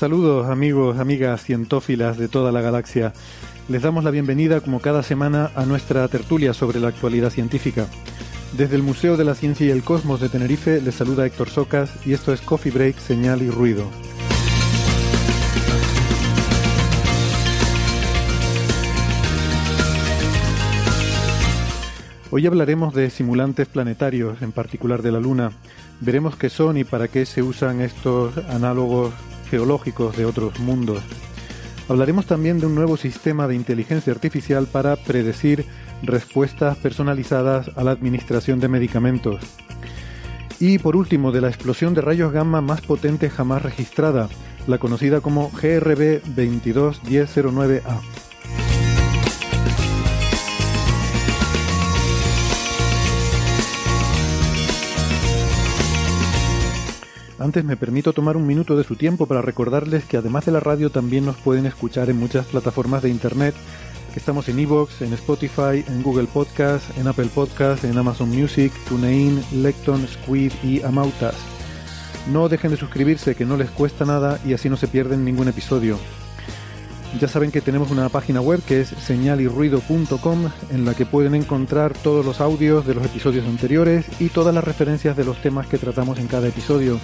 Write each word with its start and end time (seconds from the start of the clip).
Saludos 0.00 0.48
amigos, 0.48 0.98
amigas 0.98 1.44
cientófilas 1.44 2.16
de 2.16 2.28
toda 2.28 2.52
la 2.52 2.62
galaxia. 2.62 3.12
Les 3.68 3.82
damos 3.82 4.02
la 4.02 4.10
bienvenida 4.10 4.62
como 4.62 4.80
cada 4.80 5.02
semana 5.02 5.50
a 5.54 5.66
nuestra 5.66 6.08
tertulia 6.08 6.54
sobre 6.54 6.80
la 6.80 6.88
actualidad 6.88 7.28
científica. 7.28 7.86
Desde 8.56 8.76
el 8.76 8.82
Museo 8.82 9.18
de 9.18 9.24
la 9.24 9.34
Ciencia 9.34 9.66
y 9.66 9.68
el 9.68 9.84
Cosmos 9.84 10.18
de 10.18 10.30
Tenerife 10.30 10.80
les 10.80 10.94
saluda 10.94 11.26
Héctor 11.26 11.50
Socas 11.50 11.90
y 12.06 12.14
esto 12.14 12.32
es 12.32 12.40
Coffee 12.40 12.72
Break, 12.72 12.96
Señal 12.96 13.42
y 13.42 13.50
Ruido. 13.50 13.84
Hoy 22.30 22.46
hablaremos 22.46 22.94
de 22.94 23.10
simulantes 23.10 23.68
planetarios, 23.68 24.40
en 24.40 24.52
particular 24.52 25.02
de 25.02 25.12
la 25.12 25.20
Luna. 25.20 25.52
Veremos 26.00 26.36
qué 26.36 26.48
son 26.48 26.78
y 26.78 26.84
para 26.84 27.08
qué 27.08 27.26
se 27.26 27.42
usan 27.42 27.82
estos 27.82 28.38
análogos 28.48 29.12
geológicos 29.50 30.16
de 30.16 30.24
otros 30.24 30.58
mundos. 30.60 31.02
Hablaremos 31.88 32.26
también 32.26 32.60
de 32.60 32.66
un 32.66 32.74
nuevo 32.76 32.96
sistema 32.96 33.48
de 33.48 33.56
inteligencia 33.56 34.12
artificial 34.12 34.66
para 34.66 34.94
predecir 34.96 35.66
respuestas 36.02 36.78
personalizadas 36.78 37.70
a 37.76 37.82
la 37.82 37.90
administración 37.90 38.60
de 38.60 38.68
medicamentos. 38.68 39.40
Y 40.60 40.78
por 40.78 40.94
último, 40.94 41.32
de 41.32 41.40
la 41.40 41.48
explosión 41.48 41.94
de 41.94 42.00
rayos 42.00 42.32
gamma 42.32 42.60
más 42.60 42.80
potente 42.80 43.28
jamás 43.28 43.62
registrada, 43.62 44.28
la 44.66 44.78
conocida 44.78 45.20
como 45.20 45.50
GRB 45.50 46.22
221009A. 46.36 48.29
Antes 57.40 57.64
me 57.64 57.78
permito 57.78 58.12
tomar 58.12 58.36
un 58.36 58.46
minuto 58.46 58.76
de 58.76 58.84
su 58.84 58.96
tiempo 58.96 59.24
para 59.24 59.40
recordarles 59.40 60.04
que 60.04 60.18
además 60.18 60.44
de 60.44 60.52
la 60.52 60.60
radio 60.60 60.90
también 60.90 61.24
nos 61.24 61.36
pueden 61.36 61.64
escuchar 61.64 62.10
en 62.10 62.18
muchas 62.18 62.44
plataformas 62.44 63.02
de 63.02 63.08
internet, 63.08 63.54
que 64.12 64.18
estamos 64.18 64.46
en 64.50 64.58
Evox, 64.58 65.00
en 65.00 65.14
Spotify, 65.14 65.82
en 65.88 66.02
Google 66.02 66.26
Podcast, 66.26 66.84
en 66.98 67.08
Apple 67.08 67.30
Podcast, 67.34 67.84
en 67.84 67.96
Amazon 67.96 68.28
Music, 68.28 68.70
TuneIn, 68.86 69.42
Lecton, 69.54 70.06
Squid 70.06 70.52
y 70.62 70.82
Amautas. 70.82 71.34
No 72.30 72.50
dejen 72.50 72.72
de 72.72 72.76
suscribirse 72.76 73.34
que 73.34 73.46
no 73.46 73.56
les 73.56 73.70
cuesta 73.70 74.04
nada 74.04 74.38
y 74.44 74.52
así 74.52 74.68
no 74.68 74.76
se 74.76 74.88
pierden 74.88 75.24
ningún 75.24 75.48
episodio. 75.48 75.98
Ya 77.18 77.26
saben 77.26 77.50
que 77.50 77.62
tenemos 77.62 77.90
una 77.90 78.10
página 78.10 78.42
web 78.42 78.60
que 78.62 78.82
es 78.82 78.88
señalirruido.com 78.88 80.50
en 80.70 80.84
la 80.84 80.92
que 80.92 81.06
pueden 81.06 81.34
encontrar 81.34 81.94
todos 81.94 82.24
los 82.24 82.42
audios 82.42 82.86
de 82.86 82.94
los 82.94 83.04
episodios 83.06 83.46
anteriores 83.46 84.04
y 84.20 84.28
todas 84.28 84.54
las 84.54 84.62
referencias 84.62 85.16
de 85.16 85.24
los 85.24 85.40
temas 85.40 85.66
que 85.66 85.78
tratamos 85.78 86.18
en 86.18 86.26
cada 86.26 86.46
episodio. 86.46 87.00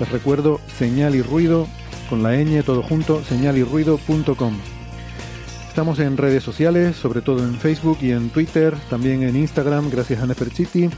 Les 0.00 0.10
recuerdo 0.10 0.60
señal 0.78 1.14
y 1.14 1.22
ruido 1.22 1.66
con 2.08 2.22
la 2.22 2.32
ñ 2.36 2.62
todo 2.62 2.82
junto 2.82 3.22
señalirruido.com. 3.24 4.58
Estamos 5.68 5.98
en 5.98 6.16
redes 6.16 6.42
sociales, 6.42 6.96
sobre 6.96 7.20
todo 7.20 7.44
en 7.44 7.54
Facebook 7.54 7.98
y 8.00 8.12
en 8.12 8.30
Twitter, 8.30 8.74
también 8.90 9.22
en 9.22 9.36
Instagram, 9.36 9.90
gracias 9.90 10.22
a 10.22 10.26
Neferchiti. 10.26 10.90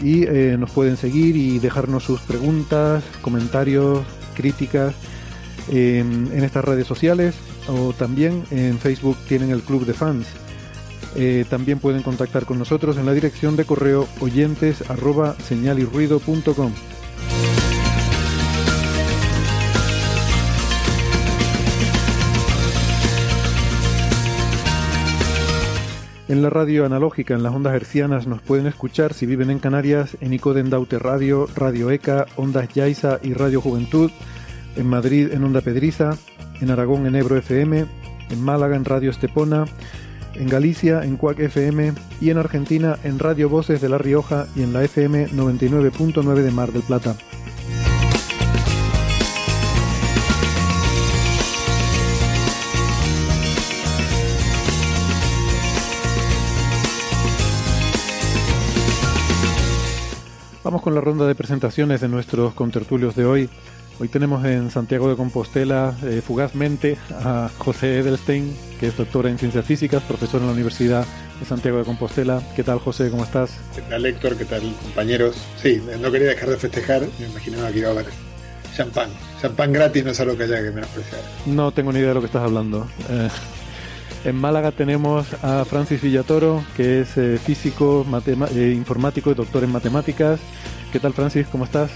Y 0.00 0.24
eh, 0.24 0.56
nos 0.58 0.70
pueden 0.70 0.96
seguir 0.96 1.36
y 1.36 1.58
dejarnos 1.58 2.04
sus 2.04 2.20
preguntas, 2.20 3.04
comentarios, 3.22 4.04
críticas 4.34 4.94
en 5.68 6.44
estas 6.44 6.64
redes 6.64 6.86
sociales 6.86 7.34
o 7.68 7.92
también 7.92 8.44
en 8.50 8.78
Facebook 8.78 9.16
tienen 9.28 9.50
el 9.50 9.62
club 9.62 9.86
de 9.86 9.94
fans. 9.94 10.26
Eh, 11.16 11.44
también 11.48 11.78
pueden 11.78 12.02
contactar 12.02 12.44
con 12.44 12.58
nosotros 12.58 12.96
en 12.96 13.06
la 13.06 13.12
dirección 13.12 13.56
de 13.56 13.64
correo 13.64 14.08
oyentes 14.20 14.88
arroba 14.90 15.36
señalirruido.com. 15.38 16.72
En 26.34 26.42
la 26.42 26.50
radio 26.50 26.84
analógica, 26.84 27.34
en 27.34 27.44
las 27.44 27.54
ondas 27.54 27.76
hercianas, 27.76 28.26
nos 28.26 28.42
pueden 28.42 28.66
escuchar 28.66 29.14
si 29.14 29.24
viven 29.24 29.50
en 29.50 29.60
Canarias, 29.60 30.16
en 30.20 30.32
Icoden 30.32 30.68
Daute 30.68 30.98
Radio, 30.98 31.46
Radio 31.54 31.92
ECA, 31.92 32.26
Ondas 32.34 32.68
Yaiza 32.74 33.20
y 33.22 33.34
Radio 33.34 33.60
Juventud, 33.60 34.10
en 34.74 34.88
Madrid 34.88 35.30
en 35.30 35.44
Onda 35.44 35.60
Pedriza, 35.60 36.18
en 36.60 36.72
Aragón 36.72 37.06
en 37.06 37.14
Ebro 37.14 37.36
FM, 37.36 37.86
en 38.30 38.42
Málaga 38.42 38.74
en 38.74 38.84
Radio 38.84 39.12
Estepona, 39.12 39.66
en 40.34 40.48
Galicia 40.48 41.04
en 41.04 41.18
Cuac 41.18 41.38
FM 41.38 41.92
y 42.20 42.30
en 42.30 42.38
Argentina 42.38 42.98
en 43.04 43.20
Radio 43.20 43.48
Voces 43.48 43.80
de 43.80 43.88
La 43.88 43.98
Rioja 43.98 44.48
y 44.56 44.62
en 44.62 44.72
la 44.72 44.82
FM 44.82 45.28
99.9 45.28 46.34
de 46.34 46.50
Mar 46.50 46.72
del 46.72 46.82
Plata. 46.82 47.14
Vamos 60.64 60.80
con 60.80 60.94
la 60.94 61.02
ronda 61.02 61.26
de 61.26 61.34
presentaciones 61.34 62.00
de 62.00 62.08
nuestros 62.08 62.54
contertulios 62.54 63.14
de 63.14 63.26
hoy. 63.26 63.50
Hoy 64.00 64.08
tenemos 64.08 64.42
en 64.46 64.70
Santiago 64.70 65.10
de 65.10 65.14
Compostela 65.14 65.94
eh, 66.02 66.22
fugazmente 66.26 66.96
a 67.22 67.50
José 67.58 67.98
Edelstein, 67.98 68.56
que 68.80 68.86
es 68.86 68.96
doctor 68.96 69.26
en 69.26 69.36
ciencias 69.36 69.66
físicas, 69.66 70.02
profesor 70.04 70.40
en 70.40 70.46
la 70.46 70.54
Universidad 70.54 71.04
de 71.38 71.44
Santiago 71.44 71.76
de 71.76 71.84
Compostela. 71.84 72.42
¿Qué 72.56 72.64
tal, 72.64 72.78
José? 72.78 73.10
¿Cómo 73.10 73.24
estás? 73.24 73.58
¿Qué 73.74 73.82
tal, 73.82 74.06
Héctor? 74.06 74.38
¿Qué 74.38 74.46
tal, 74.46 74.62
compañeros? 74.82 75.36
Sí, 75.62 75.82
no 76.00 76.10
quería 76.10 76.28
dejar 76.28 76.48
de 76.48 76.56
festejar. 76.56 77.02
Me 77.20 77.26
imaginaba 77.26 77.70
que 77.70 77.80
iba 77.80 77.88
a 77.88 77.92
haber 77.92 78.06
champán. 78.74 79.10
Champán 79.42 79.70
gratis 79.70 80.02
no 80.02 80.12
es 80.12 80.20
algo 80.20 80.34
que 80.34 80.44
haya 80.44 80.62
que 80.62 80.70
menospreciar. 80.70 81.20
No 81.44 81.72
tengo 81.72 81.92
ni 81.92 81.98
idea 81.98 82.08
de 82.08 82.14
lo 82.14 82.20
que 82.20 82.26
estás 82.26 82.42
hablando. 82.42 82.88
Eh, 83.10 83.28
en 84.24 84.36
Málaga 84.36 84.72
tenemos 84.72 85.26
a 85.42 85.64
Francis 85.64 86.00
Villatoro, 86.00 86.64
que 86.76 87.02
es 87.02 87.16
eh, 87.16 87.38
físico, 87.38 88.06
eh, 88.26 88.74
informático 88.74 89.30
y 89.30 89.34
doctor 89.34 89.64
en 89.64 89.72
matemáticas. 89.72 90.40
¿Qué 90.92 90.98
tal, 90.98 91.12
Francis? 91.12 91.46
¿Cómo 91.50 91.64
estás? 91.64 91.90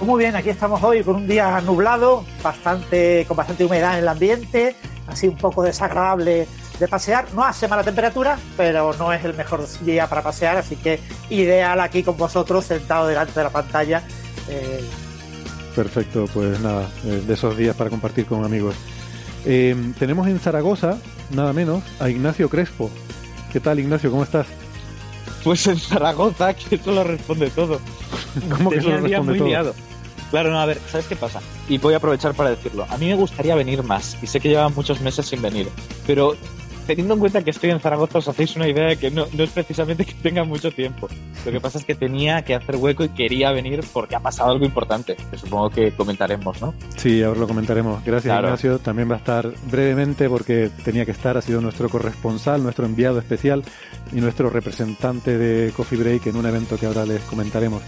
Muy 0.00 0.24
bien, 0.24 0.34
aquí 0.34 0.48
estamos 0.50 0.82
hoy 0.82 1.02
con 1.04 1.16
un 1.16 1.28
día 1.28 1.60
nublado, 1.60 2.24
bastante, 2.42 3.24
con 3.28 3.36
bastante 3.36 3.64
humedad 3.64 3.92
en 3.92 4.00
el 4.00 4.08
ambiente, 4.08 4.74
así 5.06 5.28
un 5.28 5.36
poco 5.36 5.62
desagradable 5.62 6.48
de 6.80 6.88
pasear. 6.88 7.26
No 7.34 7.44
hace 7.44 7.68
mala 7.68 7.84
temperatura, 7.84 8.36
pero 8.56 8.92
no 8.94 9.12
es 9.12 9.24
el 9.24 9.34
mejor 9.34 9.64
día 9.82 10.08
para 10.08 10.22
pasear, 10.22 10.56
así 10.56 10.74
que 10.74 10.98
ideal 11.30 11.80
aquí 11.80 12.02
con 12.02 12.16
vosotros, 12.16 12.64
sentado 12.64 13.06
delante 13.06 13.34
de 13.38 13.44
la 13.44 13.50
pantalla. 13.50 14.02
Eh, 14.48 14.84
Perfecto, 15.76 16.26
pues 16.34 16.58
nada, 16.60 16.88
de 17.04 17.32
esos 17.32 17.56
días 17.56 17.76
para 17.76 17.88
compartir 17.88 18.26
con 18.26 18.44
amigos. 18.44 18.74
Eh, 19.44 19.74
tenemos 19.98 20.26
en 20.28 20.38
Zaragoza, 20.38 20.98
nada 21.30 21.52
menos, 21.52 21.82
a 22.00 22.08
Ignacio 22.08 22.48
Crespo. 22.48 22.90
¿Qué 23.52 23.60
tal, 23.60 23.78
Ignacio? 23.80 24.10
¿Cómo 24.10 24.22
estás? 24.22 24.46
Pues 25.44 25.66
en 25.66 25.78
Zaragoza, 25.78 26.54
que 26.54 26.76
eso 26.76 26.92
lo 26.92 27.04
responde 27.04 27.50
todo. 27.50 27.80
¿Cómo 28.56 28.70
que 28.70 28.78
eso 28.78 28.90
lo 28.90 28.98
responde 28.98 29.30
muy 29.32 29.38
todo? 29.38 29.48
liado. 29.48 29.74
Claro, 30.30 30.50
no, 30.50 30.60
a 30.60 30.66
ver, 30.66 30.80
¿sabes 30.90 31.06
qué 31.06 31.16
pasa? 31.16 31.40
Y 31.68 31.76
voy 31.76 31.92
a 31.92 31.98
aprovechar 31.98 32.32
para 32.34 32.50
decirlo. 32.50 32.86
A 32.88 32.96
mí 32.96 33.06
me 33.06 33.16
gustaría 33.16 33.54
venir 33.54 33.82
más, 33.82 34.16
y 34.22 34.26
sé 34.26 34.40
que 34.40 34.48
llevan 34.48 34.74
muchos 34.74 35.00
meses 35.02 35.26
sin 35.26 35.42
venir, 35.42 35.68
pero 36.06 36.34
teniendo 36.86 37.14
en 37.14 37.20
cuenta 37.20 37.42
que 37.42 37.50
estoy 37.50 37.70
en 37.70 37.80
Zaragoza, 37.80 38.18
os 38.18 38.28
hacéis 38.28 38.56
una 38.56 38.68
idea 38.68 38.86
de 38.88 38.96
que 38.96 39.10
no, 39.10 39.26
no 39.32 39.44
es 39.44 39.50
precisamente 39.50 40.04
que 40.04 40.14
tenga 40.14 40.44
mucho 40.44 40.70
tiempo. 40.70 41.08
Lo 41.44 41.52
que 41.52 41.60
pasa 41.60 41.78
es 41.78 41.84
que 41.84 41.94
tenía 41.94 42.42
que 42.42 42.54
hacer 42.54 42.76
hueco 42.76 43.04
y 43.04 43.08
quería 43.10 43.50
venir 43.52 43.82
porque 43.92 44.16
ha 44.16 44.20
pasado 44.20 44.50
algo 44.52 44.64
importante, 44.64 45.16
que 45.30 45.38
supongo 45.38 45.70
que 45.70 45.92
comentaremos, 45.92 46.60
¿no? 46.60 46.74
Sí, 46.96 47.22
ahora 47.22 47.40
lo 47.40 47.48
comentaremos. 47.48 48.04
Gracias, 48.04 48.32
Claro. 48.32 48.48
Ignacio. 48.48 48.78
También 48.78 49.10
va 49.10 49.14
a 49.14 49.18
estar 49.18 49.50
brevemente 49.70 50.28
porque 50.28 50.70
tenía 50.84 51.04
que 51.04 51.10
estar. 51.12 51.36
Ha 51.36 51.42
sido 51.42 51.60
nuestro 51.60 51.88
corresponsal, 51.88 52.62
nuestro 52.62 52.86
enviado 52.86 53.18
especial 53.18 53.62
y 54.12 54.20
nuestro 54.20 54.50
representante 54.50 55.36
de 55.38 55.72
Coffee 55.72 55.98
Break 55.98 56.26
en 56.26 56.36
un 56.36 56.46
evento 56.46 56.76
que 56.78 56.86
ahora 56.86 57.04
les 57.06 57.20
comentaremos. 57.22 57.82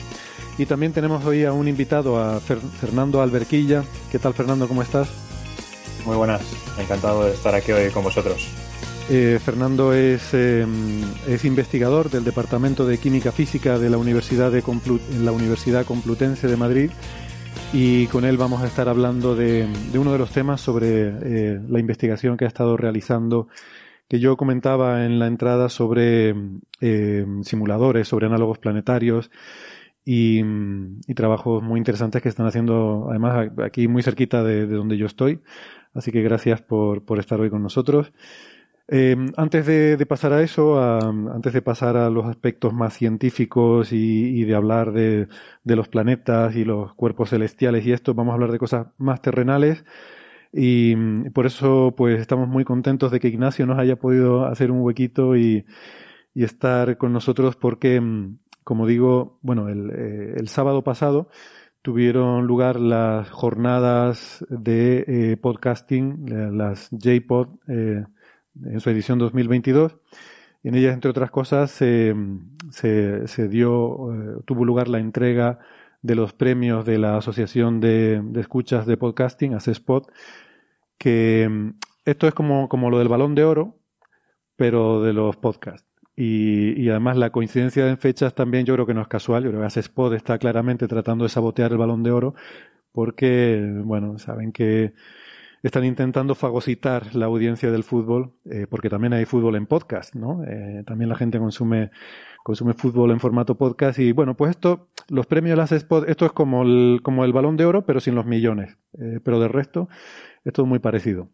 Y 0.57 0.67
también 0.67 0.93
tenemos 0.93 1.25
hoy 1.25 1.45
a 1.45 1.53
un 1.53 1.67
invitado, 1.67 2.17
a 2.19 2.41
Fer- 2.41 2.61
Fernando 2.61 3.21
Alberquilla. 3.21 3.83
¿Qué 4.13 4.19
tal, 4.21 4.35
Fernando? 4.35 4.69
¿Cómo 4.69 4.83
estás? 4.83 5.09
Muy 6.07 6.17
buenas, 6.17 6.43
encantado 6.79 7.25
de 7.25 7.33
estar 7.33 7.55
aquí 7.55 7.73
hoy 7.73 7.91
con 7.91 8.05
vosotros. 8.05 8.47
Eh, 9.11 9.39
Fernando 9.39 9.93
es, 9.93 10.33
eh, 10.33 10.67
es 11.29 11.45
investigador 11.45 12.09
del 12.09 12.25
Departamento 12.25 12.87
de 12.87 12.97
Química 12.97 13.33
Física 13.33 13.79
de 13.79 13.91
la 13.91 13.99
Universidad, 13.99 14.51
de 14.51 14.63
Complu- 14.63 15.01
en 15.13 15.27
la 15.27 15.33
Universidad 15.33 15.85
Complutense 15.85 16.49
de 16.49 16.57
Madrid 16.57 16.91
y 17.75 18.07
con 18.07 18.25
él 18.25 18.39
vamos 18.39 18.63
a 18.63 18.67
estar 18.67 18.89
hablando 18.89 19.37
de, 19.37 19.67
de 19.93 19.99
uno 19.99 20.11
de 20.13 20.19
los 20.19 20.31
temas 20.31 20.63
sobre 20.63 21.09
eh, 21.23 21.61
la 21.69 21.81
investigación 21.81 22.39
que 22.39 22.47
ha 22.47 22.49
estado 22.49 22.79
realizando, 22.79 23.49
que 24.09 24.21
yo 24.21 24.39
comentaba 24.39 25.05
en 25.05 25.19
la 25.19 25.27
entrada 25.27 25.69
sobre 25.69 26.35
eh, 26.81 27.27
simuladores, 27.43 28.09
sobre 28.09 28.27
análogos 28.27 28.59
planetarios 28.59 29.31
y, 30.03 30.41
y 31.07 31.15
trabajos 31.15 31.63
muy 31.63 31.79
interesantes 31.79 32.23
que 32.23 32.31
están 32.31 32.47
haciendo, 32.47 33.09
además 33.11 33.51
aquí 33.63 33.87
muy 33.87 34.03
cerquita 34.03 34.43
de, 34.43 34.67
de 34.67 34.75
donde 34.75 34.97
yo 34.97 35.05
estoy. 35.05 35.41
Así 35.93 36.11
que 36.11 36.23
gracias 36.23 36.63
por, 36.63 37.05
por 37.05 37.19
estar 37.19 37.39
hoy 37.39 37.51
con 37.51 37.63
nosotros. 37.63 38.13
Eh, 38.87 39.17
antes 39.37 39.65
de, 39.67 40.05
pasar 40.07 40.33
a 40.35 40.43
eso, 40.43 40.79
antes 40.79 41.53
de 41.55 41.63
pasar 41.63 41.97
a 41.97 42.11
los 42.11 42.27
aspectos 42.27 42.75
más 42.75 42.93
científicos 42.95 43.93
y, 43.93 44.45
de 44.45 44.55
hablar 44.55 44.93
de, 44.93 45.29
los 45.65 45.89
planetas 45.89 46.55
y 46.57 46.65
los 46.65 46.95
cuerpos 46.95 47.31
celestiales 47.31 47.87
y 47.87 47.93
esto, 47.93 48.15
vamos 48.15 48.33
a 48.33 48.35
hablar 48.35 48.53
de 48.53 48.59
cosas 48.59 48.89
más 48.99 49.23
terrenales. 49.23 49.85
Y 50.53 50.95
mm, 50.97 51.33
por 51.33 51.47
eso, 51.47 51.95
pues, 51.97 52.21
estamos 52.21 52.49
muy 52.49 52.65
contentos 52.65 53.11
de 53.11 53.21
que 53.21 53.29
Ignacio 53.29 53.67
nos 53.67 53.79
haya 53.79 53.97
podido 53.97 54.47
hacer 54.47 54.71
un 54.71 54.81
huequito 54.83 55.37
y, 55.37 55.65
estar 56.35 56.99
con 56.99 57.13
nosotros 57.13 57.57
porque, 57.57 58.01
mm, 58.01 58.39
como 58.65 58.87
digo, 58.87 59.39
bueno, 59.43 59.69
el, 59.69 59.91
eh, 59.91 60.35
el 60.37 60.49
sábado 60.49 60.83
pasado 60.83 61.29
tuvieron 61.85 62.47
lugar 62.47 62.81
las 62.81 63.31
jornadas 63.31 64.43
de 64.49 65.05
eh, 65.07 65.37
podcasting, 65.37 66.57
las 66.57 66.89
JPod, 66.91 67.49
eh, 67.69 68.07
en 68.63 68.81
su 68.81 68.91
edición 68.91 69.19
2022. 69.19 69.97
En 70.63 70.75
ellas, 70.75 70.95
entre 70.95 71.11
otras 71.11 71.31
cosas, 71.31 71.71
se, 71.71 72.15
se, 72.71 73.49
dio, 73.49 74.13
eh, 74.13 74.43
tuvo 74.47 74.65
lugar 74.65 74.89
la 74.89 74.99
entrega 74.99 75.59
de 76.01 76.15
los 76.15 76.33
premios 76.33 76.85
de 76.87 76.99
la 76.99 77.19
Asociación 77.19 77.81
de, 77.81 78.21
de 78.23 78.41
Escuchas 78.41 78.87
de 78.87 78.97
Podcasting, 78.97 79.55
ACESPOT, 79.55 80.11
que 80.99 81.49
mm, 81.51 81.71
esto 82.07 82.27
es 82.27 82.35
como, 82.35 82.69
como 82.69 82.91
lo 82.91 82.99
del 82.99 83.09
balón 83.09 83.35
de 83.35 83.45
oro, 83.45 83.77
pero 84.57 85.03
de 85.03 85.13
los 85.13 85.37
podcasts. 85.37 85.87
Y, 86.17 86.81
y 86.81 86.89
además 86.91 87.17
la 87.17 87.31
coincidencia 87.31 87.89
en 87.89 87.99
fechas 87.99 88.35
también 88.35 88.65
yo 88.65 88.75
creo 88.75 88.87
que 88.87 88.95
no 88.95 89.03
es 89.03 89.09
casual. 89.09 89.45
Yo 89.45 89.51
creo 89.51 89.61
que 89.61 89.67
ACESPOT 89.67 90.15
está 90.15 90.39
claramente 90.39 90.87
tratando 90.87 91.25
de 91.25 91.29
sabotear 91.29 91.73
el 91.73 91.79
balón 91.79 92.03
de 92.03 92.13
oro 92.13 92.35
porque, 92.93 93.61
bueno, 93.85 94.19
saben 94.19 94.53
que 94.53 94.95
están 95.69 95.85
intentando 95.85 96.35
fagocitar 96.35 97.15
la 97.15 97.25
audiencia 97.25 97.71
del 97.71 97.85
fútbol, 97.85 98.35
eh, 98.51 98.67
porque 98.69 98.91
también 98.91 99.15
hay 99.15 99.25
fútbol 99.25 99.57
en 99.57 99.67
podcast, 99.67 100.15
¿no? 100.15 100.45
Eh, 100.45 100.83
también 100.87 101.09
la 101.09 101.17
gente 101.17 101.39
consume, 101.39 101.91
consume 102.43 102.75
fútbol 102.75 103.11
en 103.13 103.19
formato 103.19 103.57
podcast 103.57 103.99
y 103.99 104.13
bueno, 104.13 104.37
pues 104.37 104.51
esto, 104.51 104.91
los 105.09 105.27
premios 105.27 105.57
las 105.57 105.73
Spot, 105.73 106.07
esto 106.07 106.27
es 106.27 106.33
como 106.33 106.63
el, 106.65 107.01
como 107.03 107.25
el 107.25 107.33
balón 107.33 107.57
de 107.57 107.65
oro, 107.65 107.87
pero 107.87 108.01
sin 108.01 108.15
los 108.15 108.27
millones. 108.27 108.77
Eh, 109.01 109.21
pero 109.25 109.41
del 109.41 109.49
resto, 109.49 109.89
es 110.45 110.53
todo 110.53 110.67
muy 110.67 110.81
parecido. 110.81 111.31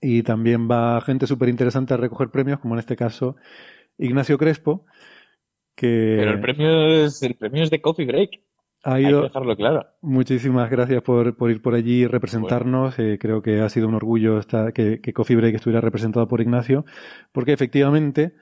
Y 0.00 0.22
también 0.22 0.66
va 0.68 1.00
gente 1.02 1.26
súper 1.26 1.50
interesante 1.50 1.92
a 1.92 1.98
recoger 1.98 2.30
premios, 2.30 2.60
como 2.60 2.74
en 2.74 2.80
este 2.80 2.96
caso 2.96 3.36
Ignacio 3.98 4.38
Crespo, 4.38 4.86
que 5.74 6.16
Pero 6.18 6.30
el 6.30 6.40
premio 6.40 7.04
es, 7.04 7.22
el 7.22 7.34
premio 7.34 7.62
es 7.62 7.70
de 7.70 7.82
Coffee 7.82 8.06
Break. 8.06 8.40
Ha 8.84 9.00
Hay 9.02 9.02
ido, 9.06 9.20
que 9.20 9.26
dejarlo 9.28 9.56
claro. 9.56 9.86
Muchísimas 10.02 10.70
gracias 10.70 11.02
por, 11.02 11.36
por 11.36 11.50
ir 11.50 11.62
por 11.62 11.74
allí 11.74 12.02
y 12.02 12.06
representarnos. 12.06 12.98
Eh, 12.98 13.18
creo 13.20 13.42
que 13.42 13.60
ha 13.60 13.68
sido 13.70 13.88
un 13.88 13.94
orgullo 13.94 14.38
esta, 14.38 14.72
que, 14.72 15.00
que 15.00 15.12
Coffee 15.14 15.36
Break 15.36 15.54
estuviera 15.56 15.80
representado 15.80 16.28
por 16.28 16.40
Ignacio, 16.42 16.84
porque 17.32 17.52
efectivamente, 17.54 18.34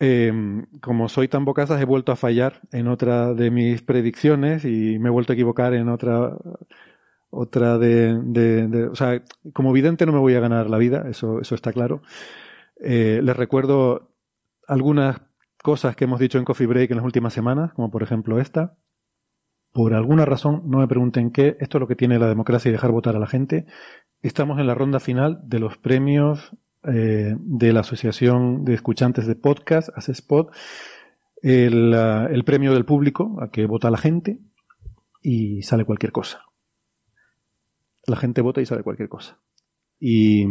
eh, 0.00 0.32
como 0.80 1.08
soy 1.08 1.28
tan 1.28 1.44
bocazas, 1.44 1.80
he 1.80 1.84
vuelto 1.84 2.12
a 2.12 2.16
fallar 2.16 2.60
en 2.72 2.88
otra 2.88 3.34
de 3.34 3.50
mis 3.50 3.82
predicciones 3.82 4.64
y 4.64 4.98
me 4.98 5.08
he 5.08 5.12
vuelto 5.12 5.32
a 5.32 5.36
equivocar 5.36 5.74
en 5.74 5.88
otra 5.90 6.36
otra 7.30 7.78
de, 7.78 8.18
de- 8.24 8.68
de- 8.68 8.84
o 8.88 8.94
sea, 8.94 9.22
como 9.52 9.72
vidente 9.72 10.06
no 10.06 10.12
me 10.12 10.18
voy 10.18 10.34
a 10.34 10.40
ganar 10.40 10.68
la 10.68 10.78
vida, 10.78 11.04
eso, 11.08 11.40
eso 11.40 11.54
está 11.54 11.72
claro. 11.72 12.02
Eh, 12.80 13.20
les 13.22 13.36
recuerdo 13.36 14.10
algunas 14.68 15.20
cosas 15.62 15.96
que 15.96 16.04
hemos 16.04 16.20
dicho 16.20 16.38
en 16.38 16.44
Coffee 16.44 16.66
Break 16.66 16.90
en 16.90 16.98
las 16.98 17.06
últimas 17.06 17.32
semanas, 17.34 17.72
como 17.74 17.90
por 17.90 18.02
ejemplo 18.02 18.40
esta. 18.40 18.76
Por 19.72 19.94
alguna 19.94 20.24
razón, 20.24 20.62
no 20.66 20.78
me 20.78 20.88
pregunten 20.88 21.30
qué, 21.30 21.56
esto 21.60 21.78
es 21.78 21.80
lo 21.80 21.86
que 21.86 21.96
tiene 21.96 22.18
la 22.18 22.28
democracia 22.28 22.68
y 22.68 22.72
dejar 22.72 22.90
votar 22.90 23.16
a 23.16 23.20
la 23.20 23.26
gente. 23.26 23.66
Estamos 24.22 24.58
en 24.58 24.66
la 24.66 24.74
ronda 24.74 25.00
final 25.00 25.40
de 25.44 25.60
los 25.60 25.78
premios 25.78 26.56
eh, 26.84 27.36
de 27.38 27.72
la 27.72 27.80
Asociación 27.80 28.64
de 28.64 28.74
Escuchantes 28.74 29.26
de 29.26 29.36
Podcast, 29.36 29.90
ACESPOT, 29.94 30.52
el, 31.42 31.94
el 31.94 32.44
premio 32.44 32.72
del 32.72 32.84
público 32.84 33.38
a 33.40 33.50
que 33.50 33.66
vota 33.66 33.90
la 33.90 33.98
gente 33.98 34.40
y 35.22 35.62
sale 35.62 35.84
cualquier 35.84 36.12
cosa. 36.12 36.44
La 38.06 38.16
gente 38.16 38.40
vota 38.40 38.60
y 38.60 38.66
sale 38.66 38.82
cualquier 38.82 39.08
cosa. 39.08 39.38
Y, 40.00 40.46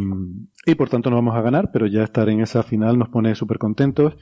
y 0.66 0.76
por 0.76 0.90
tanto 0.90 1.10
no 1.10 1.16
vamos 1.16 1.36
a 1.36 1.42
ganar, 1.42 1.72
pero 1.74 1.88
ya 1.88 2.04
estar 2.04 2.30
en 2.30 2.40
esa 2.40 2.64
final 2.64 2.98
nos 2.98 3.10
pone 3.10 3.36
súper 3.36 3.58
contentos. 3.58 4.16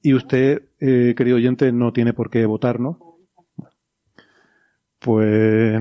Y 0.00 0.14
usted, 0.14 0.70
eh, 0.80 1.14
querido 1.16 1.36
oyente, 1.36 1.70
no 1.70 1.92
tiene 1.92 2.12
por 2.12 2.30
qué 2.30 2.46
votarnos. 2.46 2.96
Pues, 5.04 5.80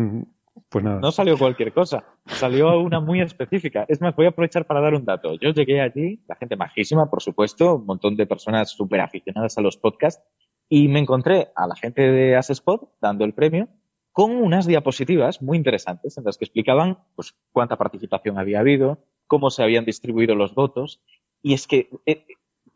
pues 0.69 0.83
nada. 0.83 0.99
No 0.99 1.11
salió 1.11 1.37
cualquier 1.37 1.73
cosa, 1.73 2.03
salió 2.25 2.79
una 2.79 2.99
muy 2.99 3.21
específica. 3.21 3.85
Es 3.87 4.01
más, 4.01 4.15
voy 4.15 4.25
a 4.25 4.29
aprovechar 4.29 4.65
para 4.65 4.81
dar 4.81 4.93
un 4.93 5.05
dato. 5.05 5.35
Yo 5.35 5.51
llegué 5.51 5.81
allí, 5.81 6.23
la 6.27 6.35
gente 6.35 6.55
majísima, 6.55 7.09
por 7.09 7.21
supuesto, 7.21 7.75
un 7.75 7.85
montón 7.85 8.15
de 8.15 8.25
personas 8.25 8.71
súper 8.71 9.01
aficionadas 9.01 9.57
a 9.57 9.61
los 9.61 9.77
podcasts, 9.77 10.23
y 10.69 10.87
me 10.87 10.99
encontré 10.99 11.49
a 11.55 11.67
la 11.67 11.75
gente 11.75 12.01
de 12.01 12.35
Asespot 12.35 12.93
dando 13.01 13.25
el 13.25 13.33
premio 13.33 13.67
con 14.13 14.31
unas 14.31 14.65
diapositivas 14.65 15.41
muy 15.41 15.57
interesantes 15.57 16.17
en 16.17 16.23
las 16.25 16.37
que 16.37 16.45
explicaban 16.45 16.99
pues, 17.15 17.35
cuánta 17.51 17.77
participación 17.77 18.37
había 18.37 18.59
habido, 18.59 19.05
cómo 19.27 19.49
se 19.49 19.63
habían 19.63 19.85
distribuido 19.85 20.35
los 20.35 20.53
votos, 20.55 21.01
y 21.41 21.53
es 21.53 21.67
que 21.67 21.89
eh, 22.05 22.25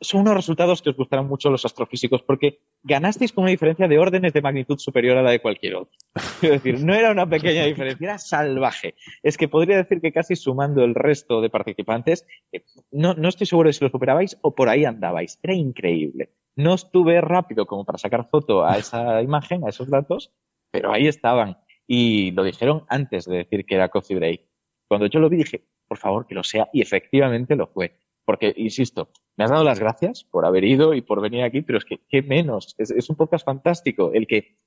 son 0.02 0.22
unos 0.22 0.36
resultados 0.36 0.82
que 0.82 0.90
os 0.90 0.98
gustarán 0.98 1.28
mucho 1.28 1.50
los 1.50 1.66
astrofísicos 1.66 2.22
porque 2.24 2.60
ganasteis 2.84 3.32
con 3.32 3.44
una 3.44 3.52
diferencia 3.52 3.88
de 3.88 3.98
órdenes 3.98 4.34
de 4.34 4.42
magnitud 4.42 4.78
superior 4.78 5.18
a 5.18 5.22
la 5.22 5.32
de 5.32 5.42
cualquier 5.42 5.76
otro. 5.76 5.98
Quiero 6.40 6.56
decir, 6.56 6.84
no 6.84 6.94
era 6.94 7.12
una 7.12 7.28
pequeña 7.28 7.66
diferencia, 7.66 8.06
era 8.06 8.18
salvaje. 8.18 8.96
Es 9.24 9.38
que 9.38 9.48
podría 9.48 9.78
decir 9.78 10.02
que 10.02 10.12
casi 10.12 10.36
sumando 10.36 10.84
el 10.84 10.96
resto 10.96 11.42
de 11.42 11.50
participantes, 11.50 12.26
eh, 12.52 12.64
no, 12.92 13.14
no 13.14 13.30
estoy 13.30 13.48
seguro 13.48 13.68
de 13.70 13.74
si 13.74 13.84
lo 13.84 13.90
superabais 13.90 14.38
o 14.42 14.54
por 14.54 14.70
ahí 14.70 14.86
andabais. 14.86 15.40
Era 15.42 15.54
increíble. 15.54 16.30
No 16.56 16.74
estuve 16.74 17.20
rápido 17.22 17.66
como 17.66 17.86
para 17.86 17.98
sacar 17.98 18.30
foto 18.30 18.66
a 18.66 18.78
esa 18.78 19.22
imagen, 19.22 19.66
a 19.66 19.70
esos 19.70 19.90
datos, 19.90 20.32
pero 20.72 20.94
ahí 20.94 21.08
estaban. 21.08 21.58
Y 21.88 22.32
lo 22.32 22.44
dijeron 22.44 22.86
antes 22.90 23.26
de 23.26 23.38
decir 23.38 23.66
que 23.66 23.76
era 23.76 23.90
Coffee 23.90 24.18
Break. 24.18 24.42
Cuando 24.88 25.08
yo 25.08 25.20
lo 25.20 25.30
vi 25.30 25.38
dije, 25.38 25.66
por 25.88 25.98
favor, 25.98 26.26
que 26.26 26.36
lo 26.36 26.44
sea, 26.44 26.70
y 26.74 26.82
efectivamente 26.82 27.56
lo 27.56 27.68
fue. 27.68 27.98
Porque, 28.26 28.54
insisto, 28.58 29.10
me 29.38 29.44
has 29.44 29.52
dado 29.52 29.64
las 29.64 29.80
gracias 29.80 30.24
por 30.24 30.46
haber 30.46 30.64
ido 30.64 30.94
y 30.94 31.02
por 31.02 31.22
venir 31.22 31.44
aquí, 31.44 31.62
pero 31.62 31.78
es 31.78 31.86
que, 31.86 32.00
¿qué 32.10 32.22
menos? 32.22 32.74
Es, 32.78 32.90
es 32.92 33.10
un 33.10 33.16
podcast 33.16 33.46
fantástico 33.46 34.12
el 34.14 34.26
que, 34.28 34.58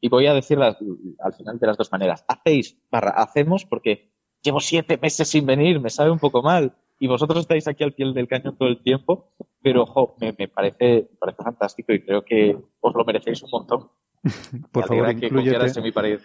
y 0.00 0.08
voy 0.08 0.26
a 0.26 0.34
decir 0.34 0.56
las- 0.58 0.76
al 1.20 1.32
final 1.34 1.58
de 1.58 1.66
las 1.66 1.76
dos 1.76 1.90
maneras, 1.90 2.24
hacéis 2.28 2.78
barra 2.90 3.10
hacemos 3.10 3.64
porque 3.64 4.12
llevo 4.42 4.60
siete 4.60 4.98
meses 5.02 5.28
sin 5.28 5.46
venir, 5.46 5.80
me 5.80 5.90
sabe 5.90 6.10
un 6.12 6.20
poco 6.20 6.42
mal, 6.42 6.76
y 7.00 7.08
vosotros 7.08 7.40
estáis 7.40 7.66
aquí 7.68 7.82
al 7.84 7.92
pie 7.94 8.12
del 8.12 8.28
cañón 8.28 8.56
todo 8.56 8.68
el 8.68 8.82
tiempo, 8.82 9.32
pero 9.62 9.82
ojo, 9.82 10.16
me, 10.20 10.34
me 10.38 10.46
parece, 10.48 11.08
me 11.10 11.16
parece 11.18 11.42
fantástico 11.42 11.92
y 11.92 12.02
creo 12.04 12.24
que 12.24 12.56
os 12.80 12.94
lo 12.94 13.04
merecéis 13.04 13.42
un 13.42 13.50
montón. 13.50 13.88
Por 14.72 14.86
favor, 14.86 15.10
incluyete. 15.12 15.78
en 15.78 15.82
mí 15.84 15.92
para 15.92 16.08
ir. 16.08 16.20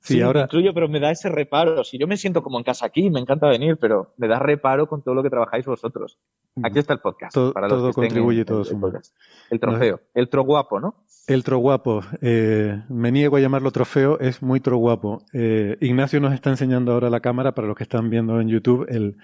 Sí, 0.00 0.20
ahora... 0.20 0.42
incluyo, 0.42 0.72
pero 0.72 0.88
me 0.88 1.00
da 1.00 1.10
ese 1.10 1.28
reparo. 1.28 1.84
Si 1.84 1.98
yo 1.98 2.06
me 2.06 2.16
siento 2.16 2.42
como 2.42 2.58
en 2.58 2.64
casa 2.64 2.86
aquí, 2.86 3.10
me 3.10 3.20
encanta 3.20 3.48
venir, 3.48 3.76
pero 3.80 4.14
me 4.16 4.28
da 4.28 4.38
reparo 4.38 4.86
con 4.86 5.02
todo 5.02 5.14
lo 5.14 5.22
que 5.22 5.30
trabajáis 5.30 5.66
vosotros. 5.66 6.18
Aquí 6.62 6.78
está 6.78 6.92
el 6.92 7.00
podcast. 7.00 7.34
Todo, 7.34 7.52
para 7.52 7.68
los 7.68 7.78
todo 7.78 7.92
contribuye, 7.92 8.44
todo 8.44 8.62
el, 8.62 9.00
el, 9.50 9.60
trofeo. 9.60 10.00
El 10.14 10.28
tro 10.28 10.42
guapo, 10.44 10.80
¿no? 10.80 11.04
El 11.26 11.44
tro 11.44 11.58
guapo. 11.58 12.02
Eh, 12.20 12.82
me 12.88 13.12
niego 13.12 13.36
a 13.36 13.40
llamarlo 13.40 13.70
trofeo, 13.72 14.18
es 14.20 14.42
muy 14.42 14.60
tro 14.60 14.76
guapo. 14.76 15.22
Eh, 15.32 15.76
Ignacio 15.80 16.20
nos 16.20 16.32
está 16.32 16.50
enseñando 16.50 16.92
ahora 16.92 17.10
la 17.10 17.20
cámara, 17.20 17.52
para 17.52 17.68
los 17.68 17.76
que 17.76 17.82
están 17.82 18.08
viendo 18.08 18.40
en 18.40 18.48
YouTube, 18.48 18.86
el, 18.88 19.16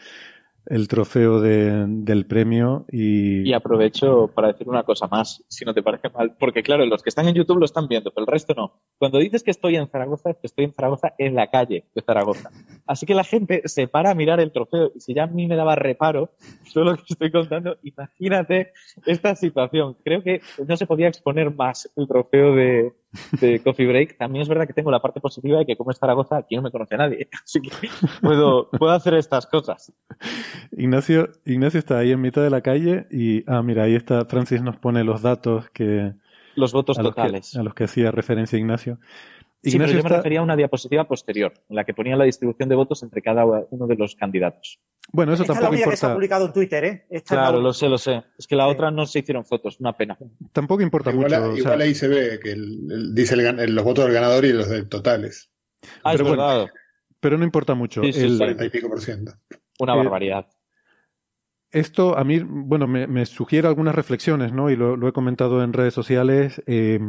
el 0.66 0.88
trofeo 0.88 1.40
de, 1.40 1.86
del 1.88 2.26
premio 2.26 2.84
y... 2.90 3.48
Y 3.48 3.52
aprovecho 3.52 4.28
para 4.28 4.48
decir 4.48 4.68
una 4.68 4.84
cosa 4.84 5.06
más, 5.08 5.44
si 5.48 5.64
no 5.64 5.74
te 5.74 5.82
parece 5.82 6.08
mal, 6.10 6.36
porque 6.38 6.62
claro, 6.62 6.86
los 6.86 7.02
que 7.02 7.08
están 7.08 7.28
en 7.28 7.34
YouTube 7.34 7.58
lo 7.58 7.64
están 7.64 7.88
viendo, 7.88 8.10
pero 8.10 8.24
el 8.24 8.32
resto 8.32 8.54
no. 8.54 8.80
Cuando 8.98 9.18
dices 9.18 9.42
que 9.42 9.50
estoy 9.50 9.76
en 9.76 9.88
Zaragoza, 9.88 10.30
es 10.30 10.36
que 10.36 10.46
estoy 10.46 10.64
en 10.66 10.72
Zaragoza 10.72 11.14
en 11.18 11.34
la 11.34 11.48
calle 11.48 11.86
de 11.94 12.02
Zaragoza. 12.02 12.50
Así 12.86 13.06
que 13.06 13.14
la 13.14 13.24
gente 13.24 13.62
se 13.66 13.88
para 13.88 14.10
a 14.10 14.14
mirar 14.14 14.40
el 14.40 14.52
trofeo 14.52 14.92
y 14.94 15.00
si 15.00 15.14
ya 15.14 15.24
a 15.24 15.26
mí 15.26 15.46
me 15.46 15.56
daba 15.56 15.74
reparo 15.74 16.30
todo 16.74 16.84
lo 16.84 16.96
que 16.96 17.04
estoy 17.08 17.30
contando, 17.30 17.76
imagínate 17.82 18.72
esta 19.06 19.34
situación. 19.34 19.96
Creo 20.04 20.22
que 20.22 20.40
no 20.66 20.76
se 20.76 20.86
podía 20.86 21.08
exponer 21.08 21.54
más 21.54 21.90
el 21.96 22.06
trofeo 22.06 22.54
de, 22.54 22.92
de 23.40 23.60
Coffee 23.62 23.86
Break. 23.86 24.16
También 24.18 24.42
es 24.42 24.48
verdad 24.48 24.66
que 24.66 24.72
tengo 24.72 24.90
la 24.90 25.00
parte 25.00 25.20
positiva 25.20 25.58
de 25.58 25.66
que 25.66 25.76
como 25.76 25.90
es 25.90 25.98
Zaragoza, 25.98 26.38
aquí 26.38 26.56
no 26.56 26.62
me 26.62 26.70
conoce 26.70 26.96
nadie. 26.96 27.28
Así 27.44 27.60
que 27.60 27.70
puedo, 28.20 28.70
puedo 28.70 28.92
hacer 28.92 29.14
estas 29.14 29.46
cosas. 29.46 29.92
Ignacio, 30.72 31.30
Ignacio 31.44 31.78
está 31.78 31.98
ahí 31.98 32.12
en 32.12 32.20
mitad 32.20 32.42
de 32.42 32.50
la 32.50 32.60
calle 32.60 33.06
y, 33.10 33.44
ah, 33.46 33.62
mira, 33.62 33.84
ahí 33.84 33.94
está, 33.94 34.24
Francis 34.24 34.62
nos 34.62 34.76
pone 34.76 35.04
los 35.04 35.22
datos 35.22 35.68
que... 35.70 36.14
Los 36.54 36.72
votos 36.72 36.98
totales. 36.98 37.56
a 37.56 37.62
los 37.62 37.74
que 37.74 37.84
hacía 37.84 38.10
referencia 38.10 38.58
Ignacio. 38.58 38.98
Sí, 39.62 39.78
pero 39.78 39.92
yo 39.92 40.02
me 40.02 40.08
refería 40.08 40.40
a 40.40 40.42
una 40.42 40.56
diapositiva 40.56 41.04
posterior, 41.04 41.52
en 41.68 41.76
la 41.76 41.84
que 41.84 41.94
ponía 41.94 42.16
la 42.16 42.24
distribución 42.24 42.68
de 42.68 42.74
votos 42.74 43.02
entre 43.02 43.22
cada 43.22 43.44
uno 43.44 43.86
de 43.86 43.96
los 43.96 44.16
candidatos. 44.16 44.80
Bueno, 45.12 45.32
eso 45.34 45.44
tampoco 45.44 45.74
importa. 45.74 45.90
que 45.90 45.96
se 45.96 46.06
ha 46.06 46.14
publicado 46.14 46.46
en 46.46 46.52
Twitter, 46.52 46.84
¿eh? 46.84 47.22
claro, 47.26 47.60
lo 47.60 47.72
sé, 47.72 47.88
lo 47.88 47.98
sé. 47.98 48.22
Es 48.38 48.46
que 48.46 48.56
la 48.56 48.66
otra 48.66 48.90
no 48.90 49.06
se 49.06 49.20
hicieron 49.20 49.44
fotos, 49.44 49.78
una 49.80 49.96
pena. 49.96 50.16
Tampoco 50.52 50.82
importa 50.82 51.12
mucho. 51.12 51.56
igual 51.56 51.80
ahí 51.80 51.94
se 51.94 52.08
ve 52.08 52.40
que 52.42 52.54
dice 53.12 53.36
los 53.36 53.84
votos 53.84 54.04
del 54.04 54.14
ganador 54.14 54.44
y 54.44 54.52
los 54.52 54.68
del 54.68 54.88
totales. 54.88 55.50
Ah, 56.04 56.12
pero 56.12 56.24
es 56.24 56.30
verdad. 56.30 56.66
pero 57.20 57.38
no 57.38 57.44
importa 57.44 57.74
mucho. 57.74 58.02
Sí, 58.02 58.20
el 58.20 58.38
40 58.38 58.64
y 58.64 58.70
pico 58.70 58.88
por 58.88 59.00
ciento. 59.00 59.32
Una 59.78 59.94
barbaridad. 59.94 60.46
Esto 61.70 62.18
a 62.18 62.24
mí, 62.24 62.40
bueno, 62.44 62.86
me, 62.86 63.26
sugiere 63.26 63.66
algunas 63.66 63.94
reflexiones, 63.94 64.52
¿no? 64.52 64.70
Y 64.70 64.76
lo, 64.76 65.08
he 65.08 65.12
comentado 65.12 65.64
en 65.64 65.72
redes 65.72 65.94
sociales. 65.94 66.62
Eh, 66.66 67.00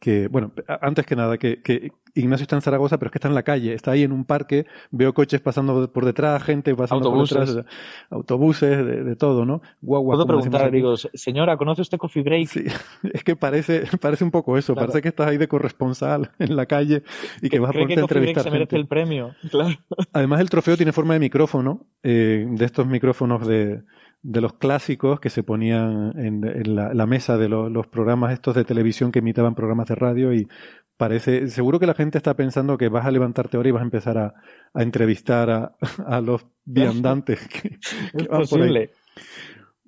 que, 0.00 0.28
bueno, 0.28 0.52
antes 0.80 1.06
que 1.06 1.16
nada, 1.16 1.38
que, 1.38 1.62
que, 1.62 1.92
Ignacio 2.14 2.42
está 2.42 2.56
en 2.56 2.62
Zaragoza, 2.62 2.98
pero 2.98 3.08
es 3.08 3.12
que 3.12 3.18
está 3.18 3.28
en 3.28 3.34
la 3.34 3.42
calle, 3.42 3.72
está 3.72 3.92
ahí 3.92 4.02
en 4.02 4.12
un 4.12 4.24
parque, 4.24 4.66
veo 4.90 5.14
coches 5.14 5.40
pasando 5.40 5.90
por 5.90 6.04
detrás, 6.04 6.42
gente 6.42 6.74
pasando 6.74 7.08
autobuses. 7.08 7.38
por 7.38 7.46
detrás, 7.46 7.66
autobuses, 8.10 8.86
de, 8.86 9.16
todo, 9.16 9.46
¿no? 9.46 9.62
Guagua, 9.80 10.16
Puedo 10.16 10.26
preguntar, 10.26 10.70
digo, 10.70 10.96
señora, 10.96 11.56
¿conoce 11.56 11.80
usted 11.80 11.96
Coffee 11.96 12.22
Break? 12.22 12.48
Sí, 12.48 12.64
es 13.14 13.24
que 13.24 13.34
parece, 13.34 13.84
parece 14.00 14.24
un 14.24 14.30
poco 14.30 14.58
eso, 14.58 14.74
parece 14.74 15.00
que 15.00 15.08
estás 15.08 15.28
ahí 15.28 15.38
de 15.38 15.48
corresponsal 15.48 16.30
en 16.38 16.54
la 16.54 16.66
calle 16.66 17.02
y 17.40 17.48
que 17.48 17.58
vas 17.58 17.70
a 17.70 17.72
ponerte 17.72 18.00
a 18.00 18.00
entrevistar 18.00 18.44
se 18.44 18.50
merece 18.50 18.76
el 18.76 18.86
premio, 18.86 19.34
claro. 19.50 19.74
Además, 20.12 20.40
el 20.40 20.50
trofeo 20.50 20.76
tiene 20.76 20.92
forma 20.92 21.14
de 21.14 21.20
micrófono, 21.20 21.86
eh, 22.02 22.46
de 22.46 22.64
estos 22.64 22.86
micrófonos 22.86 23.46
de, 23.46 23.82
de 24.22 24.40
los 24.40 24.54
clásicos 24.54 25.18
que 25.18 25.30
se 25.30 25.42
ponían 25.42 26.12
en, 26.16 26.76
la, 26.76 27.06
mesa 27.06 27.36
de 27.36 27.48
los 27.48 27.86
programas 27.88 28.32
estos 28.32 28.54
de 28.54 28.64
televisión 28.64 29.10
que 29.10 29.18
imitaban 29.18 29.54
programas 29.54 29.88
de 29.88 29.96
radio 29.96 30.32
y 30.32 30.48
parece, 30.96 31.48
seguro 31.48 31.80
que 31.80 31.86
la 31.86 31.94
gente 31.94 32.18
está 32.18 32.34
pensando 32.34 32.78
que 32.78 32.88
vas 32.88 33.04
a 33.04 33.10
levantarte 33.10 33.56
ahora 33.56 33.68
y 33.68 33.72
vas 33.72 33.80
a 33.80 33.84
empezar 33.84 34.18
a, 34.18 34.34
entrevistar 34.74 35.74
a, 36.06 36.20
los 36.20 36.46
viandantes. 36.64 37.48
Que, 37.48 37.78
es 38.14 38.28
posible. 38.28 38.90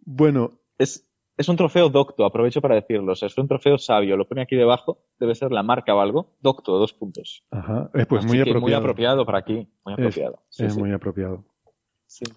Bueno. 0.04 0.50
Es, 0.78 1.08
es 1.36 1.48
un 1.48 1.56
trofeo 1.56 1.88
docto, 1.88 2.24
aprovecho 2.24 2.60
para 2.60 2.74
decirlo. 2.74 3.12
es 3.12 3.38
un 3.38 3.46
trofeo 3.46 3.78
sabio. 3.78 4.16
Lo 4.16 4.26
pone 4.26 4.42
aquí 4.42 4.56
debajo. 4.56 4.98
Debe 5.20 5.36
ser 5.36 5.52
la 5.52 5.62
marca 5.62 5.94
o 5.94 6.00
algo. 6.00 6.34
Docto, 6.40 6.78
dos 6.78 6.92
puntos. 6.92 7.44
Ajá. 7.52 7.90
Es 7.94 8.06
pues 8.06 8.24
muy 8.24 8.40
apropiado. 8.40 8.60
Muy 8.60 8.72
apropiado 8.74 9.24
para 9.24 9.38
aquí. 9.38 9.68
Muy 9.84 9.94
apropiado. 9.94 10.42
Es, 10.58 10.76
muy 10.76 10.92
apropiado. 10.92 11.44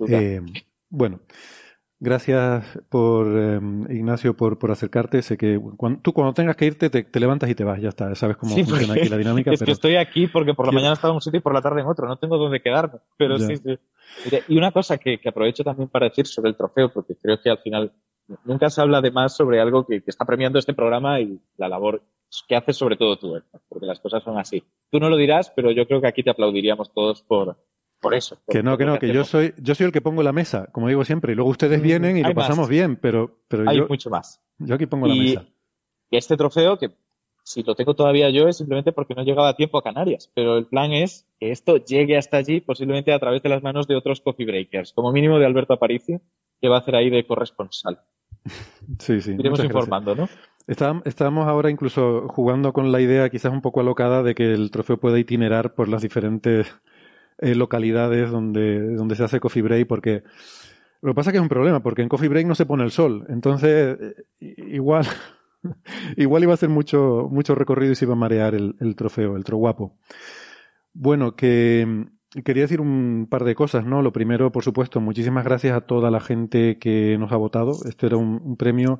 Eh, 0.08 0.42
bueno. 0.89 1.20
Gracias 2.00 2.80
por, 2.89 3.27
em, 3.27 3.92
Ignacio, 3.92 4.36
por, 4.36 4.60
por 4.60 4.70
acercarte. 4.70 5.24
Sé 5.24 5.36
que 5.36 5.60
tú 6.04 6.13
cuando 6.13 6.34
tengas 6.34 6.56
que 6.56 6.66
irte 6.66 6.92
te, 6.92 7.20
levantas 7.20 7.50
y 7.50 7.56
te 7.56 7.63
vas, 7.63 7.82
ya 7.82 7.89
está. 7.89 8.13
Sabes 8.13 8.38
cómo 8.38 8.56
funciona 8.56 8.94
aquí 8.94 9.10
la 9.10 9.18
dinámica. 9.18 9.51
Es 9.54 9.63
que 9.63 9.72
estoy 9.72 9.96
aquí 9.96 10.27
porque 10.27 10.54
por 10.54 10.68
la 10.68 10.72
mañana 10.72 10.94
estaba 10.94 11.13
en 11.13 11.16
un 11.16 11.22
sitio 11.22 11.39
y 11.39 11.42
por 11.42 11.56
la 11.56 11.62
tarde 11.62 11.82
en 11.82 11.88
otro. 11.88 12.08
No 12.08 12.18
tengo 12.18 12.38
dónde 12.38 12.62
quedarme. 12.62 13.00
Pero 13.18 13.39
sí, 13.39 13.58
sí. 13.58 13.80
Y 14.48 14.58
una 14.58 14.72
cosa 14.72 14.98
que, 15.00 15.20
aprovecho 15.25 15.63
también 15.63 15.89
para 15.89 16.08
decir 16.08 16.27
sobre 16.27 16.50
el 16.50 16.56
trofeo, 16.56 16.94
porque 16.94 17.16
creo 17.16 17.42
que 17.42 17.50
al 17.50 17.60
final 17.60 17.92
nunca 18.46 18.70
se 18.70 18.80
habla 18.82 19.01
de 19.01 19.10
más 19.10 19.36
sobre 19.36 19.60
algo 19.60 19.86
que, 19.86 20.04
está 20.06 20.24
premiando 20.24 20.60
este 20.60 20.75
programa 20.75 21.20
y 21.20 21.39
la 21.58 21.68
labor 21.68 22.04
que 22.48 22.56
haces 22.56 22.75
sobre 22.75 22.98
todo 22.98 23.18
tú, 23.18 23.42
porque 23.70 23.88
las 23.88 24.00
cosas 24.00 24.22
son 24.22 24.38
así. 24.38 24.63
Tú 24.92 25.00
no 25.00 25.10
lo 25.10 25.18
dirás, 25.18 25.51
pero 25.56 25.72
yo 25.72 25.88
creo 25.88 26.00
que 26.01 26.08
aquí 26.08 26.22
te 26.22 26.30
aplaudiríamos 26.30 26.94
todos 26.94 27.24
por, 27.24 27.58
por 28.00 28.13
eso. 28.13 28.39
que 28.48 28.63
no, 28.63 28.77
que 28.77 28.86
no, 28.86 29.00
que, 29.00 29.12
yo 29.12 29.24
soy, 29.24 29.54
yo 29.58 29.75
soy 29.75 29.88
el 29.88 29.92
que 29.92 30.01
pongo 30.01 30.24
la 30.24 30.32
mesa, 30.32 30.68
como 30.72 30.88
digo 30.88 31.04
siempre, 31.04 31.34
y 31.34 31.36
luego 31.36 31.50
ustedes 31.50 31.82
vienen 31.82 32.18
y 32.18 32.24
lo 32.24 32.34
pasamos 32.34 32.70
bien, 32.70 32.96
pero, 32.96 33.39
pero 33.48 33.70
Hay 33.70 33.77
yo, 33.77 33.88
mucho 33.88 34.10
más. 34.10 34.42
Yo 34.60 34.75
aquí 34.75 34.86
pongo 34.86 35.08
la 35.08 35.16
mesa. 35.16 35.46
Y 36.10 36.18
este 36.18 36.38
trofeo, 36.38 36.77
que 36.77 36.92
si 37.44 37.63
lo 37.63 37.75
tengo 37.75 37.96
todavía 37.96 38.30
yo, 38.30 38.48
es 38.48 38.58
simplemente 38.58 38.92
porque 38.92 39.16
no 39.16 39.24
llegaba 39.24 39.50
a 39.50 39.56
tiempo 39.56 39.77
a 39.77 39.84
Canarias, 39.84 40.30
pero 40.34 40.58
el 40.58 40.68
plan 40.68 40.92
es 40.92 41.27
que 41.39 41.51
esto 41.51 41.77
llegue 41.77 42.18
hasta 42.18 42.38
allí, 42.38 42.62
posiblemente 42.62 43.13
a 43.13 43.20
través 43.20 43.42
de 43.42 43.50
las 43.50 43.63
manos 43.63 43.88
de 43.88 43.96
otros 43.96 44.22
coffee 44.22 44.46
breakers, 44.46 44.94
como 44.94 45.12
mínimo 45.12 45.39
de 45.39 45.46
Alberto 45.46 45.74
Aparicio, 45.74 46.22
que 46.62 46.70
va 46.70 46.77
a 46.77 46.80
hacer 46.80 46.96
ahí 46.96 47.10
de 47.10 47.25
corresponsal. 47.25 48.01
Sí, 49.00 49.20
sí. 49.20 49.36
Iremos 49.38 49.62
informando, 49.62 50.16
¿no? 50.16 50.30
Estábamos 50.68 51.48
ahora 51.48 51.70
incluso 51.70 52.27
jugando 52.30 52.72
con 52.72 52.92
la 52.92 53.01
idea, 53.01 53.30
quizás 53.30 53.51
un 53.51 53.62
poco 53.62 53.82
alocada, 53.82 54.24
de 54.24 54.34
que 54.34 54.54
el 54.54 54.72
trofeo 54.72 54.98
pueda 54.98 55.20
itinerar 55.20 55.75
por 55.75 55.89
las 55.89 56.01
diferentes 56.01 56.74
eh, 57.39 57.56
localidades 57.56 58.32
donde, 58.32 58.96
donde 58.96 59.15
se 59.15 59.24
hace 59.24 59.39
coffee 59.39 59.62
break 59.62 59.88
porque 59.88 60.24
lo 61.01 61.12
que 61.12 61.15
pasa 61.15 61.29
es 61.29 61.34
que 61.34 61.38
es 61.38 61.44
un 61.44 61.50
problema 61.50 61.82
porque 61.82 62.01
en 62.01 62.10
coffee 62.10 62.29
break 62.29 62.48
no 62.48 62.56
se 62.56 62.65
pone 62.65 62.84
el 62.84 62.91
sol. 62.91 63.25
Entonces 63.29 63.98
eh, 64.39 64.56
igual 64.58 65.06
igual 66.17 66.44
iba 66.44 66.53
a 66.53 66.58
ser 66.58 66.70
mucho 66.70 67.27
mucho 67.32 67.56
recorrido 67.56 67.91
y 67.91 67.96
se 67.96 68.06
iba 68.06 68.13
a 68.13 68.17
marear 68.17 68.56
el, 68.56 68.96
trofeo 68.96 69.36
el 69.36 69.44
guapo. 69.44 69.98
Bueno 70.94 71.36
que 71.36 71.86
mm, 71.86 72.41
quería 72.41 72.63
decir 72.63 72.82
un 72.82 73.27
par 73.29 73.44
de 73.44 73.56
cosas 73.56 73.86
no 73.86 74.01
lo 74.01 74.12
primero 74.12 74.51
por 74.51 74.63
supuesto 74.63 75.00
muchísimas 75.00 75.46
gracias 75.46 75.77
a 75.77 75.82
toda 75.82 76.10
la 76.12 76.20
gente 76.20 76.79
que 76.79 77.17
nos 77.20 77.32
ha 77.32 77.38
votado. 77.38 77.72
Esto 77.88 78.08
era 78.08 78.17
un 78.17 78.58
premio 78.58 79.00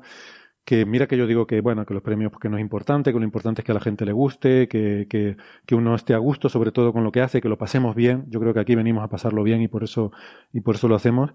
que 0.68 0.84
mira 0.84 1.06
que 1.06 1.16
yo 1.16 1.26
digo 1.26 1.46
que, 1.46 1.62
bueno, 1.62 1.86
que 1.86 1.94
los 1.94 2.02
premios 2.02 2.30
porque 2.30 2.50
no 2.50 2.58
es 2.58 2.60
importante, 2.60 3.10
que 3.10 3.18
lo 3.18 3.24
importante 3.24 3.62
es 3.62 3.64
que 3.64 3.72
a 3.72 3.74
la 3.74 3.80
gente 3.80 4.04
le 4.04 4.12
guste, 4.12 4.68
que, 4.68 5.06
que, 5.08 5.38
que, 5.64 5.74
uno 5.74 5.94
esté 5.94 6.12
a 6.12 6.18
gusto 6.18 6.50
sobre 6.50 6.72
todo 6.72 6.92
con 6.92 7.04
lo 7.04 7.10
que 7.10 7.22
hace, 7.22 7.40
que 7.40 7.48
lo 7.48 7.56
pasemos 7.56 7.96
bien. 7.96 8.26
Yo 8.28 8.38
creo 8.38 8.52
que 8.52 8.60
aquí 8.60 8.74
venimos 8.74 9.02
a 9.02 9.08
pasarlo 9.08 9.42
bien 9.42 9.62
y 9.62 9.68
por 9.68 9.82
eso, 9.82 10.12
y 10.52 10.60
por 10.60 10.74
eso 10.74 10.86
lo 10.86 10.94
hacemos. 10.94 11.30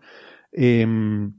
Em, 0.51 1.33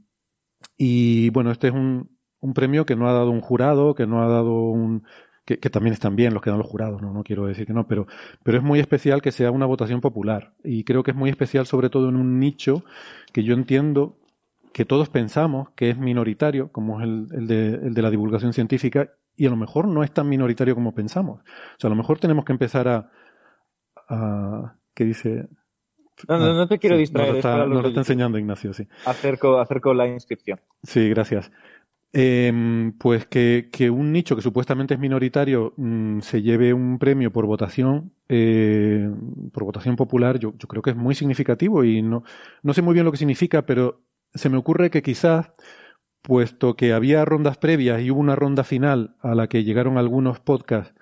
y 0.77 1.29
bueno, 1.29 1.51
este 1.51 1.69
es 1.69 1.73
un, 1.73 2.09
un 2.41 2.53
premio 2.53 2.85
que 2.85 2.97
no 2.97 3.07
ha 3.07 3.13
dado 3.13 3.31
un 3.31 3.39
jurado, 3.39 3.95
que 3.95 4.05
no 4.05 4.21
ha 4.21 4.27
dado 4.27 4.53
un, 4.71 5.05
que, 5.45 5.59
que, 5.59 5.69
también 5.69 5.93
están 5.93 6.17
bien 6.17 6.33
los 6.33 6.43
que 6.43 6.49
dan 6.49 6.59
los 6.59 6.67
jurados, 6.67 7.01
no, 7.01 7.13
no 7.13 7.23
quiero 7.23 7.45
decir 7.45 7.65
que 7.65 7.71
no, 7.71 7.87
pero, 7.87 8.07
pero 8.43 8.57
es 8.57 8.63
muy 8.65 8.81
especial 8.81 9.21
que 9.21 9.31
sea 9.31 9.51
una 9.51 9.67
votación 9.67 10.01
popular. 10.01 10.53
Y 10.65 10.83
creo 10.83 11.01
que 11.03 11.11
es 11.11 11.17
muy 11.17 11.29
especial 11.29 11.65
sobre 11.65 11.89
todo 11.89 12.09
en 12.09 12.17
un 12.17 12.39
nicho 12.39 12.83
que 13.31 13.45
yo 13.45 13.53
entiendo 13.53 14.17
que 14.75 14.83
todos 14.83 15.07
pensamos 15.07 15.69
que 15.73 15.89
es 15.89 15.97
minoritario, 15.97 16.69
como 16.69 16.99
es 16.99 17.07
el, 17.07 17.47
de, 17.47 18.01
la 18.01 18.09
divulgación 18.09 18.51
científica, 18.51 19.13
y 19.37 19.45
a 19.45 19.49
lo 19.49 19.55
mejor 19.55 19.87
no 19.87 20.03
es 20.03 20.11
tan 20.11 20.27
minoritario 20.27 20.75
como 20.75 20.93
pensamos. 20.93 21.39
O 21.39 21.79
sea, 21.79 21.87
a 21.87 21.91
lo 21.91 21.95
mejor 21.95 22.19
tenemos 22.19 22.43
que 22.43 22.51
empezar 22.51 22.89
a... 22.89 23.09
a 24.09 24.75
¿Qué 24.93 25.05
dice? 25.05 25.47
No, 26.27 26.53
no, 26.53 26.67
te 26.67 26.77
quiero 26.77 26.97
distraer. 26.97 27.29
Nos 27.29 27.37
está, 27.37 27.65
lo 27.65 27.87
está 27.87 28.01
enseñando 28.01 28.37
Ignacio, 28.37 28.73
sí. 28.73 28.85
Acerco, 29.05 29.59
acerco 29.59 29.93
la 29.93 30.09
inscripción. 30.09 30.59
Sí, 30.83 31.07
gracias. 31.07 31.49
Em, 32.11 32.91
pues 32.97 33.27
que, 33.27 33.69
que, 33.71 33.89
un 33.89 34.11
nicho 34.11 34.35
que 34.35 34.41
supuestamente 34.41 34.95
es 34.95 34.99
minoritario 34.99 35.73
mm, 35.77 36.19
se 36.19 36.41
lleve 36.41 36.73
un 36.73 36.99
premio 36.99 37.31
por 37.31 37.45
votación, 37.45 38.11
eh, 38.27 39.09
por 39.53 39.63
votación 39.63 39.95
popular, 39.95 40.37
yo, 40.37 40.53
yo, 40.57 40.67
creo 40.67 40.81
que 40.81 40.89
es 40.89 40.97
muy 40.97 41.15
significativo 41.15 41.85
y 41.85 42.01
no, 42.01 42.23
no 42.61 42.73
sé 42.73 42.81
muy 42.81 42.93
bien 42.93 43.05
lo 43.05 43.11
que 43.13 43.17
significa, 43.17 43.65
pero 43.65 44.01
se 44.35 44.49
me 44.49 44.57
ocurre 44.57 44.89
que 44.91 45.01
quizás, 45.01 45.51
puesto 46.21 46.75
que 46.75 46.93
había 46.93 47.25
rondas 47.25 47.57
previas 47.57 48.01
y 48.01 48.11
hubo 48.11 48.19
una 48.19 48.35
ronda 48.35 48.63
final 48.63 49.15
a 49.21 49.35
la 49.35 49.47
que 49.47 49.63
llegaron 49.63 49.97
algunos 49.97 50.39
podcasts, 50.39 50.93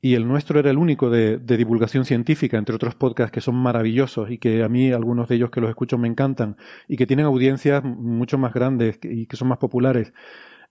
y 0.00 0.14
el 0.14 0.28
nuestro 0.28 0.60
era 0.60 0.70
el 0.70 0.78
único 0.78 1.10
de, 1.10 1.38
divulgación 1.38 2.04
científica, 2.04 2.58
entre 2.58 2.76
otros 2.76 2.94
podcasts 2.94 3.32
que 3.32 3.40
son 3.40 3.56
maravillosos 3.56 4.30
y 4.30 4.38
que 4.38 4.62
a 4.62 4.68
mí 4.68 4.92
algunos 4.92 5.28
de 5.28 5.36
ellos 5.36 5.50
que 5.50 5.60
los 5.60 5.70
escucho 5.70 5.98
me 5.98 6.06
encantan 6.06 6.56
y 6.86 6.96
que 6.96 7.06
tienen 7.06 7.26
audiencias 7.26 7.82
mucho 7.82 8.38
más 8.38 8.52
grandes 8.52 8.98
y 9.02 9.26
que 9.26 9.36
son 9.36 9.48
más 9.48 9.58
populares 9.58 10.12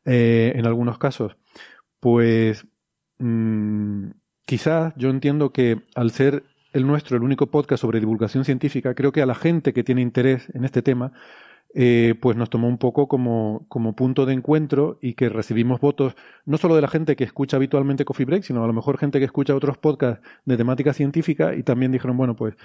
eh, 0.06 0.54
en 0.56 0.66
algunos 0.66 0.98
casos, 1.00 1.36
pues 2.00 2.66
mm, 3.20 4.12
quizás 4.46 4.94
yo 4.96 5.10
entiendo 5.10 5.52
que 5.52 5.82
al 5.96 6.12
ser 6.12 6.44
el 6.72 6.86
nuestro 6.88 7.18
el 7.18 7.24
único 7.24 7.48
podcast 7.48 7.82
sobre 7.82 8.00
divulgación 8.00 8.46
científica, 8.46 8.94
creo 8.94 9.12
que 9.12 9.22
a 9.22 9.26
la 9.26 9.36
gente 9.36 9.74
que 9.74 9.84
tiene 9.84 10.02
interés 10.02 10.48
en 10.54 10.66
este 10.66 10.82
tema, 10.82 11.12
eh, 11.78 12.16
pues 12.22 12.38
nos 12.38 12.50
tomó 12.50 12.70
un 12.70 12.78
poco 12.78 13.10
como, 13.10 13.66
como, 13.68 13.98
punto 13.98 14.26
de 14.26 14.34
encuentro 14.34 14.98
y 15.02 15.14
que 15.14 15.28
recibimos 15.28 15.82
votos 15.82 16.16
no 16.46 16.58
solo 16.58 16.74
de 16.74 16.82
la 16.82 16.88
gente 16.88 17.18
que 17.18 17.26
escucha 17.26 17.58
habitualmente 17.58 18.06
Coffee 18.06 18.26
Break, 18.26 18.44
sino 18.44 18.64
a 18.64 18.68
lo 18.68 18.72
mejor 18.72 18.98
gente 18.98 19.20
que 19.20 19.26
escucha 19.26 19.54
otros 19.54 19.78
podcasts 19.78 20.26
de 20.46 20.56
temática 20.56 20.94
científica 20.94 21.54
y 21.54 21.64
también 21.64 21.92
dijeron, 21.92 22.16
bueno, 22.16 22.34
pues 22.34 22.56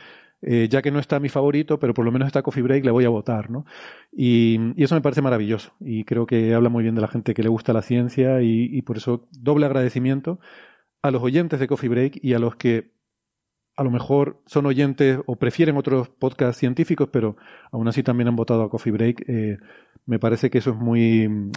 eh, 0.43 0.69
ya 0.71 0.81
que 0.81 0.93
no 0.93 1.01
está 1.01 1.19
mi 1.19 1.29
favorito, 1.29 1.81
pero 1.81 1.93
por 1.93 2.05
lo 2.05 2.13
menos 2.13 2.27
está 2.27 2.43
Coffee 2.43 2.63
Break, 2.63 2.85
le 2.85 2.93
voy 2.93 3.05
a 3.05 3.09
votar, 3.09 3.51
¿no? 3.51 3.67
Y, 4.13 4.81
eso 4.81 4.95
me 4.95 5.01
parece 5.01 5.23
maravilloso 5.23 5.73
y 5.81 6.05
creo 6.05 6.25
que 6.27 6.55
habla 6.55 6.69
muy 6.69 6.85
bien 6.85 6.95
de 6.95 7.01
la 7.01 7.09
gente 7.09 7.35
que 7.35 7.43
le 7.43 7.49
gusta 7.49 7.73
la 7.73 7.83
ciencia 7.83 8.43
y, 8.43 8.69
y 8.71 8.83
por 8.83 8.97
eso 8.97 9.27
doble 9.33 9.67
agradecimiento 9.67 10.39
a 11.03 11.11
los 11.11 11.23
oyentes 11.23 11.59
de 11.59 11.67
Coffee 11.67 11.89
Break 11.89 12.21
y 12.23 12.35
a 12.35 12.39
los 12.39 12.55
que 12.55 12.93
a 13.81 13.83
lo 13.83 13.91
mejor 13.91 14.43
son 14.45 14.67
oyentes 14.67 15.21
o 15.25 15.37
prefieren 15.37 15.79
otros 15.79 16.11
podcasts 16.11 16.59
científicos, 16.61 17.09
pero 17.11 17.37
aún 17.73 17.89
así 17.89 18.03
también 18.03 18.29
han 18.29 18.37
votado 18.37 18.63
a 18.63 18.69
Coffee 18.69 18.93
Break. 18.93 19.25
Eh, 19.27 19.57
me 20.05 20.19
parece 20.19 20.51
que 20.51 20.59
eso 20.59 20.73
es 20.73 20.77
muy. 20.77 21.51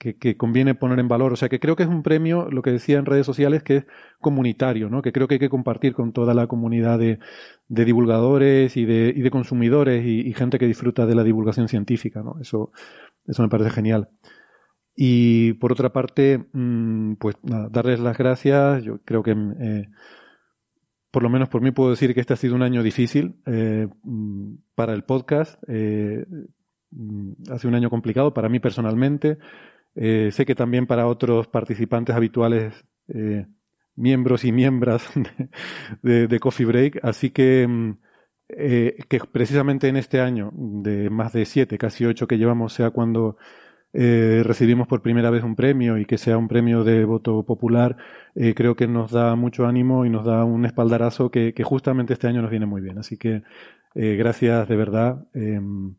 Que, 0.00 0.36
conviene 0.36 0.74
poner 0.74 0.98
en 0.98 1.06
valor. 1.06 1.32
O 1.32 1.36
sea, 1.36 1.48
que 1.48 1.60
creo 1.60 1.76
que 1.76 1.84
es 1.84 1.88
un 1.88 2.02
premio, 2.02 2.50
lo 2.50 2.62
que 2.62 2.72
decía 2.72 2.98
en 2.98 3.06
redes 3.06 3.24
sociales, 3.26 3.62
que 3.62 3.76
es 3.76 3.86
comunitario, 4.20 4.90
¿no? 4.90 5.02
Que 5.02 5.12
creo 5.12 5.28
que 5.28 5.34
hay 5.34 5.38
que 5.38 5.50
compartir 5.50 5.92
con 5.92 6.12
toda 6.12 6.34
la 6.34 6.48
comunidad 6.48 6.98
de, 6.98 7.20
divulgadores 7.68 8.76
y 8.76 8.84
de, 8.84 9.12
y 9.14 9.22
de 9.22 9.30
consumidores 9.30 10.04
y, 10.04 10.34
gente 10.34 10.58
que 10.58 10.66
disfruta 10.66 11.06
de 11.06 11.14
la 11.14 11.22
divulgación 11.22 11.68
científica, 11.68 12.24
¿no? 12.24 12.40
Eso, 12.40 12.72
eso 13.28 13.40
me 13.40 13.48
parece 13.48 13.70
genial. 13.70 14.08
Y 14.96 15.52
por 15.54 15.70
otra 15.70 15.92
parte, 15.92 16.44
mm, 16.52 17.14
pues 17.20 17.36
nada, 17.44 17.68
darles 17.70 18.00
las 18.00 18.18
gracias. 18.18 18.82
Yo 18.82 18.98
creo 19.04 19.22
que. 19.22 19.30
Eh, 19.30 19.86
por 21.12 21.22
lo 21.22 21.28
menos 21.28 21.50
por 21.50 21.60
mí 21.60 21.70
puedo 21.70 21.90
decir 21.90 22.14
que 22.14 22.20
este 22.20 22.32
ha 22.32 22.36
sido 22.36 22.54
un 22.56 22.62
año 22.62 22.82
difícil 22.82 23.36
eh, 23.46 23.86
mm, 24.02 24.54
para 24.74 24.94
el 24.94 25.04
podcast. 25.04 25.62
Eh, 25.68 26.24
mm, 26.90 27.32
ha 27.50 27.58
sido 27.58 27.68
un 27.68 27.74
año 27.74 27.90
complicado 27.90 28.32
para 28.32 28.48
mí 28.48 28.58
personalmente. 28.60 29.38
Eh, 29.94 30.30
sé 30.32 30.46
que 30.46 30.54
también 30.54 30.86
para 30.86 31.06
otros 31.06 31.46
participantes 31.48 32.16
habituales, 32.16 32.84
miembros 33.94 34.42
y 34.46 34.52
miembros 34.52 35.04
de, 36.02 36.40
Coffee 36.40 36.64
Break. 36.64 37.00
Así 37.02 37.28
que, 37.28 37.68
mm, 37.68 37.98
que 38.48 39.20
precisamente 39.30 39.88
en 39.88 39.98
este 39.98 40.18
año, 40.18 40.50
de 40.54 41.10
más 41.10 41.34
de 41.34 41.44
siete, 41.44 41.76
casi 41.76 42.06
ocho 42.06 42.26
que 42.26 42.38
llevamos, 42.38 42.72
sea 42.72 42.90
cuando 42.90 43.36
eh, 43.94 44.42
recibimos 44.44 44.88
por 44.88 45.02
primera 45.02 45.30
vez 45.30 45.44
un 45.44 45.54
premio 45.54 45.98
y 45.98 46.06
que 46.06 46.16
sea 46.16 46.38
un 46.38 46.48
premio 46.48 46.82
de 46.84 47.04
voto 47.04 47.42
popular, 47.44 47.96
eh, 48.34 48.54
creo 48.54 48.74
que 48.74 48.86
nos 48.86 49.10
da 49.12 49.36
mucho 49.36 49.66
ánimo 49.66 50.06
y 50.06 50.10
nos 50.10 50.24
da 50.24 50.44
un 50.44 50.64
espaldarazo 50.64 51.30
que, 51.30 51.54
justamente 51.62 52.14
este 52.14 52.26
año 52.26 52.42
nos 52.42 52.50
viene 52.50 52.66
muy 52.66 52.80
bien. 52.80 52.98
Así 52.98 53.18
que 53.18 53.42
eh, 53.94 54.16
gracias 54.16 54.68
de 54.68 54.76
verdad. 54.76 55.26
Em, 55.34 55.94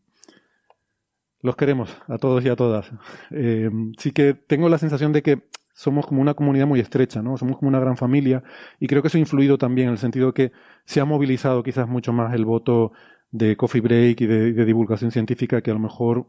los 1.41 1.55
queremos 1.55 1.95
a 2.07 2.17
todos 2.17 2.43
y 2.45 2.49
a 2.49 2.55
todas. 2.55 2.91
Em, 3.31 3.93
sí 3.97 4.11
que 4.11 4.33
tengo 4.33 4.69
la 4.69 4.77
sensación 4.77 5.11
de 5.13 5.21
que 5.21 5.43
somos 5.73 6.05
como 6.07 6.21
una 6.21 6.33
comunidad 6.35 6.67
muy 6.67 6.79
estrecha, 6.79 7.21
¿no? 7.21 7.37
Somos 7.37 7.57
como 7.57 7.69
una 7.69 7.79
gran 7.79 7.97
familia 7.97 8.43
y 8.79 8.87
creo 8.87 9.01
que 9.01 9.07
eso 9.09 9.17
ha 9.17 9.19
influido 9.19 9.57
también 9.57 9.87
en 9.87 9.93
el 9.93 9.97
sentido 9.99 10.33
que 10.33 10.51
se 10.85 11.01
ha 11.01 11.05
movilizado 11.05 11.63
quizás 11.63 11.87
mucho 11.87 12.13
más 12.13 12.33
el 12.33 12.45
voto 12.45 12.93
de 13.31 13.57
Coffee 13.57 13.81
Break 13.81 14.21
y 14.21 14.27
de 14.27 14.65
divulgación 14.65 15.11
científica 15.11 15.61
que 15.61 15.71
a 15.71 15.73
lo 15.73 15.79
mejor 15.79 16.27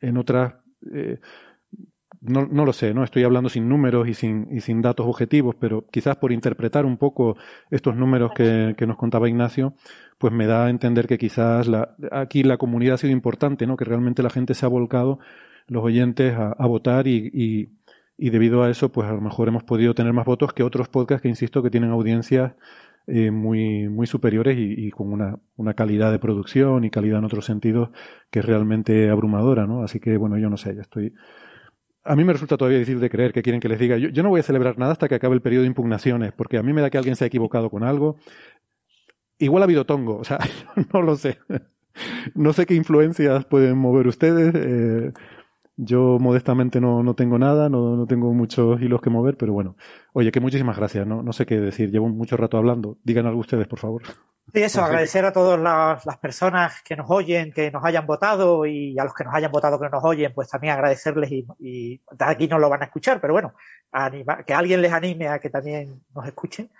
en 0.00 0.16
otras 0.16 0.54
eh, 0.92 1.18
no, 2.20 2.46
no, 2.46 2.64
lo 2.64 2.72
sé, 2.72 2.94
¿no? 2.94 3.04
Estoy 3.04 3.24
hablando 3.24 3.48
sin 3.48 3.68
números 3.68 4.08
y 4.08 4.14
sin, 4.14 4.48
y 4.50 4.60
sin 4.60 4.82
datos 4.82 5.06
objetivos, 5.06 5.54
pero 5.58 5.86
quizás 5.90 6.16
por 6.16 6.32
interpretar 6.32 6.84
un 6.84 6.96
poco 6.96 7.36
estos 7.70 7.94
números 7.96 8.32
que, 8.34 8.74
que 8.76 8.86
nos 8.86 8.96
contaba 8.96 9.28
Ignacio, 9.28 9.74
pues 10.18 10.32
me 10.32 10.46
da 10.46 10.66
a 10.66 10.70
entender 10.70 11.06
que 11.06 11.18
quizás 11.18 11.68
la, 11.68 11.94
aquí 12.10 12.42
la 12.42 12.56
comunidad 12.56 12.94
ha 12.94 12.98
sido 12.98 13.12
importante, 13.12 13.66
¿no? 13.66 13.76
Que 13.76 13.84
realmente 13.84 14.22
la 14.22 14.30
gente 14.30 14.54
se 14.54 14.64
ha 14.66 14.68
volcado, 14.68 15.18
los 15.68 15.84
oyentes, 15.84 16.34
a, 16.36 16.66
votar 16.66 17.06
y, 17.06 17.30
y, 17.32 17.68
y, 18.16 18.30
debido 18.30 18.62
a 18.62 18.70
eso, 18.70 18.90
pues 18.90 19.08
a 19.08 19.12
lo 19.12 19.20
mejor 19.20 19.48
hemos 19.48 19.64
podido 19.64 19.94
tener 19.94 20.12
más 20.12 20.24
votos 20.24 20.52
que 20.52 20.62
otros 20.62 20.88
podcasts 20.88 21.22
que, 21.22 21.28
insisto, 21.28 21.62
que 21.62 21.70
tienen 21.70 21.90
audiencias 21.90 22.52
eh, 23.06 23.30
muy, 23.30 23.88
muy 23.88 24.06
superiores 24.06 24.56
y, 24.58 24.90
con 24.90 25.12
una, 25.12 25.38
una, 25.56 25.74
calidad 25.74 26.10
de 26.10 26.18
producción 26.18 26.84
y 26.84 26.90
calidad 26.90 27.20
en 27.20 27.24
otros 27.24 27.44
sentidos 27.44 27.90
que 28.30 28.40
es 28.40 28.44
realmente 28.44 29.10
abrumadora, 29.10 29.66
¿no? 29.66 29.82
Así 29.82 30.00
que, 30.00 30.16
bueno, 30.16 30.38
yo 30.38 30.50
no 30.50 30.56
sé, 30.56 30.74
yo 30.74 30.80
estoy... 30.80 31.14
A 32.02 32.16
mí 32.16 32.24
me 32.24 32.32
resulta 32.32 32.56
todavía 32.56 32.78
difícil 32.78 33.00
de 33.00 33.10
creer 33.10 33.32
que 33.32 33.42
quieren 33.42 33.60
que 33.60 33.68
les 33.68 33.78
diga. 33.78 33.96
Yo, 33.96 34.08
yo 34.08 34.22
no 34.22 34.28
voy 34.28 34.40
a 34.40 34.44
celebrar 34.44 34.78
nada 34.78 34.92
hasta 34.92 35.08
que 35.08 35.16
acabe 35.16 35.34
el 35.34 35.42
periodo 35.42 35.62
de 35.62 35.68
impugnaciones, 35.68 36.32
porque 36.32 36.58
a 36.58 36.62
mí 36.62 36.72
me 36.72 36.80
da 36.80 36.90
que 36.90 36.98
alguien 36.98 37.16
se 37.16 37.24
ha 37.24 37.26
equivocado 37.28 37.70
con 37.70 37.84
algo. 37.84 38.16
Igual 39.38 39.62
ha 39.62 39.64
habido 39.64 39.86
tongo, 39.86 40.16
o 40.18 40.24
sea, 40.24 40.38
no 40.92 41.02
lo 41.02 41.16
sé. 41.16 41.38
No 42.34 42.52
sé 42.52 42.66
qué 42.66 42.74
influencias 42.74 43.44
pueden 43.44 43.78
mover 43.78 44.06
ustedes. 44.06 44.52
Eh, 44.54 45.12
yo 45.76 46.18
modestamente 46.18 46.80
no, 46.80 47.02
no 47.02 47.14
tengo 47.14 47.38
nada, 47.38 47.68
no, 47.68 47.96
no, 47.96 48.06
tengo 48.06 48.32
muchos 48.32 48.80
hilos 48.80 49.00
que 49.00 49.10
mover, 49.10 49.36
pero 49.36 49.52
bueno. 49.52 49.76
Oye, 50.14 50.32
que 50.32 50.40
muchísimas 50.40 50.76
gracias, 50.76 51.06
no, 51.06 51.22
no 51.22 51.32
sé 51.32 51.44
qué 51.44 51.60
decir, 51.60 51.90
llevo 51.90 52.08
mucho 52.08 52.36
rato 52.36 52.56
hablando. 52.56 52.96
Digan 53.04 53.26
algo 53.26 53.40
ustedes, 53.40 53.68
por 53.68 53.78
favor. 53.78 54.02
Sí, 54.54 54.62
eso, 54.62 54.82
agradecer 54.82 55.24
a 55.24 55.32
todas 55.32 55.60
las, 55.60 56.06
las, 56.06 56.18
personas 56.18 56.80
que 56.82 56.96
nos 56.96 57.10
oyen, 57.10 57.52
que 57.52 57.70
nos 57.70 57.84
hayan 57.84 58.06
votado 58.06 58.64
y 58.64 58.98
a 58.98 59.04
los 59.04 59.12
que 59.12 59.24
nos 59.24 59.34
hayan 59.34 59.50
votado 59.50 59.78
que 59.78 59.84
no 59.86 59.90
nos 59.90 60.04
oyen, 60.04 60.32
pues 60.34 60.48
también 60.48 60.72
agradecerles 60.72 61.30
y, 61.32 61.46
y 61.58 62.00
aquí 62.20 62.46
no 62.46 62.58
lo 62.58 62.70
van 62.70 62.82
a 62.82 62.86
escuchar, 62.86 63.20
pero 63.20 63.34
bueno, 63.34 63.54
anima, 63.92 64.44
que 64.44 64.54
alguien 64.54 64.80
les 64.80 64.92
anime 64.92 65.28
a 65.28 65.40
que 65.40 65.50
también 65.50 66.00
nos 66.14 66.26
escuchen. 66.26 66.70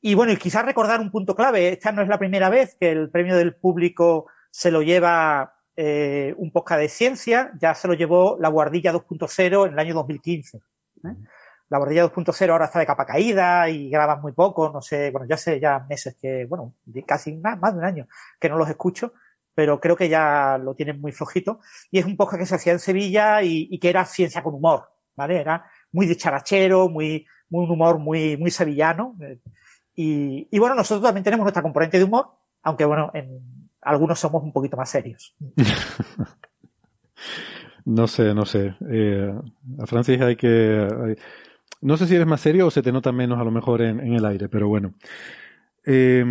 Y 0.00 0.14
bueno, 0.14 0.32
y 0.32 0.38
quizás 0.38 0.64
recordar 0.64 0.98
un 1.00 1.10
punto 1.10 1.36
clave, 1.36 1.68
esta 1.68 1.92
no 1.92 2.02
es 2.02 2.08
la 2.08 2.18
primera 2.18 2.48
vez 2.48 2.74
que 2.80 2.90
el 2.90 3.10
premio 3.10 3.36
del 3.36 3.54
público 3.54 4.26
se 4.50 4.70
lo 4.70 4.82
lleva 4.82 5.59
eh, 5.82 6.34
un 6.36 6.50
podcast 6.50 6.78
de 6.78 6.90
ciencia, 6.90 7.52
ya 7.58 7.74
se 7.74 7.88
lo 7.88 7.94
llevó 7.94 8.36
la 8.38 8.50
Guardilla 8.50 8.92
2.0 8.92 9.66
en 9.66 9.72
el 9.72 9.78
año 9.78 9.94
2015. 9.94 10.58
¿eh? 10.58 10.60
La 11.70 11.78
Guardilla 11.78 12.04
2.0 12.04 12.50
ahora 12.50 12.66
está 12.66 12.80
de 12.80 12.84
capa 12.84 13.06
caída 13.06 13.66
y 13.70 13.88
graban 13.88 14.20
muy 14.20 14.32
poco, 14.32 14.68
no 14.68 14.82
sé, 14.82 15.10
bueno, 15.10 15.26
ya 15.26 15.38
sé 15.38 15.58
ya 15.58 15.86
meses 15.88 16.16
que, 16.20 16.44
bueno, 16.44 16.74
casi 17.06 17.34
más, 17.34 17.58
más 17.58 17.72
de 17.72 17.78
un 17.78 17.86
año 17.86 18.08
que 18.38 18.50
no 18.50 18.58
los 18.58 18.68
escucho, 18.68 19.14
pero 19.54 19.80
creo 19.80 19.96
que 19.96 20.10
ya 20.10 20.58
lo 20.62 20.74
tienen 20.74 21.00
muy 21.00 21.12
flojito. 21.12 21.60
Y 21.90 21.98
es 21.98 22.04
un 22.04 22.18
podcast 22.18 22.40
que 22.40 22.46
se 22.46 22.56
hacía 22.56 22.72
en 22.74 22.78
Sevilla 22.78 23.42
y, 23.42 23.66
y 23.70 23.78
que 23.78 23.88
era 23.88 24.04
ciencia 24.04 24.42
con 24.42 24.54
humor, 24.56 24.86
¿vale? 25.16 25.40
Era 25.40 25.64
muy 25.92 26.04
dicharachero, 26.04 26.90
muy, 26.90 27.26
muy 27.48 27.64
un 27.64 27.70
humor 27.70 27.98
muy, 27.98 28.36
muy 28.36 28.50
sevillano. 28.50 29.16
Y, 29.94 30.46
y 30.50 30.58
bueno, 30.58 30.74
nosotros 30.74 31.02
también 31.02 31.24
tenemos 31.24 31.44
nuestra 31.44 31.62
componente 31.62 31.96
de 31.96 32.04
humor, 32.04 32.32
aunque 32.64 32.84
bueno, 32.84 33.10
en, 33.14 33.59
algunos 33.82 34.18
somos 34.18 34.42
un 34.42 34.52
poquito 34.52 34.76
más 34.76 34.90
serios. 34.90 35.34
no 37.84 38.06
sé, 38.06 38.34
no 38.34 38.44
sé. 38.44 38.74
Eh, 38.88 39.34
a 39.78 39.86
Francis 39.86 40.20
hay 40.20 40.36
que... 40.36 41.16
no 41.80 41.96
sé 41.96 42.06
si 42.06 42.14
eres 42.14 42.26
más 42.26 42.40
serio 42.40 42.66
o 42.66 42.70
se 42.70 42.82
te 42.82 42.92
nota 42.92 43.12
menos 43.12 43.38
a 43.38 43.44
lo 43.44 43.50
mejor 43.50 43.82
en, 43.82 44.00
el 44.00 44.24
aire, 44.24 44.48
pero 44.48 44.68
bueno. 44.68 44.94
Eh, 45.84 46.24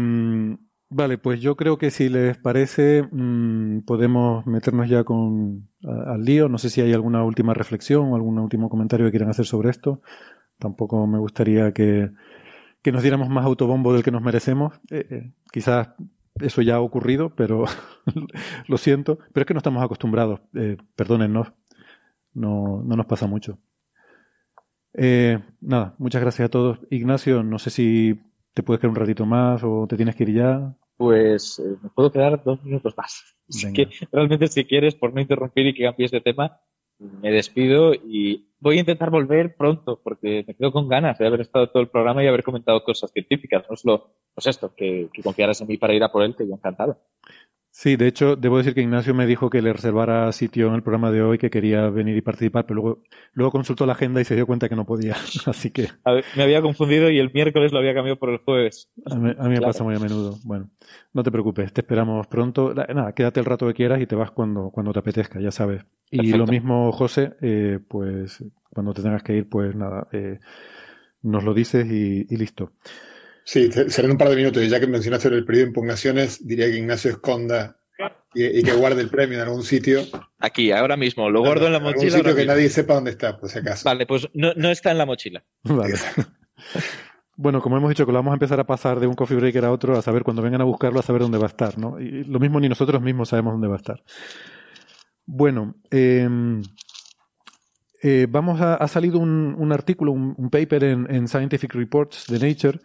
vale, 0.90 1.18
pues 1.18 1.42
yo 1.42 1.56
creo 1.56 1.78
que 1.78 1.92
si 1.92 2.10
les 2.10 2.38
parece 2.38 3.04
mmm, 3.12 3.80
podemos 3.80 4.46
meternos 4.46 4.90
ya 4.90 5.04
con 5.04 5.70
al 5.84 6.24
lío. 6.24 6.50
No 6.50 6.58
sé 6.58 6.70
si 6.70 6.82
hay 6.82 6.94
alguna 6.94 7.24
última 7.24 7.54
reflexión 7.54 8.12
o 8.12 8.16
algún 8.16 8.40
último 8.40 8.70
comentario 8.70 9.06
que 9.08 9.12
quieran 9.12 9.30
hacer 9.30 9.46
sobre 9.46 9.70
esto. 9.70 10.02
Tampoco 10.60 11.08
me 11.08 11.20
gustaría 11.20 11.74
que, 11.74 12.12
que 12.82 12.92
nos 12.92 13.02
diéramos 13.02 13.30
más 13.30 13.46
autobombo 13.46 13.94
del 13.94 14.04
que 14.04 14.12
nos 14.12 14.22
merecemos. 14.22 14.80
Eh, 14.92 15.08
eh 15.10 15.32
quizás 15.52 15.90
eso 16.42 16.62
ya 16.62 16.76
ha 16.76 16.82
ocurrido, 16.82 17.30
pero 17.36 17.66
lo 18.68 18.78
siento. 18.78 19.20
Pero 19.34 19.44
es 19.44 19.48
que 19.48 19.54
no 19.54 19.60
estamos 19.60 19.84
acostumbrados. 19.84 20.42
Eh, 20.56 20.78
perdónennos. 20.96 21.52
No, 22.34 22.82
no 22.84 22.96
nos 22.96 23.06
pasa 23.06 23.28
mucho. 23.28 23.60
Eh, 24.94 25.40
nada, 25.62 25.96
muchas 25.98 26.22
gracias 26.22 26.48
a 26.48 26.52
todos. 26.52 26.80
Ignacio, 26.90 27.44
no 27.44 27.60
sé 27.60 27.70
si 27.70 28.20
te 28.54 28.64
puedes 28.64 28.80
quedar 28.80 28.92
un 28.92 28.96
ratito 28.96 29.26
más 29.26 29.62
o 29.64 29.86
te 29.88 29.96
tienes 29.96 30.16
que 30.16 30.24
ir 30.24 30.34
ya. 30.34 30.76
Pues 30.98 31.60
eh, 31.60 31.78
me 31.82 31.90
puedo 31.90 32.12
quedar 32.12 32.44
dos 32.44 32.64
minutos 32.64 32.94
más. 32.98 33.36
Así 33.50 33.72
que 33.74 33.90
realmente 34.12 34.48
si 34.48 34.66
quieres, 34.66 34.96
por 34.96 35.14
no 35.14 35.22
interrumpir 35.22 35.68
y 35.68 35.74
que 35.74 35.84
cambies 35.84 36.12
de 36.12 36.22
tema, 36.22 36.60
me 37.00 37.32
despido 37.32 37.94
y 37.94 38.46
voy 38.60 38.78
a 38.78 38.82
intentar 38.82 39.10
volver 39.10 39.56
pronto 39.56 40.00
porque 40.04 40.44
me 40.46 40.56
quedo 40.56 40.72
con 40.72 40.90
ganas 40.90 41.18
de 41.18 41.28
haber 41.28 41.42
estado 41.42 41.70
todo 41.70 41.82
el 41.82 41.90
programa 41.90 42.24
y 42.24 42.28
haber 42.28 42.44
comentado 42.44 42.84
cosas 42.84 43.12
científicas, 43.12 43.66
no 43.70 43.76
solo 43.76 44.12
pues 44.36 44.48
esto, 44.48 44.74
que, 44.76 45.10
confiaras 45.24 45.62
en 45.62 45.68
mí 45.68 45.78
para 45.78 45.94
ir 45.94 46.04
a 46.04 46.12
por 46.12 46.24
él, 46.24 46.36
que 46.36 46.48
yo 46.48 46.54
encantado. 46.54 46.98
Sí, 47.80 47.96
de 47.96 48.08
hecho, 48.08 48.36
debo 48.36 48.58
decir 48.58 48.74
que 48.74 48.82
Ignacio 48.82 49.14
me 49.14 49.26
dijo 49.26 49.50
que 49.50 49.62
le 49.62 49.72
reservara 49.72 50.30
sitio 50.34 50.68
en 50.68 50.74
el 50.74 50.84
programa 50.84 51.12
de 51.12 51.22
hoy, 51.22 51.38
que 51.38 51.50
quería 51.50 51.90
venir 51.90 52.18
y 52.18 52.22
participar, 52.22 52.66
pero 52.66 52.82
luego, 52.82 53.04
luego 53.32 53.52
consultó 53.54 53.86
la 53.86 53.94
agenda 53.94 54.20
y 54.20 54.26
se 54.26 54.36
dio 54.36 54.46
cuenta 54.46 54.68
que 54.68 54.76
no 54.76 54.84
podía. 54.84 55.14
Así 55.46 55.72
que. 55.72 55.88
me 56.36 56.44
había 56.44 56.62
confundido 56.62 57.10
y 57.10 57.20
el 57.20 57.32
miércoles 57.34 57.72
lo 57.72 57.80
había 57.80 57.94
cambiado 57.94 58.20
por 58.20 58.32
el 58.32 58.40
jueves. 58.40 58.92
A 59.06 59.16
mí, 59.16 59.34
me 59.48 59.62
pasa 59.62 59.86
muy 59.86 59.96
a 59.96 60.00
menudo. 60.00 60.38
Bueno, 60.44 60.70
no 61.14 61.24
te 61.24 61.32
preocupes, 61.32 61.72
te 61.72 61.80
esperamos 61.80 62.28
pronto. 62.28 62.74
Nada, 62.74 63.14
quédate 63.14 63.40
el 63.40 63.46
rato 63.46 63.66
que 63.68 63.76
quieras 63.76 64.02
y 64.02 64.08
te 64.08 64.16
vas 64.16 64.32
cuando, 64.32 64.72
cuando 64.72 64.92
te 64.92 65.00
apetezca, 65.00 65.40
ya 65.40 65.52
sabes. 65.52 65.86
Y 66.12 66.34
lo 66.34 66.48
mismo, 66.48 66.92
José, 66.92 67.38
eh, 67.42 67.80
pues 67.88 68.44
cuando 68.74 68.94
te 68.94 69.02
tengas 69.02 69.24
que 69.24 69.38
ir, 69.38 69.48
pues 69.48 69.74
nada, 69.74 70.06
eh, 70.12 70.40
nos 71.22 71.46
lo 71.46 71.54
dices 71.54 71.90
y, 71.90 72.28
y 72.30 72.36
listo. 72.36 72.74
Sí, 73.44 73.72
serán 73.72 74.12
un 74.12 74.18
par 74.18 74.30
de 74.30 74.36
minutos. 74.36 74.64
Y 74.64 74.70
ya 74.70 74.80
que 74.80 74.88
mencionaste 74.88 75.28
el 75.30 75.46
periodo 75.46 75.66
de 75.66 75.70
impugnaciones, 75.70 76.46
diría 76.46 76.68
que 76.68 76.78
Ignacio 76.78 77.12
esconda 77.12 77.80
y, 78.34 78.64
que 78.64 78.74
guarde 78.74 79.02
el 79.02 79.10
premio 79.10 79.38
en 79.38 79.44
algún 79.44 79.64
sitio. 79.64 80.02
Aquí, 80.38 80.72
ahora 80.72 80.98
mismo, 80.98 81.30
lo 81.30 81.42
guardo 81.42 81.68
en 81.68 81.74
la 81.74 81.80
mochila. 81.80 82.02
En 82.02 82.08
algún 82.08 82.20
sitio 82.20 82.36
que 82.36 82.46
nadie 82.46 82.70
sepa 82.70 82.94
dónde 82.94 83.12
está, 83.12 83.38
por 83.38 83.50
si 83.50 83.60
acaso. 83.60 83.84
Vale, 83.86 84.06
pues 84.06 84.28
no, 84.34 84.54
no 84.56 84.70
está 84.70 84.92
en 84.92 84.98
la 84.98 85.06
mochila. 85.06 85.44
Vale. 85.64 85.96
Bueno, 87.42 87.62
como 87.62 87.78
hemos 87.78 87.88
dicho 87.88 88.06
que 88.06 88.12
lo 88.12 88.18
vamos 88.18 88.32
a 88.32 88.34
empezar 88.34 88.60
a 88.60 88.68
pasar 88.68 89.00
de 89.00 89.08
un 89.08 89.14
coffee 89.14 89.38
breaker 89.38 89.64
a 89.64 89.72
otro, 89.72 89.98
a 89.98 90.02
saber 90.02 90.24
cuando 90.24 90.42
vengan 90.42 90.60
a 90.60 90.66
buscarlo, 90.66 91.00
a 91.00 91.04
saber 91.04 91.22
dónde 91.22 91.38
va 91.38 91.46
a 91.46 91.48
estar, 91.48 91.78
¿no? 91.78 91.98
Y 91.98 92.26
lo 92.26 92.38
mismo 92.38 92.60
ni 92.60 92.68
nosotros 92.68 93.02
mismos 93.02 93.30
sabemos 93.30 93.54
dónde 93.54 93.70
va 93.70 93.76
a 93.76 93.78
estar. 93.78 94.04
Bueno, 95.26 95.76
em, 95.90 96.62
eh, 98.04 98.28
vamos 98.30 98.60
a, 98.60 98.76
ha 98.76 98.88
salido 98.90 99.20
un, 99.20 99.72
artículo, 99.72 100.12
un, 100.12 100.50
paper 100.50 100.84
en, 100.84 101.28
Scientific 101.30 101.74
Reports 101.76 102.26
de 102.28 102.46
Nature, 102.46 102.80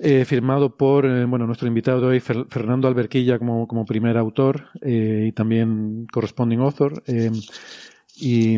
eh, 0.00 0.24
firmado 0.24 0.76
por 0.76 1.06
eh, 1.06 1.24
bueno, 1.24 1.46
nuestro 1.46 1.68
invitado 1.68 2.00
de 2.00 2.06
hoy, 2.06 2.20
Fernando 2.20 2.88
Alberquilla, 2.88 3.38
como, 3.38 3.68
como 3.68 3.84
primer 3.84 4.16
autor 4.16 4.68
y 4.82 5.32
también 5.32 6.06
corresponding 6.10 6.60
author. 6.60 7.02
Em, 7.06 7.34
y 8.20 8.56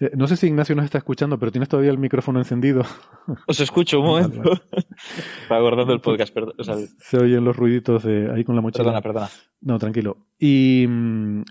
eh, 0.00 0.10
no 0.14 0.26
sé 0.26 0.36
si 0.36 0.46
Ignacio 0.46 0.74
nos 0.74 0.84
está 0.84 0.98
escuchando, 0.98 1.38
pero 1.38 1.50
tienes 1.50 1.68
todavía 1.68 1.90
el 1.90 1.98
micrófono 1.98 2.38
encendido. 2.38 2.82
Os 3.46 3.58
escucho 3.60 4.00
un 4.00 4.06
momento. 4.06 4.52
Está 5.42 5.58
guardando 5.58 5.94
el 5.94 6.00
podcast, 6.00 6.32
perdón. 6.32 6.54
Se 6.98 7.18
oyen 7.18 7.44
los 7.44 7.56
ruiditos 7.56 8.02
de 8.02 8.30
ahí 8.30 8.44
con 8.44 8.54
la 8.54 8.60
mochila. 8.60 8.84
Perdona, 8.84 9.00
perdona. 9.00 9.28
No, 9.62 9.78
tranquilo. 9.78 10.18
Y, 10.38 10.86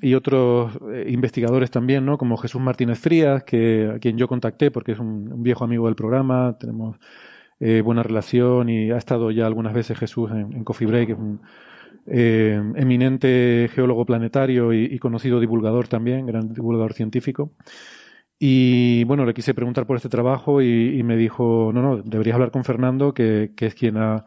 y 0.02 0.14
otros 0.14 0.78
eh, 0.94 1.08
investigadores 1.10 1.72
también, 1.72 2.06
¿no? 2.06 2.18
Como 2.18 2.38
Jesús 2.38 2.62
Martínez 2.62 3.00
Frías, 3.00 3.44
que, 3.44 3.92
a 3.96 4.00
quien 4.00 4.18
yo 4.18 4.28
contacté 4.28 4.70
porque 4.70 4.92
es 4.92 5.00
un, 5.00 5.42
viejo 5.42 5.64
amigo 5.64 5.88
del 5.88 5.96
programa. 5.96 6.58
Tenemos 6.60 6.98
eh, 7.64 7.82
buena 7.82 8.02
relación 8.02 8.70
y 8.70 8.90
ha 8.90 8.98
estado 8.98 9.30
ya 9.30 9.46
algunas 9.46 9.76
veces 9.76 9.96
Jesús 9.96 10.32
en, 10.32 10.64
Coffee 10.64 10.88
Break, 10.88 11.10
un, 11.16 11.42
eh, 12.08 12.60
eminente 12.76 13.70
geólogo 13.72 14.04
planetario 14.04 14.74
y, 14.74 14.98
conocido 14.98 15.40
divulgador 15.40 15.88
también, 15.88 16.26
gran 16.26 16.54
divulgador 16.54 16.94
científico. 16.94 17.52
Y 18.40 19.04
bueno, 19.04 19.26
le 19.26 19.36
quise 19.36 19.54
preguntar 19.54 19.86
por 19.86 19.96
este 19.98 20.10
trabajo 20.10 20.64
y, 20.64 21.04
me 21.04 21.16
dijo, 21.16 21.70
no, 21.72 21.84
no, 21.84 21.98
deberías 22.02 22.34
hablar 22.34 22.50
con 22.50 22.64
Fernando, 22.64 23.14
que, 23.14 23.52
es 23.56 23.76
quien 23.76 23.98
ha, 23.98 24.26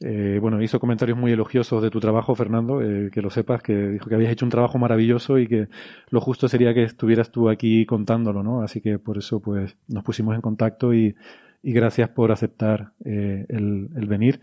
eh, 0.00 0.36
bueno, 0.38 0.60
hizo 0.60 0.78
comentarios 0.78 1.16
muy 1.16 1.32
elogiosos 1.32 1.82
de 1.82 1.88
tu 1.88 2.00
trabajo, 2.00 2.34
Fernando, 2.34 2.80
que 3.10 3.22
lo 3.22 3.30
sepas, 3.30 3.62
que 3.62 3.74
dijo 3.74 4.10
que 4.10 4.14
habías 4.14 4.32
hecho 4.32 4.44
un 4.44 4.50
trabajo 4.50 4.76
maravilloso 4.76 5.38
y 5.38 5.46
que 5.46 5.68
lo 6.10 6.20
justo 6.20 6.48
sería 6.48 6.74
que 6.74 6.82
estuvieras 6.82 7.30
tú 7.30 7.48
aquí 7.48 7.86
contándolo, 7.86 8.42
¿no? 8.42 8.60
Así 8.60 8.82
que 8.82 8.98
por 8.98 9.16
eso, 9.16 9.40
pues, 9.40 9.78
nos 9.88 10.04
pusimos 10.04 10.34
en 10.34 10.42
contacto 10.42 10.92
y, 10.92 11.14
gracias 11.72 12.10
por 12.10 12.32
aceptar 12.32 12.92
el, 13.04 13.88
el 13.96 14.06
venir. 14.06 14.40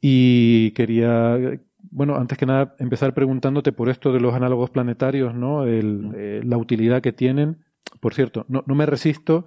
Y 0.00 0.72
quería 0.72 1.58
bueno, 1.90 2.16
antes 2.16 2.38
que 2.38 2.46
nada, 2.46 2.74
empezar 2.78 3.14
preguntándote 3.14 3.72
por 3.72 3.88
esto 3.88 4.12
de 4.12 4.20
los 4.20 4.34
análogos 4.34 4.70
planetarios, 4.70 5.34
¿no? 5.34 5.66
Eh, 5.66 6.40
la 6.44 6.56
utilidad 6.56 7.02
que 7.02 7.12
tienen. 7.12 7.64
Por 8.00 8.14
cierto, 8.14 8.44
no, 8.48 8.62
no, 8.66 8.74
me 8.74 8.86
resisto, 8.86 9.46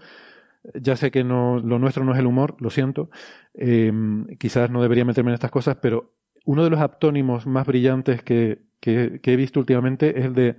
ya 0.74 0.96
sé 0.96 1.12
que 1.12 1.24
no, 1.24 1.60
lo 1.60 1.80
nuestro 1.80 2.04
no 2.04 2.14
es 2.14 2.20
el 2.20 2.26
humor, 2.26 2.56
lo 2.60 2.70
siento, 2.70 3.10
em, 3.54 4.26
quizás 4.38 4.72
no 4.72 4.82
debería 4.82 5.06
meterme 5.06 5.32
en 5.32 5.36
estas 5.36 5.52
cosas, 5.52 5.78
pero 5.82 6.14
uno 6.46 6.64
de 6.64 6.72
los 6.72 6.80
aptónimos 6.80 7.46
más 7.46 7.68
brillantes 7.68 8.24
que, 8.24 8.64
que, 8.80 9.20
he 9.24 9.36
visto 9.36 9.60
últimamente 9.60 10.20
es 10.20 10.26
el 10.26 10.34
de 10.34 10.56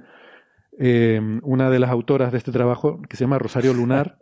em, 0.79 1.41
una 1.43 1.71
de 1.71 1.79
las 1.81 1.91
autoras 1.91 2.31
de 2.31 2.39
este 2.39 2.53
trabajo, 2.53 3.03
que 3.09 3.17
se 3.17 3.25
llama 3.25 3.39
Rosario 3.39 3.75
Lunar, 3.75 4.19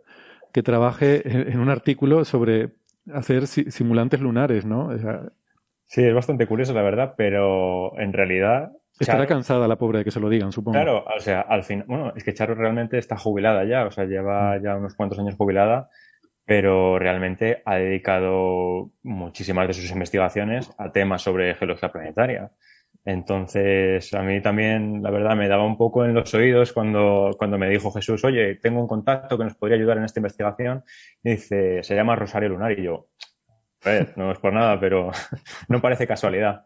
que 0.51 0.63
trabaje 0.63 1.21
en, 1.25 1.59
un 1.59 1.69
artículo 1.69 2.25
sobre 2.25 2.69
hacer 3.13 3.47
simulantes 3.47 4.19
lunares, 4.19 4.65
¿no? 4.65 4.89
Sí, 5.85 6.03
es 6.03 6.13
bastante 6.13 6.47
curioso, 6.47 6.73
la 6.73 6.83
verdad, 6.83 7.15
pero 7.17 7.99
en 7.99 8.13
realidad. 8.13 8.71
Estará 8.99 9.27
cansada 9.27 9.67
la 9.67 9.77
pobre 9.77 9.99
de 9.99 10.03
que 10.05 10.11
se 10.11 10.19
lo 10.19 10.29
digan, 10.29 10.51
supongo. 10.51 10.75
Claro, 10.75 11.05
o 11.05 11.19
sea, 11.19 11.41
al 11.41 11.63
fin. 11.63 11.83
Bueno, 11.87 12.13
es 12.15 12.23
que 12.23 12.33
Charo 12.33 12.55
realmente 12.55 12.97
está 12.97 13.17
jubilada 13.17 13.65
ya, 13.65 13.85
o 13.85 13.91
sea, 13.91 14.05
lleva 14.05 14.57
mm. 14.57 14.63
ya 14.63 14.77
unos 14.77 14.95
cuantos 14.95 15.19
años 15.19 15.35
jubilada, 15.35 15.89
pero 16.45 16.99
realmente 16.99 17.61
ha 17.65 17.75
dedicado 17.75 18.91
muchísimas 19.03 19.67
de 19.67 19.73
sus 19.73 19.91
investigaciones 19.91 20.71
a 20.77 20.91
temas 20.91 21.21
sobre 21.21 21.55
geología 21.55 21.91
planetaria. 21.91 22.51
Entonces, 23.03 24.13
a 24.13 24.21
mí 24.21 24.41
también, 24.41 25.01
la 25.01 25.09
verdad, 25.09 25.35
me 25.35 25.47
daba 25.47 25.65
un 25.65 25.77
poco 25.77 26.05
en 26.05 26.13
los 26.13 26.33
oídos 26.35 26.71
cuando, 26.71 27.31
cuando 27.37 27.57
me 27.57 27.69
dijo 27.69 27.91
Jesús, 27.91 28.23
oye, 28.23 28.55
tengo 28.55 28.79
un 28.79 28.87
contacto 28.87 29.37
que 29.37 29.43
nos 29.43 29.55
podría 29.55 29.77
ayudar 29.77 29.97
en 29.97 30.03
esta 30.03 30.19
investigación. 30.19 30.83
Y 31.23 31.31
dice, 31.31 31.81
se 31.83 31.95
llama 31.95 32.15
Rosario 32.15 32.49
Lunar. 32.49 32.77
Y 32.77 32.83
yo, 32.83 33.09
no 34.15 34.31
es 34.31 34.39
por 34.39 34.53
nada, 34.53 34.79
pero 34.79 35.11
no 35.67 35.81
parece 35.81 36.07
casualidad. 36.07 36.63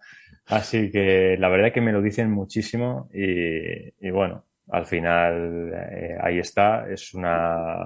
Así 0.48 0.92
que 0.92 1.38
la 1.40 1.50
verdad 1.50 1.68
es 1.68 1.74
que 1.74 1.82
me 1.82 1.94
lo 1.94 2.02
dicen 2.02 2.30
muchísimo 2.30 3.10
y, 3.12 4.10
bueno, 4.12 4.46
al 4.70 4.86
final 4.86 5.72
eh, 5.74 6.18
ahí 6.22 6.40
está. 6.40 6.88
Es 6.90 7.14
una 7.14 7.78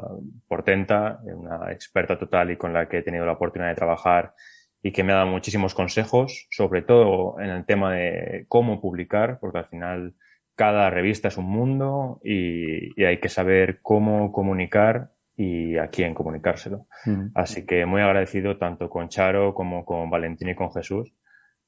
portenta, 0.48 1.20
una 1.24 1.72
experta 1.72 2.18
total 2.18 2.52
y 2.52 2.58
con 2.58 2.74
la 2.74 2.90
que 2.90 2.98
he 2.98 3.04
tenido 3.04 3.26
la 3.26 3.34
oportunidad 3.34 3.70
de 3.70 3.76
trabajar 3.76 4.34
y 4.82 4.92
que 4.92 5.04
me 5.04 5.14
ha 5.14 5.18
dado 5.18 5.28
muchísimos 5.28 5.74
consejos, 5.74 6.48
sobre 6.52 6.82
todo 6.82 7.40
en 7.40 7.50
el 7.50 7.66
tema 7.66 7.94
de 7.94 8.46
cómo 8.48 8.82
publicar, 8.82 9.40
porque 9.40 9.60
al 9.60 9.66
final 9.66 10.16
cada 10.56 10.90
revista 10.90 11.28
es 11.28 11.38
un 11.38 11.50
mundo 11.50 12.20
y 12.24 13.04
hay 13.04 13.20
que 13.20 13.30
saber 13.30 13.80
cómo 13.82 14.32
comunicar 14.32 15.12
y 15.40 15.78
a 15.78 15.88
quién 15.88 16.14
comunicárselo. 16.14 16.88
Así 17.34 17.66
que 17.66 17.86
muy 17.86 18.02
agradecido 18.02 18.58
tanto 18.58 18.90
con 18.90 19.08
Charo 19.08 19.54
como 19.54 19.86
con 19.86 20.10
Valentín 20.10 20.50
y 20.50 20.56
con 20.56 20.70
Jesús, 20.74 21.14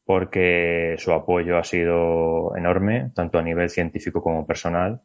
porque 0.04 0.96
su 0.98 1.14
apoyo 1.14 1.58
ha 1.58 1.64
sido 1.64 2.54
enorme, 2.58 3.12
tanto 3.16 3.40
a 3.40 3.42
nivel 3.42 3.70
científico 3.70 4.22
como 4.22 4.46
personal. 4.46 5.00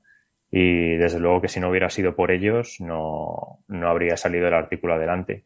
Y 0.51 0.97
desde 0.97 1.21
luego 1.21 1.40
que 1.40 1.49
si 1.49 1.61
no 1.61 1.71
hubiera 1.71 1.90
sido 1.90 2.16
por 2.16 2.33
ellos, 2.33 2.79
no, 2.81 3.61
no 3.69 3.88
habría 3.88 4.16
salido 4.16 4.49
el 4.49 4.55
artículo 4.55 4.95
adelante. 4.95 5.45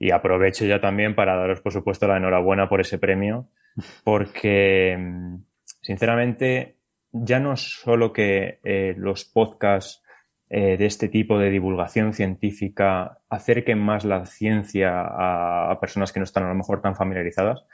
Y 0.00 0.10
aprovecho 0.10 0.64
ya 0.64 0.80
también 0.80 1.14
para 1.14 1.36
daros, 1.36 1.60
por 1.60 1.72
supuesto, 1.72 2.08
la 2.08 2.16
enhorabuena 2.16 2.68
por 2.68 2.80
ese 2.80 2.98
premio, 2.98 3.48
porque, 4.02 4.98
sinceramente, 5.82 6.76
ya 7.12 7.38
no 7.38 7.56
solo 7.56 8.12
que 8.12 8.60
eh, 8.64 8.94
los 8.96 9.26
podcasts 9.26 10.02
eh, 10.48 10.76
de 10.76 10.86
este 10.86 11.08
tipo 11.08 11.38
de 11.38 11.50
divulgación 11.50 12.12
científica 12.12 13.18
acerquen 13.28 13.78
más 13.78 14.04
la 14.04 14.24
ciencia 14.24 15.00
a, 15.00 15.78
personas 15.80 16.12
que 16.12 16.18
no 16.18 16.24
están 16.24 16.44
a 16.44 16.48
lo 16.48 16.56
mejor 16.56 16.80
tan 16.80 16.96
familiarizadas, 16.96 17.64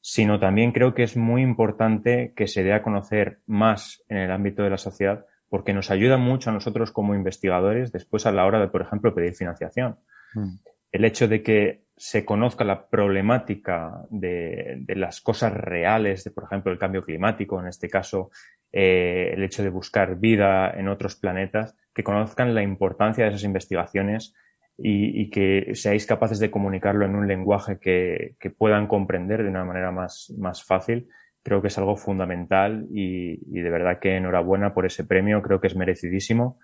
sino 0.00 0.38
también 0.38 0.72
creo 0.72 0.94
que 0.94 1.02
es 1.02 1.16
muy 1.16 1.42
importante 1.42 2.32
que 2.36 2.46
se 2.46 2.62
dé 2.62 2.72
a 2.72 2.82
conocer 2.82 3.40
más 3.46 4.04
en 4.08 4.18
el 4.18 4.30
ámbito 4.30 4.62
de 4.62 4.70
la 4.70 4.78
sociedad 4.78 5.26
porque 5.48 5.74
nos 5.74 5.90
ayuda 5.90 6.16
mucho 6.16 6.50
a 6.50 6.52
nosotros 6.52 6.92
como 6.92 7.16
investigadores 7.16 7.90
después 7.90 8.24
a 8.24 8.32
la 8.32 8.46
hora 8.46 8.60
de, 8.60 8.68
por 8.68 8.82
ejemplo, 8.82 9.12
pedir 9.12 9.34
financiación. 9.34 9.98
Mm. 10.34 10.54
El 10.92 11.04
hecho 11.04 11.28
de 11.28 11.42
que 11.42 11.84
se 11.96 12.24
conozca 12.24 12.64
la 12.64 12.88
problemática 12.88 14.06
de, 14.08 14.78
de, 14.78 14.96
las 14.96 15.20
cosas 15.20 15.52
reales, 15.52 16.24
de, 16.24 16.30
por 16.30 16.44
ejemplo, 16.44 16.72
el 16.72 16.78
cambio 16.78 17.02
climático, 17.02 17.60
en 17.60 17.68
este 17.68 17.90
caso, 17.90 18.30
eh, 18.72 19.32
el 19.34 19.42
hecho 19.42 19.62
de 19.62 19.68
buscar 19.68 20.16
vida 20.18 20.70
en 20.70 20.88
otros 20.88 21.16
planetas, 21.16 21.76
que 21.92 22.02
conozcan 22.02 22.54
la 22.54 22.62
importancia 22.62 23.24
de 23.24 23.30
esas 23.30 23.44
investigaciones 23.44 24.34
y, 24.78 25.28
que 25.28 25.74
seáis 25.74 26.06
capaces 26.06 26.38
de 26.38 26.50
comunicarlo 26.50 27.04
en 27.04 27.16
un 27.16 27.28
lenguaje 27.28 27.78
que, 27.78 28.36
puedan 28.56 28.86
comprender 28.86 29.42
de 29.42 29.50
una 29.50 29.64
manera 29.64 29.90
más, 29.90 30.32
más 30.38 30.64
fácil, 30.64 31.08
creo 31.42 31.60
que 31.60 31.68
es 31.68 31.76
algo 31.78 31.96
fundamental 31.96 32.86
y, 32.90 33.40
y, 33.46 33.60
de 33.60 33.70
verdad 33.70 33.98
que 34.00 34.16
enhorabuena 34.16 34.72
por 34.72 34.86
ese 34.86 35.04
premio, 35.04 35.42
creo 35.42 35.60
que 35.60 35.66
es 35.66 35.76
merecidísimo 35.76 36.58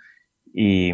y, 0.59 0.91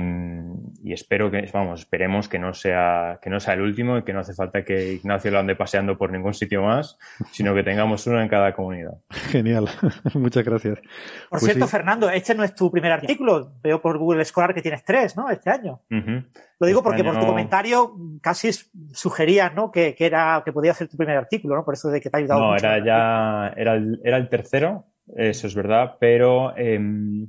espero 0.92 1.31
que, 1.31 1.48
vamos, 1.53 1.83
esperemos 1.83 2.29
que 2.29 2.40
no 2.40 2.53
sea, 2.53 3.20
que 3.22 3.31
no 3.31 3.38
sea 3.38 3.55
el 3.55 3.61
último 3.61 3.96
y 3.96 4.03
que 4.03 4.12
no 4.12 4.18
hace 4.18 4.35
falta 4.35 4.64
que 4.64 4.94
Ignacio 4.94 5.31
lo 5.31 5.38
ande 5.38 5.55
paseando 5.55 5.96
por 5.96 6.11
ningún 6.11 6.35
sitio 6.35 6.62
más, 6.62 6.98
sino 7.31 7.55
que 7.55 7.62
tengamos 7.62 8.05
uno 8.09 8.20
en 8.20 8.27
cada 8.27 8.53
comunidad. 8.55 8.94
Genial, 9.31 9.68
muchas 10.14 10.44
gracias. 10.44 10.81
Por 10.81 11.38
pues 11.38 11.44
cierto, 11.44 11.68
Fernando, 11.68 12.11
este 12.11 12.35
no 12.35 12.42
es 12.42 12.57
tu 12.57 12.72
primer 12.72 12.90
artículo. 12.90 13.53
Veo 13.62 13.81
por 13.81 13.98
Google 13.98 14.25
Scholar 14.25 14.53
que 14.53 14.62
tienes 14.62 14.83
tres, 14.83 15.16
¿no? 15.16 15.31
Este 15.31 15.48
año. 15.48 15.81
Lo 15.88 16.66
digo 16.66 16.81
este 16.81 16.83
porque 16.83 17.05
por 17.05 17.20
tu 17.20 17.27
comentario 17.27 17.94
casi 18.20 18.51
sugerías, 18.92 19.55
¿no? 19.55 19.70
Que, 19.70 19.94
era, 19.96 20.42
que 20.44 20.53
podía 20.53 20.75
ser 20.75 20.88
tu 20.88 20.96
primer 20.96 21.16
artículo, 21.16 21.55
¿no? 21.55 21.64
Por 21.64 21.75
eso 21.75 21.88
de 21.88 22.01
que 22.01 22.11
te 22.11 22.16
ha 22.16 22.18
ayudado. 22.18 22.40
No, 22.40 22.57
era 22.57 22.85
ya, 22.85 23.55
era 23.57 23.75
el, 23.75 24.01
era 24.03 24.16
el 24.16 24.29
tercero, 24.29 24.87
eso 25.14 25.46
es 25.46 25.55
verdad, 25.55 25.98
pero 26.01 26.53
em, 26.57 27.29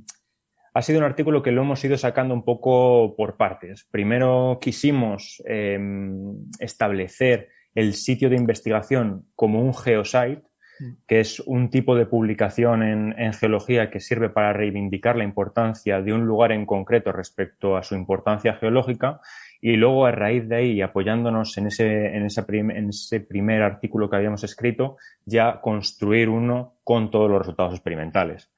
ha 0.74 0.82
sido 0.82 0.98
un 0.98 1.04
artículo 1.04 1.42
que 1.42 1.52
lo 1.52 1.62
hemos 1.62 1.84
ido 1.84 1.96
sacando 1.96 2.34
un 2.34 2.44
poco 2.44 3.14
por 3.16 3.36
partes. 3.36 3.86
Primero 3.92 4.58
quisimos 4.60 5.40
em, 5.46 6.48
establecer 6.58 7.48
el 7.76 7.94
sitio 7.94 8.28
de 8.28 8.36
investigación 8.36 9.26
como 9.36 9.62
un 9.62 9.72
geosite, 9.72 10.42
mm. 10.80 10.92
que 11.06 11.20
es 11.20 11.38
un 11.38 11.70
tipo 11.70 11.94
de 11.94 12.06
publicación 12.06 12.82
en, 12.82 13.32
geología 13.34 13.88
que 13.88 14.00
sirve 14.00 14.30
para 14.30 14.52
reivindicar 14.52 15.14
la 15.14 15.22
importancia 15.22 16.02
de 16.02 16.12
un 16.12 16.26
lugar 16.26 16.50
en 16.50 16.66
concreto 16.66 17.12
respecto 17.12 17.76
a 17.76 17.84
su 17.84 17.94
importancia 17.94 18.54
geológica. 18.54 19.20
y 19.60 19.76
luego 19.76 20.04
a 20.04 20.10
raíz 20.10 20.46
de 20.48 20.56
ahí, 20.56 20.82
apoyándonos 20.82 21.56
en 21.56 21.68
ese, 21.68 22.16
en, 22.16 22.26
esa 22.26 22.44
en 22.48 22.88
ese 22.88 23.20
primer 23.20 23.62
artículo 23.62 24.10
que 24.10 24.16
habíamos 24.16 24.42
escrito, 24.44 24.96
ya 25.24 25.60
construir 25.62 26.28
uno 26.28 26.74
con 26.82 27.10
todos 27.10 27.30
los 27.30 27.38
resultados 27.38 27.74
experimentales. 27.74 28.53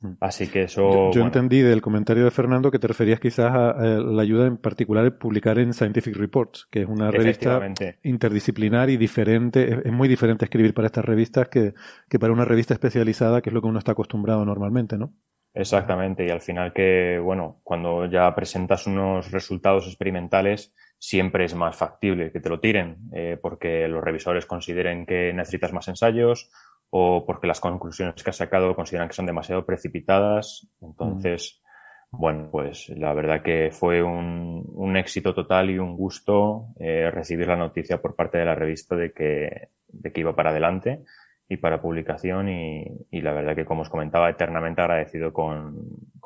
Mm. 0.00 0.12
Así 0.20 0.46
que 0.46 0.62
eso. 0.62 1.10
Yo, 1.10 1.22
entendí 1.22 1.60
del 1.60 1.82
comentario 1.82 2.24
de 2.24 2.30
Fernando 2.30 2.70
que 2.70 2.78
te 2.78 2.86
referías 2.86 3.18
quizás 3.18 3.52
a, 3.52 3.74
la 3.82 4.22
ayuda 4.22 4.46
en 4.46 4.56
particular 4.56 5.04
de 5.04 5.10
publicar 5.10 5.58
en 5.58 5.72
Scientific 5.72 6.16
Reports, 6.16 6.68
que 6.70 6.82
es 6.82 6.88
una 6.88 7.10
revista 7.10 7.60
interdisciplinar 8.02 8.90
y 8.90 8.96
diferente. 8.96 9.80
Es, 9.84 9.92
muy 9.92 10.08
diferente 10.08 10.44
escribir 10.44 10.74
para 10.74 10.86
estas 10.86 11.04
revistas 11.04 11.48
que, 11.48 11.74
que 12.08 12.18
para 12.18 12.32
una 12.32 12.44
revista 12.44 12.74
especializada, 12.74 13.40
que 13.42 13.50
es 13.50 13.54
lo 13.54 13.60
que 13.60 13.68
uno 13.68 13.78
está 13.78 13.92
acostumbrado 13.92 14.44
normalmente, 14.44 14.96
¿no? 14.96 15.12
Exactamente, 15.54 16.24
y 16.24 16.30
al 16.30 16.40
final 16.40 16.72
que, 16.72 17.18
bueno, 17.18 17.60
cuando 17.64 18.06
ya 18.06 18.32
presentas 18.34 18.86
unos 18.86 19.32
resultados 19.32 19.88
experimentales, 19.88 20.72
siempre 20.98 21.44
es 21.44 21.54
más 21.54 21.76
factible 21.76 22.32
que 22.32 22.40
te 22.40 22.48
lo 22.48 22.60
tiren, 22.60 22.98
eh, 23.12 23.38
porque 23.40 23.86
los 23.88 24.02
revisores 24.02 24.46
consideren 24.46 25.06
que 25.06 25.32
necesitas 25.32 25.72
más 25.72 25.88
ensayos 25.88 26.50
o 26.90 27.24
porque 27.26 27.46
las 27.46 27.60
conclusiones 27.60 28.22
que 28.22 28.30
has 28.30 28.36
sacado 28.36 28.74
consideran 28.74 29.08
que 29.08 29.14
son 29.14 29.26
demasiado 29.26 29.64
precipitadas. 29.64 30.68
Entonces, 30.80 31.62
bueno, 32.10 32.48
pues 32.50 32.88
la 32.88 33.12
verdad 33.12 33.42
que 33.42 33.70
fue 33.70 34.02
un, 34.02 34.96
éxito 34.96 35.34
total 35.34 35.70
y 35.70 35.78
un 35.78 35.96
gusto 35.96 36.68
eh, 36.80 37.10
recibir 37.10 37.46
la 37.46 37.56
noticia 37.56 38.00
por 38.00 38.16
parte 38.16 38.38
de 38.38 38.44
la 38.44 38.54
revista 38.54 38.96
de 38.96 39.12
que, 39.12 39.68
iba 40.14 40.34
para 40.34 40.50
adelante 40.50 41.04
y 41.48 41.58
para 41.58 41.80
publicación 41.80 42.48
y, 42.48 43.20
la 43.20 43.32
verdad 43.32 43.54
que 43.54 43.64
como 43.64 43.82
os 43.82 43.90
comentaba 43.90 44.30
eternamente 44.30 44.80
agradecido 44.80 45.32
con, 45.32 45.76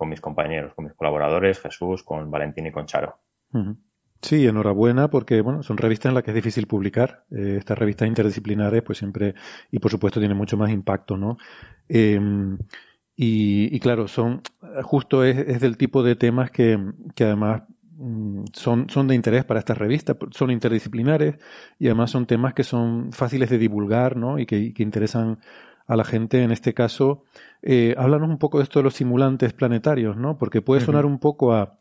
mis 0.06 0.20
compañeros, 0.20 0.74
con 0.74 0.86
mis 0.86 0.94
colaboradores, 0.94 1.60
Jesús, 1.60 2.02
con 2.02 2.30
Valentín 2.30 2.66
y 2.66 2.72
con 2.72 2.86
Charo. 2.86 3.18
Sí, 4.22 4.46
enhorabuena 4.46 5.08
porque 5.10 5.40
bueno, 5.40 5.62
son 5.62 5.76
revistas 5.76 6.10
en 6.10 6.14
las 6.14 6.24
que 6.24 6.30
es 6.30 6.34
difícil 6.36 6.66
publicar. 6.66 7.24
Eh, 7.30 7.56
estas 7.58 7.76
revistas 7.76 8.08
interdisciplinares 8.08 8.82
pues 8.82 8.98
siempre 8.98 9.34
y 9.70 9.78
por 9.78 9.90
supuesto 9.90 10.20
tienen 10.20 10.38
mucho 10.38 10.56
más 10.56 10.70
impacto, 10.70 11.16
¿no? 11.16 11.36
Eh, 11.88 12.18
y, 13.14 13.74
y, 13.76 13.80
claro, 13.80 14.08
son 14.08 14.40
justo 14.82 15.22
es, 15.22 15.36
es, 15.36 15.60
del 15.60 15.76
tipo 15.76 16.02
de 16.02 16.16
temas 16.16 16.50
que, 16.50 16.78
que 17.14 17.24
además 17.24 17.62
Mm, 18.04 18.46
son, 18.52 18.88
son 18.90 19.06
de 19.06 19.14
interés 19.14 19.44
para 19.44 19.60
esta 19.60 19.74
revista, 19.74 20.16
son 20.32 20.50
interdisciplinares 20.50 21.36
y 21.78 21.86
además 21.86 22.10
son 22.10 22.26
temas 22.26 22.52
que 22.52 22.64
son 22.64 23.12
fáciles 23.12 23.48
de 23.48 23.58
divulgar 23.58 24.16
¿no? 24.16 24.40
y 24.40 24.46
que, 24.46 24.74
que 24.74 24.82
interesan 24.82 25.38
a 25.86 25.94
la 25.94 26.02
gente. 26.02 26.42
En 26.42 26.50
este 26.50 26.74
caso, 26.74 27.22
eh, 27.62 27.94
háblanos 27.96 28.28
un 28.28 28.38
poco 28.38 28.58
de 28.58 28.64
esto 28.64 28.80
de 28.80 28.84
los 28.84 28.94
simulantes 28.94 29.52
planetarios, 29.52 30.16
¿no? 30.16 30.36
porque 30.36 30.62
puede 30.62 30.80
sonar 30.80 31.06
un 31.06 31.20
poco 31.20 31.52
a, 31.54 31.78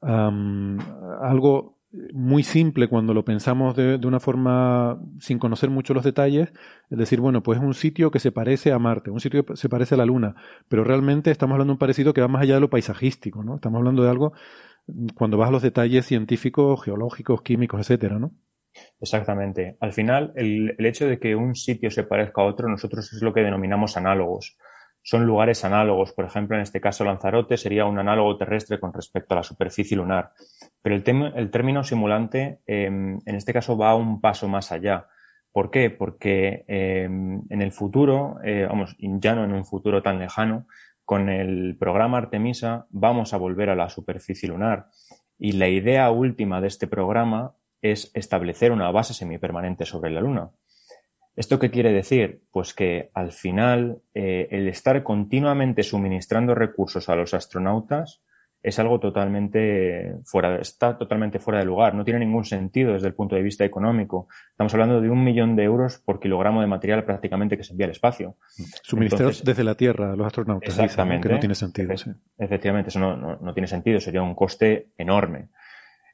algo 0.00 1.78
muy 2.12 2.42
simple 2.42 2.88
cuando 2.88 3.14
lo 3.14 3.24
pensamos 3.24 3.74
de, 3.74 3.96
de, 3.96 4.06
una 4.06 4.20
forma 4.20 5.00
sin 5.20 5.38
conocer 5.38 5.70
mucho 5.70 5.94
los 5.94 6.04
detalles, 6.04 6.52
es 6.90 6.98
decir, 6.98 7.20
bueno, 7.20 7.42
pues 7.42 7.58
es 7.58 7.64
un 7.64 7.74
sitio 7.74 8.10
que 8.10 8.18
se 8.18 8.30
parece 8.30 8.72
a 8.72 8.78
Marte, 8.78 9.10
un 9.10 9.20
sitio 9.20 9.44
que 9.44 9.56
se 9.56 9.68
parece 9.68 9.94
a 9.94 9.98
la 9.98 10.04
Luna, 10.04 10.34
pero 10.68 10.84
realmente 10.84 11.30
estamos 11.30 11.54
hablando 11.54 11.72
de 11.72 11.76
un 11.76 11.78
parecido 11.78 12.12
que 12.12 12.20
va 12.20 12.28
más 12.28 12.42
allá 12.42 12.54
de 12.54 12.60
lo 12.60 12.70
paisajístico, 12.70 13.42
¿no? 13.42 13.56
Estamos 13.56 13.78
hablando 13.78 14.02
de 14.02 14.10
algo 14.10 14.34
cuando 15.14 15.38
vas 15.38 15.48
a 15.48 15.52
los 15.52 15.62
detalles 15.62 16.06
científicos, 16.06 16.82
geológicos, 16.82 17.42
químicos, 17.42 17.80
etcétera, 17.80 18.18
¿no? 18.18 18.32
Exactamente. 19.00 19.76
Al 19.80 19.92
final, 19.92 20.32
el, 20.36 20.74
el, 20.78 20.86
hecho 20.86 21.06
de 21.06 21.18
que 21.18 21.34
un 21.34 21.54
sitio 21.54 21.90
se 21.90 22.04
parezca 22.04 22.42
a 22.42 22.44
otro, 22.44 22.68
nosotros 22.68 23.12
es 23.12 23.22
lo 23.22 23.32
que 23.32 23.40
denominamos 23.40 23.96
análogos. 23.96 24.56
Son 25.08 25.24
lugares 25.24 25.64
análogos. 25.64 26.12
Por 26.12 26.26
ejemplo, 26.26 26.54
en 26.54 26.60
este 26.60 26.82
caso, 26.82 27.02
Lanzarote 27.02 27.56
sería 27.56 27.86
un 27.86 27.98
análogo 27.98 28.36
terrestre 28.36 28.78
con 28.78 28.92
respecto 28.92 29.32
a 29.32 29.38
la 29.38 29.42
superficie 29.42 29.96
lunar. 29.96 30.32
Pero 30.82 30.96
el, 30.96 31.32
el 31.34 31.50
término 31.50 31.82
simulante, 31.82 32.60
eh, 32.66 32.84
en 32.84 33.34
este 33.34 33.54
caso, 33.54 33.78
va 33.78 33.96
un 33.96 34.20
paso 34.20 34.48
más 34.48 34.70
allá. 34.70 35.06
¿Por 35.50 35.70
qué? 35.70 35.88
Porque 35.88 36.66
eh, 36.68 37.04
en 37.04 37.62
el 37.62 37.72
futuro, 37.72 38.36
eh, 38.44 38.66
vamos, 38.68 38.96
ya 38.98 39.34
no 39.34 39.44
en 39.44 39.54
un 39.54 39.64
futuro 39.64 40.02
tan 40.02 40.18
lejano, 40.18 40.66
con 41.06 41.30
el 41.30 41.78
programa 41.78 42.18
Artemisa 42.18 42.86
vamos 42.90 43.32
a 43.32 43.38
volver 43.38 43.70
a 43.70 43.76
la 43.76 43.88
superficie 43.88 44.50
lunar 44.50 44.88
y 45.38 45.52
la 45.52 45.68
idea 45.68 46.10
última 46.10 46.60
de 46.60 46.66
este 46.66 46.86
programa 46.86 47.54
es 47.80 48.10
establecer 48.12 48.72
una 48.72 48.90
base 48.90 49.14
semipermanente 49.14 49.86
sobre 49.86 50.10
la 50.10 50.20
Luna. 50.20 50.50
¿Esto 51.38 51.60
qué 51.60 51.70
quiere 51.70 51.92
decir? 51.92 52.42
Pues 52.50 52.74
que 52.74 53.10
al 53.14 53.30
final 53.30 54.02
eh, 54.12 54.48
el 54.50 54.66
estar 54.66 55.00
continuamente 55.04 55.84
suministrando 55.84 56.52
recursos 56.52 57.08
a 57.08 57.14
los 57.14 57.32
astronautas 57.32 58.22
es 58.60 58.80
algo 58.80 58.98
totalmente 58.98 60.16
fuera, 60.24 60.56
está 60.56 60.98
totalmente 60.98 61.38
fuera 61.38 61.60
de 61.60 61.64
lugar, 61.64 61.94
no 61.94 62.02
tiene 62.04 62.18
ningún 62.18 62.44
sentido 62.44 62.92
desde 62.92 63.06
el 63.06 63.14
punto 63.14 63.36
de 63.36 63.42
vista 63.42 63.64
económico. 63.64 64.26
Estamos 64.50 64.74
hablando 64.74 65.00
de 65.00 65.08
un 65.10 65.22
millón 65.22 65.54
de 65.54 65.62
euros 65.62 65.98
por 65.98 66.18
kilogramo 66.18 66.60
de 66.60 66.66
material 66.66 67.04
prácticamente 67.04 67.56
que 67.56 67.62
se 67.62 67.72
envía 67.72 67.86
al 67.86 67.92
espacio. 67.92 68.34
Suministrados 68.82 69.44
desde 69.44 69.62
la 69.62 69.76
Tierra 69.76 70.14
a 70.14 70.16
los 70.16 70.26
astronautas. 70.26 70.70
Exactamente. 70.70 71.28
que 71.28 71.34
no 71.34 71.40
tiene 71.40 71.54
sentido. 71.54 71.96
Sí. 71.96 72.10
Efectivamente, 72.36 72.88
eso 72.88 72.98
no, 72.98 73.16
no, 73.16 73.36
no, 73.36 73.54
tiene 73.54 73.68
sentido, 73.68 74.00
sería 74.00 74.22
un 74.22 74.34
coste 74.34 74.88
enorme. 74.98 75.50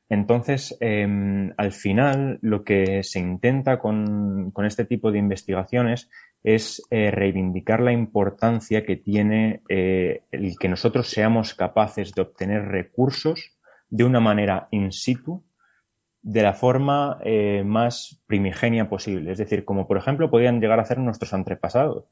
Entonces, 0.09 0.77
eh, 0.81 1.53
al 1.57 1.73
final, 1.73 2.39
lo 2.43 2.63
que 2.63 3.03
se 3.03 3.21
intenta 3.21 3.79
con, 3.79 4.51
con 4.53 4.67
este 4.67 4.85
tipo 4.85 5.11
de 5.11 5.19
investigaciones 5.19 6.11
es 6.45 6.83
eh, 6.91 7.11
reivindicar 7.11 7.81
la 7.81 7.93
importancia 7.93 8.85
que 8.85 8.97
tiene 8.97 9.63
eh, 9.69 10.25
el 10.31 10.59
que 10.59 10.69
nosotros 10.69 11.09
seamos 11.09 11.55
capaces 11.55 12.13
de 12.13 12.21
obtener 12.21 12.67
recursos 12.67 13.57
de 13.89 14.05
una 14.05 14.21
manera 14.21 14.69
in 14.71 14.93
situ, 14.93 15.43
de 16.21 16.43
la 16.43 16.53
forma 16.53 17.19
eh, 17.25 17.63
más 17.65 18.23
primigenia 18.27 18.91
posible. 18.91 19.33
Es 19.33 19.39
decir, 19.39 19.65
como 19.65 19.89
por 19.89 19.97
ejemplo 19.97 20.31
podían 20.31 20.61
llegar 20.61 20.79
a 20.79 20.83
hacer 20.83 20.99
nuestros 20.99 21.33
antepasados. 21.33 22.05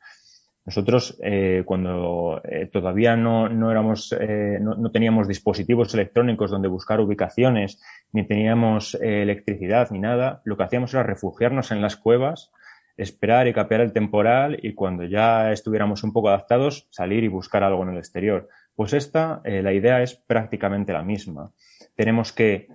Nosotros, 0.64 1.18
eh, 1.20 1.64
cuando 1.66 2.40
eh, 2.44 2.66
todavía 2.66 3.16
no, 3.16 3.48
no 3.48 3.70
éramos, 3.70 4.12
eh, 4.12 4.58
no, 4.60 4.74
no, 4.76 4.92
teníamos 4.92 5.26
dispositivos 5.26 5.92
electrónicos 5.92 6.52
donde 6.52 6.68
buscar 6.68 7.00
ubicaciones, 7.00 7.82
ni 8.12 8.24
teníamos 8.24 8.94
electricidad 8.94 9.90
ni 9.90 9.98
nada, 9.98 10.40
lo 10.44 10.56
que 10.56 10.62
hacíamos 10.62 10.94
era 10.94 11.02
refugiarnos 11.02 11.72
en 11.72 11.82
las 11.82 11.96
cuevas, 11.96 12.52
esperar 12.96 13.48
y 13.48 13.52
capear 13.52 13.80
el 13.80 13.92
temporal 13.92 14.56
y 14.62 14.74
cuando 14.74 15.02
ya 15.04 15.50
estuviéramos 15.50 16.04
un 16.04 16.12
poco 16.12 16.28
adaptados, 16.28 16.86
salir 16.90 17.24
y 17.24 17.28
buscar 17.28 17.64
algo 17.64 17.82
en 17.82 17.90
el 17.90 17.98
exterior. 17.98 18.48
Pues 18.76 18.92
esta, 18.92 19.42
la 19.44 19.72
idea 19.72 20.02
es 20.02 20.14
prácticamente 20.14 20.92
la 20.92 21.02
misma. 21.02 21.52
Tenemos 21.96 22.32
que 22.32 22.68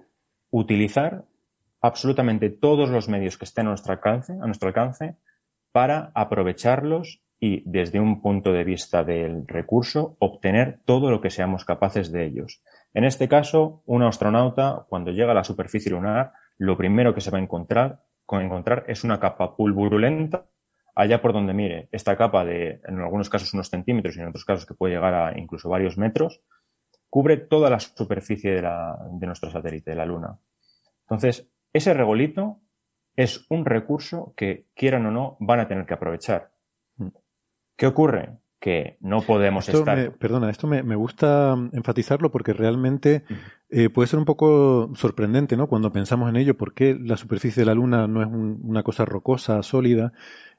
utilizar 0.52 1.24
absolutamente 1.82 2.50
todos 2.50 2.90
los 2.90 3.08
medios 3.08 3.38
que 3.38 3.46
estén 3.46 3.68
a 3.68 3.70
nuestro 3.70 3.94
alcance, 3.94 4.34
a 4.34 4.46
nuestro 4.46 4.68
alcance 4.68 5.16
para 5.72 6.12
aprovecharlos 6.16 7.22
y 7.40 7.64
desde 7.70 8.00
un 8.00 8.22
punto 8.22 8.52
de 8.52 8.64
vista 8.64 9.04
del 9.04 9.48
recurso 9.48 10.18
obtener 10.20 10.80
todo 10.86 11.12
lo 11.12 11.22
que 11.22 11.30
seamos 11.30 11.66
capaces 11.66 12.12
de 12.12 12.26
ellos. 12.26 12.64
En 12.94 13.04
este 13.04 13.28
caso, 13.28 13.84
un 13.86 14.04
astronauta 14.04 14.86
cuando 14.90 15.12
llega 15.12 15.32
a 15.32 15.36
la 15.36 15.44
superficie 15.44 15.92
lunar, 15.92 16.34
lo 16.58 16.78
primero 16.78 17.14
que 17.14 17.22
se 17.22 17.30
va 17.30 17.38
a 17.38 17.42
encontrar, 17.42 18.02
encontrar 18.30 18.86
es 18.88 19.04
una 19.04 19.20
capa 19.20 19.56
pulburulenta 19.56 20.48
allá 20.96 21.22
por 21.22 21.32
donde 21.32 21.54
mire. 21.54 21.90
Esta 21.92 22.18
capa 22.18 22.44
de, 22.44 22.82
en 22.86 23.00
algunos 23.00 23.30
casos, 23.30 23.54
unos 23.54 23.70
centímetros 23.70 24.18
y 24.18 24.20
en 24.20 24.28
otros 24.28 24.46
casos 24.46 24.66
que 24.66 24.74
puede 24.74 24.96
llegar 24.96 25.14
a 25.14 25.38
incluso 25.38 25.70
varios 25.70 25.98
metros, 25.98 26.42
cubre 27.10 27.38
toda 27.38 27.70
la 27.70 27.80
superficie 27.80 28.52
de, 28.52 28.62
la, 28.64 28.98
de 29.12 29.28
nuestro 29.28 29.52
satélite, 29.52 29.92
de 29.92 29.96
la 29.96 30.06
Luna. 30.06 30.40
Entonces, 31.02 31.48
ese 31.72 31.94
regolito 31.94 32.62
es 33.16 33.46
un 33.50 33.66
recurso 33.66 34.34
que, 34.36 34.68
quieran 34.76 35.06
o 35.06 35.12
no, 35.12 35.38
van 35.40 35.60
a 35.60 35.68
tener 35.68 35.86
que 35.86 35.94
aprovechar. 35.94 36.52
¿Qué 37.78 37.88
ocurre? 37.88 38.40
Que 38.60 38.98
no 39.00 39.22
podemos 39.22 39.70
esto 39.70 39.80
estar. 39.80 39.98
Me, 39.98 40.12
perdona, 40.12 40.50
esto 40.50 40.68
me, 40.68 40.84
me, 40.84 40.96
gusta 40.96 41.56
enfatizarlo 41.72 42.32
porque 42.32 42.52
realmente 42.52 43.24
eh, 43.70 43.90
puede 43.90 44.08
ser 44.08 44.20
un 44.20 44.26
poco 44.26 44.92
sorprendente, 44.96 45.56
¿no? 45.56 45.68
Cuando 45.68 45.94
pensamos 45.94 46.28
en 46.28 46.38
ello, 46.38 46.58
¿por 46.58 46.74
qué 46.74 46.98
la 47.00 47.18
superficie 47.18 47.62
de 47.62 47.68
la 47.68 47.76
Luna 47.76 48.08
no 48.08 48.22
es 48.22 48.28
un, 48.28 48.60
una 48.64 48.82
cosa 48.82 49.06
rocosa, 49.06 49.62
sólida, 49.62 50.12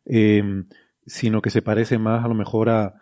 eh, 0.07 0.64
sino 1.07 1.42
que 1.42 1.50
se 1.50 1.61
parece 1.61 1.98
más 1.98 2.24
a 2.24 2.28
lo 2.28 2.35
mejor 2.35 2.70
a, 2.70 2.94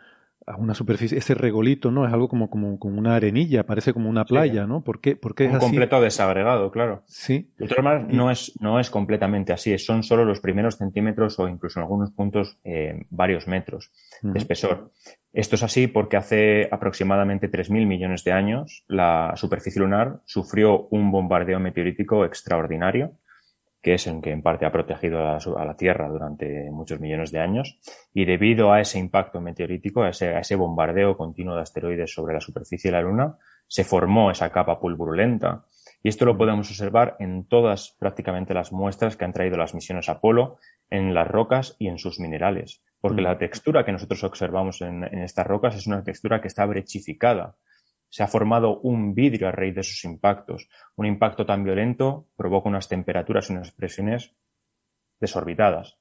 a 0.47 0.57
una 0.57 0.75
superficie, 0.75 1.19
ese 1.19 1.35
regolito, 1.35 1.91
¿no? 1.91 2.07
Es 2.07 2.13
algo 2.13 2.29
como, 2.29 2.49
como, 2.49 2.79
como 2.79 2.99
una 2.99 3.17
arenilla, 3.17 3.67
parece 3.67 3.93
como 3.93 4.09
una 4.09 4.25
playa, 4.25 4.63
sí. 4.63 4.69
¿no? 4.69 4.83
¿Por 4.85 5.01
qué, 5.01 5.17
por 5.17 5.35
qué 5.35 5.47
es 5.47 5.51
Un 5.51 5.57
así? 5.57 5.67
completo 5.67 6.01
desagregado, 6.01 6.71
claro. 6.71 7.03
Sí. 7.07 7.51
De 7.59 7.67
todas 7.67 7.85
maneras, 7.85 8.09
no 8.15 8.31
es, 8.31 8.53
no 8.61 8.79
es 8.79 8.89
completamente 8.89 9.53
así, 9.53 9.77
son 9.79 10.05
solo 10.05 10.25
los 10.25 10.41
primeros 10.41 10.77
centímetros 10.77 11.39
o 11.41 11.49
incluso 11.49 11.81
en 11.81 11.83
algunos 11.85 12.13
puntos 12.13 12.59
eh, 12.63 13.07
varios 13.11 13.49
metros 13.49 13.91
de 14.23 14.29
uh 14.29 14.33
-huh. 14.33 14.37
espesor. 14.37 14.93
Esto 15.33 15.57
es 15.57 15.63
así 15.65 15.89
porque 15.89 16.17
hace 16.17 16.69
aproximadamente 16.71 17.51
3.000 17.51 17.85
millones 17.87 18.25
de 18.25 18.33
años 18.33 18.85
la 18.87 19.33
superficie 19.37 19.83
lunar 19.83 20.21
sufrió 20.25 20.87
un 20.91 21.11
bombardeo 21.11 21.59
meteorítico 21.61 22.25
extraordinario 22.25 23.13
que 23.87 23.95
es 23.95 24.09
en 24.09 24.21
que 24.21 24.33
en 24.33 24.43
parte 24.43 24.67
ha 24.67 24.73
protegido 24.73 25.21
a 25.21 25.39
la, 25.39 25.63
a 25.63 25.65
la, 25.65 25.77
Tierra 25.77 26.09
durante 26.09 26.69
muchos 26.73 26.99
millones 26.99 27.31
de 27.31 27.39
años, 27.39 27.79
y 28.13 28.25
debido 28.25 28.73
a 28.73 28.81
ese 28.81 28.99
impacto 28.99 29.41
meteorítico, 29.41 30.03
a 30.03 30.09
ese, 30.09 30.35
a 30.35 30.41
ese 30.41 30.57
bombardeo 30.57 31.17
continuo 31.17 31.55
de 31.55 31.63
asteroides 31.63 32.13
sobre 32.13 32.35
la 32.35 32.41
superficie 32.41 32.91
de 32.91 32.97
la 32.97 33.03
Luna, 33.03 33.37
se 33.69 33.85
formó 33.85 34.33
esa 34.33 34.51
capa 34.51 34.81
pulverulenta. 34.81 35.67
Y 36.03 36.09
esto 36.09 36.25
lo 36.25 36.37
podemos 36.37 36.69
observar 36.69 37.15
en 37.21 37.47
todas 37.47 37.95
prácticamente 37.97 38.55
las 38.55 38.73
muestras 38.73 39.17
que 39.17 39.25
han 39.25 39.33
traído 39.33 39.57
las 39.57 39.73
misiones 39.73 40.09
Apolo, 40.09 40.59
en 40.91 41.15
las 41.15 41.29
rocas 41.29 41.77
y 41.79 41.87
en 41.87 41.99
sus 41.99 42.19
minerales. 42.19 42.83
Porque 43.01 43.23
la 43.23 43.39
textura 43.39 43.85
que 43.85 43.93
nosotros 43.93 44.25
observamos 44.25 44.83
en, 44.83 45.05
estas 45.05 45.47
rocas 45.47 45.77
es 45.77 45.87
una 45.87 46.03
textura 46.03 46.41
que 46.41 46.49
está 46.49 46.67
brechificada. 46.67 47.55
Se 48.17 48.23
ha 48.23 48.29
formado 48.29 48.81
un 48.81 49.13
vidrio 49.13 49.47
a 49.47 49.53
raíz 49.53 49.75
de 49.75 49.83
sus 49.83 50.03
impactos. 50.07 50.71
Un 50.97 51.05
impacto 51.05 51.45
tan 51.45 51.65
violento 51.65 52.31
provoca 52.35 52.71
unas 52.71 52.89
temperaturas 52.89 53.51
y 53.51 53.53
unas 53.53 53.73
presiones 53.73 54.35
desorbitadas. 55.21 55.99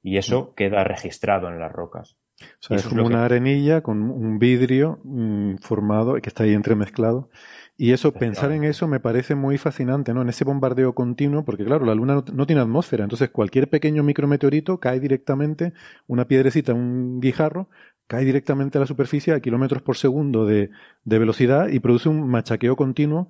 Y 0.00 0.18
eso 0.18 0.54
queda 0.54 0.84
registrado 0.84 1.48
en 1.48 1.58
las 1.58 1.72
rocas. 1.72 2.16
O 2.40 2.46
sea, 2.60 2.76
es 2.76 2.86
como 2.86 3.04
una 3.04 3.24
arenilla 3.24 3.80
con 3.80 4.08
un 4.08 4.38
vidrio 4.38 5.00
mm, 5.02 5.56
formado 5.56 6.14
que 6.22 6.28
está 6.28 6.44
ahí 6.44 6.54
entremezclado. 6.54 7.28
Y 7.76 7.90
eso, 7.90 8.12
pensar 8.12 8.52
en 8.52 8.62
eso 8.62 8.86
me 8.86 9.00
parece 9.00 9.34
muy 9.34 9.58
fascinante, 9.58 10.14
¿no? 10.14 10.22
En 10.22 10.28
ese 10.28 10.44
bombardeo 10.44 10.94
continuo, 10.94 11.44
porque 11.44 11.64
claro, 11.64 11.84
la 11.84 11.96
Luna 11.96 12.22
no, 12.32 12.46
tiene 12.46 12.62
atmósfera, 12.62 13.02
entonces 13.02 13.30
cualquier 13.30 13.68
pequeño 13.68 14.04
micrometeorito 14.04 14.78
cae 14.78 15.00
directamente, 15.00 15.72
una 16.06 16.28
piedrecita, 16.28 16.72
un 16.72 17.20
guijarro, 17.20 17.68
cae 18.08 18.24
directamente 18.24 18.78
a 18.78 18.80
la 18.80 18.86
superficie 18.86 19.32
a 19.32 19.40
kilómetros 19.40 19.82
por 19.82 19.96
segundo 19.96 20.44
de, 20.46 20.70
de 21.04 21.18
velocidad 21.18 21.68
y 21.68 21.78
produce 21.78 22.08
un 22.08 22.28
machaqueo 22.28 22.74
continuo, 22.74 23.28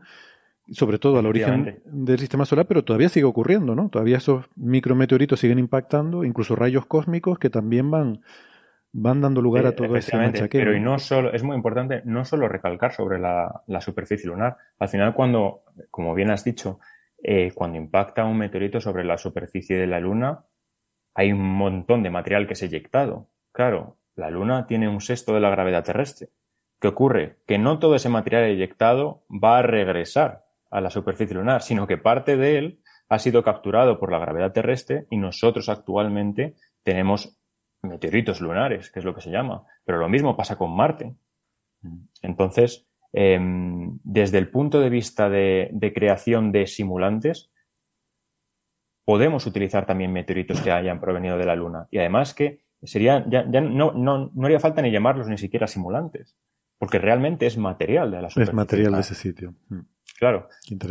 sobre 0.71 0.99
todo 0.99 1.19
al 1.19 1.27
origen 1.27 1.83
del 1.85 2.19
sistema 2.19 2.47
solar, 2.47 2.67
pero 2.67 2.85
todavía 2.85 3.09
sigue 3.09 3.27
ocurriendo, 3.27 3.75
¿no? 3.75 3.91
Todavía 3.91 4.17
esos 4.19 4.47
micrometeoritos 4.57 5.41
siguen 5.41 5.59
impactando, 5.59 6.25
incluso 6.25 6.57
rayos 6.57 6.87
cósmicos 6.87 7.39
que 7.39 7.51
también 7.51 7.91
van 7.91 8.21
van 8.93 9.21
dando 9.21 9.43
lugar 9.43 9.67
a 9.67 9.73
todo 9.73 9.97
ese 9.97 10.17
machaqueo. 10.17 10.61
Pero 10.61 10.77
y 10.77 10.81
no 10.81 10.99
solo, 10.99 11.33
es 11.33 11.43
muy 11.43 11.57
importante 11.57 12.03
no 12.05 12.25
solo 12.25 12.49
recalcar 12.49 12.93
sobre 12.93 13.19
la, 13.19 13.63
superficie 13.81 14.29
lunar. 14.29 14.57
Al 14.79 14.89
final, 14.89 15.15
cuando, 15.15 15.63
como 15.91 16.15
bien 16.15 16.31
has 16.31 16.45
dicho, 16.45 16.81
eh, 17.23 17.53
cuando 17.55 17.79
impacta 17.79 18.25
un 18.25 18.39
meteorito 18.39 18.81
sobre 18.81 19.05
la 19.05 19.19
superficie 19.19 19.77
de 19.77 19.87
la 19.87 20.01
Luna, 20.01 20.45
hay 21.15 21.33
un 21.33 21.43
montón 21.43 22.03
de 22.03 22.11
material 22.11 22.47
que 22.47 22.55
es 22.55 22.63
eyectado. 22.63 23.29
Claro, 23.53 23.97
la 24.19 24.31
Luna 24.31 24.67
tiene 24.67 24.89
un 24.89 25.01
sexto 25.01 25.33
de 25.33 25.41
la 25.41 25.51
gravedad 25.51 25.85
terrestre. 25.85 26.29
¿Qué 26.81 26.89
ocurre? 26.89 27.39
Que 27.47 27.57
no 27.57 27.79
todo 27.79 27.95
ese 27.95 28.09
material 28.09 28.45
eyectado 28.45 29.25
va 29.31 29.59
a 29.59 29.63
regresar 29.63 30.45
a 30.71 30.81
la 30.81 30.91
superficie 30.91 31.37
lunar, 31.37 31.63
sino 31.63 31.87
que 31.87 31.99
parte 31.99 32.37
de 32.37 32.59
él 32.59 32.81
ha 33.09 33.19
sido 33.19 33.43
capturado 33.43 33.99
por 33.99 34.11
la 34.11 34.19
gravedad 34.19 34.53
terrestre 34.53 35.07
y 35.11 35.17
nosotros 35.17 35.69
actualmente 35.69 36.57
tenemos 36.83 37.39
meteoritos 37.83 38.41
lunares, 38.41 38.91
que 38.91 38.99
es 38.99 39.05
lo 39.05 39.15
que 39.15 39.21
se 39.21 39.31
llama. 39.31 39.65
Pero 39.85 39.99
lo 39.99 40.09
mismo 40.09 40.37
pasa 40.37 40.57
con 40.57 40.75
Marte. 40.75 41.15
Entonces, 42.21 42.87
em, 43.13 43.99
desde 44.03 44.39
el 44.39 44.51
punto 44.51 44.81
de 44.81 44.91
vista 44.91 45.31
de, 45.31 45.93
creación 45.95 46.51
de 46.51 46.67
simulantes, 46.67 47.51
podemos 49.05 49.47
utilizar 49.47 49.87
también 49.87 50.13
meteoritos 50.13 50.61
que 50.61 50.73
hayan 50.73 51.01
provenido 51.01 51.39
de 51.39 51.47
la 51.47 51.55
Luna. 51.55 51.87
Y 51.91 51.99
además 51.99 52.35
que 52.35 52.68
sería, 52.83 53.25
ya, 53.29 53.45
no, 53.45 53.93
no, 53.93 54.31
no 54.33 54.47
haría 54.47 54.61
falta 54.61 54.83
ni 54.83 54.91
llamarlos 54.91 55.29
ni 55.29 55.39
siquiera 55.39 55.67
simulantes, 55.67 56.37
porque 56.79 56.99
realmente 56.99 57.47
es 57.47 57.57
material 57.57 58.11
de 58.11 58.23
la 58.23 58.31
superficie. 58.31 58.51
Es 58.51 58.55
material 58.55 58.93
de 58.93 59.01
ese 59.01 59.15
sitio. 59.15 59.55
Mm. 59.69 59.81
Claro. 60.19 60.49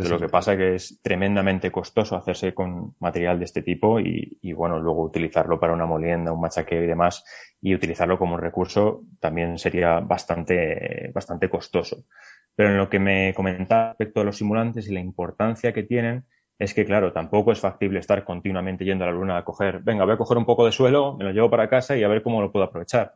Lo 0.08 0.18
que 0.18 0.28
pasa 0.28 0.52
es 0.52 0.58
que 0.58 0.74
es 0.74 1.00
tremendamente 1.02 1.70
costoso 1.70 2.16
hacerse 2.16 2.54
con 2.54 2.94
material 2.98 3.38
de 3.38 3.44
este 3.44 3.62
tipo 3.62 4.00
y, 4.00 4.52
bueno, 4.54 4.80
luego 4.80 5.04
utilizarlo 5.04 5.60
para 5.60 5.74
una 5.74 5.84
molienda, 5.84 6.32
un 6.32 6.40
machaqueo 6.40 6.82
y 6.82 6.86
demás, 6.86 7.24
y 7.60 7.74
utilizarlo 7.74 8.18
como 8.18 8.36
un 8.36 8.40
recurso 8.40 9.02
también 9.20 9.58
sería 9.58 10.00
bastante, 10.00 11.10
bastante 11.12 11.50
costoso. 11.50 12.06
Pero 12.54 12.70
en 12.70 12.78
lo 12.78 12.88
que 12.88 12.98
me 13.00 13.34
comentaba 13.34 13.90
respecto 13.90 14.22
a 14.22 14.24
los 14.24 14.38
simulantes 14.38 14.88
y 14.88 14.94
la 14.94 15.00
importancia 15.00 15.74
que 15.74 15.82
tienen, 15.82 16.24
es 16.58 16.74
que, 16.74 16.84
claro, 16.84 17.12
tampoco 17.12 17.52
es 17.52 17.60
factible 17.60 18.00
estar 18.00 18.24
continuamente 18.24 18.84
yendo 18.84 19.04
a 19.04 19.08
la 19.08 19.12
luna 19.12 19.38
a 19.38 19.44
coger, 19.44 19.80
venga, 19.80 20.04
voy 20.04 20.14
a 20.14 20.18
coger 20.18 20.38
un 20.38 20.44
poco 20.44 20.66
de 20.66 20.72
suelo, 20.72 21.16
me 21.16 21.24
lo 21.24 21.30
llevo 21.30 21.50
para 21.50 21.68
casa 21.68 21.96
y 21.96 22.02
a 22.02 22.08
ver 22.08 22.22
cómo 22.22 22.42
lo 22.42 22.50
puedo 22.50 22.64
aprovechar. 22.64 23.14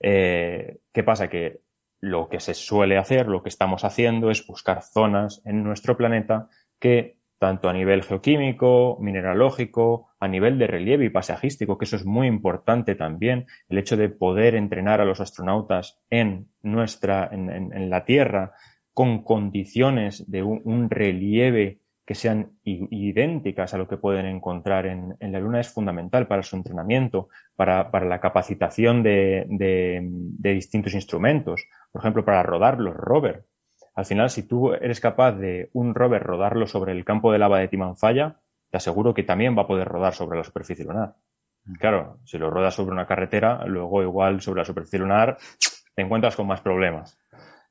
Eh, 0.00 0.78
¿Qué 0.92 1.02
pasa? 1.02 1.28
Que 1.28 1.60
lo 2.00 2.28
que 2.28 2.40
se 2.40 2.54
suele 2.54 2.98
hacer, 2.98 3.26
lo 3.26 3.42
que 3.42 3.48
estamos 3.48 3.84
haciendo 3.84 4.30
es 4.30 4.46
buscar 4.46 4.82
zonas 4.82 5.42
en 5.44 5.64
nuestro 5.64 5.96
planeta 5.96 6.48
que 6.78 7.16
tanto 7.38 7.68
a 7.68 7.72
nivel 7.72 8.02
geoquímico, 8.02 8.98
mineralógico, 9.00 10.08
a 10.18 10.26
nivel 10.26 10.58
de 10.58 10.66
relieve 10.66 11.04
y 11.04 11.10
paisajístico, 11.10 11.78
que 11.78 11.84
eso 11.84 11.96
es 11.96 12.04
muy 12.04 12.26
importante 12.26 12.96
también, 12.96 13.46
el 13.68 13.78
hecho 13.78 13.96
de 13.96 14.08
poder 14.08 14.56
entrenar 14.56 15.00
a 15.00 15.04
los 15.04 15.20
astronautas 15.20 16.00
en 16.10 16.48
nuestra, 16.62 17.30
en, 17.32 17.90
la 17.90 18.04
Tierra, 18.04 18.52
con 18.92 19.22
condiciones 19.22 20.28
de 20.28 20.42
un 20.42 20.90
relieve 20.90 21.78
que 22.08 22.14
sean 22.14 22.52
idénticas 22.64 23.74
a 23.74 23.76
lo 23.76 23.86
que 23.86 23.98
pueden 23.98 24.24
encontrar 24.24 24.86
en, 24.86 25.14
la 25.20 25.40
Luna 25.40 25.60
es 25.60 25.68
fundamental 25.68 26.26
para 26.26 26.42
su 26.42 26.56
entrenamiento, 26.56 27.28
para, 27.54 27.90
la 28.02 28.18
capacitación 28.18 29.02
de, 29.02 29.46
distintos 30.40 30.94
instrumentos, 30.94 31.66
por 31.92 32.00
ejemplo, 32.00 32.24
para 32.24 32.42
rodar 32.42 32.80
los 32.80 32.96
rovers. 32.96 33.44
Al 33.94 34.06
final, 34.06 34.30
si 34.30 34.44
tú 34.44 34.72
eres 34.72 35.00
capaz 35.00 35.32
de 35.32 35.68
un 35.74 35.94
rover 35.94 36.22
rodarlo 36.22 36.66
sobre 36.66 36.92
el 36.92 37.04
campo 37.04 37.30
de 37.30 37.40
lava 37.40 37.58
de 37.58 37.68
Timanfaya, 37.68 38.36
te 38.70 38.78
aseguro 38.78 39.12
que 39.12 39.24
también 39.24 39.54
va 39.54 39.64
a 39.64 39.66
poder 39.66 39.86
rodar 39.86 40.14
sobre 40.14 40.38
la 40.38 40.44
superficie 40.44 40.86
lunar. 40.86 41.14
Mm. 41.66 41.74
Claro, 41.74 42.20
si 42.24 42.38
lo 42.38 42.48
rodas 42.48 42.74
sobre 42.74 42.92
una 42.92 43.06
carretera, 43.06 43.66
luego 43.66 44.02
igual 44.02 44.40
sobre 44.40 44.62
la 44.62 44.64
superficie 44.64 44.98
lunar 44.98 45.36
te 45.94 46.00
encuentras 46.00 46.36
con 46.36 46.46
más 46.46 46.62
problemas. 46.62 47.18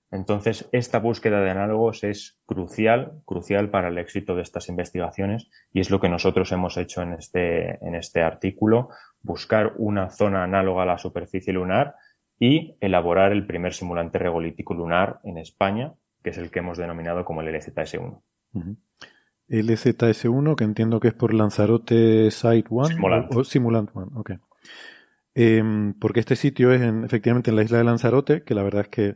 Entonces, 0.10 0.70
esta 0.72 1.00
búsqueda 1.00 1.42
de 1.42 1.50
análogos 1.50 2.04
es 2.04 2.40
crucial, 2.46 3.22
crucial 3.26 3.70
para 3.70 3.90
el 3.90 3.98
éxito 3.98 4.36
de 4.36 4.42
estas 4.42 4.70
investigaciones 4.70 5.50
y 5.74 5.82
es 5.82 5.90
lo 5.90 6.00
que 6.00 6.08
nosotros 6.08 6.52
hemos 6.54 6.78
hecho 6.78 7.02
en 7.02 7.14
este, 7.14 7.86
en 7.86 7.96
este 7.96 8.22
artículo, 8.22 8.90
buscar 9.22 9.74
una 9.78 10.10
zona 10.10 10.44
análoga 10.44 10.84
a 10.84 10.86
la 10.86 10.98
superficie 10.98 11.52
lunar 11.52 11.96
y 12.40 12.78
elaborar 12.80 13.32
el 13.32 13.46
primer 13.46 13.74
simulante 13.74 14.18
regolítico 14.18 14.74
lunar 14.74 15.20
en 15.24 15.38
España, 15.38 15.94
que 16.24 16.30
es 16.30 16.38
el 16.38 16.52
que 16.52 16.60
hemos 16.60 16.78
denominado 16.78 17.26
como 17.26 17.42
el 17.42 17.54
LZS-1. 17.54 18.22
LZS-1, 19.50 20.56
que 20.56 20.64
entiendo 20.64 21.00
que 21.00 21.10
es 21.10 21.14
por 21.14 21.34
Lanzarote 21.34 22.32
Site 22.32 22.68
1 22.70 23.28
o, 23.32 23.44
Simulant 23.44 23.90
1, 23.94 24.12
ok. 24.16 24.32
Em, 25.36 25.94
porque 25.94 26.20
este 26.22 26.36
sitio 26.36 26.72
es 26.72 26.82
efectivamente 26.82 27.50
en 27.50 27.58
la 27.58 27.64
isla 27.64 27.78
de 27.78 27.84
Lanzarote, 27.84 28.44
que 28.44 28.56
la 28.56 28.64
verdad 28.64 28.82
es 28.84 28.90
que 28.90 29.16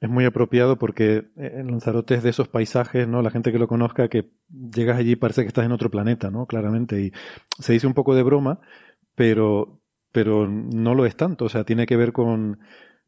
es 0.00 0.10
muy 0.10 0.24
apropiado 0.24 0.76
porque 0.78 1.28
eh, 1.36 1.52
en 1.56 1.68
Lanzarote 1.68 2.14
es 2.14 2.22
de 2.22 2.30
esos 2.30 2.48
paisajes, 2.48 3.08
¿no? 3.08 3.22
La 3.22 3.30
gente 3.30 3.52
que 3.52 3.58
lo 3.58 3.68
conozca, 3.68 4.08
que 4.08 4.30
llegas 4.50 4.98
allí 4.98 5.12
y 5.12 5.16
parece 5.16 5.42
que 5.42 5.48
estás 5.48 5.64
en 5.64 5.72
otro 5.72 5.90
planeta, 5.90 6.30
¿no? 6.30 6.46
Claramente. 6.46 7.00
Y 7.00 7.12
se 7.58 7.72
dice 7.72 7.86
un 7.86 7.94
poco 7.94 8.14
de 8.14 8.22
broma, 8.22 8.60
pero, 9.14 9.80
pero 10.12 10.48
no 10.48 10.94
lo 10.94 11.06
es 11.06 11.16
tanto. 11.16 11.46
O 11.46 11.48
sea, 11.48 11.64
tiene 11.64 11.86
que 11.86 11.96
ver 11.96 12.12
con 12.12 12.58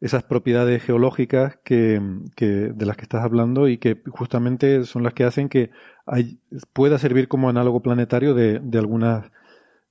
esas 0.01 0.23
propiedades 0.23 0.83
geológicas 0.83 1.59
que, 1.65 2.01
que, 2.37 2.47
de 2.47 2.87
las 2.87 2.97
que 2.97 3.03
estás 3.03 3.25
hablando 3.25 3.69
y 3.69 3.79
que 3.79 4.01
justamente 4.11 4.85
son 4.85 5.03
las 5.03 5.13
que 5.13 5.25
hacen 5.25 5.49
que 5.49 5.71
hay, 6.07 6.41
pueda 6.73 6.99
servir 6.99 7.29
como 7.29 7.49
análogo 7.49 7.83
planetario 7.83 8.33
de, 8.35 8.61
de 8.61 8.79
algunas, 8.79 9.31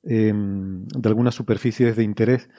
em, 0.03 0.86
de 0.88 1.10
algunas 1.10 1.36
superficies 1.36 1.95
de 1.95 2.03
interés. 2.03 2.49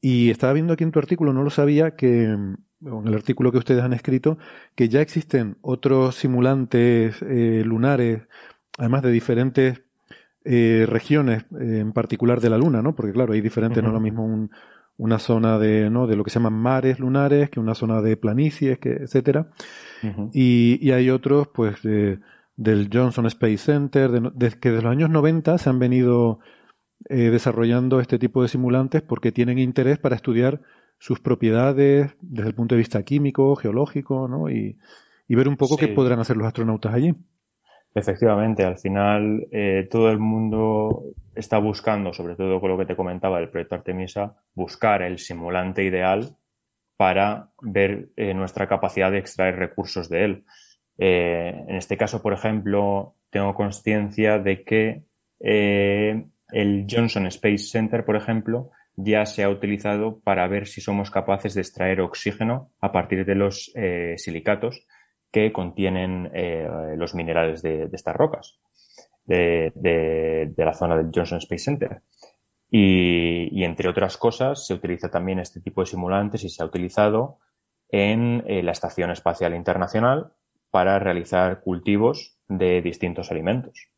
Y 0.00 0.30
estaba 0.30 0.52
viendo 0.52 0.72
aquí 0.72 0.84
en 0.84 0.92
tu 0.92 1.00
artículo, 1.00 1.32
no 1.32 1.42
lo 1.42 1.50
sabía, 1.50 1.96
que 1.96 2.34
en 2.80 3.08
el 3.08 3.14
artículo 3.14 3.50
que 3.52 3.58
ustedes 3.58 3.82
han 3.82 3.92
escrito, 3.92 4.38
que 4.74 4.88
ya 4.88 5.00
existen 5.00 5.56
otros 5.60 6.16
simulantes 6.16 7.20
eh, 7.22 7.62
lunares, 7.64 8.22
además 8.76 9.02
de 9.02 9.10
diferentes 9.10 9.82
eh, 10.44 10.86
regiones, 10.88 11.44
eh, 11.60 11.78
en 11.80 11.92
particular 11.92 12.40
de 12.40 12.50
la 12.50 12.58
Luna, 12.58 12.82
¿no? 12.82 12.94
Porque 12.94 13.12
claro, 13.12 13.32
hay 13.32 13.40
diferentes, 13.40 13.82
no 13.82 13.88
es 13.88 13.94
lo 13.94 14.00
mismo 14.00 14.48
una 14.96 15.18
zona 15.18 15.58
de, 15.58 15.90
¿no? 15.90 16.06
de 16.06 16.16
lo 16.16 16.24
que 16.24 16.30
se 16.30 16.38
llaman 16.38 16.54
mares 16.54 16.98
lunares 16.98 17.50
que 17.50 17.60
una 17.60 17.74
zona 17.74 18.02
de 18.02 18.16
planicies, 18.16 18.78
que, 18.78 18.90
etcétera. 18.90 19.50
y, 20.32 20.78
y, 20.80 20.90
hay 20.92 21.10
otros, 21.10 21.48
pues, 21.48 21.82
del 21.82 22.90
Johnson 22.92 23.26
Space 23.26 23.58
Center, 23.58 24.10
de, 24.10 24.50
que 24.58 24.70
desde 24.70 24.82
los 24.82 24.92
años 24.92 25.10
90 25.10 25.58
se 25.58 25.70
han 25.70 25.78
venido 25.78 26.40
desarrollando 27.08 28.00
este 28.00 28.18
tipo 28.18 28.42
de 28.42 28.48
simulantes 28.48 29.02
porque 29.02 29.30
tienen 29.30 29.58
interés 29.58 29.98
para 29.98 30.16
estudiar 30.16 30.60
sus 30.98 31.20
propiedades 31.20 32.16
desde 32.20 32.48
el 32.48 32.54
punto 32.54 32.74
de 32.74 32.80
vista 32.80 33.02
químico, 33.02 33.56
geológico, 33.56 34.28
¿no? 34.28 34.50
Y, 34.50 34.76
ver 35.28 35.48
un 35.48 35.56
poco 35.56 35.76
qué 35.76 35.88
podrán 35.88 36.20
hacer 36.20 36.36
los 36.36 36.46
astronautas 36.46 36.94
allí. 36.94 37.14
Efectivamente, 37.94 38.64
al 38.64 38.78
final 38.78 39.46
eh, 39.50 39.88
todo 39.90 40.10
el 40.10 40.18
mundo 40.18 41.04
está 41.34 41.58
buscando, 41.58 42.12
sobre 42.12 42.36
todo 42.36 42.60
con 42.60 42.70
lo 42.70 42.78
que 42.78 42.86
te 42.86 42.96
comentaba 42.96 43.38
del 43.38 43.48
proyecto 43.48 43.74
Artemisa, 43.74 44.36
buscar 44.54 45.02
el 45.02 45.18
simulante 45.18 45.84
ideal 45.84 46.36
para 46.96 47.50
ver 47.60 48.08
eh, 48.16 48.34
nuestra 48.34 48.66
capacidad 48.66 49.10
de 49.10 49.18
extraer 49.18 49.56
recursos 49.56 50.08
de 50.08 50.24
él. 50.24 50.44
Eh, 50.98 51.64
en 51.68 51.76
este 51.76 51.96
caso, 51.96 52.20
por 52.22 52.32
ejemplo, 52.32 53.14
tengo 53.30 53.54
conciencia 53.54 54.38
de 54.38 54.64
que 54.64 55.02
el 55.40 56.86
Johnson 56.90 57.26
Space 57.26 57.58
Center, 57.58 58.04
por 58.04 58.16
ejemplo, 58.16 58.70
ya 59.00 59.24
se 59.26 59.44
ha 59.44 59.48
utilizado 59.48 60.18
para 60.18 60.48
ver 60.48 60.66
si 60.66 60.80
somos 60.80 61.10
capaces 61.10 61.54
de 61.54 61.60
extraer 61.60 62.00
oxígeno 62.00 62.72
a 62.80 62.90
partir 62.90 63.24
de 63.24 63.36
los 63.36 63.70
eh, 63.76 64.14
silicatos 64.18 64.84
que 65.30 65.52
contienen 65.52 66.28
eh, 66.34 66.68
los 66.96 67.14
minerales 67.14 67.62
de, 67.62 67.88
estas 67.92 68.16
rocas 68.16 68.58
de, 69.24 70.52
la 70.56 70.72
zona 70.74 70.96
del 70.96 71.12
Johnson 71.14 71.38
Space 71.38 71.62
Center. 71.62 72.02
Y, 72.70 73.62
entre 73.62 73.88
otras 73.88 74.16
cosas, 74.16 74.66
se 74.66 74.74
utiliza 74.74 75.08
también 75.08 75.38
este 75.38 75.60
tipo 75.60 75.80
de 75.80 75.86
simulantes 75.86 76.42
y 76.42 76.48
se 76.48 76.62
ha 76.62 76.66
utilizado 76.66 77.38
en 77.90 78.42
eh, 78.48 78.64
la 78.64 78.72
Estación 78.72 79.10
Espacial 79.12 79.54
Internacional 79.54 80.32
para 80.70 80.98
realizar 80.98 81.60
cultivos 81.60 82.36
de 82.48 82.82
distintos 82.82 83.30
alimentos. 83.30 83.90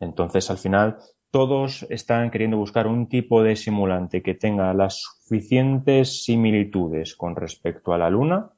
Entonces, 0.00 0.50
al 0.50 0.58
final, 0.58 0.98
todos 1.32 1.86
están 1.88 2.30
queriendo 2.30 2.58
buscar 2.58 2.86
un 2.86 3.08
tipo 3.08 3.42
de 3.42 3.56
simulante 3.56 4.22
que 4.22 4.34
tenga 4.34 4.74
las 4.74 5.00
suficientes 5.00 6.24
similitudes 6.24 7.16
con 7.16 7.34
respecto 7.36 7.94
a 7.94 7.98
la 7.98 8.10
Luna 8.10 8.50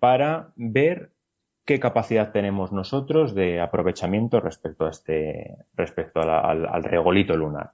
para 0.00 0.52
ver 0.56 1.12
qué 1.64 1.78
capacidad 1.78 2.32
tenemos 2.32 2.72
nosotros 2.72 3.32
de 3.32 3.60
aprovechamiento 3.60 4.40
respecto 4.40 4.86
a 4.86 4.90
este, 4.90 5.56
respecto 5.74 6.20
al, 6.20 6.82
regolito 6.82 7.36
lunar. 7.36 7.70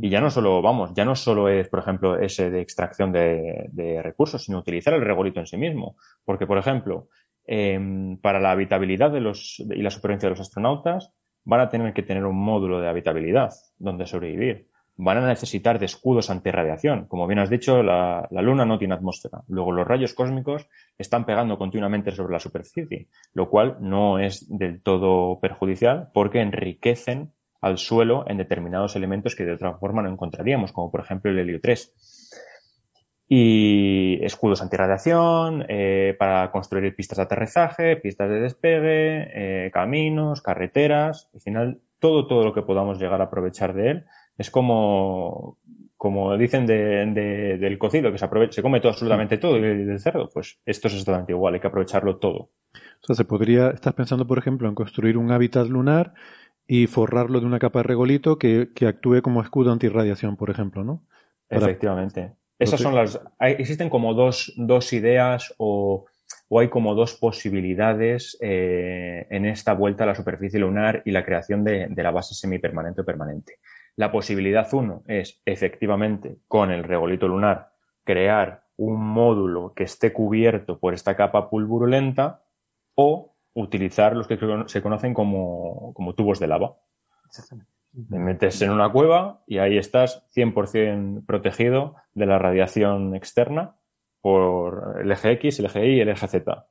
Y 0.00 0.10
ya 0.10 0.20
no 0.20 0.30
solo, 0.30 0.62
vamos, 0.62 0.92
ya 0.94 1.04
no 1.04 1.16
solo 1.16 1.48
es, 1.48 1.68
por 1.68 1.80
ejemplo, 1.80 2.16
ese 2.16 2.50
de 2.50 2.60
extracción 2.60 3.10
de, 3.10 4.00
recursos, 4.00 4.44
sino 4.44 4.58
utilizar 4.58 4.94
el 4.94 5.04
regolito 5.04 5.40
en 5.40 5.46
sí 5.46 5.56
mismo. 5.56 5.96
Porque, 6.24 6.46
por 6.46 6.58
ejemplo, 6.58 7.08
em, 7.46 8.16
para 8.18 8.38
la 8.38 8.52
habitabilidad 8.52 9.10
de 9.10 9.20
los, 9.20 9.58
y 9.58 9.82
la 9.82 9.90
supervivencia 9.90 10.28
de 10.28 10.34
los 10.34 10.40
astronautas, 10.40 11.10
van 11.44 11.60
a 11.60 11.68
tener 11.68 11.92
que 11.92 12.02
tener 12.02 12.24
un 12.24 12.36
módulo 12.36 12.80
de 12.80 12.88
habitabilidad 12.88 13.52
donde 13.78 14.06
sobrevivir. 14.06 14.68
Van 14.96 15.18
a 15.18 15.26
necesitar 15.26 15.80
de 15.80 15.86
escudos 15.86 16.30
antirradiación. 16.30 17.06
Como 17.06 17.26
bien 17.26 17.40
has 17.40 17.50
dicho, 17.50 17.82
la, 17.82 18.28
Luna 18.30 18.64
no 18.64 18.78
tiene 18.78 18.94
atmósfera. 18.94 19.42
Luego 19.48 19.72
los 19.72 19.86
rayos 19.86 20.14
cósmicos 20.14 20.68
están 20.96 21.26
pegando 21.26 21.58
continuamente 21.58 22.12
sobre 22.12 22.32
la 22.32 22.38
superficie, 22.38 23.08
lo 23.32 23.50
cual 23.50 23.76
no 23.80 24.20
es 24.20 24.46
del 24.48 24.80
todo 24.82 25.40
perjudicial 25.40 26.10
porque 26.14 26.40
enriquecen 26.40 27.32
al 27.60 27.78
suelo 27.78 28.24
en 28.28 28.36
determinados 28.36 28.94
elementos 28.94 29.34
que 29.34 29.44
de 29.44 29.54
otra 29.54 29.74
forma 29.78 30.02
no 30.02 30.10
encontraríamos, 30.10 30.72
como 30.72 30.92
por 30.92 31.00
ejemplo 31.00 31.30
el 31.30 31.38
helio 31.40 31.60
3 31.60 31.92
y 33.36 34.24
escudos 34.24 34.62
antirradiación 34.62 35.66
eh, 35.68 36.14
para 36.16 36.52
construir 36.52 36.94
pistas 36.94 37.18
de 37.18 37.24
aterrizaje, 37.24 37.96
pistas 37.96 38.30
de 38.30 38.38
despegue, 38.38 39.66
eh, 39.66 39.70
caminos, 39.72 40.40
carreteras. 40.40 41.28
Al 41.34 41.40
final, 41.40 41.80
todo, 41.98 42.28
todo 42.28 42.44
lo 42.44 42.54
que 42.54 42.62
podamos 42.62 43.00
llegar 43.00 43.20
a 43.20 43.24
aprovechar 43.24 43.74
de 43.74 43.90
él 43.90 44.04
es 44.38 44.52
como, 44.52 45.58
como 45.96 46.36
dicen 46.38 46.64
de, 46.64 47.58
del 47.58 47.76
cocido, 47.76 48.12
que 48.12 48.18
se, 48.18 48.24
aprovecha, 48.24 48.52
se 48.52 48.62
come 48.62 48.78
todo, 48.78 48.92
absolutamente 48.92 49.38
todo, 49.38 49.58
y 49.58 49.62
del 49.62 49.98
cerdo. 49.98 50.30
Pues 50.32 50.60
esto 50.64 50.86
es 50.86 50.94
exactamente 50.94 51.32
igual, 51.32 51.54
hay 51.54 51.60
que 51.60 51.66
aprovecharlo 51.66 52.18
todo. 52.18 52.50
O 53.02 53.06
sea, 53.06 53.16
se 53.16 53.24
podría, 53.24 53.70
estás 53.70 53.94
pensando, 53.94 54.28
por 54.28 54.38
ejemplo, 54.38 54.68
en 54.68 54.76
construir 54.76 55.18
un 55.18 55.32
hábitat 55.32 55.66
lunar 55.66 56.14
y 56.68 56.86
forrarlo 56.86 57.40
de 57.40 57.46
una 57.46 57.58
capa 57.58 57.80
de 57.80 57.84
regolito 57.84 58.38
que, 58.38 58.70
que 58.76 58.86
actúe 58.86 59.22
como 59.22 59.42
escudo 59.42 59.72
antirradiación, 59.72 60.36
por 60.36 60.50
ejemplo, 60.50 60.84
¿no? 60.84 61.02
Efectivamente. 61.50 62.36
Esas 62.58 62.80
son 62.80 62.94
las. 62.94 63.20
existen 63.40 63.90
como 63.90 64.14
dos, 64.14 64.52
dos 64.56 64.92
ideas 64.92 65.54
o, 65.58 66.06
o, 66.48 66.60
hay 66.60 66.68
como 66.68 66.94
dos 66.94 67.14
posibilidades 67.14 68.36
eh, 68.40 69.26
en 69.30 69.44
esta 69.46 69.74
vuelta 69.74 70.04
a 70.04 70.06
la 70.06 70.14
superficie 70.14 70.60
lunar 70.60 71.02
y 71.04 71.10
la 71.10 71.24
creación 71.24 71.64
de, 71.64 71.88
de 71.88 72.02
la 72.02 72.10
base 72.10 72.34
semipermanente 72.34 73.00
o 73.00 73.04
permanente. 73.04 73.58
La 73.96 74.10
posibilidad 74.10 74.72
uno 74.72 75.02
es 75.06 75.40
efectivamente 75.44 76.38
con 76.48 76.70
el 76.70 76.84
regolito 76.84 77.28
lunar 77.28 77.72
crear 78.04 78.64
un 78.76 79.00
módulo 79.00 79.72
que 79.74 79.84
esté 79.84 80.12
cubierto 80.12 80.78
por 80.78 80.94
esta 80.94 81.16
capa 81.16 81.48
pulburulenta 81.48 82.42
o 82.94 83.34
utilizar 83.54 84.16
los 84.16 84.26
que 84.26 84.38
se 84.66 84.82
conocen 84.82 85.14
como, 85.14 85.92
como 85.94 86.14
tubos 86.14 86.40
de 86.40 86.48
lava. 86.48 86.76
Exactamente. 87.26 87.73
Te 88.10 88.18
metes 88.18 88.60
en 88.62 88.70
una 88.70 88.90
cueva 88.90 89.42
y 89.46 89.58
ahí 89.58 89.78
estás 89.78 90.26
100% 90.34 91.26
protegido 91.26 91.94
de 92.12 92.26
la 92.26 92.38
radiación 92.38 93.14
externa 93.14 93.76
por 94.20 94.96
el 95.00 95.12
eje 95.12 95.32
X, 95.32 95.60
el 95.60 95.66
eje 95.66 95.86
Y 95.86 95.96
y 95.96 96.00
el 96.00 96.08
eje 96.08 96.26
Z. 96.26 96.66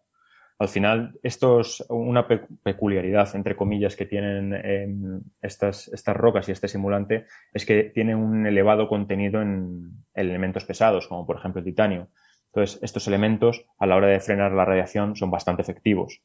Al 0.59 0.67
final, 0.67 1.19
esto 1.23 1.61
es 1.61 1.83
una 1.89 2.27
peculiaridad, 2.27 3.35
entre 3.35 3.55
comillas, 3.55 3.95
que 3.95 4.05
tienen 4.05 4.53
em, 4.53 5.21
estas, 5.41 5.87
estas 5.89 6.15
rocas 6.15 6.47
y 6.47 6.51
este 6.51 6.67
simulante, 6.67 7.25
es 7.53 7.65
que 7.65 7.85
tiene 7.85 8.15
un 8.15 8.45
elevado 8.45 8.87
contenido 8.87 9.41
en 9.41 10.05
elementos 10.13 10.65
pesados, 10.65 11.07
como 11.07 11.25
por 11.25 11.37
ejemplo 11.37 11.59
el 11.59 11.65
titanio. 11.65 12.09
Entonces, 12.47 12.79
estos 12.83 13.07
elementos, 13.07 13.65
a 13.79 13.85
la 13.87 13.95
hora 13.95 14.07
de 14.07 14.19
frenar 14.19 14.51
la 14.51 14.65
radiación, 14.65 15.15
son 15.15 15.31
bastante 15.31 15.63
efectivos. 15.63 16.21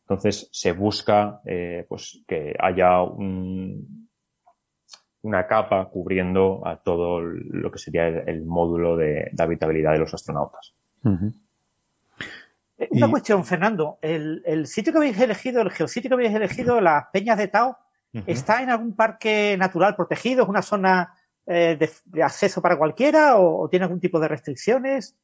Entonces, 0.00 0.48
se 0.52 0.72
busca 0.72 1.40
eh, 1.44 1.86
pues, 1.88 2.24
que 2.26 2.54
haya 2.58 3.02
un, 3.02 3.97
una 5.28 5.46
capa 5.46 5.88
cubriendo 5.90 6.66
a 6.66 6.76
todo 6.76 7.20
lo 7.20 7.70
que 7.70 7.78
sería 7.78 8.08
el, 8.08 8.44
módulo 8.44 8.96
de, 8.96 9.30
habitabilidad 9.38 9.92
de 9.92 9.98
los 9.98 10.14
astronautas. 10.14 10.74
Eh, 12.78 12.88
una 12.90 13.10
cuestión, 13.10 13.44
Fernando. 13.44 13.98
El, 14.00 14.66
sitio 14.66 14.92
que 14.92 14.98
habéis 14.98 15.20
elegido, 15.20 15.60
el 15.60 15.70
geositio 15.70 16.08
que 16.08 16.14
habéis 16.14 16.34
elegido, 16.34 16.80
las 16.80 17.06
Peñas 17.12 17.36
de 17.36 17.48
Tao, 17.48 17.76
¿está 18.26 18.62
en 18.62 18.70
algún 18.70 18.96
parque 18.96 19.56
natural 19.58 19.94
protegido? 19.94 20.44
¿Es 20.44 20.48
una 20.48 20.62
zona 20.62 21.14
eh, 21.46 21.76
de, 21.78 22.22
acceso 22.22 22.62
para 22.62 22.78
cualquiera 22.78 23.36
o, 23.36 23.68
tiene 23.68 23.84
algún 23.84 24.00
tipo 24.00 24.18
de 24.18 24.28
restricciones? 24.28 25.14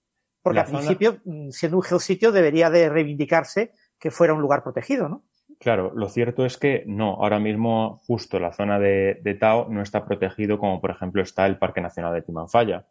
Porque 0.42 0.60
al 0.60 0.66
principio, 0.66 1.20
mm, 1.24 1.48
siendo 1.48 1.78
un 1.78 1.82
geositio, 1.82 2.30
debería 2.30 2.68
de 2.68 2.90
reivindicarse 2.90 3.72
que 3.98 4.10
fuera 4.10 4.34
un 4.34 4.42
lugar 4.42 4.62
protegido, 4.62 5.08
¿no? 5.08 5.22
Claro, 5.64 5.92
lo 5.94 6.10
cierto 6.10 6.44
es 6.44 6.58
que 6.58 6.84
no, 6.86 7.14
ahora 7.14 7.38
mismo 7.38 8.02
justo 8.06 8.38
la 8.38 8.52
zona 8.52 8.78
de, 8.78 9.38
Tao 9.40 9.66
no 9.70 9.80
está 9.80 10.04
protegido 10.04 10.58
como 10.58 10.78
por 10.78 10.90
ejemplo 10.90 11.22
está 11.22 11.46
el 11.46 11.56
Parque 11.56 11.80
Nacional 11.80 12.12
de 12.12 12.20
Timanfaya. 12.20 12.84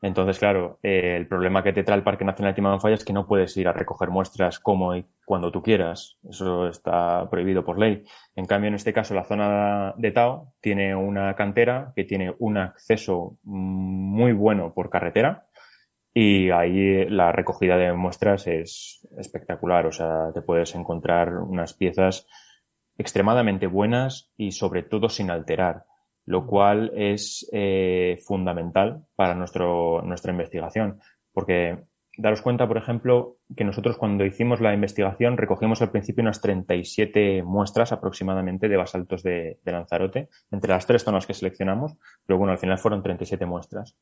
Entonces, 0.00 0.38
claro, 0.38 0.78
eh, 0.84 1.16
el 1.16 1.26
problema 1.26 1.64
que 1.64 1.72
te 1.72 1.82
trae 1.82 1.98
el 1.98 2.04
Parque 2.04 2.24
Nacional 2.24 2.52
de 2.52 2.54
Timanfaya 2.54 2.94
es 2.94 3.04
que 3.04 3.12
no 3.12 3.26
puedes 3.26 3.56
ir 3.56 3.66
a 3.66 3.72
recoger 3.72 4.10
muestras 4.10 4.60
como 4.60 4.94
y 4.94 5.04
cuando 5.26 5.50
tú 5.50 5.60
quieras. 5.60 6.16
Eso 6.30 6.68
está 6.68 7.28
prohibido 7.28 7.64
por 7.64 7.80
ley. 7.80 8.04
En 8.36 8.46
cambio, 8.46 8.68
en 8.68 8.74
este 8.74 8.92
caso, 8.92 9.12
la 9.12 9.24
zona 9.24 9.92
de 9.96 10.12
Tao 10.12 10.52
tiene 10.60 10.94
una 10.94 11.34
cantera 11.34 11.92
que 11.96 12.04
tiene 12.04 12.32
un 12.38 12.58
acceso 12.58 13.38
muy 13.42 14.32
bueno 14.32 14.72
por 14.72 14.88
carretera 14.88 15.46
y 16.14 16.50
ahí 16.50 17.06
la 17.06 17.32
recogida 17.32 17.76
de 17.76 17.92
muestras 17.92 18.46
es 18.46 19.06
espectacular. 19.18 19.86
O 19.86 19.92
sea, 19.92 20.30
te 20.32 20.42
puedes 20.42 20.74
encontrar 20.76 21.36
unas 21.38 21.74
piezas 21.74 22.28
extremadamente 22.96 23.66
buenas 23.66 24.30
y 24.36 24.52
sobre 24.52 24.84
todo 24.84 25.08
sin 25.08 25.30
alterar, 25.30 25.86
lo 26.24 26.46
cual 26.46 26.92
es 26.94 27.48
eh, 27.52 28.16
fundamental 28.24 29.04
para 29.16 29.34
nuestro, 29.34 30.02
nuestra 30.02 30.30
investigación. 30.30 31.00
Porque 31.32 31.82
daros 32.16 32.42
cuenta, 32.42 32.68
por 32.68 32.76
ejemplo, 32.76 33.38
que 33.56 33.64
nosotros 33.64 33.98
cuando 33.98 34.24
hicimos 34.24 34.60
la 34.60 34.72
investigación 34.72 35.36
recogimos 35.36 35.82
al 35.82 35.90
principio 35.90 36.22
unas 36.22 36.40
37 36.40 37.42
muestras 37.42 37.90
aproximadamente 37.90 38.68
de 38.68 38.76
basaltos 38.76 39.24
de, 39.24 39.58
de 39.64 39.72
Lanzarote, 39.72 40.28
entre 40.52 40.70
las 40.70 40.86
tres 40.86 41.02
zonas 41.02 41.26
que 41.26 41.34
seleccionamos, 41.34 41.96
pero 42.24 42.38
bueno, 42.38 42.52
al 42.52 42.58
final 42.58 42.78
fueron 42.78 43.02
37 43.02 43.44
muestras. 43.46 43.96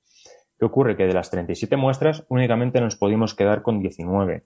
¿Qué 0.62 0.66
ocurre? 0.66 0.96
Que 0.96 1.08
de 1.08 1.12
las 1.12 1.28
37 1.28 1.76
muestras 1.76 2.24
únicamente 2.28 2.80
nos 2.80 2.94
pudimos 2.94 3.34
quedar 3.34 3.62
con 3.62 3.80
19. 3.80 4.44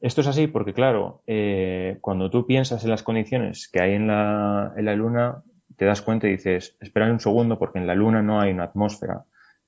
Esto 0.00 0.20
es 0.22 0.26
así 0.26 0.48
porque, 0.48 0.74
claro, 0.74 1.22
eh, 1.28 1.98
cuando 2.00 2.30
tú 2.30 2.48
piensas 2.48 2.82
en 2.82 2.90
las 2.90 3.04
condiciones 3.04 3.68
que 3.68 3.80
hay 3.80 3.92
en 3.92 4.08
la, 4.08 4.72
en 4.76 4.84
la 4.84 4.96
Luna, 4.96 5.44
te 5.76 5.84
das 5.84 6.02
cuenta 6.02 6.26
y 6.26 6.32
dices, 6.32 6.76
espera 6.80 7.08
un 7.08 7.20
segundo 7.20 7.60
porque 7.60 7.78
en 7.78 7.86
la 7.86 7.94
Luna 7.94 8.22
no 8.22 8.40
hay 8.40 8.50
una 8.50 8.64
atmósfera. 8.64 9.22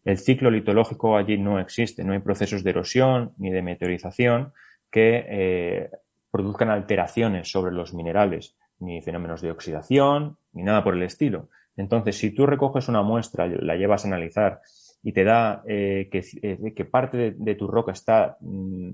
El 0.04 0.18
ciclo 0.18 0.50
litológico 0.50 1.16
allí 1.16 1.38
no 1.38 1.60
existe, 1.60 2.02
no 2.02 2.12
hay 2.12 2.18
procesos 2.18 2.64
de 2.64 2.70
erosión 2.70 3.32
ni 3.38 3.52
de 3.52 3.62
meteorización 3.62 4.52
que 4.90 5.26
eh, 5.28 5.90
produzcan 6.32 6.70
alteraciones 6.70 7.52
sobre 7.52 7.72
los 7.72 7.94
minerales, 7.94 8.56
ni 8.80 9.00
fenómenos 9.00 9.42
de 9.42 9.52
oxidación, 9.52 10.38
ni 10.52 10.64
nada 10.64 10.82
por 10.82 10.94
el 10.94 11.04
estilo. 11.04 11.50
Entonces, 11.76 12.16
si 12.18 12.32
tú 12.32 12.46
recoges 12.46 12.88
una 12.88 13.02
muestra, 13.02 13.46
la 13.46 13.76
llevas 13.76 14.04
a 14.04 14.08
analizar 14.08 14.60
y 15.06 15.12
te 15.12 15.22
da 15.22 15.62
eh, 15.68 16.08
que, 16.10 16.24
eh, 16.42 16.74
que, 16.74 16.84
parte 16.84 17.36
de, 17.38 17.54
tu 17.54 17.68
roca 17.68 17.92
está 17.92 18.38
mm, 18.40 18.90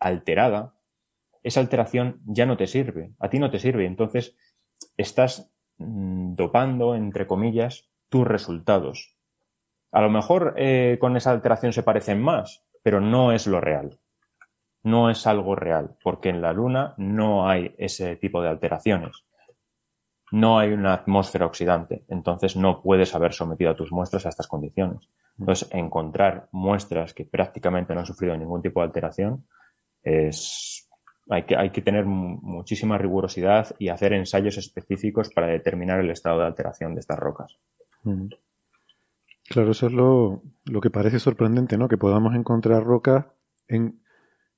alterada, 0.00 0.74
esa 1.44 1.60
alteración 1.60 2.20
ya 2.24 2.46
no 2.46 2.56
te 2.56 2.66
sirve, 2.66 3.12
a 3.20 3.30
ti 3.30 3.38
no 3.38 3.48
te 3.48 3.60
sirve. 3.60 3.86
Entonces, 3.86 4.36
estás 4.96 5.52
mm, 5.78 6.34
dopando, 6.34 6.96
entre 6.96 7.28
comillas, 7.28 7.88
tus 8.08 8.26
resultados. 8.26 9.14
A 9.92 10.02
lo 10.02 10.10
mejor 10.10 10.54
eh, 10.56 10.98
con 11.00 11.16
esa 11.16 11.30
alteración 11.30 11.72
se 11.72 11.84
parecen 11.84 12.20
más, 12.20 12.64
pero 12.82 13.00
no 13.00 13.30
es 13.30 13.46
lo 13.46 13.60
real. 13.60 14.00
No 14.82 15.10
es 15.10 15.28
algo 15.28 15.54
real, 15.54 15.96
porque 16.02 16.30
en 16.30 16.42
la 16.42 16.52
Luna 16.52 16.94
no 16.96 17.48
hay 17.48 17.72
ese 17.78 18.16
tipo 18.16 18.42
de 18.42 18.48
alteraciones 18.48 19.24
no 20.32 20.58
hay 20.58 20.72
una 20.72 20.94
atmósfera 20.94 21.44
oxidante, 21.46 22.04
entonces 22.08 22.56
no 22.56 22.80
puedes 22.80 23.14
haber 23.14 23.34
sometido 23.34 23.70
a 23.70 23.76
tus 23.76 23.92
muestras 23.92 24.24
a 24.24 24.30
estas 24.30 24.48
condiciones. 24.48 25.08
Entonces, 25.38 25.68
encontrar 25.72 26.48
muestras 26.52 27.12
que 27.12 27.24
prácticamente 27.24 27.94
no 27.94 28.00
han 28.00 28.06
sufrido 28.06 28.36
ningún 28.36 28.62
tipo 28.62 28.80
de 28.80 28.86
alteración 28.86 29.44
es 30.02 30.88
Hay 31.28 31.44
que, 31.44 31.56
hay 31.56 31.70
que 31.70 31.82
tener 31.82 32.04
muchísima 32.06 32.98
rigurosidad 32.98 33.76
y 33.78 33.88
hacer 33.88 34.12
ensayos 34.14 34.56
específicos 34.56 35.30
para 35.32 35.46
determinar 35.46 36.00
el 36.00 36.10
estado 36.10 36.40
de 36.40 36.46
alteración 36.46 36.94
de 36.94 37.00
estas 37.00 37.18
rocas. 37.18 37.58
Claro, 39.48 39.70
eso 39.70 39.86
es 39.86 39.92
lo, 39.92 40.42
lo, 40.64 40.80
que 40.80 40.90
parece 40.90 41.18
sorprendente, 41.18 41.76
¿no? 41.76 41.88
Que 41.88 41.98
podamos 41.98 42.34
encontrar 42.34 42.82
rocas 42.84 43.26
en, 43.68 44.00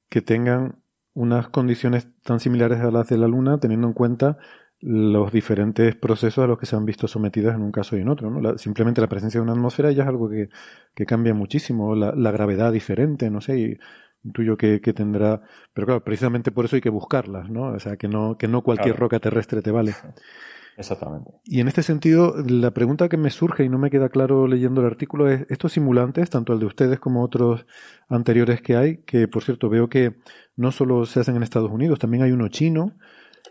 que 0.09 0.23
tengan 0.23 0.77
unas 1.15 1.49
condiciones 1.49 2.09
tan 2.23 2.41
similares 2.41 2.81
a 2.81 2.91
las 2.91 3.09
de 3.09 3.19
la 3.19 3.29
Luna, 3.29 3.59
teniendo 3.59 3.89
en 3.89 3.93
cuenta 3.93 4.39
los 4.87 5.33
diferentes 5.33 5.97
procesos 5.97 6.45
a 6.45 6.47
los 6.47 6.59
que 6.59 6.67
se 6.67 6.77
han 6.77 6.85
visto 6.85 7.09
sometidas 7.09 7.55
en 7.55 7.63
un 7.63 7.73
caso 7.73 7.97
y 7.97 8.03
en 8.03 8.09
otro. 8.09 8.31
¿no? 8.31 8.59
simplemente 8.59 9.01
la 9.01 9.09
presencia 9.09 9.39
de 9.39 9.43
una 9.43 9.53
atmósfera 9.53 9.91
ya 9.93 10.03
es 10.03 10.09
algo 10.11 10.29
que, 10.29 10.51
que 10.95 11.07
cambia 11.07 11.33
muchísimo, 11.33 11.95
la, 11.95 12.13
la, 12.15 12.31
gravedad 12.31 12.71
diferente, 12.71 13.31
no 13.31 13.41
sé, 13.41 13.59
y 13.59 13.79
intuyo 14.25 14.59
que, 14.59 14.83
que, 14.83 14.93
tendrá, 14.93 15.41
pero 15.73 15.87
claro, 15.87 16.05
precisamente 16.05 16.51
por 16.51 16.67
eso 16.67 16.77
hay 16.77 16.83
que 16.83 16.91
buscarlas, 16.91 17.49
¿no? 17.49 17.73
O 17.73 17.79
sea, 17.79 17.97
que 17.97 18.09
no, 18.09 18.37
que 18.37 18.47
no 18.47 18.61
cualquier 18.61 18.97
roca 18.97 19.19
terrestre 19.21 19.63
te 19.63 19.71
vale. 19.71 19.95
Exactamente. 20.77 21.31
Y 21.45 21.61
en 21.61 21.69
este 21.69 21.83
sentido, 21.83 22.35
la 22.47 22.73
pregunta 22.73 23.09
que 23.09 23.17
me 23.17 23.31
surge 23.31 23.65
y 23.65 23.69
no 23.69 23.79
me 23.79 23.91
queda 23.91 24.09
claro 24.09 24.47
leyendo 24.47 24.81
el 24.81 24.89
artículo 24.89 25.31
es, 25.31 25.47
estos 25.49 25.73
simulantes, 25.73 26.31
tanto 26.31 26.53
el 26.53 26.59
de 26.59 26.67
ustedes 26.67 26.99
como 26.99 27.23
otros 27.23 27.65
anteriores 28.09 28.61
que 28.61 28.77
hay, 28.77 28.97
que 28.99 29.29
por 29.29 29.45
cierto 29.45 29.69
veo 29.69 29.89
que 29.89 30.17
no 30.57 30.73
solo 30.73 31.07
se 31.07 31.21
hacen 31.21 31.37
en 31.37 31.43
Estados 31.43 31.71
Unidos, 31.71 31.99
también 31.99 32.25
hay 32.25 32.33
uno 32.33 32.49
chino, 32.49 32.97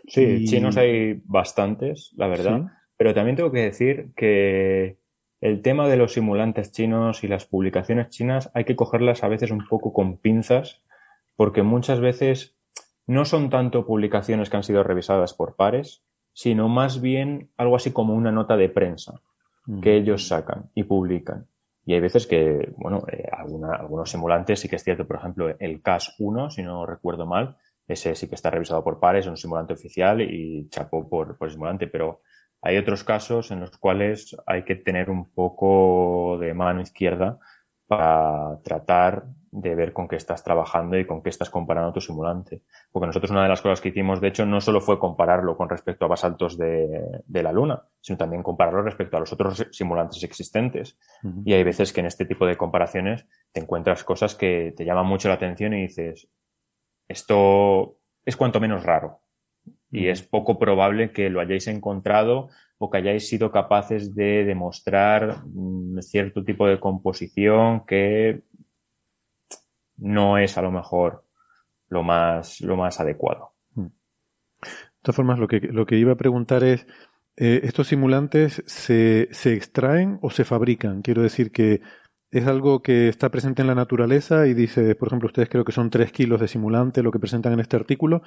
Sí, 0.06 0.44
chinos 0.44 0.76
hay 0.76 1.20
bastantes, 1.24 2.12
la 2.16 2.26
verdad. 2.26 2.62
Pero 2.96 3.14
también 3.14 3.36
tengo 3.36 3.50
que 3.50 3.62
decir 3.62 4.12
que 4.14 4.98
el 5.40 5.62
tema 5.62 5.88
de 5.88 5.96
los 5.96 6.12
simulantes 6.12 6.72
chinos 6.72 7.24
y 7.24 7.28
las 7.28 7.46
publicaciones 7.46 8.08
chinas 8.08 8.50
hay 8.54 8.64
que 8.64 8.76
cogerlas 8.76 9.24
a 9.24 9.28
veces 9.28 9.50
un 9.50 9.66
poco 9.66 9.92
con 9.92 10.18
pinzas, 10.18 10.82
porque 11.36 11.62
muchas 11.62 12.00
veces 12.00 12.56
no 13.06 13.24
son 13.24 13.50
tanto 13.50 13.86
publicaciones 13.86 14.48
que 14.48 14.56
han 14.56 14.62
sido 14.62 14.82
revisadas 14.82 15.34
por 15.34 15.56
pares, 15.56 16.02
sino 16.32 16.68
más 16.68 17.00
bien 17.00 17.50
algo 17.56 17.76
así 17.76 17.92
como 17.92 18.14
una 18.14 18.32
nota 18.32 18.56
de 18.56 18.68
prensa 18.68 19.20
que 19.82 19.96
ellos 19.96 20.28
sacan 20.28 20.70
y 20.74 20.84
publican. 20.84 21.46
Y 21.86 21.94
hay 21.94 22.00
veces 22.00 22.26
que, 22.26 22.72
bueno, 22.76 23.04
eh, 23.10 23.28
algunos 23.30 24.10
simulantes 24.10 24.60
sí 24.60 24.68
que 24.68 24.76
es 24.76 24.84
cierto, 24.84 25.06
por 25.06 25.16
ejemplo, 25.16 25.54
el 25.58 25.82
CAS-1, 25.82 26.50
si 26.50 26.62
no 26.62 26.86
recuerdo 26.86 27.26
mal, 27.26 27.56
ese 27.86 28.14
sí 28.14 28.28
que 28.28 28.34
está 28.34 28.50
revisado 28.50 28.82
por 28.82 29.00
pares, 29.00 29.26
es 29.26 29.30
un 29.30 29.36
simulante 29.36 29.74
oficial 29.74 30.20
y 30.20 30.68
chapó 30.68 31.08
por, 31.08 31.36
por 31.36 31.48
el 31.48 31.52
simulante, 31.52 31.86
pero 31.86 32.22
hay 32.62 32.78
otros 32.78 33.04
casos 33.04 33.50
en 33.50 33.60
los 33.60 33.76
cuales 33.76 34.36
hay 34.46 34.64
que 34.64 34.74
tener 34.74 35.10
un 35.10 35.30
poco 35.30 36.38
de 36.40 36.54
mano 36.54 36.80
izquierda 36.80 37.38
para 37.86 38.58
tratar 38.62 39.24
de 39.50 39.74
ver 39.74 39.92
con 39.92 40.08
qué 40.08 40.16
estás 40.16 40.42
trabajando 40.42 40.98
y 40.98 41.06
con 41.06 41.22
qué 41.22 41.28
estás 41.28 41.48
comparando 41.48 41.92
tu 41.92 42.00
simulante. 42.00 42.62
Porque 42.90 43.06
nosotros 43.06 43.30
una 43.30 43.42
de 43.42 43.48
las 43.48 43.62
cosas 43.62 43.80
que 43.80 43.90
hicimos, 43.90 44.20
de 44.20 44.28
hecho, 44.28 44.46
no 44.46 44.60
solo 44.60 44.80
fue 44.80 44.98
compararlo 44.98 45.56
con 45.56 45.68
respecto 45.68 46.04
a 46.04 46.08
basaltos 46.08 46.58
de, 46.58 47.22
de 47.24 47.42
la 47.42 47.52
Luna, 47.52 47.82
sino 48.00 48.18
también 48.18 48.42
compararlo 48.42 48.82
respecto 48.82 49.16
a 49.16 49.20
los 49.20 49.32
otros 49.32 49.66
simulantes 49.70 50.24
existentes. 50.24 50.98
Y 51.44 51.52
hay 51.52 51.62
veces 51.62 51.92
que 51.92 52.00
en 52.00 52.06
este 52.06 52.24
tipo 52.24 52.46
de 52.46 52.56
comparaciones 52.56 53.26
te 53.52 53.60
encuentras 53.60 54.02
cosas 54.02 54.34
que 54.34 54.72
te 54.76 54.84
llaman 54.84 55.06
mucho 55.06 55.28
la 55.28 55.34
atención 55.34 55.74
y 55.74 55.82
dices, 55.82 56.28
esto 57.08 57.96
es 58.24 58.36
cuanto 58.36 58.60
menos 58.60 58.84
raro 58.84 59.20
y 59.90 60.08
es 60.08 60.22
poco 60.22 60.58
probable 60.58 61.12
que 61.12 61.30
lo 61.30 61.40
hayáis 61.40 61.68
encontrado 61.68 62.48
o 62.78 62.90
que 62.90 62.98
hayáis 62.98 63.28
sido 63.28 63.52
capaces 63.52 64.14
de 64.14 64.44
demostrar 64.44 65.44
mm, 65.46 66.00
cierto 66.00 66.42
tipo 66.44 66.66
de 66.66 66.80
composición 66.80 67.86
que 67.86 68.42
no 69.96 70.38
es 70.38 70.58
a 70.58 70.62
lo 70.62 70.72
mejor 70.72 71.24
lo 71.88 72.02
más, 72.02 72.60
lo 72.60 72.76
más 72.76 72.98
adecuado. 73.00 73.52
De 73.74 73.90
todas 75.02 75.16
formas, 75.16 75.38
lo 75.38 75.46
que, 75.46 75.60
lo 75.60 75.86
que 75.86 75.96
iba 75.96 76.12
a 76.12 76.16
preguntar 76.16 76.64
es, 76.64 76.86
eh, 77.36 77.60
¿estos 77.64 77.88
simulantes 77.88 78.62
se, 78.66 79.28
se 79.32 79.52
extraen 79.52 80.18
o 80.22 80.30
se 80.30 80.44
fabrican? 80.44 81.02
Quiero 81.02 81.22
decir 81.22 81.52
que 81.52 81.82
es 82.34 82.48
algo 82.48 82.82
que 82.82 83.06
está 83.06 83.30
presente 83.30 83.62
en 83.62 83.68
la 83.68 83.76
naturaleza 83.76 84.48
y 84.48 84.54
dice, 84.54 84.96
por 84.96 85.06
ejemplo, 85.06 85.28
ustedes 85.28 85.48
creo 85.48 85.64
que 85.64 85.70
son 85.70 85.88
tres 85.88 86.10
kilos 86.10 86.40
de 86.40 86.48
simulante 86.48 87.00
lo 87.00 87.12
que 87.12 87.20
presentan 87.20 87.52
en 87.52 87.60
este 87.60 87.76
artículo 87.76 88.22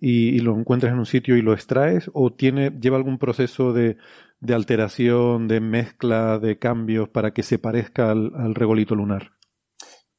y, 0.00 0.40
lo 0.40 0.58
encuentras 0.58 0.92
en 0.92 0.98
un 0.98 1.06
sitio 1.06 1.36
y 1.36 1.42
lo 1.42 1.52
extraes 1.52 2.10
o 2.12 2.32
tiene, 2.32 2.70
lleva 2.70 2.96
algún 2.96 3.18
proceso 3.18 3.72
de, 3.72 3.98
de 4.40 4.54
alteración, 4.54 5.46
de 5.46 5.60
mezcla, 5.60 6.40
de 6.40 6.58
cambios 6.58 7.08
para 7.08 7.30
que 7.30 7.44
se 7.44 7.60
parezca 7.60 8.10
al, 8.10 8.54
regolito 8.56 8.96
lunar? 8.96 9.30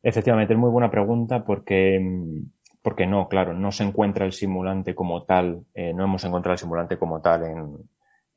Efectivamente, 0.02 0.54
es 0.54 0.60
muy 0.60 0.70
buena 0.70 0.90
pregunta 0.90 1.44
porque, 1.44 2.00
porque 2.82 3.06
no, 3.06 3.28
claro, 3.28 3.54
no 3.54 3.74
se 3.74 3.84
encuentra 3.84 4.26
el 4.26 4.32
simulante 4.32 4.96
como 4.96 5.26
tal, 5.26 5.66
eh, 5.74 5.94
no 5.94 6.06
hemos 6.06 6.24
encontrado 6.24 6.54
el 6.54 6.60
simulante 6.60 6.98
como 6.98 7.20
tal 7.20 7.44
en, 7.44 7.78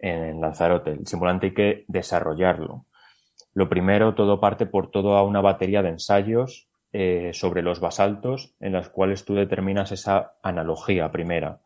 en 0.00 0.40
Lanzarote. 0.40 0.90
El 0.90 1.06
simulante 1.06 1.46
hay 1.46 1.54
que 1.54 1.84
desarrollarlo. 1.86 2.86
Lo 3.56 3.70
primero, 3.70 4.14
todo 4.14 4.38
parte 4.38 4.66
por 4.66 4.90
toda 4.90 5.22
una 5.22 5.40
batería 5.40 5.80
de 5.80 5.88
ensayos 5.88 6.68
eh, 6.92 7.30
sobre 7.32 7.62
los 7.62 7.80
basaltos 7.80 8.54
en 8.60 8.74
las 8.74 8.90
cuales 8.90 9.24
tú 9.24 9.34
determinas 9.34 9.92
esa 9.92 10.34
analogía 10.42 11.10
primera. 11.10 11.62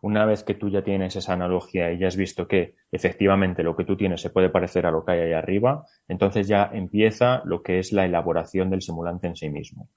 Una 0.00 0.24
vez 0.24 0.42
que 0.42 0.54
tú 0.54 0.70
ya 0.70 0.80
tienes 0.80 1.16
esa 1.16 1.34
analogía 1.34 1.92
y 1.92 1.98
ya 1.98 2.08
has 2.08 2.16
visto 2.16 2.48
que 2.48 2.76
efectivamente 2.90 3.62
lo 3.62 3.76
que 3.76 3.84
tú 3.84 3.94
tienes 3.94 4.22
se 4.22 4.30
puede 4.30 4.48
parecer 4.48 4.86
a 4.86 4.90
lo 4.90 5.04
que 5.04 5.12
hay 5.12 5.20
ahí 5.20 5.32
arriba, 5.34 5.84
entonces 6.08 6.48
ya 6.48 6.70
empieza 6.72 7.42
lo 7.44 7.62
que 7.62 7.78
es 7.78 7.92
la 7.92 8.06
elaboración 8.06 8.70
del 8.70 8.80
simulante 8.80 9.26
en 9.26 9.36
sí 9.36 9.50
mismo. 9.50 9.90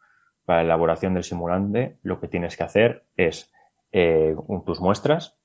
Para 0.44 0.64
la 0.64 0.66
elaboración 0.66 1.14
del 1.14 1.24
simulante 1.24 1.98
lo 2.04 2.20
que 2.20 2.28
tienes 2.28 2.58
que 2.58 2.64
hacer 2.64 3.06
es 3.16 3.54
eh, 3.94 4.36
tus 4.66 4.82
muestras, 4.82 5.38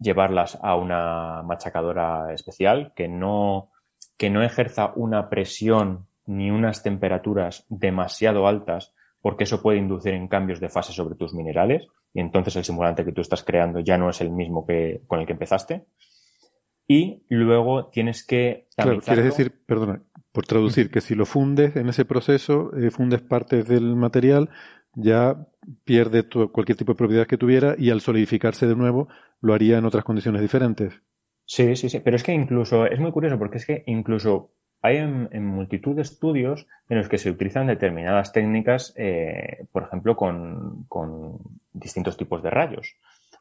llevarlas 0.00 0.58
a 0.60 0.74
una 0.74 1.44
machacadora 1.44 2.32
especial 2.32 2.92
que 2.96 3.06
no 3.06 3.70
que 4.18 4.28
no 4.28 4.42
ejerza 4.42 4.92
una 4.96 5.30
presión 5.30 6.06
ni 6.26 6.50
unas 6.50 6.82
temperaturas 6.82 7.64
demasiado 7.70 8.46
altas, 8.46 8.92
porque 9.22 9.44
eso 9.44 9.62
puede 9.62 9.78
inducir 9.78 10.12
en 10.12 10.28
cambios 10.28 10.60
de 10.60 10.68
fase 10.68 10.92
sobre 10.92 11.14
tus 11.14 11.32
minerales, 11.32 11.86
y 12.12 12.20
entonces 12.20 12.54
el 12.56 12.64
simulante 12.64 13.04
que 13.04 13.12
tú 13.12 13.22
estás 13.22 13.42
creando 13.42 13.80
ya 13.80 13.96
no 13.96 14.10
es 14.10 14.20
el 14.20 14.30
mismo 14.30 14.66
que 14.66 15.02
con 15.06 15.20
el 15.20 15.26
que 15.26 15.32
empezaste. 15.32 15.86
Y 16.86 17.22
luego 17.28 17.86
tienes 17.88 18.26
que. 18.26 18.68
Claro, 18.76 19.00
quieres 19.00 19.24
decir, 19.24 19.52
perdona, 19.66 20.02
por 20.32 20.46
traducir, 20.46 20.90
que 20.90 21.00
si 21.00 21.14
lo 21.14 21.26
fundes 21.26 21.76
en 21.76 21.88
ese 21.88 22.04
proceso, 22.04 22.70
eh, 22.76 22.90
fundes 22.90 23.20
partes 23.20 23.68
del 23.68 23.94
material, 23.94 24.50
ya 24.94 25.46
pierde 25.84 26.26
cualquier 26.28 26.78
tipo 26.78 26.92
de 26.92 26.96
propiedad 26.98 27.26
que 27.26 27.36
tuviera 27.36 27.74
y 27.78 27.90
al 27.90 28.00
solidificarse 28.00 28.66
de 28.66 28.74
nuevo 28.74 29.08
lo 29.40 29.54
haría 29.54 29.78
en 29.78 29.84
otras 29.84 30.04
condiciones 30.04 30.40
diferentes. 30.40 31.02
Sí, 31.50 31.76
sí, 31.76 31.88
sí, 31.88 32.00
pero 32.00 32.14
es 32.14 32.22
que 32.22 32.34
incluso, 32.34 32.84
es 32.84 33.00
muy 33.00 33.10
curioso 33.10 33.38
porque 33.38 33.56
es 33.56 33.64
que 33.64 33.82
incluso 33.86 34.52
hay 34.82 34.98
en, 34.98 35.46
multitud 35.46 35.96
de 35.96 36.02
estudios 36.02 36.66
en 36.90 36.98
los 36.98 37.08
que 37.08 37.16
se 37.16 37.30
utilizan 37.30 37.68
determinadas 37.68 38.32
técnicas, 38.32 38.92
eh, 38.98 39.66
por 39.72 39.84
ejemplo, 39.84 40.14
con, 40.14 40.84
con, 40.88 41.38
distintos 41.72 42.18
tipos 42.18 42.42
de 42.42 42.50
rayos. 42.50 42.96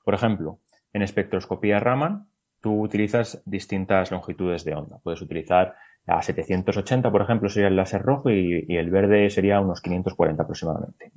Por 0.06 0.14
ejemplo, 0.14 0.60
en 0.94 1.02
espectroscopía 1.02 1.82
Raman, 1.82 2.30
tú 2.62 2.82
utilizas 2.82 3.42
distintas 3.46 4.10
longitudes 4.10 4.64
de 4.64 4.74
onda. 4.74 5.00
Puedes 5.04 5.22
utilizar 5.22 5.76
a 6.06 6.22
780, 6.22 7.12
por 7.12 7.22
ejemplo, 7.22 7.50
sería 7.50 7.68
el 7.68 7.76
láser 7.76 8.04
rojo 8.04 8.30
y 8.30 8.66
el 8.70 8.90
verde 8.90 9.30
sería 9.30 9.60
unos 9.60 9.82
540 9.82 10.44
aproximadamente. 10.44 11.12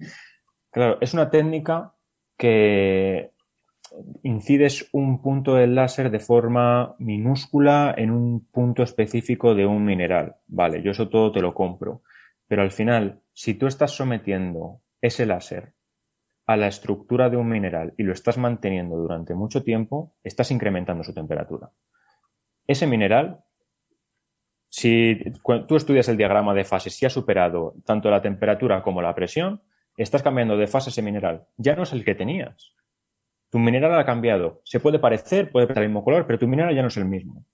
Claro, 0.73 0.99
es 1.01 1.15
una 1.15 1.31
técnica 1.31 1.95
que 2.37 3.31
incides 4.23 4.89
un 4.93 5.21
punto 5.23 5.55
del 5.55 5.75
láser 5.75 6.11
de 6.11 6.19
forma 6.19 6.95
minúscula 6.99 7.95
en 7.97 8.11
un 8.11 8.47
punto 8.47 8.83
específico 8.83 9.55
de 9.55 9.67
un 9.67 9.85
mineral. 9.85 10.37
Vale, 10.47 10.83
yo 10.83 10.91
eso 10.93 11.09
todo 11.09 11.33
te 11.33 11.41
lo 11.41 11.55
compro. 11.55 12.03
Pero 12.47 12.63
al 12.63 12.71
final, 12.71 13.21
si 13.33 13.55
tú 13.55 13.67
estás 13.67 13.93
sometiendo 13.93 14.81
ese 15.01 15.27
láser 15.27 15.75
a 16.47 16.57
la 16.57 16.67
estructura 16.67 17.31
de 17.31 17.37
un 17.37 17.49
mineral 17.49 17.95
y 17.97 18.03
lo 18.03 18.13
estás 18.13 18.39
manteniendo 18.39 18.97
durante 18.97 19.35
mucho 19.35 19.63
tiempo, 19.63 20.15
estás 20.25 20.51
incrementando 20.51 21.05
su 21.05 21.15
temperatura. 21.15 21.71
Ese 22.67 22.87
mineral, 22.87 23.45
si 24.69 25.17
tú 25.69 25.77
estudias 25.77 26.09
el 26.09 26.17
diagrama 26.17 26.55
de 26.55 26.65
fases, 26.65 26.95
si 26.95 27.07
ha 27.07 27.11
superado 27.11 27.75
tanto 27.85 28.11
la 28.11 28.23
temperatura 28.23 28.83
como 28.83 29.01
la 29.01 29.15
presión, 29.15 29.63
estás 29.97 30.23
cambiando 30.23 30.57
de 30.57 30.67
fase 30.67 30.91
ese 30.91 31.03
mineral. 31.03 31.47
Ya 31.57 31.77
no 31.77 31.85
es 31.85 31.93
el 31.93 32.05
que 32.05 32.15
tenías 32.15 32.75
tu 33.51 33.59
mineral 33.59 33.99
ha 33.99 34.07
cambiado. 34.07 34.61
Se 34.65 34.81
puede 34.81 34.99
parecer, 34.99 35.51
puede 35.51 35.67
tener 35.67 35.83
el 35.85 35.89
mismo 35.91 36.05
color, 36.05 36.27
pero 36.27 36.39
tu 36.39 36.47
mineral 36.47 36.75
ya 36.75 36.83
no 36.83 36.89
es 36.89 36.97
el 36.97 37.05
mismo. 37.05 37.45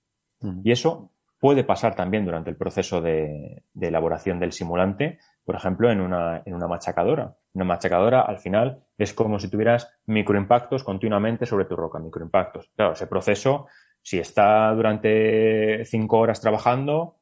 Y 0.63 0.71
eso 0.71 1.11
puede 1.41 1.65
pasar 1.65 1.95
también 1.97 2.25
durante 2.25 2.51
el 2.51 2.57
proceso 2.57 3.01
de, 3.01 3.65
elaboración 3.81 4.39
del 4.39 4.53
simulante, 4.53 5.19
por 5.45 5.57
ejemplo, 5.57 5.91
en 5.91 6.01
una, 6.01 6.43
en 6.45 6.55
una 6.55 6.69
machacadora. 6.69 7.37
Una 7.55 7.65
machacadora, 7.65 8.21
al 8.21 8.39
final, 8.39 8.85
es 8.99 9.15
como 9.15 9.39
si 9.39 9.49
tuvieras 9.49 9.99
microimpactos 10.07 10.85
continuamente 10.85 11.47
sobre 11.47 11.65
tu 11.65 11.77
roca, 11.77 11.99
microimpactos. 11.99 12.71
Claro, 12.77 12.93
ese 12.93 13.07
proceso, 13.07 13.67
si 14.03 14.19
está 14.19 14.73
durante 14.75 15.85
cinco 15.85 16.19
horas 16.19 16.41
trabajando, 16.41 17.17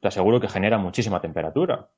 te 0.00 0.08
aseguro 0.08 0.40
que 0.40 0.48
genera 0.48 0.78
muchísima 0.78 1.20
temperatura. 1.20 1.88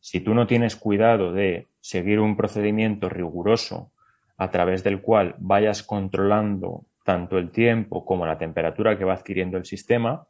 Si 0.00 0.20
tú 0.20 0.34
no 0.34 0.46
tienes 0.46 0.74
cuidado 0.74 1.32
de 1.32 1.68
seguir 1.80 2.18
un 2.18 2.36
procedimiento 2.36 3.08
riguroso 3.08 3.92
a 4.36 4.50
través 4.50 4.82
del 4.82 5.00
cual 5.00 5.36
vayas 5.38 5.82
controlando 5.82 6.86
tanto 7.04 7.38
el 7.38 7.50
tiempo 7.50 8.04
como 8.04 8.26
la 8.26 8.38
temperatura 8.38 8.96
que 8.96 9.04
va 9.04 9.14
adquiriendo 9.14 9.56
el 9.56 9.64
sistema, 9.64 10.26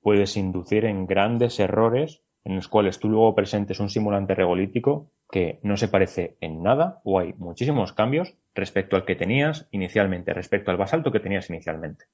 puedes 0.00 0.36
inducir 0.36 0.84
en 0.84 1.06
grandes 1.06 1.60
errores 1.60 2.22
en 2.44 2.54
los 2.54 2.68
cuales 2.68 3.00
tú 3.00 3.08
luego 3.08 3.34
presentes 3.34 3.80
un 3.80 3.90
simulante 3.90 4.34
regolítico 4.34 5.10
que 5.30 5.58
no 5.62 5.76
se 5.76 5.88
parece 5.88 6.36
en 6.40 6.62
nada 6.62 7.00
o 7.02 7.18
hay 7.18 7.32
muchísimos 7.34 7.92
cambios 7.92 8.36
respecto 8.54 8.94
al 8.94 9.04
que 9.04 9.16
tenías 9.16 9.66
inicialmente, 9.72 10.32
respecto 10.32 10.70
al 10.70 10.76
basalto 10.76 11.10
que 11.10 11.18
tenías 11.18 11.50
inicialmente. 11.50 12.04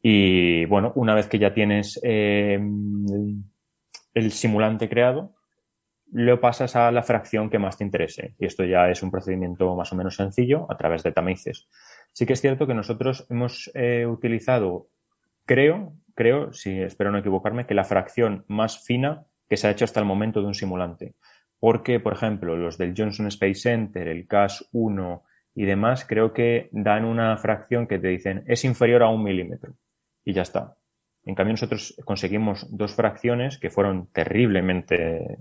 Y 0.00 0.64
bueno, 0.66 0.92
una 0.94 1.14
vez 1.14 1.26
que 1.26 1.38
ya 1.38 1.52
tienes 1.52 2.00
eh, 2.02 2.58
el 4.14 4.32
simulante 4.32 4.88
creado, 4.88 5.34
lo 6.12 6.40
pasas 6.40 6.74
a 6.76 6.90
la 6.90 7.02
fracción 7.02 7.50
que 7.50 7.58
más 7.58 7.76
te 7.76 7.84
interese. 7.84 8.34
Y 8.38 8.46
esto 8.46 8.64
ya 8.64 8.88
es 8.88 9.02
un 9.02 9.10
procedimiento 9.10 9.74
más 9.76 9.92
o 9.92 9.96
menos 9.96 10.16
sencillo 10.16 10.66
a 10.70 10.76
través 10.76 11.02
de 11.02 11.12
tamices. 11.12 11.68
Sí 12.12 12.26
que 12.26 12.32
es 12.32 12.40
cierto 12.40 12.66
que 12.66 12.74
nosotros 12.74 13.26
hemos 13.28 13.70
eh, 13.74 14.06
utilizado, 14.06 14.88
creo, 15.44 15.92
creo, 16.14 16.52
si 16.52 16.80
espero 16.80 17.10
no 17.10 17.18
equivocarme, 17.18 17.66
que 17.66 17.74
la 17.74 17.84
fracción 17.84 18.44
más 18.48 18.84
fina 18.84 19.26
que 19.48 19.56
se 19.56 19.68
ha 19.68 19.70
hecho 19.70 19.84
hasta 19.84 20.00
el 20.00 20.06
momento 20.06 20.40
de 20.40 20.46
un 20.46 20.54
simulante. 20.54 21.14
Porque, 21.60 22.00
por 22.00 22.12
ejemplo, 22.12 22.56
los 22.56 22.78
del 22.78 22.94
Johnson 22.96 23.26
Space 23.26 23.54
Center, 23.54 24.08
el 24.08 24.26
CAS 24.26 24.68
1 24.72 25.22
y 25.54 25.64
demás, 25.64 26.04
creo 26.04 26.32
que 26.32 26.68
dan 26.72 27.04
una 27.04 27.36
fracción 27.36 27.86
que 27.86 27.98
te 27.98 28.08
dicen 28.08 28.44
es 28.46 28.64
inferior 28.64 29.02
a 29.02 29.08
un 29.08 29.24
milímetro. 29.24 29.74
Y 30.24 30.32
ya 30.32 30.42
está. 30.42 30.76
En 31.24 31.34
cambio, 31.34 31.54
nosotros 31.54 31.94
conseguimos 32.04 32.66
dos 32.70 32.94
fracciones 32.94 33.58
que 33.58 33.70
fueron 33.70 34.06
terriblemente 34.12 35.38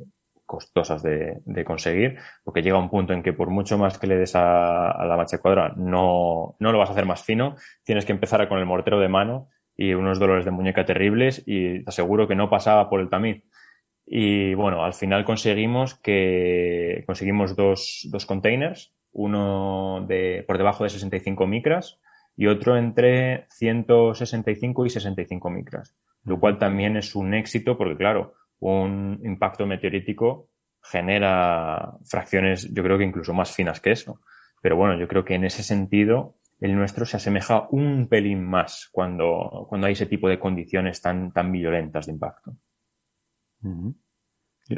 costosas 0.48 1.04
de, 1.04 1.64
conseguir, 1.66 2.18
porque 2.44 2.64
llega 2.64 2.80
un 2.80 2.90
punto 2.90 3.14
en 3.14 3.22
que 3.22 3.34
por 3.34 3.50
mucho 3.50 3.78
más 3.78 4.00
que 4.00 4.08
le 4.08 4.16
des 4.16 4.36
a, 4.36 5.06
la 5.06 5.18
machacuadora 5.18 5.74
no, 5.76 6.56
no 6.60 6.72
lo 6.72 6.80
vas 6.80 6.90
a 6.90 6.94
hacer 6.94 7.06
más 7.06 7.24
fino, 7.24 7.56
tienes 7.84 8.06
que 8.06 8.14
empezar 8.14 8.48
con 8.48 8.58
el 8.58 8.66
mortero 8.66 9.00
de 9.00 9.10
mano 9.10 9.50
y 9.76 9.94
unos 9.94 10.18
dolores 10.18 10.46
de 10.46 10.52
muñeca 10.52 10.86
terribles 10.86 11.44
y 11.46 11.84
te 11.84 11.90
aseguro 11.90 12.28
que 12.28 12.36
no 12.36 12.50
pasaba 12.50 12.90
por 12.90 13.02
el 13.02 13.10
tamiz. 13.10 13.44
Y 14.06 14.54
bueno, 14.54 14.84
al 14.86 14.94
final 14.94 15.26
conseguimos 15.26 15.96
que 15.96 17.04
conseguimos 17.06 17.56
dos, 17.56 18.08
dos 18.10 18.26
containers, 18.26 18.94
uno 19.12 20.06
de, 20.08 20.46
por 20.48 20.58
debajo 20.58 20.86
de 20.86 20.90
65 20.90 21.46
micras 21.46 22.00
y 22.38 22.48
otro 22.48 22.78
entre 22.78 23.46
165 23.50 24.86
y 24.86 24.90
65 24.90 25.50
micras, 25.50 25.96
lo 26.24 26.40
cual 26.40 26.58
también 26.58 26.96
es 26.96 27.16
un 27.16 27.34
éxito 27.34 27.78
porque 27.78 27.98
claro, 27.98 28.34
un 28.60 29.20
impacto 29.24 29.66
meteorítico 29.66 30.50
genera 30.82 31.94
fracciones, 32.06 32.74
yo 32.74 32.84
creo 32.84 32.98
que 32.98 33.04
incluso 33.04 33.34
más 33.34 33.52
finas 33.52 33.82
que 33.82 33.92
eso. 33.92 34.22
Pero 34.62 34.76
bueno, 34.76 34.98
yo 35.00 35.08
creo 35.08 35.24
que 35.24 35.36
en 35.36 35.46
ese 35.46 35.64
sentido 35.64 36.36
el 36.60 36.76
nuestro 36.76 37.06
se 37.06 37.18
asemeja 37.18 37.68
un 37.70 38.08
pelín 38.08 38.44
más 38.44 38.90
cuando, 38.92 39.66
cuando 39.70 39.88
hay 39.88 39.94
ese 39.94 40.08
tipo 40.08 40.28
de 40.28 40.40
condiciones 40.40 41.02
tan, 41.02 41.32
tan 41.32 41.52
violentas 41.52 42.08
de 42.08 42.14
impacto. 42.14 42.58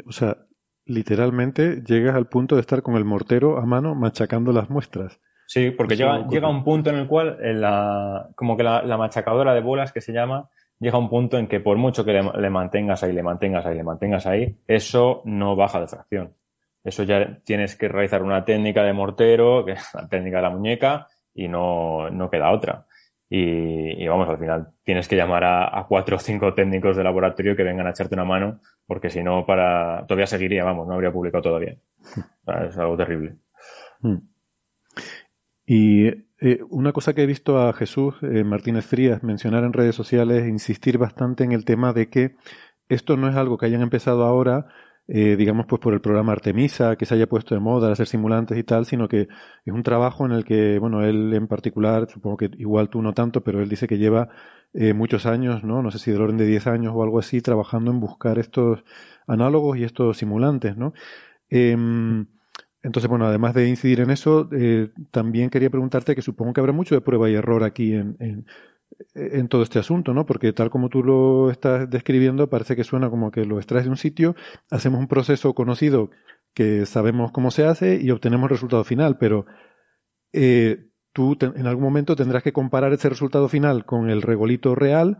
O 0.06 0.12
sea, 0.12 0.36
literalmente 0.84 1.82
llegas 1.82 2.16
al 2.16 2.28
punto 2.28 2.56
de 2.56 2.60
estar 2.60 2.82
con 2.82 2.96
el 2.96 3.04
mortero 3.04 3.58
a 3.58 3.64
mano 3.64 3.94
machacando 3.94 4.52
las 4.52 4.68
muestras. 4.68 5.20
Sí, 5.46 5.70
porque 5.70 5.96
llega, 5.96 6.26
llega 6.28 6.48
un 6.48 6.62
punto 6.62 6.90
en 6.90 6.96
el 6.96 7.08
cual 7.08 7.38
la, 7.40 8.30
como 8.36 8.56
que 8.56 8.62
la, 8.62 8.82
la, 8.82 8.96
machacadora 8.96 9.52
de 9.52 9.60
bolas 9.60 9.92
que 9.92 10.00
se 10.00 10.12
llama 10.12 10.48
llega 10.80 10.98
un 10.98 11.08
punto 11.08 11.38
en 11.38 11.46
que 11.46 11.60
por 11.60 11.76
mucho 11.76 12.04
que 12.04 12.12
le, 12.12 12.50
mantengas 12.50 13.02
ahí, 13.04 13.12
le 13.12 13.22
mantengas 13.22 13.66
ahí, 13.66 13.76
le 13.76 13.84
mantengas 13.84 14.26
ahí, 14.26 14.56
eso 14.66 15.22
no 15.24 15.54
baja 15.54 15.80
de 15.80 15.86
fracción. 15.86 16.34
Eso 16.82 17.02
ya 17.02 17.38
tienes 17.44 17.76
que 17.76 17.88
realizar 17.88 18.22
una 18.22 18.44
técnica 18.44 18.82
de 18.82 18.94
mortero, 18.94 19.64
que 19.64 19.72
es 19.72 19.94
la 19.94 20.08
técnica 20.08 20.38
de 20.38 20.42
la 20.42 20.50
muñeca, 20.50 21.06
y 21.34 21.46
no, 21.46 22.08
no 22.10 22.30
queda 22.30 22.50
otra. 22.50 22.86
Y, 23.32 24.08
vamos, 24.08 24.28
al 24.28 24.38
final 24.38 24.68
tienes 24.82 25.06
que 25.06 25.14
llamar 25.14 25.44
a, 25.44 25.86
cuatro 25.88 26.16
o 26.16 26.18
cinco 26.18 26.52
técnicos 26.52 26.96
de 26.96 27.04
laboratorio 27.04 27.54
que 27.54 27.62
vengan 27.62 27.86
a 27.86 27.90
echarte 27.90 28.14
una 28.14 28.24
mano, 28.24 28.60
porque 28.86 29.10
si 29.10 29.22
no, 29.22 29.46
para 29.46 30.04
todavía 30.06 30.26
seguiría, 30.26 30.64
vamos, 30.64 30.88
no 30.88 30.94
habría 30.94 31.12
publicado 31.12 31.42
todavía. 31.42 31.76
es 32.68 32.78
algo 32.78 32.96
terrible. 32.96 33.36
Hmm. 34.00 34.16
Y 35.66 36.08
eh, 36.40 36.60
una 36.70 36.92
cosa 36.92 37.12
que 37.14 37.22
he 37.22 37.26
visto 37.26 37.58
a 37.58 37.72
Jesús 37.74 38.14
eh, 38.22 38.44
Martínez 38.44 38.86
Frías 38.86 39.22
mencionar 39.22 39.64
en 39.64 39.74
redes 39.74 39.94
sociales, 39.94 40.48
insistir 40.48 40.96
bastante 40.96 41.44
en 41.44 41.52
el 41.52 41.64
tema 41.66 41.92
de 41.92 42.08
que 42.08 42.36
esto 42.88 43.16
no 43.16 43.28
es 43.28 43.36
algo 43.36 43.58
que 43.58 43.66
hayan 43.66 43.82
empezado 43.82 44.24
ahora, 44.24 44.66
eh, 45.06 45.36
digamos, 45.36 45.66
pues 45.66 45.80
por 45.80 45.92
el 45.92 46.00
programa 46.00 46.32
Artemisa, 46.32 46.96
que 46.96 47.04
se 47.04 47.14
haya 47.14 47.28
puesto 47.28 47.54
de 47.54 47.60
moda, 47.60 47.92
hacer 47.92 48.06
simulantes 48.06 48.56
y 48.56 48.64
tal, 48.64 48.86
sino 48.86 49.06
que 49.06 49.28
es 49.64 49.72
un 49.74 49.82
trabajo 49.82 50.24
en 50.24 50.32
el 50.32 50.44
que, 50.44 50.78
bueno, 50.78 51.04
él 51.04 51.34
en 51.34 51.46
particular, 51.46 52.08
supongo 52.08 52.38
que 52.38 52.50
igual 52.58 52.88
tú 52.88 53.02
no 53.02 53.12
tanto, 53.12 53.42
pero 53.42 53.60
él 53.60 53.68
dice 53.68 53.86
que 53.86 53.98
lleva 53.98 54.28
muchos 54.94 55.26
años, 55.26 55.64
¿no? 55.64 55.82
No 55.82 55.90
sé 55.90 55.98
si 55.98 56.12
del 56.12 56.22
orden 56.22 56.36
de 56.36 56.46
10 56.46 56.68
años 56.68 56.92
o 56.94 57.02
algo 57.02 57.18
así, 57.18 57.40
trabajando 57.42 57.90
en 57.90 57.98
buscar 57.98 58.38
estos 58.38 58.84
análogos 59.26 59.76
y 59.78 59.84
estos 59.84 60.16
simulantes, 60.18 60.76
¿no? 60.76 60.92
Em, 61.48 62.26
entonces, 62.82 63.08
bueno, 63.08 63.26
además 63.26 63.54
de 63.54 63.68
incidir 63.68 64.00
en 64.00 64.10
eso, 64.10 64.48
eh, 64.52 64.90
también 65.10 65.50
quería 65.50 65.70
preguntarte 65.70 66.14
que 66.14 66.22
supongo 66.22 66.52
que 66.52 66.60
habrá 66.60 66.72
mucho 66.72 66.94
de 66.94 67.02
prueba 67.02 67.28
y 67.28 67.34
error 67.34 67.62
aquí 67.62 67.92
en, 67.92 68.16
en, 69.14 69.48
todo 69.48 69.62
este 69.62 69.78
asunto, 69.78 70.14
¿no? 70.14 70.24
Porque 70.26 70.52
tal 70.52 70.70
como 70.70 70.88
tú 70.88 71.02
lo 71.02 71.50
estás 71.50 71.88
describiendo, 71.90 72.48
parece 72.48 72.76
que 72.76 72.84
suena 72.84 73.10
como 73.10 73.30
que 73.30 73.44
lo 73.44 73.58
extraes 73.58 73.84
de 73.84 73.90
un 73.90 73.96
sitio, 73.96 74.34
hacemos 74.70 75.00
un 75.00 75.08
proceso 75.08 75.54
conocido 75.54 76.10
que 76.54 76.86
sabemos 76.86 77.32
cómo 77.32 77.50
se 77.50 77.64
hace 77.64 78.00
y 78.00 78.10
obtenemos 78.10 78.44
el 78.44 78.56
resultado 78.56 78.84
final, 78.84 79.18
pero 79.18 79.46
eh, 80.32 80.86
tú 81.12 81.36
en 81.40 81.66
algún 81.66 81.84
momento 81.84 82.16
tendrás 82.16 82.42
que 82.42 82.52
comparar 82.52 82.92
ese 82.92 83.08
resultado 83.08 83.48
final 83.48 83.84
con 83.84 84.10
el 84.10 84.22
regolito 84.22 84.74
real 84.74 85.18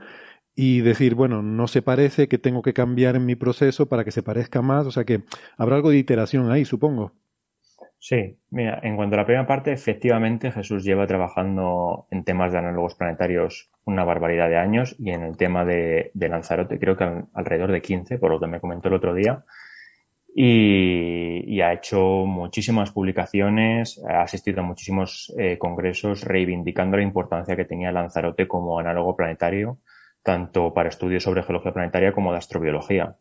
y 0.55 0.81
decir, 0.81 1.15
bueno, 1.15 1.43
no 1.43 1.69
se 1.69 1.83
parece, 1.83 2.29
que 2.29 2.39
tengo 2.39 2.63
que 2.63 2.73
cambiar 2.75 3.17
en 3.17 3.27
mi 3.27 3.37
proceso 3.37 3.87
para 3.87 4.05
que 4.05 4.11
se 4.11 4.23
parezca 4.23 4.63
más, 4.63 4.87
o 4.87 4.91
sea 4.91 5.05
que 5.05 5.25
habrá 5.57 5.77
algo 5.77 5.91
de 5.91 5.99
iteración 5.99 6.51
ahí, 6.51 6.65
supongo. 6.65 7.15
Sí, 8.03 8.39
mira, 8.49 8.81
en 8.83 8.97
cuanto 8.97 9.15
a 9.15 9.19
la 9.19 9.27
primera 9.27 9.47
parte, 9.47 9.73
efectivamente 9.73 10.51
Jesús 10.51 10.85
lleva 10.85 11.07
trabajando 11.07 12.07
en 12.11 12.25
temas 12.25 12.51
de 12.51 12.57
análogos 12.57 12.95
planetarios 12.95 13.71
una 13.85 14.05
barbaridad 14.05 14.49
de 14.49 14.57
años 14.57 14.97
y 14.99 15.11
en 15.11 15.23
el 15.23 15.37
tema 15.37 15.67
de, 15.67 16.11
Lanzarote 16.15 16.79
creo 16.79 16.97
que 16.97 17.05
alrededor 17.35 17.73
de 17.73 17.83
15, 17.83 18.19
por 18.19 18.31
lo 18.31 18.41
que 18.41 18.47
me 18.47 18.59
comentó 18.59 18.89
el 18.89 18.95
otro 18.95 19.13
día. 19.13 19.45
Y, 20.35 21.61
ha 21.61 21.75
hecho 21.75 22.25
muchísimas 22.25 22.91
publicaciones, 22.91 24.03
ha 24.09 24.23
asistido 24.23 24.61
a 24.61 24.65
muchísimos 24.65 25.31
eh, 25.37 25.59
congresos 25.59 26.25
reivindicando 26.25 26.97
la 26.97 27.03
importancia 27.03 27.55
que 27.55 27.67
tenía 27.67 27.93
Lanzarote 27.93 28.49
como 28.49 28.79
análogo 28.79 29.15
planetario, 29.15 29.77
tanto 30.23 30.73
para 30.73 30.89
estudios 30.89 31.25
sobre 31.25 31.43
geología 31.43 31.75
planetaria 31.75 32.13
como 32.15 32.33
de 32.33 32.39
astrobiología. 32.39 33.17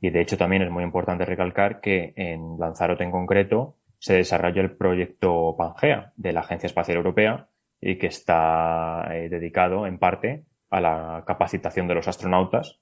Y 0.00 0.10
de 0.10 0.20
hecho 0.20 0.36
también 0.36 0.62
es 0.62 0.70
muy 0.72 0.82
importante 0.82 1.24
recalcar 1.24 1.80
que 1.80 2.14
en 2.16 2.58
Lanzarote 2.58 3.04
en 3.04 3.12
concreto 3.12 3.76
se 3.98 4.14
desarrolló 4.14 4.62
el 4.62 4.76
proyecto 4.76 5.54
Pangea 5.56 6.12
de 6.16 6.32
la 6.32 6.40
Agencia 6.40 6.66
Espacial 6.66 6.98
Europea 6.98 7.48
y 7.80 7.98
que 7.98 8.06
está 8.06 9.08
eh, 9.10 9.28
dedicado 9.28 9.86
en 9.86 9.98
parte 9.98 10.44
a 10.70 10.80
la 10.80 11.24
capacitación 11.26 11.86
de 11.86 11.94
los 11.94 12.08
astronautas 12.08 12.80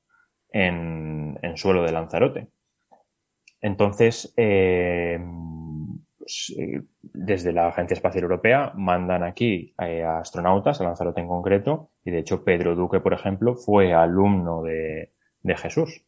en, 0.51 1.39
suelo 1.57 1.83
de 1.83 1.93
Lanzarote. 1.93 2.49
Entonces, 3.61 4.33
eh, 4.37 5.19
pues, 6.19 6.55
eh, 6.59 6.83
desde 7.03 7.53
la 7.53 7.69
Agencia 7.69 7.95
Espacial 7.95 8.25
Europea 8.25 8.73
mandan 8.75 9.23
aquí 9.23 9.75
a 9.77 10.19
astronautas, 10.19 10.81
a 10.81 10.85
Lanzarote 10.85 11.21
en 11.21 11.29
concreto, 11.29 11.91
y 12.05 12.11
de 12.11 12.21
hecho 12.21 12.45
Pedro 12.45 12.75
Duque, 12.75 13.01
por 13.01 13.13
ejemplo, 13.13 13.55
fue 13.55 13.93
alumno 13.93 14.63
de 14.63 15.11
Jesús. 15.57 16.05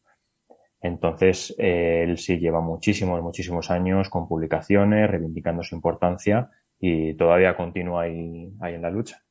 Entonces, 0.85 1.55
eh, 1.59 2.05
él 2.07 2.19
sí 2.19 2.39
lleva 2.39 2.61
muchísimos, 2.61 3.23
muchísimos 3.23 3.71
años 3.71 4.11
con 4.11 4.29
publicaciones, 4.29 5.11
reivindicando 5.11 5.63
su 5.63 5.75
importancia 5.75 6.51
y 6.79 7.15
todavía 7.15 7.57
continúa 7.57 8.03
ahí, 8.03 8.53
ahí 8.61 8.75
en 8.75 8.83
la 8.83 8.91
lucha. 8.91 9.23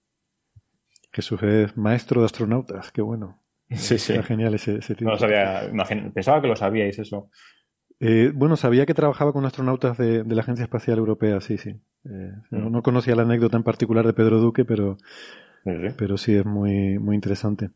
Jesús 1.12 1.44
es 1.44 1.78
maestro 1.78 2.22
de 2.22 2.26
astronautas, 2.26 2.92
qué 2.92 3.04
bueno. 3.04 3.40
Sí, 3.70 4.00
sí. 4.00 4.14
Está 4.14 4.26
genial 4.26 4.56
ese, 4.56 4.78
ese 4.78 4.96
No 5.02 5.16
sabía, 5.16 5.72
pensaba 6.14 6.42
que 6.42 6.48
lo 6.48 6.56
sabíais 6.56 6.98
eso. 6.98 7.30
Eh, 8.00 8.32
bueno, 8.34 8.56
sabía 8.56 8.88
que 8.88 8.96
trabajaba 8.96 9.32
con 9.32 9.46
astronautas 9.46 9.96
de, 10.00 10.24
la 10.26 10.42
Agencia 10.42 10.64
Espacial 10.64 10.98
Europea, 10.98 11.40
sí, 11.40 11.60
sí. 11.60 11.70
Eh, 12.06 12.32
mm. 12.50 12.72
no, 12.72 12.82
conocía 12.82 13.16
la 13.16 13.24
anécdota 13.24 13.58
en 13.58 13.64
particular 13.64 14.08
de 14.08 14.14
Pedro 14.14 14.40
Duque, 14.40 14.66
pero 14.66 14.98
sí, 15.64 15.72
pero 15.98 16.18
sí 16.18 16.36
es 16.36 16.46
muy, 16.46 16.98
muy 16.98 17.14
interesante. 17.14 17.70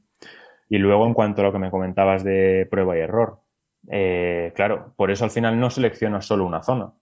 Y 0.67 0.79
luego, 0.79 1.05
en 1.05 1.13
cuanto 1.13 1.41
a 1.41 1.45
lo 1.45 1.53
que 1.53 1.59
me 1.59 1.71
comentabas 1.71 2.23
de 2.23 2.67
prueba 2.69 2.97
y 2.97 3.01
error, 3.01 3.41
eh, 3.89 4.51
claro, 4.55 4.93
por 4.95 5.11
eso 5.11 5.23
al 5.23 5.31
final 5.31 5.59
no 5.59 5.69
selecciona 5.69 6.21
solo 6.21 6.45
una 6.45 6.61
zona. 6.61 6.93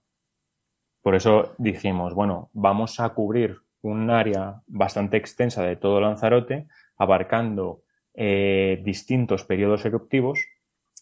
Por 1.02 1.14
eso 1.14 1.54
dijimos, 1.58 2.14
bueno, 2.14 2.50
vamos 2.52 3.00
a 3.00 3.10
cubrir 3.10 3.60
un 3.82 4.10
área 4.10 4.62
bastante 4.66 5.16
extensa 5.16 5.62
de 5.62 5.76
todo 5.76 6.00
Lanzarote, 6.00 6.66
abarcando 6.96 7.82
eh, 8.14 8.80
distintos 8.84 9.44
periodos 9.44 9.84
eruptivos. 9.84 10.40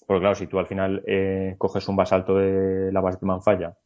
Porque 0.07 0.21
claro, 0.21 0.35
si 0.35 0.47
tú 0.47 0.59
al 0.59 0.67
final 0.67 1.03
eh, 1.07 1.55
coges 1.57 1.89
un 1.89 1.97
basalto 1.97 2.37
de 2.37 2.93
la 2.93 3.01
de 3.01 3.17
Manfalla 3.23 3.79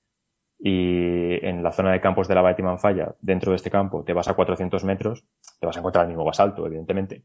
y 0.59 1.45
en 1.47 1.63
la 1.63 1.71
zona 1.71 1.93
de 1.93 2.01
campos 2.01 2.27
de 2.27 2.35
lava 2.35 2.49
de 2.49 2.57
Timanfaya, 2.57 3.15
dentro 3.21 3.53
de 3.53 3.57
este 3.57 3.71
campo, 3.71 4.03
te 4.03 4.13
vas 4.13 4.27
a 4.27 4.35
400 4.35 4.83
metros, 4.83 5.25
te 5.61 5.67
vas 5.67 5.77
a 5.77 5.79
encontrar 5.79 6.05
el 6.05 6.09
mismo 6.09 6.25
basalto, 6.25 6.67
evidentemente. 6.67 7.23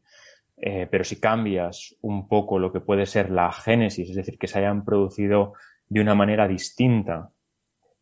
Eh, 0.56 0.86
pero 0.90 1.04
si 1.04 1.20
cambias 1.20 1.96
un 2.00 2.28
poco 2.28 2.58
lo 2.58 2.72
que 2.72 2.80
puede 2.80 3.06
ser 3.06 3.30
la 3.30 3.52
génesis, 3.52 4.10
es 4.10 4.16
decir, 4.16 4.38
que 4.38 4.46
se 4.46 4.58
hayan 4.58 4.84
producido 4.84 5.54
de 5.88 6.00
una 6.00 6.14
manera 6.14 6.48
distinta 6.48 7.30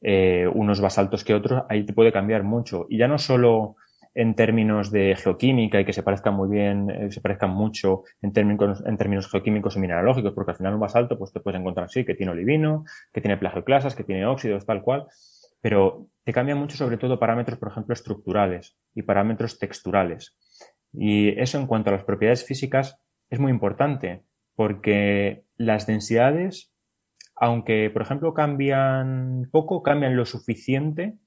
eh, 0.00 0.48
unos 0.52 0.80
basaltos 0.80 1.24
que 1.24 1.34
otros, 1.34 1.62
ahí 1.68 1.84
te 1.84 1.92
puede 1.92 2.12
cambiar 2.12 2.42
mucho. 2.42 2.86
Y 2.88 2.98
ya 2.98 3.08
no 3.08 3.18
solo 3.18 3.76
en 4.14 4.34
términos 4.34 4.90
de 4.90 5.16
geoquímica 5.16 5.80
y 5.80 5.84
que 5.84 5.92
se 5.92 6.02
parezcan 6.02 6.34
muy 6.34 6.48
bien, 6.48 6.90
eh, 6.90 7.10
se 7.10 7.20
parezcan 7.20 7.50
mucho 7.50 8.02
en 8.20 8.32
términos, 8.32 8.82
en 8.84 8.96
términos 8.96 9.30
geoquímicos 9.30 9.76
y 9.76 9.80
mineralógicos, 9.80 10.32
porque 10.32 10.50
al 10.50 10.56
final 10.56 10.74
un 10.74 10.80
basalto 10.80 11.18
pues 11.18 11.32
te 11.32 11.40
puedes 11.40 11.60
encontrar 11.60 11.86
así, 11.86 12.04
que 12.04 12.14
tiene 12.14 12.32
olivino, 12.32 12.84
que 13.12 13.20
tiene 13.20 13.36
plagioclasas, 13.36 13.94
que 13.94 14.04
tiene 14.04 14.26
óxidos, 14.26 14.66
tal 14.66 14.82
cual, 14.82 15.06
pero 15.60 16.08
te 16.24 16.32
cambian 16.32 16.58
mucho 16.58 16.76
sobre 16.76 16.98
todo 16.98 17.18
parámetros, 17.18 17.58
por 17.58 17.68
ejemplo, 17.68 17.94
estructurales 17.94 18.76
y 18.94 19.02
parámetros 19.02 19.58
texturales. 19.58 20.36
Y 20.92 21.40
eso 21.40 21.58
en 21.58 21.66
cuanto 21.66 21.90
a 21.90 21.94
las 21.94 22.04
propiedades 22.04 22.44
físicas 22.44 23.00
es 23.30 23.38
muy 23.38 23.50
importante, 23.50 24.24
porque 24.54 25.44
las 25.56 25.86
densidades, 25.86 26.72
aunque 27.36 27.90
por 27.90 28.02
ejemplo 28.02 28.34
cambian 28.34 29.48
poco, 29.50 29.82
cambian 29.82 30.16
lo 30.16 30.24
suficiente 30.24 31.18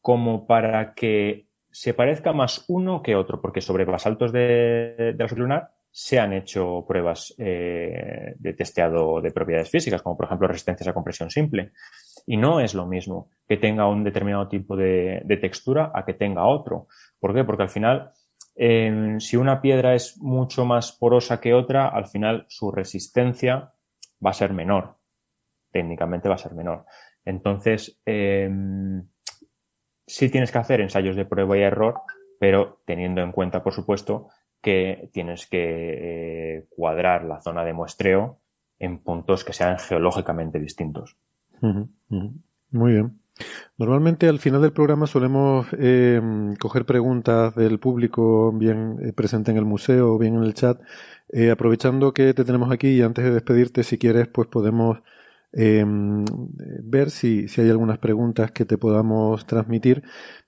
como 0.00 0.46
para 0.46 0.94
que 0.94 1.46
se 1.70 1.94
parezca 1.94 2.32
más 2.32 2.64
uno 2.68 3.02
que 3.02 3.16
otro, 3.16 3.40
porque 3.40 3.60
sobre 3.60 3.84
basaltos 3.84 4.32
de, 4.32 5.14
de 5.16 5.16
la 5.16 5.26
lunar 5.36 5.70
se 5.94 6.18
han 6.18 6.32
hecho 6.32 6.86
pruebas 6.88 7.34
eh, 7.36 8.34
de 8.38 8.52
testeado 8.54 9.20
de 9.20 9.30
propiedades 9.30 9.68
físicas, 9.68 10.00
como 10.00 10.16
por 10.16 10.24
ejemplo 10.24 10.48
resistencias 10.48 10.88
a 10.88 10.94
compresión 10.94 11.30
simple. 11.30 11.72
Y 12.26 12.38
no 12.38 12.60
es 12.60 12.74
lo 12.74 12.86
mismo 12.86 13.28
que 13.46 13.58
tenga 13.58 13.86
un 13.86 14.02
determinado 14.02 14.48
tipo 14.48 14.74
de, 14.74 15.22
textura 15.38 15.92
a 15.94 16.04
que 16.06 16.14
tenga 16.14 16.46
otro. 16.46 16.88
¿Por 17.20 17.34
qué? 17.34 17.44
Porque 17.44 17.64
al 17.64 17.68
final, 17.68 18.10
si 18.54 19.36
una 19.36 19.60
piedra 19.60 19.94
es 19.94 20.18
mucho 20.18 20.64
más 20.64 20.92
porosa 20.92 21.40
que 21.40 21.54
otra, 21.54 21.88
al 21.88 22.06
final 22.06 22.44
su 22.48 22.70
resistencia 22.70 23.72
va 24.24 24.30
a 24.30 24.34
ser 24.34 24.52
menor. 24.52 24.96
Técnicamente 25.70 26.28
va 26.28 26.34
a 26.34 26.38
ser 26.38 26.54
menor. 26.54 26.84
Entonces, 27.24 28.00
eh, 28.04 28.50
sí 30.06 30.28
tienes 30.28 30.52
que 30.52 30.58
hacer 30.58 30.80
ensayos 30.80 31.16
de 31.16 31.24
prueba 31.24 31.56
y 31.56 31.62
error, 31.62 32.00
pero 32.38 32.82
teniendo 32.84 33.22
en 33.22 33.32
cuenta, 33.32 33.62
por 33.62 33.72
supuesto, 33.72 34.28
que 34.60 35.10
tienes 35.12 35.46
que 35.46 36.56
eh, 36.58 36.66
cuadrar 36.68 37.24
la 37.24 37.40
zona 37.40 37.64
de 37.64 37.72
muestreo 37.72 38.40
en 38.78 38.98
puntos 38.98 39.44
que 39.44 39.52
sean 39.52 39.78
geológicamente 39.78 40.58
distintos. 40.58 41.16
Muy 42.70 42.92
bien. 42.92 43.21
Normalmente 43.78 44.28
al 44.28 44.38
final 44.38 44.62
del 44.62 44.72
programa 44.72 45.06
solemos 45.06 45.66
eh, 45.78 46.20
coger 46.60 46.84
preguntas 46.84 47.54
del 47.54 47.78
público, 47.78 48.52
bien 48.52 48.98
eh, 49.02 49.12
presente 49.12 49.50
en 49.50 49.56
el 49.56 49.64
museo 49.64 50.14
o 50.14 50.18
bien 50.18 50.36
en 50.36 50.44
el 50.44 50.54
chat. 50.54 50.80
aprovechando 51.50 52.12
que 52.12 52.34
te 52.34 52.44
tenemos 52.44 52.70
aquí 52.70 52.88
y 52.88 53.02
antes 53.02 53.24
de 53.24 53.30
despedirte, 53.30 53.82
si 53.82 53.98
quieres, 53.98 54.28
pues 54.28 54.48
podemos 54.48 54.98
Em, 55.52 56.24
ver 56.82 57.10
si, 57.10 57.46
si 57.48 57.60
hay 57.60 57.70
algunas 57.70 57.98
preguntas 57.98 58.50
que 58.52 58.64
te 58.64 58.78
podamos 58.78 59.46
transmitir. 59.46 60.02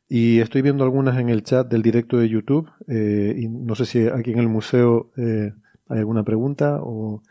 Y 0.09 0.41
estoy 0.41 0.63
viendo 0.63 0.85
algunas 0.85 1.19
en 1.19 1.29
el 1.29 1.43
chat 1.43 1.69
del 1.69 1.83
directo 1.83 2.19
de 2.19 2.29
YouTube. 2.29 2.71
Eh, 2.89 3.35
y 3.39 3.49
no 3.49 3.75
sé 3.75 3.87
si 3.87 4.07
aquí 4.09 4.33
en 4.33 4.39
el 4.39 4.49
museo 4.49 5.13
eh, 5.17 5.53
hay 5.89 5.99
alguna 5.99 6.25
pregunta, 6.25 6.79
o, 6.83 7.23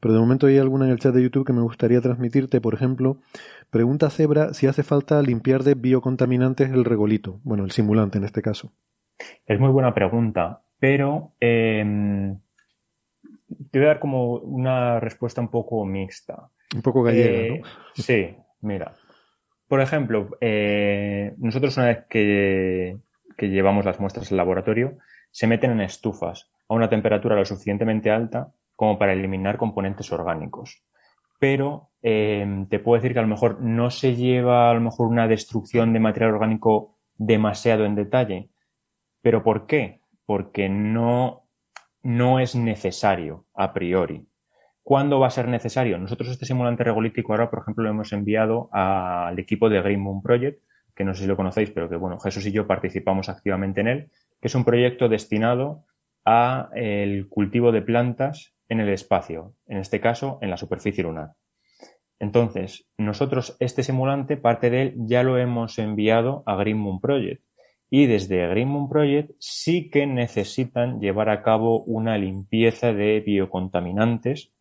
pero 0.00 0.14
de 0.14 0.20
momento 0.20 0.46
hay 0.46 0.58
alguna 0.58 0.86
en 0.86 0.92
el 0.92 0.98
chat 0.98 1.14
de 1.14 1.22
YouTube 1.22 1.46
que 1.46 1.52
me 1.52 1.62
gustaría 1.62 2.00
transmitirte. 2.00 2.60
Por 2.60 2.74
ejemplo, 2.74 3.18
pregunta 3.70 4.10
Zebra 4.10 4.54
si 4.54 4.66
hace 4.66 4.82
falta 4.82 5.22
limpiar 5.22 5.62
de 5.62 5.74
biocontaminantes 5.74 6.70
el 6.70 6.84
regolito. 6.84 7.40
Bueno, 7.44 7.64
el 7.64 7.70
simulante 7.70 8.18
en 8.18 8.24
este 8.24 8.42
caso. 8.42 8.72
Es 9.46 9.60
muy 9.60 9.70
buena 9.70 9.92
pregunta, 9.92 10.62
pero 10.78 11.34
eh, 11.40 12.34
te 13.70 13.78
voy 13.78 13.86
a 13.86 13.88
dar 13.88 14.00
como 14.00 14.34
una 14.36 15.00
respuesta 15.00 15.40
un 15.40 15.48
poco 15.48 15.84
mixta. 15.84 16.48
Un 16.74 16.82
poco 16.82 17.02
gallega, 17.02 17.30
¿no? 17.30 17.54
Eh, 17.54 17.62
sí, 17.94 18.36
mira. 18.60 18.94
Por 19.70 19.80
ejemplo, 19.80 20.30
eh, 20.40 21.34
nosotros 21.38 21.76
una 21.76 21.86
vez 21.86 22.04
que, 22.08 22.98
llevamos 23.38 23.84
las 23.84 24.00
muestras 24.00 24.30
al 24.32 24.36
laboratorio, 24.36 24.98
se 25.30 25.46
meten 25.46 25.70
en 25.70 25.80
estufas 25.80 26.50
a 26.68 26.74
una 26.74 26.88
temperatura 26.88 27.36
lo 27.36 27.44
suficientemente 27.44 28.10
alta 28.10 28.52
como 28.80 28.98
para 28.98 29.12
eliminar 29.12 29.58
componentes 29.58 30.10
orgánicos. 30.10 30.82
Pero 31.38 31.90
eh, 32.00 32.64
te 32.70 32.78
puedo 32.78 32.98
decir 32.98 33.12
que 33.12 33.18
a 33.18 33.22
lo 33.22 33.28
mejor 33.28 33.60
no 33.60 33.90
se 33.90 34.16
lleva 34.16 34.70
a 34.70 34.74
lo 34.74 34.80
mejor 34.80 35.08
una 35.08 35.28
destrucción 35.28 35.92
de 35.92 36.00
material 36.00 36.32
orgánico 36.32 36.96
demasiado 37.14 37.84
en 37.84 37.94
detalle. 37.94 38.48
¿Pero 39.20 39.42
por 39.42 39.66
qué? 39.66 40.00
Porque 40.24 40.70
no, 40.70 41.46
no 42.02 42.40
es 42.40 42.56
necesario 42.56 43.44
a 43.52 43.74
priori. 43.74 44.26
¿Cuándo 44.82 45.20
va 45.20 45.26
a 45.26 45.30
ser 45.30 45.48
necesario? 45.48 45.98
Nosotros 45.98 46.30
este 46.30 46.46
simulante 46.46 46.82
regolítico 46.82 47.34
ahora, 47.34 47.50
por 47.50 47.58
ejemplo, 47.58 47.84
lo 47.84 47.90
hemos 47.90 48.14
enviado 48.14 48.70
al 48.72 49.38
equipo 49.38 49.68
de 49.68 49.82
Green 49.82 50.00
Moon 50.00 50.22
Project, 50.22 50.62
que 50.96 51.04
no 51.04 51.12
sé 51.12 51.24
si 51.24 51.28
lo 51.28 51.36
conocéis, 51.36 51.70
pero 51.70 51.90
que 51.90 51.96
bueno, 51.96 52.18
Jesús 52.18 52.46
y 52.46 52.52
yo 52.52 52.66
participamos 52.66 53.28
activamente 53.28 53.82
en 53.82 53.88
él, 53.88 54.10
que 54.40 54.48
es 54.48 54.54
un 54.54 54.64
proyecto 54.64 55.10
destinado 55.10 55.84
a 56.24 56.70
el 56.74 57.28
cultivo 57.28 57.72
de 57.72 57.82
plantas 57.82 58.54
en 58.70 58.80
el 58.80 58.88
espacio, 58.88 59.54
en 59.66 59.76
este 59.76 60.00
caso 60.00 60.38
en 60.40 60.48
la 60.48 60.56
superficie 60.56 61.04
lunar. 61.04 61.32
Entonces, 62.18 62.86
nosotros 62.96 63.56
este 63.60 63.82
simulante, 63.82 64.36
parte 64.36 64.70
de 64.70 64.82
él, 64.82 64.94
ya 64.96 65.22
lo 65.22 65.36
hemos 65.36 65.78
enviado 65.78 66.42
a 66.46 66.54
Green 66.56 66.78
Moon 66.78 67.00
Project. 67.00 67.42
Y 67.90 68.06
desde 68.06 68.46
Green 68.48 68.68
Moon 68.68 68.88
Project 68.88 69.32
sí 69.38 69.90
que 69.90 70.06
necesitan 70.06 71.00
llevar 71.00 71.28
a 71.28 71.42
cabo 71.42 71.82
una 71.82 72.16
limpieza 72.16 72.92
de 72.92 73.20
biocontaminantes 73.20 74.52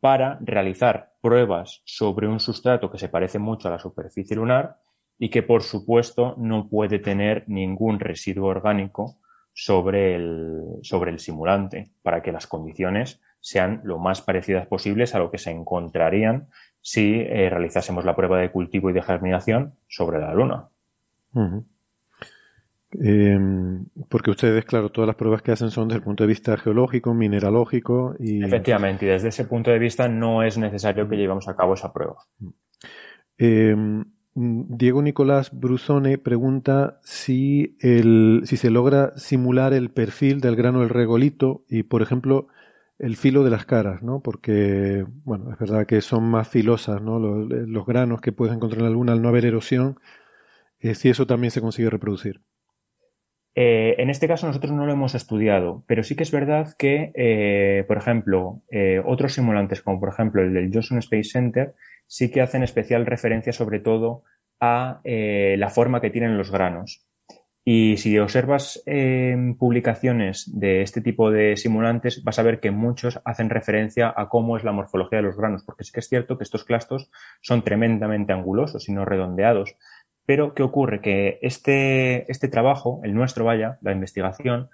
para 0.00 0.38
realizar 0.40 1.12
pruebas 1.20 1.82
sobre 1.84 2.26
un 2.26 2.40
sustrato 2.40 2.90
que 2.90 2.98
se 2.98 3.10
parece 3.10 3.38
mucho 3.38 3.68
a 3.68 3.72
la 3.72 3.78
superficie 3.78 4.36
lunar 4.36 4.78
y 5.18 5.28
que 5.28 5.42
por 5.42 5.62
supuesto 5.62 6.34
no 6.38 6.68
puede 6.70 6.98
tener 6.98 7.44
ningún 7.48 8.00
residuo 8.00 8.48
orgánico 8.48 9.18
sobre 9.52 10.14
el, 10.14 10.78
sobre 10.82 11.10
el 11.10 11.18
simulante 11.18 11.90
para 12.02 12.22
que 12.22 12.32
las 12.32 12.46
condiciones 12.46 13.20
sean 13.40 13.80
lo 13.84 13.98
más 13.98 14.20
parecidas 14.20 14.66
posibles 14.66 15.14
a 15.14 15.18
lo 15.18 15.30
que 15.30 15.38
se 15.38 15.50
encontrarían 15.50 16.48
si 16.80 17.20
eh, 17.20 17.48
realizásemos 17.50 18.04
la 18.04 18.16
prueba 18.16 18.38
de 18.38 18.50
cultivo 18.50 18.90
y 18.90 18.92
de 18.92 19.02
germinación 19.02 19.74
sobre 19.88 20.20
la 20.20 20.34
luna. 20.34 20.68
Em, 22.92 23.84
porque 24.08 24.30
ustedes, 24.30 24.64
claro, 24.64 24.90
todas 24.90 25.06
las 25.06 25.16
pruebas 25.16 25.42
que 25.42 25.52
hacen 25.52 25.70
son 25.70 25.88
desde 25.88 25.98
el 25.98 26.04
punto 26.04 26.24
de 26.24 26.28
vista 26.28 26.56
geológico, 26.56 27.14
mineralógico 27.14 28.16
y... 28.18 28.42
Efectivamente, 28.44 29.06
y 29.06 29.08
desde 29.08 29.28
ese 29.28 29.44
punto 29.44 29.70
de 29.70 29.78
vista 29.78 30.08
no 30.08 30.42
es 30.42 30.58
necesario 30.58 31.08
que 31.08 31.16
llevemos 31.16 31.46
a 31.48 31.54
cabo 31.54 31.74
esa 31.74 31.92
prueba. 31.92 32.16
Em, 33.38 34.04
Diego 34.34 35.02
Nicolás 35.02 35.50
Bruzone 35.52 36.18
pregunta 36.18 36.98
si, 37.02 37.76
el, 37.80 38.42
si 38.44 38.56
se 38.56 38.70
logra 38.70 39.16
simular 39.16 39.72
el 39.72 39.90
perfil 39.90 40.40
del 40.40 40.56
grano 40.56 40.80
del 40.80 40.88
regolito 40.88 41.64
y, 41.68 41.84
por 41.84 42.02
ejemplo, 42.02 42.48
el 43.00 43.16
filo 43.16 43.42
de 43.42 43.50
las 43.50 43.64
caras, 43.64 44.02
¿no? 44.02 44.20
Porque, 44.20 45.04
bueno, 45.24 45.50
es 45.52 45.58
verdad 45.58 45.86
que 45.86 46.02
son 46.02 46.24
más 46.24 46.48
filosas, 46.48 47.00
¿no? 47.00 47.18
Los, 47.18 47.86
granos 47.86 48.20
que 48.20 48.30
puedes 48.30 48.54
encontrar 48.54 48.80
en 48.80 48.88
la 48.88 48.92
luna 48.92 49.12
al 49.12 49.22
no 49.22 49.28
haber 49.28 49.46
erosión, 49.46 49.98
eh, 50.80 50.94
si 50.94 51.08
eso 51.08 51.26
también 51.26 51.50
se 51.50 51.62
consigue 51.62 51.88
reproducir. 51.88 52.42
Eh, 53.54 53.96
en 53.98 54.10
este 54.10 54.28
caso 54.28 54.46
nosotros 54.46 54.72
no 54.72 54.86
lo 54.86 54.92
hemos 54.92 55.14
estudiado, 55.14 55.82
pero 55.88 56.04
sí 56.04 56.14
que 56.14 56.22
es 56.22 56.30
verdad 56.30 56.74
que, 56.78 57.10
eh, 57.14 57.84
por 57.88 57.96
ejemplo, 57.96 58.62
otros 59.04 59.32
simulantes, 59.32 59.82
como 59.82 59.98
por 59.98 60.10
ejemplo 60.10 60.42
el 60.42 60.52
del 60.52 60.70
Johnson 60.72 60.98
Space 60.98 61.30
Center, 61.30 61.74
sí 62.06 62.30
que 62.30 62.42
hacen 62.42 62.62
especial 62.62 63.06
referencia 63.06 63.52
sobre 63.52 63.80
todo 63.80 64.24
a 64.60 65.00
la 65.04 65.70
forma 65.70 66.02
que 66.02 66.10
tienen 66.10 66.36
los 66.36 66.50
granos. 66.50 67.09
Y 67.72 67.98
si 67.98 68.18
observas 68.18 68.82
publicaciones 69.56 70.50
de 70.58 70.82
este 70.82 71.00
tipo 71.00 71.30
de 71.30 71.56
simulantes, 71.56 72.24
vas 72.24 72.40
a 72.40 72.42
ver 72.42 72.58
que 72.58 72.72
muchos 72.72 73.20
hacen 73.24 73.48
referencia 73.48 74.12
a 74.16 74.28
cómo 74.28 74.56
es 74.56 74.64
la 74.64 74.72
morfología 74.72 75.18
de 75.18 75.22
los 75.22 75.36
granos, 75.36 75.62
porque 75.62 75.84
sí 75.84 75.92
que 75.92 76.00
es 76.00 76.08
cierto 76.08 76.36
que 76.36 76.42
estos 76.42 76.64
clastos 76.64 77.12
son 77.40 77.62
tremendamente 77.62 78.32
angulosos 78.32 78.88
y 78.88 78.92
no 78.92 79.04
redondeados. 79.04 79.76
Pero, 80.26 80.52
¿qué 80.52 80.64
ocurre? 80.64 81.00
Que 81.00 81.38
este, 81.42 82.28
este 82.28 82.48
trabajo, 82.48 83.02
el 83.04 83.14
nuestro, 83.14 83.44
vaya, 83.44 83.78
la 83.82 83.92
investigación, 83.92 84.68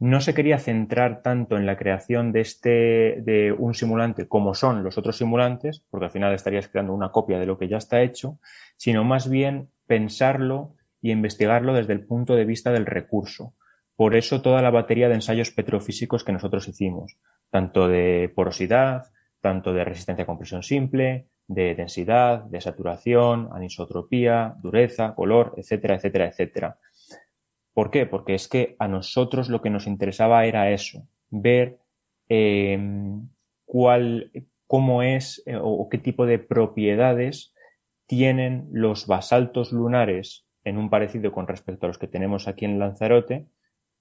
no 0.00 0.20
se 0.20 0.34
quería 0.34 0.58
centrar 0.58 1.22
tanto 1.22 1.56
en 1.56 1.66
la 1.66 1.76
creación 1.76 2.32
de 2.32 2.40
este, 2.40 3.22
de 3.22 3.54
un 3.56 3.74
simulante 3.74 4.26
como 4.26 4.54
son 4.54 4.82
los 4.82 4.98
otros 4.98 5.18
simulantes, 5.18 5.84
porque 5.88 6.06
al 6.06 6.10
final 6.10 6.34
estarías 6.34 6.66
creando 6.66 6.94
una 6.94 7.12
copia 7.12 7.38
de 7.38 7.46
lo 7.46 7.58
que 7.58 7.68
ya 7.68 7.76
está 7.76 8.02
hecho, 8.02 8.40
sino 8.76 9.04
más 9.04 9.30
bien 9.30 9.68
pensarlo 9.86 10.74
y 11.04 11.10
investigarlo 11.10 11.74
desde 11.74 11.92
el 11.92 12.06
punto 12.06 12.34
de 12.34 12.46
vista 12.46 12.72
del 12.72 12.86
recurso. 12.86 13.52
Por 13.94 14.16
eso 14.16 14.40
toda 14.40 14.62
la 14.62 14.70
batería 14.70 15.06
de 15.06 15.16
ensayos 15.16 15.50
petrofísicos 15.50 16.24
que 16.24 16.32
nosotros 16.32 16.66
hicimos, 16.66 17.18
tanto 17.50 17.88
de 17.88 18.32
porosidad, 18.34 19.12
tanto 19.42 19.74
de 19.74 19.84
resistencia 19.84 20.22
a 20.22 20.26
compresión 20.26 20.62
simple, 20.62 21.26
de 21.46 21.74
densidad, 21.74 22.44
de 22.44 22.62
saturación, 22.62 23.50
anisotropía, 23.52 24.56
dureza, 24.62 25.14
color, 25.14 25.52
etcétera, 25.58 25.96
etcétera, 25.96 26.28
etcétera. 26.28 26.78
¿Por 27.74 27.90
qué? 27.90 28.06
Porque 28.06 28.34
es 28.34 28.48
que 28.48 28.74
a 28.78 28.88
nosotros 28.88 29.50
lo 29.50 29.60
que 29.60 29.68
nos 29.68 29.86
interesaba 29.86 30.46
era 30.46 30.70
eso, 30.70 31.06
ver 31.28 31.80
eh, 32.30 32.78
cuál, 33.66 34.30
cómo 34.66 35.02
es 35.02 35.42
eh, 35.44 35.58
o 35.60 35.86
qué 35.90 35.98
tipo 35.98 36.24
de 36.24 36.38
propiedades 36.38 37.52
tienen 38.06 38.68
los 38.72 39.06
basaltos 39.06 39.70
lunares 39.70 40.43
en 40.64 40.78
un 40.78 40.90
parecido 40.90 41.32
con 41.32 41.46
respecto 41.46 41.86
a 41.86 41.88
los 41.88 41.98
que 41.98 42.08
tenemos 42.08 42.48
aquí 42.48 42.64
en 42.64 42.78
Lanzarote 42.78 43.46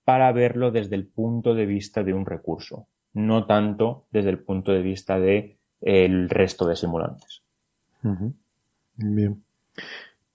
para 0.04 0.32
verlo 0.32 0.72
desde 0.72 0.96
el 0.96 1.08
punto 1.08 1.54
de 1.54 1.66
vista 1.66 2.04
de 2.04 2.14
un 2.14 2.26
recurso, 2.26 2.88
no 3.14 3.46
tanto 3.46 4.06
desde 4.12 4.30
el 4.30 4.40
punto 4.40 4.72
de 4.72 4.82
vista 4.82 5.20
de 5.20 5.58
el 5.82 6.30
resto 6.30 6.66
de 6.66 6.76
simulantes. 6.76 7.44
Bien. 8.96 9.44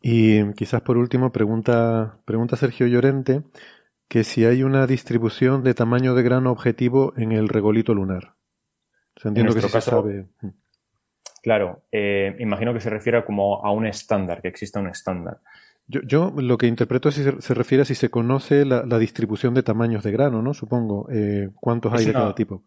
Y 0.00 0.52
quizás 0.52 0.82
por 0.82 0.96
último 0.96 1.32
pregunta, 1.32 2.18
pregunta 2.24 2.56
Sergio 2.56 2.86
Llorente 2.86 3.42
que 4.08 4.24
si 4.24 4.44
hay 4.44 4.62
una 4.62 4.86
distribución 4.86 5.62
de 5.62 5.74
tamaño 5.74 6.14
de 6.14 6.22
grano 6.22 6.50
objetivo 6.50 7.12
en 7.16 7.32
el 7.32 7.48
regolito 7.48 7.94
lunar. 7.94 8.34
entiendo 9.22 9.54
que 9.54 9.60
se 9.60 9.80
sabe. 9.80 10.28
Claro, 11.42 11.82
eh, 11.92 12.34
imagino 12.40 12.72
que 12.72 12.80
se 12.80 12.90
refiere 12.90 13.24
como 13.24 13.64
a 13.64 13.70
un 13.70 13.86
estándar, 13.86 14.40
que 14.40 14.48
exista 14.48 14.80
un 14.80 14.88
estándar. 14.88 15.40
Yo, 15.88 16.02
yo, 16.02 16.34
lo 16.36 16.58
que 16.58 16.66
interpreto 16.66 17.08
es 17.08 17.14
si 17.14 17.24
se, 17.24 17.54
refiere 17.54 17.82
a 17.82 17.84
si 17.86 17.94
se 17.94 18.10
conoce 18.10 18.66
la, 18.66 18.98
distribución 18.98 19.54
de 19.54 19.62
tamaños 19.62 20.04
de 20.04 20.12
grano, 20.12 20.42
¿no? 20.42 20.52
Supongo. 20.52 21.08
Eh, 21.10 21.48
¿Cuántos 21.54 21.92
hay 21.94 22.04
de 22.04 22.12
cada 22.12 22.34
tipo? 22.34 22.62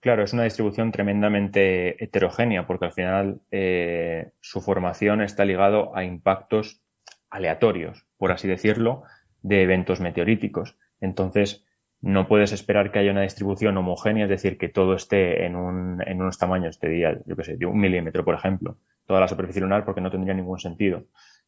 Claro, 0.00 0.22
es 0.22 0.32
una 0.32 0.44
distribución 0.44 0.92
tremendamente 0.92 2.02
heterogénea 2.02 2.66
porque 2.66 2.86
al 2.86 2.92
final 2.92 3.40
eh, 3.50 4.32
su 4.40 4.60
formación 4.60 5.22
está 5.22 5.44
ligado 5.44 5.96
a 5.96 6.04
impactos 6.04 6.82
aleatorios, 7.30 8.06
por 8.16 8.32
así 8.32 8.48
decirlo, 8.48 9.02
de 9.42 9.62
eventos 9.62 10.00
meteoríticos. 10.00 10.78
Entonces, 11.00 11.64
no 12.00 12.28
puedes 12.28 12.52
esperar 12.52 12.92
que 12.92 12.98
haya 12.98 13.12
una 13.12 13.22
distribución 13.22 13.78
homogénea, 13.78 14.24
es 14.24 14.30
decir, 14.30 14.58
que 14.58 14.68
todo 14.68 14.94
esté 14.94 15.46
en, 15.46 15.56
un, 15.56 16.02
en 16.06 16.20
unos 16.20 16.36
tamaños, 16.38 16.78
te 16.78 16.88
diría, 16.88 17.18
yo 17.24 17.34
qué 17.34 17.44
sé, 17.44 17.56
de 17.56 17.64
un 17.64 17.80
milímetro, 17.80 18.24
por 18.26 18.34
ejemplo, 18.34 18.76
toda 19.06 19.20
la 19.20 19.28
superficie 19.28 19.62
lunar, 19.62 19.86
porque 19.86 20.02
no 20.02 20.10
tendría 20.10 20.34
ningún 20.34 20.58
sentido. 20.58 21.04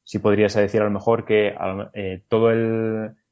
Sí 0.07 0.21
podrías 0.21 0.55
decir 0.55 0.81
a 0.81 0.85
lo 0.85 0.91
mejor 0.93 1.25
que 1.25 1.53
eh, 1.95 2.23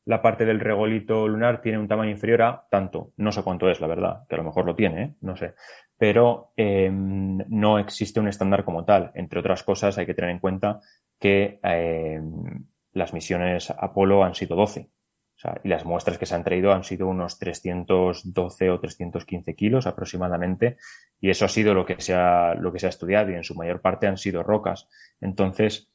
la 0.06 0.22
parte 0.22 0.44
del 0.44 0.58
regolito 0.58 1.28
lunar 1.28 1.62
tiene 1.62 1.78
un 1.78 1.86
tamaño 1.86 2.10
inferior 2.10 2.42
a 2.42 2.66
tanto. 2.68 3.12
No 3.16 3.30
sé 3.30 3.44
cuánto 3.44 3.70
es, 3.70 3.80
la 3.80 3.86
verdad, 3.86 4.26
que 4.28 4.34
a 4.34 4.38
lo 4.38 4.44
mejor 4.44 4.66
lo 4.66 4.74
tiene, 4.74 5.02
¿eh? 5.02 5.14
no 5.20 5.36
sé. 5.36 5.54
Pero 5.96 6.50
em, 6.56 7.38
no 7.48 7.78
existe 7.78 8.18
un 8.18 8.26
estándar 8.26 8.64
como 8.64 8.84
tal. 8.84 9.12
Entre 9.14 9.38
otras 9.38 9.62
cosas, 9.62 9.96
hay 9.98 10.06
que 10.06 10.14
tener 10.14 10.30
en 10.30 10.40
cuenta 10.40 10.80
que 11.20 11.60
em, 11.62 12.66
las 12.92 13.14
misiones 13.14 13.70
Apolo 13.70 14.24
han 14.24 14.34
sido 14.34 14.56
12 14.56 14.90
y 15.62 15.68
las 15.68 15.84
muestras 15.84 16.18
que 16.18 16.26
se 16.26 16.34
han 16.34 16.44
traído 16.44 16.72
han 16.72 16.84
sido 16.84 17.06
unos 17.06 17.38
312 17.38 18.70
o 18.70 18.80
315 18.80 19.54
kilos 19.54 19.86
aproximadamente, 19.86 20.76
y 21.20 21.30
eso 21.30 21.44
ha 21.44 21.48
sido 21.48 21.74
lo 21.74 21.84
que 21.84 21.94
lo 21.94 22.72
que 22.72 22.78
se 22.78 22.86
ha 22.86 22.88
estudiado, 22.88 23.30
y 23.30 23.34
en 23.34 23.44
su 23.44 23.54
mayor 23.54 23.80
parte 23.80 24.06
han 24.06 24.16
sido 24.16 24.42
rocas. 24.42 24.88
Entonces, 25.20 25.90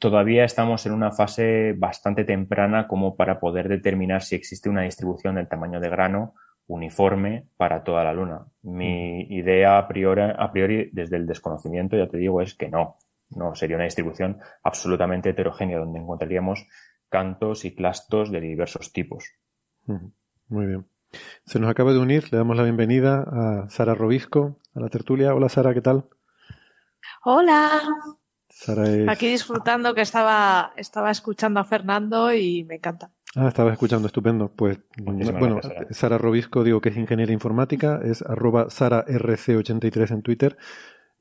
todavía 0.00 0.44
estamos 0.44 0.84
en 0.86 0.92
una 0.92 1.12
fase 1.12 1.74
bastante 1.76 2.24
temprana 2.24 2.88
como 2.88 3.14
para 3.16 3.38
poder 3.38 3.68
determinar 3.68 4.22
si 4.22 4.34
existe 4.34 4.68
una 4.68 4.82
distribución 4.82 5.36
del 5.36 5.46
tamaño 5.46 5.78
de 5.78 5.90
grano 5.90 6.34
uniforme 6.66 7.46
para 7.56 7.84
toda 7.84 8.02
la 8.02 8.14
Luna. 8.14 8.46
Mi 8.62 9.24
mm. 9.24 9.32
idea 9.32 9.78
a 9.78 9.86
priori, 9.86 10.22
a 10.22 10.50
priori, 10.50 10.88
desde 10.92 11.16
el 11.16 11.26
desconocimiento, 11.26 11.96
ya 11.96 12.08
te 12.08 12.16
digo, 12.16 12.40
es 12.40 12.54
que 12.54 12.68
no. 12.68 12.96
No, 13.28 13.54
sería 13.54 13.76
una 13.76 13.84
distribución 13.84 14.40
absolutamente 14.62 15.30
heterogénea 15.30 15.78
donde 15.78 16.00
encontraríamos 16.00 16.66
cantos 17.08 17.64
y 17.64 17.74
clastos 17.74 18.32
de 18.32 18.40
diversos 18.40 18.92
tipos. 18.92 19.24
Muy 20.48 20.66
bien. 20.66 20.86
Se 21.44 21.60
nos 21.60 21.70
acaba 21.70 21.92
de 21.92 21.98
unir, 21.98 22.32
le 22.32 22.38
damos 22.38 22.56
la 22.56 22.64
bienvenida 22.64 23.24
a 23.26 23.68
Sara 23.68 23.94
Robisco, 23.94 24.56
a 24.74 24.80
la 24.80 24.88
tertulia. 24.88 25.34
Hola 25.34 25.48
Sara, 25.48 25.74
¿qué 25.74 25.80
tal? 25.80 26.08
Hola. 27.24 27.82
Sara 28.60 29.10
Aquí 29.10 29.28
disfrutando 29.28 29.94
que 29.94 30.02
estaba, 30.02 30.74
estaba 30.76 31.10
escuchando 31.10 31.60
a 31.60 31.64
Fernando 31.64 32.30
y 32.34 32.62
me 32.64 32.74
encanta. 32.74 33.10
Ah, 33.34 33.48
estaba 33.48 33.72
escuchando, 33.72 34.06
estupendo. 34.06 34.52
Pues, 34.54 34.80
bueno, 34.98 35.60
Sara. 35.90 36.18
Robisco, 36.18 36.62
digo 36.62 36.82
que 36.82 36.90
es 36.90 36.96
ingeniera 36.98 37.32
informática, 37.32 38.00
es 38.04 38.20
arroba 38.20 38.66
SaraRC83 38.66 40.10
en 40.10 40.22
Twitter. 40.22 40.58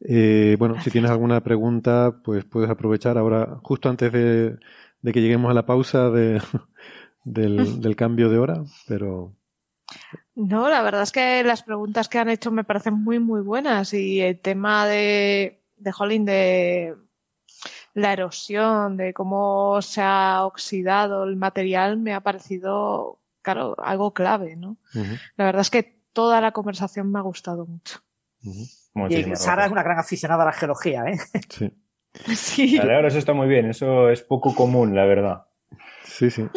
Eh, 0.02 0.58
bueno, 0.60 0.82
si 0.82 0.92
tienes 0.92 1.12
alguna 1.12 1.42
pregunta, 1.42 2.20
pues 2.26 2.44
puedes 2.44 2.70
aprovechar 2.70 3.18
ahora, 3.18 3.60
justo 3.64 3.88
antes 3.88 4.12
de, 4.12 4.58
de 5.02 5.14
que 5.14 5.22
lleguemos 5.22 5.50
a 5.50 5.54
la 5.54 5.66
pausa 5.66 6.10
de, 6.10 6.42
del, 7.24 7.96
cambio 7.96 8.30
de 8.30 8.38
hora, 8.38 8.64
pero... 8.86 9.34
No, 10.36 10.70
la 10.70 10.82
verdad 10.82 11.04
es 11.04 11.14
que 11.14 11.42
las 11.46 11.64
preguntas 11.64 12.10
que 12.10 12.20
han 12.20 12.30
hecho 12.30 12.52
me 12.52 12.66
parecen 12.66 12.96
muy, 12.96 13.20
muy 13.20 13.40
buenas 13.40 13.94
y 13.94 14.20
el 14.20 14.40
tema 14.40 14.86
de, 14.86 15.62
de 15.78 15.92
Holling 15.98 16.26
de 16.26 16.96
la 17.94 18.14
erosión, 18.14 18.98
de 18.98 19.14
cómo 19.14 19.82
se 19.82 20.02
ha 20.02 20.46
oxidado 20.46 21.24
el 21.24 21.36
material, 21.36 21.98
me 21.98 22.14
ha 22.14 22.22
parecido, 22.22 23.20
claro, 23.42 23.76
algo 23.80 24.14
clave, 24.14 24.56
¿no? 24.56 24.78
La 25.36 25.46
verdad 25.46 25.62
es 25.62 25.70
que 25.70 26.00
toda 26.14 26.42
la 26.42 26.52
conversación 26.52 27.12
me 27.12 27.20
ha 27.20 27.24
gustado 27.24 27.66
mucho. 27.66 28.00
Y 28.42 29.36
Sara 29.36 29.66
es 29.66 29.72
una 29.72 29.84
gran 29.84 30.00
aficionada 30.00 30.44
a 30.44 30.48
la 30.48 30.54
geología, 30.54 31.06
¿eh? 31.06 31.18
Sí. 31.50 31.74
Sí. 32.36 32.80
ahora 32.80 33.08
eso 33.08 33.20
está 33.20 33.34
muy 33.34 33.48
bien, 33.48 33.70
eso 33.70 34.10
es 34.10 34.24
poco 34.24 34.56
común, 34.56 34.96
la 34.96 35.06
verdad. 35.06 35.46
Sí, 36.04 36.32
sí. 36.32 36.50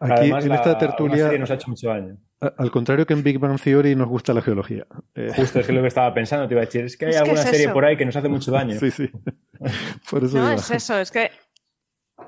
Aquí 0.00 0.30
en 0.30 0.52
esta 0.52 0.78
tertulia 0.78 1.36
nos 1.38 1.50
ha 1.50 1.54
hecho 1.54 1.68
mucho 1.68 1.88
daño. 1.88 2.16
Al 2.40 2.70
contrario 2.70 3.04
que 3.04 3.14
en 3.14 3.24
Big 3.24 3.38
Bang 3.38 3.60
Theory 3.60 3.96
nos 3.96 4.06
gusta 4.06 4.32
la 4.32 4.42
geología. 4.42 4.86
Eh, 5.16 5.32
Justo, 5.34 5.58
es 5.58 5.68
lo 5.68 5.80
que 5.80 5.88
estaba 5.88 6.14
pensando, 6.14 6.46
te 6.46 6.54
iba 6.54 6.62
a 6.62 6.66
decir. 6.66 6.84
Es 6.84 6.96
que 6.96 7.06
hay 7.06 7.14
alguna 7.14 7.42
serie 7.42 7.68
por 7.70 7.84
ahí 7.84 7.96
que 7.96 8.04
nos 8.04 8.14
hace 8.14 8.28
mucho 8.28 8.52
daño. 8.52 8.78
Sí, 8.78 8.92
sí. 8.92 9.10
no, 10.32 10.52
es 10.52 10.70
eso, 10.70 10.98
es 10.98 11.10
que 11.10 11.32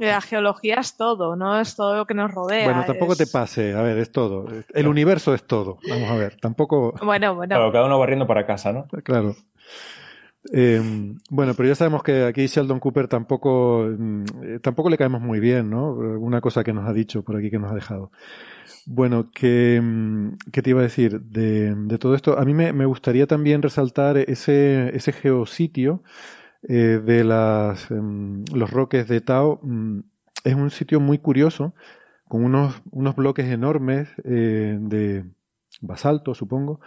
la 0.00 0.20
geología 0.20 0.76
es 0.80 0.96
todo, 0.96 1.36
¿no? 1.36 1.60
Es 1.60 1.76
todo 1.76 1.96
lo 1.96 2.06
que 2.06 2.14
nos 2.14 2.32
rodea. 2.32 2.64
Bueno, 2.64 2.84
tampoco 2.84 3.14
te 3.14 3.26
pase, 3.26 3.72
a 3.74 3.82
ver, 3.82 3.98
es 3.98 4.10
todo. 4.10 4.46
El 4.74 4.88
universo 4.88 5.32
es 5.32 5.46
todo. 5.46 5.78
Vamos 5.88 6.10
a 6.10 6.16
ver, 6.16 6.36
tampoco. 6.40 6.94
Bueno, 7.04 7.36
bueno. 7.36 7.54
Claro, 7.54 7.70
cada 7.70 7.86
uno 7.86 7.98
barriendo 7.98 8.26
para 8.26 8.46
casa, 8.46 8.72
¿no? 8.72 8.88
Claro. 9.04 9.36
Eh, 10.52 10.80
bueno, 11.28 11.52
pero 11.54 11.68
ya 11.68 11.74
sabemos 11.74 12.02
que 12.02 12.24
aquí 12.24 12.46
Sheldon 12.46 12.80
Cooper 12.80 13.08
tampoco, 13.08 13.86
mm, 13.86 14.24
eh, 14.42 14.58
tampoco 14.60 14.88
le 14.88 14.96
caemos 14.96 15.20
muy 15.20 15.38
bien, 15.38 15.68
¿no? 15.70 15.92
Una 15.92 16.40
cosa 16.40 16.64
que 16.64 16.72
nos 16.72 16.88
ha 16.88 16.92
dicho 16.92 17.22
por 17.22 17.36
aquí 17.36 17.50
que 17.50 17.58
nos 17.58 17.70
ha 17.70 17.74
dejado. 17.74 18.10
Bueno, 18.86 19.24
mm, 19.24 20.28
¿qué 20.52 20.62
te 20.62 20.70
iba 20.70 20.80
a 20.80 20.84
decir? 20.84 21.20
De, 21.20 21.74
de 21.74 21.98
todo 21.98 22.14
esto, 22.14 22.38
a 22.38 22.44
mí 22.44 22.54
me, 22.54 22.72
me, 22.72 22.86
gustaría 22.86 23.26
también 23.26 23.62
resaltar 23.62 24.16
ese, 24.16 24.94
ese 24.96 25.12
geositio 25.12 26.02
eh, 26.68 27.00
de 27.04 27.24
las, 27.24 27.90
em, 27.90 28.44
los 28.54 28.70
roques 28.70 29.08
de 29.08 29.20
Tao. 29.20 29.60
Mm, 29.62 30.00
es 30.44 30.54
un 30.54 30.70
sitio 30.70 31.00
muy 31.00 31.18
curioso, 31.18 31.74
con 32.28 32.44
unos, 32.44 32.82
unos 32.90 33.16
bloques 33.16 33.46
enormes 33.46 34.08
eh, 34.24 34.78
de 34.80 35.24
basalto, 35.80 36.34
supongo, 36.34 36.80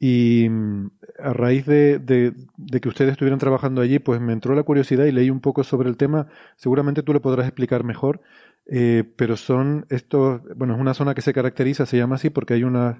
y 0.00 0.48
mm, 0.48 0.90
a 1.18 1.32
raíz 1.32 1.66
de, 1.66 1.98
de, 1.98 2.80
que 2.80 2.88
ustedes 2.88 3.12
estuvieran 3.12 3.38
trabajando 3.40 3.80
allí, 3.80 3.98
pues 3.98 4.20
me 4.20 4.32
entró 4.32 4.54
la 4.54 4.62
curiosidad 4.62 5.04
y 5.06 5.12
leí 5.12 5.30
un 5.30 5.40
poco 5.40 5.64
sobre 5.64 5.88
el 5.88 5.96
tema. 5.96 6.28
Seguramente 6.56 7.02
tú 7.02 7.12
lo 7.12 7.20
podrás 7.20 7.46
explicar 7.46 7.82
mejor, 7.84 8.20
eh, 8.66 9.04
pero 9.16 9.36
son 9.36 9.86
estos, 9.88 10.42
bueno, 10.56 10.74
es 10.74 10.80
una 10.80 10.94
zona 10.94 11.14
que 11.14 11.22
se 11.22 11.32
caracteriza, 11.32 11.86
se 11.86 11.96
llama 11.96 12.16
así 12.16 12.30
porque 12.30 12.54
hay 12.54 12.64
unas, 12.64 12.98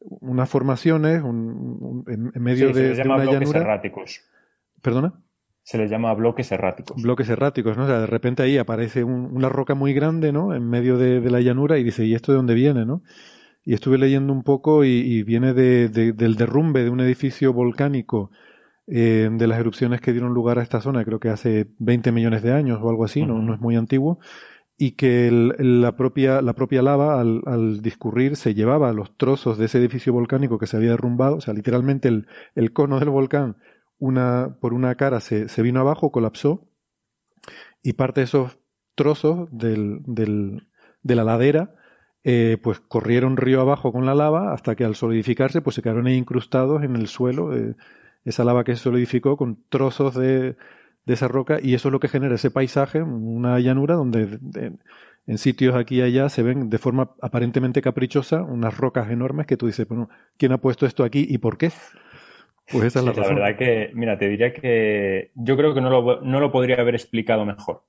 unas 0.00 0.48
formaciones 0.48 1.22
un, 1.22 2.04
en, 2.08 2.42
medio 2.42 2.72
de, 2.72 2.96
se 2.96 3.02
llama 3.02 3.16
una 3.16 3.24
bloques 3.24 3.40
llanura. 3.40 3.60
erráticos. 3.60 4.20
¿Perdona? 4.80 5.14
Se 5.62 5.78
les 5.78 5.88
llama 5.88 6.12
bloques 6.14 6.50
erráticos. 6.50 7.00
Bloques 7.00 7.28
erráticos, 7.28 7.76
¿no? 7.76 7.84
O 7.84 7.86
sea, 7.86 8.00
de 8.00 8.06
repente 8.06 8.42
ahí 8.42 8.58
aparece 8.58 9.04
una 9.04 9.48
roca 9.48 9.76
muy 9.76 9.94
grande, 9.94 10.32
¿no? 10.32 10.52
En 10.52 10.68
medio 10.68 10.98
de, 10.98 11.20
de 11.20 11.30
la 11.30 11.40
llanura 11.40 11.78
y 11.78 11.84
dice, 11.84 12.04
¿y 12.04 12.16
esto 12.16 12.32
de 12.32 12.36
dónde 12.36 12.54
viene, 12.54 12.84
no? 12.84 13.02
Y 13.64 13.74
estuve 13.74 13.98
leyendo 13.98 14.32
un 14.32 14.42
poco 14.42 14.84
y, 14.84 15.22
viene 15.22 15.54
de, 15.54 15.88
del 15.88 16.34
derrumbe 16.36 16.82
de 16.82 16.90
un 16.90 17.00
edificio 17.00 17.52
volcánico 17.52 18.30
eh, 18.86 19.28
de 19.30 19.46
las 19.46 19.60
erupciones 19.60 20.00
que 20.00 20.12
dieron 20.12 20.34
lugar 20.34 20.58
a 20.58 20.62
esta 20.62 20.80
zona, 20.80 21.04
creo 21.04 21.20
que 21.20 21.28
hace 21.28 21.68
20 21.78 22.12
millones 22.12 22.42
de 22.42 22.52
años 22.52 22.80
o 22.82 22.88
algo 22.88 23.04
así, 23.04 23.24
no, 23.24 23.40
no 23.40 23.54
es 23.54 23.60
muy 23.60 23.76
antiguo, 23.76 24.18
y 24.76 24.92
que 24.92 25.30
la, 25.30 25.96
propia, 25.96 26.42
la 26.42 26.54
propia 26.54 26.82
lava 26.82 27.20
al, 27.20 27.42
al, 27.46 27.82
discurrir 27.82 28.36
se 28.36 28.54
llevaba 28.54 28.92
los 28.92 29.16
trozos 29.16 29.58
de 29.58 29.66
ese 29.66 29.78
edificio 29.78 30.12
volcánico 30.12 30.58
que 30.58 30.66
se 30.66 30.76
había 30.76 30.90
derrumbado, 30.90 31.36
o 31.36 31.40
sea, 31.40 31.54
literalmente 31.54 32.08
el, 32.08 32.26
el 32.56 32.72
cono 32.72 32.98
del 32.98 33.10
volcán 33.10 33.56
una, 33.98 34.56
por 34.60 34.74
una 34.74 34.96
cara 34.96 35.20
se, 35.20 35.48
se 35.48 35.62
vino 35.62 35.78
abajo, 35.78 36.10
colapsó, 36.10 36.66
y 37.82 37.92
parte 37.92 38.20
de 38.20 38.24
esos 38.24 38.58
trozos 38.96 39.48
del, 39.52 40.00
del, 40.04 40.66
de 41.02 41.14
la 41.14 41.22
ladera 41.22 41.76
eh, 42.24 42.58
pues 42.62 42.80
corrieron 42.80 43.36
río 43.36 43.60
abajo 43.60 43.92
con 43.92 44.06
la 44.06 44.14
lava 44.14 44.52
hasta 44.52 44.74
que 44.74 44.84
al 44.84 44.94
solidificarse 44.94 45.60
pues 45.60 45.76
se 45.76 45.82
quedaron 45.82 46.06
ahí 46.06 46.14
incrustados 46.14 46.82
en 46.82 46.96
el 46.96 47.08
suelo. 47.08 47.56
Eh, 47.56 47.74
esa 48.24 48.44
lava 48.44 48.64
que 48.64 48.76
se 48.76 48.82
solidificó 48.82 49.36
con 49.36 49.58
trozos 49.68 50.14
de, 50.14 50.56
de 51.04 51.14
esa 51.14 51.28
roca 51.28 51.58
y 51.60 51.74
eso 51.74 51.88
es 51.88 51.92
lo 51.92 52.00
que 52.00 52.08
genera 52.08 52.36
ese 52.36 52.50
paisaje, 52.50 53.02
una 53.02 53.58
llanura 53.58 53.94
donde 53.96 54.38
en 55.26 55.38
sitios 55.38 55.74
aquí 55.74 55.98
y 55.98 56.02
allá 56.02 56.28
se 56.28 56.42
ven 56.42 56.68
de 56.70 56.78
forma 56.78 57.10
aparentemente 57.20 57.82
caprichosa 57.82 58.42
unas 58.42 58.76
rocas 58.76 59.10
enormes 59.10 59.46
que 59.46 59.56
tú 59.56 59.66
dices, 59.66 59.86
bueno, 59.88 60.08
¿quién 60.36 60.52
ha 60.52 60.58
puesto 60.58 60.86
esto 60.86 61.04
aquí 61.04 61.26
y 61.28 61.38
por 61.38 61.58
qué? 61.58 61.70
Pues 62.70 62.84
esa 62.84 63.00
es 63.00 63.04
la 63.04 63.12
razón. 63.12 63.38
La 63.38 63.46
verdad 63.46 63.58
que, 63.58 63.90
mira, 63.94 64.18
te 64.18 64.28
diría 64.28 64.52
que 64.52 65.30
yo 65.34 65.56
creo 65.56 65.74
que 65.74 65.80
no 65.80 65.90
lo, 65.90 66.20
no 66.22 66.40
lo 66.40 66.52
podría 66.52 66.80
haber 66.80 66.94
explicado 66.94 67.44
mejor. 67.44 67.82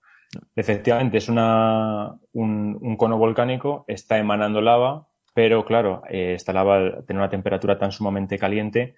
Efectivamente, 0.55 1.17
es 1.17 1.29
una, 1.29 2.15
un, 2.33 2.97
cono 2.97 3.17
volcánico, 3.17 3.85
está 3.87 4.17
emanando 4.17 4.61
lava, 4.61 5.07
pero 5.33 5.65
claro, 5.65 6.03
eh, 6.09 6.33
esta 6.35 6.53
lava 6.53 7.03
tiene 7.05 7.21
una 7.21 7.29
temperatura 7.29 7.77
tan 7.77 7.91
sumamente 7.91 8.37
caliente, 8.37 8.95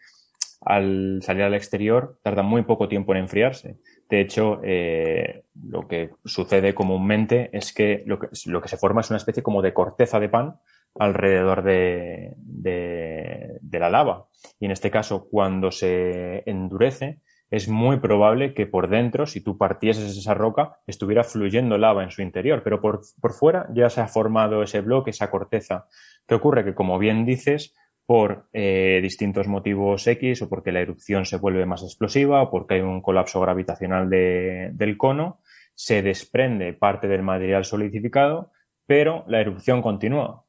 al 0.61 1.19
salir 1.21 1.43
al 1.43 1.53
exterior 1.53 2.19
tarda 2.23 2.41
muy 2.41 2.63
poco 2.63 2.87
tiempo 2.87 3.13
en 3.13 3.21
enfriarse. 3.21 3.77
De 4.09 4.19
hecho, 4.21 4.59
eh, 4.63 5.43
lo 5.63 5.87
que 5.87 6.11
sucede 6.25 6.73
comúnmente 6.73 7.49
es 7.53 7.73
que 7.73 8.03
lo, 8.05 8.19
que 8.19 8.29
lo, 8.47 8.61
que 8.61 8.67
se 8.67 8.77
forma 8.77 9.01
es 9.01 9.09
una 9.09 9.17
especie 9.17 9.43
como 9.43 9.61
de 9.61 9.73
corteza 9.73 10.19
de 10.19 10.29
pan 10.29 10.59
alrededor 10.97 11.63
de, 11.63 12.33
de, 12.37 13.59
de 13.61 13.79
la 13.79 13.89
lava. 13.89 14.27
Y 14.59 14.65
en 14.65 14.71
este 14.71 14.89
caso, 14.89 15.27
cuando 15.29 15.71
se 15.71 16.43
endurece, 16.49 17.19
es 17.51 17.67
muy 17.67 17.99
probable 17.99 18.53
que 18.53 18.65
por 18.65 18.89
dentro, 18.89 19.25
si 19.25 19.41
tú 19.41 19.57
partieses 19.57 20.17
esa 20.17 20.33
roca, 20.33 20.77
estuviera 20.87 21.23
fluyendo 21.23 21.77
lava 21.77 22.03
en 22.03 22.11
su 22.11 22.21
interior, 22.21 22.61
pero 22.63 22.81
por, 22.81 23.01
por 23.21 23.33
fuera 23.33 23.67
ya 23.73 23.89
se 23.89 24.01
ha 24.01 24.07
formado 24.07 24.63
ese 24.63 24.81
bloque, 24.81 25.11
esa 25.11 25.29
corteza. 25.29 25.87
¿Qué 26.27 26.35
ocurre? 26.35 26.65
Que 26.65 26.73
como 26.73 26.97
bien 26.97 27.25
dices, 27.25 27.75
por 28.05 28.47
eh, 28.53 28.99
distintos 29.01 29.47
motivos 29.47 30.05
X 30.05 30.43
o 30.43 30.49
porque 30.49 30.71
la 30.71 30.81
erupción 30.81 31.25
se 31.25 31.37
vuelve 31.37 31.65
más 31.65 31.83
explosiva 31.83 32.41
o 32.41 32.51
porque 32.51 32.75
hay 32.75 32.81
un 32.81 33.01
colapso 33.01 33.41
gravitacional 33.41 34.09
de, 34.09 34.69
del 34.73 34.97
cono, 34.97 35.39
se 35.73 36.01
desprende 36.01 36.73
parte 36.73 37.07
del 37.07 37.23
material 37.23 37.65
solidificado, 37.65 38.51
pero 38.85 39.25
la 39.27 39.41
erupción 39.41 39.81
continúa. 39.81 40.45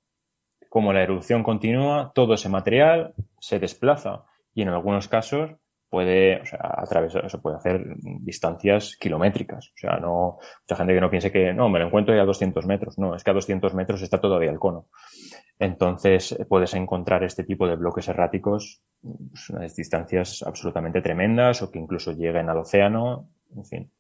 Como 0.69 0.93
la 0.93 1.03
erupción 1.03 1.43
continúa, 1.43 2.13
todo 2.15 2.35
ese 2.35 2.49
material 2.49 3.15
se 3.39 3.59
desplaza 3.59 4.25
y 4.55 4.63
en 4.63 4.69
algunos 4.69 5.09
casos 5.09 5.53
puede, 5.97 6.43
o 6.43 6.45
sea, 6.45 6.61
atravesar, 6.77 7.31
se 7.31 7.39
puede 7.39 7.57
hacer 7.57 7.83
distancias 8.21 8.99
kilométricas. 9.01 9.69
O 9.69 9.79
sea, 9.79 9.97
no, 9.97 10.37
mucha 10.61 10.77
gente 10.77 10.93
que 10.93 11.01
no 11.01 11.09
piense 11.09 11.33
que, 11.33 11.55
no, 11.55 11.71
me 11.71 11.79
lo 11.79 11.87
encuentro 11.87 12.15
ya 12.15 12.21
a 12.21 12.27
200 12.27 12.67
metros. 12.67 12.99
No, 12.99 13.15
es 13.15 13.25
que 13.25 13.31
a 13.31 13.33
200 13.33 13.73
metros 13.73 14.03
está 14.03 14.21
todavía 14.21 14.51
el 14.51 14.59
cono. 14.59 14.89
Entonces, 15.59 16.33
eh, 16.33 16.45
puedes 16.45 16.75
encontrar 16.75 17.25
este 17.25 17.45
tipo 17.45 17.67
de 17.67 17.77
bloques 17.77 18.09
erráticos 18.09 18.83
pues, 19.01 19.49
unas 19.49 19.75
distancias 19.75 20.45
absolutamente 20.47 21.01
tremendas 21.01 21.63
o 21.63 21.71
que 21.71 21.79
incluso 21.79 22.13
lleguen 22.13 22.51
al 22.51 22.59
océano, 22.59 23.31
en 23.57 23.65
fin. 23.65 23.91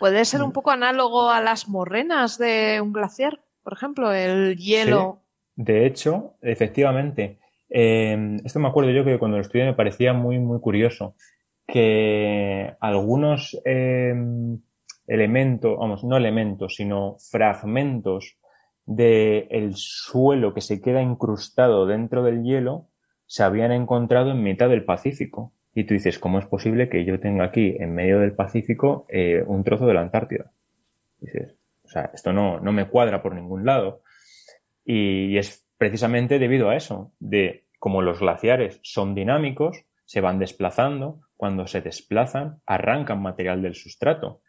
Puede 0.00 0.24
ser 0.24 0.42
un 0.42 0.50
poco 0.50 0.72
análogo 0.72 1.30
a 1.30 1.40
las 1.40 1.68
morrenas 1.68 2.36
de 2.36 2.80
un 2.80 2.92
glaciar, 2.92 3.44
por 3.62 3.74
ejemplo, 3.74 4.12
el 4.12 4.56
hielo. 4.56 5.22
De 5.54 5.86
hecho, 5.86 6.34
efectivamente, 6.40 7.38
eh, 7.72 8.38
esto 8.44 8.60
me 8.60 8.68
acuerdo 8.68 8.90
yo 8.90 9.04
que 9.04 9.18
cuando 9.18 9.38
lo 9.38 9.42
estudié 9.42 9.64
me 9.64 9.74
parecía 9.74 10.12
muy, 10.12 10.38
muy 10.38 10.60
curioso 10.60 11.16
que 11.66 12.74
algunos 12.80 13.58
eh, 13.64 14.14
elementos, 15.06 15.78
vamos, 15.78 16.04
no 16.04 16.16
elementos, 16.16 16.76
sino 16.76 17.16
fragmentos 17.30 18.36
del 18.84 19.74
suelo 19.76 20.54
que 20.54 20.60
se 20.60 20.80
queda 20.80 21.02
incrustado 21.02 21.86
dentro 21.86 22.22
del 22.22 22.42
hielo 22.42 22.88
se 23.26 23.42
habían 23.42 23.72
encontrado 23.72 24.30
en 24.32 24.42
mitad 24.42 24.68
del 24.68 24.84
Pacífico. 24.84 25.54
Y 25.74 25.84
tú 25.84 25.94
dices, 25.94 26.18
¿cómo 26.18 26.38
es 26.38 26.44
posible 26.44 26.90
que 26.90 27.06
yo 27.06 27.18
tenga 27.18 27.44
aquí, 27.44 27.74
en 27.78 27.94
medio 27.94 28.20
del 28.20 28.34
Pacífico, 28.34 29.06
eh, 29.08 29.42
un 29.46 29.64
trozo 29.64 29.86
de 29.86 29.94
la 29.94 30.02
Antártida? 30.02 30.52
Dices, 31.18 31.56
o 31.82 31.88
sea, 31.88 32.10
esto 32.12 32.34
no, 32.34 32.60
no 32.60 32.72
me 32.72 32.88
cuadra 32.88 33.22
por 33.22 33.34
ningún 33.34 33.64
lado. 33.64 34.02
Y 34.84 35.38
es 35.38 35.61
precisamente 35.82 36.38
debido 36.38 36.70
a 36.70 36.76
eso, 36.76 37.10
de 37.18 37.64
como 37.80 38.02
los 38.02 38.20
glaciares 38.20 38.78
son 38.84 39.16
dinámicos, 39.16 39.84
se 40.04 40.20
van 40.20 40.38
desplazando, 40.38 41.22
cuando 41.36 41.66
se 41.66 41.80
desplazan, 41.80 42.60
arrancan 42.66 43.20
material 43.20 43.62
del 43.62 43.74
sustrato. 43.74 44.42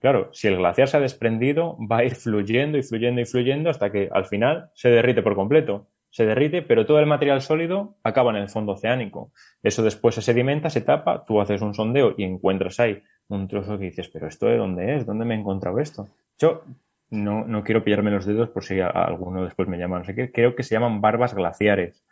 Claro, 0.00 0.30
si 0.32 0.48
el 0.48 0.56
glaciar 0.56 0.88
se 0.88 0.96
ha 0.96 1.00
desprendido, 1.00 1.78
va 1.80 1.98
a 1.98 2.04
ir 2.04 2.16
fluyendo 2.16 2.76
y 2.76 2.82
fluyendo 2.82 3.20
y 3.20 3.24
fluyendo 3.24 3.70
hasta 3.70 3.92
que 3.92 4.08
al 4.10 4.24
final 4.24 4.70
se 4.74 4.88
derrite 4.88 5.22
por 5.22 5.36
completo. 5.36 5.86
Se 6.10 6.26
derrite, 6.26 6.60
pero 6.60 6.84
todo 6.84 6.98
el 6.98 7.06
material 7.06 7.40
sólido 7.40 7.94
acaba 8.02 8.32
en 8.32 8.38
el 8.38 8.48
fondo 8.48 8.72
oceánico. 8.72 9.30
Eso 9.62 9.84
después 9.84 10.16
se 10.16 10.22
sedimenta, 10.22 10.70
se 10.70 10.80
tapa, 10.80 11.24
tú 11.24 11.40
haces 11.40 11.62
un 11.62 11.72
sondeo 11.72 12.16
y 12.18 12.24
encuentras 12.24 12.80
ahí 12.80 13.00
un 13.28 13.46
trozo 13.46 13.78
que 13.78 13.84
dices, 13.84 14.08
pero 14.08 14.26
¿esto 14.26 14.46
de 14.46 14.56
dónde 14.56 14.96
es? 14.96 15.06
¿Dónde 15.06 15.24
me 15.24 15.36
he 15.36 15.38
encontrado 15.38 15.78
esto? 15.78 16.08
Yo 16.36 16.64
no, 17.10 17.44
no 17.44 17.64
quiero 17.64 17.82
pillarme 17.82 18.10
los 18.10 18.24
dedos 18.24 18.48
por 18.50 18.64
si 18.64 18.80
alguno 18.80 19.44
después 19.44 19.68
me 19.68 19.78
llama, 19.78 19.98
no 19.98 20.04
sé 20.04 20.14
qué. 20.14 20.30
Creo 20.32 20.54
que 20.54 20.62
se 20.62 20.74
llaman 20.74 21.00
barbas 21.00 21.34
glaciares 21.34 22.04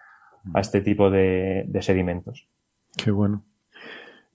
a 0.54 0.60
este 0.60 0.80
tipo 0.80 1.10
de, 1.10 1.68
sedimentos. 1.80 2.48
Qué 2.96 3.10
bueno. 3.10 3.44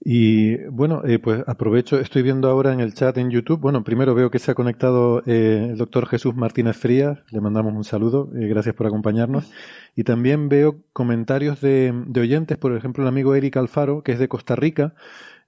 Y 0.06 0.56
bueno, 0.66 1.02
eh, 1.06 1.18
pues 1.18 1.42
aprovecho, 1.46 1.98
estoy 1.98 2.22
viendo 2.22 2.50
ahora 2.50 2.74
en 2.74 2.80
el 2.80 2.92
chat 2.92 3.16
en 3.16 3.30
YouTube, 3.30 3.60
bueno, 3.60 3.84
primero 3.84 4.14
veo 4.14 4.30
que 4.30 4.38
se 4.38 4.50
ha 4.50 4.54
conectado 4.54 5.22
eh, 5.24 5.68
el 5.70 5.78
doctor 5.78 6.06
Jesús 6.06 6.34
Martínez 6.34 6.76
Frías, 6.76 7.20
le 7.30 7.40
mandamos 7.40 7.72
un 7.72 7.84
saludo, 7.84 8.30
eh, 8.36 8.46
gracias 8.46 8.74
por 8.74 8.86
acompañarnos. 8.86 9.50
Y 9.96 10.04
también 10.04 10.50
veo 10.50 10.82
comentarios 10.92 11.60
de, 11.62 11.92
de 12.06 12.20
oyentes, 12.20 12.58
por 12.58 12.76
ejemplo, 12.76 13.02
el 13.02 13.08
amigo 13.08 13.34
Eric 13.34 13.56
Alfaro, 13.56 14.02
que 14.02 14.12
es 14.12 14.18
de 14.18 14.28
Costa 14.28 14.56
Rica, 14.56 14.94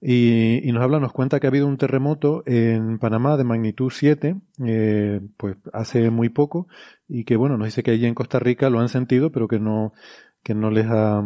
y, 0.08 0.70
nos 0.70 0.84
habla, 0.84 1.00
nos 1.00 1.12
cuenta 1.12 1.40
que 1.40 1.48
ha 1.48 1.50
habido 1.50 1.66
un 1.66 1.78
terremoto 1.78 2.44
en 2.46 3.00
Panamá 3.00 3.36
de 3.36 3.42
magnitud 3.42 3.90
7, 3.90 4.36
eh, 4.64 5.20
pues 5.36 5.56
hace 5.72 6.10
muy 6.10 6.28
poco, 6.28 6.68
y 7.08 7.24
que 7.24 7.34
bueno, 7.34 7.58
nos 7.58 7.66
dice 7.66 7.82
que 7.82 7.90
allí 7.90 8.06
en 8.06 8.14
Costa 8.14 8.38
Rica 8.38 8.70
lo 8.70 8.78
han 8.78 8.88
sentido, 8.88 9.32
pero 9.32 9.48
que 9.48 9.58
no, 9.58 9.94
que 10.44 10.54
no 10.54 10.70
les 10.70 10.86
ha, 10.86 11.24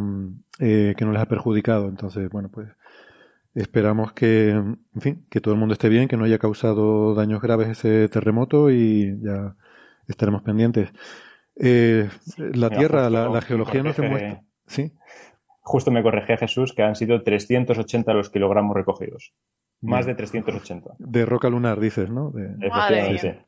eh, 0.61 0.95
que 0.97 1.05
no 1.05 1.13
les 1.13 1.21
ha 1.21 1.27
perjudicado. 1.27 1.91
Entonces, 1.91 2.31
bueno, 2.31 2.49
pues 2.51 2.69
esperamos 3.55 4.15
que, 4.15 4.49
en 4.49 4.79
fin, 4.99 5.27
que 5.29 5.43
todo 5.43 5.53
el 5.53 5.61
mundo 5.61 5.75
esté 5.75 5.91
bien, 5.91 6.09
que 6.09 6.17
no 6.17 6.25
haya 6.25 6.39
causado 6.39 7.15
daños 7.15 7.43
graves 7.43 7.69
ese 7.69 8.09
terremoto 8.09 8.71
y 8.71 9.21
ya 9.21 9.57
estaremos 10.09 10.41
pendientes. 10.41 10.89
Eh, 11.55 12.09
la 12.39 12.71
Tierra, 12.71 13.11
la, 13.11 13.29
la, 13.29 13.43
geología 13.43 13.83
nos 13.83 13.99
demuestra. 13.99 14.43
¿Sí? 14.67 14.95
Justo 15.71 15.93
me 15.93 16.03
corregía 16.03 16.37
Jesús 16.37 16.73
que 16.73 16.83
han 16.83 16.97
sido 16.97 17.23
380 17.23 18.13
los 18.13 18.29
kilogramos 18.29 18.75
recogidos. 18.77 19.33
Más 19.81 20.05
de 20.05 20.17
380. 20.17 20.97
De 20.99 21.25
roca 21.25 21.49
lunar, 21.49 21.79
dices, 21.79 22.11
¿no? 22.11 22.33
De... 22.33 22.57
Efectivamente. 22.61 23.47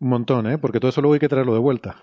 Un 0.00 0.08
montón, 0.10 0.46
¿eh? 0.50 0.58
Porque 0.58 0.80
todo 0.80 0.90
eso 0.90 1.00
luego 1.00 1.14
hay 1.14 1.20
que 1.20 1.30
traerlo 1.30 1.54
de 1.54 1.60
vuelta. 1.60 1.96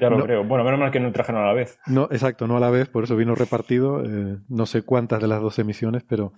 Ya 0.00 0.10
lo 0.10 0.20
creo. 0.24 0.42
Bueno, 0.42 0.64
menos 0.64 0.80
mal 0.80 0.90
que 0.90 0.98
no 0.98 1.12
trajeron 1.12 1.40
a 1.40 1.46
la 1.46 1.52
vez. 1.52 1.78
No, 1.86 2.08
exacto, 2.10 2.48
no 2.48 2.56
a 2.56 2.60
la 2.60 2.70
vez, 2.70 2.88
por 2.88 3.04
eso 3.04 3.14
vino 3.14 3.36
repartido. 3.36 4.04
Eh, 4.04 4.38
no 4.48 4.66
sé 4.66 4.82
cuántas 4.82 5.20
de 5.20 5.28
las 5.28 5.40
dos 5.40 5.56
emisiones, 5.60 6.02
pero 6.02 6.32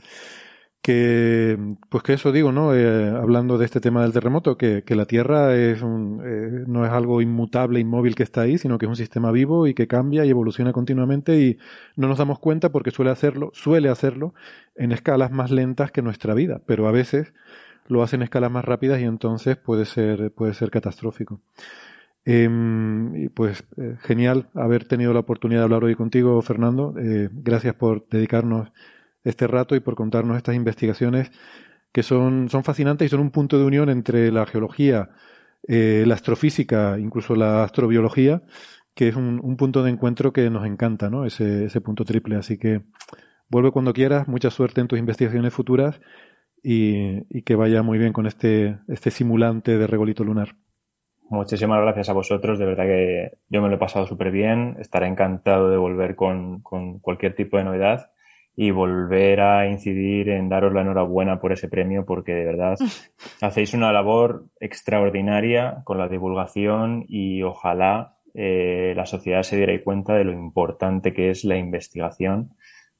que 0.82 1.76
pues 1.88 2.02
que 2.02 2.14
eso 2.14 2.32
digo 2.32 2.50
no 2.50 2.74
eh, 2.74 3.08
hablando 3.10 3.56
de 3.56 3.64
este 3.64 3.80
tema 3.80 4.02
del 4.02 4.12
terremoto 4.12 4.58
que, 4.58 4.82
que 4.82 4.96
la 4.96 5.06
tierra 5.06 5.54
es 5.54 5.80
un, 5.80 6.20
eh, 6.24 6.64
no 6.66 6.84
es 6.84 6.90
algo 6.90 7.22
inmutable 7.22 7.78
inmóvil 7.78 8.16
que 8.16 8.24
está 8.24 8.42
ahí 8.42 8.58
sino 8.58 8.78
que 8.78 8.86
es 8.86 8.90
un 8.90 8.96
sistema 8.96 9.30
vivo 9.30 9.68
y 9.68 9.74
que 9.74 9.86
cambia 9.86 10.24
y 10.24 10.30
evoluciona 10.30 10.72
continuamente 10.72 11.40
y 11.40 11.58
no 11.94 12.08
nos 12.08 12.18
damos 12.18 12.40
cuenta 12.40 12.70
porque 12.70 12.90
suele 12.90 13.12
hacerlo 13.12 13.52
suele 13.54 13.90
hacerlo 13.90 14.34
en 14.74 14.90
escalas 14.90 15.30
más 15.30 15.52
lentas 15.52 15.92
que 15.92 16.02
nuestra 16.02 16.34
vida 16.34 16.60
pero 16.66 16.88
a 16.88 16.92
veces 16.92 17.32
lo 17.86 18.02
hace 18.02 18.16
en 18.16 18.22
escalas 18.22 18.50
más 18.50 18.64
rápidas 18.64 19.00
y 19.00 19.04
entonces 19.04 19.56
puede 19.56 19.84
ser 19.84 20.32
puede 20.32 20.54
ser 20.54 20.70
catastrófico. 20.70 21.40
Em, 22.24 23.16
y 23.16 23.28
pues 23.28 23.64
eh, 23.76 23.96
genial 24.02 24.48
haber 24.54 24.84
tenido 24.84 25.12
la 25.12 25.20
oportunidad 25.20 25.60
de 25.60 25.64
hablar 25.64 25.84
hoy 25.84 25.96
contigo 25.96 26.40
Fernando. 26.42 26.94
Gracias 26.96 27.74
por 27.74 28.06
dedicarnos 28.08 28.68
este 29.24 29.46
rato 29.46 29.76
y 29.76 29.80
por 29.80 29.94
contarnos 29.94 30.36
estas 30.36 30.54
investigaciones 30.54 31.30
que 31.92 32.02
son, 32.02 32.48
son 32.48 32.64
fascinantes 32.64 33.06
y 33.06 33.08
son 33.10 33.20
un 33.20 33.30
punto 33.30 33.58
de 33.58 33.64
unión 33.64 33.90
entre 33.90 34.32
la 34.32 34.46
geología, 34.46 35.10
eh, 35.68 36.04
la 36.06 36.14
astrofísica, 36.14 36.98
incluso 36.98 37.36
la 37.36 37.64
astrobiología, 37.64 38.42
que 38.94 39.08
es 39.08 39.16
un, 39.16 39.40
un, 39.42 39.56
punto 39.56 39.82
de 39.82 39.90
encuentro 39.90 40.32
que 40.32 40.48
nos 40.50 40.66
encanta, 40.66 41.10
¿no? 41.10 41.24
Ese, 41.24 41.66
ese 41.66 41.80
punto 41.80 42.04
triple. 42.04 42.36
Así 42.36 42.58
que 42.58 42.82
vuelve 43.48 43.70
cuando 43.70 43.92
quieras, 43.92 44.26
mucha 44.26 44.50
suerte 44.50 44.80
en 44.80 44.88
tus 44.88 44.98
investigaciones 44.98 45.52
futuras 45.52 46.00
y, 46.62 47.24
y 47.36 47.42
que 47.42 47.54
vaya 47.54 47.82
muy 47.82 47.98
bien 47.98 48.12
con 48.12 48.26
este, 48.26 48.78
este 48.88 49.10
simulante 49.10 49.76
de 49.76 49.86
regolito 49.86 50.24
lunar. 50.24 50.56
Muchísimas 51.28 51.80
gracias 51.80 52.10
a 52.10 52.12
vosotros, 52.12 52.58
de 52.58 52.66
verdad 52.66 52.84
que 52.84 53.38
yo 53.48 53.62
me 53.62 53.68
lo 53.68 53.76
he 53.76 53.78
pasado 53.78 54.06
súper 54.06 54.30
bien, 54.30 54.76
estaré 54.78 55.06
encantado 55.06 55.70
de 55.70 55.78
volver 55.78 56.14
con, 56.14 56.60
con 56.60 56.98
cualquier 56.98 57.34
tipo 57.34 57.56
de 57.56 57.64
novedad 57.64 58.11
y 58.54 58.70
volver 58.70 59.40
a 59.40 59.66
incidir 59.68 60.28
en 60.28 60.48
daros 60.48 60.72
la 60.72 60.82
enhorabuena 60.82 61.40
por 61.40 61.52
ese 61.52 61.68
premio 61.68 62.04
porque 62.04 62.34
de 62.34 62.44
verdad 62.44 62.76
hacéis 63.40 63.74
una 63.74 63.92
labor 63.92 64.46
extraordinaria 64.60 65.82
con 65.84 65.98
la 65.98 66.08
divulgación 66.08 67.04
y 67.08 67.42
ojalá 67.42 68.16
eh, 68.34 68.92
la 68.96 69.06
sociedad 69.06 69.42
se 69.42 69.56
diera 69.56 69.72
cuenta 69.82 70.14
de 70.14 70.24
lo 70.24 70.32
importante 70.32 71.12
que 71.12 71.30
es 71.30 71.44
la 71.44 71.56
investigación 71.56 72.54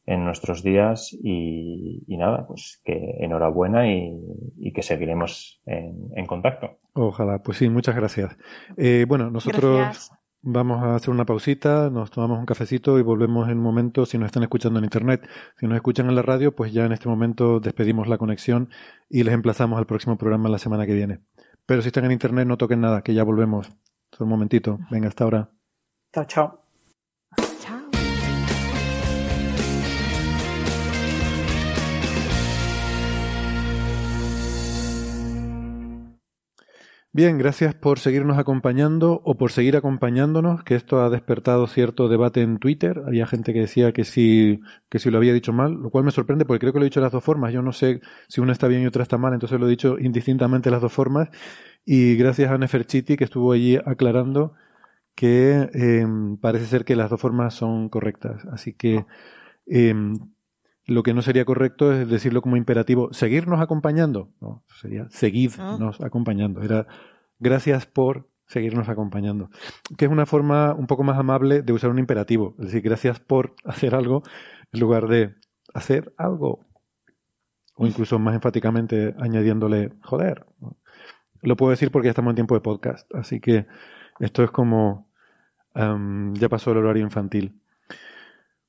en 0.04 0.24
nuestros 0.24 0.62
días 0.62 1.16
y, 1.22 2.04
nada, 2.08 2.46
pues 2.46 2.80
que 2.84 3.16
enhorabuena 3.20 3.88
y, 3.88 4.72
que 4.74 4.82
seguiremos 4.82 5.62
en, 5.64 6.26
contacto. 6.26 6.80
Ojalá, 6.94 7.40
pues 7.42 7.58
sí, 7.58 7.68
muchas 7.68 7.94
gracias. 7.94 8.36
Eh, 8.76 9.04
bueno, 9.06 9.30
nosotros 9.30 10.10
vamos 10.42 10.82
a 10.82 10.96
hacer 10.96 11.10
una 11.10 11.24
pausita, 11.24 11.88
nos 11.90 12.10
tomamos 12.10 12.38
un 12.38 12.46
cafecito 12.46 12.98
y 12.98 13.02
volvemos 13.02 13.48
en 13.48 13.58
un 13.58 13.64
momento, 13.64 14.04
si 14.04 14.18
nos 14.18 14.26
están 14.26 14.42
escuchando 14.42 14.78
en 14.78 14.84
Internet, 14.84 15.28
si 15.58 15.66
nos 15.66 15.76
escuchan 15.76 16.08
en 16.08 16.16
la 16.16 16.22
radio, 16.22 16.54
pues 16.54 16.72
ya 16.72 16.84
en 16.84 16.92
este 16.92 17.08
momento 17.08 17.60
despedimos 17.60 18.08
la 18.08 18.18
conexión 18.18 18.68
y 19.08 19.22
les 19.22 19.34
emplazamos 19.34 19.78
al 19.78 19.86
próximo 19.86 20.18
programa 20.18 20.48
la 20.48 20.58
semana 20.58 20.86
que 20.86 20.94
viene. 20.94 21.20
Pero 21.64 21.80
si 21.82 21.88
están 21.88 22.04
en 22.04 22.12
Internet, 22.12 22.46
no 22.46 22.58
toquen 22.58 22.80
nada, 22.80 23.02
que 23.02 23.14
ya 23.14 23.24
volvemos. 23.24 23.70
un 24.18 24.28
momentito. 24.28 24.78
Venga, 24.90 25.08
hasta 25.08 25.24
ahora. 25.24 25.50
Chao, 26.12 26.24
chao. 26.24 26.61
Bien, 37.14 37.36
gracias 37.36 37.74
por 37.74 37.98
seguirnos 37.98 38.38
acompañando 38.38 39.20
o 39.24 39.36
por 39.36 39.52
seguir 39.52 39.76
acompañándonos, 39.76 40.64
que 40.64 40.74
esto 40.74 41.02
ha 41.02 41.10
despertado 41.10 41.66
cierto 41.66 42.08
debate 42.08 42.40
en 42.40 42.58
Twitter. 42.58 43.02
Había 43.06 43.26
gente 43.26 43.52
que 43.52 43.60
decía 43.60 43.92
que 43.92 44.04
si, 44.04 44.60
que 44.88 44.98
si 44.98 45.10
lo 45.10 45.18
había 45.18 45.34
dicho 45.34 45.52
mal, 45.52 45.74
lo 45.74 45.90
cual 45.90 46.04
me 46.04 46.10
sorprende 46.10 46.46
porque 46.46 46.60
creo 46.60 46.72
que 46.72 46.78
lo 46.78 46.86
he 46.86 46.88
dicho 46.88 47.02
las 47.02 47.12
dos 47.12 47.22
formas. 47.22 47.52
Yo 47.52 47.60
no 47.60 47.72
sé 47.72 48.00
si 48.28 48.40
una 48.40 48.52
está 48.52 48.66
bien 48.66 48.82
y 48.82 48.86
otra 48.86 49.02
está 49.02 49.18
mal, 49.18 49.34
entonces 49.34 49.60
lo 49.60 49.66
he 49.66 49.70
dicho 49.70 49.98
indistintamente 49.98 50.70
las 50.70 50.80
dos 50.80 50.92
formas. 50.92 51.28
Y 51.84 52.16
gracias 52.16 52.50
a 52.50 52.56
Neferchiti 52.56 53.16
que 53.18 53.24
estuvo 53.24 53.52
allí 53.52 53.76
aclarando 53.76 54.54
que 55.14 55.68
em, 55.74 56.38
parece 56.38 56.66
ser 56.66 56.84
que 56.86 56.96
las 56.96 57.10
dos 57.10 57.20
formas 57.20 57.54
son 57.54 57.90
correctas. 57.90 58.44
Así 58.52 58.72
que 58.74 59.04
em, 59.66 60.18
lo 60.86 61.02
que 61.02 61.14
no 61.14 61.22
sería 61.22 61.44
correcto 61.44 61.92
es 61.92 62.08
decirlo 62.08 62.42
como 62.42 62.56
imperativo, 62.56 63.12
seguirnos 63.12 63.60
acompañando. 63.60 64.30
No, 64.40 64.64
sería 64.80 65.08
seguidnos 65.10 66.00
ah. 66.00 66.06
acompañando. 66.06 66.62
Era 66.62 66.86
gracias 67.38 67.86
por 67.86 68.28
seguirnos 68.46 68.88
acompañando. 68.88 69.50
Que 69.96 70.06
es 70.06 70.10
una 70.10 70.26
forma 70.26 70.74
un 70.74 70.86
poco 70.86 71.04
más 71.04 71.18
amable 71.18 71.62
de 71.62 71.72
usar 71.72 71.90
un 71.90 71.98
imperativo. 71.98 72.54
Es 72.58 72.66
decir, 72.66 72.82
gracias 72.82 73.20
por 73.20 73.54
hacer 73.64 73.94
algo 73.94 74.22
en 74.72 74.80
lugar 74.80 75.08
de 75.08 75.34
hacer 75.72 76.12
algo. 76.16 76.66
O 77.74 77.86
incluso 77.86 78.18
más 78.18 78.34
enfáticamente 78.34 79.14
añadiéndole 79.18 79.92
joder. 80.02 80.46
Lo 81.40 81.56
puedo 81.56 81.70
decir 81.70 81.90
porque 81.90 82.06
ya 82.06 82.10
estamos 82.10 82.32
en 82.32 82.36
tiempo 82.36 82.54
de 82.54 82.60
podcast. 82.60 83.12
Así 83.14 83.40
que 83.40 83.66
esto 84.20 84.42
es 84.42 84.50
como 84.50 85.08
ya 85.74 86.48
pasó 86.50 86.72
el 86.72 86.78
horario 86.78 87.02
infantil. 87.02 87.61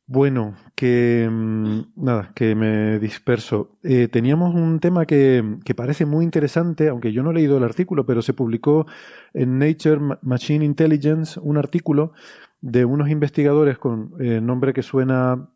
Bueno, 0.06 0.56
que 0.76 1.30
mm, 1.32 1.80
nada, 1.96 2.32
que 2.36 2.56
me 2.56 3.00
disperso. 3.00 3.78
Eh, 3.84 4.10
teníamos 4.10 4.54
un 4.54 4.80
tema 4.80 5.06
que, 5.06 5.58
que, 5.64 5.74
parece 5.76 6.06
muy 6.06 6.26
interesante, 6.26 6.90
aunque 6.90 7.14
yo 7.14 7.24
no 7.24 7.32
he 7.32 7.36
leído 7.36 7.58
el 7.58 7.64
artículo, 7.64 8.06
pero 8.06 8.22
se 8.22 8.34
publicó 8.34 8.86
en 9.34 9.60
Nature 9.60 10.18
Machine 10.22 10.66
Intelligence 10.66 11.40
un 11.42 11.58
artículo 11.58 12.14
de 12.62 12.86
unos 12.86 13.10
investigadores 13.10 13.78
con 13.78 14.14
eh, 14.20 14.42
nombre 14.42 14.74
que 14.74 14.84
suena 14.84 15.50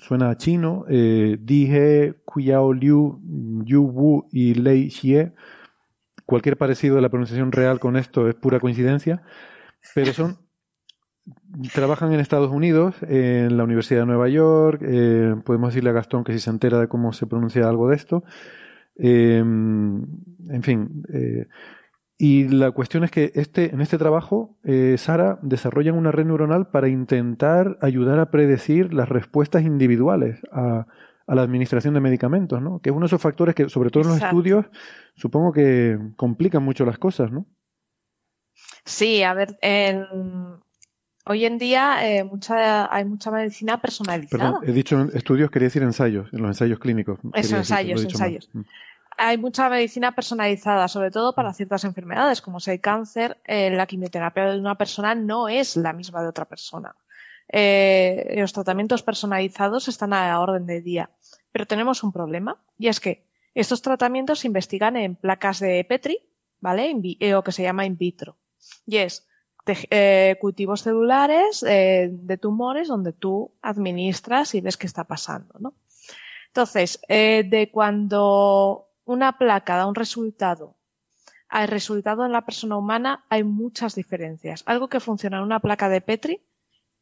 suena 0.00 0.36
chino, 0.36 0.84
eh, 0.88 1.36
Dije, 1.40 2.14
Qiao 2.26 2.72
Liu, 2.72 3.20
Yu 3.64 3.82
Wu 3.82 4.28
y 4.30 4.54
Lei 4.54 4.90
Xie. 4.90 5.32
Cualquier 6.26 6.56
parecido 6.56 6.96
de 6.96 7.02
la 7.02 7.10
pronunciación 7.10 7.52
real 7.52 7.80
con 7.80 7.96
esto 7.96 8.28
es 8.28 8.34
pura 8.34 8.60
coincidencia, 8.60 9.22
pero 9.94 10.12
son 10.12 10.38
trabajan 11.72 12.12
en 12.12 12.20
Estados 12.20 12.50
Unidos, 12.50 12.96
en 13.02 13.56
la 13.56 13.64
Universidad 13.64 14.00
de 14.00 14.06
Nueva 14.06 14.28
York. 14.28 14.82
Eh, 14.84 15.34
podemos 15.44 15.70
decirle 15.70 15.90
a 15.90 15.94
Gastón 15.94 16.24
que 16.24 16.32
si 16.32 16.40
se 16.40 16.50
entera 16.50 16.80
de 16.80 16.88
cómo 16.88 17.12
se 17.12 17.26
pronuncia 17.26 17.68
algo 17.68 17.88
de 17.88 17.96
esto. 17.96 18.24
Eh, 18.96 19.38
en 19.38 20.62
fin. 20.62 21.02
Eh, 21.12 21.46
y 22.16 22.48
la 22.48 22.70
cuestión 22.70 23.04
es 23.04 23.10
que 23.10 23.32
este, 23.34 23.74
en 23.74 23.80
este 23.80 23.98
trabajo, 23.98 24.56
Sara 24.96 25.38
desarrolla 25.42 25.92
una 25.92 26.12
red 26.12 26.26
neuronal 26.26 26.68
para 26.68 26.88
intentar 26.88 27.76
ayudar 27.80 28.20
a 28.20 28.30
predecir 28.30 28.94
las 28.94 29.08
respuestas 29.08 29.64
individuales 29.64 30.40
a, 30.52 30.86
la 31.26 31.42
administración 31.42 31.94
de 31.94 32.00
medicamentos, 32.00 32.60
¿no? 32.60 32.80
Que 32.80 32.90
es 32.90 32.92
uno 32.94 33.04
de 33.04 33.06
esos 33.06 33.20
factores 33.20 33.54
que, 33.54 33.68
sobre 33.68 33.90
todo 33.90 34.04
en 34.04 34.10
los 34.10 34.22
estudios, 34.22 34.66
supongo 35.16 35.52
que 35.52 35.98
complican 36.16 36.62
mucho 36.62 36.84
las 36.84 36.98
cosas, 36.98 37.32
¿no? 37.32 37.46
Sí, 38.84 39.22
a 39.22 39.32
ver, 39.32 39.56
en, 39.62 40.04
Hoy 41.26 41.46
en 41.46 41.56
día 41.56 42.06
eh, 42.06 42.22
mucha, 42.22 42.94
hay 42.94 43.04
mucha 43.04 43.30
medicina 43.30 43.80
personalizada. 43.80 44.44
Perdón, 44.44 44.68
he 44.68 44.72
dicho 44.72 45.08
estudios, 45.14 45.50
quería 45.50 45.66
decir 45.66 45.82
ensayos, 45.82 46.28
en 46.32 46.42
los 46.42 46.50
ensayos 46.50 46.78
clínicos. 46.78 47.18
Eso, 47.32 47.56
ensayos, 47.56 48.04
ensayos. 48.04 48.50
Mm. 48.52 48.60
Hay 49.16 49.38
mucha 49.38 49.68
medicina 49.70 50.14
personalizada, 50.14 50.88
sobre 50.88 51.10
todo 51.10 51.34
para 51.34 51.54
ciertas 51.54 51.84
enfermedades, 51.84 52.42
como 52.42 52.60
si 52.60 52.72
hay 52.72 52.78
cáncer, 52.78 53.38
eh, 53.44 53.70
la 53.70 53.86
quimioterapia 53.86 54.50
de 54.50 54.58
una 54.58 54.76
persona 54.76 55.14
no 55.14 55.48
es 55.48 55.76
la 55.76 55.92
misma 55.92 56.20
de 56.20 56.28
otra 56.28 56.44
persona. 56.44 56.94
Eh, 57.48 58.34
los 58.36 58.52
tratamientos 58.52 59.02
personalizados 59.02 59.88
están 59.88 60.12
a 60.12 60.28
la 60.28 60.40
orden 60.40 60.66
del 60.66 60.82
día. 60.82 61.10
Pero 61.52 61.66
tenemos 61.66 62.02
un 62.02 62.12
problema, 62.12 62.60
y 62.76 62.88
es 62.88 63.00
que 63.00 63.24
estos 63.54 63.80
tratamientos 63.80 64.40
se 64.40 64.48
investigan 64.48 64.96
en 64.96 65.14
placas 65.14 65.60
de 65.60 65.84
Petri, 65.88 66.18
¿vale? 66.60 66.92
o 67.34 67.42
que 67.42 67.52
se 67.52 67.62
llama 67.62 67.86
in 67.86 67.96
vitro. 67.96 68.36
Y 68.84 68.96
es, 68.96 69.28
eh, 69.66 70.36
cultivos 70.40 70.82
celulares 70.82 71.62
eh, 71.62 72.10
de 72.12 72.36
tumores 72.36 72.88
donde 72.88 73.12
tú 73.12 73.52
administras 73.62 74.54
y 74.54 74.60
ves 74.60 74.76
qué 74.76 74.86
está 74.86 75.04
pasando, 75.04 75.54
¿no? 75.58 75.74
Entonces, 76.48 77.00
eh, 77.08 77.44
de 77.48 77.70
cuando 77.70 78.88
una 79.06 79.38
placa 79.38 79.76
da 79.76 79.86
un 79.86 79.94
resultado 79.94 80.76
al 81.48 81.68
resultado 81.68 82.26
en 82.26 82.32
la 82.32 82.44
persona 82.44 82.76
humana 82.76 83.24
hay 83.28 83.44
muchas 83.44 83.94
diferencias. 83.94 84.62
Algo 84.66 84.88
que 84.88 85.00
funciona 85.00 85.38
en 85.38 85.44
una 85.44 85.60
placa 85.60 85.88
de 85.88 86.00
Petri, 86.00 86.42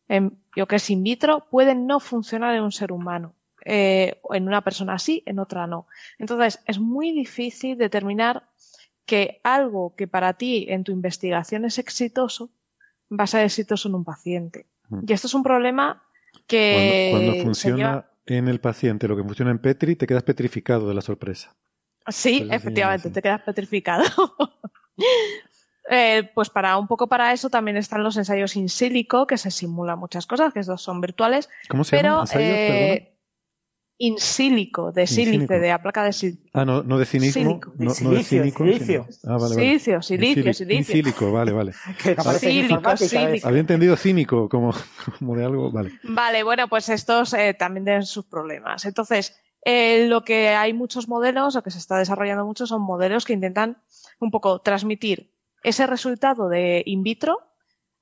en, 0.09 0.39
yo 0.55 0.67
que 0.67 0.77
es 0.77 0.91
in 0.91 1.03
vitro, 1.03 1.47
puede 1.51 1.75
no 1.75 2.01
funcionar 2.01 2.55
en 2.55 2.63
un 2.63 2.73
ser 2.73 2.93
humano. 2.93 3.35
en 3.65 4.49
una 4.49 4.61
persona 4.63 4.99
sí, 4.99 5.23
en 5.25 5.39
otra 5.39 5.67
no. 5.67 5.87
Entonces, 6.19 6.61
es 6.67 6.79
muy 6.79 7.13
difícil 7.13 7.79
determinar 7.79 8.49
que 9.13 9.43
algo 9.45 9.95
que 9.95 10.09
para 10.09 10.33
ti 10.33 10.65
en 10.71 10.85
tu 10.85 10.93
investigación 10.93 11.67
es 11.67 11.79
exitoso 11.79 12.51
va 13.11 13.25
a 13.25 13.27
ser 13.27 13.45
exitoso 13.45 13.91
en 13.91 13.95
un 13.95 14.05
paciente. 14.05 14.65
Mm. 14.89 15.01
Y 15.07 15.13
esto 15.13 15.27
es 15.27 15.35
un 15.35 15.43
problema 15.43 16.03
que... 16.47 17.09
Cuando, 17.11 17.35
funciona 17.43 18.07
en 18.25 18.49
el 18.49 18.59
paciente 18.59 19.07
lo 19.07 19.15
que 19.15 19.23
funciona 19.23 19.51
en 19.51 19.59
Petri, 19.59 19.97
te 19.97 20.07
quedas 20.07 20.23
petrificado 20.23 20.89
de 20.89 20.95
la 20.95 21.03
sorpresa. 21.03 21.55
Sí, 22.07 22.49
efectivamente, 22.51 23.11
te 23.11 23.21
quedas 23.21 23.43
petrificado. 23.43 24.05
Eh, 25.91 26.31
pues 26.33 26.49
para 26.49 26.79
un 26.79 26.87
poco 26.87 27.09
para 27.09 27.33
eso 27.33 27.51
también 27.51 27.77
están 27.77 28.05
los 28.05 28.17
ensayos 28.17 28.55
in 28.55 28.69
silico, 28.69 29.27
que 29.27 29.37
se 29.37 29.51
simulan 29.51 29.99
muchas 29.99 30.27
cosas, 30.29 30.55
que 30.55 30.61
estos 30.61 30.81
son 30.81 31.01
virtuales. 31.01 31.51
¿Cómo 31.69 31.83
se 31.83 31.97
pero, 31.97 32.23
eh, 32.35 33.12
in 34.03 34.19
sílico, 34.19 34.91
de 34.91 35.07
sílice, 35.07 35.61
de 35.61 35.69
la 35.69 35.81
placa 35.81 36.03
de 36.03 36.13
sílice. 36.13 36.51
Ah, 36.53 36.65
no, 36.65 36.83
no 36.83 36.99
de 36.99 37.05
cinismo. 37.07 37.61
No, 37.79 37.93
no, 38.03 38.11
de 38.11 38.25
cínico. 38.25 38.65
Silicio. 38.65 39.07
Ah, 39.23 39.39
vale, 39.39 39.55
vale. 39.55 39.55
Silicio, 39.55 40.03
silicio, 40.03 40.53
silicio. 40.53 40.93
Sílico, 40.93 41.31
vale, 41.31 41.53
vale. 41.53 41.73
sílico, 42.41 42.97
sílico. 42.97 43.47
Había 43.47 43.61
entendido 43.61 43.97
cínico 43.97 44.49
como, 44.49 44.75
como 45.19 45.37
de 45.37 45.45
algo, 45.45 45.71
vale. 45.71 45.93
Vale, 46.03 46.43
bueno, 46.43 46.67
pues 46.67 46.89
estos 46.89 47.33
eh, 47.35 47.55
también 47.55 47.85
tienen 47.85 48.05
sus 48.05 48.25
problemas. 48.25 48.85
Entonces, 48.87 49.37
eh, 49.65 50.07
lo 50.09 50.25
que 50.25 50.49
hay 50.49 50.73
muchos 50.73 51.07
modelos, 51.07 51.55
o 51.55 51.63
que 51.63 51.71
se 51.71 51.79
está 51.79 51.97
desarrollando 51.97 52.45
mucho, 52.45 52.67
son 52.67 52.83
modelos 52.83 53.25
que 53.25 53.35
intentan 53.35 53.81
un 54.19 54.33
poco 54.33 54.63
transmitir 54.63 55.33
ese 55.63 55.87
resultado 55.87 56.49
de 56.49 56.83
in 56.87 57.05
vitro 57.05 57.39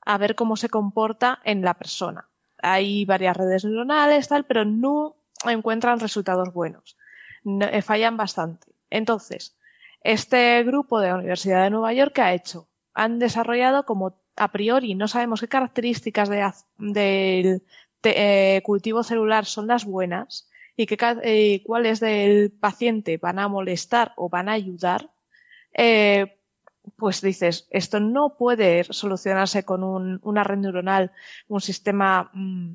a 0.06 0.16
ver 0.16 0.34
cómo 0.34 0.56
se 0.56 0.70
comporta 0.70 1.40
en 1.44 1.60
la 1.60 1.74
persona. 1.74 2.30
Hay 2.62 3.04
varias 3.04 3.36
redes 3.36 3.66
neuronales, 3.66 4.28
tal, 4.28 4.46
pero 4.46 4.64
no 4.64 5.19
encuentran 5.46 6.00
resultados 6.00 6.52
buenos. 6.52 6.96
Eh, 7.44 7.82
fallan 7.82 8.16
bastante. 8.16 8.72
Entonces, 8.90 9.56
este 10.02 10.62
grupo 10.64 11.00
de 11.00 11.08
la 11.08 11.16
Universidad 11.16 11.64
de 11.64 11.70
Nueva 11.70 11.92
York, 11.92 12.12
¿qué 12.14 12.22
ha 12.22 12.34
hecho? 12.34 12.68
Han 12.94 13.18
desarrollado 13.18 13.84
como 13.84 14.20
a 14.36 14.52
priori 14.52 14.94
no 14.94 15.08
sabemos 15.08 15.40
qué 15.40 15.48
características 15.48 16.28
del 16.78 17.62
eh, 18.02 18.60
cultivo 18.64 19.02
celular 19.02 19.44
son 19.44 19.66
las 19.66 19.84
buenas 19.84 20.48
y 20.76 20.86
qué, 20.86 20.96
eh, 21.22 21.62
cuáles 21.64 22.00
del 22.00 22.50
paciente 22.50 23.18
van 23.18 23.38
a 23.38 23.48
molestar 23.48 24.12
o 24.16 24.28
van 24.28 24.48
a 24.48 24.52
ayudar, 24.52 25.10
pues 26.96 27.20
dices, 27.20 27.68
esto 27.70 28.00
no 28.00 28.36
puede 28.36 28.84
solucionarse 28.84 29.64
con 29.64 30.20
una 30.22 30.44
red 30.44 30.58
neuronal, 30.58 31.12
un 31.48 31.60
sistema 31.60 32.30
mm, 32.32 32.72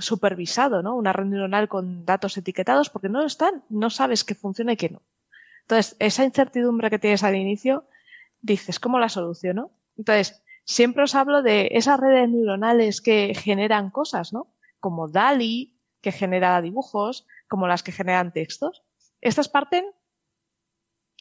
supervisado, 0.00 0.82
¿no? 0.82 0.96
Una 0.96 1.12
red 1.12 1.26
neuronal 1.26 1.68
con 1.68 2.04
datos 2.04 2.36
etiquetados 2.36 2.90
porque 2.90 3.08
no 3.08 3.24
están, 3.24 3.64
no 3.68 3.90
sabes 3.90 4.24
qué 4.24 4.34
funciona 4.34 4.72
y 4.72 4.76
qué 4.76 4.90
no. 4.90 5.02
Entonces, 5.62 5.96
esa 5.98 6.24
incertidumbre 6.24 6.90
que 6.90 6.98
tienes 6.98 7.22
al 7.22 7.36
inicio, 7.36 7.84
dices, 8.40 8.80
¿cómo 8.80 8.98
la 8.98 9.08
soluciono? 9.08 9.70
Entonces, 9.96 10.42
siempre 10.64 11.02
os 11.02 11.14
hablo 11.14 11.42
de 11.42 11.68
esas 11.72 12.00
redes 12.00 12.28
neuronales 12.28 13.00
que 13.00 13.34
generan 13.34 13.90
cosas, 13.90 14.32
¿no? 14.32 14.46
Como 14.80 15.08
DALI, 15.08 15.78
que 16.00 16.12
genera 16.12 16.60
dibujos, 16.62 17.26
como 17.48 17.66
las 17.66 17.82
que 17.82 17.92
generan 17.92 18.32
textos. 18.32 18.82
Estas 19.20 19.48
parten 19.48 19.84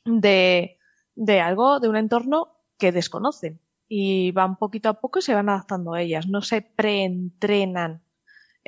de, 0.06 0.78
de 1.16 1.42
algo, 1.42 1.80
de 1.80 1.90
un 1.90 1.98
entorno 1.98 2.56
que 2.78 2.92
desconocen 2.92 3.60
y 3.90 4.32
van 4.32 4.58
poquito 4.58 4.90
a 4.90 5.00
poco 5.00 5.20
y 5.20 5.24
se 5.24 5.34
van 5.34 5.50
adaptando 5.50 5.94
a 5.94 6.02
ellas, 6.02 6.28
no 6.28 6.42
se 6.42 6.62
preentrenan 6.62 8.02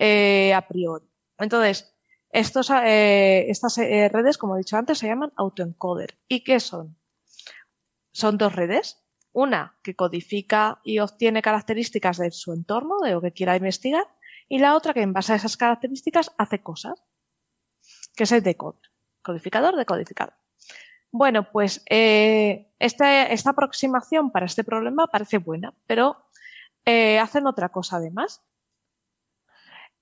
eh, 0.01 0.53
a 0.53 0.65
priori. 0.65 1.05
Entonces, 1.37 1.93
estos, 2.31 2.69
eh, 2.69 3.49
estas 3.49 3.77
eh, 3.79 4.09
redes, 4.09 4.37
como 4.37 4.55
he 4.55 4.59
dicho 4.59 4.77
antes, 4.77 4.97
se 4.97 5.07
llaman 5.07 5.33
autoencoder. 5.35 6.17
¿Y 6.29 6.43
qué 6.45 6.61
son? 6.61 6.97
Son 8.11 8.37
dos 8.37 8.55
redes. 8.55 9.03
Una 9.33 9.77
que 9.83 9.95
codifica 9.95 10.79
y 10.83 10.99
obtiene 10.99 11.41
características 11.41 12.17
de 12.17 12.31
su 12.31 12.53
entorno, 12.53 12.99
de 12.99 13.11
lo 13.11 13.21
que 13.21 13.33
quiera 13.33 13.57
investigar, 13.57 14.05
y 14.47 14.59
la 14.59 14.75
otra 14.75 14.93
que 14.93 15.01
en 15.01 15.13
base 15.13 15.33
a 15.33 15.35
esas 15.35 15.57
características 15.57 16.31
hace 16.37 16.63
cosas, 16.63 17.03
que 18.15 18.23
es 18.23 18.31
el 18.31 18.41
decoder, 18.41 18.89
codificador, 19.21 19.75
decodificador. 19.75 20.33
Bueno, 21.11 21.51
pues 21.51 21.83
eh, 21.89 22.71
esta, 22.79 23.27
esta, 23.27 23.49
aproximación 23.51 24.31
para 24.31 24.45
este 24.45 24.63
problema 24.63 25.07
parece 25.07 25.39
buena, 25.39 25.73
pero 25.87 26.25
eh, 26.85 27.19
hacen 27.19 27.47
otra 27.47 27.69
cosa 27.69 27.97
además. 27.97 28.41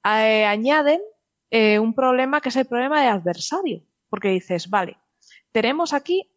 Eh, 0.08 0.46
añaden 0.46 1.02
eh, 1.50 1.80
un 1.80 1.94
problema 1.94 2.42
que 2.42 2.50
es 2.50 2.56
el 2.56 2.66
problema 2.66 3.02
de 3.02 3.08
adversario, 3.08 3.84
porque 4.10 4.30
dices, 4.30 4.70
vale, 4.70 4.98
tenemos 5.52 5.94
aquí 5.94 6.30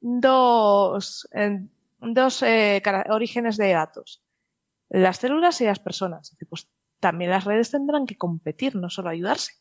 dos, 0.00 1.28
dos 2.00 2.44
orígenes 3.08 3.56
de 3.56 3.72
datos, 3.72 4.22
las 4.88 5.18
células 5.18 5.60
y 5.60 5.64
las 5.64 5.78
personas. 5.78 6.36
Pues 6.48 6.68
también 7.00 7.30
las 7.30 7.44
redes 7.44 7.70
tendrán 7.70 8.06
que 8.06 8.16
competir, 8.16 8.76
no 8.76 8.90
solo 8.90 9.10
ayudarse. 9.10 9.52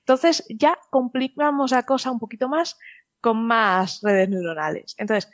Entonces 0.00 0.44
ya 0.48 0.78
complicamos 0.90 1.70
la 1.70 1.84
cosa 1.84 2.10
un 2.10 2.18
poquito 2.18 2.48
más 2.48 2.78
con 3.20 3.44
más 3.44 4.00
redes 4.02 4.28
neuronales. 4.28 4.94
Entonces, 4.98 5.30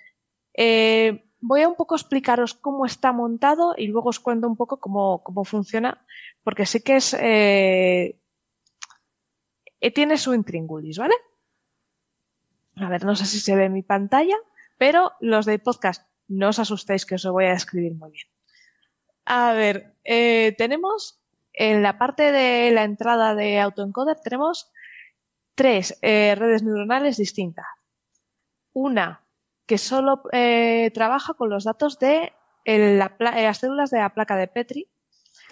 eh, 0.54 1.27
voy 1.40 1.62
a 1.62 1.68
un 1.68 1.76
poco 1.76 1.94
explicaros 1.94 2.54
cómo 2.54 2.86
está 2.86 3.12
montado 3.12 3.74
y 3.76 3.86
luego 3.88 4.10
os 4.10 4.20
cuento 4.20 4.46
un 4.46 4.56
poco 4.56 4.78
cómo, 4.78 5.22
cómo 5.22 5.44
funciona, 5.44 6.04
porque 6.42 6.66
sí 6.66 6.82
que 6.82 6.96
es... 6.96 7.14
Eh, 7.14 8.20
eh, 9.80 9.90
tiene 9.92 10.16
su 10.18 10.34
intríngulis, 10.34 10.98
¿vale? 10.98 11.14
A 12.76 12.88
ver, 12.88 13.04
no 13.04 13.14
sé 13.14 13.26
si 13.26 13.38
se 13.38 13.56
ve 13.56 13.66
en 13.66 13.72
mi 13.72 13.82
pantalla, 13.82 14.36
pero 14.76 15.12
los 15.20 15.46
de 15.46 15.58
podcast, 15.58 16.08
no 16.28 16.48
os 16.48 16.58
asustéis 16.58 17.06
que 17.06 17.14
os 17.14 17.24
lo 17.24 17.32
voy 17.32 17.46
a 17.46 17.52
describir 17.52 17.94
muy 17.94 18.10
bien. 18.10 18.26
A 19.24 19.52
ver, 19.52 19.94
eh, 20.04 20.54
tenemos 20.56 21.20
en 21.52 21.82
la 21.82 21.98
parte 21.98 22.32
de 22.32 22.70
la 22.70 22.84
entrada 22.84 23.34
de 23.34 23.60
autoencoder, 23.60 24.18
tenemos 24.20 24.70
tres 25.54 25.98
eh, 26.02 26.34
redes 26.36 26.62
neuronales 26.62 27.16
distintas. 27.16 27.66
Una 28.72 29.27
que 29.68 29.78
solo 29.78 30.22
eh, 30.32 30.90
trabaja 30.92 31.34
con 31.34 31.48
los 31.50 31.62
datos 31.64 31.98
de 32.00 32.32
el, 32.64 32.98
la, 32.98 33.14
las 33.20 33.58
células 33.58 33.90
de 33.90 33.98
la 33.98 34.12
placa 34.14 34.34
de 34.36 34.48
Petri, 34.48 34.88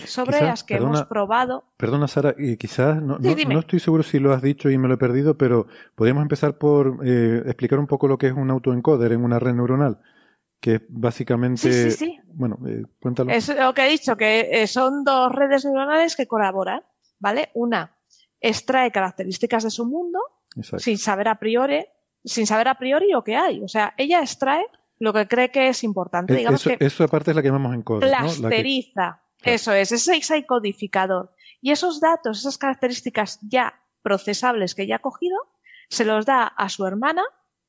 sobre 0.04 0.40
las 0.42 0.64
que 0.64 0.74
perdona, 0.74 0.98
hemos 0.98 1.06
probado. 1.08 1.64
Perdona, 1.76 2.08
Sara, 2.08 2.34
y 2.36 2.56
quizás 2.56 3.00
no, 3.00 3.18
Sí, 3.22 3.44
no- 3.46 3.60
estoy 3.60 3.78
seguro 3.80 4.02
si 4.02 4.18
lo 4.18 4.32
has 4.32 4.42
dicho 4.42 4.68
y 4.70 4.76
me 4.78 4.88
lo 4.88 4.94
he 4.94 4.98
perdido, 4.98 5.36
pero 5.38 5.66
podríamos 5.94 6.22
empezar 6.22 6.58
por 6.58 6.98
eh, 7.04 7.42
explicar 7.46 7.78
un 7.78 7.86
poco 7.86 8.08
lo 8.08 8.18
que 8.18 8.26
es 8.28 8.32
un 8.32 8.50
autoencoder 8.50 9.12
en 9.12 9.22
una 9.24 9.38
red 9.38 9.54
neuronal, 9.54 10.00
que 10.60 10.74
es 10.76 10.82
básicamente, 10.88 11.70
Sí, 11.70 11.90
sí, 11.90 11.96
sí. 12.06 12.20
bueno, 12.26 12.58
eh, 12.66 12.82
cuéntalo. 13.00 13.30
Es 13.30 13.48
lo 13.54 13.72
que 13.74 13.86
he 13.86 13.90
dicho, 13.90 14.16
que 14.16 14.48
eh, 14.62 14.66
son 14.66 15.04
dos 15.04 15.30
redes 15.32 15.64
neuronales 15.64 16.16
que 16.16 16.26
colaboran, 16.26 16.80
¿vale? 17.18 17.50
Una 17.54 17.96
extrae 18.40 18.90
características 18.90 19.64
de 19.64 19.70
su 19.70 19.86
mundo 19.86 20.18
Exacto. 20.56 20.82
sin 20.82 20.98
saber 20.98 21.28
a 21.28 21.38
priori, 21.38 21.84
sin 22.26 22.46
saber 22.46 22.68
a 22.68 22.74
priori 22.74 23.10
lo 23.10 23.24
que 23.24 23.36
hay. 23.36 23.62
O 23.62 23.68
sea, 23.68 23.94
ella 23.96 24.20
extrae 24.20 24.66
lo 24.98 25.12
que 25.12 25.26
cree 25.28 25.50
que 25.50 25.68
es 25.68 25.82
importante. 25.84 26.34
Eh, 26.34 26.38
Digamos 26.38 26.60
eso, 26.66 26.76
que 26.78 26.84
eso 26.84 27.04
aparte 27.04 27.30
es 27.30 27.36
la 27.36 27.42
que 27.42 27.48
llamamos 27.48 27.74
que- 27.76 27.84
clusteriza. 27.84 29.22
Eso 29.42 29.72
es, 29.72 29.92
ese 29.92 30.16
es 30.16 30.30
el 30.30 30.44
codificador. 30.44 31.32
Y 31.60 31.70
esos 31.70 32.00
datos, 32.00 32.40
esas 32.40 32.58
características 32.58 33.38
ya 33.42 33.80
procesables 34.02 34.74
que 34.74 34.86
ya 34.86 34.96
ha 34.96 35.00
cogido, 35.00 35.36
se 35.88 36.04
los 36.04 36.26
da 36.26 36.44
a 36.46 36.68
su 36.68 36.84
hermana, 36.84 37.22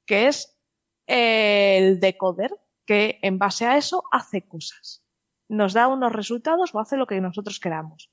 que 0.06 0.28
es 0.28 0.60
el 1.06 2.00
decoder, 2.00 2.52
que 2.86 3.20
en 3.22 3.38
base 3.38 3.66
a 3.66 3.78
eso 3.78 4.04
hace 4.12 4.48
cosas. 4.48 5.04
Nos 5.50 5.74
da 5.74 5.88
unos 5.88 6.12
resultados 6.12 6.74
o 6.74 6.80
hace 6.80 6.98
lo 6.98 7.06
que 7.06 7.22
nosotros 7.22 7.60
queramos. 7.60 8.12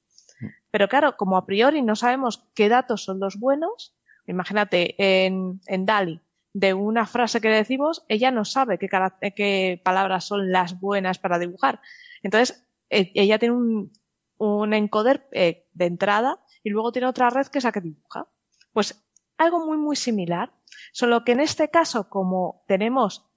Pero 0.70 0.88
claro, 0.88 1.16
como 1.16 1.36
a 1.36 1.46
priori 1.46 1.80
no 1.82 1.96
sabemos 1.96 2.44
qué 2.54 2.68
datos 2.68 3.04
son 3.04 3.20
los 3.20 3.38
buenos, 3.38 3.94
imagínate 4.26 4.94
en, 5.26 5.60
en 5.66 5.86
DALI, 5.86 6.20
de 6.54 6.72
una 6.72 7.04
frase 7.04 7.40
que 7.40 7.50
le 7.50 7.56
decimos, 7.56 8.04
ella 8.08 8.30
no 8.30 8.44
sabe 8.44 8.78
qué, 8.78 8.88
qué 9.36 9.80
palabras 9.84 10.24
son 10.24 10.50
las 10.52 10.80
buenas 10.80 11.18
para 11.18 11.38
dibujar. 11.38 11.80
Entonces, 12.22 12.64
eh, 12.88 13.10
ella 13.14 13.38
tiene 13.38 13.56
un, 13.56 13.92
un 14.38 14.72
encoder 14.72 15.28
eh, 15.32 15.66
de 15.72 15.86
entrada 15.86 16.40
y 16.62 16.70
luego 16.70 16.92
tiene 16.92 17.08
otra 17.08 17.28
red 17.28 17.48
que 17.48 17.58
es 17.58 17.64
la 17.64 17.72
que 17.72 17.80
dibuja. 17.80 18.28
Pues 18.72 19.04
algo 19.36 19.66
muy, 19.66 19.76
muy 19.76 19.96
similar, 19.96 20.52
solo 20.92 21.24
que 21.24 21.32
en 21.32 21.40
este 21.40 21.70
caso, 21.70 22.08
como 22.08 22.64
tenemos 22.68 23.28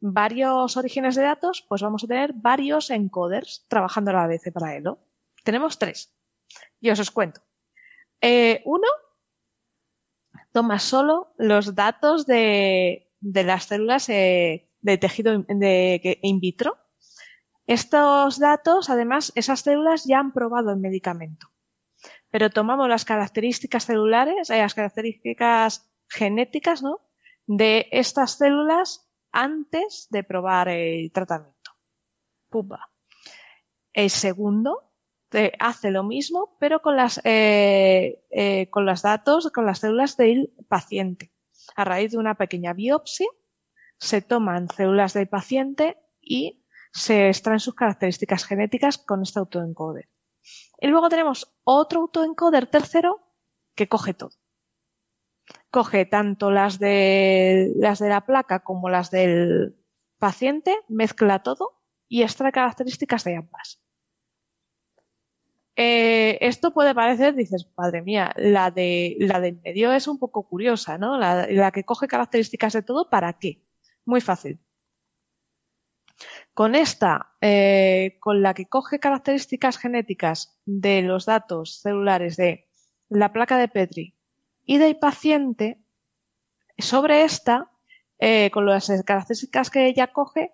varios 0.00 0.76
orígenes 0.76 1.14
de 1.14 1.22
datos, 1.22 1.64
pues 1.68 1.82
vamos 1.82 2.04
a 2.04 2.06
tener 2.06 2.32
varios 2.32 2.90
encoders 2.90 3.66
trabajando 3.68 4.10
a 4.12 4.14
la 4.14 4.26
vez 4.26 4.46
en 4.46 4.52
paralelo. 4.52 4.98
Tenemos 5.44 5.78
tres. 5.78 6.14
Y 6.80 6.90
os 6.90 7.00
os 7.00 7.10
cuento. 7.10 7.42
Eh, 8.20 8.62
uno 8.64 8.86
toma 10.52 10.78
solo 10.78 11.34
los 11.38 11.74
datos 11.74 12.26
de, 12.26 13.10
de 13.20 13.44
las 13.44 13.64
células 13.64 14.08
eh, 14.08 14.70
de 14.80 14.98
tejido 14.98 15.44
de, 15.48 16.18
in 16.22 16.40
vitro. 16.40 16.78
Estos 17.66 18.38
datos, 18.38 18.90
además, 18.90 19.32
esas 19.34 19.60
células 19.60 20.04
ya 20.04 20.18
han 20.18 20.32
probado 20.32 20.70
el 20.72 20.78
medicamento. 20.78 21.48
Pero 22.30 22.50
tomamos 22.50 22.88
las 22.88 23.04
características 23.04 23.86
celulares, 23.86 24.50
eh, 24.50 24.58
las 24.58 24.74
características 24.74 25.88
genéticas, 26.08 26.82
¿no? 26.82 27.00
De 27.46 27.88
estas 27.92 28.38
células 28.38 29.08
antes 29.30 30.08
de 30.10 30.24
probar 30.24 30.68
el 30.68 31.10
tratamiento. 31.12 31.72
Pumba. 32.48 32.90
El 33.92 34.10
segundo 34.10 34.91
hace 35.58 35.90
lo 35.90 36.02
mismo, 36.02 36.56
pero 36.58 36.80
con 36.80 36.96
las, 36.96 37.20
eh, 37.24 38.24
eh, 38.30 38.68
con 38.70 38.86
los 38.86 39.02
datos, 39.02 39.50
con 39.52 39.66
las 39.66 39.80
células 39.80 40.16
del 40.16 40.52
paciente. 40.68 41.32
A 41.76 41.84
raíz 41.84 42.12
de 42.12 42.18
una 42.18 42.34
pequeña 42.34 42.72
biopsia, 42.72 43.28
se 43.98 44.20
toman 44.20 44.68
células 44.68 45.14
del 45.14 45.28
paciente 45.28 45.96
y 46.20 46.64
se 46.92 47.28
extraen 47.28 47.60
sus 47.60 47.74
características 47.74 48.44
genéticas 48.44 48.98
con 48.98 49.22
este 49.22 49.38
autoencoder. 49.38 50.08
Y 50.80 50.88
luego 50.88 51.08
tenemos 51.08 51.54
otro 51.64 52.00
autoencoder 52.00 52.66
tercero 52.66 53.20
que 53.74 53.88
coge 53.88 54.14
todo. 54.14 54.32
Coge 55.70 56.04
tanto 56.04 56.50
las 56.50 56.78
de, 56.78 57.72
las 57.76 57.98
de 57.98 58.08
la 58.08 58.26
placa 58.26 58.60
como 58.60 58.88
las 58.88 59.10
del 59.10 59.76
paciente, 60.18 60.76
mezcla 60.88 61.42
todo 61.42 61.82
y 62.08 62.22
extrae 62.22 62.52
características 62.52 63.24
de 63.24 63.36
ambas. 63.36 63.81
Eh, 65.76 66.38
esto 66.42 66.74
puede 66.74 66.94
parecer, 66.94 67.34
dices, 67.34 67.64
padre 67.64 68.02
mía, 68.02 68.32
la 68.36 68.70
de 68.70 69.16
la 69.18 69.40
del 69.40 69.58
medio 69.62 69.92
es 69.92 70.06
un 70.06 70.18
poco 70.18 70.46
curiosa, 70.46 70.98
¿no? 70.98 71.16
La, 71.18 71.46
la 71.48 71.70
que 71.72 71.84
coge 71.84 72.08
características 72.08 72.74
de 72.74 72.82
todo, 72.82 73.08
¿para 73.08 73.32
qué? 73.34 73.62
Muy 74.04 74.20
fácil. 74.20 74.60
Con 76.54 76.74
esta, 76.74 77.32
eh, 77.40 78.18
con 78.20 78.42
la 78.42 78.52
que 78.54 78.68
coge 78.68 79.00
características 79.00 79.78
genéticas 79.78 80.60
de 80.66 81.02
los 81.02 81.24
datos 81.24 81.80
celulares 81.80 82.36
de 82.36 82.68
la 83.08 83.32
placa 83.32 83.56
de 83.56 83.68
Petri 83.68 84.14
y 84.66 84.78
del 84.78 84.98
paciente, 84.98 85.82
sobre 86.78 87.24
esta, 87.24 87.70
eh, 88.18 88.50
con 88.52 88.66
las 88.66 88.90
características 89.04 89.70
que 89.70 89.86
ella 89.86 90.12
coge, 90.12 90.52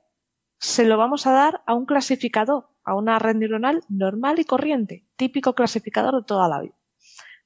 se 0.59 0.85
lo 0.85 0.97
vamos 0.99 1.27
a 1.27 1.33
dar 1.33 1.63
a 1.67 1.75
un 1.75 1.87
clasificador, 1.87 2.69
a 2.89 2.95
una 2.95 3.19
red 3.19 3.37
neuronal 3.37 3.83
normal 3.89 4.39
y 4.39 4.45
corriente, 4.45 5.07
típico 5.17 5.55
clasificador 5.55 6.17
de 6.17 6.27
toda 6.27 6.49
la 6.49 6.61
vida. 6.61 6.75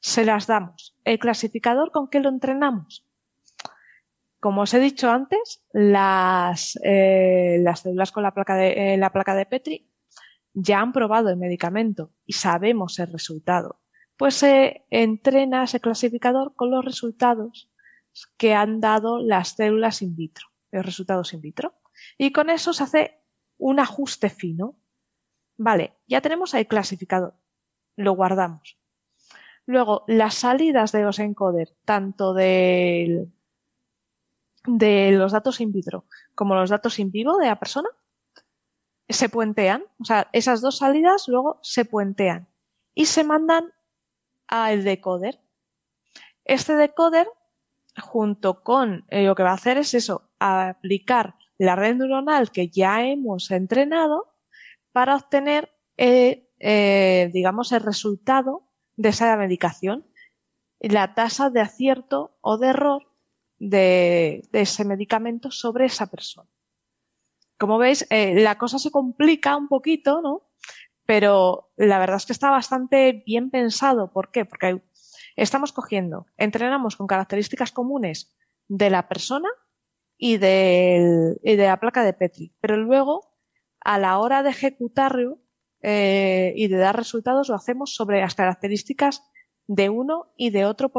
Se 0.00 0.24
las 0.24 0.46
damos. 0.46 0.96
¿El 1.04 1.18
clasificador 1.18 1.90
con 1.90 2.08
qué 2.08 2.20
lo 2.20 2.28
entrenamos? 2.28 3.06
Como 4.38 4.62
os 4.62 4.74
he 4.74 4.80
dicho 4.80 5.10
antes, 5.10 5.64
las, 5.72 6.78
eh, 6.82 7.58
las 7.60 7.80
células 7.80 8.12
con 8.12 8.22
la 8.22 8.34
placa, 8.34 8.56
de, 8.56 8.94
eh, 8.94 8.96
la 8.96 9.10
placa 9.10 9.34
de 9.34 9.46
Petri 9.46 9.88
ya 10.54 10.80
han 10.80 10.92
probado 10.92 11.28
el 11.28 11.36
medicamento 11.36 12.12
y 12.26 12.34
sabemos 12.34 12.98
el 12.98 13.12
resultado. 13.12 13.80
Pues 14.16 14.34
se 14.34 14.84
entrena 14.90 15.64
ese 15.64 15.80
clasificador 15.80 16.54
con 16.54 16.70
los 16.70 16.84
resultados 16.84 17.70
que 18.36 18.54
han 18.54 18.80
dado 18.80 19.18
las 19.20 19.56
células 19.56 20.02
in 20.02 20.14
vitro, 20.14 20.46
los 20.70 20.84
resultados 20.84 21.32
in 21.32 21.40
vitro. 21.40 21.74
Y 22.18 22.32
con 22.32 22.50
eso 22.50 22.72
se 22.72 22.82
hace 22.84 23.22
un 23.58 23.80
ajuste 23.80 24.28
fino. 24.28 24.76
Vale, 25.56 25.94
ya 26.06 26.20
tenemos 26.20 26.54
el 26.54 26.66
clasificador. 26.66 27.34
Lo 27.96 28.12
guardamos. 28.12 28.78
Luego, 29.66 30.04
las 30.08 30.34
salidas 30.34 30.92
de 30.92 31.02
los 31.02 31.18
encoder, 31.18 31.74
tanto 31.84 32.34
de 32.34 33.28
los 34.64 35.32
datos 35.32 35.60
in 35.60 35.72
vitro 35.72 36.04
como 36.34 36.54
los 36.54 36.70
datos 36.70 36.98
in 36.98 37.10
vivo 37.10 37.36
de 37.36 37.46
la 37.46 37.58
persona, 37.58 37.88
se 39.08 39.28
puentean. 39.28 39.84
O 40.00 40.04
sea, 40.04 40.28
esas 40.32 40.60
dos 40.60 40.78
salidas 40.78 41.28
luego 41.28 41.58
se 41.62 41.84
puentean 41.84 42.48
y 42.94 43.06
se 43.06 43.24
mandan 43.24 43.72
al 44.46 44.84
decoder. 44.84 45.40
Este 46.44 46.74
decoder, 46.74 47.28
junto 48.00 48.62
con 48.62 49.04
eh, 49.08 49.24
lo 49.24 49.34
que 49.34 49.42
va 49.42 49.50
a 49.50 49.54
hacer 49.54 49.78
es 49.78 49.94
eso, 49.94 50.30
aplicar 50.38 51.36
la 51.58 51.76
red 51.76 51.94
neuronal 51.94 52.50
que 52.50 52.68
ya 52.68 53.04
hemos 53.04 53.50
entrenado 53.50 54.31
para 54.92 55.16
obtener, 55.16 55.72
eh, 55.96 56.50
eh, 56.58 57.30
digamos, 57.32 57.72
el 57.72 57.80
resultado 57.80 58.68
de 58.96 59.08
esa 59.08 59.36
medicación, 59.36 60.06
la 60.80 61.14
tasa 61.14 61.50
de 61.50 61.60
acierto 61.60 62.36
o 62.40 62.58
de 62.58 62.68
error 62.68 63.02
de, 63.58 64.48
ese 64.52 64.84
medicamento 64.84 65.50
sobre 65.50 65.86
esa 65.86 66.06
persona. 66.06 66.48
Como 67.58 67.78
veis, 67.78 68.06
eh, 68.10 68.40
la 68.40 68.58
cosa 68.58 68.78
se 68.78 68.90
complica 68.90 69.56
un 69.56 69.68
poquito, 69.68 70.20
¿no? 70.20 70.50
Pero 71.06 71.72
la 71.76 71.98
verdad 71.98 72.16
es 72.16 72.26
que 72.26 72.32
está 72.32 72.50
bastante 72.50 73.22
bien 73.24 73.50
pensado. 73.50 74.12
¿Por 74.12 74.30
qué? 74.30 74.44
Porque 74.44 74.82
estamos 75.36 75.72
cogiendo, 75.72 76.26
entrenamos 76.36 76.96
con 76.96 77.06
características 77.06 77.70
comunes 77.72 78.36
de 78.68 78.90
la 78.90 79.08
persona 79.08 79.48
y, 80.16 80.38
de 80.38 81.38
la 81.42 81.78
placa 81.78 82.04
de 82.04 82.14
Petri. 82.14 82.52
Pero 82.60 82.76
luego, 82.76 83.31
a 83.84 83.98
la 83.98 84.18
hora 84.18 84.42
de 84.42 84.50
ejecutarlo 84.50 85.40
eh, 85.80 86.52
y 86.56 86.68
de 86.68 86.76
dar 86.76 86.96
resultados, 86.96 87.48
lo 87.48 87.54
hacemos 87.54 87.94
sobre 87.94 88.20
las 88.20 88.34
características 88.34 89.22
de 89.66 89.88
uno 89.88 90.32
y 90.36 90.50
de 90.50 90.64
otro 90.64 90.92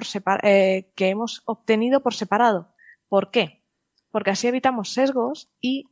eh, 0.43 0.91
que 0.95 1.09
hemos 1.09 1.41
obtenido 1.45 2.01
por 2.01 2.13
separado. 2.13 2.73
¿Por 3.07 3.31
qué? 3.31 3.63
Porque 4.11 4.31
así 4.31 4.47
evitamos 4.47 4.93
sesgos 4.93 5.51
y, 5.61 5.89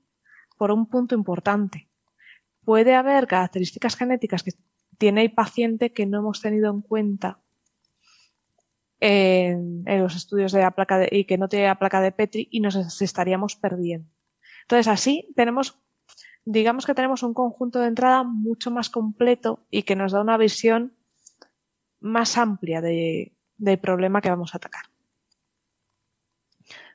por 0.57 0.71
un 0.71 0.87
punto 0.87 1.15
importante, 1.15 1.89
puede 2.63 2.95
haber 2.95 3.27
características 3.27 3.95
genéticas 3.95 4.43
que 4.43 4.51
tiene 4.97 5.21
el 5.21 5.33
paciente 5.33 5.93
que 5.93 6.05
no 6.05 6.19
hemos 6.19 6.41
tenido 6.41 6.71
en 6.71 6.81
cuenta 6.81 7.41
en, 8.99 9.83
los 9.85 10.15
estudios 10.15 10.51
de 10.51 10.61
la 10.61 10.71
placa 10.71 10.99
de, 10.99 11.09
y 11.11 11.25
que 11.25 11.37
no 11.37 11.49
tiene 11.49 11.65
la 11.65 11.79
placa 11.79 12.01
de 12.01 12.11
Petri 12.11 12.47
y 12.51 12.59
nos 12.59 12.75
estaríamos 13.01 13.55
perdiendo. 13.55 14.07
Entonces, 14.61 14.87
así 14.87 15.33
tenemos, 15.35 15.79
digamos 16.45 16.85
que 16.85 16.93
tenemos 16.93 17.23
un 17.23 17.33
conjunto 17.33 17.79
de 17.79 17.87
entrada 17.87 18.23
mucho 18.23 18.71
más 18.71 18.89
completo 18.89 19.65
y 19.69 19.83
que 19.83 19.95
nos 19.95 20.11
da 20.11 20.21
una 20.21 20.37
visión 20.37 20.95
más 21.99 22.37
amplia 22.37 22.81
de, 22.81 23.35
del 23.57 23.79
problema 23.79 24.21
que 24.21 24.29
vamos 24.29 24.53
a 24.53 24.57
atacar. 24.57 24.85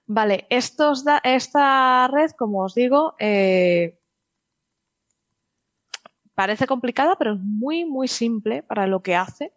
Vale, 0.07 0.47
esta 0.51 2.09
red, 2.09 2.31
como 2.33 2.63
os 2.63 2.75
digo, 2.75 3.15
eh, 3.19 3.99
parece 6.35 6.67
complicada, 6.67 7.17
pero 7.17 7.35
es 7.35 7.41
muy, 7.41 7.85
muy 7.85 8.07
simple 8.07 8.63
para 8.63 8.87
lo 8.87 9.03
que 9.03 9.17
hace. 9.17 9.53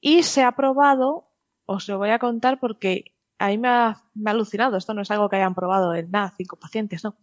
Y 0.00 0.22
se 0.22 0.42
ha 0.42 0.52
probado 0.52 1.34
os 1.66 1.88
lo 1.88 1.98
voy 1.98 2.10
a 2.10 2.18
contar 2.18 2.60
porque 2.60 3.14
a 3.38 3.48
mí 3.48 3.58
me 3.58 3.68
ha, 3.68 4.02
alucinado. 4.26 4.76
Esto 4.76 4.94
no 4.94 5.02
es 5.02 5.10
algo 5.10 5.28
que 5.28 5.36
hayan 5.36 5.54
probado 5.54 5.94
en 5.94 6.10
nada, 6.10 6.32
cinco 6.36 6.56
pacientes, 6.56 7.04
no. 7.04 7.16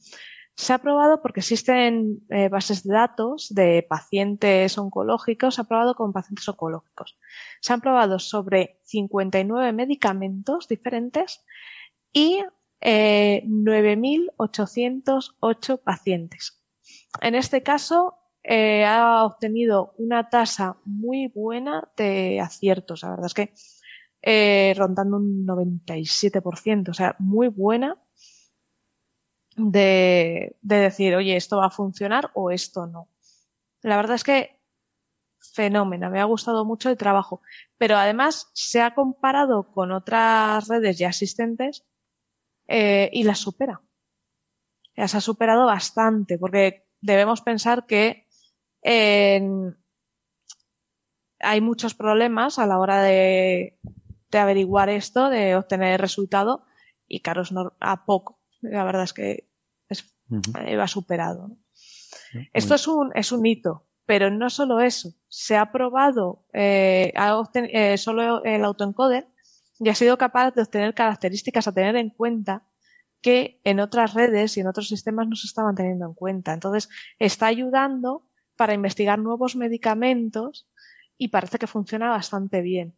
Se 0.56 0.74
ha 0.74 0.80
probado 0.80 1.22
porque 1.22 1.40
existen 1.40 2.26
eh, 2.30 2.50
bases 2.50 2.84
de 2.84 2.94
datos 2.94 3.54
de 3.54 3.86
pacientes 3.88 4.78
oncológicos, 4.78 5.56
se 5.56 5.62
ha 5.62 5.64
probado 5.64 5.96
con 5.96 6.12
pacientes 6.14 6.48
oncológicos. 6.50 7.18
Se 7.62 7.74
han 7.74 7.82
probado 7.82 8.20
sobre 8.20 8.80
59 8.84 9.74
medicamentos 9.74 10.68
diferentes 10.68 11.44
y 12.14 12.44
eh, 12.82 13.44
9.808 13.48 15.82
pacientes. 15.82 16.62
En 17.22 17.36
este 17.36 17.64
caso, 17.64 18.18
eh, 18.44 18.86
ha 18.86 19.24
obtenido 19.24 19.94
una 19.98 20.30
tasa 20.30 20.78
muy 20.86 21.28
buena 21.28 21.90
de 21.96 22.40
aciertos. 22.40 23.04
La 23.04 23.12
verdad 23.12 23.28
es 23.28 23.34
que 23.34 23.54
eh, 24.24 24.74
rondando 24.78 25.18
un 25.18 25.46
97%, 25.46 26.90
o 26.90 26.94
sea, 26.94 27.16
muy 27.20 27.48
buena 27.48 28.01
de, 29.70 30.56
de 30.62 30.76
decir, 30.78 31.16
oye, 31.16 31.36
esto 31.36 31.58
va 31.58 31.68
a 31.68 31.72
funcionar 31.72 32.32
o 32.34 32.52
esto 32.52 32.88
no. 32.88 33.08
La 33.82 33.98
verdad 33.98 34.16
es 34.16 34.24
que 34.24 34.62
fenómeno, 35.42 36.10
me 36.10 36.20
ha 36.20 36.26
gustado 36.26 36.66
mucho 36.66 36.90
el 36.90 36.98
trabajo, 36.98 37.42
pero 37.78 37.98
además 37.98 38.50
se 38.54 38.82
ha 38.82 38.94
comparado 38.94 39.72
con 39.72 39.92
otras 39.92 40.68
redes 40.68 40.98
ya 40.98 41.10
existentes 41.10 41.84
eh, 42.68 43.10
y 43.12 43.24
las 43.24 43.40
supera. 43.40 43.82
Las 44.96 45.16
ha 45.16 45.22
superado 45.22 45.66
bastante, 45.66 46.38
porque 46.38 46.86
debemos 47.02 47.42
pensar 47.42 47.86
que 47.86 48.28
hay 51.40 51.62
muchos 51.62 51.94
problemas 51.94 52.60
a 52.60 52.68
la 52.68 52.78
hora 52.80 53.02
de, 53.02 53.80
averiguar 54.32 54.90
esto, 54.90 55.30
de 55.30 55.56
obtener 55.56 55.94
el 55.94 56.00
resultado, 56.00 56.66
y 57.08 57.22
Carlos 57.22 57.54
a 57.80 58.06
poco. 58.06 58.40
La 58.62 58.84
verdad 58.84 59.04
es 59.04 59.14
que 59.14 59.51
va 60.32 60.88
superado. 60.88 61.52
Esto 62.54 62.76
es 62.76 62.88
un, 62.88 63.12
es 63.16 63.32
un 63.32 63.46
hito, 63.46 63.88
pero 64.06 64.30
no 64.30 64.50
solo 64.50 64.80
eso. 64.80 65.14
Se 65.28 65.58
ha 65.58 65.72
probado 65.72 66.46
eh, 66.54 67.14
eh, 67.56 67.98
solo 67.98 68.44
el 68.44 68.64
autoencoder 68.64 69.28
y 69.80 69.90
ha 69.90 69.96
sido 69.96 70.18
capaz 70.18 70.52
de 70.52 70.62
obtener 70.62 70.94
características 70.94 71.68
a 71.68 71.74
tener 71.74 71.96
en 71.96 72.10
cuenta 72.10 72.64
que 73.22 73.60
en 73.64 73.80
otras 73.80 74.14
redes 74.14 74.58
y 74.58 74.62
en 74.62 74.68
otros 74.68 74.88
sistemas 74.88 75.28
no 75.28 75.36
se 75.36 75.48
estaban 75.48 75.76
teniendo 75.76 76.06
en 76.06 76.14
cuenta. 76.14 76.54
Entonces, 76.54 76.90
está 77.20 77.48
ayudando 77.48 78.28
para 78.56 78.74
investigar 78.74 79.20
nuevos 79.20 79.56
medicamentos 79.56 80.68
y 81.18 81.28
parece 81.28 81.60
que 81.60 81.68
funciona 81.68 82.10
bastante 82.10 82.62
bien. 82.62 82.96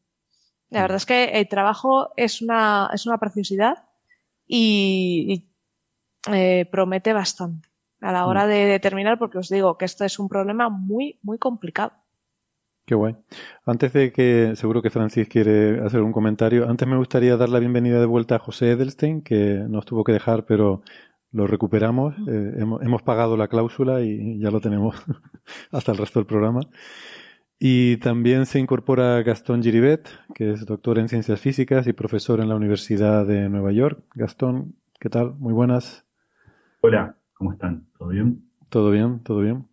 La 0.69 0.81
verdad 0.81 0.97
es 0.97 1.05
que 1.05 1.25
el 1.25 1.47
trabajo 1.47 2.09
es 2.17 2.41
una, 2.41 2.89
es 2.93 3.05
una 3.05 3.19
preciosidad 3.19 3.85
y, 4.47 5.52
eh, 6.31 6.67
promete 6.71 7.13
bastante 7.13 7.69
a 8.01 8.11
la 8.11 8.25
hora 8.25 8.45
mm. 8.45 8.49
de 8.49 8.65
determinar, 8.65 9.17
porque 9.17 9.37
os 9.37 9.49
digo 9.49 9.77
que 9.77 9.85
esto 9.85 10.05
es 10.05 10.19
un 10.19 10.27
problema 10.27 10.69
muy, 10.69 11.19
muy 11.23 11.37
complicado. 11.37 11.93
Qué 12.85 12.95
guay. 12.95 13.15
Antes 13.65 13.93
de 13.93 14.11
que, 14.11 14.55
seguro 14.55 14.81
que 14.81 14.89
Francis 14.89 15.29
quiere 15.29 15.79
hacer 15.85 16.01
un 16.01 16.11
comentario, 16.11 16.69
antes 16.69 16.85
me 16.85 16.97
gustaría 16.97 17.37
dar 17.37 17.47
la 17.47 17.59
bienvenida 17.59 17.99
de 17.99 18.05
vuelta 18.05 18.35
a 18.35 18.39
José 18.39 18.71
Edelstein, 18.71 19.21
que 19.21 19.63
nos 19.69 19.85
tuvo 19.85 20.03
que 20.03 20.11
dejar, 20.11 20.45
pero 20.45 20.81
lo 21.31 21.47
recuperamos. 21.47 22.13
Eh, 22.27 22.55
hemos, 22.57 22.81
hemos, 22.81 23.01
pagado 23.01 23.37
la 23.37 23.47
cláusula 23.47 24.01
y 24.01 24.37
ya 24.37 24.51
lo 24.51 24.59
tenemos 24.59 24.95
hasta 25.71 25.93
el 25.93 25.97
resto 25.97 26.19
del 26.19 26.27
programa. 26.27 26.59
Y 27.57 27.97
también 27.97 28.45
se 28.45 28.59
incorpora 28.59 29.23
Gastón 29.23 29.63
Giribet, 29.63 30.09
que 30.35 30.51
es 30.51 30.65
doctor 30.65 30.99
en 30.99 31.07
ciencias 31.07 31.39
físicas 31.39 31.87
y 31.87 31.93
profesor 31.93 32.41
en 32.41 32.49
la 32.49 32.55
Universidad 32.57 33.25
de 33.25 33.47
Nueva 33.47 33.71
York. 33.71 34.03
Gastón, 34.13 34.75
¿qué 34.99 35.09
tal? 35.09 35.35
Muy 35.35 35.53
buenas. 35.53 36.05
Hola, 36.85 37.15
¿cómo 37.35 37.53
están? 37.53 37.87
¿Todo 37.97 38.09
bien? 38.09 38.43
Todo 38.67 38.91
bien, 38.91 39.23
todo 39.23 39.39
bien. 39.39 39.69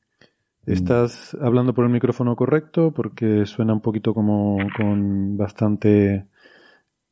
¿Estás 0.65 1.37
hablando 1.41 1.75
por 1.75 1.85
el 1.85 1.91
micrófono 1.91 2.37
correcto? 2.37 2.93
Porque 2.93 3.47
suena 3.47 3.73
un 3.73 3.81
poquito 3.81 4.15
como 4.15 4.59
con 4.77 5.37
bastante 5.37 6.29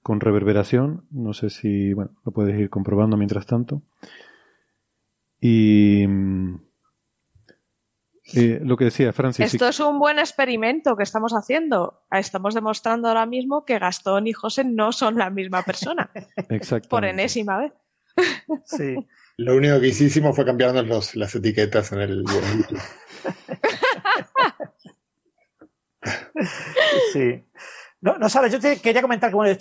con 0.01 0.21
reverberación. 0.21 1.05
No 1.11 1.33
sé 1.33 1.51
si, 1.51 1.95
bueno, 1.95 2.13
lo 2.25 2.31
puedes 2.31 2.57
ir 2.61 2.71
comprobando 2.71 3.17
mientras 3.17 3.45
tanto. 3.47 3.83
Y 5.41 6.07
mm, 6.07 6.55
lo 8.63 8.77
que 8.77 8.85
decía 8.85 9.13
Francis. 9.13 9.53
Esto 9.53 9.67
es 9.67 9.81
un 9.81 9.99
buen 9.99 10.21
experimento 10.21 10.97
que 10.97 11.03
estamos 11.03 11.33
haciendo. 11.33 12.05
Estamos 12.13 12.55
demostrando 12.55 13.09
ahora 13.09 13.27
mismo 13.27 13.65
que 13.65 13.81
Gastón 13.81 14.29
y 14.29 14.33
José 14.33 14.63
no 14.63 14.93
son 14.93 15.19
la 15.19 15.29
misma 15.29 15.65
persona. 15.65 16.09
Exacto. 16.51 16.89
Por 16.89 17.05
enésima 17.05 17.59
vez. 17.59 17.73
Sí. 18.65 18.95
Lo 19.39 19.55
único 19.55 19.81
que 19.81 19.87
hicimos 19.87 20.35
fue 20.35 20.45
cambiarnos 20.45 21.15
las 21.15 21.33
etiquetas 21.33 21.93
en 21.93 22.01
el. 22.01 22.25
sí. 27.13 27.45
No, 28.01 28.19
no 28.19 28.29
sabes, 28.29 28.53
yo 28.53 28.59
te 28.59 28.81
quería 28.81 29.01
comentar 29.01 29.31
que 29.31 29.37
bueno, 29.37 29.57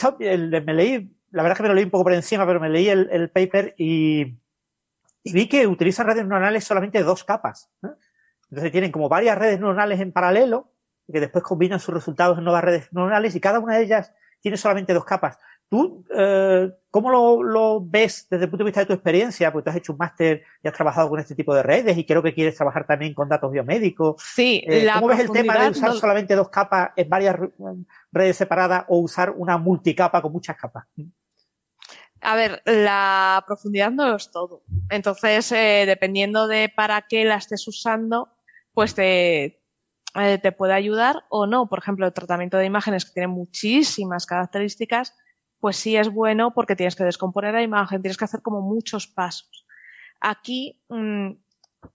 me 0.66 0.74
leí, 0.74 1.16
la 1.30 1.44
verdad 1.44 1.54
es 1.54 1.58
que 1.58 1.64
me 1.64 1.70
lo 1.70 1.76
leí 1.76 1.84
un 1.84 1.92
poco 1.92 2.06
por 2.06 2.14
encima, 2.14 2.48
pero 2.48 2.60
me 2.60 2.70
leí 2.70 2.90
el, 2.90 3.30
paper 3.30 3.76
y, 3.78 4.40
vi 5.24 5.48
que 5.48 5.68
utiliza 5.68 6.04
redes 6.04 6.26
neuronales 6.26 6.64
solamente 6.64 7.04
dos 7.04 7.24
capas. 7.24 7.70
Entonces 8.50 8.72
tienen 8.72 8.92
como 8.92 9.10
varias 9.10 9.38
redes 9.38 9.60
neuronales 9.60 10.00
en 10.00 10.12
paralelo, 10.12 10.72
que 11.12 11.20
después 11.20 11.44
combinan 11.44 11.80
sus 11.80 11.94
resultados 11.94 12.40
en 12.40 12.46
nuevas 12.46 12.64
redes 12.64 12.92
neuronales 12.94 13.36
y 13.36 13.40
cada 13.40 13.60
una 13.60 13.78
de 13.78 13.84
ellas 13.84 14.12
tiene 14.42 14.58
solamente 14.58 14.96
dos 14.96 15.06
capas. 15.06 15.38
¿Tú 15.70 16.06
eh, 16.16 16.72
cómo 16.90 17.12
lo, 17.12 17.44
lo, 17.44 17.82
ves 17.82 18.28
desde 18.30 18.46
el 18.46 18.50
punto 18.50 18.64
de 18.64 18.70
vista 18.70 18.80
de 18.80 18.86
tu 18.86 18.94
experiencia? 18.94 19.52
Porque 19.52 19.66
tú 19.66 19.70
has 19.70 19.76
hecho 19.76 19.92
un 19.92 19.98
máster 19.98 20.44
y 20.64 20.68
has 20.68 20.74
trabajado 20.74 21.10
con 21.10 21.20
este 21.20 21.36
tipo 21.36 21.54
de 21.54 21.64
redes 21.64 21.98
y 21.98 22.06
creo 22.06 22.24
que 22.24 22.34
quieres 22.34 22.56
trabajar 22.56 22.88
también 22.88 23.14
con 23.14 23.28
datos 23.28 23.52
biomédicos. 23.52 24.22
Sí, 24.24 24.64
eh, 24.66 24.88
¿Cómo 24.94 25.08
ves 25.08 25.20
el 25.20 25.32
tema 25.32 25.58
de 25.58 25.72
usar 25.72 25.94
solamente 25.94 26.36
dos 26.36 26.50
capas 26.50 26.92
en 26.96 27.10
varias 27.10 27.36
redes 28.12 28.38
separadas 28.38 28.86
o 28.88 29.00
usar 29.00 29.32
una 29.32 29.58
multicapa 29.58 30.22
con 30.22 30.32
muchas 30.32 30.56
capas? 30.56 30.86
A 32.22 32.36
ver, 32.36 32.62
la 32.66 33.44
profundidad 33.46 33.92
no 33.92 34.16
es 34.16 34.32
todo. 34.32 34.64
Entonces, 34.90 35.52
eh, 35.52 35.84
dependiendo 35.86 36.48
de 36.48 36.72
para 36.74 37.02
qué 37.04 37.26
la 37.26 37.36
estés 37.36 37.68
usando, 37.68 38.30
pues 38.74 38.96
te, 38.96 39.62
eh, 40.16 40.40
te 40.42 40.52
puede 40.52 40.74
ayudar 40.74 41.26
o 41.30 41.46
no. 41.46 41.70
Por 41.70 41.80
ejemplo, 41.80 42.06
el 42.06 42.14
tratamiento 42.14 42.58
de 42.58 42.66
imágenes 42.66 43.06
que 43.06 43.14
tiene 43.14 43.28
muchísimas 43.28 44.26
características, 44.26 45.14
pues 45.60 45.78
sí 45.78 45.96
es 45.96 46.10
bueno 46.10 46.54
porque 46.54 46.76
tienes 46.76 46.96
que 46.96 47.04
descomponer 47.04 47.54
la 47.54 47.64
imagen, 47.64 48.02
tienes 48.02 48.18
que 48.18 48.26
hacer 48.26 48.42
como 48.42 48.62
muchos 48.62 49.08
pasos. 49.08 49.66
Aquí, 50.20 50.82
mm, 50.90 51.32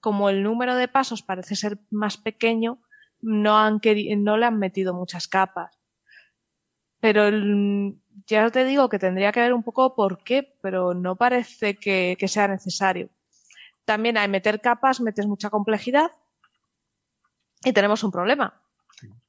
como 0.00 0.28
el 0.28 0.42
número 0.42 0.76
de 0.76 0.88
pasos 0.88 1.22
parece 1.22 1.56
ser 1.56 1.78
más 1.90 2.16
pequeño, 2.16 2.80
no, 3.20 3.56
han 3.58 3.80
no 4.18 4.36
le 4.36 4.46
han 4.46 4.58
metido 4.58 4.94
muchas 4.94 5.28
capas. 5.28 5.78
Pero 7.00 7.30
ya 8.26 8.50
te 8.50 8.64
digo 8.64 8.88
que 8.88 8.98
tendría 8.98 9.32
que 9.32 9.40
ver 9.40 9.52
un 9.52 9.62
poco 9.62 9.94
por 9.94 10.22
qué, 10.22 10.56
pero 10.62 10.94
no 10.94 11.16
parece 11.16 11.76
que, 11.76 12.16
que 12.18 12.28
sea 12.28 12.48
necesario. 12.48 13.10
También 13.84 14.16
hay 14.16 14.28
meter 14.28 14.60
capas, 14.60 15.00
metes 15.00 15.26
mucha 15.26 15.50
complejidad 15.50 16.12
y 17.64 17.72
tenemos 17.72 18.02
un 18.04 18.10
problema. 18.10 18.60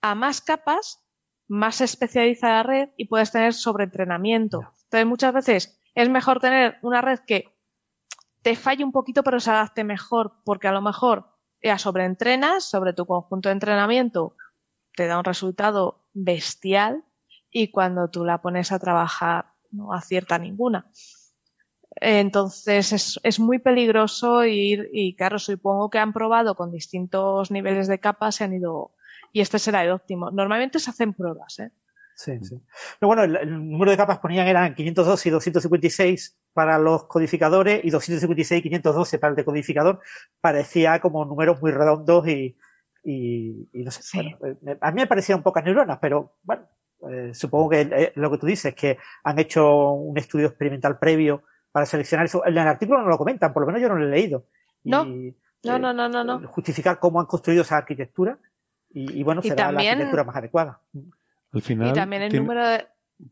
A 0.02 0.16
más 0.16 0.42
capas, 0.42 1.03
más 1.48 1.82
especializa 1.82 2.50
la 2.50 2.64
red 2.64 2.90
y 2.98 3.06
puedes 3.06 3.32
tener 3.32 3.54
sobreentrenamiento. 3.54 4.62
Entonces, 4.86 5.06
muchas 5.06 5.34
veces 5.34 5.82
es 5.96 6.10
mejor 6.10 6.40
tener 6.40 6.78
una 6.82 7.02
red 7.02 7.20
que 7.20 7.54
te 8.42 8.56
falle 8.56 8.84
un 8.84 8.92
poquito, 8.92 9.24
pero 9.24 9.40
se 9.40 9.52
adapte 9.52 9.84
mejor, 9.84 10.34
porque 10.44 10.68
a 10.68 10.72
lo 10.72 10.82
mejor 10.82 11.34
ya 11.62 11.78
sobreentrenas 11.78 12.66
sobre 12.66 12.94
tu 12.94 13.06
conjunto 13.06 13.50
de 13.50 13.54
entrenamiento, 13.54 14.36
te 14.96 15.08
da 15.08 15.18
un 15.18 15.24
resultado 15.24 16.06
bestial 16.14 17.04
y 17.50 17.72
cuando 17.72 18.10
tú 18.10 18.26
la 18.26 18.42
pones 18.42 18.72
a 18.72 18.80
trabajar 18.80 19.54
no 19.72 19.94
acierta 19.94 20.38
ninguna. 20.38 20.88
Entonces 21.96 22.92
es, 22.92 23.20
es, 23.24 23.40
muy 23.40 23.60
peligroso 23.60 24.44
ir 24.46 24.90
y 24.92 25.16
claro, 25.16 25.40
supongo 25.40 25.90
que 25.90 26.00
han 26.00 26.12
probado 26.12 26.56
con 26.56 26.72
distintos 26.72 27.52
niveles 27.52 27.88
de 27.88 28.00
capas, 28.00 28.36
se 28.36 28.44
han 28.44 28.54
ido 28.54 28.92
y 29.34 29.42
este 29.42 29.60
será 29.60 29.84
el 29.84 29.92
óptimo. 29.92 30.32
Normalmente 30.32 30.80
se 30.80 30.92
hacen 30.92 31.14
pruebas, 31.14 31.60
¿eh? 31.60 31.72
Sí, 32.16 32.38
sí. 32.44 32.62
Pero 33.00 33.08
bueno, 33.08 33.24
el, 33.24 33.70
número 33.70 33.90
de 33.90 33.98
capas 33.98 34.20
ponían 34.20 34.48
eran 34.48 34.76
502 34.76 35.26
y 35.26 35.30
256 35.32 36.38
para 36.54 36.78
los 36.78 37.06
codificadores 37.06 37.84
y 37.84 37.90
256 37.90 38.60
y 38.60 38.62
512 38.62 39.18
para 39.18 39.32
el 39.32 39.36
decodificador. 39.36 40.00
Parecía 40.40 41.00
como 41.02 41.26
números 41.26 41.60
muy 41.60 41.72
redondos 41.72 42.28
y, 42.28 42.56
y, 43.04 43.68
y 43.74 43.84
no 43.84 43.90
sé. 43.90 44.20
Eh, 44.20 44.78
a 44.80 44.92
mí 44.92 45.02
me 45.02 45.08
parecían 45.08 45.42
pocas 45.42 45.64
neuronas, 45.64 45.98
pero 46.00 46.36
bueno, 46.44 46.68
eh, 47.10 47.32
supongo 47.34 47.70
que 47.70 47.82
eh, 47.82 48.12
lo 48.16 48.30
que 48.30 48.38
tú 48.38 48.46
dices, 48.46 48.76
que 48.76 49.00
han 49.24 49.40
hecho 49.40 49.94
un 49.94 50.16
estudio 50.16 50.48
experimental 50.48 51.00
previo 51.00 51.42
para 51.72 51.88
seleccionar 51.88 52.28
eso. 52.28 52.46
En 52.46 52.54
el 52.54 52.68
artículo 52.68 53.02
no 53.02 53.10
lo 53.10 53.18
comentan, 53.18 53.52
por 53.52 53.64
lo 53.64 53.68
menos 53.68 53.82
yo 53.82 53.90
no 53.90 53.96
lo 53.96 54.06
he 54.06 54.12
leído. 54.12 54.46
No, 54.84 55.04
no, 55.06 55.80
no, 55.80 55.94
no, 55.94 56.10
no, 56.10 56.24
no. 56.24 56.48
Justificar 56.48 57.00
cómo 57.00 57.20
han 57.20 57.26
construido 57.26 57.64
esa 57.64 57.78
arquitectura 57.78 58.38
y, 58.94 59.24
bueno, 59.24 59.42
será 59.42 59.72
la 59.72 59.80
arquitectura 59.82 60.24
más 60.24 60.36
adecuada. 60.36 60.80
Al 61.52 61.62
final. 61.62 61.90
Y 61.90 61.94
también 61.94 62.22
el 62.24 62.36
número 62.36 62.68
de. 62.68 62.88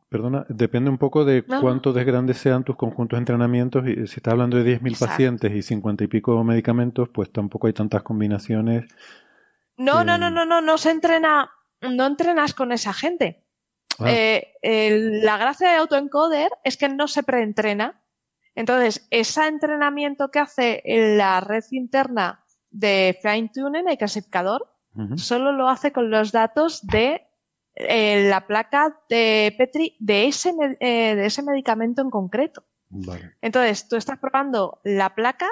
Perdona, 0.10 0.46
depende 0.48 0.90
un 0.90 0.98
poco 0.98 1.26
de 1.26 1.44
cuánto 1.44 1.92
de 1.92 2.04
grandes 2.04 2.38
sean 2.38 2.64
tus 2.64 2.76
conjuntos 2.76 3.18
de 3.18 3.22
entrenamientos. 3.22 3.86
Y 3.88 4.08
si 4.08 4.18
estás 4.18 4.34
hablando 4.34 4.58
de 4.58 4.80
10.000 4.80 5.00
pacientes 5.00 5.52
y 5.52 5.62
50 5.62 6.04
y 6.04 6.08
pico 6.08 6.44
medicamentos, 6.44 7.10
pues 7.10 7.32
tampoco 7.32 7.68
hay 7.68 7.74
tantas 7.74 8.02
combinaciones. 8.04 8.86
No, 9.78 10.04
no, 10.04 10.18
no, 10.18 10.30
no, 10.30 10.46
no, 10.46 10.62
no 10.62 10.78
se 10.78 10.92
entrena, 10.92 11.52
no 11.82 12.06
entrenas 12.06 12.54
con 12.54 12.72
esa 12.72 12.94
gente. 12.94 13.44
Ah. 14.00 14.06
Eh, 14.08 15.20
la 15.24 15.38
gracia 15.38 15.72
de 15.72 15.78
autoencoder 15.78 16.52
es 16.64 16.78
que 16.78 16.88
no 16.88 17.08
se 17.08 17.24
preentrena. 17.24 18.02
Entonces, 18.56 19.08
ese 19.10 19.48
entrenamiento 19.48 20.30
que 20.30 20.40
hace 20.40 20.84
la 20.86 21.42
red 21.42 21.64
interna 21.72 22.44
de 22.70 23.18
fine 23.22 23.50
tuning, 23.54 23.88
el 23.88 23.98
clasificador, 23.98 24.71
solo 25.16 25.52
lo 25.52 25.70
hace 25.70 25.92
con 25.92 26.10
los 26.10 26.32
datos 26.32 26.86
de 26.86 27.28
eh, 27.76 28.28
la 28.30 28.48
placa 28.48 28.98
de 29.10 29.56
Petri 29.58 29.96
de 30.00 30.28
ese, 30.28 30.54
eh, 30.80 31.16
de 31.16 31.26
ese 31.26 31.42
medicamento 31.42 32.02
en 32.02 32.10
concreto. 32.10 32.64
Entonces, 33.42 33.88
tú 33.88 33.96
estás 33.96 34.20
probando 34.20 34.82
la 34.84 35.16
placa 35.16 35.48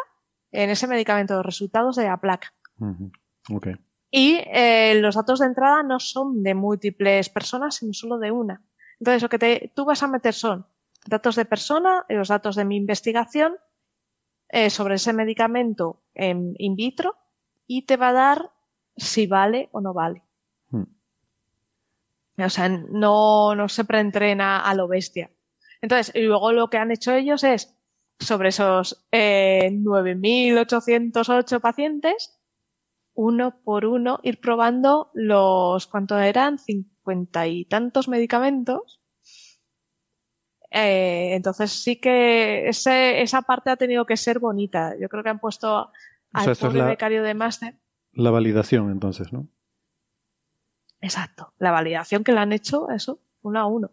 en 0.52 0.70
ese 0.70 0.88
medicamento, 0.88 1.36
los 1.36 1.46
resultados 1.46 1.96
de 1.96 2.06
la 2.06 2.18
placa. 2.18 2.54
Y 4.12 4.42
eh, 4.46 5.00
los 5.00 5.16
datos 5.16 5.40
de 5.40 5.46
entrada 5.46 5.84
no 5.84 6.00
son 6.00 6.44
de 6.44 6.54
múltiples 6.54 7.30
personas, 7.30 7.76
sino 7.76 7.94
solo 7.94 8.18
de 8.18 8.32
una. 8.32 8.62
Entonces, 9.00 9.22
lo 9.22 9.30
que 9.30 9.40
te, 9.40 9.72
tú 9.74 9.86
vas 9.86 10.04
a 10.04 10.08
meter 10.08 10.34
son 10.34 10.66
datos 11.06 11.38
de 11.38 11.46
persona, 11.46 12.06
los 12.10 12.28
datos 12.28 12.58
de 12.58 12.66
mi 12.66 12.76
investigación 12.76 13.56
sobre 14.70 14.96
ese 14.96 15.14
medicamento 15.14 16.02
en 16.16 16.56
in 16.58 16.76
vitro 16.76 17.16
y 17.68 17.84
te 17.84 17.98
va 17.98 18.10
a 18.10 18.14
dar 18.14 18.52
si 19.00 19.28
vale 19.28 19.70
o 19.72 19.82
no 19.82 19.94
vale. 19.94 20.24
Hmm. 20.70 20.84
O 22.38 22.50
sea, 22.50 22.70
no, 22.70 23.56
no 23.56 23.70
se 23.70 23.86
preentrena 23.86 24.60
a 24.60 24.74
lo 24.76 24.88
bestia. 24.88 25.32
Entonces, 25.82 26.14
y 26.16 26.22
luego 26.22 26.52
lo 26.52 26.70
que 26.70 26.78
han 26.78 26.92
hecho 26.92 27.14
ellos 27.14 27.44
es, 27.44 27.76
sobre 28.20 28.50
esos 28.50 29.06
eh, 29.12 29.70
9.808 29.72 31.60
pacientes, 31.62 32.40
uno 33.14 33.60
por 33.64 33.86
uno, 33.86 34.20
ir 34.24 34.40
probando 34.40 35.12
los, 35.14 35.88
¿cuánto 35.88 36.18
eran? 36.20 36.58
Cincuenta 36.58 37.48
y 37.48 37.66
tantos 37.66 38.08
medicamentos. 38.08 39.02
Eh, 40.72 41.34
entonces 41.34 41.72
sí 41.72 42.00
que 42.00 42.70
ese, 42.70 43.22
esa 43.22 43.42
parte 43.42 43.72
ha 43.72 43.76
tenido 43.76 44.06
que 44.06 44.18
ser 44.18 44.40
bonita. 44.40 44.96
Yo 45.00 45.10
creo 45.10 45.24
que 45.24 45.30
han 45.30 45.40
puesto 45.40 45.92
al 46.32 46.56
pobre 46.56 46.84
becario 46.84 47.24
de 47.24 47.34
máster. 47.34 47.76
La 48.20 48.32
validación, 48.32 48.92
entonces, 48.92 49.32
¿no? 49.32 49.48
Exacto. 51.00 51.54
La 51.58 51.72
validación 51.72 52.26
que 52.26 52.34
le 52.34 52.40
han 52.40 52.52
hecho, 52.52 52.90
eso, 52.90 53.22
uno 53.42 53.60
a 53.60 53.66
uno. 53.66 53.92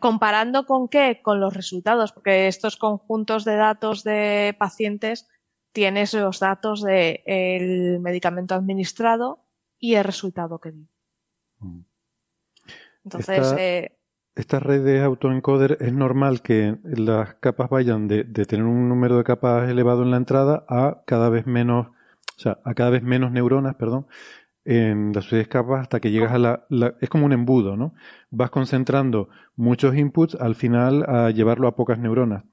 Comparando 0.00 0.66
con 0.66 0.86
qué? 0.86 1.20
Con 1.20 1.40
los 1.40 1.52
resultados, 1.52 2.12
porque 2.12 2.46
estos 2.46 2.76
conjuntos 2.76 3.44
de 3.44 3.56
datos 3.56 4.04
de 4.04 4.54
pacientes 4.56 5.28
tienes 5.72 6.14
los 6.14 6.38
datos 6.38 6.82
del 6.82 7.98
medicamento 7.98 8.54
administrado 8.54 9.40
y 9.80 9.96
el 9.96 10.04
resultado 10.04 10.60
que 10.60 10.70
dio. 10.70 10.86
Entonces, 13.04 13.38
esta, 13.38 13.60
eh, 13.60 13.98
esta, 14.36 14.60
red 14.60 14.84
de 14.84 15.02
autoencoder 15.02 15.78
es 15.80 15.92
normal 15.92 16.40
que 16.40 16.78
las 16.84 17.34
capas 17.34 17.68
vayan 17.68 18.06
de, 18.06 18.22
de, 18.22 18.44
tener 18.44 18.64
un 18.64 18.88
número 18.88 19.18
de 19.18 19.24
capas 19.24 19.68
elevado 19.68 20.04
en 20.04 20.12
la 20.12 20.18
entrada 20.18 20.64
a 20.68 21.02
cada 21.04 21.30
vez 21.30 21.46
menos 21.46 21.88
o 22.36 22.40
sea, 22.40 22.58
a 22.64 22.74
cada 22.74 22.90
vez 22.90 23.02
menos 23.02 23.32
neuronas, 23.32 23.76
perdón, 23.76 24.06
en 24.66 25.12
las 25.14 25.24
sucias 25.24 25.48
capas 25.48 25.82
hasta 25.82 26.00
que 26.00 26.10
llegas 26.10 26.32
a 26.32 26.38
la, 26.38 26.94
Es 27.00 27.08
como 27.08 27.24
un 27.24 27.32
embudo, 27.32 27.76
¿no? 27.76 27.94
Vas 28.30 28.50
concentrando 28.50 29.28
muchos 29.54 29.96
inputs 29.96 30.34
al 30.34 30.56
final 30.56 31.04
a 31.08 31.30
llevarlo 31.30 31.68
a 31.68 31.76
pocas 31.76 31.98
neuronas. 31.98 32.44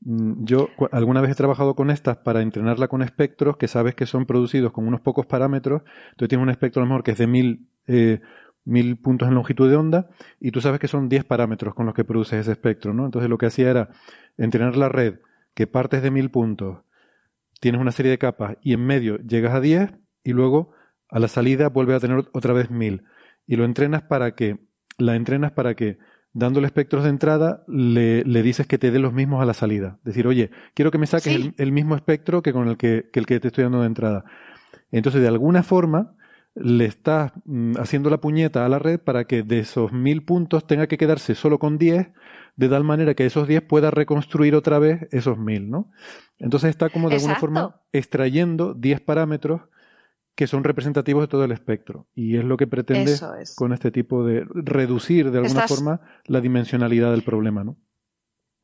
Mm, 0.00 0.44
yo 0.44 0.68
alguna 0.90 1.20
vez 1.20 1.32
he 1.32 1.34
trabajado 1.34 1.74
con 1.76 1.90
estas 1.90 2.16
para 2.18 2.40
entrenarla 2.40 2.88
con 2.88 3.02
espectros 3.02 3.58
que 3.58 3.68
sabes 3.68 3.94
que 3.94 4.06
son 4.06 4.24
producidos 4.24 4.72
con 4.72 4.88
unos 4.88 5.02
pocos 5.02 5.26
parámetros. 5.26 5.82
Entonces 6.12 6.30
tienes 6.30 6.42
un 6.42 6.50
espectro 6.50 6.82
a 6.82 6.84
lo 6.84 6.88
mejor 6.88 7.04
que 7.04 7.12
es 7.12 7.18
de 7.18 7.26
mil, 7.26 7.68
eh, 7.86 8.20
mil 8.64 8.96
puntos 8.96 9.28
en 9.28 9.34
longitud 9.34 9.68
de 9.68 9.76
onda 9.76 10.08
y 10.40 10.52
tú 10.52 10.62
sabes 10.62 10.80
que 10.80 10.88
son 10.88 11.08
10 11.10 11.24
parámetros 11.24 11.74
con 11.74 11.84
los 11.86 11.94
que 11.94 12.04
produces 12.04 12.40
ese 12.40 12.52
espectro, 12.52 12.94
¿no? 12.94 13.04
Entonces 13.04 13.28
lo 13.28 13.36
que 13.36 13.46
hacía 13.46 13.70
era 13.70 13.90
entrenar 14.38 14.76
la 14.76 14.88
red 14.88 15.16
que 15.54 15.66
partes 15.66 16.02
de 16.02 16.10
mil 16.10 16.30
puntos 16.30 16.78
tienes 17.60 17.80
una 17.80 17.92
serie 17.92 18.10
de 18.10 18.18
capas 18.18 18.56
y 18.62 18.72
en 18.72 18.84
medio 18.84 19.18
llegas 19.18 19.54
a 19.54 19.60
10 19.60 19.92
y 20.24 20.32
luego 20.32 20.72
a 21.08 21.18
la 21.18 21.28
salida 21.28 21.68
vuelves 21.68 21.96
a 21.96 22.00
tener 22.00 22.24
otra 22.32 22.52
vez 22.52 22.70
1000. 22.70 23.04
Y 23.46 23.56
lo 23.56 23.64
entrenas 23.64 24.02
para 24.02 24.34
que, 24.34 24.58
la 24.98 25.16
entrenas 25.16 25.52
para 25.52 25.74
que, 25.74 25.98
dándole 26.32 26.66
espectros 26.66 27.04
de 27.04 27.10
entrada, 27.10 27.64
le, 27.66 28.24
le 28.24 28.42
dices 28.42 28.66
que 28.66 28.78
te 28.78 28.90
dé 28.90 28.98
los 28.98 29.12
mismos 29.12 29.42
a 29.42 29.44
la 29.44 29.54
salida. 29.54 29.98
Decir, 30.04 30.26
oye, 30.26 30.50
quiero 30.74 30.90
que 30.90 30.98
me 30.98 31.06
saques 31.06 31.52
el, 31.56 31.72
mismo 31.72 31.96
espectro 31.96 32.42
que 32.42 32.52
con 32.52 32.68
el 32.68 32.76
que, 32.76 33.10
que 33.12 33.20
el 33.20 33.26
que 33.26 33.40
te 33.40 33.48
estoy 33.48 33.64
dando 33.64 33.80
de 33.80 33.86
entrada. 33.86 34.24
Entonces, 34.92 35.20
de 35.20 35.28
alguna 35.28 35.62
forma, 35.62 36.16
le 36.54 36.84
estás 36.84 37.32
mm, 37.44 37.76
haciendo 37.78 38.10
la 38.10 38.20
puñeta 38.20 38.64
a 38.64 38.68
la 38.68 38.78
red 38.78 38.98
para 38.98 39.24
que 39.24 39.42
de 39.42 39.60
esos 39.60 39.92
1000 39.92 40.24
puntos 40.24 40.66
tenga 40.66 40.86
que 40.86 40.98
quedarse 40.98 41.34
solo 41.34 41.58
con 41.58 41.78
10 41.78 42.08
de 42.56 42.68
tal 42.68 42.84
manera 42.84 43.14
que 43.14 43.26
esos 43.26 43.48
10 43.48 43.62
pueda 43.62 43.90
reconstruir 43.90 44.54
otra 44.54 44.78
vez 44.78 45.08
esos 45.12 45.38
1000, 45.38 45.70
¿no? 45.70 45.90
Entonces 46.38 46.70
está 46.70 46.90
como 46.90 47.08
de 47.08 47.16
alguna 47.16 47.36
forma 47.36 47.80
extrayendo 47.92 48.74
10 48.74 49.00
parámetros 49.00 49.62
que 50.34 50.46
son 50.46 50.64
representativos 50.64 51.22
de 51.22 51.28
todo 51.28 51.44
el 51.44 51.52
espectro. 51.52 52.08
Y 52.14 52.36
es 52.36 52.44
lo 52.44 52.56
que 52.56 52.66
pretende 52.66 53.14
con 53.56 53.72
este 53.72 53.90
tipo 53.90 54.24
de 54.24 54.44
reducir 54.54 55.30
de 55.30 55.38
alguna 55.38 55.68
forma 55.68 56.00
la 56.24 56.40
dimensionalidad 56.40 57.10
del 57.10 57.22
problema, 57.22 57.64
¿no? 57.64 57.76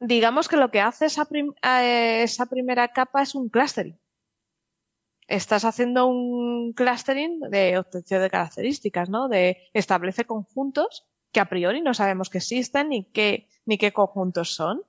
Digamos 0.00 0.48
que 0.48 0.56
lo 0.56 0.70
que 0.70 0.80
hace 0.80 1.06
esa, 1.06 1.26
eh, 1.32 2.22
esa 2.22 2.46
primera 2.46 2.88
capa 2.88 3.22
es 3.22 3.34
un 3.34 3.48
clustering. 3.48 3.98
Estás 5.28 5.64
haciendo 5.64 6.06
un 6.06 6.72
clustering 6.72 7.40
de 7.50 7.78
obtención 7.78 8.22
de 8.22 8.30
características, 8.30 9.08
¿no? 9.08 9.28
De 9.28 9.68
establece 9.72 10.24
conjuntos 10.24 11.06
que 11.32 11.40
a 11.40 11.48
priori 11.48 11.80
no 11.82 11.94
sabemos 11.94 12.30
que 12.30 12.38
existen 12.38 12.90
ni 12.90 13.04
qué, 13.04 13.48
ni 13.64 13.76
qué 13.76 13.92
conjuntos 13.92 14.54
son. 14.54 14.82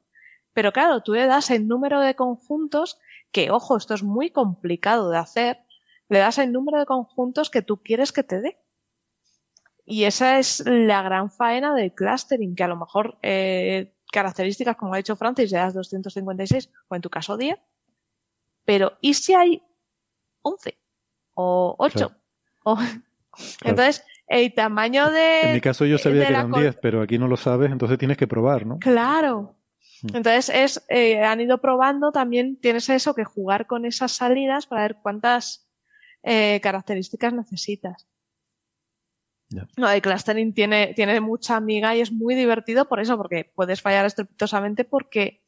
Pero 0.54 0.72
claro, 0.72 1.02
tú 1.02 1.14
le 1.14 1.26
das 1.26 1.50
el 1.50 1.68
número 1.68 2.02
de 2.02 2.16
conjuntos 2.16 3.00
que, 3.32 3.52
ojo, 3.52 3.78
esto 3.78 3.94
es 3.94 4.04
muy 4.04 4.30
complicado 4.30 5.10
de 5.10 5.18
hacer, 5.18 5.60
le 6.10 6.20
das 6.20 6.38
el 6.38 6.52
número 6.52 6.80
de 6.80 6.86
conjuntos 6.86 7.50
que 7.50 7.62
tú 7.62 7.82
quieres 7.84 8.12
que 8.12 8.24
te 8.24 8.42
dé. 8.42 8.58
Y 9.86 10.04
esa 10.04 10.40
es 10.40 10.64
la 10.66 11.02
gran 11.02 11.32
faena 11.32 11.74
del 11.74 11.94
clustering, 11.94 12.56
que 12.56 12.64
a 12.64 12.68
lo 12.68 12.76
mejor 12.76 13.18
eh, 13.22 13.94
características, 14.12 14.76
como 14.76 14.94
ha 14.94 14.98
dicho 14.98 15.16
Francis, 15.16 15.52
le 15.52 15.58
das 15.58 15.74
256 15.74 16.70
o 16.88 16.96
en 16.96 17.02
tu 17.02 17.10
caso 17.10 17.38
10. 17.38 17.58
Pero 18.66 18.98
¿y 19.02 19.14
si 19.14 19.34
hay 19.34 19.64
11 20.48 20.78
o 21.36 21.76
8? 21.78 22.12
Entonces, 23.64 24.04
el 24.28 24.54
tamaño 24.54 25.10
de... 25.12 25.42
En 25.42 25.54
mi 25.54 25.62
caso 25.62 25.86
yo 25.86 25.98
sabía 25.98 26.26
que 26.26 26.34
eran 26.34 26.52
10, 26.52 26.78
pero 26.82 27.02
aquí 27.02 27.18
no 27.18 27.28
lo 27.28 27.38
sabes, 27.38 27.72
entonces 27.72 27.98
tienes 27.98 28.18
que 28.18 28.28
probar, 28.28 28.66
¿no? 28.66 28.80
Claro. 28.80 29.56
Mm. 30.02 30.18
Entonces 30.18 30.50
es, 30.50 30.86
eh, 30.90 31.24
han 31.24 31.42
ido 31.42 31.60
probando, 31.60 32.12
también 32.12 32.60
tienes 32.60 32.90
eso 32.90 33.14
que 33.14 33.24
jugar 33.24 33.68
con 33.68 33.86
esas 33.86 34.12
salidas 34.12 34.68
para 34.68 34.84
ver 34.84 34.98
cuántas 35.02 35.68
eh, 36.24 36.60
características 36.62 37.34
necesitas. 37.34 38.08
No, 39.78 39.90
el 39.90 40.02
clustering 40.02 40.54
tiene, 40.54 40.94
tiene 40.94 41.22
mucha 41.22 41.56
amiga 41.56 41.96
y 41.96 42.02
es 42.02 42.12
muy 42.12 42.36
divertido 42.36 42.90
por 42.90 43.00
eso, 43.00 43.16
porque 43.16 43.50
puedes 43.56 43.82
fallar 43.82 44.06
estrepitosamente 44.06 44.84
porque 44.84 45.42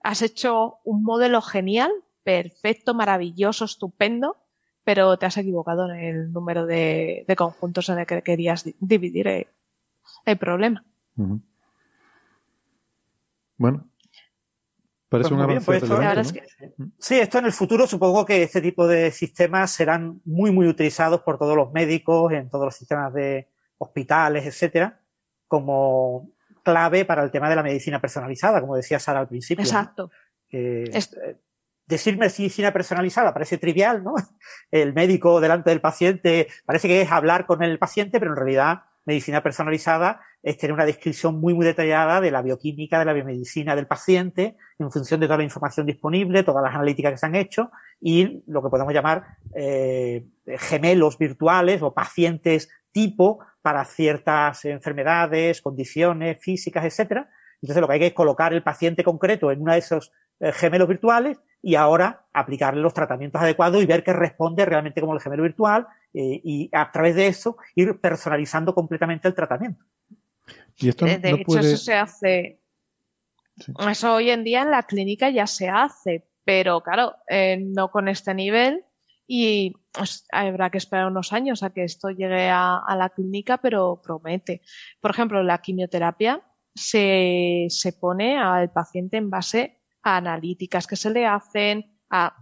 has 0.00 0.22
hecho 0.22 0.78
un 0.84 1.02
modelo 1.02 1.42
genial, 1.42 1.90
perfecto, 2.26 2.92
maravilloso, 2.92 3.66
estupendo, 3.66 4.36
pero 4.82 5.16
te 5.16 5.26
has 5.26 5.36
equivocado 5.36 5.88
en 5.92 6.00
el 6.00 6.32
número 6.32 6.66
de, 6.66 7.24
conjuntos 7.36 7.88
en 7.88 8.00
el 8.00 8.06
que 8.06 8.20
querías 8.22 8.64
dividir 8.80 9.28
el, 10.24 10.36
problema. 10.36 10.84
Bueno, 13.56 13.88
Parece 15.08 15.34
un 15.34 15.40
avance 15.40 15.64
pues 15.64 15.84
Sí, 16.98 17.14
esto 17.14 17.38
en 17.38 17.44
el 17.44 17.52
futuro 17.52 17.86
supongo 17.86 18.26
que 18.26 18.42
este 18.42 18.60
tipo 18.60 18.88
de 18.88 19.12
sistemas 19.12 19.70
serán 19.70 20.20
muy, 20.24 20.50
muy 20.50 20.66
utilizados 20.66 21.20
por 21.20 21.38
todos 21.38 21.54
los 21.54 21.72
médicos, 21.72 22.32
en 22.32 22.50
todos 22.50 22.64
los 22.64 22.74
sistemas 22.74 23.14
de 23.14 23.46
hospitales, 23.78 24.44
etcétera, 24.46 25.00
como 25.46 26.32
clave 26.64 27.04
para 27.04 27.22
el 27.22 27.30
tema 27.30 27.48
de 27.48 27.54
la 27.54 27.62
medicina 27.62 28.00
personalizada, 28.00 28.60
como 28.60 28.74
decía 28.74 28.98
Sara 28.98 29.20
al 29.20 29.28
principio. 29.28 29.62
Exacto. 29.62 30.10
Eh, 30.50 30.90
decir 31.86 32.18
medicina 32.18 32.72
personalizada 32.72 33.32
parece 33.32 33.58
trivial, 33.58 34.02
¿no? 34.02 34.14
El 34.70 34.92
médico 34.92 35.40
delante 35.40 35.70
del 35.70 35.80
paciente 35.80 36.48
parece 36.64 36.88
que 36.88 37.02
es 37.02 37.10
hablar 37.10 37.46
con 37.46 37.62
el 37.62 37.78
paciente, 37.78 38.18
pero 38.18 38.32
en 38.32 38.36
realidad 38.36 38.82
medicina 39.04 39.42
personalizada 39.42 40.20
es 40.42 40.58
tener 40.58 40.74
una 40.74 40.84
descripción 40.84 41.40
muy, 41.40 41.54
muy 41.54 41.64
detallada 41.64 42.20
de 42.20 42.30
la 42.30 42.42
bioquímica, 42.42 42.98
de 42.98 43.04
la 43.04 43.12
biomedicina 43.12 43.76
del 43.76 43.86
paciente, 43.86 44.56
en 44.78 44.90
función 44.90 45.20
de 45.20 45.26
toda 45.26 45.38
la 45.38 45.44
información 45.44 45.86
disponible, 45.86 46.42
todas 46.42 46.62
las 46.62 46.74
analíticas 46.74 47.12
que 47.12 47.18
se 47.18 47.26
han 47.26 47.36
hecho, 47.36 47.70
y 48.00 48.42
lo 48.46 48.62
que 48.62 48.68
podemos 48.68 48.92
llamar 48.92 49.38
eh, 49.54 50.26
gemelos 50.58 51.18
virtuales 51.18 51.82
o 51.82 51.94
pacientes 51.94 52.68
tipo 52.90 53.38
para 53.62 53.84
ciertas 53.84 54.64
enfermedades, 54.64 55.62
condiciones 55.62 56.38
físicas, 56.40 56.84
etcétera. 56.84 57.30
Entonces 57.62 57.80
lo 57.80 57.86
que 57.86 57.94
hay 57.94 58.00
que 58.00 58.06
es 58.08 58.12
colocar 58.12 58.52
el 58.52 58.62
paciente 58.62 59.04
concreto 59.04 59.50
en 59.50 59.62
uno 59.62 59.72
de 59.72 59.78
esos 59.78 60.12
eh, 60.40 60.52
gemelos 60.52 60.88
virtuales 60.88 61.38
y 61.66 61.74
ahora 61.74 62.24
aplicarle 62.32 62.80
los 62.80 62.94
tratamientos 62.94 63.42
adecuados 63.42 63.82
y 63.82 63.86
ver 63.86 64.04
que 64.04 64.12
responde 64.12 64.64
realmente 64.64 65.00
como 65.00 65.14
el 65.14 65.20
gemelo 65.20 65.42
virtual 65.42 65.84
eh, 66.14 66.40
y 66.44 66.70
a 66.70 66.92
través 66.92 67.16
de 67.16 67.26
eso 67.26 67.56
ir 67.74 67.98
personalizando 67.98 68.72
completamente 68.72 69.26
el 69.26 69.34
tratamiento. 69.34 69.84
Y 70.76 70.90
esto 70.90 71.06
de, 71.06 71.14
hecho, 71.24 71.58
eso 71.58 71.76
se 71.76 71.94
hace. 71.94 72.60
Eso 73.90 74.14
hoy 74.14 74.30
en 74.30 74.44
día 74.44 74.62
en 74.62 74.70
la 74.70 74.84
clínica 74.84 75.28
ya 75.28 75.48
se 75.48 75.68
hace, 75.68 76.28
pero 76.44 76.84
claro, 76.84 77.16
eh, 77.28 77.58
no 77.60 77.90
con 77.90 78.06
este 78.06 78.32
nivel 78.32 78.84
y 79.26 79.74
pues, 79.90 80.24
habrá 80.30 80.70
que 80.70 80.78
esperar 80.78 81.08
unos 81.08 81.32
años 81.32 81.64
a 81.64 81.70
que 81.70 81.82
esto 81.82 82.10
llegue 82.10 82.48
a, 82.48 82.76
a, 82.76 82.94
la 82.94 83.08
clínica, 83.08 83.58
pero 83.58 84.00
promete. 84.00 84.62
Por 85.00 85.10
ejemplo, 85.10 85.42
la 85.42 85.58
quimioterapia 85.58 86.40
se, 86.76 87.66
se 87.70 87.92
pone 87.92 88.38
al 88.38 88.70
paciente 88.70 89.16
en 89.16 89.30
base 89.30 89.75
a 90.06 90.18
analíticas 90.18 90.86
que 90.86 90.94
se 90.94 91.10
le 91.10 91.26
hacen, 91.26 91.98
a, 92.08 92.36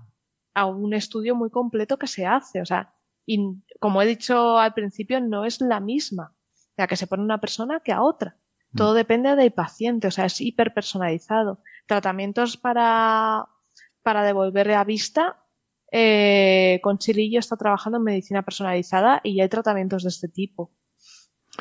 a 0.52 0.66
un 0.66 0.92
estudio 0.92 1.34
muy 1.34 1.48
completo 1.48 1.98
que 1.98 2.06
se 2.06 2.26
hace. 2.26 2.60
O 2.60 2.66
sea, 2.66 2.94
y 3.24 3.38
como 3.80 4.02
he 4.02 4.06
dicho 4.06 4.58
al 4.58 4.74
principio, 4.74 5.18
no 5.18 5.46
es 5.46 5.62
la 5.62 5.80
misma 5.80 6.36
la 6.76 6.86
que 6.86 6.96
se 6.96 7.06
pone 7.06 7.22
una 7.22 7.40
persona 7.40 7.80
que 7.80 7.92
a 7.92 8.02
otra. 8.02 8.36
Mm. 8.72 8.76
Todo 8.76 8.92
depende 8.92 9.34
del 9.34 9.52
paciente, 9.52 10.08
o 10.08 10.10
sea, 10.10 10.26
es 10.26 10.42
hiperpersonalizado. 10.42 11.62
Tratamientos 11.86 12.58
para, 12.58 13.48
para 14.02 14.24
devolverle 14.24 14.74
a 14.74 14.84
vista. 14.84 15.40
Eh, 15.90 16.80
con 16.82 16.98
Chilillo 16.98 17.38
está 17.38 17.56
trabajando 17.56 17.96
en 17.96 18.04
medicina 18.04 18.42
personalizada 18.42 19.22
y 19.24 19.40
hay 19.40 19.48
tratamientos 19.48 20.02
de 20.02 20.08
este 20.10 20.28
tipo 20.28 20.72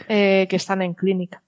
eh, 0.09 0.47
que 0.49 0.55
están 0.57 0.81
en 0.81 0.95
clínica. 0.95 1.43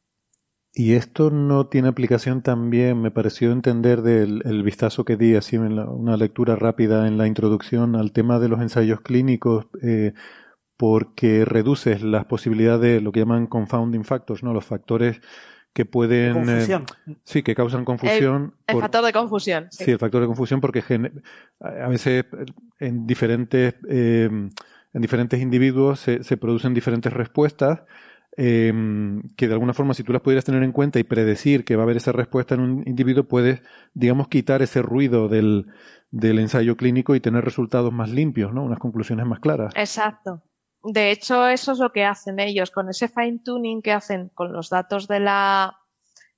Y 0.78 0.96
esto 0.96 1.32
no 1.32 1.68
tiene 1.68 1.88
aplicación 1.88 2.42
también, 2.42 3.02
me 3.02 3.10
pareció 3.10 3.54
entender 3.54 4.02
del 4.02 4.42
el 4.44 4.62
vistazo 4.62 5.06
que 5.06 5.16
di 5.16 5.34
así 5.36 5.56
en 5.56 5.80
una 5.80 6.18
lectura 6.18 6.58
rápida 6.58 7.08
en 7.08 7.18
la 7.18 7.28
introducción 7.28 7.96
al 7.96 8.12
tema 8.12 8.40
de 8.40 8.50
los 8.50 8.60
ensayos 8.60 9.00
clínicos, 9.00 9.68
eh, 9.82 10.12
porque 10.76 11.46
reduces 11.46 12.04
las 12.04 12.26
posibilidades 12.26 12.82
de 12.96 13.00
lo 13.00 13.14
que 13.14 13.22
llaman 13.22 13.48
confounding 13.48 14.04
factors, 14.04 14.44
¿no? 14.44 14.54
Los 14.54 14.66
factores 14.66 15.22
que 15.72 15.86
pueden... 15.86 16.50
Eh, 16.50 16.84
sí, 17.24 17.42
que 17.42 17.56
causan 17.56 17.86
confusión. 17.86 18.56
El, 18.68 18.82
factor 18.82 19.06
de 19.06 19.14
confusión. 19.14 19.68
Sí. 19.72 19.92
el 19.92 20.00
factor 20.00 20.24
de 20.24 20.28
confusión 20.28 20.60
porque 20.60 20.84
a 21.62 21.88
veces 21.88 22.26
en 22.80 23.08
diferentes, 23.08 23.76
eh, 23.88 24.30
en 24.30 25.02
diferentes 25.02 25.42
individuos 25.42 26.02
se, 26.02 26.22
se 26.22 26.36
producen 26.36 26.74
diferentes 26.74 27.14
respuestas 27.14 27.84
Em, 28.38 29.22
que 29.38 29.48
de 29.48 29.54
alguna 29.54 29.74
forma 29.74 29.94
si 29.94 30.04
tú 30.04 30.12
las 30.12 30.22
pudieras 30.22 30.44
tener 30.44 30.62
en 30.64 30.74
cuenta 30.74 31.00
y 31.00 31.06
predecir 31.06 31.64
que 31.64 31.78
va 31.78 31.84
a 31.84 31.86
haber 31.86 31.96
esa 31.98 32.12
respuesta 32.12 32.56
en 32.56 32.62
un 32.62 32.84
individuo, 32.86 33.24
puedes, 33.24 33.62
digamos, 33.94 34.28
quitar 34.28 34.62
ese 34.62 34.82
ruido 34.82 35.30
del, 35.30 35.68
del 36.12 36.40
ensayo 36.40 36.76
clínico 36.76 37.16
y 37.16 37.22
tener 37.22 37.46
resultados 37.46 37.94
más 37.94 38.10
limpios, 38.10 38.54
¿no? 38.54 38.64
Unas 38.64 38.80
conclusiones 38.80 39.26
más 39.26 39.40
claras. 39.40 39.74
Exacto. 39.78 40.44
De 40.84 41.12
hecho, 41.12 41.48
eso 41.48 41.72
es 41.72 41.80
lo 41.80 41.92
que 41.92 42.04
hacen 42.04 42.40
ellos 42.40 42.72
con 42.72 42.90
ese 42.90 43.08
fine 43.08 43.40
tuning 43.44 43.82
que 43.82 43.94
hacen 43.94 44.30
con 44.34 44.52
los 44.52 44.70
datos 44.70 45.08
de 45.08 45.20
la, 45.22 45.78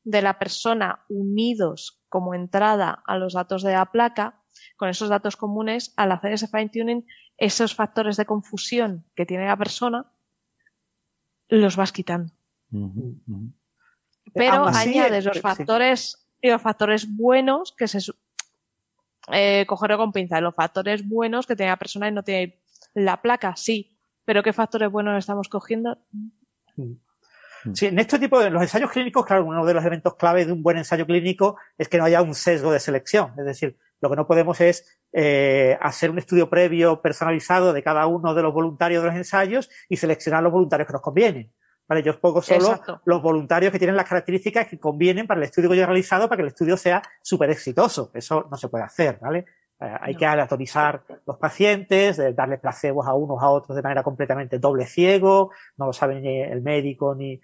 de 0.04 0.22
la 0.22 0.38
persona 0.38 1.04
unidos 1.10 2.02
como 2.10 2.34
entrada 2.34 3.04
a 3.06 3.18
los 3.18 3.34
datos 3.34 3.64
de 3.64 3.74
la 3.74 3.92
placa, 3.92 4.42
con 4.78 4.90
esos 4.90 5.10
datos 5.10 5.36
comunes, 5.36 5.94
al 5.98 6.12
hacer 6.12 6.32
ese 6.32 6.48
fine 6.48 6.70
tuning, 6.70 7.06
esos 7.38 7.76
factores 7.76 8.18
de 8.18 8.26
confusión 8.26 9.06
que 9.16 9.26
tiene 9.26 9.48
la 9.48 9.58
persona, 9.58 10.06
los 11.50 11.76
vas 11.76 11.92
quitando. 11.92 12.34
Pero 14.34 14.68
añades 14.68 15.26
los 15.26 15.40
factores 15.40 16.28
y 16.42 16.50
los 16.50 16.62
factores 16.62 17.08
buenos 17.16 17.74
que 17.78 17.88
se 17.88 18.00
eh, 19.32 19.66
cogerlo 19.68 19.98
con 19.98 20.12
pinza, 20.12 20.40
los 20.42 20.56
factores 20.56 21.08
buenos 21.08 21.46
que 21.48 21.56
tiene 21.56 21.72
la 21.72 21.78
persona 21.78 22.08
y 22.08 22.12
no 22.12 22.24
tiene 22.24 22.62
la 22.94 23.22
placa, 23.22 23.56
sí, 23.56 23.98
pero 24.26 24.44
qué 24.44 24.54
factores 24.54 24.90
buenos 24.92 25.18
estamos 25.18 25.50
cogiendo. 25.50 25.98
Mm. 26.76 26.92
Sí, 27.74 27.88
en 27.88 28.00
este 28.00 28.20
tipo 28.20 28.40
de 28.40 28.50
los 28.50 28.62
ensayos 28.62 28.92
clínicos, 28.92 29.26
claro, 29.26 29.46
uno 29.46 29.66
de 29.66 29.74
los 29.74 29.84
elementos 29.84 30.16
clave 30.16 30.46
de 30.46 30.54
un 30.54 30.64
buen 30.64 30.78
ensayo 30.78 31.06
clínico 31.06 31.58
es 31.78 31.90
que 31.90 31.98
no 31.98 32.06
haya 32.06 32.22
un 32.22 32.34
sesgo 32.34 32.72
de 32.72 32.80
selección. 32.80 33.34
Es 33.38 33.46
decir, 33.46 33.78
lo 34.00 34.10
que 34.10 34.16
no 34.16 34.28
podemos 34.28 34.62
es 34.62 34.97
eh, 35.14 35.78
hacer 35.82 36.12
un 36.12 36.20
estudio 36.20 36.50
previo 36.50 37.02
personalizado 37.02 37.74
de 37.74 37.84
cada 37.84 38.08
uno 38.08 38.34
de 38.34 38.44
los 38.44 38.54
voluntarios 38.54 39.04
de 39.04 39.10
los 39.10 39.18
ensayos 39.18 39.70
y 39.90 39.98
seleccionar 39.98 40.44
los 40.44 40.52
voluntarios 40.52 40.88
que 40.88 40.94
nos 40.94 41.02
convienen. 41.02 41.54
¿Vale? 41.90 42.04
Yo 42.04 42.12
os 42.12 42.18
pongo 42.18 42.42
solo 42.42 42.82
los 43.06 43.22
voluntarios 43.22 43.72
que 43.72 43.80
tienen 43.80 43.96
las 43.96 44.08
características 44.08 44.68
que 44.68 44.78
convienen 44.78 45.26
para 45.26 45.40
el 45.40 45.46
estudio 45.46 45.70
que 45.70 45.78
yo 45.78 45.84
he 45.84 45.86
realizado 45.86 46.28
para 46.28 46.38
que 46.38 46.42
el 46.42 46.50
estudio 46.50 46.76
sea 46.76 47.02
súper 47.22 47.50
exitoso. 47.50 48.12
Eso 48.14 48.46
no 48.52 48.58
se 48.58 48.68
puede 48.68 48.84
hacer, 48.84 49.20
¿vale? 49.22 49.46
Eh, 49.80 49.96
hay 50.02 50.16
que 50.16 50.26
aleatorizar 50.26 51.04
los 51.26 51.38
pacientes, 51.38 52.20
darle 52.36 52.58
placebos 52.58 53.08
a 53.08 53.14
unos 53.14 53.42
a 53.42 53.50
otros 53.50 53.76
de 53.76 53.82
manera 53.82 54.04
completamente 54.04 54.60
doble 54.60 54.86
ciego, 54.86 55.52
no 55.78 55.86
lo 55.86 55.94
sabe 55.94 56.20
ni 56.20 56.42
el 56.42 56.62
médico 56.62 57.16
ni, 57.16 57.40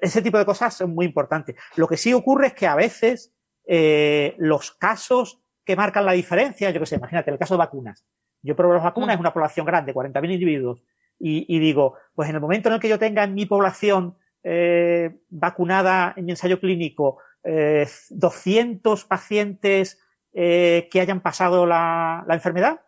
ese 0.00 0.22
tipo 0.22 0.38
de 0.38 0.46
cosas 0.46 0.74
son 0.74 0.94
muy 0.94 1.06
importantes. 1.06 1.56
Lo 1.76 1.86
que 1.86 1.96
sí 1.96 2.12
ocurre 2.12 2.48
es 2.48 2.54
que 2.54 2.66
a 2.66 2.74
veces 2.74 3.34
eh, 3.66 4.34
los 4.38 4.72
casos 4.72 5.41
que 5.64 5.76
marcan 5.76 6.04
la 6.04 6.12
diferencia, 6.12 6.70
yo 6.70 6.80
que 6.80 6.86
sé, 6.86 6.96
imagínate, 6.96 7.30
el 7.30 7.38
caso 7.38 7.54
de 7.54 7.58
vacunas. 7.58 8.04
Yo 8.42 8.56
pruebo 8.56 8.74
las 8.74 8.82
vacunas, 8.82 9.14
es 9.14 9.20
una 9.20 9.32
población 9.32 9.66
grande, 9.66 9.94
40.000 9.94 10.32
individuos, 10.32 10.82
y, 11.24 11.60
digo, 11.60 11.94
pues 12.16 12.28
en 12.28 12.34
el 12.34 12.40
momento 12.40 12.68
en 12.68 12.74
el 12.74 12.80
que 12.80 12.88
yo 12.88 12.98
tenga 12.98 13.22
en 13.22 13.34
mi 13.34 13.46
población 13.46 14.16
eh, 14.42 15.20
vacunada 15.28 16.14
en 16.16 16.24
mi 16.24 16.32
ensayo 16.32 16.58
clínico 16.58 17.18
200 17.44 19.04
pacientes 19.04 20.00
que 20.32 21.00
hayan 21.00 21.20
pasado 21.20 21.64
la, 21.64 22.24
enfermedad, 22.28 22.80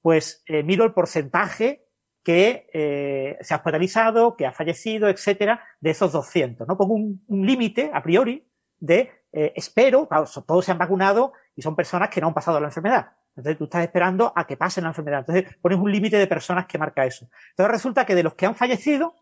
pues 0.00 0.44
miro 0.64 0.84
el 0.84 0.94
porcentaje 0.94 1.86
que 2.24 3.36
se 3.42 3.52
ha 3.52 3.58
hospitalizado, 3.58 4.34
que 4.34 4.46
ha 4.46 4.52
fallecido, 4.52 5.10
etcétera, 5.10 5.62
de 5.80 5.90
esos 5.90 6.12
200. 6.12 6.66
¿no? 6.66 6.78
Pongo 6.78 6.94
un, 6.94 7.22
un 7.26 7.46
límite 7.46 7.90
a 7.92 8.02
priori 8.02 8.48
de 8.80 9.10
eh, 9.32 9.52
espero, 9.56 10.08
claro, 10.08 10.26
todos 10.46 10.64
se 10.64 10.72
han 10.72 10.78
vacunado 10.78 11.32
y 11.58 11.62
son 11.62 11.74
personas 11.74 12.08
que 12.08 12.20
no 12.20 12.28
han 12.28 12.34
pasado 12.34 12.60
la 12.60 12.68
enfermedad. 12.68 13.16
Entonces 13.34 13.58
tú 13.58 13.64
estás 13.64 13.82
esperando 13.82 14.32
a 14.36 14.46
que 14.46 14.56
pasen 14.56 14.84
la 14.84 14.90
enfermedad. 14.90 15.24
Entonces 15.26 15.56
pones 15.60 15.76
un 15.76 15.90
límite 15.90 16.16
de 16.16 16.28
personas 16.28 16.66
que 16.66 16.78
marca 16.78 17.04
eso. 17.04 17.28
Entonces 17.50 17.72
resulta 17.72 18.06
que 18.06 18.14
de 18.14 18.22
los 18.22 18.36
que 18.36 18.46
han 18.46 18.54
fallecido, 18.54 19.16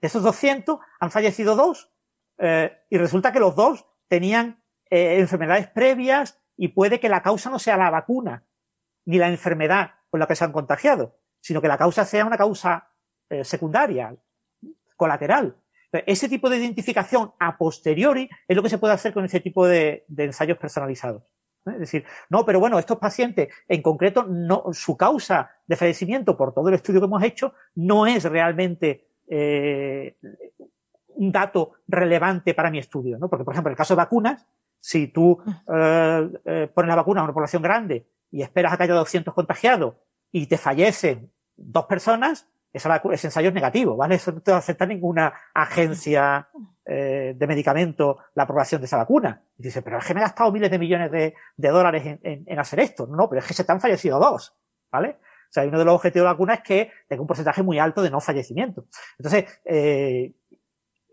de 0.00 0.08
esos 0.08 0.24
200, 0.24 0.80
han 0.98 1.10
fallecido 1.12 1.54
dos 1.54 1.92
eh, 2.38 2.76
y 2.90 2.98
resulta 2.98 3.30
que 3.30 3.38
los 3.38 3.54
dos 3.54 3.86
tenían 4.08 4.64
eh, 4.90 5.20
enfermedades 5.20 5.68
previas 5.68 6.42
y 6.56 6.68
puede 6.68 6.98
que 6.98 7.08
la 7.08 7.22
causa 7.22 7.50
no 7.50 7.60
sea 7.60 7.76
la 7.76 7.88
vacuna 7.90 8.48
ni 9.04 9.18
la 9.18 9.28
enfermedad 9.28 9.92
con 10.10 10.18
la 10.18 10.26
que 10.26 10.34
se 10.34 10.42
han 10.42 10.50
contagiado, 10.50 11.20
sino 11.38 11.62
que 11.62 11.68
la 11.68 11.78
causa 11.78 12.04
sea 12.04 12.24
una 12.24 12.36
causa 12.36 12.90
secundaria, 13.42 14.12
colateral. 14.96 15.56
Ese 15.92 16.28
tipo 16.28 16.50
de 16.50 16.58
identificación 16.58 17.32
a 17.38 17.56
posteriori 17.56 18.28
es 18.48 18.56
lo 18.56 18.62
que 18.62 18.68
se 18.68 18.78
puede 18.78 18.94
hacer 18.94 19.12
con 19.12 19.24
ese 19.24 19.40
tipo 19.40 19.66
de, 19.66 20.04
ensayos 20.16 20.58
personalizados. 20.58 21.22
Es 21.66 21.78
decir, 21.78 22.04
no, 22.30 22.44
pero 22.44 22.60
bueno, 22.60 22.78
estos 22.78 22.98
pacientes, 22.98 23.48
en 23.68 23.82
concreto, 23.82 24.24
no, 24.24 24.64
su 24.72 24.96
causa 24.96 25.50
de 25.66 25.76
fallecimiento, 25.76 26.36
por 26.36 26.54
todo 26.54 26.68
el 26.68 26.74
estudio 26.74 27.00
que 27.00 27.06
hemos 27.06 27.22
hecho, 27.22 27.54
no 27.74 28.06
es 28.06 28.24
realmente 28.24 29.08
eh, 29.28 30.16
un 31.08 31.32
dato 31.32 31.72
relevante 31.88 32.54
para 32.54 32.70
mi 32.70 32.78
estudio, 32.78 33.18
¿no? 33.18 33.28
Porque, 33.28 33.44
por 33.44 33.54
ejemplo, 33.54 33.70
en 33.70 33.72
el 33.72 33.78
caso 33.78 33.94
de 33.94 33.98
vacunas, 33.98 34.46
si 34.78 35.08
tú 35.08 35.42
eh, 35.74 36.30
eh, 36.44 36.70
pones 36.72 36.88
la 36.88 36.96
vacuna 36.96 37.20
a 37.20 37.24
una 37.24 37.32
población 37.32 37.62
grande 37.62 38.06
y 38.30 38.42
esperas 38.42 38.72
a 38.72 38.76
que 38.76 38.84
haya 38.84 38.94
200 38.94 39.34
contagiados 39.34 39.94
y 40.30 40.46
te 40.46 40.58
fallecen 40.58 41.32
dos 41.56 41.86
personas, 41.86 42.48
ese 42.72 43.26
ensayo 43.26 43.48
es 43.48 43.54
negativo, 43.54 43.96
¿vale? 43.96 44.16
Eso 44.16 44.32
no 44.32 44.40
te 44.40 44.50
va 44.50 44.58
a 44.58 44.60
aceptar 44.60 44.88
ninguna 44.88 45.32
agencia 45.54 46.48
eh, 46.84 47.34
de 47.36 47.46
medicamento 47.46 48.18
la 48.34 48.42
aprobación 48.42 48.80
de 48.80 48.86
esa 48.86 48.98
vacuna. 48.98 49.42
Y 49.58 49.64
dice, 49.64 49.82
pero 49.82 49.98
es 49.98 50.04
que 50.04 50.14
me 50.14 50.20
he 50.20 50.22
gastado 50.22 50.52
miles 50.52 50.70
de 50.70 50.78
millones 50.78 51.10
de, 51.10 51.34
dólares 51.56 52.18
en, 52.22 52.58
hacer 52.58 52.80
esto. 52.80 53.06
No, 53.06 53.28
pero 53.28 53.40
es 53.40 53.46
que 53.46 53.54
se 53.54 53.64
te 53.64 53.72
han 53.72 53.80
fallecido 53.80 54.18
dos, 54.18 54.54
¿vale? 54.90 55.18
O 55.48 55.52
sea, 55.52 55.64
uno 55.64 55.78
de 55.78 55.84
los 55.84 55.94
objetivos 55.94 56.24
de 56.24 56.26
la 56.26 56.32
vacuna 56.32 56.54
es 56.54 56.62
que 56.62 56.90
tenga 57.08 57.22
un 57.22 57.28
porcentaje 57.28 57.62
muy 57.62 57.78
alto 57.78 58.02
de 58.02 58.10
no 58.10 58.20
fallecimiento. 58.20 58.86
Entonces, 59.18 59.46
eh, 59.64 60.34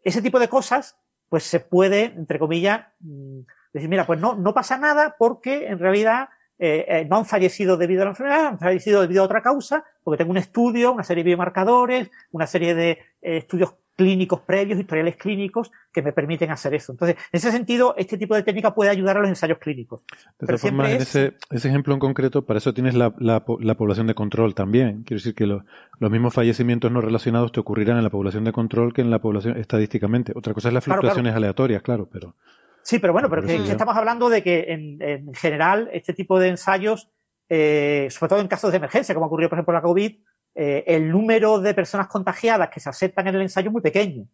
ese 0.03 0.21
tipo 0.21 0.39
de 0.39 0.49
cosas, 0.49 0.97
pues 1.29 1.43
se 1.43 1.59
puede, 1.59 2.05
entre 2.05 2.39
comillas, 2.39 2.87
mm, 2.99 3.39
decir, 3.71 3.89
mira, 3.89 4.05
pues 4.05 4.19
no, 4.19 4.35
no 4.35 4.53
pasa 4.53 4.77
nada 4.77 5.15
porque 5.17 5.67
en 5.67 5.79
realidad 5.79 6.29
eh, 6.59 6.85
eh, 6.87 7.07
no 7.09 7.17
han 7.17 7.25
fallecido 7.25 7.77
debido 7.77 8.03
a 8.03 8.05
la 8.05 8.11
enfermedad, 8.11 8.47
han 8.47 8.59
fallecido 8.59 9.01
debido 9.01 9.23
a 9.23 9.25
otra 9.25 9.41
causa, 9.41 9.83
porque 10.03 10.17
tengo 10.17 10.31
un 10.31 10.37
estudio, 10.37 10.91
una 10.91 11.03
serie 11.03 11.23
de 11.23 11.29
biomarcadores, 11.29 12.11
una 12.31 12.47
serie 12.47 12.75
de 12.75 12.91
eh, 13.21 13.37
estudios 13.37 13.75
clínicos 13.95 14.41
previos, 14.41 14.79
historiales 14.79 15.17
clínicos, 15.17 15.71
que 15.91 16.01
me 16.01 16.13
permiten 16.13 16.49
hacer 16.51 16.73
eso. 16.73 16.93
Entonces, 16.93 17.17
en 17.31 17.37
ese 17.37 17.51
sentido, 17.51 17.93
este 17.97 18.17
tipo 18.17 18.35
de 18.35 18.43
técnica 18.43 18.73
puede 18.73 18.89
ayudar 18.89 19.17
a 19.17 19.19
los 19.19 19.29
ensayos 19.29 19.59
clínicos. 19.59 20.01
De 20.39 20.47
todas 20.47 20.61
formas, 20.61 20.89
en 20.89 21.01
ese, 21.01 21.35
ejemplo 21.51 21.93
en 21.93 21.99
concreto, 21.99 22.43
para 22.43 22.57
eso 22.57 22.73
tienes 22.73 22.95
la, 22.95 23.11
población 23.45 24.07
de 24.07 24.15
control 24.15 24.55
también. 24.55 25.03
Quiero 25.03 25.19
decir 25.19 25.35
que 25.35 25.45
los 25.45 26.11
mismos 26.11 26.33
fallecimientos 26.33 26.91
no 26.91 27.01
relacionados 27.01 27.51
te 27.51 27.59
ocurrirán 27.59 27.97
en 27.97 28.03
la 28.03 28.09
población 28.09 28.43
de 28.43 28.51
control 28.51 28.93
que 28.93 29.01
en 29.01 29.11
la 29.11 29.19
población 29.19 29.57
estadísticamente. 29.57 30.33
Otra 30.35 30.53
cosa 30.53 30.69
es 30.69 30.73
las 30.73 30.83
fluctuaciones 30.83 31.35
aleatorias, 31.35 31.81
claro, 31.81 32.07
pero... 32.11 32.35
Sí, 32.83 32.99
pero 32.99 33.13
bueno, 33.13 33.29
pero 33.29 33.41
que, 33.43 33.55
estamos 33.55 33.95
hablando 33.95 34.29
de 34.29 34.43
que 34.43 34.65
en, 34.67 35.33
general 35.33 35.89
este 35.93 36.13
tipo 36.13 36.37
de 36.37 36.49
ensayos, 36.49 37.09
eh, 37.47 38.07
sobre 38.11 38.29
todo 38.29 38.41
en 38.41 38.49
casos 38.49 38.71
de 38.71 38.77
emergencia, 38.77 39.15
como 39.15 39.27
ocurrió 39.27 39.49
por 39.49 39.57
ejemplo 39.57 39.71
en 39.71 39.75
la 39.75 39.81
COVID, 39.81 40.19
eh, 40.55 40.83
el 40.85 41.09
número 41.09 41.59
de 41.59 41.73
personas 41.73 42.07
contagiadas 42.07 42.69
que 42.69 42.81
se 42.81 42.89
aceptan 42.89 43.27
en 43.27 43.35
el 43.35 43.41
ensayo 43.43 43.69
es 43.69 43.73
muy 43.73 43.81
pequeño. 43.81 44.27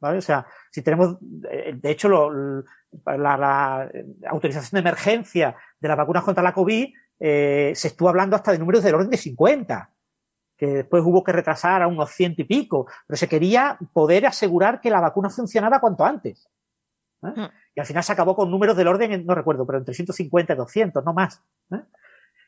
¿Vale? 0.00 0.18
O 0.18 0.22
sea, 0.22 0.46
si 0.70 0.82
tenemos, 0.82 1.16
eh, 1.50 1.72
de 1.74 1.90
hecho, 1.90 2.30
la, 3.06 3.90
autorización 4.28 4.76
de 4.76 4.88
emergencia 4.88 5.56
de 5.80 5.88
las 5.88 5.96
vacunas 5.96 6.22
contra 6.22 6.42
la 6.42 6.52
COVID, 6.52 6.92
se 7.18 7.72
estuvo 7.72 8.08
hablando 8.08 8.36
hasta 8.36 8.52
de 8.52 8.58
números 8.58 8.84
del 8.84 8.94
orden 8.94 9.10
de 9.10 9.16
50, 9.16 9.90
que 10.56 10.66
después 10.66 11.02
hubo 11.04 11.24
que 11.24 11.32
retrasar 11.32 11.82
a 11.82 11.88
unos 11.88 12.10
ciento 12.10 12.42
y 12.42 12.44
pico, 12.44 12.86
pero 13.06 13.16
se 13.16 13.28
quería 13.28 13.76
poder 13.92 14.26
asegurar 14.26 14.80
que 14.80 14.90
la 14.90 15.00
vacuna 15.00 15.30
funcionaba 15.30 15.80
cuanto 15.80 16.04
antes. 16.04 16.48
Mm. 17.20 17.44
Y 17.74 17.80
al 17.80 17.86
final 17.86 18.02
se 18.04 18.12
acabó 18.12 18.36
con 18.36 18.50
números 18.50 18.76
del 18.76 18.88
orden, 18.88 19.24
no 19.26 19.34
recuerdo, 19.34 19.66
pero 19.66 19.78
entre 19.78 19.94
150 19.94 20.52
y 20.52 20.56
200, 20.56 21.04
no 21.04 21.12
más. 21.12 21.42
¿eh? 21.72 21.82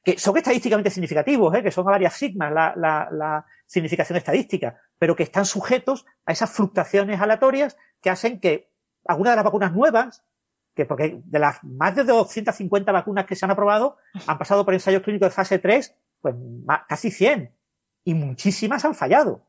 Que 0.04 0.18
son 0.18 0.36
estadísticamente 0.36 0.90
significativos, 0.90 1.54
¿eh? 1.54 1.62
que 1.62 1.70
son 1.70 1.86
a 1.88 1.92
varias 1.92 2.14
sigmas 2.14 2.52
la, 2.52 2.74
la, 2.76 3.46
significación 3.66 4.18
estadística, 4.18 4.80
pero 4.98 5.14
que 5.14 5.22
están 5.22 5.44
sujetos 5.44 6.04
a 6.26 6.32
esas 6.32 6.50
fluctuaciones 6.50 7.20
aleatorias 7.20 7.76
que 8.00 8.10
hacen 8.10 8.40
que 8.40 8.72
algunas 9.06 9.32
de 9.32 9.36
las 9.36 9.44
vacunas 9.44 9.72
nuevas, 9.72 10.24
que 10.74 10.86
porque 10.86 11.20
de 11.24 11.38
las 11.38 11.62
más 11.62 11.94
de 11.94 12.04
250 12.04 12.90
vacunas 12.90 13.26
que 13.26 13.36
se 13.36 13.44
han 13.44 13.52
aprobado, 13.52 13.98
han 14.26 14.38
pasado 14.38 14.64
por 14.64 14.74
ensayos 14.74 15.02
clínicos 15.02 15.28
de 15.28 15.34
fase 15.34 15.58
3, 15.58 15.96
pues 16.20 16.34
casi 16.88 17.10
100. 17.10 17.54
Y 18.04 18.14
muchísimas 18.14 18.84
han 18.84 18.94
fallado. 18.94 19.46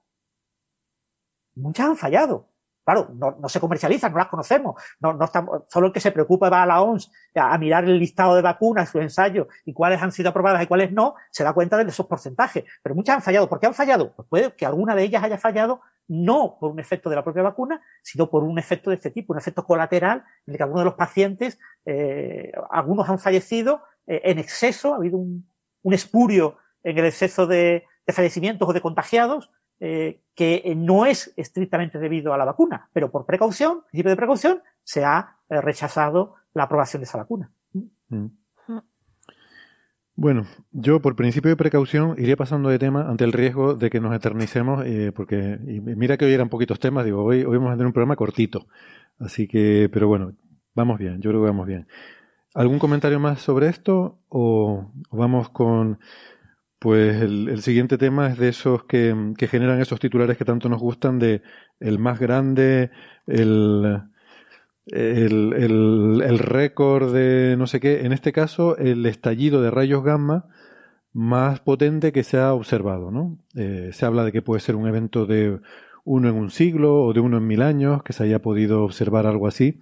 Muchas 1.55 1.87
han 1.87 1.97
fallado. 1.97 2.50
Claro, 2.83 3.09
no, 3.13 3.47
se 3.47 3.59
comercializan, 3.59 4.11
no 4.11 4.17
las 4.17 4.27
conocemos. 4.27 4.81
No, 4.99 5.13
no 5.13 5.25
estamos, 5.25 5.63
solo 5.67 5.87
el 5.87 5.93
que 5.93 5.99
se 5.99 6.11
preocupa 6.11 6.49
va 6.49 6.63
a 6.63 6.65
la 6.65 6.81
OMS 6.81 7.11
a, 7.35 7.57
mirar 7.57 7.83
el 7.83 7.99
listado 7.99 8.35
de 8.35 8.41
vacunas, 8.41 8.89
su 8.89 8.99
ensayo 8.99 9.47
y 9.65 9.73
cuáles 9.73 10.01
han 10.01 10.11
sido 10.11 10.29
aprobadas 10.29 10.63
y 10.63 10.67
cuáles 10.67 10.91
no, 10.91 11.15
se 11.29 11.43
da 11.43 11.53
cuenta 11.53 11.77
de 11.77 11.83
esos 11.83 12.07
porcentajes. 12.07 12.63
Pero 12.81 12.95
muchas 12.95 13.17
han 13.17 13.21
fallado. 13.21 13.47
¿Por 13.47 13.59
qué 13.59 13.67
han 13.67 13.73
fallado? 13.73 14.13
Pues 14.13 14.27
puede 14.27 14.55
que 14.55 14.65
alguna 14.65 14.95
de 14.95 15.03
ellas 15.03 15.23
haya 15.23 15.37
fallado 15.37 15.81
no 16.07 16.57
por 16.59 16.71
un 16.71 16.79
efecto 16.79 17.09
de 17.09 17.15
la 17.15 17.23
propia 17.23 17.43
vacuna, 17.43 17.81
sino 18.01 18.29
por 18.29 18.43
un 18.43 18.57
efecto 18.57 18.89
de 18.89 18.97
este 18.97 19.11
tipo, 19.11 19.33
un 19.33 19.39
efecto 19.39 19.63
colateral 19.63 20.23
en 20.45 20.53
el 20.53 20.57
que 20.57 20.63
algunos 20.63 20.81
de 20.81 20.85
los 20.85 20.95
pacientes, 20.95 21.59
eh, 21.85 22.51
algunos 22.69 23.07
han 23.07 23.19
fallecido 23.19 23.83
eh, 24.07 24.21
en 24.25 24.39
exceso, 24.39 24.93
ha 24.93 24.97
habido 24.97 25.17
un, 25.17 25.47
un 25.83 25.93
espurio 25.93 26.57
en 26.83 26.97
el 26.97 27.05
exceso 27.05 27.47
de, 27.47 27.85
de 28.05 28.13
fallecimientos 28.13 28.67
o 28.67 28.73
de 28.73 28.81
contagiados, 28.81 29.51
eh, 29.83 30.21
que 30.35 30.73
no 30.77 31.07
es 31.07 31.33
estrictamente 31.35 31.97
debido 31.97 32.35
a 32.35 32.37
la 32.37 32.45
vacuna, 32.45 32.87
pero 32.93 33.09
por 33.09 33.25
precaución, 33.25 33.81
principio 33.89 34.11
de 34.11 34.15
precaución, 34.15 34.61
se 34.83 35.03
ha 35.03 35.37
eh, 35.49 35.59
rechazado 35.59 36.35
la 36.53 36.63
aprobación 36.65 37.01
de 37.01 37.05
esa 37.05 37.17
vacuna. 37.17 37.51
Mm. 38.09 38.27
Bueno, 40.13 40.45
yo 40.71 41.01
por 41.01 41.15
principio 41.15 41.49
de 41.49 41.55
precaución 41.55 42.13
iría 42.19 42.37
pasando 42.37 42.69
de 42.69 42.77
tema 42.77 43.09
ante 43.09 43.23
el 43.23 43.33
riesgo 43.33 43.73
de 43.73 43.89
que 43.89 43.99
nos 43.99 44.15
eternicemos, 44.15 44.85
eh, 44.85 45.11
porque 45.15 45.57
mira 45.59 46.15
que 46.15 46.25
hoy 46.25 46.33
eran 46.33 46.49
poquitos 46.49 46.79
temas, 46.79 47.03
digo, 47.03 47.23
hoy, 47.23 47.43
hoy 47.43 47.57
vamos 47.57 47.71
a 47.71 47.73
tener 47.73 47.87
un 47.87 47.93
programa 47.93 48.15
cortito, 48.15 48.67
así 49.17 49.47
que, 49.47 49.89
pero 49.91 50.07
bueno, 50.07 50.35
vamos 50.75 50.99
bien, 50.99 51.19
yo 51.21 51.31
creo 51.31 51.41
que 51.41 51.47
vamos 51.47 51.65
bien. 51.65 51.87
¿Algún 52.53 52.77
comentario 52.77 53.19
más 53.19 53.41
sobre 53.41 53.67
esto 53.67 54.19
o 54.29 54.91
vamos 55.09 55.49
con 55.49 55.97
pues 56.81 57.21
el, 57.21 57.61
siguiente 57.61 57.99
tema 57.99 58.27
es 58.29 58.39
de 58.39 58.49
esos 58.49 58.85
que, 58.85 59.15
generan 59.37 59.79
esos 59.81 59.99
titulares 59.99 60.35
que 60.35 60.45
tanto 60.45 60.67
nos 60.67 60.81
gustan 60.81 61.19
de 61.19 61.43
el 61.79 61.99
más 61.99 62.19
grande, 62.19 62.89
el, 63.27 64.01
el, 64.87 66.39
récord 66.39 67.13
de 67.13 67.55
no 67.55 67.67
sé 67.67 67.79
qué, 67.79 68.03
en 68.03 68.13
este 68.13 68.33
caso 68.33 68.77
el 68.77 69.05
estallido 69.05 69.61
de 69.61 69.69
rayos 69.69 70.03
gamma 70.03 70.47
más 71.13 71.59
potente 71.59 72.11
que 72.11 72.23
se 72.23 72.39
ha 72.39 72.51
observado, 72.51 73.11
¿no? 73.11 73.37
Eh, 73.55 73.91
se 73.93 74.07
habla 74.07 74.23
de 74.23 74.31
que 74.31 74.41
puede 74.41 74.59
ser 74.59 74.75
un 74.75 74.87
evento 74.87 75.27
de 75.27 75.59
uno 76.03 76.29
en 76.29 76.35
un 76.35 76.49
siglo 76.49 77.03
o 77.03 77.13
de 77.13 77.19
uno 77.19 77.37
en 77.37 77.45
mil 77.45 77.61
años, 77.61 78.01
que 78.01 78.13
se 78.13 78.23
haya 78.23 78.41
podido 78.41 78.83
observar 78.83 79.27
algo 79.27 79.45
así. 79.47 79.79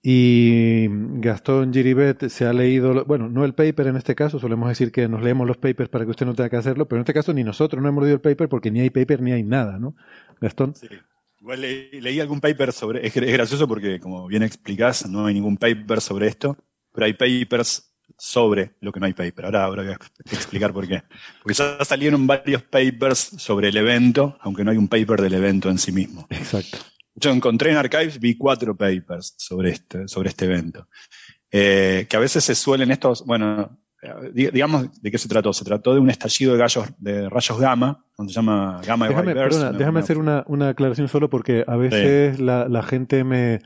Y 0.00 0.86
Gastón 1.20 1.72
Giribet 1.72 2.28
se 2.28 2.46
ha 2.46 2.52
leído, 2.52 3.04
bueno, 3.04 3.28
no 3.28 3.44
el 3.44 3.54
paper 3.54 3.88
en 3.88 3.96
este 3.96 4.14
caso, 4.14 4.38
solemos 4.38 4.68
decir 4.68 4.92
que 4.92 5.08
nos 5.08 5.22
leemos 5.22 5.46
los 5.46 5.56
papers 5.56 5.88
para 5.88 6.04
que 6.04 6.12
usted 6.12 6.24
no 6.24 6.34
tenga 6.34 6.50
que 6.50 6.56
hacerlo, 6.56 6.86
pero 6.86 6.98
en 6.98 7.02
este 7.02 7.14
caso 7.14 7.34
ni 7.34 7.42
nosotros 7.42 7.82
no 7.82 7.88
hemos 7.88 8.04
leído 8.04 8.14
el 8.14 8.20
paper 8.20 8.48
porque 8.48 8.70
ni 8.70 8.80
hay 8.80 8.90
paper 8.90 9.20
ni 9.22 9.32
hay 9.32 9.42
nada, 9.42 9.78
¿no? 9.78 9.96
Gastón. 10.40 10.74
Sí. 10.74 10.86
Igual 11.40 11.60
leí, 11.60 12.20
algún 12.20 12.40
paper 12.40 12.72
sobre, 12.72 13.06
es, 13.06 13.14
gracioso 13.14 13.68
porque 13.68 14.00
como 14.00 14.26
bien 14.26 14.42
explicás, 14.42 15.08
no 15.08 15.26
hay 15.26 15.34
ningún 15.34 15.56
paper 15.56 16.00
sobre 16.00 16.26
esto, 16.26 16.56
pero 16.92 17.06
hay 17.06 17.14
papers 17.14 17.94
sobre 18.16 18.72
lo 18.80 18.92
que 18.92 19.00
no 19.00 19.06
hay 19.06 19.12
paper. 19.12 19.44
Ahora, 19.44 19.64
ahora 19.64 19.82
voy 19.82 19.92
a 19.92 19.98
explicar 20.34 20.72
por 20.72 20.88
qué. 20.88 21.02
Porque 21.42 21.54
ya 21.54 21.84
salieron 21.84 22.26
varios 22.26 22.62
papers 22.62 23.18
sobre 23.18 23.68
el 23.68 23.76
evento, 23.76 24.36
aunque 24.40 24.64
no 24.64 24.70
hay 24.72 24.76
un 24.76 24.88
paper 24.88 25.22
del 25.22 25.34
evento 25.34 25.70
en 25.70 25.78
sí 25.78 25.92
mismo. 25.92 26.26
Exacto. 26.30 26.78
Yo 27.18 27.30
encontré 27.30 27.70
en 27.70 27.76
Archives, 27.76 28.18
vi 28.20 28.36
cuatro 28.36 28.76
papers 28.76 29.34
sobre 29.36 29.70
este, 29.70 30.08
sobre 30.08 30.28
este 30.28 30.44
evento. 30.44 30.88
Eh, 31.50 32.06
que 32.08 32.16
a 32.16 32.20
veces 32.20 32.44
se 32.44 32.54
suelen 32.54 32.90
estos, 32.90 33.24
bueno, 33.24 33.78
digamos, 34.32 35.00
¿de 35.00 35.10
qué 35.10 35.18
se 35.18 35.28
trató? 35.28 35.52
Se 35.52 35.64
trató 35.64 35.94
de 35.94 36.00
un 36.00 36.10
estallido 36.10 36.52
de, 36.52 36.58
gallos, 36.58 36.86
de 36.98 37.28
rayos 37.28 37.58
gamma, 37.58 38.04
donde 38.16 38.32
se 38.32 38.38
llama 38.38 38.80
gamma 38.86 39.08
déjame, 39.08 39.34
perdona, 39.34 39.72
déjame 39.72 40.00
hacer 40.00 40.18
una, 40.18 40.44
una, 40.46 40.68
aclaración 40.70 41.08
solo 41.08 41.28
porque 41.30 41.64
a 41.66 41.76
veces 41.76 42.38
la, 42.38 42.68
la, 42.68 42.82
gente 42.82 43.24
me, 43.24 43.60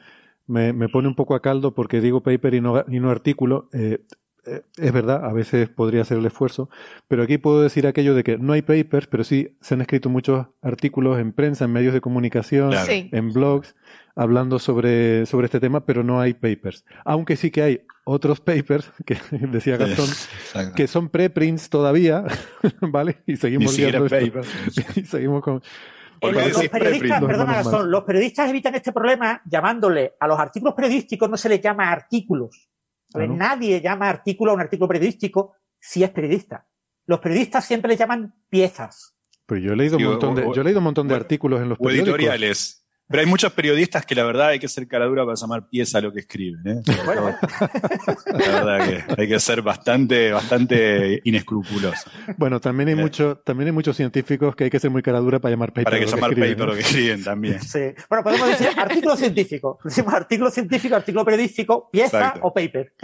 me, 0.47 0.73
me, 0.73 0.89
pone 0.89 1.09
un 1.09 1.15
poco 1.15 1.35
a 1.35 1.43
caldo 1.43 1.75
porque 1.75 2.01
digo 2.01 2.23
paper 2.23 2.55
y 2.55 2.61
no, 2.61 2.85
y 2.89 3.01
no 3.01 3.11
artículo. 3.11 3.69
Eh, 3.73 4.05
es 4.45 4.93
verdad, 4.93 5.25
a 5.25 5.33
veces 5.33 5.69
podría 5.69 6.03
hacer 6.03 6.19
el 6.19 6.27
esfuerzo, 6.27 6.69
pero 7.07 7.23
aquí 7.23 7.39
puedo 7.39 7.63
decir 7.63 7.87
aquello 7.87 8.15
de 8.15 8.25
que 8.25 8.39
no 8.39 8.53
hay 8.53 8.63
papers, 8.63 9.07
pero 9.07 9.23
sí 9.23 9.57
se 9.61 9.75
han 9.75 9.81
escrito 9.83 10.09
muchos 10.09 10.47
artículos 10.63 11.21
en 11.21 11.33
prensa, 11.33 11.65
en 11.67 11.73
medios 11.73 11.95
de 11.95 12.01
comunicación, 12.01 12.73
en 12.89 13.33
blogs, 13.33 13.77
hablando 14.17 14.59
sobre, 14.59 15.27
sobre 15.27 15.47
este 15.47 15.61
tema, 15.61 15.87
pero 15.87 16.03
no 16.03 16.21
hay 16.21 16.35
papers. 16.35 16.85
Aunque 17.05 17.37
sí 17.37 17.51
que 17.51 17.63
hay 17.63 17.87
otros 18.05 18.41
papers, 18.41 18.91
que 19.07 19.17
decía 19.31 19.77
Gastón, 19.77 20.09
que 20.75 20.87
son 20.89 21.09
preprints 21.09 21.71
todavía, 21.71 22.25
¿vale? 22.81 23.23
Y 23.27 23.37
seguimos 23.37 23.77
viendo 23.77 24.07
y 24.97 25.05
seguimos 25.05 25.43
con... 25.43 25.63
los, 26.21 26.69
periodistas, 26.69 27.25
perdona 27.25 27.55
Gastón, 27.55 27.91
los 27.91 28.03
periodistas 28.03 28.51
evitan 28.51 28.75
este 28.75 28.93
problema 28.93 29.41
llamándole 29.45 30.15
a 30.19 30.27
los 30.27 30.39
artículos 30.39 30.75
periodísticos 30.75 31.31
no 31.31 31.37
se 31.37 31.49
les 31.49 31.61
llama 31.61 31.91
artículos. 31.91 32.72
Nadie 33.15 33.81
llama 33.81 34.09
artículo 34.09 34.53
a 34.53 34.55
un 34.55 34.61
artículo 34.61 34.89
periodístico 34.89 35.55
si 35.79 36.05
es 36.05 36.11
periodista. 36.11 36.67
Los 37.07 37.19
periodistas 37.21 37.65
siempre 37.65 37.91
le 37.91 37.97
llaman 37.97 38.35
piezas. 38.49 39.17
Pero 39.47 39.61
yo 39.61 39.73
he 39.73 39.77
leído 39.77 39.97
un 39.97 40.05
montón 40.05 40.35
de, 40.35 40.43
yo 40.43 40.61
he 40.61 40.65
leído 40.65 40.79
un 40.79 40.85
montón 40.85 41.09
de 41.09 41.15
artículos 41.15 41.61
en 41.61 41.69
los 41.69 41.79
periódicos. 41.79 42.09
editoriales. 42.09 42.82
Pero 43.13 43.21
hay 43.21 43.27
muchos 43.27 43.53
periodistas 43.53 44.07
que 44.07 44.15
la 44.15 44.25
verdad 44.25 44.49
hay 44.49 44.59
que 44.59 44.69
ser 44.69 44.89
caradura 44.89 45.27
para 45.27 45.37
llamar 45.37 45.69
pieza 45.69 45.99
a 45.99 46.01
lo 46.01 46.13
que 46.13 46.21
escriben. 46.21 46.63
¿eh? 46.67 46.83
la 48.27 48.63
verdad 48.63 48.89
que 48.89 49.21
hay 49.21 49.29
que 49.29 49.39
ser 49.39 49.61
bastante, 49.61 50.33
bastante 50.33 51.21
inescrupuloso. 51.25 52.11
Bueno, 52.39 52.59
también 52.59 52.89
hay, 52.89 52.95
eh. 52.95 52.97
mucho, 52.97 53.37
también 53.37 53.69
hay 53.69 53.73
muchos 53.73 53.99
científicos 53.99 54.57
que 54.57 54.65
hay 54.65 54.71
que 54.71 54.81
ser 54.81 54.91
muy 54.91 55.03
caradura 55.03 55.41
para 55.41 55.53
llamar 55.53 55.73
paper. 55.73 55.85
Para 55.85 55.99
que, 55.99 56.07
llamar 56.07 56.31
paper 56.31 56.59
lo 56.61 56.73
que 56.73 56.81
escriben 56.81 57.23
también. 57.23 57.61
Sí. 57.61 57.81
Bueno, 58.09 58.25
podemos 58.25 58.49
decir 58.49 58.69
artículo 58.77 59.15
científico. 59.15 59.79
Decimos 59.85 60.15
artículo 60.15 60.51
científico, 60.51 60.97
artículo 60.97 61.25
periodístico, 61.27 61.91
pieza 61.91 62.35
o 62.41 62.55
paper. 62.55 62.95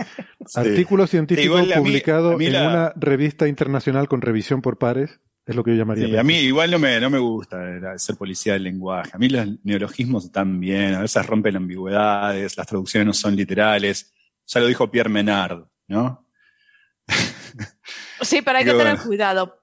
Artículo 0.55 1.06
científico 1.06 1.59
publicado 1.76 2.40
en 2.40 2.56
una 2.56 2.94
revista 2.97 3.47
internacional 3.47 4.09
con 4.09 4.22
revisión 4.22 4.62
por 4.62 4.78
pares. 4.78 5.20
Es 5.48 5.56
lo 5.56 5.64
que 5.64 5.70
yo 5.70 5.78
llamaría. 5.78 6.20
a 6.20 6.24
mí 6.24 6.40
igual 6.40 6.70
no 6.70 6.78
me, 6.78 7.00
no 7.00 7.08
me 7.08 7.18
gusta 7.18 7.98
ser 7.98 8.16
policía 8.16 8.52
del 8.52 8.64
lenguaje. 8.64 9.12
A 9.14 9.18
mí 9.18 9.30
los 9.30 9.46
neologismos 9.64 10.26
están 10.26 10.60
bien, 10.60 10.92
a 10.92 11.00
veces 11.00 11.24
rompen 11.24 11.56
ambigüedades, 11.56 12.54
las 12.54 12.66
traducciones 12.66 13.06
no 13.06 13.14
son 13.14 13.34
literales. 13.34 14.12
Ya 14.46 14.60
lo 14.60 14.66
dijo 14.66 14.90
Pierre 14.90 15.08
Menard, 15.08 15.64
¿no? 15.88 16.26
Sí, 18.20 18.42
pero 18.42 18.58
hay 18.58 18.64
que 18.64 18.74
tener 18.74 18.98
cuidado. 18.98 19.60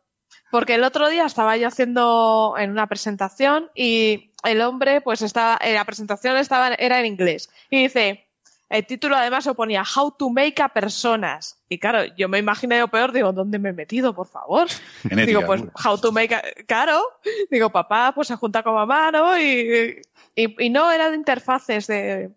Porque 0.50 0.76
el 0.76 0.84
otro 0.86 1.10
día 1.10 1.26
estaba 1.26 1.58
yo 1.58 1.68
haciendo 1.68 2.56
en 2.58 2.72
una 2.72 2.88
presentación 2.88 3.70
y 3.76 4.32
el 4.44 4.62
hombre, 4.62 5.02
pues 5.02 5.22
estaba, 5.22 5.60
en 5.62 5.76
la 5.76 5.84
presentación 5.84 6.38
estaba, 6.38 6.74
era 6.76 7.00
en 7.00 7.06
inglés. 7.06 7.50
Y 7.70 7.84
dice, 7.84 8.25
el 8.70 8.86
título 8.86 9.16
además 9.16 9.44
se 9.44 9.54
ponía 9.54 9.84
How 9.84 10.12
to 10.12 10.30
make 10.30 10.62
a 10.62 10.70
personas. 10.70 11.64
Y 11.70 11.80
claro, 11.80 12.06
yo 12.18 12.28
me 12.28 12.40
imaginé 12.40 12.80
lo 12.80 12.88
peor, 12.88 13.12
digo, 13.12 13.32
¿dónde 13.32 13.60
me 13.60 13.70
he 13.70 13.74
metido, 13.74 14.14
por 14.14 14.28
favor? 14.28 14.68
digo, 15.04 15.46
pues, 15.46 15.64
how 15.84 15.98
to 15.98 16.12
make 16.12 16.34
a... 16.34 16.42
Claro, 16.66 17.02
digo, 17.50 17.70
papá, 17.70 18.12
pues 18.14 18.28
se 18.28 18.36
junta 18.36 18.64
con 18.64 18.74
mamá, 18.74 19.12
¿no? 19.12 19.40
Y, 19.40 20.02
y, 20.36 20.66
y 20.66 20.70
no, 20.70 20.92
eran 20.92 21.14
interfaces 21.14 21.88
de, 21.88 22.32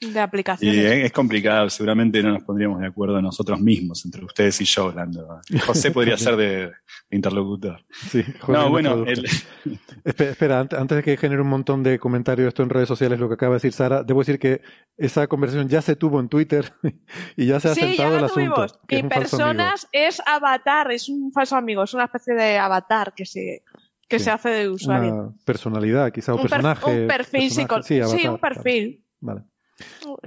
de 0.00 0.20
aplicaciones. 0.20 0.76
Y 0.76 1.04
es 1.04 1.12
complicado, 1.12 1.68
seguramente 1.70 2.22
no 2.22 2.32
nos 2.32 2.44
pondríamos 2.44 2.80
de 2.80 2.86
acuerdo 2.86 3.20
nosotros 3.20 3.60
mismos, 3.60 4.04
entre 4.04 4.24
ustedes 4.24 4.60
y 4.60 4.64
yo, 4.64 4.84
hablando. 4.84 5.40
José 5.66 5.90
podría 5.90 6.16
ser 6.16 6.36
de, 6.36 6.72
interlocutor. 7.10 7.84
Sí, 7.90 8.24
no, 8.46 8.70
bueno, 8.70 9.04
espera, 10.04 10.60
antes 10.60 10.88
de 10.96 11.02
que 11.02 11.16
genere 11.16 11.42
un 11.42 11.48
montón 11.48 11.82
de 11.82 11.98
comentarios 11.98 12.48
esto 12.48 12.62
en 12.62 12.70
redes 12.70 12.88
sociales, 12.88 13.18
lo 13.18 13.28
que 13.28 13.34
acaba 13.34 13.54
de 13.54 13.56
decir 13.56 13.72
Sara, 13.72 14.02
debo 14.02 14.20
decir 14.20 14.38
que 14.38 14.62
esa 14.96 15.26
conversación 15.26 15.68
ya 15.68 15.82
se 15.82 15.96
tuvo 15.96 16.20
en 16.20 16.28
Twitter 16.28 16.72
y 17.36 17.46
ya 17.46 17.58
se 17.58 17.68
ha 17.68 17.74
sí, 17.74 17.96
ya 17.96 18.16
el 18.16 18.24
asunto. 18.24 18.66
Y 18.88 19.02
personas 19.04 19.88
es 19.92 20.22
avatar, 20.24 20.92
es 20.92 21.08
un 21.08 21.32
falso 21.32 21.56
amigo, 21.56 21.82
es 21.82 21.94
una 21.94 22.04
especie 22.04 22.34
de 22.34 22.58
avatar 22.58 23.14
que 23.14 23.26
se 23.26 23.62
que 24.08 24.18
se 24.18 24.30
hace 24.30 24.48
de 24.48 24.68
usuario. 24.70 25.12
Una 25.12 25.34
personalidad, 25.44 26.10
quizá, 26.10 26.32
un, 26.32 26.40
personaje. 26.40 27.02
un 27.02 27.06
perfil 27.06 27.50
sí, 27.50 28.26
un 28.26 28.38
perfil. 28.38 29.04
Vale. 29.20 29.42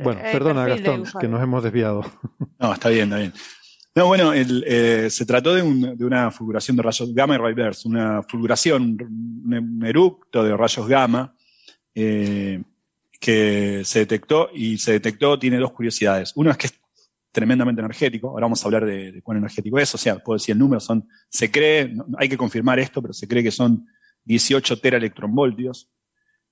Bueno, 0.02 0.22
perdona 0.22 0.66
Gastón, 0.66 1.04
que 1.20 1.28
nos 1.28 1.42
hemos 1.42 1.64
desviado. 1.64 2.06
No, 2.60 2.74
está 2.74 2.90
bien, 2.90 3.06
está 3.06 3.18
bien. 3.18 3.34
No, 3.94 4.08
bueno, 4.08 4.32
eh, 4.34 5.10
se 5.10 5.26
trató 5.26 5.54
de, 5.54 5.62
una 5.64 6.32
fulguración 6.32 6.78
de 6.78 6.84
rayos 6.84 7.14
gamma 7.14 7.36
y 7.36 7.38
reverse, 7.40 7.90
una 7.90 8.24
fulguración, 8.24 8.98
un, 9.02 9.84
eructo 9.86 10.44
de 10.44 10.56
rayos 10.56 10.88
gamma 10.88 11.36
eh, 11.94 12.62
que 13.20 13.82
se 13.84 14.00
detectó 14.00 14.50
y 14.54 14.78
se 14.78 14.94
detectó, 14.94 15.38
tiene 15.38 15.58
dos 15.58 15.74
curiosidades. 15.74 16.32
Uno 16.36 16.52
es 16.52 16.58
que 16.58 16.68
es 16.68 16.74
tremendamente 17.32 17.82
energético, 17.82 18.30
ahora 18.30 18.46
vamos 18.46 18.64
a 18.64 18.68
hablar 18.68 18.86
de, 18.86 19.22
cuán 19.24 19.38
energético 19.38 19.78
es, 19.78 19.94
o 19.94 19.98
sea, 19.98 20.20
puedo 20.20 20.38
decir 20.38 20.54
el 20.54 20.60
número, 20.60 20.80
son, 20.80 21.08
se 21.28 21.52
cree, 21.52 21.94
hay 22.18 22.30
que 22.30 22.38
confirmar 22.38 22.80
esto, 22.80 23.02
pero 23.02 23.14
se 23.14 23.28
cree 23.28 23.44
que 23.44 23.52
son 23.52 23.88
18 24.24 24.80
teraelectronvoltios. 24.80 25.90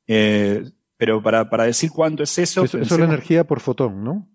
Eh, 0.08 0.64
pero 1.00 1.24
para, 1.24 1.50
para 1.50 1.64
decir 1.64 1.92
cuánto 1.92 2.24
es 2.24 2.38
eso. 2.38 2.66
Eso, 2.66 2.78
es 2.78 2.92
la 2.92 3.06
energía 3.06 3.46
por 3.46 3.62
fotón, 3.62 4.04
¿no? 4.04 4.30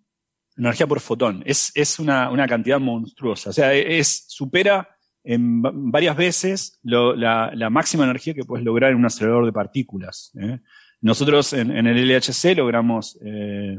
Energía 0.57 0.87
por 0.87 1.01
fotón. 1.01 1.43
Es, 1.45 1.71
es 1.75 1.99
una, 1.99 2.31
una 2.31 2.49
cantidad 2.49 2.81
monstruosa. 2.81 3.51
O 3.51 3.53
sea, 3.53 3.75
es, 3.75 4.25
supera 4.29 4.89
en 5.23 5.61
varias 5.61 6.17
veces 6.17 6.81
lo, 6.83 7.15
la, 7.15 7.51
la, 7.55 7.69
máxima 7.69 8.05
energía 8.05 8.33
que 8.33 8.45
puedes 8.45 8.65
lograr 8.65 8.93
en 8.93 8.97
un 8.97 9.05
acelerador 9.05 9.45
de 9.45 9.53
partículas. 9.53 10.33
¿eh? 10.41 10.59
Nosotros 11.03 11.53
en, 11.53 11.71
en, 11.71 11.87
el 11.87 12.09
LHC 12.09 12.57
logramos, 12.57 13.19
eh, 13.23 13.79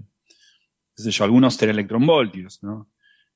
qué 0.95 1.03
sé 1.03 1.09
yo, 1.09 1.23
algunos 1.23 1.57
teraelectronvoltios, 1.57 2.61
¿no? 2.61 2.91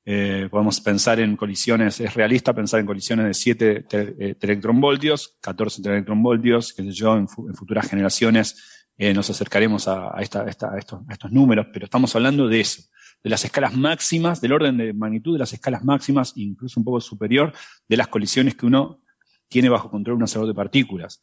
Eh, 0.05 0.47
podemos 0.49 0.79
pensar 0.79 1.19
en 1.19 1.35
colisiones, 1.35 1.99
es 1.99 2.13
realista 2.13 2.53
pensar 2.53 2.79
en 2.79 2.85
colisiones 2.85 3.25
de 3.25 3.33
7 3.33 3.85
eh, 3.91 4.35
telectronvoltios, 4.35 5.37
14 5.41 5.81
telectronvoltios, 5.81 6.73
qué 6.73 6.83
sé 6.83 6.91
yo, 6.91 7.15
en, 7.15 7.27
en 7.47 7.55
futuras 7.55 7.87
generaciones 7.87 8.78
eh, 9.01 9.13
nos 9.13 9.29
acercaremos 9.29 9.87
a, 9.87 10.13
estos, 10.19 11.31
números, 11.31 11.67
pero 11.71 11.85
estamos 11.85 12.13
hablando 12.17 12.49
de 12.49 12.59
eso, 12.59 12.83
de 13.23 13.29
las 13.29 13.45
escalas 13.45 13.73
máximas, 13.73 14.41
del 14.41 14.51
orden 14.51 14.75
de 14.75 14.91
magnitud 14.91 15.33
de 15.33 15.39
las 15.39 15.53
escalas 15.53 15.85
máximas, 15.85 16.33
incluso 16.35 16.81
un 16.81 16.83
poco 16.83 16.99
superior, 16.99 17.53
de 17.87 17.95
las 17.95 18.09
colisiones 18.09 18.55
que 18.55 18.65
uno 18.65 19.01
tiene 19.47 19.69
bajo 19.69 19.89
control 19.89 20.17
un 20.17 20.23
acelerador 20.23 20.53
de 20.53 20.57
partículas. 20.57 21.21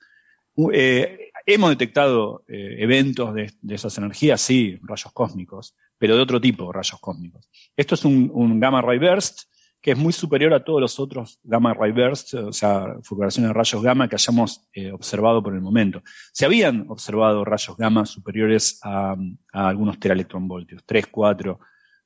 Eh, 0.73 1.31
hemos 1.45 1.69
detectado 1.69 2.45
eh, 2.49 2.77
eventos 2.79 3.35
de, 3.35 3.53
esas 3.69 3.99
energías, 3.99 4.41
sí, 4.41 4.81
rayos 4.83 5.13
cósmicos, 5.13 5.77
pero 5.99 6.17
de 6.17 6.23
otro 6.23 6.41
tipo, 6.41 6.73
rayos 6.73 6.99
cósmicos. 6.99 7.51
Esto 7.77 7.95
es 7.95 8.07
un 8.07 8.59
gamma 8.59 8.81
ray 8.81 8.99
burst 8.99 9.43
que 9.87 9.93
es 9.93 9.99
muy 9.99 10.13
superior 10.13 10.53
a 10.53 10.65
todos 10.65 10.81
los 10.81 10.99
otros 10.99 11.39
gamma 11.45 11.73
ray 11.73 11.93
bursts, 11.93 12.35
o 12.35 12.53
sea, 12.53 12.97
fulguraciones 13.05 13.51
de 13.51 13.55
rayos 13.55 13.81
gamma 13.81 14.09
que 14.09 14.17
hayamos 14.17 14.67
eh, 14.73 14.91
observado 14.91 15.41
por 15.41 15.55
el 15.55 15.61
momento. 15.61 16.03
Se 16.33 16.45
habían 16.45 16.87
observado 16.89 17.45
rayos 17.45 17.77
gamma 17.77 18.05
superiores 18.05 18.81
a, 18.83 19.15
algunos 19.53 20.01
teraelectronvoltios, 20.01 20.83
3, 20.85 21.07
4, 21.07 21.61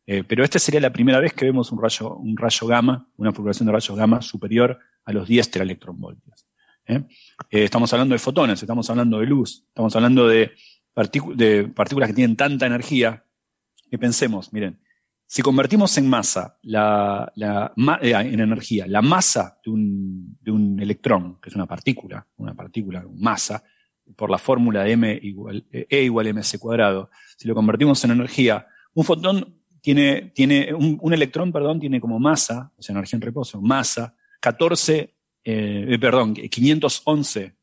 eh, 0.05 0.25
pero 0.29 0.45
esta 0.45 0.59
sería 0.59 0.79
la 0.79 0.93
primera 0.93 1.21
vez 1.21 1.33
que 1.33 1.47
vemos 1.47 1.73
un 1.73 1.81
rayo, 1.81 2.17
un 2.17 2.37
rayo 2.37 2.67
gamma, 2.67 3.09
una 3.17 3.33
fulguración 3.33 3.65
de 3.65 3.73
rayos 3.73 3.97
gamma 3.97 4.21
superior 4.21 4.79
a 5.07 5.13
los 5.15 5.27
10 5.27 5.51
teraelectronvoltios. 5.51 6.47
¿eh? 6.87 7.03
estamos 7.49 7.91
hablando 7.95 8.15
de 8.15 8.19
fotones, 8.19 8.63
estamos 8.63 8.91
hablando 8.91 9.21
de 9.21 9.27
luz, 9.27 9.65
estamos 9.69 9.97
hablando 9.97 10.29
de 10.29 10.53
partículas 10.93 12.11
que 12.11 12.15
tienen 12.15 12.37
tanta 12.37 12.67
energía 12.67 13.25
que 13.91 13.97
pensemos, 13.97 14.53
miren, 14.53 14.79
si 15.33 15.43
convertimos 15.43 15.97
en 15.97 16.09
masa, 16.09 16.59
la, 16.63 17.33
la, 17.37 17.73
eh, 18.03 18.11
en 18.11 18.41
energía, 18.41 18.89
la 18.89 19.01
masa 19.01 19.61
de 19.65 19.71
un, 19.71 20.37
de 20.41 20.51
un, 20.51 20.81
electrón, 20.81 21.39
que 21.41 21.51
es 21.51 21.55
una 21.55 21.67
partícula, 21.67 22.27
una 22.39 22.53
partícula, 22.53 23.07
masa, 23.15 23.63
por 24.17 24.29
la 24.29 24.39
fórmula 24.39 24.83
de 24.83 24.91
m 24.91 25.21
igual, 25.23 25.65
E 25.71 26.03
igual 26.03 26.35
mc 26.35 26.59
cuadrado, 26.59 27.11
si 27.37 27.47
lo 27.47 27.55
convertimos 27.55 28.05
en 28.05 28.11
energía, 28.11 28.67
un 28.95 29.05
fotón 29.05 29.63
tiene, 29.81 30.33
tiene 30.35 30.75
un, 30.75 31.15
electrón, 31.15 31.53
perdón, 31.53 31.79
tiene 31.79 32.01
como 32.01 32.19
masa, 32.19 32.73
o 32.77 32.83
sea, 32.83 32.95
energía 32.95 33.19
en 33.19 33.23
reposo, 33.23 33.61
masa, 33.61 34.17
14, 34.41 35.15
eh, 35.45 35.87
eh, 35.91 35.99
perdón, 36.01 36.35
511 36.35 37.55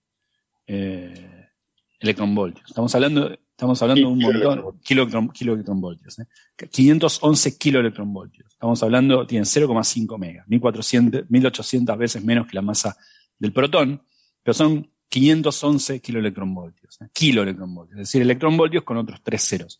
eh, 0.67 1.49
electronvoltios. 1.99 2.69
Estamos 2.69 2.95
hablando 2.95 3.37
Estamos 3.57 3.81
hablando 3.81 4.01
de 4.01 4.13
un 4.13 4.19
montón, 4.19 5.29
kiloelectronvoltios. 5.33 6.19
¿eh? 6.19 6.27
511 6.69 7.57
kiloelectronvoltios. 7.57 8.51
Estamos 8.53 8.83
hablando, 8.83 9.25
tienen 9.25 9.45
0,5 9.45 10.19
megas, 10.19 10.47
1400, 10.47 11.27
1800 11.27 11.97
veces 11.97 12.23
menos 12.23 12.45
que 12.45 12.53
la 12.53 12.61
masa 12.61 12.95
del 13.39 13.51
protón, 13.51 14.03
pero 14.43 14.53
son 14.53 14.87
511 15.09 15.99
kiloelectronvoltios. 16.01 17.01
¿eh? 17.01 17.07
Kiloelectronvoltios, 17.11 17.99
es 17.99 18.07
decir, 18.07 18.21
electronvoltios 18.21 18.83
con 18.83 18.97
otros 18.97 19.23
tres 19.23 19.41
ceros. 19.41 19.79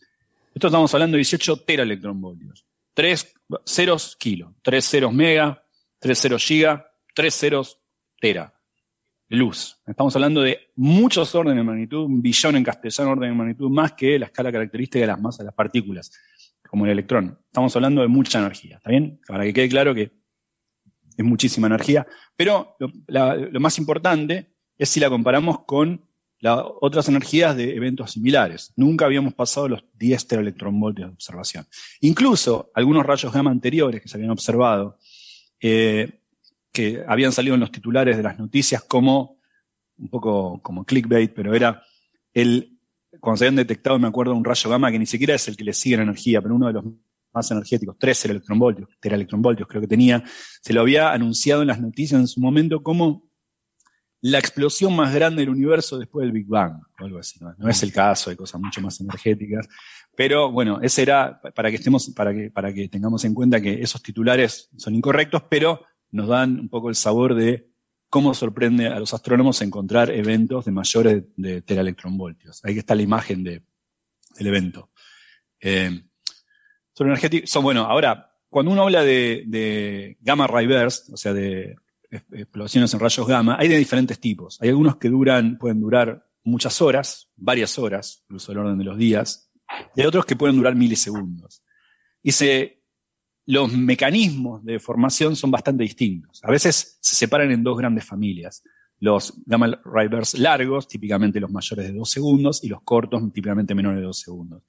Esto 0.55 0.69
estamos 0.69 0.91
hablando 0.95 1.13
de 1.13 1.19
18 1.19 1.57
teraelectronvoltios. 1.57 2.65
tres 2.95 3.31
ceros 3.63 4.15
kilo, 4.19 4.55
tres 4.63 4.85
ceros 4.85 5.13
mega, 5.13 5.63
tres 5.99 6.19
ceros 6.19 6.43
giga, 6.43 6.89
tres 7.13 7.35
ceros 7.35 7.77
tera. 8.19 8.56
Luz. 9.29 9.77
Estamos 9.85 10.15
hablando 10.15 10.41
de 10.41 10.71
muchos 10.75 11.35
órdenes 11.35 11.57
de 11.57 11.63
magnitud, 11.63 12.05
un 12.05 12.21
billón 12.21 12.55
en 12.55 12.63
castellano 12.63 13.11
orden 13.11 13.29
de 13.29 13.35
magnitud, 13.35 13.69
más 13.69 13.91
que 13.91 14.17
la 14.17 14.27
escala 14.27 14.51
característica 14.51 14.99
de 14.99 15.07
las 15.07 15.19
masas 15.19 15.39
de 15.39 15.45
las 15.45 15.53
partículas, 15.53 16.11
como 16.69 16.85
el 16.85 16.91
electrón. 16.91 17.37
Estamos 17.45 17.75
hablando 17.75 18.01
de 18.01 18.07
mucha 18.07 18.39
energía, 18.39 18.77
¿está 18.77 18.89
bien? 18.89 19.19
Para 19.27 19.43
que 19.43 19.53
quede 19.53 19.67
claro 19.67 19.93
que 19.93 20.11
es 21.17 21.25
muchísima 21.25 21.67
energía. 21.67 22.07
Pero 22.37 22.77
lo, 22.79 23.59
más 23.59 23.77
importante 23.79 24.53
es 24.77 24.87
si 24.87 25.01
la 25.01 25.09
comparamos 25.09 25.65
con 25.65 26.05
las 26.39 26.61
otras 26.81 27.09
energías 27.09 27.57
de 27.57 27.75
eventos 27.75 28.11
similares. 28.11 28.71
Nunca 28.77 29.05
habíamos 29.05 29.33
pasado 29.33 29.67
los 29.67 29.83
10 29.95 30.27
teraelectronvoltios 30.27 31.09
de 31.09 31.13
observación. 31.13 31.65
Incluso 31.99 32.71
algunos 32.75 33.05
rayos 33.05 33.33
gamma 33.33 33.51
anteriores 33.51 34.01
que 34.01 34.07
se 34.07 34.15
habían 34.15 34.29
observado, 34.31 34.99
eh, 35.59 36.21
que 36.77 37.03
habían 37.07 37.31
salido 37.31 37.55
en 37.55 37.61
los 37.61 37.71
titulares 37.71 38.15
de 38.17 38.21
las 38.21 38.37
noticias 38.37 38.83
como, 38.83 39.39
un 39.97 40.09
poco 40.09 40.61
como 40.61 40.85
clickbait, 40.85 41.33
pero 41.33 41.55
era 41.55 41.81
el, 42.31 42.77
cuando 43.19 43.37
se 43.37 43.45
habían 43.45 43.55
detectado, 43.55 43.97
me 43.97 44.07
acuerdo, 44.07 44.35
un 44.35 44.45
rayo 44.45 44.69
gamma 44.69 44.91
que 44.91 44.99
ni 44.99 45.07
siquiera 45.07 45.33
es 45.33 45.47
el 45.47 45.57
que 45.57 45.63
le 45.63 45.73
sigue 45.73 45.95
en 45.95 46.01
energía, 46.03 46.39
pero 46.39 46.53
uno 46.53 46.67
de 46.67 46.73
los 46.73 46.85
más 47.33 47.49
energéticos, 47.49 47.97
13 47.97 48.29
electronvoltios, 48.29 48.89
teraelectronvoltios 48.99 49.67
creo 49.67 49.81
que 49.81 49.87
tenía, 49.87 50.23
se 50.61 50.71
lo 50.71 50.81
había 50.81 51.11
anunciado 51.13 51.63
en 51.63 51.69
las 51.69 51.81
noticias 51.81 52.21
en 52.21 52.27
su 52.27 52.39
momento 52.39 52.83
como 52.83 53.27
la 54.21 54.37
explosión 54.37 54.95
más 54.95 55.15
grande 55.15 55.41
del 55.41 55.49
universo 55.49 55.97
después 55.97 56.25
del 56.25 56.31
Big 56.31 56.45
Bang, 56.45 56.79
o 56.99 57.05
algo 57.05 57.17
así. 57.17 57.39
No, 57.57 57.67
es 57.67 57.81
el 57.81 57.91
caso, 57.91 58.29
hay 58.29 58.35
cosas 58.35 58.61
mucho 58.61 58.81
más 58.81 59.01
energéticas. 59.01 59.67
Pero 60.15 60.51
bueno, 60.51 60.79
ese 60.81 61.01
era 61.01 61.41
para 61.55 61.71
que 61.71 61.77
estemos, 61.77 62.11
para 62.15 62.33
que, 62.33 62.51
para 62.51 62.71
que 62.71 62.87
tengamos 62.87 63.25
en 63.25 63.33
cuenta 63.33 63.59
que 63.59 63.81
esos 63.81 64.01
titulares 64.03 64.69
son 64.75 64.93
incorrectos, 64.93 65.43
pero 65.49 65.81
nos 66.11 66.27
dan 66.27 66.59
un 66.59 66.69
poco 66.69 66.89
el 66.89 66.95
sabor 66.95 67.35
de 67.35 67.69
cómo 68.09 68.33
sorprende 68.33 68.87
a 68.87 68.99
los 68.99 69.13
astrónomos 69.13 69.61
encontrar 69.61 70.09
eventos 70.11 70.65
de 70.65 70.71
mayores 70.71 71.23
de, 71.35 71.61
teraelectronvoltios. 71.61 72.63
Ahí 72.63 72.77
está 72.77 72.95
la 72.95 73.01
imagen 73.01 73.43
de, 73.43 73.63
del 74.37 74.47
evento. 74.47 74.91
Eh, 75.59 76.03
son 76.91 77.07
energéticos, 77.07 77.49
son, 77.49 77.63
bueno, 77.63 77.83
ahora, 77.83 78.33
cuando 78.49 78.71
uno 78.71 78.83
habla 78.83 79.03
de, 79.03 79.43
de 79.47 80.17
gamma 80.21 80.47
ray 80.47 80.67
burst, 80.67 81.09
o 81.11 81.17
sea, 81.17 81.33
de 81.33 81.75
explosiones 82.09 82.93
en 82.93 82.99
rayos 82.99 83.27
gamma, 83.27 83.57
hay 83.59 83.67
de 83.67 83.77
diferentes 83.77 84.19
tipos. 84.19 84.61
Hay 84.61 84.69
algunos 84.69 84.97
que 84.97 85.09
duran, 85.09 85.57
pueden 85.57 85.81
durar 85.81 86.25
muchas 86.43 86.81
horas, 86.81 87.29
varias 87.35 87.77
horas, 87.77 88.23
incluso 88.23 88.51
el 88.51 88.59
orden 88.59 88.77
de 88.77 88.85
los 88.85 88.97
días, 88.97 89.51
y 89.95 90.01
hay 90.01 90.07
otros 90.07 90.25
que 90.25 90.35
pueden 90.35 90.55
durar 90.55 90.75
milisegundos. 90.75 91.63
Y 92.23 92.31
se, 92.31 92.83
los 93.47 93.71
mecanismos 93.71 94.63
de 94.65 94.77
formación 94.77 95.35
son 95.35 95.51
bastante 95.51 95.83
distintos. 95.83 96.43
A 96.43 96.51
veces 96.51 96.97
se 96.99 97.15
separan 97.15 97.49
en 97.49 97.63
dos 97.63 97.77
grandes 97.77 98.03
familias. 98.03 98.61
Los 98.99 99.41
gamma 99.45 99.79
ray 99.85 100.09
largos, 100.33 100.87
típicamente 100.87 101.39
los 101.39 101.49
mayores 101.49 101.87
de 101.87 101.93
dos 101.93 102.09
segundos, 102.09 102.63
y 102.63 102.67
los 102.67 102.81
cortos, 102.81 103.21
típicamente 103.31 103.73
menores 103.73 103.99
de 103.99 104.05
dos 104.05 104.19
segundos. 104.19 104.63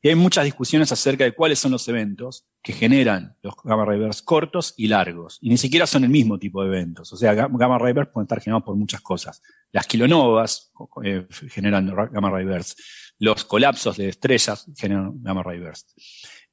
Y 0.00 0.08
hay 0.08 0.14
muchas 0.14 0.44
discusiones 0.44 0.90
acerca 0.90 1.24
de 1.24 1.32
cuáles 1.32 1.58
son 1.58 1.72
los 1.72 1.86
eventos 1.88 2.46
que 2.62 2.72
generan 2.72 3.36
los 3.42 3.54
gamma 3.62 3.84
ray 3.84 4.00
cortos 4.24 4.72
y 4.78 4.88
largos. 4.88 5.38
Y 5.42 5.50
ni 5.50 5.58
siquiera 5.58 5.86
son 5.86 6.04
el 6.04 6.10
mismo 6.10 6.38
tipo 6.38 6.62
de 6.62 6.68
eventos. 6.68 7.12
O 7.12 7.16
sea, 7.18 7.34
gamma 7.34 7.78
ray 7.78 7.92
pueden 7.92 8.22
estar 8.22 8.40
generados 8.40 8.64
por 8.64 8.76
muchas 8.76 9.02
cosas. 9.02 9.42
Las 9.70 9.86
kilonovas 9.86 10.72
eh, 11.04 11.26
generan 11.50 11.94
gamma 12.10 12.30
ray 12.30 12.46
Los 13.18 13.44
colapsos 13.44 13.98
de 13.98 14.08
estrellas 14.08 14.66
generan 14.74 15.22
gamma 15.22 15.42
ray 15.42 15.60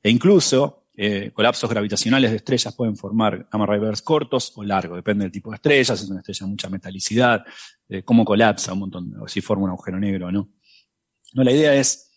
E 0.02 0.10
incluso 0.10 0.88
eh, 0.96 1.32
colapsos 1.34 1.70
gravitacionales 1.70 2.32
de 2.32 2.38
estrellas 2.38 2.76
pueden 2.76 2.96
formar 2.96 3.48
gamma 3.52 3.66
ray 3.66 3.80
cortos 4.04 4.54
o 4.56 4.64
largos, 4.64 4.98
depende 4.98 5.24
del 5.24 5.32
tipo 5.32 5.50
de 5.50 5.56
estrella, 5.56 5.96
si 5.96 6.04
es 6.04 6.10
una 6.10 6.20
estrella 6.20 6.46
de 6.46 6.50
mucha 6.50 6.70
metalicidad, 6.70 7.46
cómo 8.06 8.24
colapsa 8.24 8.74
un 8.74 8.80
montón, 8.80 9.14
o 9.20 9.28
si 9.28 9.42
forma 9.42 9.66
un 9.66 9.72
agujero 9.72 10.00
negro 10.00 10.28
o 10.28 10.32
no. 10.32 10.50
No, 11.34 11.44
la 11.44 11.52
idea 11.52 11.74
es 11.76 12.10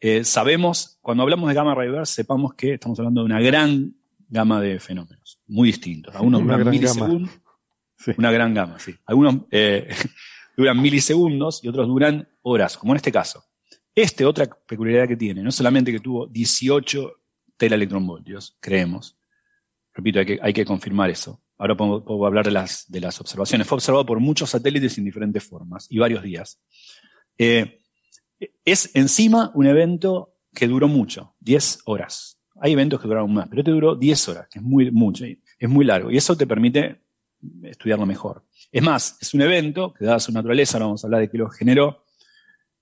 eh, 0.00 0.22
sabemos, 0.22 0.98
cuando 1.02 1.24
hablamos 1.24 1.48
de 1.48 1.54
gamma 1.54 1.74
ray 1.74 1.90
sepamos 2.04 2.54
que 2.54 2.74
estamos 2.74 2.98
hablando 3.00 3.22
de 3.22 3.26
una 3.26 3.40
gran 3.40 3.96
gama 4.28 4.60
de 4.60 4.78
fenómenos, 4.78 5.40
muy 5.48 5.68
distintos. 5.68 6.14
Algunos 6.14 6.42
duran 6.42 6.70
milisegundos, 6.70 7.30
una 8.16 8.30
gran 8.30 8.54
gama, 8.54 8.78
sí. 8.78 8.94
Algunos 9.06 9.38
eh, 9.50 9.88
duran 10.56 10.80
milisegundos 10.80 11.64
y 11.64 11.68
otros 11.68 11.88
duran 11.88 12.28
horas, 12.42 12.78
como 12.78 12.92
en 12.92 12.98
este 12.98 13.10
caso. 13.10 13.44
Este, 13.92 14.24
otra 14.24 14.46
peculiaridad 14.46 15.08
que 15.08 15.16
tiene, 15.16 15.42
no 15.42 15.50
solamente 15.50 15.90
que 15.90 15.98
tuvo 15.98 16.28
18 16.28 17.17
teraelectronvoltios, 17.58 18.56
creemos, 18.60 19.18
repito, 19.92 20.20
hay 20.20 20.26
que, 20.26 20.38
hay 20.40 20.52
que 20.52 20.64
confirmar 20.64 21.10
eso. 21.10 21.42
Ahora 21.58 21.76
puedo, 21.76 22.24
hablar 22.24 22.44
de 22.44 22.52
las, 22.52 22.90
de 22.90 23.00
las 23.00 23.20
observaciones. 23.20 23.66
Fue 23.66 23.76
observado 23.76 24.06
por 24.06 24.20
muchos 24.20 24.50
satélites 24.50 24.96
en 24.96 25.04
diferentes 25.04 25.42
formas 25.42 25.86
y 25.90 25.98
varios 25.98 26.22
días. 26.22 26.60
Eh, 27.36 27.80
es 28.64 28.94
encima 28.94 29.50
un 29.54 29.66
evento 29.66 30.36
que 30.54 30.68
duró 30.68 30.86
mucho, 30.86 31.34
10 31.40 31.80
horas. 31.86 32.40
Hay 32.60 32.72
eventos 32.72 33.00
que 33.00 33.08
duraron 33.08 33.34
más, 33.34 33.48
pero 33.48 33.62
este 33.62 33.72
duró 33.72 33.96
10 33.96 34.28
horas, 34.28 34.48
que 34.48 34.60
es 34.60 34.64
muy 34.64 34.90
mucho, 34.90 35.24
es 35.24 35.68
muy 35.68 35.84
largo. 35.84 36.10
Y 36.10 36.16
eso 36.16 36.36
te 36.36 36.46
permite 36.46 37.02
estudiarlo 37.64 38.06
mejor. 38.06 38.44
Es 38.70 38.82
más, 38.82 39.16
es 39.20 39.34
un 39.34 39.42
evento 39.42 39.92
que, 39.92 40.04
dada 40.04 40.20
su 40.20 40.32
naturaleza, 40.32 40.76
ahora 40.76 40.86
vamos 40.86 41.04
a 41.04 41.06
hablar 41.06 41.20
de 41.22 41.30
qué 41.30 41.38
lo 41.38 41.48
generó, 41.50 42.04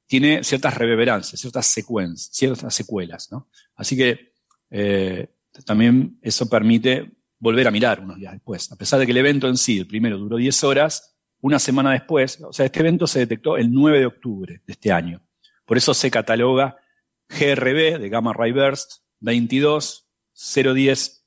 tiene 0.07 0.45
ciertas 0.45 0.75
reverberancias, 0.77 1.41
ciertas 1.41 1.67
secuencias, 1.67 2.31
ciertas 2.33 2.75
secuelas. 2.75 3.31
¿no? 3.33 3.49
Así 3.75 3.97
que 3.97 4.35
eh, 4.71 5.29
también 5.65 6.19
eso 6.23 6.49
permite 6.49 7.13
volver 7.39 7.69
a 7.69 7.71
mirar 7.71 8.01
unos 8.01 8.17
días 8.17 8.33
después. 8.33 8.71
A 8.73 8.77
pesar 8.77 8.99
de 8.99 9.07
que 9.07 9.13
el 9.13 9.19
evento 9.19 9.49
en 9.49 9.57
sí, 9.57 9.79
el 9.79 9.87
primero, 9.87 10.19
duró 10.19 10.37
10 10.37 10.65
horas, 10.65 11.17
una 11.41 11.59
semana 11.59 11.93
después, 11.93 12.41
o 12.43 12.53
sea, 12.53 12.67
este 12.67 12.81
evento 12.81 13.07
se 13.07 13.21
detectó 13.21 13.57
el 13.57 13.73
9 13.73 14.01
de 14.01 14.07
octubre 14.07 14.63
de 14.67 14.73
este 14.73 14.93
año. 14.93 15.23
Por 15.65 15.77
eso 15.77 15.95
se 15.95 16.11
cataloga 16.11 16.77
GRB 17.29 17.99
de 17.99 18.09
Gamma 18.09 18.33
Ray 18.33 18.53
Burst 18.53 19.03
22010, 19.21 21.25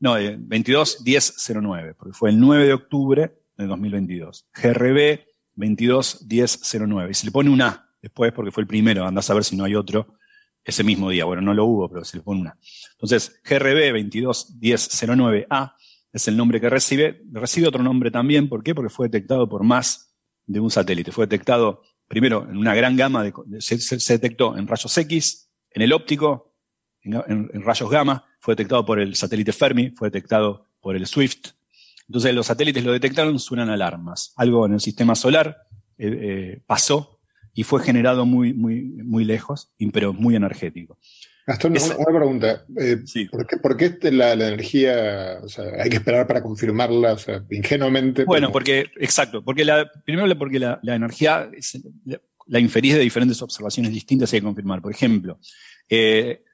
no, 0.00 0.14
221009, 0.14 1.90
eh, 1.90 1.94
porque 1.94 2.12
fue 2.12 2.30
el 2.30 2.40
9 2.40 2.66
de 2.66 2.72
octubre 2.72 3.38
de 3.56 3.66
2022. 3.66 4.48
GRB 4.54 5.20
221009. 5.54 7.10
Y 7.10 7.14
se 7.14 7.26
le 7.26 7.32
pone 7.32 7.50
un 7.50 7.62
A 7.62 7.88
después 8.00 8.32
porque 8.32 8.50
fue 8.50 8.62
el 8.62 8.66
primero, 8.66 9.06
anda 9.06 9.20
a 9.20 9.22
saber 9.22 9.44
si 9.44 9.56
no 9.56 9.64
hay 9.64 9.76
otro 9.76 10.16
ese 10.64 10.84
mismo 10.84 11.10
día. 11.10 11.24
Bueno, 11.24 11.42
no 11.42 11.54
lo 11.54 11.64
hubo, 11.64 11.88
pero 11.88 12.04
se 12.04 12.16
le 12.16 12.22
pone 12.22 12.40
una. 12.40 12.58
Entonces, 12.92 13.40
GRB 13.44 13.92
221009A 13.94 15.74
es 16.12 16.28
el 16.28 16.36
nombre 16.36 16.60
que 16.60 16.70
recibe. 16.70 17.22
Recibe 17.32 17.68
otro 17.68 17.82
nombre 17.82 18.10
también, 18.10 18.48
¿por 18.48 18.62
qué? 18.62 18.74
Porque 18.74 18.90
fue 18.90 19.08
detectado 19.08 19.48
por 19.48 19.64
más 19.64 20.14
de 20.46 20.60
un 20.60 20.70
satélite. 20.70 21.12
Fue 21.12 21.26
detectado 21.26 21.82
primero, 22.12 22.46
en 22.46 22.58
una 22.58 22.74
gran 22.74 22.94
gama, 22.94 23.24
de, 23.24 23.32
se, 23.60 24.12
detectó 24.12 24.54
en 24.58 24.66
rayos 24.66 24.98
X, 24.98 25.48
en 25.70 25.80
el 25.80 25.94
óptico, 25.94 26.52
en, 27.00 27.62
rayos 27.62 27.88
gamma, 27.88 28.26
fue 28.38 28.52
detectado 28.52 28.84
por 28.84 29.00
el 29.00 29.14
satélite 29.14 29.50
Fermi, 29.50 29.92
fue 29.92 30.08
detectado 30.08 30.66
por 30.82 30.94
el 30.94 31.06
SWIFT. 31.06 31.48
Entonces 32.06 32.34
los 32.34 32.44
satélites 32.44 32.84
lo 32.84 32.92
detectaron, 32.92 33.38
suenan 33.38 33.70
alarmas. 33.70 34.34
Algo 34.36 34.66
en 34.66 34.74
el 34.74 34.80
sistema 34.80 35.14
solar 35.14 35.56
eh, 35.96 36.18
eh, 36.20 36.62
pasó 36.66 37.11
y 37.54 37.64
fue 37.64 37.82
generado 37.82 38.24
muy, 38.24 38.54
muy, 38.54 38.82
muy 38.82 39.24
lejos, 39.24 39.72
pero 39.92 40.12
muy 40.12 40.36
energético. 40.36 40.98
Gastón, 41.46 41.72
una, 41.72 42.18
pregunta. 42.18 42.64
Eh, 42.78 42.98
¿por, 43.60 43.76
qué, 43.76 43.86
este, 43.86 44.12
la, 44.12 44.32
energía, 44.32 45.40
o 45.42 45.48
sea, 45.48 45.64
hay 45.82 45.90
que 45.90 45.96
esperar 45.96 46.26
para 46.26 46.40
confirmarla, 46.40 47.14
o 47.14 47.18
sea, 47.18 47.44
ingenuamente? 47.50 48.24
Bueno, 48.24 48.52
porque, 48.52 48.86
exacto, 48.96 49.42
porque 49.42 49.64
la, 49.64 49.90
primero 50.04 50.38
porque 50.38 50.60
la, 50.60 50.78
energía 50.84 51.50
la, 52.46 52.60
inferís 52.60 52.94
de 52.94 53.00
diferentes 53.00 53.42
observaciones 53.42 53.92
distintas 53.92 54.32
y 54.32 54.36
hay 54.36 54.40
que 54.40 54.46
confirmar. 54.46 54.80
Por 54.80 54.92
ejemplo, 54.92 55.40
eh, 55.90 56.44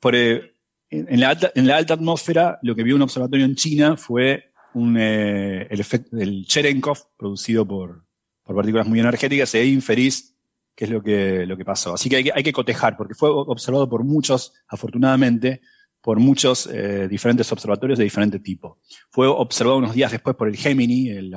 por, 0.00 0.16
eh, 0.16 0.56
en, 0.90 1.20
la 1.20 1.30
alta, 1.30 1.52
en 1.54 1.68
la 1.68 1.76
alta 1.76 1.94
atmósfera, 1.94 2.58
lo 2.62 2.74
que 2.74 2.82
vio 2.82 2.96
un 2.96 3.02
observatorio 3.02 3.44
en 3.44 3.54
China 3.54 3.96
fue 3.96 4.50
un, 4.74 4.96
el 4.98 5.80
efecto 5.80 6.16
del 6.16 6.44
Cherenkov 6.44 6.98
producido 7.16 7.64
por, 7.64 8.04
por 8.42 8.56
partículas 8.56 8.88
muy 8.88 8.98
energéticas, 8.98 9.54
e 9.54 9.64
inferís 9.64 10.33
qué 10.74 10.84
es 10.84 10.90
lo 10.90 11.02
que, 11.02 11.46
lo 11.46 11.56
que 11.56 11.64
pasó. 11.64 11.94
Así 11.94 12.08
que 12.08 12.16
hay, 12.34 12.42
que 12.42 12.52
cotejar, 12.52 12.96
porque 12.96 13.14
fue 13.14 13.30
observado 13.30 13.88
por 13.88 14.04
muchos, 14.04 14.52
afortunadamente, 14.68 15.60
por 16.00 16.18
muchos 16.18 16.66
eh, 16.66 17.08
diferentes 17.08 17.50
observatorios 17.50 17.98
de 17.98 18.04
diferente 18.04 18.38
tipo. 18.40 18.78
Fue 19.10 19.26
observado 19.26 19.78
unos 19.78 19.94
días 19.94 20.12
después 20.12 20.36
por 20.36 20.48
el 20.48 20.56
Gemini, 20.56 21.08
el, 21.10 21.32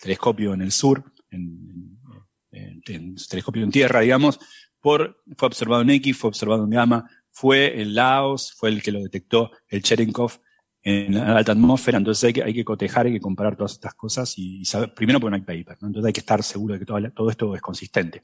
telescopio 0.00 0.54
en 0.54 0.62
el 0.62 0.72
sur, 0.72 1.12
en, 1.30 1.98
telescopio 3.28 3.62
en 3.64 3.70
tierra, 3.70 4.00
digamos, 4.00 4.38
por, 4.80 5.22
fue 5.36 5.46
observado 5.46 5.82
en 5.82 5.90
X, 5.90 6.16
fue 6.16 6.28
observado 6.28 6.64
en 6.64 6.70
Gamma, 6.70 7.08
fue 7.30 7.80
en 7.80 7.94
Laos, 7.94 8.52
fue 8.56 8.68
el 8.68 8.82
que 8.82 8.92
lo 8.92 9.00
detectó 9.00 9.50
el 9.68 9.82
Cherenkov, 9.82 10.38
en 10.84 11.14
la 11.14 11.36
alta 11.36 11.52
atmósfera, 11.52 11.98
entonces 11.98 12.24
hay 12.24 12.32
que, 12.32 12.42
hay 12.42 12.54
que 12.54 12.64
cotejar, 12.64 13.06
hay 13.06 13.12
que 13.12 13.20
comparar 13.20 13.54
todas 13.54 13.72
estas 13.72 13.94
cosas 13.94 14.36
y, 14.36 14.64
saber, 14.64 14.92
primero 14.92 15.20
porque 15.20 15.30
no 15.30 15.36
hay 15.36 15.42
paper, 15.42 15.78
¿no? 15.80 15.88
entonces 15.88 16.08
hay 16.08 16.12
que 16.12 16.20
estar 16.20 16.42
seguro 16.42 16.74
de 16.74 16.80
que 16.80 16.86
todo, 16.86 16.98
todo, 17.10 17.30
esto 17.30 17.54
es 17.54 17.62
consistente. 17.62 18.22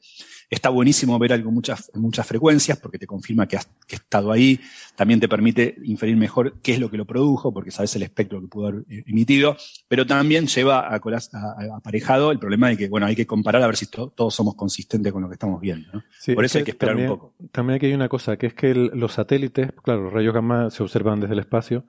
Está 0.50 0.68
buenísimo 0.68 1.16
ver 1.20 1.32
algo 1.32 1.52
muchas, 1.52 1.90
muchas 1.94 2.26
frecuencias 2.26 2.78
porque 2.78 2.98
te 2.98 3.06
confirma 3.06 3.46
que 3.46 3.58
has, 3.58 3.68
que 3.86 3.96
estado 3.96 4.32
ahí, 4.32 4.58
también 4.96 5.20
te 5.20 5.28
permite 5.28 5.76
inferir 5.84 6.16
mejor 6.16 6.58
qué 6.60 6.72
es 6.72 6.80
lo 6.80 6.90
que 6.90 6.96
lo 6.96 7.04
produjo, 7.04 7.52
porque 7.52 7.70
sabes 7.70 7.94
el 7.94 8.02
espectro 8.02 8.40
que 8.40 8.48
pudo 8.48 8.66
haber 8.68 8.84
eh, 8.90 9.04
emitido, 9.06 9.56
pero 9.86 10.04
también 10.04 10.48
lleva 10.48 10.80
a, 10.80 10.96
a, 10.96 11.76
aparejado 11.76 12.32
el 12.32 12.40
problema 12.40 12.70
de 12.70 12.76
que, 12.76 12.88
bueno, 12.88 13.06
hay 13.06 13.14
que 13.14 13.26
comparar 13.26 13.62
a 13.62 13.66
ver 13.66 13.76
si 13.76 13.86
todos 13.86 14.34
somos 14.34 14.56
consistentes 14.56 15.12
con 15.12 15.22
lo 15.22 15.28
que 15.28 15.34
estamos 15.34 15.60
viendo. 15.60 15.88
¿no? 15.92 16.02
Por 16.34 16.44
eso 16.44 16.58
hay 16.58 16.64
que 16.64 16.72
esperar 16.72 16.96
un 16.96 17.06
poco. 17.06 17.34
También 17.52 17.76
aquí 17.76 17.86
hay 17.86 17.94
una 17.94 18.08
cosa, 18.08 18.36
que 18.36 18.48
es 18.48 18.54
que 18.54 18.74
los 18.74 19.12
satélites, 19.12 19.70
claro, 19.84 20.02
los 20.02 20.12
rayos 20.12 20.34
gamma 20.34 20.70
se 20.70 20.82
observan 20.82 21.20
desde 21.20 21.34
el 21.34 21.40
espacio, 21.40 21.84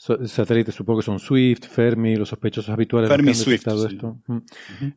satélites, 0.00 0.74
supongo 0.74 1.00
que 1.00 1.04
son 1.04 1.18
Swift, 1.18 1.66
Fermi, 1.68 2.16
los 2.16 2.30
sospechosos 2.30 2.70
habituales 2.70 3.10
Fermi, 3.10 3.24
que 3.24 3.30
han 3.30 3.34
Swift, 3.34 3.66
esto, 3.66 4.18
mm, 4.26 4.38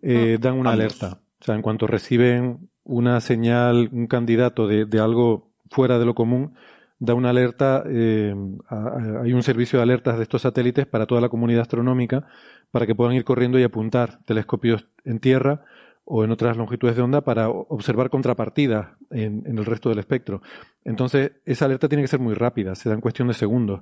eh, 0.01 0.37
dan 0.39 0.57
una 0.57 0.71
alerta. 0.71 1.19
O 1.41 1.43
sea, 1.43 1.55
en 1.55 1.61
cuanto 1.61 1.87
reciben 1.87 2.69
una 2.83 3.19
señal, 3.19 3.89
un 3.91 4.07
candidato 4.07 4.65
de, 4.65 4.85
de 4.85 4.99
algo 4.99 5.51
fuera 5.69 5.99
de 5.99 6.05
lo 6.05 6.15
común, 6.15 6.53
da 6.99 7.15
una 7.15 7.31
alerta, 7.31 7.83
eh, 7.85 8.33
hay 8.69 9.33
un 9.33 9.43
servicio 9.43 9.79
de 9.79 9.83
alertas 9.83 10.15
de 10.15 10.23
estos 10.23 10.43
satélites 10.43 10.85
para 10.85 11.05
toda 11.05 11.19
la 11.19 11.27
comunidad 11.27 11.63
astronómica 11.63 12.25
para 12.71 12.85
que 12.85 12.95
puedan 12.95 13.13
ir 13.13 13.25
corriendo 13.25 13.59
y 13.59 13.63
apuntar 13.63 14.23
telescopios 14.23 14.87
en 15.03 15.19
tierra 15.19 15.65
o 16.05 16.23
en 16.23 16.31
otras 16.31 16.55
longitudes 16.55 16.95
de 16.95 17.01
onda 17.01 17.21
para 17.21 17.49
observar 17.49 18.09
contrapartidas 18.09 18.91
en, 19.09 19.43
en 19.45 19.57
el 19.57 19.65
resto 19.65 19.89
del 19.89 19.99
espectro. 19.99 20.41
Entonces, 20.85 21.33
esa 21.45 21.65
alerta 21.65 21.89
tiene 21.89 22.03
que 22.03 22.07
ser 22.07 22.21
muy 22.21 22.35
rápida, 22.35 22.73
se 22.75 22.87
da 22.87 22.95
en 22.95 23.01
cuestión 23.01 23.27
de 23.27 23.33
segundos 23.33 23.81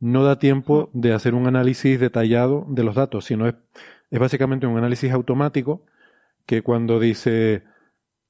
no 0.00 0.24
da 0.24 0.38
tiempo 0.38 0.90
de 0.92 1.12
hacer 1.12 1.34
un 1.34 1.46
análisis 1.46 1.98
detallado 2.00 2.66
de 2.68 2.84
los 2.84 2.94
datos, 2.94 3.24
sino 3.24 3.48
es, 3.48 3.54
es 4.10 4.20
básicamente 4.20 4.66
un 4.66 4.78
análisis 4.78 5.12
automático 5.12 5.84
que 6.46 6.62
cuando 6.62 7.00
dice 7.00 7.64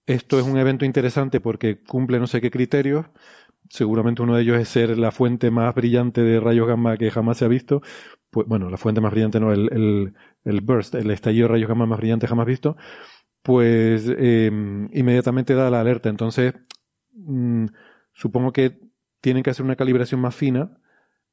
esto 0.07 0.39
es 0.39 0.47
un 0.47 0.59
evento 0.59 0.85
interesante 0.85 1.41
porque 1.41 1.83
cumple 1.83 2.19
no 2.19 2.27
sé 2.27 2.41
qué 2.41 2.51
criterios, 2.51 3.07
seguramente 3.69 4.23
uno 4.23 4.37
de 4.37 4.43
ellos 4.43 4.59
es 4.59 4.69
ser 4.69 4.99
la 4.99 5.11
fuente 5.13 5.51
más 5.51 5.75
brillante 5.75 6.23
de 6.23 6.41
rayos 6.41 6.67
gamma 6.67 6.97
que 6.97 7.11
jamás 7.11 7.39
se 7.39 7.45
ha 7.45 7.49
visto, 7.49 7.83
pues 8.31 8.47
bueno, 8.47 8.71
la 8.71 8.79
fuente 8.79 9.01
más 9.01 9.13
brillante 9.13 9.41
no, 9.41 9.53
el, 9.53 9.69
el, 9.73 10.15
el 10.45 10.61
burst, 10.63 10.95
el 10.95 11.11
estallido 11.11 11.49
de 11.49 11.55
rayos 11.55 11.69
gamma 11.69 11.87
más 11.87 11.99
brillante 11.99 12.27
jamás 12.27 12.47
visto, 12.47 12.77
pues 13.43 14.05
eh, 14.09 14.51
inmediatamente 14.93 15.55
da 15.55 15.71
la 15.71 15.81
alerta. 15.81 16.09
Entonces, 16.09 16.55
mm, 17.15 17.67
supongo 18.13 18.53
que 18.53 18.79
tienen 19.21 19.43
que 19.43 19.51
hacer 19.51 19.65
una 19.65 19.77
calibración 19.77 20.21
más 20.21 20.35
fina 20.35 20.79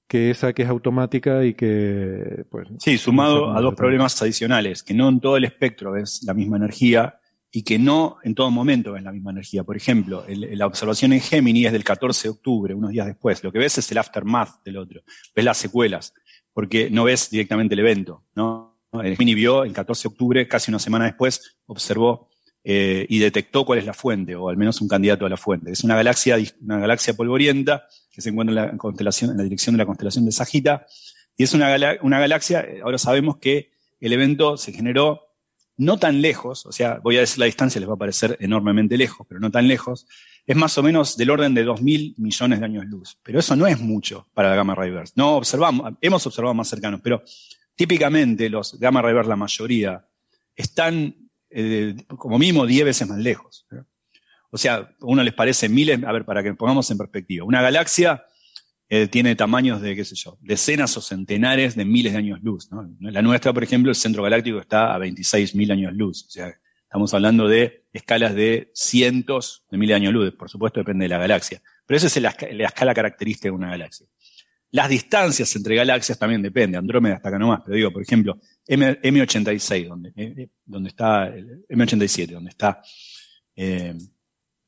que 0.07 0.29
esa 0.29 0.53
que 0.53 0.63
es 0.63 0.69
automática 0.69 1.43
y 1.43 1.53
que, 1.53 2.45
pues... 2.49 2.67
Sí, 2.79 2.97
sumado 2.97 3.55
a 3.55 3.61
dos 3.61 3.73
problemas 3.75 4.21
adicionales, 4.21 4.83
que 4.83 4.93
no 4.93 5.09
en 5.09 5.19
todo 5.19 5.37
el 5.37 5.45
espectro 5.45 5.91
ves 5.91 6.21
la 6.23 6.33
misma 6.33 6.57
energía 6.57 7.19
y 7.51 7.63
que 7.63 7.79
no 7.79 8.17
en 8.23 8.35
todo 8.35 8.51
momento 8.51 8.91
ves 8.93 9.03
la 9.03 9.11
misma 9.11 9.31
energía. 9.31 9.63
Por 9.63 9.77
ejemplo, 9.77 10.25
la 10.27 10.67
observación 10.67 11.13
en 11.13 11.21
Gemini 11.21 11.65
es 11.65 11.71
del 11.71 11.83
14 11.83 12.27
de 12.27 12.31
octubre, 12.31 12.73
unos 12.73 12.91
días 12.91 13.07
después. 13.07 13.43
Lo 13.43 13.51
que 13.51 13.59
ves 13.59 13.77
es 13.77 13.91
el 13.91 13.97
aftermath 13.97 14.63
del 14.63 14.77
otro, 14.77 15.01
ves 15.35 15.45
las 15.45 15.57
secuelas, 15.57 16.13
porque 16.53 16.89
no 16.89 17.05
ves 17.05 17.29
directamente 17.29 17.73
el 17.73 17.79
evento, 17.79 18.23
¿no? 18.35 18.75
Gemini 18.91 19.35
vio 19.35 19.63
el 19.63 19.73
14 19.73 20.03
de 20.03 20.11
octubre, 20.11 20.47
casi 20.47 20.71
una 20.71 20.79
semana 20.79 21.05
después, 21.05 21.57
observó 21.65 22.29
eh, 22.67 23.05
y 23.09 23.19
detectó 23.19 23.63
cuál 23.63 23.77
es 23.77 23.85
la 23.85 23.93
fuente, 23.93 24.35
o 24.35 24.49
al 24.49 24.57
menos 24.57 24.81
un 24.81 24.87
candidato 24.87 25.27
a 25.27 25.29
la 25.29 25.37
fuente. 25.37 25.71
Es 25.71 25.83
una 25.83 25.95
galaxia, 25.95 26.37
una 26.61 26.79
galaxia 26.79 27.13
polvorienta 27.13 27.85
que 28.11 28.21
se 28.21 28.29
encuentra 28.29 28.51
en 28.51 28.71
la, 28.71 28.77
constelación, 28.77 29.29
en 29.29 29.37
la 29.37 29.43
dirección 29.43 29.75
de 29.75 29.77
la 29.77 29.85
constelación 29.85 30.25
de 30.25 30.31
Sagita, 30.31 30.87
y 31.37 31.43
es 31.43 31.53
una, 31.53 31.69
galaxia, 31.69 32.61
eh, 32.61 32.81
ahora 32.83 32.97
sabemos 32.97 33.37
que 33.37 33.69
el 33.99 34.13
evento 34.13 34.57
se 34.57 34.73
generó 34.73 35.21
no 35.77 35.99
tan 35.99 36.23
lejos, 36.23 36.65
o 36.65 36.71
sea, 36.71 36.99
voy 37.03 37.17
a 37.17 37.19
decir 37.19 37.37
la 37.37 37.45
distancia, 37.45 37.79
les 37.79 37.87
va 37.87 37.93
a 37.93 37.97
parecer 37.97 38.35
enormemente 38.39 38.97
lejos, 38.97 39.27
pero 39.29 39.39
no 39.39 39.51
tan 39.51 39.67
lejos, 39.67 40.07
es 40.47 40.55
más 40.55 40.75
o 40.79 40.81
menos 40.81 41.17
del 41.17 41.29
orden 41.29 41.53
de 41.53 41.67
2.000 41.67 42.15
millones 42.17 42.59
de 42.59 42.65
años 42.65 42.85
luz. 42.85 43.19
Pero 43.21 43.39
eso 43.39 43.55
no 43.55 43.67
es 43.67 43.79
mucho 43.79 44.27
para 44.33 44.49
la 44.49 44.55
gamma 44.55 44.73
ray 44.73 44.89
burst. 44.89 45.15
No 45.17 45.35
observamos, 45.35 45.93
hemos 46.01 46.25
observado 46.25 46.55
más 46.55 46.67
cercanos, 46.67 46.99
pero 47.03 47.21
típicamente 47.75 48.49
los 48.49 48.79
gamma 48.79 49.03
ray 49.03 49.13
burst, 49.13 49.29
la 49.29 49.35
mayoría, 49.35 50.07
están 50.55 51.24
eh, 51.55 51.95
como 52.17 52.37
mínimo 52.37 52.65
10 52.65 52.85
veces 52.85 53.07
más 53.07 53.17
lejos. 53.17 53.65
O 54.51 54.57
sea, 54.57 54.75
a 54.75 54.95
uno 55.01 55.23
les 55.23 55.33
parece 55.33 55.69
miles, 55.69 56.03
a 56.03 56.11
ver, 56.11 56.25
para 56.25 56.43
que 56.43 56.53
pongamos 56.53 56.89
en 56.91 56.97
perspectiva, 56.97 57.45
una 57.45 57.61
galaxia 57.61 58.25
eh, 58.89 59.07
tiene 59.07 59.35
tamaños 59.35 59.81
de, 59.81 59.95
qué 59.95 60.05
sé 60.05 60.15
yo, 60.15 60.37
decenas 60.41 60.95
o 60.97 61.01
centenares 61.01 61.75
de 61.75 61.85
miles 61.85 62.11
de 62.11 62.19
años 62.19 62.43
luz. 62.43 62.69
La 62.99 63.21
nuestra, 63.21 63.53
por 63.53 63.63
ejemplo, 63.63 63.89
el 63.89 63.95
centro 63.95 64.21
galáctico 64.21 64.59
está 64.59 64.93
a 64.93 64.99
26.000 64.99 65.71
años 65.71 65.93
luz. 65.93 66.25
O 66.27 66.29
sea, 66.29 66.53
estamos 66.83 67.13
hablando 67.13 67.47
de 67.47 67.85
escalas 67.93 68.35
de 68.35 68.71
cientos 68.73 69.63
de 69.71 69.77
miles 69.77 69.93
de 69.93 69.95
años 69.95 70.13
luz. 70.13 70.33
Por 70.35 70.49
supuesto, 70.49 70.81
depende 70.81 71.05
de 71.05 71.09
la 71.09 71.17
galaxia. 71.17 71.61
Pero 71.85 71.97
esa 71.97 72.07
es 72.07 72.17
la, 72.21 72.29
escala 72.65 72.93
característica 72.93 73.47
de 73.47 73.51
una 73.51 73.69
galaxia. 73.69 74.07
Las 74.75 74.89
distancias 74.89 75.55
entre 75.55 75.73
galaxias 75.73 76.19
también 76.19 76.41
depende. 76.41 76.77
Andrómeda 76.77 77.15
hasta 77.15 77.29
acá 77.29 77.39
nomás. 77.39 77.61
Pero 77.63 77.77
digo, 77.77 77.91
por 77.91 78.01
ejemplo, 78.01 78.37
M, 78.67 79.21
86 79.21 79.87
donde, 79.87 80.09
eh, 80.17 80.33
eh, 80.37 80.49
donde 80.65 80.89
está, 80.89 81.27
el 81.27 81.65
M87, 81.69 82.31
donde 82.31 82.49
está 82.49 82.81
eh, 83.55 83.95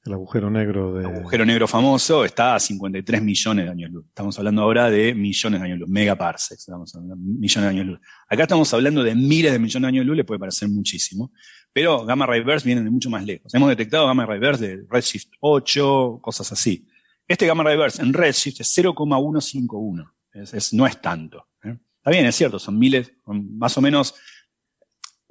el 0.05 0.13
agujero 0.13 0.49
negro 0.49 0.93
de... 0.93 1.01
El 1.01 1.15
agujero 1.17 1.43
negro 1.43 1.67
famoso 1.67 2.23
está 2.23 2.55
a 2.55 2.59
53 2.61 3.21
millones 3.21 3.65
de 3.65 3.71
años 3.71 3.91
luz. 3.91 4.05
Estamos 4.07 4.39
hablando 4.39 4.61
ahora 4.61 4.89
de 4.89 5.13
millones 5.13 5.59
de 5.59 5.65
años 5.65 5.79
luz, 5.79 5.89
megaparsecs, 5.89 6.61
estamos 6.61 6.95
hablando 6.95 7.15
de 7.17 7.21
millones 7.21 7.63
de 7.63 7.67
años 7.67 7.85
luz. 7.87 7.99
Acá 8.29 8.43
estamos 8.43 8.73
hablando 8.73 9.03
de 9.03 9.13
miles 9.13 9.51
de 9.51 9.59
millones 9.59 9.81
de 9.81 9.87
años 9.89 10.05
luz, 10.05 10.15
le 10.15 10.23
puede 10.23 10.39
parecer 10.39 10.69
muchísimo, 10.69 11.33
pero 11.73 12.05
gamma 12.05 12.25
ray 12.25 12.43
burst 12.43 12.65
vienen 12.65 12.85
de 12.85 12.91
mucho 12.91 13.09
más 13.09 13.25
lejos. 13.25 13.53
Hemos 13.53 13.67
detectado 13.67 14.07
gamma 14.07 14.25
ray 14.25 14.39
burst 14.39 14.61
de 14.61 14.85
Redshift 14.89 15.33
8, 15.41 16.19
cosas 16.21 16.49
así. 16.53 16.87
Este 17.27 17.45
gamma 17.45 17.63
ray 17.63 17.77
burst 17.77 17.99
en 17.99 18.13
Redshift 18.13 18.61
es 18.61 18.73
0,151, 18.73 20.15
es, 20.33 20.73
no 20.73 20.87
es 20.87 21.01
tanto. 21.01 21.47
Está 21.61 22.11
bien, 22.11 22.25
es 22.25 22.35
cierto, 22.35 22.57
son 22.57 22.79
miles, 22.79 23.11
más 23.25 23.77
o 23.77 23.81
menos. 23.81 24.15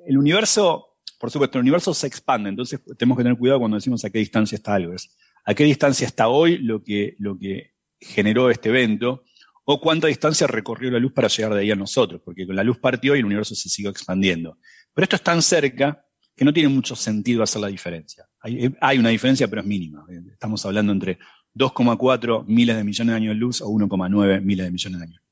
El 0.06 0.18
universo, 0.18 0.98
por 1.18 1.30
supuesto, 1.30 1.56
el 1.58 1.62
universo 1.62 1.94
se 1.94 2.06
expande, 2.06 2.50
entonces 2.50 2.80
tenemos 2.98 3.16
que 3.16 3.24
tener 3.24 3.38
cuidado 3.38 3.60
cuando 3.60 3.76
decimos 3.76 4.04
a 4.04 4.10
qué 4.10 4.18
distancia 4.18 4.56
está 4.56 4.74
algo. 4.74 4.92
Es 4.92 5.16
a 5.46 5.54
qué 5.54 5.64
distancia 5.64 6.06
está 6.06 6.28
hoy 6.28 6.58
lo 6.58 6.82
que, 6.82 7.14
lo 7.18 7.38
que 7.38 7.74
generó 7.98 8.50
este 8.50 8.68
evento, 8.68 9.24
o 9.64 9.80
cuánta 9.80 10.08
distancia 10.08 10.46
recorrió 10.46 10.90
la 10.90 10.98
luz 10.98 11.12
para 11.12 11.28
llegar 11.28 11.54
de 11.54 11.60
ahí 11.60 11.70
a 11.70 11.76
nosotros, 11.76 12.20
porque 12.24 12.44
la 12.46 12.62
luz 12.62 12.78
partió 12.78 13.16
y 13.16 13.20
el 13.20 13.24
universo 13.24 13.54
se 13.54 13.68
siguió 13.68 13.90
expandiendo. 13.90 14.58
Pero 14.92 15.04
esto 15.04 15.16
es 15.16 15.22
tan 15.22 15.42
cerca 15.42 16.04
que 16.36 16.44
no 16.44 16.52
tiene 16.52 16.68
mucho 16.68 16.94
sentido 16.94 17.42
hacer 17.42 17.60
la 17.60 17.68
diferencia. 17.68 18.28
Hay, 18.40 18.74
hay 18.80 18.98
una 18.98 19.08
diferencia, 19.08 19.48
pero 19.48 19.62
es 19.62 19.66
mínima. 19.66 20.04
Estamos 20.32 20.64
hablando 20.66 20.92
entre 20.92 21.18
2,4 21.56 22.44
miles 22.46 22.76
de 22.76 22.84
millones 22.84 23.12
de 23.12 23.16
años 23.16 23.34
de 23.34 23.40
luz 23.40 23.60
o 23.60 23.68
1,9 23.68 24.40
miles 24.42 24.66
de 24.66 24.70
millones 24.70 24.98
de 25.00 25.04
años 25.04 25.26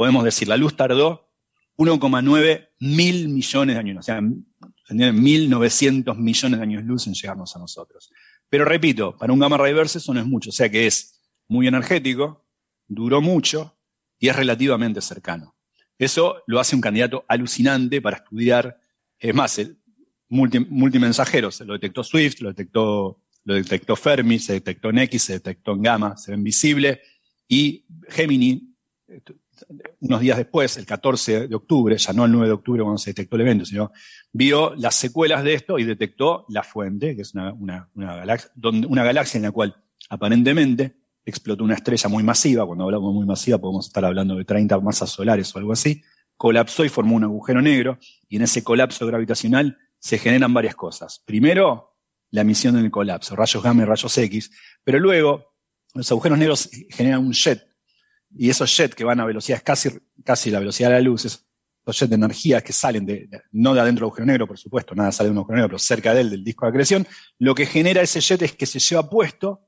podemos 0.00 0.24
decir, 0.24 0.48
la 0.48 0.56
luz 0.56 0.74
tardó 0.76 1.28
1,9 1.76 2.68
mil 2.78 3.28
millones 3.28 3.74
de 3.74 3.78
años, 3.78 3.98
o 3.98 4.02
sea, 4.02 4.18
1.900 4.18 6.16
millones 6.16 6.58
de 6.58 6.62
años 6.64 6.84
luz 6.84 7.06
en 7.06 7.12
llegarnos 7.12 7.54
a 7.54 7.58
nosotros. 7.58 8.10
Pero 8.48 8.64
repito, 8.64 9.14
para 9.18 9.34
un 9.34 9.38
gamma 9.38 9.58
ray 9.58 9.74
burst 9.74 9.96
eso 9.96 10.14
no 10.14 10.20
es 10.20 10.24
mucho, 10.24 10.48
o 10.48 10.52
sea 10.54 10.70
que 10.70 10.86
es 10.86 11.20
muy 11.48 11.66
energético, 11.66 12.46
duró 12.88 13.20
mucho 13.20 13.78
y 14.18 14.28
es 14.28 14.36
relativamente 14.36 15.02
cercano. 15.02 15.54
Eso 15.98 16.44
lo 16.46 16.60
hace 16.60 16.74
un 16.74 16.80
candidato 16.80 17.26
alucinante 17.28 18.00
para 18.00 18.16
estudiar, 18.16 18.80
es 19.18 19.34
más, 19.34 19.58
el 19.58 19.76
multi, 20.30 20.60
multimensajeros, 20.60 21.60
lo 21.60 21.74
detectó 21.74 22.02
Swift, 22.02 22.40
lo 22.40 22.48
detectó, 22.48 23.20
lo 23.44 23.54
detectó 23.54 23.96
Fermi, 23.96 24.38
se 24.38 24.54
detectó 24.54 24.90
en 24.90 24.98
X, 24.98 25.22
se 25.22 25.32
detectó 25.34 25.72
en 25.72 25.82
gamma, 25.82 26.16
se 26.16 26.32
ven 26.32 26.42
visible, 26.42 27.00
y 27.48 27.84
Gemini 28.08 28.70
unos 30.00 30.20
días 30.20 30.36
después, 30.36 30.76
el 30.76 30.86
14 30.86 31.48
de 31.48 31.54
octubre, 31.54 31.96
ya 31.96 32.12
no 32.12 32.24
el 32.24 32.32
9 32.32 32.46
de 32.46 32.52
octubre 32.52 32.82
cuando 32.82 32.98
se 32.98 33.10
detectó 33.10 33.36
el 33.36 33.42
evento, 33.42 33.64
sino 33.64 33.92
vio 34.32 34.74
las 34.76 34.94
secuelas 34.94 35.44
de 35.44 35.54
esto 35.54 35.78
y 35.78 35.84
detectó 35.84 36.46
la 36.48 36.62
fuente, 36.62 37.14
que 37.14 37.22
es 37.22 37.34
una, 37.34 37.52
una, 37.52 38.16
galaxia, 38.16 38.50
donde, 38.54 38.86
una 38.86 39.04
galaxia 39.04 39.38
en 39.38 39.44
la 39.44 39.50
cual 39.50 39.76
aparentemente 40.08 40.96
explotó 41.24 41.64
una 41.64 41.74
estrella 41.74 42.08
muy 42.08 42.22
masiva, 42.22 42.66
cuando 42.66 42.84
hablamos 42.84 43.12
muy 43.14 43.26
masiva 43.26 43.58
podemos 43.58 43.86
estar 43.86 44.04
hablando 44.04 44.36
de 44.36 44.44
30 44.44 44.80
masas 44.80 45.10
solares 45.10 45.54
o 45.54 45.58
algo 45.58 45.72
así, 45.72 46.02
colapsó 46.36 46.84
y 46.84 46.88
formó 46.88 47.16
un 47.16 47.24
agujero 47.24 47.60
negro, 47.60 47.98
y 48.28 48.36
en 48.36 48.42
ese 48.42 48.64
colapso 48.64 49.06
gravitacional 49.06 49.76
se 49.98 50.18
generan 50.18 50.54
varias 50.54 50.74
cosas. 50.74 51.22
Primero, 51.26 51.89
la 52.30 52.42
emisión 52.42 52.76
del 52.76 52.90
colapso, 52.90 53.36
rayos 53.36 53.62
gamma 53.62 53.82
y 53.82 53.86
rayos 53.86 54.16
X, 54.16 54.50
pero 54.84 54.98
luego 54.98 55.54
los 55.94 56.10
agujeros 56.10 56.38
negros 56.38 56.70
generan 56.90 57.26
un 57.26 57.32
jet 57.32 57.66
y 58.36 58.48
esos 58.50 58.74
jets 58.76 58.94
que 58.94 59.04
van 59.04 59.20
a 59.20 59.24
velocidades 59.24 59.62
casi, 59.62 59.90
casi 60.24 60.50
la 60.50 60.60
velocidad 60.60 60.90
de 60.90 60.94
la 60.96 61.00
luz, 61.00 61.24
esos 61.24 61.46
jets 61.86 62.10
de 62.10 62.16
energía 62.16 62.60
que 62.60 62.72
salen 62.72 63.04
de, 63.04 63.28
no 63.52 63.74
de 63.74 63.80
adentro 63.80 64.04
del 64.04 64.10
agujero 64.10 64.26
negro, 64.26 64.46
por 64.46 64.58
supuesto, 64.58 64.94
nada 64.94 65.10
sale 65.10 65.28
de 65.28 65.32
un 65.32 65.38
agujero 65.38 65.56
negro, 65.56 65.68
pero 65.68 65.78
cerca 65.78 66.14
de 66.14 66.20
él, 66.20 66.30
del 66.30 66.44
disco 66.44 66.66
de 66.66 66.70
acreción, 66.70 67.06
lo 67.38 67.54
que 67.54 67.66
genera 67.66 68.02
ese 68.02 68.20
jet 68.20 68.42
es 68.42 68.52
que 68.52 68.66
se 68.66 68.78
lleva 68.78 69.10
puesto 69.10 69.66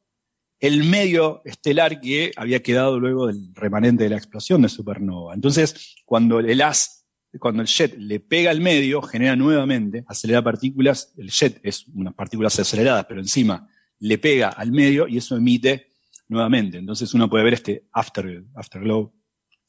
el 0.63 0.85
medio 0.85 1.43
estelar 1.45 1.99
que 1.99 2.31
había 2.37 2.63
quedado 2.63 3.01
luego 3.01 3.27
del 3.27 3.53
remanente 3.53 4.05
de 4.05 4.11
la 4.11 4.17
explosión 4.17 4.63
de 4.63 4.69
supernova. 4.69 5.35
Entonces, 5.35 5.97
cuando 6.05 6.39
el 6.39 6.61
as, 6.61 7.02
cuando 7.39 7.63
el 7.63 7.69
jet 7.69 7.97
le 7.97 8.21
pega 8.21 8.51
al 8.51 8.61
medio, 8.61 9.03
genera 9.03 9.37
nuevamente, 9.37 10.05
acelera 10.07 10.43
partículas, 10.43 11.13
el 11.17 11.31
jet 11.31 11.61
es 11.63 11.87
unas 11.89 12.15
partículas 12.15 12.59
aceleradas, 12.59 13.07
pero 13.07 13.21
encima 13.21 13.69
le 13.99 14.19
pega 14.19 14.49
al 14.49 14.73
medio 14.73 15.07
y 15.09 15.17
eso 15.17 15.37
emite 15.37 15.89
nuevamente. 16.29 16.79
Entonces 16.79 17.15
uno 17.15 17.31
puede 17.31 17.45
ver 17.45 17.55
este 17.55 17.87
after, 17.93 18.45
afterglow 18.55 19.13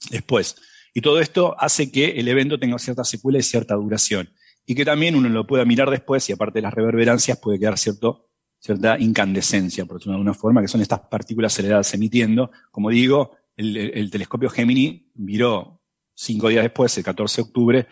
después. 0.10 0.56
Y 0.94 1.02
todo 1.02 1.20
esto 1.20 1.56
hace 1.60 1.92
que 1.92 2.12
el 2.12 2.28
evento 2.28 2.60
tenga 2.60 2.78
cierta 2.80 3.04
secuela 3.04 3.40
y 3.40 3.44
cierta 3.44 3.76
duración. 3.76 4.30
Y 4.66 4.76
que 4.76 4.86
también 4.86 5.16
uno 5.16 5.30
lo 5.30 5.46
pueda 5.46 5.66
mirar 5.66 5.90
después 5.90 6.28
y 6.30 6.34
aparte 6.34 6.60
de 6.60 6.64
las 6.64 6.74
reverberancias 6.74 7.38
puede 7.40 7.60
quedar 7.60 7.78
cierto, 7.78 8.30
cierta 8.60 8.98
incandescencia, 9.00 9.86
por 9.86 9.98
decirlo 9.98 10.14
de 10.14 10.18
alguna 10.18 10.34
forma, 10.34 10.62
que 10.62 10.68
son 10.68 10.82
estas 10.82 11.02
partículas 11.02 11.54
aceleradas 11.54 11.94
emitiendo. 11.94 12.52
Como 12.72 12.90
digo, 12.90 13.38
el, 13.56 14.10
telescopio 14.10 14.50
Gemini 14.50 15.12
miró 15.16 15.83
cinco 16.14 16.50
días 16.50 16.64
después, 16.64 16.98
el 16.98 17.04
14 17.04 17.42
de 17.42 17.48
octubre, 17.48 17.88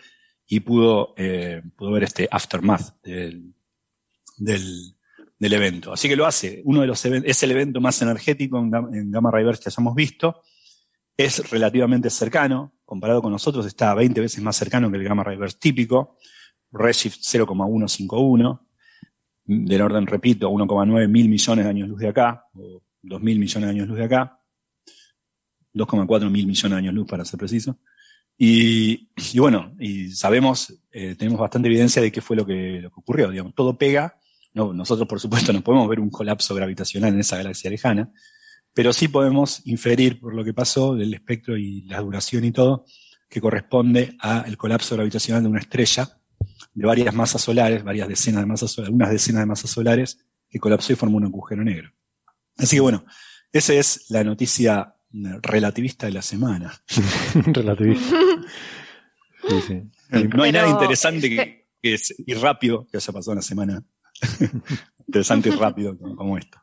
y 0.46 0.60
pudo, 0.60 1.14
eh, 1.16 1.62
pudo 1.76 1.92
ver 1.92 2.04
este 2.04 2.28
aftermath 2.30 3.02
del, 3.02 3.54
del, 4.36 4.94
evento. 5.40 5.92
Así 5.92 6.08
que 6.08 6.16
lo 6.16 6.26
hace. 6.26 6.62
Uno 6.64 6.82
de 6.82 6.86
los 6.86 7.04
es 7.04 7.42
el 7.42 7.50
evento 7.50 7.80
más 7.80 8.00
energético 8.02 8.58
en, 8.58 9.10
Gamma 9.10 9.30
Ray 9.30 9.44
Burst 9.44 9.62
que 9.62 9.70
hayamos 9.70 9.94
visto. 9.94 10.42
Es 11.16 11.50
relativamente 11.50 12.10
cercano. 12.10 12.74
Comparado 12.84 13.22
con 13.22 13.32
nosotros, 13.32 13.64
está 13.66 13.94
20 13.94 14.20
veces 14.20 14.42
más 14.42 14.56
cercano 14.56 14.90
que 14.90 14.98
el 14.98 15.04
Gamma 15.04 15.24
Ray 15.24 15.36
Burst 15.36 15.60
típico. 15.60 16.18
Redshift 16.70 17.20
0,151. 17.22 18.68
Del 19.44 19.82
orden, 19.82 20.06
repito, 20.06 20.50
1,9 20.50 21.08
mil 21.08 21.28
millones 21.28 21.64
de 21.64 21.70
años 21.70 21.88
luz 21.88 22.00
de 22.00 22.08
acá. 22.08 22.44
O 22.54 22.82
2 23.02 23.22
mil 23.22 23.38
millones 23.38 23.68
de 23.68 23.70
años 23.70 23.88
luz 23.88 23.98
de 23.98 24.04
acá. 24.04 24.38
2,4 25.74 26.30
mil 26.30 26.46
millones 26.46 26.70
de 26.70 26.76
años 26.76 26.94
luz, 26.94 27.06
para 27.08 27.24
ser 27.24 27.38
preciso. 27.38 27.78
Y, 28.44 29.08
bueno, 29.38 29.72
y 29.78 30.10
sabemos, 30.10 30.74
eh, 30.90 31.14
tenemos 31.16 31.38
bastante 31.38 31.68
evidencia 31.68 32.02
de 32.02 32.10
qué 32.10 32.20
fue 32.20 32.34
lo 32.34 32.44
que, 32.44 32.84
ocurrió. 32.92 33.30
Digamos, 33.30 33.54
todo 33.54 33.78
pega 33.78 34.18
no, 34.52 34.72
nosotros, 34.72 35.06
por 35.06 35.20
supuesto, 35.20 35.52
no 35.52 35.62
podemos 35.62 35.88
ver 35.88 36.00
un 36.00 36.10
colapso 36.10 36.52
gravitacional 36.52 37.14
en 37.14 37.20
esa 37.20 37.36
galaxia 37.36 37.70
lejana, 37.70 38.10
pero 38.74 38.92
sí 38.92 39.06
podemos 39.06 39.64
inferir 39.66 40.18
por 40.18 40.34
lo 40.34 40.44
que 40.44 40.52
pasó 40.52 40.96
del 40.96 41.14
espectro 41.14 41.56
y 41.56 41.82
la 41.82 42.00
duración 42.00 42.44
y 42.44 42.50
todo, 42.50 42.84
que 43.28 43.40
corresponde 43.40 44.16
al 44.18 44.56
colapso 44.56 44.96
gravitacional 44.96 45.44
de 45.44 45.48
una 45.48 45.60
estrella 45.60 46.18
de 46.74 46.84
varias 46.84 47.14
masas 47.14 47.42
solares, 47.42 47.84
varias 47.84 48.08
decenas 48.08 48.42
de 48.42 48.46
masas 48.46 48.72
solares, 48.72 48.88
algunas 48.88 49.10
decenas 49.12 49.42
de 49.42 49.46
masas 49.46 49.70
solares, 49.70 50.18
que 50.50 50.58
colapsó 50.58 50.92
y 50.92 50.96
formó 50.96 51.18
un 51.18 51.26
agujero 51.26 51.62
negro. 51.62 51.92
Así 52.58 52.74
que 52.74 52.80
bueno, 52.80 53.04
esa 53.52 53.72
es 53.72 54.10
la 54.10 54.24
noticia 54.24 54.96
relativista 55.42 56.06
de 56.06 56.12
la 56.12 56.22
semana. 56.22 56.72
relativista. 57.34 58.16
No 60.34 60.42
hay 60.42 60.52
nada 60.52 60.68
interesante 60.68 61.28
que, 61.28 61.66
y 61.82 62.34
rápido 62.34 62.86
que 62.90 62.96
haya 62.96 63.12
pasado 63.12 63.32
en 63.32 63.36
la 63.36 63.42
semana 63.42 63.82
interesante 65.06 65.48
y 65.48 65.52
rápido 65.52 65.96
como 65.98 66.38
esto. 66.38 66.58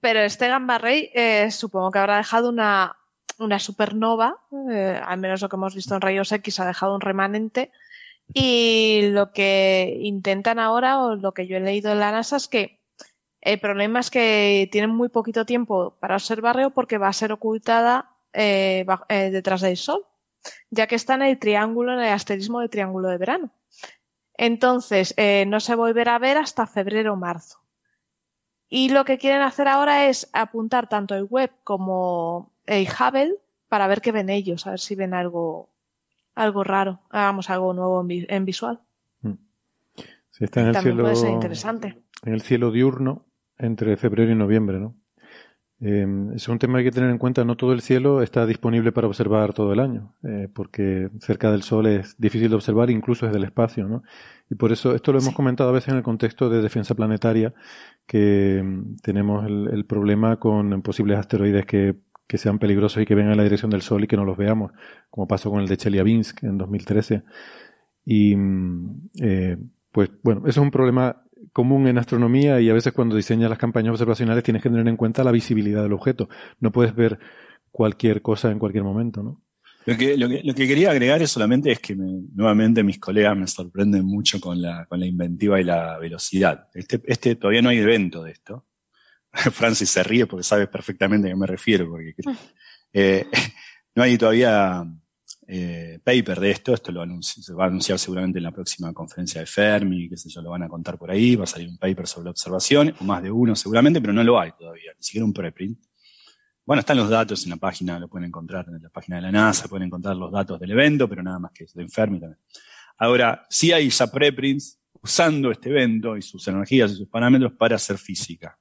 Pero 0.00 0.20
este 0.20 0.48
Gamma 0.48 0.78
Ray 0.78 1.10
eh, 1.14 1.50
supongo 1.50 1.90
que 1.90 1.98
habrá 1.98 2.16
dejado 2.16 2.48
una, 2.48 2.96
una 3.38 3.58
supernova, 3.58 4.36
eh, 4.70 5.00
al 5.04 5.20
menos 5.20 5.42
lo 5.42 5.48
que 5.48 5.56
hemos 5.56 5.74
visto 5.74 5.94
en 5.94 6.00
rayos 6.00 6.32
X 6.32 6.60
ha 6.60 6.66
dejado 6.66 6.94
un 6.94 7.00
remanente. 7.00 7.70
Y 8.34 9.10
lo 9.10 9.32
que 9.32 9.98
intentan 10.00 10.58
ahora, 10.58 11.02
o 11.02 11.16
lo 11.16 11.32
que 11.32 11.46
yo 11.46 11.56
he 11.56 11.60
leído 11.60 11.92
en 11.92 12.00
la 12.00 12.12
NASA, 12.12 12.36
es 12.36 12.48
que 12.48 12.81
el 13.42 13.58
problema 13.58 13.98
es 13.98 14.10
que 14.10 14.68
tienen 14.70 14.90
muy 14.90 15.08
poquito 15.08 15.44
tiempo 15.44 15.96
para 15.98 16.14
observarlo 16.14 16.70
porque 16.70 16.96
va 16.96 17.08
a 17.08 17.12
ser 17.12 17.32
ocultada 17.32 18.12
eh, 18.32 18.86
detrás 19.32 19.60
del 19.60 19.76
Sol, 19.76 20.06
ya 20.70 20.86
que 20.86 20.94
está 20.94 21.14
en 21.14 21.22
el 21.22 21.38
triángulo, 21.40 21.92
en 21.92 21.98
el 21.98 22.12
asterismo 22.12 22.60
del 22.60 22.70
triángulo 22.70 23.08
de 23.08 23.18
verano. 23.18 23.50
Entonces, 24.34 25.12
eh, 25.16 25.44
no 25.48 25.58
se 25.58 25.74
volverá 25.74 26.14
a 26.14 26.20
ver 26.20 26.38
hasta 26.38 26.68
febrero 26.68 27.14
o 27.14 27.16
marzo. 27.16 27.58
Y 28.68 28.90
lo 28.90 29.04
que 29.04 29.18
quieren 29.18 29.42
hacer 29.42 29.66
ahora 29.66 30.06
es 30.08 30.30
apuntar 30.32 30.88
tanto 30.88 31.16
el 31.16 31.24
web 31.24 31.50
como 31.64 32.52
el 32.66 32.86
Hubble 32.86 33.34
para 33.68 33.88
ver 33.88 34.00
qué 34.00 34.12
ven 34.12 34.30
ellos, 34.30 34.68
a 34.68 34.70
ver 34.70 34.80
si 34.80 34.94
ven 34.94 35.14
algo, 35.14 35.68
algo 36.36 36.62
raro, 36.62 37.00
hagamos 37.10 37.50
algo 37.50 37.74
nuevo 37.74 38.06
en, 38.08 38.44
visual. 38.44 38.80
Mm. 39.20 39.34
está 40.38 40.60
en 40.60 40.68
el 40.68 40.76
cielo, 40.76 41.02
puede 41.02 41.16
ser 41.16 41.30
interesante. 41.30 42.02
En 42.24 42.34
el 42.34 42.40
cielo 42.40 42.70
diurno 42.70 43.26
entre 43.62 43.96
febrero 43.96 44.32
y 44.32 44.34
noviembre, 44.34 44.78
¿no? 44.78 44.96
Eh, 45.84 46.06
es 46.36 46.48
un 46.48 46.60
tema 46.60 46.74
que 46.74 46.78
hay 46.78 46.84
que 46.84 46.94
tener 46.94 47.10
en 47.10 47.18
cuenta. 47.18 47.44
No 47.44 47.56
todo 47.56 47.72
el 47.72 47.80
cielo 47.80 48.22
está 48.22 48.46
disponible 48.46 48.92
para 48.92 49.08
observar 49.08 49.52
todo 49.52 49.72
el 49.72 49.80
año, 49.80 50.14
eh, 50.22 50.48
porque 50.54 51.10
cerca 51.18 51.50
del 51.50 51.62
Sol 51.62 51.86
es 51.86 52.14
difícil 52.18 52.50
de 52.50 52.54
observar, 52.54 52.88
incluso 52.90 53.26
desde 53.26 53.38
el 53.38 53.44
espacio, 53.44 53.88
¿no? 53.88 54.04
Y 54.48 54.54
por 54.54 54.70
eso, 54.70 54.94
esto 54.94 55.12
lo 55.12 55.18
hemos 55.18 55.34
comentado 55.34 55.70
a 55.70 55.72
veces 55.72 55.88
en 55.88 55.96
el 55.96 56.02
contexto 56.04 56.48
de 56.48 56.62
defensa 56.62 56.94
planetaria, 56.94 57.52
que 58.06 58.62
mm, 58.64 58.96
tenemos 59.02 59.44
el, 59.46 59.84
problema 59.86 60.38
con 60.38 60.82
posibles 60.82 61.18
asteroides 61.18 61.66
que, 61.66 61.96
que, 62.28 62.38
sean 62.38 62.60
peligrosos 62.60 63.02
y 63.02 63.06
que 63.06 63.16
vengan 63.16 63.32
en 63.32 63.38
la 63.38 63.44
dirección 63.44 63.70
del 63.70 63.82
Sol 63.82 64.04
y 64.04 64.06
que 64.06 64.16
no 64.16 64.24
los 64.24 64.36
veamos, 64.36 64.70
como 65.10 65.26
pasó 65.26 65.50
con 65.50 65.60
el 65.60 65.68
de 65.68 65.76
Chelyabinsk 65.78 66.44
en 66.44 66.58
2013. 66.58 67.24
Y, 68.04 68.36
mm, 68.36 69.08
eh, 69.20 69.56
pues 69.90 70.10
bueno, 70.22 70.42
eso 70.42 70.60
es 70.60 70.64
un 70.64 70.70
problema 70.70 71.21
común 71.52 71.86
en 71.88 71.98
astronomía 71.98 72.60
y 72.60 72.70
a 72.70 72.74
veces 72.74 72.92
cuando 72.92 73.16
diseñas 73.16 73.50
las 73.50 73.58
campañas 73.58 73.92
observacionales 73.92 74.44
tienes 74.44 74.62
que 74.62 74.70
tener 74.70 74.86
en 74.86 74.96
cuenta 74.96 75.24
la 75.24 75.32
visibilidad 75.32 75.82
del 75.82 75.92
objeto. 75.92 76.28
No 76.60 76.72
puedes 76.72 76.94
ver 76.94 77.18
cualquier 77.70 78.22
cosa 78.22 78.50
en 78.50 78.58
cualquier 78.58 78.84
momento, 78.84 79.22
¿no? 79.22 79.42
Lo 79.84 79.96
que, 79.96 80.16
lo 80.16 80.28
que, 80.28 80.68
quería 80.68 80.92
agregar 80.92 81.22
es 81.22 81.30
solamente 81.30 81.72
es 81.72 81.80
que 81.80 81.96
nuevamente 81.96 82.84
mis 82.84 83.00
colegas 83.00 83.36
me 83.36 83.48
sorprenden 83.48 84.04
mucho 84.04 84.40
con 84.40 84.62
la, 84.62 84.86
con 84.86 85.00
la 85.00 85.06
inventiva 85.06 85.60
y 85.60 85.64
la 85.64 85.98
velocidad. 85.98 86.68
Este, 86.72 87.02
este 87.04 87.34
todavía 87.34 87.62
no 87.62 87.70
hay 87.70 87.78
evento 87.78 88.22
de 88.22 88.30
esto. 88.30 88.66
Francis 89.32 89.90
se 89.90 90.04
ríe 90.04 90.26
porque 90.26 90.44
sabe 90.44 90.68
perfectamente 90.68 91.26
a 91.28 91.32
qué 91.32 91.36
me 91.36 91.46
refiero, 91.48 91.88
porque 91.88 92.14
eh, 92.92 93.26
no 93.96 94.04
hay 94.04 94.16
todavía 94.16 94.84
eh, 95.46 95.98
paper 96.02 96.38
de 96.38 96.50
esto, 96.50 96.74
esto 96.74 96.92
lo 96.92 97.04
se 97.20 97.52
va 97.52 97.64
a 97.64 97.66
anunciar 97.66 97.98
seguramente 97.98 98.38
en 98.38 98.44
la 98.44 98.52
próxima 98.52 98.92
conferencia 98.92 99.40
de 99.40 99.46
Fermi, 99.46 100.08
qué 100.08 100.16
sé 100.16 100.28
yo, 100.28 100.40
lo 100.40 100.50
van 100.50 100.62
a 100.62 100.68
contar 100.68 100.98
por 100.98 101.10
ahí, 101.10 101.34
va 101.36 101.44
a 101.44 101.46
salir 101.46 101.68
un 101.68 101.78
paper 101.78 102.06
sobre 102.06 102.26
la 102.26 102.30
observación, 102.30 102.94
o 103.00 103.04
más 103.04 103.22
de 103.22 103.30
uno 103.30 103.56
seguramente, 103.56 104.00
pero 104.00 104.12
no 104.12 104.22
lo 104.22 104.38
hay 104.38 104.52
todavía, 104.52 104.92
ni 104.96 105.02
siquiera 105.02 105.24
un 105.24 105.32
preprint. 105.32 105.78
Bueno, 106.64 106.80
están 106.80 106.96
los 106.96 107.10
datos 107.10 107.42
en 107.44 107.50
la 107.50 107.56
página, 107.56 107.98
lo 107.98 108.08
pueden 108.08 108.28
encontrar 108.28 108.66
en 108.68 108.80
la 108.80 108.88
página 108.88 109.16
de 109.16 109.22
la 109.22 109.32
NASA, 109.32 109.68
pueden 109.68 109.88
encontrar 109.88 110.16
los 110.16 110.30
datos 110.30 110.60
del 110.60 110.70
evento, 110.70 111.08
pero 111.08 111.22
nada 111.22 111.40
más 111.40 111.50
que 111.52 111.66
de 111.74 111.88
Fermi 111.88 112.20
también. 112.20 112.38
Ahora, 112.98 113.44
sí 113.50 113.72
hay 113.72 113.90
ya 113.90 114.06
preprints 114.06 114.78
usando 115.02 115.50
este 115.50 115.70
evento 115.70 116.16
y 116.16 116.22
sus 116.22 116.46
energías 116.46 116.92
y 116.92 116.94
sus 116.94 117.08
parámetros 117.08 117.52
para 117.54 117.74
hacer 117.74 117.98
física. 117.98 118.56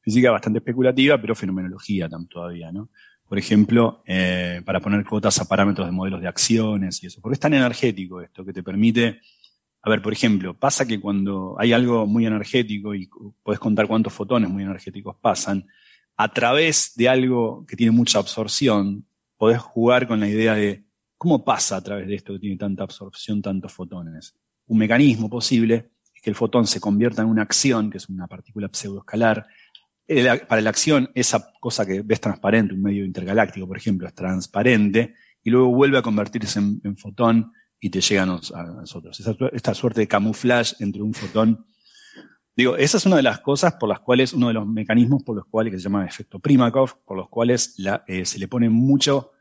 Física 0.00 0.30
bastante 0.30 0.58
especulativa, 0.58 1.20
pero 1.20 1.34
fenomenología 1.34 2.08
todavía, 2.28 2.72
¿no? 2.72 2.90
Por 3.32 3.38
ejemplo, 3.38 4.02
eh, 4.04 4.60
para 4.62 4.78
poner 4.78 5.06
cuotas 5.06 5.40
a 5.40 5.46
parámetros 5.46 5.86
de 5.86 5.90
modelos 5.90 6.20
de 6.20 6.28
acciones 6.28 7.02
y 7.02 7.06
eso. 7.06 7.22
Porque 7.22 7.32
es 7.32 7.40
tan 7.40 7.54
energético 7.54 8.20
esto 8.20 8.44
que 8.44 8.52
te 8.52 8.62
permite, 8.62 9.22
a 9.80 9.88
ver, 9.88 10.02
por 10.02 10.12
ejemplo, 10.12 10.52
pasa 10.52 10.84
que 10.84 11.00
cuando 11.00 11.56
hay 11.58 11.72
algo 11.72 12.06
muy 12.06 12.26
energético 12.26 12.94
y 12.94 13.08
puedes 13.42 13.58
contar 13.58 13.86
cuántos 13.86 14.12
fotones 14.12 14.50
muy 14.50 14.64
energéticos 14.64 15.16
pasan, 15.16 15.66
a 16.14 16.30
través 16.30 16.92
de 16.94 17.08
algo 17.08 17.64
que 17.66 17.74
tiene 17.74 17.92
mucha 17.92 18.18
absorción, 18.18 19.06
podés 19.38 19.62
jugar 19.62 20.06
con 20.06 20.20
la 20.20 20.28
idea 20.28 20.54
de 20.54 20.84
cómo 21.16 21.42
pasa 21.42 21.76
a 21.76 21.82
través 21.82 22.08
de 22.08 22.16
esto 22.16 22.34
que 22.34 22.38
tiene 22.38 22.58
tanta 22.58 22.82
absorción, 22.82 23.40
tantos 23.40 23.72
fotones. 23.72 24.34
Un 24.66 24.76
mecanismo 24.76 25.30
posible 25.30 25.92
es 26.14 26.20
que 26.20 26.28
el 26.28 26.36
fotón 26.36 26.66
se 26.66 26.80
convierta 26.80 27.22
en 27.22 27.28
una 27.28 27.40
acción, 27.40 27.88
que 27.88 27.96
es 27.96 28.10
una 28.10 28.26
partícula 28.26 28.68
pseudoescalar, 28.70 29.46
para 30.48 30.60
la 30.60 30.70
acción, 30.70 31.10
esa 31.14 31.52
cosa 31.60 31.86
que 31.86 32.02
ves 32.02 32.20
transparente, 32.20 32.74
un 32.74 32.82
medio 32.82 33.04
intergaláctico, 33.04 33.66
por 33.66 33.76
ejemplo, 33.76 34.06
es 34.06 34.14
transparente, 34.14 35.14
y 35.42 35.50
luego 35.50 35.68
vuelve 35.68 35.98
a 35.98 36.02
convertirse 36.02 36.58
en, 36.58 36.96
fotón 36.96 37.52
y 37.80 37.90
te 37.90 38.00
llegan 38.00 38.30
a, 38.30 38.62
nosotros. 38.64 39.20
esta 39.52 39.74
suerte 39.74 40.00
de 40.00 40.08
camuflaje 40.08 40.76
entre 40.80 41.02
un 41.02 41.14
fotón. 41.14 41.66
Digo, 42.54 42.76
esa 42.76 42.98
es 42.98 43.06
una 43.06 43.16
de 43.16 43.22
las 43.22 43.40
cosas 43.40 43.74
por 43.74 43.88
las 43.88 44.00
cuales, 44.00 44.32
uno 44.34 44.48
de 44.48 44.54
los 44.54 44.66
mecanismos 44.66 45.22
por 45.22 45.36
los 45.36 45.46
cuales, 45.46 45.72
que 45.72 45.78
se 45.78 45.84
llama 45.84 46.04
efecto 46.04 46.38
Primakov, 46.38 47.02
por 47.04 47.16
los 47.16 47.28
cuales 47.28 47.74
eh, 48.06 48.24
se 48.24 48.38
le 48.38 48.46
pone 48.46 48.68
mucho, 48.68 49.32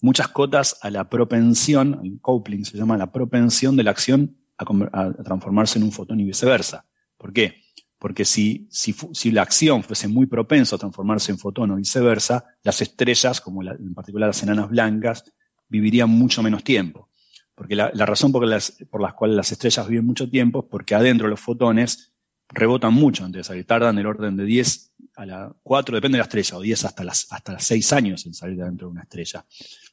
muchas 0.00 0.28
cotas 0.28 0.78
a 0.80 0.90
la 0.90 1.08
propensión, 1.10 2.00
el 2.04 2.20
coupling 2.20 2.64
se 2.64 2.78
llama 2.78 2.96
la 2.96 3.10
propensión 3.10 3.76
de 3.76 3.82
la 3.82 3.90
acción 3.90 4.36
a 4.56 5.12
transformarse 5.24 5.78
en 5.78 5.84
un 5.84 5.92
fotón 5.92 6.20
y 6.20 6.24
viceversa. 6.24 6.86
¿Por 7.16 7.32
qué? 7.32 7.64
Porque 8.04 8.26
si, 8.26 8.68
si, 8.70 9.30
la 9.30 9.40
acción 9.40 9.82
fuese 9.82 10.08
muy 10.08 10.26
propensa 10.26 10.76
a 10.76 10.78
transformarse 10.78 11.32
en 11.32 11.38
fotón 11.38 11.70
o 11.70 11.76
viceversa, 11.76 12.44
las 12.62 12.82
estrellas, 12.82 13.40
como 13.40 13.62
en 13.62 13.94
particular 13.94 14.26
las 14.28 14.42
enanas 14.42 14.68
blancas, 14.68 15.24
vivirían 15.70 16.10
mucho 16.10 16.42
menos 16.42 16.62
tiempo. 16.62 17.08
Porque 17.54 17.74
la, 17.74 17.88
razón 17.92 18.30
por, 18.30 18.46
las, 18.46 18.72
por 18.90 19.00
las 19.00 19.14
las 19.28 19.52
estrellas 19.52 19.88
viven 19.88 20.04
mucho 20.04 20.28
tiempo 20.28 20.58
es 20.58 20.66
porque 20.70 20.94
adentro 20.94 21.28
los 21.28 21.40
fotones 21.40 22.12
rebotan 22.50 22.92
mucho 22.92 23.24
antes 23.24 23.38
de 23.38 23.44
salir, 23.44 23.64
tardan 23.64 23.96
del 23.96 24.04
orden 24.04 24.36
de 24.36 24.44
10 24.44 24.92
a 25.16 25.24
la 25.24 25.56
4, 25.62 25.94
depende 25.94 26.16
de 26.16 26.18
la 26.18 26.24
estrella, 26.24 26.58
o 26.58 26.60
10 26.60 26.84
hasta 26.84 27.04
las 27.04 27.26
hasta 27.30 27.58
6 27.58 27.92
años 27.94 28.26
en 28.26 28.34
salir 28.34 28.58
de 28.58 28.64
dentro 28.64 28.88
de 28.88 28.92
una 28.92 29.02
estrella. 29.04 29.46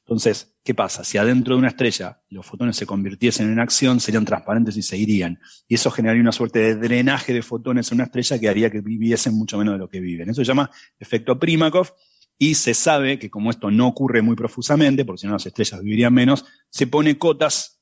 Entonces, 0.06 0.56
¿qué 0.64 0.74
pasa? 0.74 1.04
Si 1.04 1.18
adentro 1.18 1.56
de 1.56 1.60
una 1.60 1.70
estrella 1.70 2.22
los 2.30 2.46
fotones 2.46 2.76
se 2.76 2.86
convirtiesen 2.86 3.52
en 3.52 3.60
acción, 3.60 4.00
serían 4.00 4.26
transparentes 4.26 4.76
y 4.76 4.82
se 4.82 4.98
irían. 4.98 5.40
Y 5.68 5.76
eso 5.76 5.92
generaría 5.92 6.22
una 6.22 6.32
suerte 6.32 6.60
de 6.60 6.76
drenaje 6.76 7.34
de 7.34 7.42
fotones 7.42 7.92
en 7.92 7.98
una 7.98 8.06
estrella 8.06 8.40
que 8.40 8.50
haría 8.50 8.70
que 8.70 8.82
viviesen 8.82 9.36
mucho 9.36 9.58
menos 9.58 9.74
de 9.76 9.80
lo 9.80 9.90
que 9.90 10.00
viven. 10.00 10.30
Eso 10.30 10.42
se 10.42 10.46
llama 10.46 10.70
efecto 11.00 11.40
Primakov 11.40 11.94
y 12.38 12.56
se 12.56 12.74
sabe 12.74 13.20
que 13.20 13.30
como 13.30 13.52
esto 13.52 13.70
no 13.70 13.88
ocurre 13.88 14.22
muy 14.22 14.36
profusamente, 14.36 15.06
porque 15.06 15.22
si 15.22 15.28
no 15.28 15.34
las 15.34 15.46
estrellas 15.46 15.82
vivirían 15.82 16.14
menos, 16.14 16.46
se 16.70 16.88
pone 16.88 17.18
cotas 17.18 17.80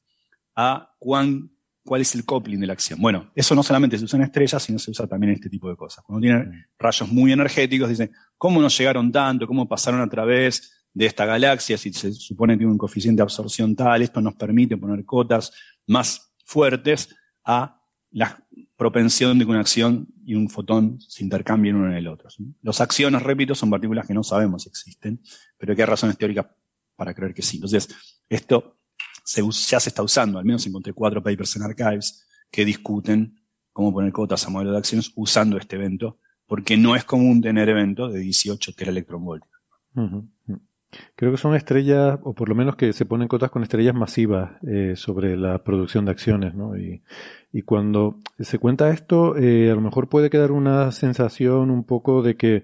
a 0.56 0.96
cuán 1.00 1.52
cuál 1.90 2.02
es 2.02 2.14
el 2.14 2.24
coupling 2.24 2.60
de 2.60 2.68
la 2.68 2.74
acción. 2.74 3.02
Bueno, 3.02 3.32
eso 3.34 3.56
no 3.56 3.64
solamente 3.64 3.98
se 3.98 4.06
usa 4.06 4.18
en 4.18 4.26
estrellas, 4.26 4.62
sino 4.62 4.78
se 4.78 4.92
usa 4.92 5.08
también 5.08 5.32
en 5.32 5.36
este 5.38 5.50
tipo 5.50 5.68
de 5.70 5.76
cosas. 5.76 6.04
Cuando 6.04 6.22
tienen 6.22 6.68
rayos 6.78 7.12
muy 7.12 7.32
energéticos, 7.32 7.90
dicen, 7.90 8.12
¿cómo 8.38 8.62
nos 8.62 8.78
llegaron 8.78 9.12
tanto? 9.12 9.48
¿Cómo 9.48 9.68
pasaron 9.68 10.00
a 10.00 10.08
través 10.08 10.79
de 10.94 11.06
esta 11.06 11.26
galaxia? 11.26 11.78
Si 11.78 11.94
se 11.94 12.12
supone 12.14 12.54
que 12.54 12.60
tiene 12.60 12.72
un 12.72 12.78
coeficiente 12.78 13.20
de 13.20 13.24
absorción 13.24 13.76
tal, 13.76 14.02
esto 14.02 14.22
nos 14.22 14.36
permite 14.36 14.78
poner 14.78 15.06
cotas 15.06 15.52
más 15.88 16.34
fuertes 16.44 17.16
a 17.44 17.82
la 18.12 18.44
propensión 18.76 19.38
de 19.38 19.46
que 19.46 19.52
una 19.52 19.60
acción 19.60 20.08
y 20.26 20.36
un 20.36 20.50
fotón 20.50 21.00
se 21.02 21.24
intercambien 21.24 21.76
uno 21.76 21.92
en 21.92 21.98
el 21.98 22.08
otro. 22.08 22.30
Los 22.62 22.82
acciones, 22.82 23.22
repito, 23.22 23.54
son 23.54 23.70
partículas 23.70 24.08
que 24.08 24.14
no 24.14 24.24
sabemos 24.24 24.64
si 24.64 24.70
existen, 24.70 25.22
pero 25.58 25.76
que 25.76 25.84
hay 25.84 25.88
razones 25.88 26.18
teóricas 26.18 26.48
para 26.96 27.14
creer 27.14 27.34
que 27.34 27.42
sí. 27.42 27.58
Entonces, 27.58 27.90
esto 28.28 28.78
ya 29.26 29.80
se 29.80 29.90
está 29.90 30.02
usando, 30.02 30.40
al 30.40 30.46
menos 30.46 30.66
encontré 30.66 30.94
cuatro 30.94 31.22
papers 31.22 31.56
en 31.56 31.64
Archives 31.64 32.26
que 32.50 32.66
discuten 32.66 33.40
cómo 33.72 33.94
poner 33.94 34.12
cotas 34.12 34.46
a 34.46 34.50
modelos 34.50 34.74
de 34.74 34.80
acciones 34.80 35.12
usando 35.16 35.58
este 35.58 35.76
evento, 35.76 36.18
porque 36.48 36.78
no 36.78 36.96
es 36.96 37.04
común 37.04 37.42
tener 37.42 37.70
eventos 37.70 38.12
de 38.12 38.20
18 38.20 38.74
teraelectronvoltios. 38.74 39.54
Creo 41.16 41.32
que 41.32 41.38
son 41.38 41.56
estrellas, 41.56 42.20
o 42.24 42.34
por 42.34 42.50
lo 42.50 42.56
menos 42.56 42.76
que 42.76 42.94
se 42.94 43.06
ponen 43.06 43.28
cotas 43.28 43.52
con 43.52 43.64
estrellas 43.64 43.96
masivas 43.96 44.52
eh, 44.68 44.94
sobre 44.96 45.38
la 45.38 45.64
producción 45.64 46.06
de 46.06 46.12
acciones, 46.12 46.56
¿no? 46.56 46.78
Y, 46.78 47.02
cuando 47.66 48.20
se 48.40 48.60
cuenta 48.60 48.92
esto, 48.92 49.36
eh, 49.36 49.72
a 49.72 49.76
lo 49.76 49.82
mejor 49.82 50.08
puede 50.08 50.30
quedar 50.30 50.52
una 50.52 50.92
sensación 50.92 51.72
un 51.72 51.84
poco 51.84 52.22
de 52.22 52.38
que 52.38 52.64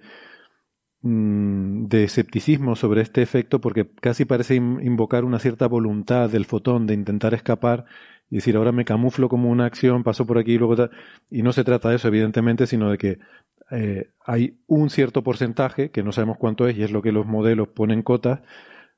Mm, 1.07 1.85
de 1.85 2.03
escepticismo 2.03 2.75
sobre 2.75 3.03
este 3.03 3.21
efecto 3.21 3.61
porque 3.61 3.87
casi 4.01 4.25
parece 4.25 4.55
invocar 4.55 5.23
una 5.23 5.37
cierta 5.37 5.67
voluntad 5.67 6.31
del 6.31 6.45
fotón 6.45 6.87
de 6.87 6.95
intentar 6.95 7.35
escapar 7.35 7.85
y 8.31 8.37
decir 8.37 8.55
ahora 8.57 8.71
me 8.71 8.85
camuflo 8.85 9.29
como 9.29 9.51
una 9.51 9.65
acción, 9.65 10.03
paso 10.03 10.25
por 10.25 10.39
aquí 10.39 10.53
y 10.53 10.57
luego... 10.57 10.89
Y 11.29 11.43
no 11.43 11.53
se 11.53 11.63
trata 11.63 11.89
de 11.89 11.97
eso, 11.97 12.07
evidentemente, 12.07 12.65
sino 12.65 12.89
de 12.89 12.97
que 12.97 13.19
eh, 13.71 14.11
hay 14.25 14.59
un 14.67 14.89
cierto 14.89 15.23
porcentaje, 15.23 15.91
que 15.91 16.03
no 16.03 16.11
sabemos 16.11 16.37
cuánto 16.37 16.67
es, 16.67 16.77
y 16.77 16.83
es 16.83 16.91
lo 16.91 17.01
que 17.01 17.11
los 17.11 17.25
modelos 17.25 17.69
ponen 17.69 18.01
cotas, 18.03 18.41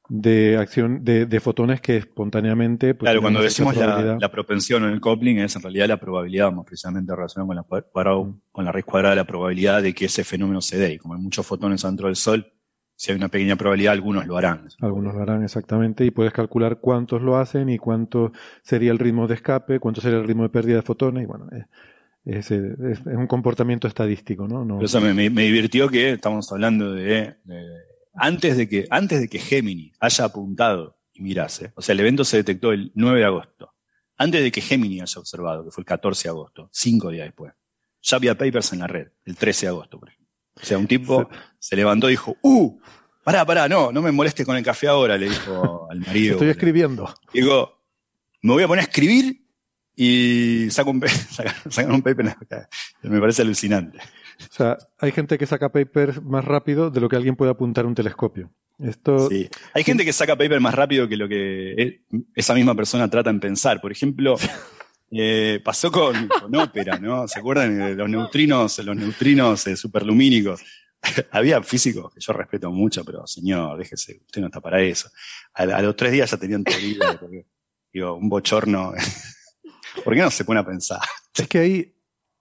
de 0.10 0.58
acción 0.58 1.04
de, 1.04 1.26
de, 1.26 1.40
fotones 1.40 1.82
que 1.82 1.98
espontáneamente 1.98 2.94
pues, 2.96 3.10
claro 3.10 3.22
cuando 3.22 3.42
decimos 3.42 3.76
la, 3.76 4.18
la, 4.20 4.32
propensión 4.32 4.86
en 4.86 4.92
el 4.92 5.02
coupling 5.02 5.40
es 5.40 5.56
en 5.58 5.62
realidad 5.62 5.88
la 5.88 5.98
probabilidad 5.98 6.50
más 6.52 6.66
precisamente 6.66 7.14
relacionada 7.14 7.46
con 7.46 7.56
la, 7.58 8.14
mm. 8.16 8.42
con 8.52 8.66
la 8.66 8.72
raíz 8.72 8.86
cuadrada 8.86 9.16
de 9.16 9.18
la 9.18 9.28
probabilidad 9.28 9.82
de 9.82 9.94
que 9.94 10.06
ese 10.06 10.24
fenómeno 10.24 10.62
se 10.62 10.78
dé. 10.78 10.94
Y 10.94 10.98
como 10.98 11.16
hay 11.16 11.20
muchos 11.20 11.46
fotones 11.46 11.82
dentro 11.82 12.08
del 12.08 12.16
sol 12.16 12.54
si 12.96 13.12
hay 13.12 13.18
una 13.18 13.28
pequeña 13.28 13.56
probabilidad 13.56 13.94
algunos 13.94 14.26
lo 14.26 14.38
harán. 14.38 14.70
Algunos 14.82 15.14
lo 15.14 15.22
harán 15.22 15.44
exactamente 15.44 16.04
y 16.04 16.10
puedes 16.10 16.34
calcular 16.34 16.80
cuántos 16.80 17.22
lo 17.22 17.38
hacen 17.38 17.70
y 17.70 17.78
cuánto 17.78 18.32
sería 18.64 18.92
el 18.92 18.98
ritmo 18.98 19.28
de 19.28 19.36
escape 19.36 19.80
cuánto 19.80 20.02
sería 20.02 20.18
el 20.18 20.28
ritmo 20.28 20.44
de 20.44 20.50
pérdida 20.50 20.78
de 20.78 20.82
fotones 20.82 21.24
y 21.24 21.26
bueno 21.28 21.48
es, 22.28 22.52
es, 22.52 22.80
es 22.80 23.06
un 23.06 23.28
comportamiento 23.28 23.88
estadístico 23.88 24.48
no, 24.48 24.66
no 24.66 24.82
eso 24.82 25.00
me, 25.02 25.14
me, 25.14 25.44
divirtió 25.44 25.90
que 25.90 26.12
estamos 26.12 26.52
hablando 26.52 26.94
de, 26.94 27.36
de 27.44 27.88
antes 28.18 28.58
de 28.58 28.68
que, 28.68 28.88
antes 28.90 29.22
de 29.22 29.30
que 29.30 29.40
Gemini 29.40 29.94
haya 30.00 30.26
apuntado 30.26 30.98
y 31.14 31.22
mirase, 31.22 31.72
o 31.76 31.82
sea, 31.82 31.94
el 31.94 32.00
evento 32.00 32.26
se 32.26 32.38
detectó 32.38 32.72
el 32.72 32.92
9 32.96 33.20
de 33.20 33.26
agosto, 33.26 33.74
antes 34.18 34.42
de 34.42 34.52
que 34.52 34.62
Gemini 34.62 35.02
haya 35.02 35.20
observado, 35.20 35.64
que 35.64 35.72
fue 35.72 35.84
el 35.84 35.86
14 35.86 36.24
de 36.24 36.30
agosto, 36.30 36.70
cinco 36.72 37.12
días 37.12 37.28
después, 37.28 37.54
ya 38.02 38.18
había 38.18 38.36
papers 38.36 38.74
en 38.74 38.80
la 38.80 38.88
red, 38.88 39.08
el 39.26 39.36
13 39.36 39.68
de 39.68 39.70
agosto, 39.70 40.00
por 40.00 40.10
ejemplo. 40.10 40.28
O 40.56 40.66
sea, 40.66 40.78
un 40.80 40.88
tipo 40.88 41.30
se 41.60 41.76
levantó 41.76 42.08
y 42.08 42.14
dijo, 42.14 42.36
¡uh! 42.42 42.80
Pará, 43.24 43.46
pará, 43.46 43.70
no, 43.70 43.92
no 43.92 44.02
me 44.02 44.12
moleste 44.12 44.46
con 44.46 44.56
el 44.56 44.64
café 44.64 44.88
ahora, 44.88 45.18
le 45.18 45.30
dijo 45.30 45.88
al 45.92 46.00
marido. 46.00 46.34
Estoy 46.34 46.50
escribiendo. 46.50 47.14
Digo, 47.32 47.84
me 48.42 48.54
voy 48.54 48.64
a 48.64 48.68
poner 48.68 48.84
a 48.84 48.88
escribir 48.88 49.46
y 50.00 50.70
saco 50.70 50.92
un, 50.92 51.04
sacan 51.70 51.92
un 51.92 52.04
paper. 52.04 52.36
Me 53.02 53.20
parece 53.20 53.42
alucinante. 53.42 53.98
O 53.98 54.54
sea, 54.54 54.78
hay 55.00 55.12
gente 55.12 55.40
que 55.40 55.48
saca 55.48 55.70
papers 55.70 56.22
más 56.22 56.46
rápido 56.46 56.92
de 56.92 57.02
lo 57.02 57.10
que 57.10 57.16
alguien 57.16 57.36
puede 57.36 57.52
apuntar 57.52 57.88
un 57.88 57.96
telescopio. 57.96 58.52
Esto... 58.78 59.28
Sí. 59.28 59.50
Hay 59.74 59.84
gente 59.84 60.06
que 60.06 60.14
saca 60.14 60.36
papers 60.36 60.62
más 60.62 60.76
rápido 60.76 61.10
que 61.10 61.18
lo 61.18 61.28
que 61.28 62.04
esa 62.36 62.54
misma 62.54 62.76
persona 62.76 63.10
trata 63.10 63.32
en 63.32 63.40
pensar. 63.40 63.82
Por 63.82 63.92
ejemplo, 63.92 64.36
eh, 65.12 65.60
pasó 65.66 65.92
con, 65.92 66.28
con 66.28 66.56
ópera, 66.56 67.00
¿no? 67.00 67.28
¿Se 67.28 67.40
acuerdan 67.40 67.80
de 67.80 67.96
los 67.96 68.08
neutrinos, 68.08 68.78
los 68.78 68.96
neutrinos 68.96 69.66
eh, 69.66 69.76
superlumínicos? 69.76 70.62
Había 71.32 71.64
físicos 71.64 72.14
que 72.14 72.20
yo 72.20 72.34
respeto 72.34 72.70
mucho, 72.70 73.04
pero 73.04 73.26
señor, 73.26 73.80
déjese, 73.80 74.22
usted 74.28 74.42
no 74.42 74.48
está 74.48 74.62
para 74.62 74.80
eso. 74.80 75.10
A, 75.56 75.82
los 75.82 75.96
tres 75.96 76.12
días 76.12 76.30
ya 76.30 76.38
tenían 76.38 76.64
teoría, 76.64 77.20
digo, 77.92 78.14
un 78.14 78.30
bochorno. 78.30 78.94
¿Por 80.04 80.14
qué 80.14 80.22
no 80.22 80.30
se 80.32 80.46
pone 80.46 80.60
a 80.60 80.66
pensar? 80.66 81.00
Es 81.38 81.48
que 81.48 81.60
ahí 81.60 81.94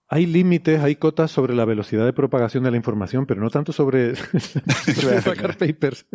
hay 0.09 0.25
límites, 0.25 0.79
hay 0.79 0.95
cotas 0.95 1.31
sobre 1.31 1.53
la 1.53 1.65
velocidad 1.65 2.05
de 2.05 2.13
propagación 2.13 2.63
de 2.63 2.71
la 2.71 2.77
información, 2.77 3.25
pero 3.25 3.41
no 3.41 3.49
tanto 3.49 3.73
sobre, 3.73 4.15
sacar 5.21 5.57
papers. 5.57 6.05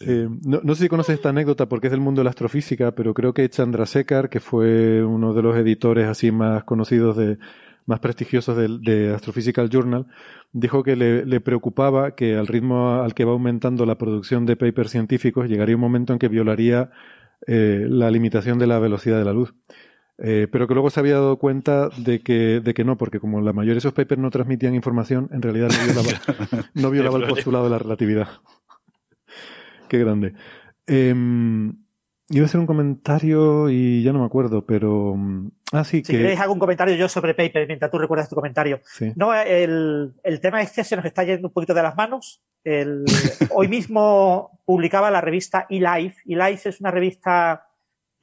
Eh, 0.00 0.28
no, 0.42 0.74
sé 0.74 0.84
si 0.84 0.88
conoces 0.88 1.14
esta 1.14 1.28
anécdota 1.28 1.68
porque 1.68 1.86
es 1.86 1.90
del 1.92 2.00
mundo 2.00 2.20
de 2.20 2.24
la 2.24 2.30
astrofísica, 2.30 2.92
pero 2.92 3.14
creo 3.14 3.32
que 3.34 3.48
Chandrasekhar, 3.48 4.28
que 4.28 4.40
fue 4.40 5.04
uno 5.04 5.32
de 5.32 5.42
los 5.42 5.56
editores 5.56 6.08
así 6.08 6.32
más 6.32 6.64
conocidos 6.64 7.16
de, 7.16 7.38
más 7.86 8.00
prestigiosos 8.00 8.56
de, 8.56 9.14
Astrophysical 9.14 9.70
Journal, 9.70 10.06
dijo 10.52 10.82
que 10.82 10.96
le, 10.96 11.40
preocupaba 11.40 12.16
que 12.16 12.34
al 12.36 12.48
ritmo 12.48 13.02
al 13.02 13.14
que 13.14 13.24
va 13.24 13.32
aumentando 13.32 13.86
la 13.86 13.96
producción 13.96 14.44
de 14.44 14.56
papers 14.56 14.90
científicos 14.90 15.48
llegaría 15.48 15.76
un 15.76 15.80
momento 15.80 16.12
en 16.12 16.18
que 16.18 16.28
violaría 16.28 16.90
eh, 17.46 17.86
la 17.88 18.10
limitación 18.10 18.58
de 18.58 18.66
la 18.66 18.80
velocidad 18.80 19.18
de 19.18 19.24
la 19.24 19.32
luz. 19.32 19.54
Eh, 20.24 20.46
pero 20.50 20.68
que 20.68 20.74
luego 20.74 20.88
se 20.88 21.00
había 21.00 21.14
dado 21.14 21.36
cuenta 21.36 21.88
de 21.96 22.20
que, 22.20 22.60
de 22.60 22.74
que 22.74 22.84
no, 22.84 22.96
porque 22.96 23.18
como 23.18 23.40
la 23.40 23.52
mayoría 23.52 23.74
de 23.74 23.78
esos 23.78 23.92
papers 23.92 24.20
no 24.20 24.30
transmitían 24.30 24.74
información, 24.74 25.28
en 25.32 25.42
realidad 25.42 25.68
no 25.68 25.84
violaba, 25.84 26.68
no 26.74 26.90
violaba 26.90 27.18
el 27.18 27.26
postulado 27.26 27.64
de 27.64 27.70
la 27.70 27.78
relatividad. 27.78 28.28
Qué 29.88 29.98
grande. 29.98 30.34
Eh, 30.86 31.12
iba 32.32 32.44
a 32.44 32.46
hacer 32.46 32.60
un 32.60 32.66
comentario 32.66 33.68
y 33.68 34.02
ya 34.02 34.12
no 34.12 34.20
me 34.20 34.26
acuerdo, 34.26 34.64
pero. 34.64 35.14
Mm, 35.16 35.50
ah, 35.72 35.84
sí, 35.84 36.02
si 36.04 36.12
queréis 36.12 36.40
hago 36.40 36.52
un 36.52 36.58
comentario 36.58 36.94
yo 36.94 37.08
sobre 37.08 37.34
paper 37.34 37.66
mientras 37.66 37.90
tú 37.90 37.98
recuerdas 37.98 38.28
tu 38.28 38.34
comentario. 38.34 38.80
No, 39.16 39.34
el, 39.34 40.14
el 40.22 40.40
tema 40.40 40.62
este 40.62 40.84
se 40.84 40.96
nos 40.96 41.04
está 41.04 41.24
yendo 41.24 41.48
un 41.48 41.52
poquito 41.52 41.74
de 41.74 41.82
las 41.82 41.96
manos. 41.96 42.42
El, 42.64 43.04
hoy 43.50 43.68
mismo 43.68 44.60
publicaba 44.64 45.10
la 45.10 45.20
revista 45.20 45.66
eLife. 45.68 46.22
eLife 46.26 46.68
es 46.68 46.80
una 46.80 46.90
revista 46.90 47.66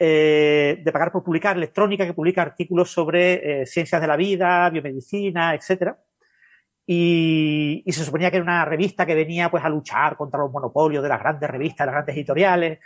eh, 0.01 0.79
de 0.81 0.91
pagar 0.93 1.11
por 1.11 1.23
publicar, 1.23 1.57
electrónica, 1.57 2.05
que 2.05 2.13
publica 2.13 2.41
artículos 2.41 2.89
sobre 2.89 3.61
eh, 3.61 3.65
ciencias 3.65 3.99
de 3.99 4.07
la 4.07 4.15
vida, 4.15 4.69
biomedicina, 4.69 5.53
etcétera. 5.53 5.99
Y, 6.87 7.83
se 7.85 8.05
suponía 8.05 8.31
que 8.31 8.37
era 8.37 8.43
una 8.43 8.63
revista 8.63 9.05
que 9.05 9.13
venía 9.13 9.51
pues 9.51 9.63
a 9.63 9.69
luchar 9.69 10.15
contra 10.15 10.39
los 10.39 10.51
monopolios 10.51 11.03
de 11.03 11.09
las 11.09 11.19
grandes 11.19 11.49
revistas, 11.49 11.85
las 11.85 11.95
grandes 11.95 12.15
editoriales, 12.15 12.79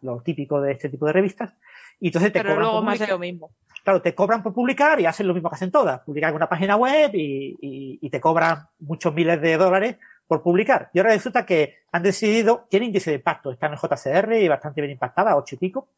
lo 0.00 0.22
típico 0.22 0.60
de 0.62 0.72
este 0.72 0.88
tipo 0.88 1.04
de 1.04 1.12
revistas. 1.12 1.54
Y 2.00 2.06
entonces 2.06 2.32
te 2.32 2.40
Pero 2.40 2.58
luego 2.58 2.82
más 2.82 2.98
de 2.98 3.06
lo 3.06 3.18
mismo. 3.18 3.50
Claro, 3.84 4.00
te 4.00 4.14
cobran 4.14 4.42
por 4.42 4.54
publicar 4.54 4.98
y 5.00 5.06
hacen 5.06 5.28
lo 5.28 5.34
mismo 5.34 5.50
que 5.50 5.56
hacen 5.56 5.70
todas. 5.70 6.00
Publican 6.00 6.34
una 6.34 6.48
página 6.48 6.76
web 6.76 7.10
y, 7.14 7.98
y 8.00 8.10
te 8.10 8.20
cobran 8.20 8.66
muchos 8.78 9.12
miles 9.12 9.40
de 9.40 9.58
dólares 9.58 9.96
por 10.30 10.44
publicar. 10.44 10.90
Y 10.94 11.00
ahora 11.00 11.10
resulta 11.10 11.44
que 11.44 11.78
han 11.90 12.04
decidido, 12.04 12.68
tiene 12.70 12.86
índice 12.86 13.10
de 13.10 13.16
impacto, 13.16 13.50
está 13.50 13.66
en 13.66 13.72
el 13.72 13.78
JCR 13.80 14.32
y 14.34 14.46
bastante 14.46 14.80
bien 14.80 14.92
impactada, 14.92 15.36
ocho 15.36 15.56
y 15.56 15.58
pico. 15.58 15.88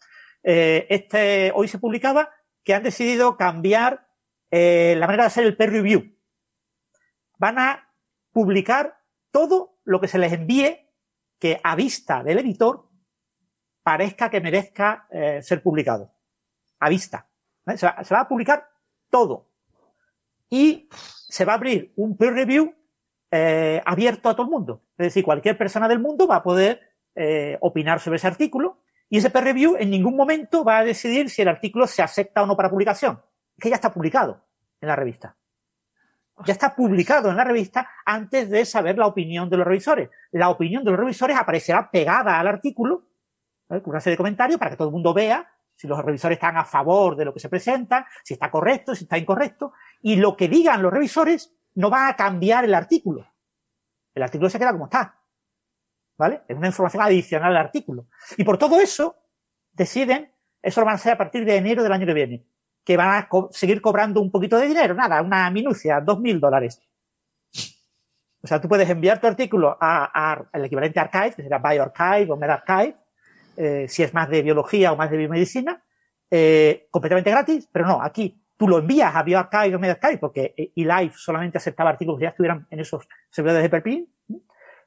Eh, 0.43 0.87
este, 0.89 1.53
hoy 1.55 1.69
se 1.69 1.79
publicaba 1.79 2.31
que 2.65 2.73
han 2.73 2.83
decidido 2.83 3.37
cambiar 3.37 4.09
eh, 4.51 4.95
la 4.97 5.07
manera 5.07 5.25
de 5.25 5.27
hacer 5.27 5.45
el 5.45 5.55
peer 5.55 5.73
review. 5.73 6.17
Van 7.37 7.59
a 7.59 7.91
publicar 8.33 9.03
todo 9.31 9.77
lo 9.85 10.01
que 10.01 10.09
se 10.09 10.19
les 10.19 10.33
envíe 10.33 10.89
que 11.39 11.61
a 11.63 11.77
vista 11.77 12.23
del 12.23 12.39
editor 12.39 12.89
parezca 13.83 14.31
que 14.31 14.41
merezca 14.41 15.09
eh, 15.11 15.43
ser 15.43 15.63
publicado. 15.63 16.11
A 16.79 16.89
vista. 16.89 17.29
Se 17.77 17.85
va, 17.85 18.03
se 18.03 18.15
va 18.15 18.23
a 18.23 18.29
publicar 18.29 18.67
todo. 19.11 19.51
Y 20.49 20.89
se 20.91 21.45
va 21.45 21.53
a 21.53 21.57
abrir 21.57 21.93
un 21.97 22.17
peer 22.17 22.33
review 22.33 22.82
eh, 23.35 23.81
abierto 23.87 24.29
a 24.29 24.35
todo 24.35 24.45
el 24.45 24.51
mundo. 24.51 24.83
Es 24.99 25.07
decir, 25.07 25.25
cualquier 25.25 25.57
persona 25.57 25.89
del 25.89 25.99
mundo 25.99 26.27
va 26.27 26.37
a 26.37 26.43
poder 26.43 26.93
eh, 27.15 27.57
opinar 27.63 27.99
sobre 27.99 28.17
ese 28.17 28.27
artículo 28.27 28.83
y 29.09 29.17
ese 29.17 29.31
peer 29.31 29.45
review 29.45 29.77
en 29.79 29.89
ningún 29.89 30.15
momento 30.15 30.63
va 30.63 30.79
a 30.79 30.85
decidir 30.85 31.31
si 31.31 31.41
el 31.41 31.49
artículo 31.49 31.87
se 31.87 32.03
acepta 32.03 32.43
o 32.43 32.47
no 32.47 32.57
para 32.57 32.69
publicación. 32.69 33.23
Es 33.57 33.63
que 33.63 33.71
ya 33.71 33.77
está 33.77 33.91
publicado. 33.91 34.45
en 34.83 34.89
la 34.89 34.97
revista. 34.97 35.35
Ya 36.45 36.53
está 36.53 36.75
publicado 36.75 37.31
en 37.31 37.37
la 37.37 37.45
revista 37.45 37.89
antes 38.05 38.51
de 38.51 38.67
saber 38.67 38.99
la 38.99 39.07
opinión 39.07 39.49
de 39.49 39.57
los 39.57 39.67
revisores. 39.67 40.11
La 40.33 40.51
opinión 40.51 40.85
de 40.85 40.91
los 40.91 41.01
revisores 41.01 41.37
aparecerá 41.37 41.91
pegada 41.91 42.39
al 42.39 42.49
artículo, 42.49 43.07
con 43.67 43.83
una 43.87 44.01
serie 44.01 44.15
de 44.15 44.19
comentarios 44.19 44.59
para 44.59 44.73
que 44.73 44.77
todo 44.77 44.89
el 44.89 44.93
mundo 44.93 45.15
vea 45.15 45.49
si 45.75 45.87
los 45.87 45.99
revisores 46.05 46.37
están 46.37 46.59
a 46.59 46.65
favor 46.65 47.17
de 47.17 47.25
lo 47.25 47.33
que 47.33 47.41
se 47.41 47.49
presenta, 47.49 48.07
si 48.23 48.35
está 48.35 48.51
correcto, 48.51 48.95
si 48.95 49.05
está 49.05 49.17
incorrecto, 49.17 49.73
y 50.03 50.17
lo 50.17 50.37
que 50.37 50.49
digan 50.49 50.83
los 50.83 50.93
revisores 50.93 51.55
no 51.75 51.91
va 51.91 52.09
a 52.09 52.17
cambiar 52.17 52.65
el 52.65 52.75
artículo. 52.75 53.27
El 54.15 54.23
artículo 54.23 54.51
se 54.51 54.59
queda 54.59 54.73
como 54.73 54.85
está. 54.85 55.19
¿Vale? 56.19 56.43
Es 56.47 56.57
una 56.57 56.69
información 56.69 57.03
adicional 57.03 57.57
al 57.57 57.65
artículo. 57.65 58.07
Y 58.37 58.45
por 58.45 58.59
todo 58.59 58.81
eso, 58.81 59.17
deciden, 59.73 60.31
eso 60.61 60.81
lo 60.81 60.87
van 60.87 60.93
a 60.93 60.97
hacer 60.97 61.15
a 61.15 61.19
partir 61.19 61.45
de 61.45 61.57
enero 61.57 61.83
del 61.83 61.93
año 61.93 62.07
que 62.07 62.15
viene, 62.15 62.47
que 62.85 62.97
van 62.97 63.09
a 63.09 63.29
seguir 63.51 63.81
cobrando 63.81 64.21
un 64.21 64.31
poquito 64.31 64.59
de 64.59 64.69
dinero, 64.69 64.95
nada, 64.95 65.23
una 65.23 65.51
minucia, 65.51 66.01
dos 66.01 66.21
mil 66.21 66.39
dólares. 66.39 66.81
O 68.43 68.47
sea, 68.47 68.61
tú 68.61 68.69
puedes 68.69 68.89
enviar 68.91 69.21
tu 69.21 69.27
artículo 69.27 69.77
al 69.81 70.65
equivalente 70.65 70.99
Archive, 70.99 71.35
que 71.35 71.43
será 71.43 71.59
BioArchive 71.59 72.31
o 72.31 72.37
MedArchive, 72.37 72.97
eh, 73.57 73.87
si 73.89 74.03
es 74.03 74.13
más 74.13 74.29
de 74.29 74.43
biología 74.43 74.93
o 74.93 74.97
más 74.97 75.11
de 75.11 75.17
biomedicina, 75.17 75.83
eh, 76.31 76.89
completamente 76.91 77.31
gratis, 77.31 77.69
pero 77.71 77.87
no, 77.87 78.03
aquí 78.03 78.42
tú 78.63 78.69
lo 78.69 78.79
envías 78.79 79.13
a 79.13 79.25
BioArchive 79.25 79.75
o 79.75 79.81
MedArchive 79.81 80.19
porque 80.19 80.55
eh, 80.57 80.71
eLife 80.77 81.17
solamente 81.19 81.59
aceptaba 81.59 81.91
artículos 81.91 82.21
que 82.21 82.27
ya 82.27 82.29
estuvieran 82.29 82.65
en 82.71 82.79
esos 82.79 83.09
servidores 83.29 83.65
de 83.65 83.69
preprint. 83.69 84.09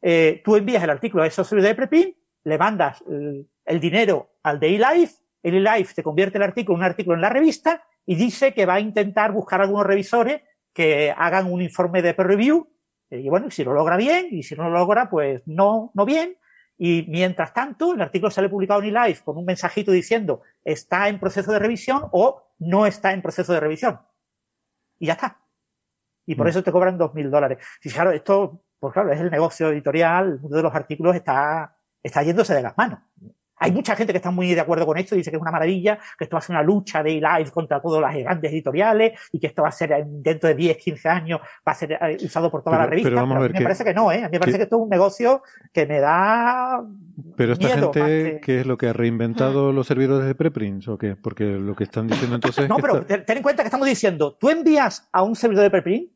Eh, 0.02 0.42
tú 0.46 0.56
envías 0.56 0.82
el 0.82 0.90
artículo 0.92 1.24
a 1.24 1.28
esos 1.28 1.46
servidores 1.46 1.72
de 1.72 1.76
preprint, 1.76 2.16
le 2.46 2.58
mandas 2.58 3.04
el, 3.06 3.80
dinero 3.82 4.30
al 4.44 4.62
de 4.62 4.76
eLife, 4.76 5.16
el 5.44 5.56
eLife 5.56 5.94
te 5.94 6.04
convierte 6.04 6.38
el 6.38 6.44
artículo 6.46 6.78
en 6.78 6.84
un 6.84 6.86
artículo 6.86 7.16
en 7.16 7.22
la 7.22 7.28
revista 7.28 7.84
y 8.06 8.16
dice 8.16 8.54
que 8.54 8.66
va 8.66 8.76
a 8.76 8.80
intentar 8.80 9.34
buscar 9.34 9.60
algunos 9.60 9.86
revisores 9.86 10.44
que 10.72 11.14
hagan 11.14 11.52
un 11.52 11.62
informe 11.62 12.02
de 12.02 12.14
peer 12.14 12.30
review. 12.30 12.70
Y 13.10 13.28
bueno, 13.28 13.52
si 13.52 13.66
lo 13.66 13.74
logra 13.74 13.98
bien, 13.98 14.28
y 14.32 14.44
si 14.44 14.56
no 14.56 14.70
lo 14.70 14.80
logra, 14.80 15.10
pues 15.10 15.42
no, 15.48 15.92
no 15.94 16.06
bien, 16.06 16.38
y 16.78 17.06
mientras 17.10 17.54
tanto, 17.54 17.94
el 17.94 18.02
artículo 18.02 18.32
sale 18.32 18.48
publicado 18.48 18.82
en 18.82 18.96
eLife 18.96 19.22
con 19.26 19.38
un 19.38 19.44
mensajito 19.44 19.92
diciendo 19.92 20.44
está 20.64 21.10
en 21.10 21.20
proceso 21.20 21.52
de 21.52 21.60
revisión 21.60 22.04
o 22.12 22.45
no 22.60 22.86
está 22.86 23.14
en 23.14 23.22
proceso 23.22 23.54
de 23.54 23.60
revisión. 23.60 24.00
Y 25.00 25.08
ya 25.08 25.14
está. 25.14 25.42
Y 26.26 26.36
por 26.36 26.48
mm. 26.48 26.50
eso 26.50 26.64
te 26.64 26.72
cobran 26.72 26.98
dos 26.98 27.14
mil 27.14 27.30
dólares. 27.30 27.66
Y 27.84 27.90
claro, 27.90 28.12
esto, 28.12 28.64
pues 28.80 28.94
claro, 28.94 29.12
es 29.12 29.20
el 29.20 29.32
negocio 29.32 29.70
editorial, 29.70 30.34
el 30.34 30.40
mundo 30.40 30.58
de 30.58 30.64
los 30.64 30.76
artículos 30.76 31.16
está, 31.16 31.78
está 32.02 32.24
yéndose 32.24 32.54
de 32.54 32.64
las 32.64 32.78
manos. 32.78 33.00
Hay 33.58 33.72
mucha 33.72 33.96
gente 33.96 34.12
que 34.12 34.18
está 34.18 34.32
muy 34.32 34.54
de 34.54 34.60
acuerdo 34.60 34.86
con 34.86 34.98
esto, 34.98 35.16
dice 35.16 35.32
que 35.32 35.38
es 35.38 35.42
una 35.42 35.52
maravilla, 35.52 35.98
que 36.18 36.26
esto 36.26 36.36
va 36.36 36.40
a 36.40 36.42
ser 36.42 36.56
una 36.56 36.64
lucha 36.64 37.02
de 37.02 37.12
live 37.12 37.52
contra 37.52 37.82
todas 37.82 38.02
las 38.02 38.16
grandes 38.16 38.52
editoriales 38.52 39.20
y 39.32 39.40
que 39.40 39.48
esto 39.48 39.64
va 39.64 39.70
a 39.70 39.72
ser 39.72 40.06
dentro 40.08 40.50
de 40.50 40.56
10, 40.56 40.78
15 40.78 41.10
años, 41.10 41.40
va 41.68 41.72
a 41.72 41.76
ser 41.76 41.94
eh, 41.94 42.18
usado 42.24 42.52
por 42.52 42.64
todas 42.64 42.80
las 42.80 42.90
revistas. 42.90 43.12
Pero, 43.12 43.22
a, 43.22 43.26
mí 43.26 43.54
me 43.54 43.62
parece 43.62 43.84
que 43.84 43.94
no, 43.94 44.12
¿eh? 44.12 44.24
A 44.24 44.30
mí 44.30 44.34
me 44.34 44.40
parece 44.40 44.58
que 44.58 44.64
esto 44.64 44.76
es 44.76 44.82
un 44.82 44.90
negocio 44.90 45.42
que 45.72 45.86
me 45.86 46.00
da. 46.00 46.84
Pero 47.38 47.54
esta 47.54 47.70
gente, 47.70 48.42
¿qué 48.44 48.60
es 48.60 48.66
lo 48.66 48.78
que 48.78 48.88
ha 48.88 48.94
reinventado 48.94 49.72
mm. 49.72 49.76
los 49.76 49.88
servidores 49.88 50.28
de 50.28 50.36
preprints 50.36 50.88
o 50.88 50.98
qué? 50.98 51.16
Porque 51.16 51.46
lo 51.46 51.76
que 51.76 51.86
están 51.86 52.08
diciendo 52.08 52.36
entonces. 52.36 52.68
no, 52.68 52.78
pero 52.78 53.06
ten 53.06 53.24
en 53.28 53.44
cuenta 53.44 53.64
que 53.64 53.68
estamos 53.68 53.88
diciendo, 53.88 54.36
tú 54.40 54.50
envías 54.50 55.08
a 55.12 55.24
un 55.24 55.36
servidor 55.36 55.64
de 55.64 55.70
preprint 55.70 56.12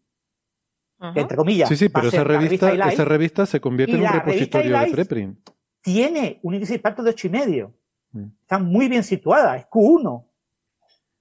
entre 1.16 1.38
comillas. 1.38 1.70
Sí, 1.70 1.78
sí, 1.78 1.88
pero 1.90 2.10
esa 2.10 2.26
revista, 2.26 2.74
esa 2.74 3.06
revista 3.06 3.45
se 3.45 3.61
convierte 3.61 3.95
en 3.95 4.02
un 4.02 4.10
repositorio 4.10 4.80
de 4.80 4.91
preprint 4.91 5.40
tiene 5.81 6.39
un 6.43 6.53
índice 6.53 6.73
de 6.73 6.77
impacto 6.77 7.03
de 7.03 7.15
8,5. 7.15 7.73
Mm. 8.11 8.26
Está 8.41 8.60
muy 8.60 8.88
bien 8.88 9.03
situada, 9.03 9.57
es 9.57 9.65
Q1 9.68 10.26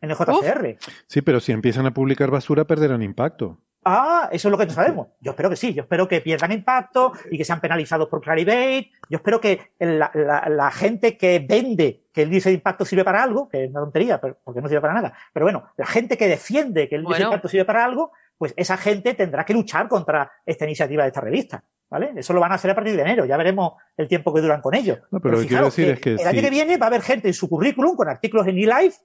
en 0.00 0.10
el 0.10 0.16
JCR. 0.16 0.76
Sí, 1.06 1.22
pero 1.22 1.40
si 1.40 1.52
empiezan 1.52 1.86
a 1.86 1.94
publicar 1.94 2.30
basura 2.30 2.64
perderán 2.64 3.02
impacto. 3.02 3.58
Ah, 3.84 4.28
eso 4.32 4.48
es 4.48 4.52
lo 4.52 4.58
que 4.58 4.66
no 4.66 4.72
sabemos. 4.72 5.08
Yo 5.20 5.30
espero 5.30 5.48
que 5.48 5.56
sí, 5.56 5.72
yo 5.72 5.82
espero 5.82 6.08
que 6.08 6.20
pierdan 6.20 6.52
impacto 6.52 7.12
y 7.30 7.38
que 7.38 7.44
sean 7.44 7.60
penalizados 7.60 8.08
por 8.08 8.20
Clarivate. 8.20 8.90
Yo 9.08 9.16
espero 9.16 9.40
que 9.40 9.72
la, 9.78 10.70
gente 10.72 11.16
que 11.16 11.38
vende 11.38 12.04
que 12.12 12.22
el 12.22 12.28
índice 12.28 12.50
de 12.50 12.56
impacto 12.56 12.84
sirve 12.84 13.04
para 13.04 13.22
algo, 13.22 13.48
que 13.48 13.64
es 13.64 13.70
una 13.70 13.80
tontería, 13.80 14.20
porque 14.20 14.60
no 14.60 14.68
sirve 14.68 14.80
para 14.80 14.94
nada, 14.94 15.14
pero 15.32 15.46
bueno, 15.46 15.70
la 15.76 15.86
gente 15.86 16.18
que 16.18 16.28
defiende 16.28 16.88
que 16.88 16.96
el 16.96 17.02
índice 17.02 17.20
de 17.20 17.24
impacto 17.24 17.48
sirve 17.48 17.64
para 17.64 17.84
algo, 17.84 18.12
pues 18.36 18.52
esa 18.56 18.76
gente 18.76 19.14
tendrá 19.14 19.44
que 19.44 19.54
luchar 19.54 19.88
contra 19.88 20.30
esta 20.44 20.64
iniciativa 20.64 21.04
de 21.04 21.08
esta 21.08 21.20
revista. 21.20 21.64
¿Vale? 21.90 22.12
Eso 22.16 22.34
lo 22.34 22.40
van 22.40 22.52
a 22.52 22.56
hacer 22.56 22.70
a 22.70 22.74
partir 22.74 22.94
de 22.96 23.02
enero, 23.02 23.24
ya 23.24 23.36
veremos 23.36 23.72
el 23.96 24.08
tiempo 24.08 24.32
que 24.34 24.42
duran 24.42 24.60
con 24.60 24.74
ello. 24.74 24.98
pero, 25.10 25.36
lo 25.36 25.40
que 25.40 25.46
quiero 25.46 25.64
decir 25.66 25.88
es 25.88 26.00
que 26.00 26.14
el 26.14 26.26
año 26.26 26.42
que 26.42 26.50
viene 26.50 26.76
va 26.76 26.86
a 26.86 26.88
haber 26.88 27.00
gente 27.00 27.28
en 27.28 27.34
su 27.34 27.48
currículum 27.48 27.96
con 27.96 28.08
artículos 28.08 28.46
en 28.46 28.58
eLife 28.58 28.98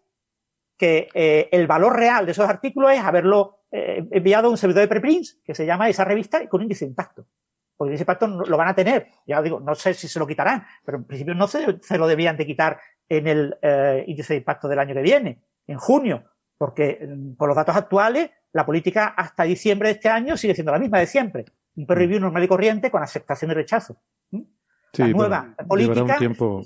que 0.78 1.08
eh, 1.14 1.48
el 1.52 1.66
valor 1.66 1.96
real 1.96 2.26
de 2.26 2.34
esos 2.34 2.50
artículos 2.50 2.92
es 2.92 3.00
haberlo 3.00 3.60
eh, 3.72 4.06
enviado 4.12 4.48
a 4.48 4.52
un 4.52 4.58
servidor 4.58 4.82
de 4.82 4.88
preprints 4.88 5.40
que 5.46 5.56
se 5.56 5.66
llama 5.66 5.88
esa 5.88 6.04
revista 6.04 6.44
y 6.44 6.48
con 6.48 6.62
índice 6.62 6.84
de 6.86 6.90
impacto. 6.90 7.26
Porque 7.78 7.94
ese 7.94 8.04
impacto 8.04 8.28
lo 8.28 8.58
van 8.58 8.68
a 8.68 8.76
tener. 8.76 9.08
Ya 9.26 9.42
digo, 9.42 9.60
no 9.60 9.76
sé 9.76 9.94
si 9.94 10.08
se 10.08 10.20
lo 10.20 10.28
quitarán, 10.28 10.66
pero 10.84 10.98
en 10.98 11.06
principio 11.06 11.36
no 11.36 11.48
se, 11.48 11.80
se 11.82 11.98
lo 11.98 12.06
debían 12.06 12.38
de 12.38 12.46
quitar 12.46 12.80
en 13.08 13.28
el 13.28 13.58
eh, 13.62 14.04
índice 14.08 14.34
de 14.34 14.40
impacto 14.40 14.68
del 14.68 14.80
año 14.80 14.94
que 14.94 15.02
viene, 15.02 15.42
en 15.68 15.78
junio, 15.78 16.24
porque 16.58 17.00
mm, 17.02 17.36
por 17.36 17.48
los 17.48 17.56
datos 17.56 17.76
actuales 17.76 18.30
la 18.52 18.66
política 18.66 19.08
hasta 19.18 19.44
diciembre 19.44 19.90
de 19.90 19.94
este 19.94 20.10
año 20.10 20.38
sigue 20.38 20.54
siendo 20.54 20.72
la 20.72 20.80
misma 20.80 21.00
de 21.00 21.08
siempre 21.08 21.46
un 21.76 21.88
peer 21.88 22.00
review 22.00 22.20
normal 22.20 22.44
y 22.44 22.48
corriente 22.48 22.92
con 22.92 23.02
aceptación 23.04 23.52
y 23.52 23.54
rechazo. 23.54 23.98
la 24.32 25.08
nueva 25.08 25.56
política 25.68 26.18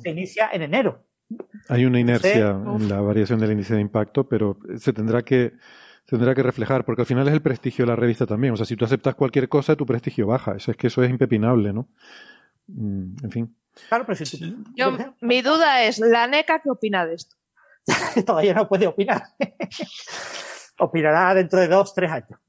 se 0.01 0.09
inicia 0.09 0.49
en 0.51 0.63
enero. 0.63 1.03
Hay 1.69 1.85
una 1.85 1.99
inercia 1.99 2.49
en 2.49 2.87
la 2.87 3.01
variación 3.01 3.39
del 3.39 3.51
índice 3.51 3.75
de 3.75 3.81
impacto, 3.81 4.27
pero 4.27 4.57
se 4.77 4.93
tendrá 4.93 5.23
que 5.23 5.53
tendrá 6.05 6.33
que 6.33 6.43
reflejar, 6.43 6.85
porque 6.85 7.01
al 7.01 7.05
final 7.05 7.27
es 7.27 7.33
el 7.33 7.41
prestigio 7.41 7.83
de 7.83 7.89
la 7.89 7.95
revista 7.97 8.25
también. 8.25 8.53
O 8.53 8.57
sea, 8.57 8.65
si 8.65 8.77
tú 8.77 8.85
aceptas 8.85 9.15
cualquier 9.15 9.49
cosa, 9.49 9.75
tu 9.75 9.85
prestigio 9.85 10.27
baja. 10.27 10.55
Eso 10.55 10.71
es 10.71 10.77
que 10.77 10.87
eso 10.87 11.03
es 11.03 11.09
impepinable, 11.09 11.73
¿no? 11.73 11.89
Mm, 12.67 13.15
en 13.23 13.31
fin. 13.31 13.57
Claro, 13.89 14.05
pero 14.05 14.15
si 14.15 14.55
mi 15.21 15.41
duda 15.41 15.83
es, 15.83 15.99
¿la 15.99 16.27
NECA 16.27 16.61
qué 16.61 16.69
opina 16.69 17.05
de 17.05 17.15
esto? 17.15 17.35
Todavía 18.25 18.53
no 18.53 18.67
puede 18.67 18.87
opinar. 18.87 19.23
opinará 20.79 21.33
dentro 21.33 21.59
de 21.59 21.67
dos, 21.67 21.93
tres 21.93 22.11
años. 22.11 22.39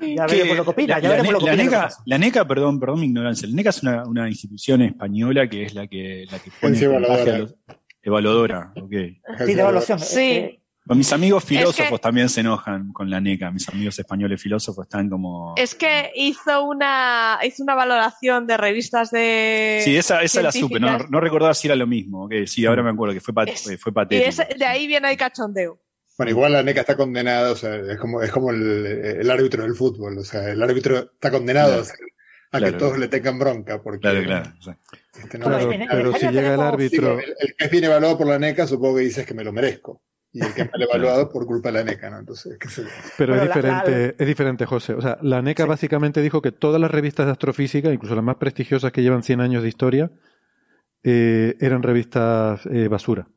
Ya 0.00 0.26
veremos 0.26 0.56
lo 0.56 0.64
que 0.64 0.70
opina, 0.70 0.98
ya 0.98 1.10
veremos 1.10 1.32
lo 1.32 1.38
que 1.40 1.50
opina. 1.50 1.88
La 2.06 2.18
NECA, 2.18 2.46
perdón, 2.46 2.80
perdón 2.80 3.00
mi 3.00 3.06
ignorancia, 3.06 3.48
la 3.48 3.54
NECA 3.54 3.70
es 3.70 3.82
una, 3.82 4.04
una 4.04 4.28
institución 4.28 4.82
española 4.82 5.48
que 5.48 5.64
es 5.64 5.74
la 5.74 5.86
que, 5.86 6.26
la 6.30 6.38
que 6.38 6.50
pone 6.60 6.78
evaluadora. 6.78 7.38
Los, 7.38 7.54
evaluadora, 8.02 8.72
ok. 8.76 8.90
Sí, 8.90 9.54
de 9.54 9.60
evaluación. 9.60 9.98
Sí. 9.98 10.20
Eh, 10.20 10.60
mis 10.94 11.12
amigos 11.12 11.44
filósofos 11.44 12.00
también 12.00 12.30
se 12.30 12.40
enojan 12.40 12.92
con 12.92 13.10
la 13.10 13.20
NECA. 13.20 13.50
Mis 13.50 13.68
amigos 13.68 13.98
españoles 13.98 14.40
filósofos 14.40 14.86
están 14.86 15.10
como. 15.10 15.54
Es 15.56 15.74
que 15.74 16.10
hizo 16.14 16.64
una 16.64 17.38
hizo 17.42 17.62
una 17.62 17.74
valoración 17.74 18.46
de 18.46 18.56
revistas 18.56 19.10
de. 19.10 19.80
Sí, 19.84 19.96
esa, 19.96 20.22
esa 20.22 20.40
la 20.40 20.50
supe. 20.50 20.80
No, 20.80 20.98
no 21.10 21.20
recordaba 21.20 21.52
si 21.52 21.68
era 21.68 21.76
lo 21.76 21.86
mismo. 21.86 22.24
Okay, 22.24 22.46
sí, 22.46 22.64
ahora 22.64 22.82
me 22.82 22.90
acuerdo 22.90 23.14
que 23.14 23.20
fue, 23.20 23.34
fue 23.76 23.92
patético. 23.92 24.42
Y 24.54 24.58
de 24.58 24.64
ahí 24.64 24.86
viene 24.86 25.10
el 25.10 25.16
cachondeo. 25.18 25.78
Bueno, 26.18 26.32
igual 26.32 26.52
la 26.52 26.64
NECA 26.64 26.80
está 26.80 26.96
condenada, 26.96 27.52
o 27.52 27.54
sea, 27.54 27.76
es 27.76 27.96
como, 27.96 28.20
es 28.20 28.32
como 28.32 28.50
el, 28.50 29.30
árbitro 29.30 29.62
del 29.62 29.76
fútbol, 29.76 30.18
o 30.18 30.24
sea, 30.24 30.50
el 30.50 30.60
árbitro 30.60 30.98
está 30.98 31.30
condenado 31.30 31.80
a, 32.50 32.58
que 32.58 32.72
todos 32.72 32.98
le 32.98 33.06
tengan 33.06 33.38
bronca, 33.38 33.80
porque... 33.80 34.00
Claro, 34.00 34.24
claro. 34.24 34.52
Este, 35.16 35.38
pero 35.38 36.12
si 36.14 36.26
llega 36.26 36.54
el 36.54 36.60
árbitro... 36.60 37.20
el, 37.20 37.54
que 37.56 37.64
es 37.64 37.70
bien 37.70 37.84
evaluado 37.84 38.18
por 38.18 38.26
la 38.26 38.36
NECA, 38.36 38.66
supongo 38.66 38.96
que 38.96 39.02
dices 39.02 39.24
que 39.24 39.34
me 39.34 39.44
lo 39.44 39.52
merezco. 39.52 40.02
Y 40.32 40.44
el 40.44 40.52
que 40.54 40.62
es 40.62 40.72
mal 40.72 40.82
evaluado 40.82 41.30
por 41.30 41.46
culpa 41.46 41.70
de 41.70 41.78
la 41.78 41.84
NECA, 41.84 42.10
¿no? 42.10 42.18
Entonces, 42.18 42.58
¿qué 42.58 42.68
Pero 43.16 43.36
es 43.36 43.42
diferente, 43.42 44.16
es 44.18 44.26
diferente, 44.26 44.66
José. 44.66 44.94
O 44.94 45.00
sea, 45.00 45.18
la 45.22 45.40
NECA 45.40 45.66
básicamente 45.66 46.20
dijo 46.20 46.42
que 46.42 46.50
todas 46.50 46.80
las 46.80 46.90
revistas 46.90 47.26
de 47.26 47.32
astrofísica, 47.32 47.92
incluso 47.92 48.16
las 48.16 48.24
más 48.24 48.36
prestigiosas 48.36 48.90
que 48.90 49.02
llevan 49.02 49.22
100 49.22 49.40
años 49.40 49.62
de 49.62 49.68
historia, 49.68 50.10
eh, 51.04 51.54
eran 51.60 51.84
revistas 51.84 52.66
eh, 52.66 52.88
basura. 52.88 53.28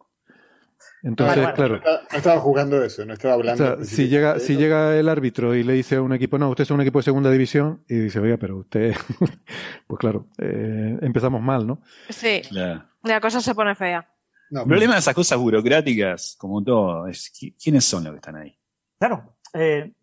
Entonces, 1.04 1.48
claro. 1.54 1.82
No 1.84 2.18
estaba 2.18 2.40
jugando 2.40 2.84
eso, 2.84 3.06
no 3.06 3.14
estaba 3.14 3.34
hablando. 3.34 3.84
si 3.84 4.08
llega, 4.08 4.40
si 4.40 4.56
llega 4.56 4.98
el 4.98 5.10
árbitro 5.10 5.56
y 5.56 5.64
le 5.64 5.74
dice 5.74 5.96
a 5.96 6.02
un 6.02 6.14
equipo, 6.14 6.38
no, 6.38 6.50
usted 6.50 6.64
es 6.64 6.72
un 6.72 6.82
equipo 6.82 7.00
de 7.00 7.04
segunda 7.04 7.32
división, 7.32 7.84
y 7.90 7.96
dice, 7.96 8.20
oiga, 8.20 8.38
pero 8.38 8.58
usted, 8.58 8.96
pues 9.88 10.00
claro, 10.00 10.28
eh, 10.38 10.98
empezamos 11.02 11.42
mal, 11.42 11.66
¿no? 11.66 11.82
Sí. 12.10 12.42
La 12.52 13.20
cosa 13.20 13.42
se 13.42 13.56
pone 13.56 13.74
fea. 13.74 14.08
el 14.52 14.64
problema 14.64 14.94
de 14.94 15.00
esas 15.00 15.16
cosas 15.16 15.40
burocráticas, 15.40 16.36
como 16.38 16.64
todo, 16.64 17.08
es 17.08 17.32
quiénes 17.62 17.84
son 17.84 18.04
los 18.04 18.14
que 18.14 18.18
están 18.18 18.36
ahí. 18.36 18.56
Claro. 19.00 19.38
Eh, 19.54 19.94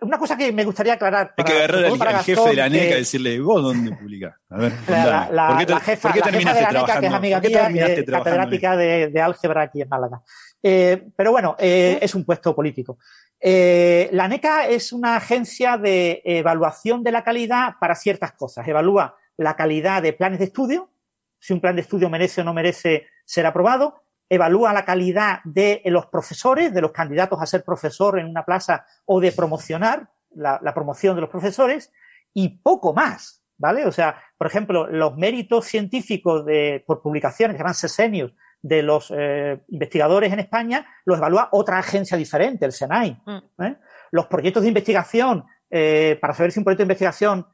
una 0.00 0.18
cosa 0.18 0.36
que 0.36 0.52
me 0.52 0.64
gustaría 0.64 0.94
aclarar. 0.94 1.34
Hay 1.36 1.44
que 1.44 1.52
agarrar 1.52 1.84
al, 1.84 2.24
jefe 2.24 2.48
de 2.48 2.54
la 2.54 2.68
NECA 2.68 2.94
y 2.94 2.98
decirle, 2.98 3.40
¿vos 3.40 3.62
dónde 3.62 3.92
publicás? 3.92 4.34
A 4.50 4.56
ver, 4.56 4.72
la, 4.88 5.28
la, 5.30 5.48
¿por 5.48 5.58
qué, 5.58 5.72
la 5.72 5.80
jefa, 5.80 6.12
de 6.12 6.20
la 6.20 6.30
NECA, 6.30 7.00
que 7.00 7.06
es 7.06 7.12
amiga 7.12 7.40
mía, 7.40 8.04
catedrática 8.06 8.76
de, 8.76 9.08
de, 9.08 9.20
álgebra 9.20 9.62
aquí 9.62 9.82
en 9.82 9.88
Málaga. 9.88 10.22
Eh, 10.62 11.08
pero 11.14 11.30
bueno, 11.30 11.56
eh, 11.58 11.98
es 12.00 12.14
un 12.14 12.24
puesto 12.24 12.54
político. 12.54 12.98
Eh, 13.40 14.08
la 14.12 14.26
NECA 14.26 14.66
es 14.68 14.92
una 14.92 15.16
agencia 15.16 15.76
de 15.78 16.22
evaluación 16.24 17.02
de 17.04 17.12
la 17.12 17.22
calidad 17.22 17.74
para 17.80 17.94
ciertas 17.94 18.32
cosas. 18.32 18.66
Evalúa 18.66 19.16
la 19.36 19.54
calidad 19.54 20.02
de 20.02 20.12
planes 20.12 20.40
de 20.40 20.46
estudio, 20.46 20.90
si 21.38 21.52
un 21.52 21.60
plan 21.60 21.76
de 21.76 21.82
estudio 21.82 22.10
merece 22.10 22.40
o 22.40 22.44
no 22.44 22.52
merece 22.52 23.06
ser 23.24 23.46
aprobado, 23.46 24.02
evalúa 24.28 24.72
la 24.72 24.84
calidad 24.84 25.40
de 25.44 25.82
los 25.86 26.06
profesores, 26.06 26.72
de 26.72 26.80
los 26.80 26.92
candidatos 26.92 27.40
a 27.40 27.46
ser 27.46 27.64
profesor 27.64 28.18
en 28.18 28.26
una 28.26 28.44
plaza 28.44 28.84
o 29.06 29.20
de 29.20 29.32
promocionar 29.32 30.10
la, 30.34 30.74
promoción 30.74 31.14
de 31.14 31.22
los 31.22 31.30
profesores 31.30 31.92
y 32.34 32.60
poco 32.60 32.92
más, 32.92 33.42
¿vale? 33.56 33.86
O 33.86 33.92
sea, 33.92 34.22
por 34.36 34.46
ejemplo, 34.46 34.86
los 34.86 35.16
méritos 35.16 35.66
científicos 35.66 36.44
de, 36.44 36.84
por 36.86 37.02
publicaciones 37.02 37.54
que 37.54 37.60
llaman 37.60 37.74
sesenios 37.74 38.32
de 38.60 38.82
los 38.82 39.12
eh, 39.16 39.62
investigadores 39.68 40.32
en 40.32 40.40
España 40.40 40.86
los 41.04 41.18
evalúa 41.18 41.48
otra 41.52 41.78
agencia 41.78 42.16
diferente, 42.16 42.66
el 42.66 42.72
SENAI. 42.72 43.20
Mm. 43.24 43.62
¿eh? 43.62 43.76
Los 44.10 44.26
proyectos 44.26 44.62
de 44.62 44.68
investigación, 44.68 45.44
eh, 45.70 46.18
para 46.20 46.34
saber 46.34 46.52
si 46.52 46.60
un 46.60 46.64
proyecto 46.64 46.82
de 46.82 46.92
investigación 46.92 47.46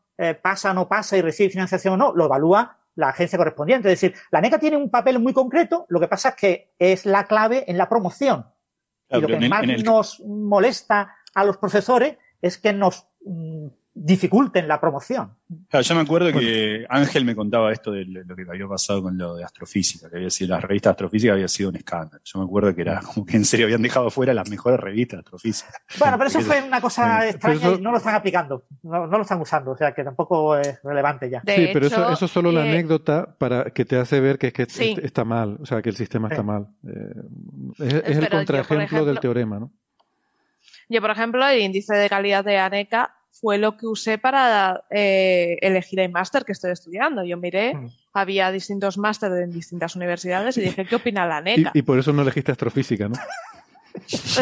pasa 0.43 0.71
o 0.71 0.75
no 0.75 0.89
pasa 0.89 1.17
y 1.17 1.23
recibe 1.23 1.51
financiación 1.51 1.95
o 1.95 1.97
no, 1.97 2.15
lo 2.15 2.27
evalúa 2.27 2.79
la 2.97 3.09
agencia 3.09 3.39
correspondiente. 3.39 3.93
Es 3.93 4.01
decir, 4.01 4.17
la 4.31 4.41
NECA 4.41 4.59
tiene 4.59 4.77
un 4.77 4.91
papel 4.91 5.19
muy 5.19 5.33
concreto, 5.33 5.87
lo 5.89 6.01
que 6.01 6.09
pasa 6.09 6.31
es 6.31 6.35
que 6.37 6.75
es 6.79 7.07
la 7.07 7.25
clave 7.25 7.65
en 7.67 7.79
la 7.79 7.89
promoción. 7.89 8.47
y 9.11 9.21
lo 9.21 9.27
que 9.27 9.49
más 9.49 9.67
nos 9.85 10.21
molesta 10.21 11.15
a 11.35 11.45
los 11.45 11.57
profesores 11.57 12.17
es 12.41 12.59
que 12.59 12.73
nos 12.73 13.07
mm, 13.25 13.67
dificulten 13.95 14.67
la 14.67 14.81
promoción. 14.81 15.37
Claro, 15.69 15.85
yo 15.85 15.95
me 15.95 16.01
acuerdo 16.01 16.33
que 16.33 16.85
Ángel 16.89 17.25
me 17.25 17.37
contaba 17.37 17.73
esto 17.73 17.93
de 17.93 18.05
lo 18.05 18.35
que 18.35 18.45
había 18.49 18.67
pasado 18.67 19.03
con 19.03 19.17
lo 19.17 19.37
de 19.37 19.45
astrofísica, 19.45 20.11
que 20.11 20.17
había 20.17 20.31
sido, 20.31 20.51
la 20.51 20.61
revista 20.61 20.91
astrofísica 20.91 21.33
había 21.33 21.47
sido 21.47 21.71
un 21.71 21.77
escándalo. 21.77 22.21
Yo 22.25 22.41
me 22.41 22.45
acuerdo 22.45 22.75
que 22.75 22.81
era 22.81 23.01
como 23.01 23.25
que 23.25 23.37
en 23.37 23.45
serio 23.45 23.67
habían 23.67 23.83
dejado 23.83 24.11
fuera 24.11 24.35
las 24.35 24.51
mejores 24.51 24.81
revistas 24.81 25.19
de 25.19 25.21
astrofísica. 25.21 25.71
Bueno, 25.99 26.19
pero 26.19 26.29
eso 26.29 26.41
fue 26.43 26.61
una 26.63 26.81
cosa 26.81 27.29
extraña 27.29 27.71
y 27.71 27.81
no 27.81 27.93
lo 27.93 27.99
están 27.99 28.17
aplicando, 28.17 28.65
no, 28.83 29.07
lo 29.07 29.23
están 29.23 29.41
usando, 29.41 29.71
o 29.71 29.77
sea 29.77 29.93
que 29.93 30.03
tampoco 30.03 30.57
es 30.57 30.83
relevante 30.83 31.31
ya. 31.31 31.41
sí, 31.41 31.71
pero 31.73 31.87
eso, 31.87 32.11
eso 32.11 32.25
es 32.25 32.31
solo 32.31 32.51
la 32.51 32.67
eh, 32.67 32.71
anécdota 32.71 33.37
para 33.39 33.71
que 33.71 33.85
te 33.85 33.97
hace 33.97 34.19
ver 34.19 34.39
que 34.39 34.49
es 34.49 34.53
que 34.53 34.67
está 35.03 35.25
mal, 35.25 35.59
o 35.61 35.67
sea 35.67 35.81
que 35.83 35.91
el 35.91 35.97
sistema 35.97 36.29
está 36.29 36.43
mal. 36.43 36.67
Eh, 36.85 38.03
es, 38.07 38.17
el 38.17 38.29
contraejemplo 38.29 39.05
del 39.05 39.21
teorema, 39.21 39.61
¿no? 39.61 39.73
Yo, 40.89 41.01
por 41.01 41.11
ejemplo, 41.11 41.47
el 41.47 41.61
índice 41.61 41.95
de 41.95 42.09
calidad 42.09 42.45
de 42.45 42.59
ANECA 42.59 43.15
fue 43.41 43.59
lo 43.59 43.77
que 43.77 43.87
usé 43.87 44.19
para 44.19 44.85
eh, 44.91 45.59
elegir 45.61 46.01
el 46.01 46.11
máster 46.11 46.45
que 46.45 46.53
estoy 46.53 46.71
estudiando. 46.71 47.25
Yo 47.25 47.37
miré, 47.37 47.75
mm. 47.75 47.89
había 48.13 48.51
distintos 48.51 48.97
másteres 48.97 49.43
en 49.43 49.53
distintas 49.53 49.97
universidades 49.97 50.57
y 50.57 50.63
dije, 50.63 50.87
¿qué 50.87 50.97
opina 50.97 51.27
la 51.27 51.41
NECA? 51.43 51.73
Y, 51.75 51.83
por 51.83 51.99
eso 51.99 52.13
no 52.13 52.23
elegiste 52.23 52.53
astrofísica, 52.53 53.09
¿no? 53.09 53.17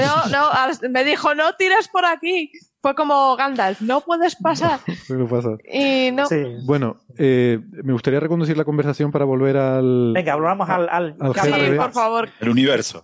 No, 0.00 0.26
no, 0.28 0.90
me 0.90 1.04
dijo, 1.04 1.34
no 1.34 1.54
tires 1.54 1.88
por 1.88 2.04
aquí. 2.04 2.50
Fue 2.80 2.94
como 2.94 3.36
Gandalf, 3.36 3.80
no 3.80 4.00
puedes 4.00 4.34
pasar. 4.36 4.80
No, 5.08 5.28
pasar. 5.28 5.58
Y 5.70 6.10
no. 6.10 6.26
Bueno, 6.64 6.96
eh, 7.16 7.60
me 7.70 7.92
gustaría 7.92 8.18
reconducir 8.18 8.56
la 8.56 8.64
conversación 8.64 9.12
para 9.12 9.24
volver 9.24 9.56
al. 9.56 10.12
Venga, 10.14 10.34
volvamos 10.34 10.68
al. 10.68 10.88
al, 10.88 11.16
sí, 11.42 11.76
por 11.76 11.92
favor. 11.92 12.28
El 12.40 12.48
universo. 12.48 13.02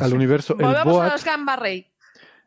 al 0.00 0.12
universo. 0.12 0.56
Volvemos 0.56 1.00
a 1.00 1.10
los 1.10 1.24
Gamma 1.24 1.56
Ray 1.56 1.93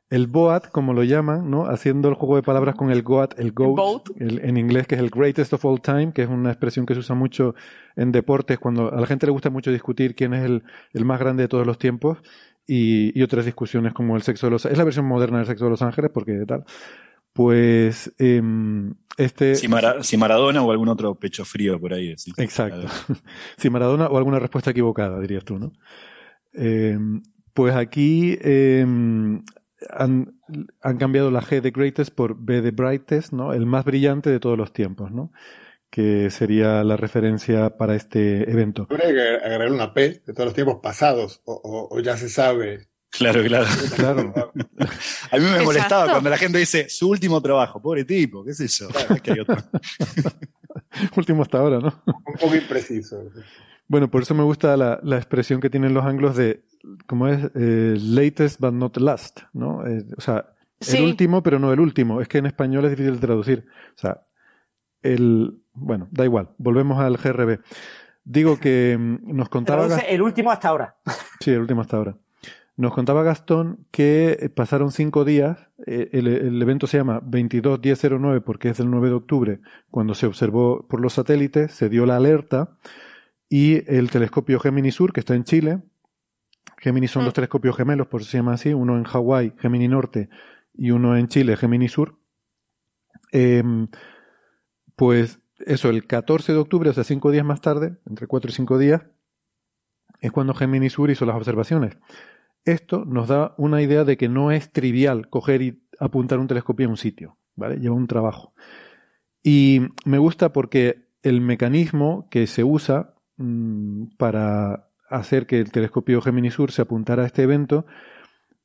el 0.10 0.28
BOAT, 0.28 0.70
como 0.70 0.94
lo 0.94 1.04
llaman, 1.04 1.50
¿no? 1.50 1.66
Haciendo 1.66 2.08
el 2.08 2.16
juego 2.16 2.38
de 2.38 2.44
palabras 2.44 2.76
con 2.76 2.92
el 2.92 3.04
GOAT, 3.04 3.38
el 3.40 3.52
GOAT, 3.52 4.10
en 4.20 4.58
inglés, 4.58 4.88
que 4.88 4.96
es 4.96 5.02
el 5.02 5.10
greatest 5.10 5.52
of 5.54 5.66
all 5.66 5.82
time, 5.82 6.14
que 6.14 6.24
es 6.24 6.30
una 6.30 6.50
expresión 6.50 6.86
que 6.86 6.94
se 6.94 7.02
usa 7.02 7.16
mucho 7.16 7.56
en 7.96 8.14
deportes, 8.14 8.58
cuando 8.58 8.94
a 8.94 9.02
la 9.02 9.06
gente 9.06 9.26
le 9.26 9.34
gusta 9.34 9.50
mucho 9.50 9.72
discutir 9.72 10.16
quién 10.16 10.34
es 10.34 10.46
el, 10.46 11.06
más 11.06 11.20
grande 11.20 11.44
de 11.44 11.50
todos 11.50 11.68
los 11.68 11.78
tiempos, 11.78 12.20
y, 12.66 13.22
otras 13.22 13.46
discusiones 13.46 13.94
como 13.94 14.16
el 14.16 14.22
sexo 14.22 14.48
de 14.48 14.52
los... 14.52 14.66
Es 14.66 14.78
la 14.78 14.84
versión 14.84 15.06
moderna 15.06 15.38
del 15.40 15.48
sexo 15.48 15.66
de 15.66 15.72
los 15.72 15.82
ángeles, 15.82 16.12
porque 16.14 16.44
tal. 16.46 16.66
Pues 17.34 18.14
em, 18.18 18.94
este... 19.18 19.56
Si, 19.56 19.68
Maradona 19.68 20.62
o 20.62 20.72
algún 20.72 20.90
otro 20.90 21.16
pecho 21.16 21.46
frío 21.46 21.80
por 21.80 21.94
ahí. 21.94 22.16
¿sí? 22.18 22.32
Exacto. 22.38 22.88
si 23.58 23.70
Maradona 23.70 24.08
o 24.08 24.18
alguna 24.18 24.40
respuesta 24.40 24.72
equivocada, 24.72 25.20
dirías 25.20 25.46
tú, 25.46 25.60
¿no? 25.60 25.72
Em, 26.54 27.22
pues 27.54 27.76
aquí 27.76 28.38
em, 28.42 29.42
han, 29.90 30.40
han, 30.82 30.98
cambiado 30.98 31.32
la 31.32 31.42
G 31.42 31.62
de 31.62 31.72
greatest 31.72 32.14
por 32.14 32.36
B 32.38 32.62
de 32.62 32.72
brightest, 32.72 33.32
¿no? 33.32 33.54
El 33.54 33.66
más 33.66 33.86
brillante 33.86 34.30
de 34.30 34.40
todos 34.40 34.58
los 34.58 34.74
tiempos, 34.74 35.12
¿no? 35.12 35.32
Que 35.90 36.30
sería 36.30 36.84
la 36.84 36.98
referencia 36.98 37.78
para 37.78 37.96
este 37.96 38.50
evento. 38.50 38.88
Habría 38.90 39.14
que 39.14 39.46
agregar 39.46 39.72
una 39.72 39.94
P 39.94 40.22
de 40.26 40.34
todos 40.34 40.46
los 40.46 40.54
tiempos 40.54 40.80
pasados, 40.82 41.42
o, 41.46 42.00
ya 42.02 42.18
se 42.18 42.30
sabe. 42.30 42.88
Claro, 43.10 43.42
claro. 43.44 43.68
claro. 43.96 44.34
A 45.32 45.38
mí 45.38 45.46
me 45.46 45.62
molestaba 45.62 46.12
cuando 46.12 46.30
la 46.30 46.38
gente 46.38 46.58
dice 46.58 46.90
su 46.90 47.10
último 47.10 47.42
trabajo, 47.42 47.82
pobre 47.82 48.04
tipo, 48.04 48.44
qué 48.44 48.52
es 48.52 48.60
eso. 48.60 48.90
que 49.24 49.32
hay 49.32 49.40
otro. 49.40 49.58
último 51.16 51.42
hasta 51.44 51.60
ahora, 51.60 51.80
¿no? 51.80 52.04
Un 52.06 52.34
poco 52.40 52.56
impreciso. 52.56 53.24
Bueno, 53.88 54.10
por 54.10 54.22
eso 54.22 54.34
me 54.36 54.44
gusta 54.44 54.76
la, 54.76 55.00
la 55.04 55.18
expresión 55.18 55.62
que 55.62 55.70
tienen 55.70 55.94
los 55.94 56.06
anglos 56.06 56.36
de, 56.36 56.64
como 57.06 57.28
es, 57.28 57.50
eh, 57.56 57.96
latest 58.00 58.60
but 58.60 58.74
not 58.74 58.98
last, 58.98 59.42
¿no? 59.54 59.86
Eh, 59.86 60.06
o 60.18 60.22
sea, 60.22 60.54
el 60.80 61.04
último 61.04 61.42
pero 61.42 61.60
no 61.60 61.74
el 61.74 61.80
último. 61.80 62.22
Es 62.22 62.28
que 62.28 62.38
en 62.38 62.46
español 62.46 62.86
es 62.86 62.92
difícil 62.92 63.16
de 63.16 63.20
traducir. 63.20 63.66
O 63.96 64.00
sea, 64.00 64.22
el, 65.02 65.62
bueno, 65.74 66.08
da 66.12 66.26
igual, 66.26 66.50
volvemos 66.58 67.00
al 67.00 67.18
GRB. 67.18 67.60
Digo 68.24 68.60
que 68.60 68.98
mm, 69.00 69.36
nos 69.36 69.50
contaba... 69.50 69.88
el 70.00 70.22
último 70.22 70.52
hasta 70.52 70.70
ahora. 70.70 70.96
Sí, 71.40 71.52
el 71.52 71.60
último 71.60 71.82
hasta 71.82 71.98
ahora. 71.98 72.18
Nos 72.78 72.94
contaba 72.94 73.24
Gastón 73.24 73.86
que 73.92 74.52
pasaron 74.56 74.92
cinco 74.92 75.24
días, 75.24 75.70
eh, 75.86 76.10
el, 76.14 76.28
el, 76.28 76.62
evento 76.62 76.88
se 76.88 76.98
llama 76.98 77.22
22-1009 77.22 78.44
porque 78.44 78.70
es 78.70 78.80
el 78.80 78.90
9 78.90 79.10
de 79.10 79.14
octubre, 79.14 79.60
cuando 79.90 80.14
se 80.14 80.26
observó 80.26 80.88
por 80.88 81.00
los 81.00 81.14
satélites, 81.14 81.72
se 81.72 81.90
dio 81.90 82.06
la 82.06 82.18
alerta 82.18 82.78
y 83.50 83.90
el 83.94 84.10
telescopio 84.10 84.60
Gemini 84.60 84.92
Sur, 84.92 85.14
que 85.14 85.22
está 85.22 85.36
en 85.36 85.44
Chile, 85.44 85.82
Gemini 86.78 87.08
son 87.08 87.24
dos 87.24 87.34
mm. 87.34 87.36
telescopios 87.36 87.76
gemelos, 87.76 88.08
por 88.08 88.22
eso 88.22 88.30
se 88.30 88.38
llama 88.38 88.54
así, 88.54 88.74
uno 88.74 88.98
en 88.98 89.04
Hawái, 89.04 89.54
Gemini 89.58 89.88
Norte, 89.88 90.30
y 90.74 90.92
uno 90.92 91.18
en 91.18 91.28
Chile, 91.28 91.58
Gemini 91.58 91.88
Sur. 91.88 92.20
Em, 93.32 93.88
pues 94.96 95.40
eso, 95.60 95.90
el 95.90 96.06
14 96.06 96.54
de 96.54 96.60
octubre, 96.60 96.90
o 96.90 96.94
sea, 96.94 97.04
cinco 97.04 97.32
días 97.32 97.46
más 97.46 97.62
tarde, 97.62 97.98
entre 98.06 98.28
cuatro 98.28 98.52
y 98.52 98.54
cinco 98.54 98.78
días, 98.78 99.04
es 100.20 100.32
cuando 100.32 100.54
Gemini 100.54 100.90
Sur 100.90 101.10
hizo 101.10 101.26
las 101.26 101.36
observaciones. 101.36 101.98
Esto 102.64 103.06
nos 103.06 103.28
da 103.28 103.56
una 103.58 103.82
idea 103.82 104.04
de 104.04 104.18
que 104.18 104.30
no 104.30 104.52
es 104.52 104.72
trivial 104.72 105.30
coger 105.30 105.62
y 105.62 105.84
apuntar 106.00 106.40
un 106.40 106.48
telescopio 106.48 106.88
a 106.88 106.90
un 106.90 106.98
sitio, 106.98 107.38
¿vale? 107.56 107.78
Lleva 107.80 107.96
un 107.96 108.08
trabajo. 108.08 108.54
Y 109.42 109.82
me 110.06 110.18
gusta 110.18 110.52
porque 110.54 111.08
el 111.22 111.42
mecanismo 111.42 112.28
que 112.30 112.46
se 112.46 112.64
usa 112.64 113.16
Mm, 113.38 114.08
para 114.18 114.88
hacer 115.10 115.46
que 115.46 115.60
el 115.60 115.72
telescopio 115.72 116.22
Gemini 116.22 116.52
Sur 116.52 116.72
se 116.72 116.82
apuntara 116.82 117.24
a 117.24 117.26
este 117.28 117.44
evento 117.44 117.86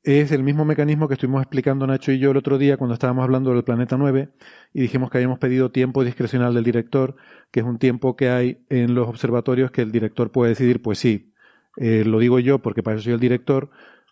es 0.03 0.33
el 0.33 0.43
mismo 0.43 0.65
mecanismo 0.65 1.07
que 1.07 1.13
estuvimos 1.13 1.41
explicando 1.41 1.87
Nacho 1.87 2.11
y 2.11 2.19
yo 2.19 2.31
el 2.31 2.37
otro 2.37 2.57
día 2.57 2.75
cuando 2.75 2.93
estábamos 2.93 3.23
hablando 3.23 3.53
del 3.53 3.63
planeta 3.63 3.97
9 3.97 4.29
y 4.73 4.81
dijimos 4.81 5.09
que 5.09 5.17
habíamos 5.17 5.39
pedido 5.39 5.71
tiempo 5.71 6.03
discrecional 6.03 6.53
del 6.53 6.65
director, 6.65 7.15
que 7.51 7.61
es 7.61 7.65
un 7.65 7.79
tiempo 7.79 8.17
que 8.17 8.29
hay 8.29 8.57
en 8.69 8.95
los 8.95 9.07
observatorios 9.07 9.71
que 9.71 9.81
el 9.81 9.93
director 9.93 10.31
puede 10.31 10.49
decidir, 10.49 10.81
pues 10.81 10.99
sí, 10.99 11.33
eh, 11.77 12.03
lo 12.05 12.19
digo 12.19 12.39
yo 12.39 12.59
porque 12.59 12.83
para 12.83 12.97
eso 12.97 13.05
soy 13.05 13.13
el 13.13 13.19
director, 13.21 13.69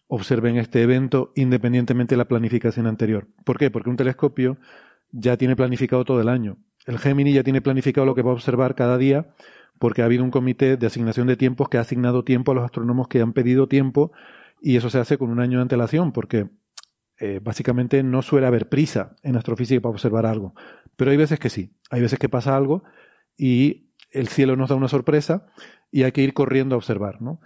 observen 0.07 0.57
este 0.57 0.81
evento 0.81 1.33
independientemente 1.35 2.15
de 2.15 2.17
la 2.17 2.25
planificación 2.25 2.87
anterior. 2.87 3.27
¿Por 3.43 3.57
qué? 3.57 3.69
Porque 3.69 3.89
un 3.89 3.97
telescopio 3.97 4.57
ya 5.11 5.35
tiene 5.37 5.57
planificado 5.57 6.05
todo 6.05 6.21
el 6.21 6.29
año. 6.29 6.57
El 6.85 6.99
Gemini 6.99 7.33
ya 7.33 7.43
tiene 7.43 7.61
planificado 7.61 8.05
lo 8.05 8.15
que 8.15 8.21
va 8.21 8.31
a 8.31 8.33
observar 8.33 8.75
cada 8.75 8.97
día 8.97 9.33
porque 9.79 10.01
ha 10.01 10.05
habido 10.05 10.23
un 10.23 10.31
comité 10.31 10.77
de 10.77 10.87
asignación 10.87 11.27
de 11.27 11.37
tiempos 11.37 11.69
que 11.69 11.77
ha 11.77 11.81
asignado 11.81 12.23
tiempo 12.23 12.51
a 12.51 12.55
los 12.55 12.63
astrónomos 12.63 13.07
que 13.07 13.21
han 13.21 13.33
pedido 13.33 13.67
tiempo 13.67 14.11
y 14.61 14.77
eso 14.77 14.89
se 14.89 14.99
hace 14.99 15.17
con 15.17 15.29
un 15.29 15.39
año 15.39 15.57
de 15.57 15.63
antelación 15.63 16.11
porque 16.11 16.49
eh, 17.19 17.39
básicamente 17.41 18.03
no 18.03 18.21
suele 18.21 18.47
haber 18.47 18.69
prisa 18.69 19.15
en 19.23 19.35
astrofísica 19.35 19.81
para 19.81 19.91
observar 19.91 20.25
algo. 20.25 20.53
Pero 20.95 21.11
hay 21.11 21.17
veces 21.17 21.39
que 21.39 21.49
sí, 21.49 21.73
hay 21.89 22.01
veces 22.01 22.19
que 22.19 22.29
pasa 22.29 22.55
algo 22.55 22.83
y 23.37 23.91
el 24.11 24.27
cielo 24.27 24.55
nos 24.55 24.69
da 24.69 24.75
una 24.75 24.87
sorpresa 24.87 25.47
y 25.91 26.03
hay 26.03 26.11
que 26.11 26.21
ir 26.21 26.33
corriendo 26.33 26.75
a 26.75 26.77
observar, 26.77 27.21
¿no? 27.21 27.39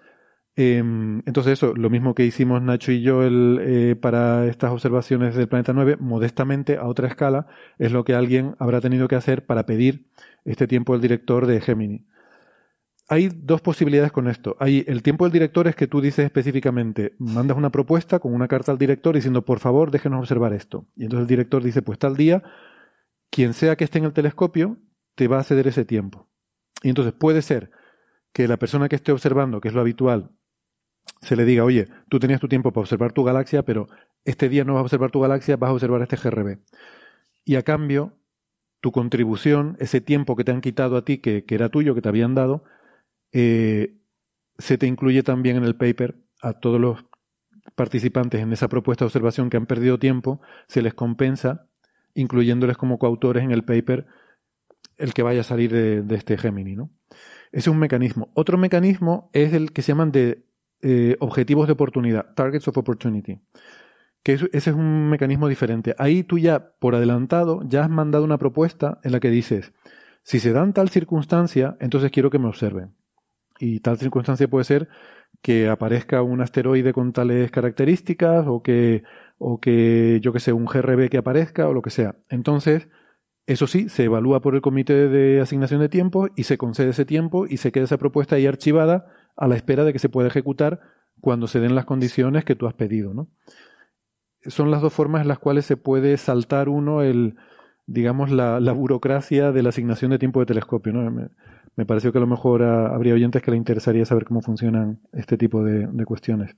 Em, 0.57 1.21
entonces 1.25 1.53
eso, 1.53 1.73
lo 1.75 1.89
mismo 1.89 2.15
que 2.15 2.25
hicimos 2.25 2.61
Nacho 2.61 2.91
y 2.91 3.01
yo 3.01 3.23
el, 3.23 3.59
eh, 3.61 3.95
para 3.95 4.45
estas 4.47 4.71
observaciones 4.71 5.35
del 5.35 5.49
planeta 5.49 5.73
9, 5.73 5.97
modestamente 5.99 6.77
a 6.77 6.85
otra 6.85 7.07
escala, 7.07 7.47
es 7.77 7.91
lo 7.91 8.05
que 8.05 8.13
alguien 8.15 8.55
habrá 8.59 8.79
tenido 8.79 9.07
que 9.07 9.15
hacer 9.15 9.45
para 9.45 9.65
pedir 9.65 10.07
este 10.45 10.67
tiempo 10.67 10.93
al 10.93 11.01
director 11.01 11.45
de 11.45 11.59
Gemini 11.59 12.05
hay 13.07 13.29
dos 13.29 13.61
posibilidades 13.61 14.11
con 14.11 14.27
esto. 14.27 14.55
Hay 14.59 14.83
el 14.87 15.03
tiempo 15.03 15.25
del 15.25 15.31
director 15.31 15.67
es 15.67 15.75
que 15.75 15.87
tú 15.87 16.01
dices 16.01 16.25
específicamente, 16.25 17.13
mandas 17.19 17.57
una 17.57 17.69
propuesta 17.69 18.19
con 18.19 18.33
una 18.33 18.47
carta 18.47 18.71
al 18.71 18.77
director 18.77 19.15
diciendo, 19.15 19.43
por 19.43 19.59
favor, 19.59 19.91
déjenos 19.91 20.19
observar 20.19 20.53
esto. 20.53 20.87
Y 20.95 21.03
entonces 21.03 21.23
el 21.23 21.27
director 21.27 21.63
dice, 21.63 21.81
pues 21.81 21.99
tal 21.99 22.15
día, 22.15 22.43
quien 23.29 23.53
sea 23.53 23.75
que 23.75 23.83
esté 23.83 23.99
en 23.99 24.05
el 24.05 24.13
telescopio, 24.13 24.77
te 25.13 25.27
va 25.27 25.39
a 25.39 25.43
ceder 25.43 25.67
ese 25.67 25.85
tiempo. 25.85 26.29
Y 26.81 26.89
entonces 26.89 27.13
puede 27.13 27.41
ser 27.41 27.71
que 28.33 28.47
la 28.47 28.57
persona 28.57 28.89
que 28.89 28.95
esté 28.95 29.11
observando, 29.11 29.61
que 29.61 29.67
es 29.67 29.73
lo 29.73 29.81
habitual, 29.81 30.31
se 31.21 31.35
le 31.35 31.45
diga, 31.45 31.63
oye, 31.63 31.87
tú 32.09 32.19
tenías 32.19 32.39
tu 32.39 32.47
tiempo 32.47 32.71
para 32.71 32.81
observar 32.81 33.13
tu 33.13 33.23
galaxia, 33.23 33.63
pero 33.63 33.87
este 34.23 34.49
día 34.49 34.63
no 34.63 34.73
vas 34.73 34.81
a 34.81 34.83
observar 34.83 35.11
tu 35.11 35.21
galaxia, 35.21 35.57
vas 35.57 35.69
a 35.69 35.73
observar 35.73 36.01
este 36.01 36.17
GRB. 36.17 36.59
Y 37.43 37.55
a 37.55 37.63
cambio, 37.63 38.17
tu 38.81 38.91
contribución, 38.91 39.77
ese 39.79 40.01
tiempo 40.01 40.35
que 40.35 40.43
te 40.43 40.51
han 40.51 40.61
quitado 40.61 40.97
a 40.97 41.05
ti, 41.05 41.19
que, 41.19 41.45
que 41.45 41.55
era 41.55 41.69
tuyo, 41.69 41.95
que 41.95 42.01
te 42.01 42.09
habían 42.09 42.35
dado, 42.35 42.63
eh, 43.31 43.97
se 44.57 44.77
te 44.77 44.87
incluye 44.87 45.23
también 45.23 45.57
en 45.57 45.63
el 45.63 45.75
paper 45.75 46.15
a 46.41 46.53
todos 46.53 46.79
los 46.79 47.05
participantes 47.75 48.41
en 48.41 48.53
esa 48.53 48.67
propuesta 48.67 49.03
de 49.03 49.07
observación 49.07 49.49
que 49.49 49.57
han 49.57 49.65
perdido 49.65 49.99
tiempo, 49.99 50.41
se 50.67 50.81
les 50.81 50.93
compensa 50.93 51.67
incluyéndoles 52.13 52.77
como 52.77 52.97
coautores 52.97 53.43
en 53.43 53.51
el 53.51 53.63
paper 53.63 54.07
el 54.97 55.13
que 55.13 55.23
vaya 55.23 55.41
a 55.41 55.43
salir 55.43 55.71
de, 55.71 56.15
este 56.15 56.37
Gemini, 56.37 56.75
¿no? 56.75 56.89
Ese 57.51 57.61
es 57.61 57.67
un 57.67 57.79
mecanismo. 57.79 58.31
Otro 58.33 58.57
mecanismo 58.57 59.29
es 59.33 59.53
el 59.53 59.73
que 59.73 59.81
se 59.81 59.91
llaman 59.91 60.11
de 60.11 60.44
eh, 60.81 61.15
objetivos 61.19 61.67
de 61.67 61.73
oportunidad, 61.73 62.33
targets 62.35 62.67
of 62.67 62.77
opportunity, 62.77 63.39
que 64.23 64.33
ese 64.33 64.49
es 64.51 64.67
un 64.67 65.09
mecanismo 65.09 65.47
diferente. 65.47 65.95
Ahí 65.97 66.23
tú 66.23 66.37
ya, 66.37 66.73
por 66.79 66.95
adelantado, 66.95 67.61
ya 67.63 67.83
has 67.83 67.89
mandado 67.89 68.23
una 68.23 68.37
propuesta 68.37 68.99
en 69.03 69.11
la 69.11 69.19
que 69.19 69.29
dices, 69.29 69.73
si 70.23 70.39
se 70.39 70.51
dan 70.51 70.73
tal 70.73 70.89
circunstancia, 70.89 71.77
entonces 71.79 72.11
quiero 72.11 72.31
que 72.31 72.39
me 72.39 72.47
observen. 72.47 72.95
Y 73.59 73.79
tal 73.81 73.97
circunstancia 73.97 74.47
puede 74.47 74.65
ser 74.65 74.89
que 75.41 75.69
aparezca 75.69 76.23
un 76.23 76.41
asteroide 76.41 76.93
con 76.93 77.13
tales 77.13 77.51
características 77.51 78.45
o 78.47 78.63
que, 78.63 79.03
o 79.37 79.59
que 79.59 80.19
yo 80.21 80.33
que 80.33 80.39
sé, 80.39 80.51
un 80.53 80.65
GRB 80.65 81.09
que 81.09 81.17
aparezca 81.17 81.67
o 81.67 81.73
lo 81.73 81.83
que 81.83 81.91
sea. 81.91 82.15
Entonces, 82.29 82.87
eso 83.45 83.67
sí, 83.67 83.89
se 83.89 84.05
evalúa 84.05 84.41
por 84.41 84.55
el 84.55 84.61
comité 84.61 85.07
de 85.07 85.39
asignación 85.39 85.79
de 85.79 85.89
tiempo 85.89 86.29
y 86.35 86.43
se 86.43 86.57
concede 86.57 86.89
ese 86.89 87.05
tiempo 87.05 87.45
y 87.47 87.57
se 87.57 87.71
queda 87.71 87.83
esa 87.83 87.97
propuesta 87.99 88.37
ahí 88.37 88.47
archivada 88.47 89.05
a 89.35 89.47
la 89.47 89.55
espera 89.55 89.83
de 89.83 89.93
que 89.93 89.99
se 89.99 90.09
pueda 90.09 90.27
ejecutar 90.27 90.81
cuando 91.21 91.47
se 91.47 91.59
den 91.59 91.75
las 91.75 91.85
condiciones 91.85 92.45
que 92.45 92.55
tú 92.55 92.67
has 92.67 92.73
pedido, 92.73 93.13
¿no? 93.13 93.29
Son 94.47 94.69
las 94.69 94.81
dos 94.81 94.93
formas 94.93 95.23
en 95.23 95.27
las 95.27 95.39
cuales 95.39 95.65
se 95.65 95.77
puede 95.77 96.17
saltar 96.17 96.69
uno 96.69 97.01
el, 97.01 97.35
digamos, 97.87 98.31
la, 98.31 98.59
burocracia 98.73 99.51
de 99.51 99.63
la 99.63 99.69
asignación 99.69 100.11
de 100.11 100.19
tiempo 100.19 100.39
de 100.39 100.45
telescopio, 100.45 100.93
¿no? 100.93 101.29
Me, 101.75 101.85
pareció 101.85 102.11
que 102.11 102.19
a 102.19 102.21
lo 102.21 102.27
mejor 102.27 102.63
habría 102.63 103.13
oyentes 103.13 103.41
que 103.41 103.51
le 103.51 103.57
interesaría 103.57 104.05
saber 104.05 104.25
cómo 104.25 104.41
funcionan 104.41 105.01
este 105.11 105.37
tipo 105.37 105.63
de, 105.63 106.05
cuestiones. 106.05 106.55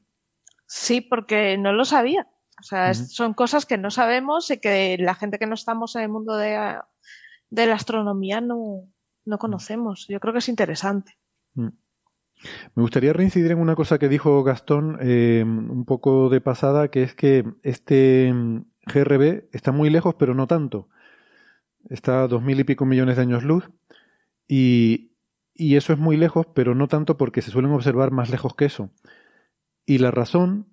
Sí, 0.68 1.02
porque 1.02 1.58
no 1.58 1.72
lo 1.72 1.86
sabía. 1.86 2.28
O 2.60 2.64
sea, 2.64 2.94
son 2.94 3.34
cosas 3.34 3.66
que 3.66 3.78
no 3.78 3.90
sabemos 3.90 4.52
y 4.52 4.60
que 4.60 4.98
la 5.00 5.16
gente 5.16 5.40
que 5.40 5.48
no 5.48 5.54
estamos 5.54 5.96
en 5.96 6.04
el 6.04 6.10
mundo 6.10 6.36
de, 6.36 6.56
la 7.52 7.74
astronomía 7.74 8.42
no, 8.42 8.84
no, 9.26 9.38
conocemos. 9.38 10.08
Yo 10.08 10.20
creo 10.20 10.34
que 10.34 10.40
es 10.40 10.50
interesante. 10.50 11.18
Mm. 11.56 11.70
Me 12.76 12.82
gustaría 12.82 13.14
reincidir 13.14 13.52
en 13.52 13.60
una 13.60 13.76
cosa 13.76 13.98
que 13.98 14.10
dijo 14.10 14.44
Gastón 14.44 14.98
eh, 15.02 15.44
un 15.46 15.86
poco 15.86 16.30
de 16.30 16.42
pasada, 16.42 16.90
que 16.90 17.04
es 17.04 17.16
que 17.16 17.44
este 17.64 18.32
mm, 18.34 18.66
GRB 18.86 19.50
está 19.52 19.72
muy 19.72 19.90
lejos, 19.90 20.16
pero 20.16 20.34
no 20.34 20.48
tanto. 20.48 20.90
Está 21.90 22.24
a 22.24 22.28
dos 22.28 22.44
mil 22.44 22.60
y 22.60 22.64
pico 22.64 22.86
millones 22.86 23.16
de 23.16 23.22
años 23.22 23.44
luz 23.44 23.70
y, 24.48 25.12
y 25.54 25.76
eso 25.76 25.94
es 25.94 26.00
muy 26.00 26.18
lejos, 26.18 26.48
pero 26.54 26.76
no 26.76 26.88
tanto 26.88 27.18
porque 27.18 27.42
se 27.42 27.52
suelen 27.52 27.72
observar 27.72 28.12
más 28.12 28.30
lejos 28.30 28.56
que 28.56 28.66
eso. 28.66 28.92
Y 29.86 30.00
la 30.00 30.12
razón 30.12 30.68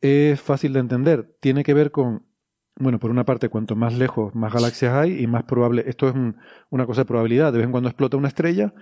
es 0.00 0.40
fácil 0.40 0.72
de 0.72 0.80
entender. 0.80 1.36
Tiene 1.40 1.62
que 1.62 1.74
ver 1.74 1.90
con, 1.90 2.26
bueno, 2.78 2.98
por 2.98 3.10
una 3.10 3.24
parte, 3.24 3.48
cuanto 3.48 3.76
más 3.76 3.94
lejos, 3.94 4.34
más 4.34 4.52
galaxias 4.52 4.94
hay 4.94 5.22
y 5.22 5.26
más 5.26 5.44
probable. 5.44 5.84
Esto 5.86 6.08
es 6.08 6.14
una 6.70 6.86
cosa 6.86 7.02
de 7.02 7.06
probabilidad. 7.06 7.52
De 7.52 7.58
vez 7.58 7.66
en 7.66 7.72
cuando 7.72 7.88
explota 7.88 8.16
una 8.16 8.28
estrella 8.28 8.74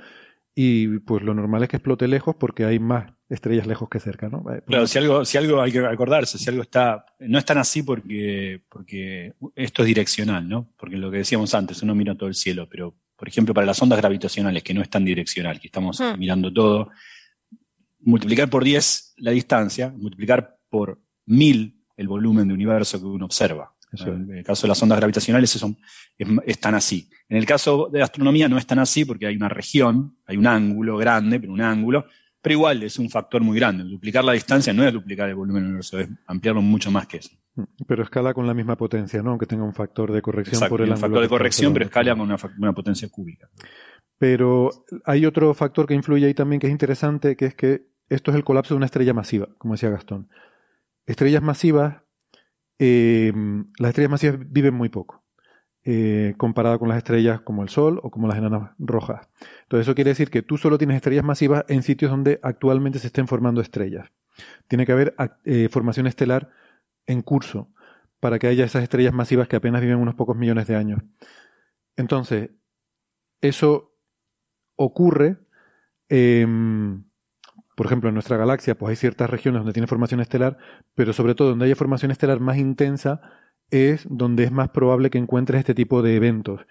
y 0.55 0.99
pues 1.01 1.23
lo 1.23 1.35
normal 1.35 1.65
es 1.65 1.69
que 1.69 1.77
explote 1.77 2.07
lejos 2.07 2.37
porque 2.37 2.65
hay 2.65 2.79
más 2.79 3.13
estrellas 3.29 3.67
lejos 3.67 3.89
que 3.89 3.99
cerca, 3.99 4.29
¿no? 4.29 4.45
Eh, 4.53 4.63
claro, 4.67 4.87
si 4.87 4.99
algo, 4.99 5.25
si 5.25 5.37
algo 5.37 5.61
hay 5.61 5.73
que 5.73 5.85
acordarse, 5.85 6.39
si 6.39 6.49
algo 6.49 6.63
está, 6.63 7.05
no 7.21 7.39
es 7.39 7.45
tan 7.45 7.59
así 7.59 7.83
porque, 7.83 8.63
porque 8.69 9.35
esto 9.57 9.83
es 9.83 9.89
direccional, 9.89 10.49
¿no? 10.49 10.73
Porque 10.77 10.97
lo 10.97 11.11
que 11.11 11.19
decíamos 11.19 11.55
antes, 11.55 11.83
uno 11.83 11.95
mira 11.95 12.15
todo 12.15 12.29
el 12.29 12.35
cielo, 12.35 12.69
pero 12.71 12.95
por 13.17 13.29
ejemplo 13.29 13.53
para 13.53 13.67
las 13.67 13.81
ondas 13.83 13.99
gravitacionales, 13.99 14.63
que 14.63 14.75
no 14.75 14.83
es 14.83 14.91
tan 14.91 15.05
direccional, 15.05 15.59
que 15.59 15.69
estamos 15.69 16.01
hmm. 16.01 16.19
mirando 16.19 16.53
todo, 16.53 16.91
multiplicar 18.01 18.49
por 18.49 18.63
10 18.63 19.15
la 19.19 19.33
distancia, 19.33 19.93
multiplicar 19.97 20.59
por 20.69 21.01
1000 21.27 21.81
el 21.97 22.09
volumen 22.09 22.49
de 22.49 22.55
universo 22.55 23.01
que 23.01 23.07
uno 23.07 23.25
observa. 23.25 23.74
En 24.03 24.39
el 24.39 24.45
caso 24.45 24.67
de 24.67 24.69
las 24.69 24.83
ondas 24.83 24.99
gravitacionales 24.99 25.51
son, 25.51 25.77
es, 26.19 26.59
tan 26.59 26.75
así. 26.75 27.09
En 27.29 27.37
el 27.37 27.47
caso 27.47 27.89
de 27.91 27.99
la 27.99 28.05
astronomía 28.05 28.49
no 28.49 28.59
es 28.59 28.67
tan 28.67 28.79
así 28.79 29.05
porque 29.05 29.27
hay 29.27 29.37
una 29.37 29.49
región, 29.49 30.17
hay 30.27 30.37
un 30.37 30.47
ángulo 30.47 30.97
grande, 30.97 31.41
pero 31.41 31.53
un 31.53 31.61
ángulo, 31.61 32.07
pero 32.41 32.55
igual 32.55 32.83
es 32.83 32.99
un 32.99 33.09
factor 33.09 33.43
muy 33.43 33.59
grande. 33.59 33.85
Duplicar 33.85 34.25
la 34.25 34.33
distancia 34.33 34.73
no 34.73 34.87
es 34.87 34.93
duplicar 34.93 35.29
el 35.29 35.35
volumen 35.35 35.63
del 35.63 35.71
universo, 35.71 35.99
es 35.99 36.09
ampliarlo 36.27 36.63
mucho 36.63 36.91
más 36.91 37.07
que 37.07 37.19
eso. 37.19 37.31
Mm, 37.55 37.63
pero 37.87 38.03
escala 38.03 38.35
con 38.35 38.47
la 38.47 38.55
misma 38.55 38.77
potencia, 38.77 39.23
¿no? 39.23 39.31
Aunque 39.31 39.47
tenga 39.47 39.65
un 39.65 39.75
factor 39.75 40.13
de 40.13 40.21
corrección 40.21 40.69
por 40.69 40.83
el 40.83 40.91
un 40.91 40.97
factor 40.97 41.23
de 41.23 41.29
corrección, 41.29 41.73
pero 41.73 41.87
escala 41.87 42.17
con 42.17 42.31
una, 42.59 42.73
potencia 42.73 43.09
cúbica. 43.09 43.49
Pero 44.19 44.71
hay 45.05 45.27
otro 45.27 45.55
factor 45.55 45.87
que 45.87 45.95
influye 45.95 46.27
ahí 46.27 46.35
también 46.35 46.61
que 46.61 46.67
es 46.67 46.73
interesante, 46.73 47.37
que 47.37 47.47
es 47.47 47.55
que 47.55 47.87
esto 48.09 48.31
es 48.31 48.37
el 48.37 48.45
colapso 48.45 48.75
de 48.75 48.77
una 48.77 48.87
estrella 48.87 49.15
masiva, 49.15 49.49
como 49.59 49.75
decía 49.75 49.91
Gastón. 49.91 50.29
Estrellas 51.07 51.43
masivas 51.43 52.04
eh, 52.79 53.33
las 53.79 53.91
estrellas 53.91 54.11
masivas 54.11 54.39
viven 54.51 54.75
muy 54.75 54.89
poco, 54.89 55.25
eh, 55.85 56.35
con 56.39 56.55
las 56.89 56.99
estrellas 56.99 57.41
como 57.43 57.63
el 57.63 57.69
Sol 57.69 58.01
o 58.03 58.11
como 58.11 58.27
las 58.27 58.39
enanas 58.39 58.73
rojas. 58.79 59.29
Entonces 59.63 59.87
eso 59.87 59.95
quiere 59.95 60.11
decir 60.11 60.31
que 60.31 60.43
tú 60.43 60.57
solo 60.57 60.79
tienes 60.79 60.97
estrellas 60.97 61.25
masivas 61.25 61.65
en 61.69 61.83
sitios 61.83 62.11
donde 62.11 62.41
actualmente 62.43 62.99
se 62.99 63.09
estén 63.09 63.29
formando 63.29 63.61
estrellas. 63.61 64.11
Tiene 64.69 64.87
que 64.87 64.93
haber 64.93 65.15
eh, 65.45 65.69
formación 65.71 66.07
estelar 66.07 66.51
en 67.07 67.23
curso 67.23 67.71
para 68.21 68.39
que 68.39 68.47
haya 68.47 68.65
esas 68.65 68.83
estrellas 68.83 69.13
masivas 69.13 69.49
que 69.49 69.57
apenas 69.57 69.83
viven 69.83 69.99
unos 69.99 70.15
pocos 70.15 70.37
millones 70.37 70.67
de 70.67 70.77
años. 70.77 71.03
Entonces, 71.97 72.51
eso 73.41 73.95
ocurre 74.77 75.37
em, 76.09 77.05
por 77.75 77.87
ejemplo, 77.87 78.09
en 78.09 78.15
nuestra 78.15 78.37
galaxia, 78.37 78.77
pues 78.77 78.91
hay 78.91 78.97
ciertas 78.97 79.31
regiones 79.31 79.61
donde 79.61 79.73
tiene 79.73 79.87
formación 79.87 80.21
estelar, 80.21 80.59
pero 80.95 81.13
sobre 81.13 81.35
todo 81.35 81.51
donde 81.51 81.67
haya 81.67 81.77
formación 81.77 82.11
estelar 82.11 82.41
más 82.41 82.57
intensa 82.57 83.21
es 83.71 84.07
donde 84.09 84.45
es 84.45 84.53
más 84.53 84.71
probable 84.71 85.11
que 85.11 85.19
encuentres 85.19 85.61
este 85.61 85.75
tipo 85.75 86.03
de 86.03 86.17
eventos. 86.17 86.67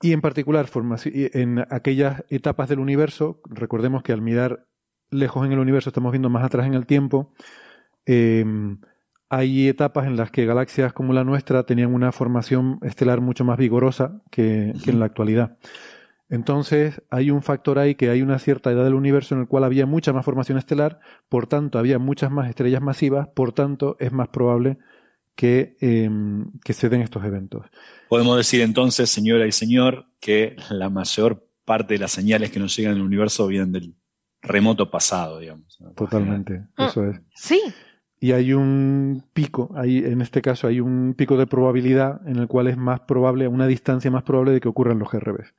Y 0.00 0.12
en 0.12 0.20
particular, 0.20 0.66
en 1.14 1.64
aquellas 1.70 2.24
etapas 2.28 2.68
del 2.68 2.80
universo, 2.80 3.40
recordemos 3.48 4.02
que 4.02 4.12
al 4.12 4.20
mirar 4.20 4.66
lejos 5.10 5.46
en 5.46 5.52
el 5.52 5.58
universo 5.58 5.90
estamos 5.90 6.12
viendo 6.12 6.28
más 6.28 6.44
atrás 6.44 6.66
en 6.66 6.74
el 6.74 6.86
tiempo, 6.86 7.32
em, 8.04 8.80
hay 9.28 9.68
etapas 9.68 10.06
en 10.06 10.16
las 10.16 10.30
que 10.30 10.46
galaxias 10.46 10.92
como 10.92 11.12
la 11.12 11.24
nuestra 11.24 11.64
tenían 11.64 11.94
una 11.94 12.12
formación 12.12 12.78
estelar 12.82 13.20
mucho 13.20 13.44
más 13.44 13.58
vigorosa 13.58 14.22
que 14.30 14.72
en 14.86 15.00
la 15.00 15.06
actualidad. 15.06 15.58
Entonces 16.28 17.02
hay 17.08 17.30
un 17.30 17.42
factor 17.42 17.78
ahí 17.78 17.94
que 17.94 18.10
hay 18.10 18.22
una 18.22 18.38
cierta 18.38 18.72
edad 18.72 18.84
del 18.84 18.94
universo 18.94 19.34
en 19.34 19.42
el 19.42 19.46
cual 19.46 19.64
había 19.64 19.86
mucha 19.86 20.12
más 20.12 20.24
formación 20.24 20.58
estelar, 20.58 20.98
por 21.28 21.46
tanto 21.46 21.78
había 21.78 21.98
muchas 21.98 22.30
más 22.30 22.48
estrellas 22.48 22.82
masivas, 22.82 23.28
por 23.28 23.52
tanto 23.52 23.96
es 24.00 24.12
más 24.12 24.28
probable 24.28 24.78
que, 25.36 25.76
em, 25.80 26.50
que 26.64 26.72
se 26.72 26.88
den 26.88 27.02
estos 27.02 27.24
eventos. 27.24 27.66
Podemos 28.08 28.36
decir 28.36 28.62
entonces, 28.62 29.08
señora 29.08 29.46
y 29.46 29.52
señor, 29.52 30.06
que 30.20 30.56
la 30.70 30.90
mayor 30.90 31.46
parte 31.64 31.94
de 31.94 32.00
las 32.00 32.12
señales 32.12 32.50
que 32.50 32.58
nos 32.58 32.74
llegan 32.76 32.92
en 32.92 32.98
el 32.98 33.04
universo 33.04 33.46
vienen 33.46 33.72
del 33.72 33.94
remoto 34.42 34.90
pasado, 34.90 35.38
digamos. 35.38 35.78
Totalmente, 35.94 36.64
ah, 36.76 36.86
eso 36.86 37.04
es. 37.04 37.20
Sí. 37.34 37.60
Y 38.18 38.32
hay 38.32 38.52
un 38.54 39.24
pico, 39.32 39.70
hay, 39.76 39.98
en 39.98 40.22
este 40.22 40.40
caso 40.40 40.66
hay 40.66 40.80
un 40.80 41.14
pico 41.14 41.36
de 41.36 41.46
probabilidad 41.46 42.26
en 42.26 42.36
el 42.36 42.48
cual 42.48 42.66
es 42.66 42.76
más 42.76 43.00
probable, 43.00 43.46
una 43.46 43.66
distancia 43.66 44.10
más 44.10 44.22
probable 44.22 44.52
de 44.52 44.60
que 44.60 44.68
ocurran 44.68 44.98
los 44.98 45.10
GRBs 45.10 45.54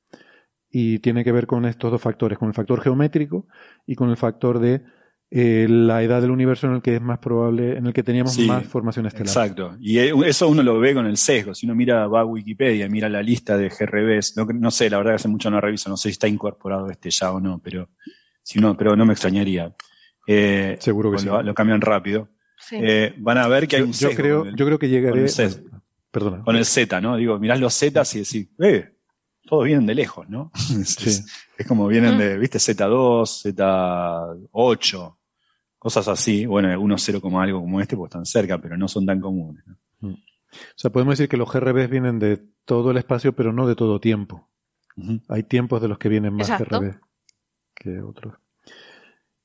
y 0.80 1.00
tiene 1.00 1.24
que 1.24 1.32
ver 1.32 1.48
con 1.48 1.66
estos 1.66 1.90
dos 1.90 2.00
factores, 2.00 2.38
con 2.38 2.50
el 2.50 2.54
factor 2.54 2.80
geométrico 2.82 3.48
y 3.88 3.96
con 3.96 4.12
el 4.12 4.16
factor 4.16 4.60
de 4.60 4.84
eh, 5.32 5.66
la 5.68 6.04
edad 6.04 6.22
del 6.22 6.30
universo 6.30 6.68
en 6.68 6.76
el 6.76 6.82
que 6.84 6.98
es 6.98 7.02
más 7.02 7.18
probable, 7.18 7.78
en 7.78 7.88
el 7.88 7.94
que 7.94 8.04
teníamos 8.04 8.38
más 8.38 8.68
formación 8.68 9.08
estelar. 9.08 9.26
Exacto. 9.26 9.76
Y 9.80 9.98
e, 9.98 10.14
eso 10.28 10.48
uno 10.48 10.62
lo 10.62 10.80
ve 10.80 10.94
con 10.94 11.08
el 11.08 11.18
sesgo. 11.18 11.56
Si 11.56 11.66
uno 11.66 11.74
mira, 11.74 12.06
va 12.06 12.20
a 12.20 12.26
Wikipedia, 12.26 12.88
mira 12.90 13.10
la 13.10 13.24
lista 13.24 13.58
de 13.58 13.70
GRBs, 13.70 14.36
no, 14.54 14.70
sé, 14.70 14.88
la 14.92 15.00
verdad 15.00 15.14
que 15.14 15.16
hace 15.16 15.28
mucho 15.30 15.50
no 15.50 15.60
reviso, 15.60 15.90
no 15.90 15.98
sé 15.98 16.10
si 16.10 16.12
está 16.12 16.28
incorporado 16.28 16.92
este 16.92 17.10
ya 17.10 17.32
o 17.32 17.40
no, 17.40 17.60
pero 17.60 17.90
si 18.44 18.60
no, 18.60 18.78
pero 18.78 18.96
no 18.96 19.04
me 19.04 19.14
extrañaría. 19.14 19.74
Eh, 20.28 20.78
Seguro 20.80 21.12
que 21.12 21.18
sí. 21.18 21.26
Lo, 21.26 21.56
cambian 21.56 21.82
rápido. 21.82 22.30
Eh, 22.70 23.16
van 23.18 23.40
a 23.40 23.48
ver 23.48 23.68
que 23.68 23.78
hay 23.78 23.82
un 23.82 23.96
sesgo. 23.96 24.12
Yo 24.12 24.16
creo, 24.16 24.46
yo 24.56 24.64
creo 24.68 24.78
que 24.78 24.90
llegaré. 24.90 25.26
Con 25.26 25.44
el, 25.44 25.72
Perdona. 26.12 26.44
Con 26.44 26.56
el 26.56 26.66
Z, 26.66 27.02
¿no? 27.02 27.18
Digo, 27.18 27.40
mirás 27.40 27.60
los 27.60 27.74
Z 27.74 28.04
y 28.14 28.20
decís, 28.20 28.50
eh, 28.60 28.97
todos 29.48 29.66
vienen 29.66 29.88
de 29.88 29.96
lejos, 29.96 30.30
¿no? 30.30 30.52
Es, 31.58 31.66
como 31.68 31.88
vienen 31.88 32.20
de, 32.20 32.38
viste, 32.38 32.60
Z2, 32.60 33.56
Z8, 33.56 35.18
cosas 35.80 36.08
así. 36.08 36.46
Bueno, 36.46 36.70
algunos 36.70 37.02
0, 37.02 37.20
algo 37.40 37.62
como 37.62 37.82
este, 37.82 37.98
pues 37.98 38.10
están 38.10 38.26
cerca, 38.26 38.60
pero 38.60 38.78
no 38.78 38.88
son 38.88 39.08
tan 39.08 39.20
comunes. 39.20 39.64
Mm. 40.02 40.12
O 40.12 40.76
sea, 40.76 40.92
podemos 40.92 41.14
decir 41.18 41.28
que 41.28 41.38
los 41.38 41.52
GRBs 41.52 41.90
vienen 41.90 42.20
de 42.20 42.46
todo 42.64 42.92
el 42.92 42.98
espacio, 42.98 43.34
pero 43.34 43.52
no 43.52 43.68
de 43.68 43.76
todo 43.76 44.00
tiempo. 44.00 44.48
Hay 45.30 45.44
tiempos 45.44 45.82
de 45.82 45.88
los 45.88 45.98
que 46.00 46.10
vienen 46.10 46.34
más 46.34 46.50
GRB 46.50 47.00
que 47.76 48.02
otros. 48.02 48.36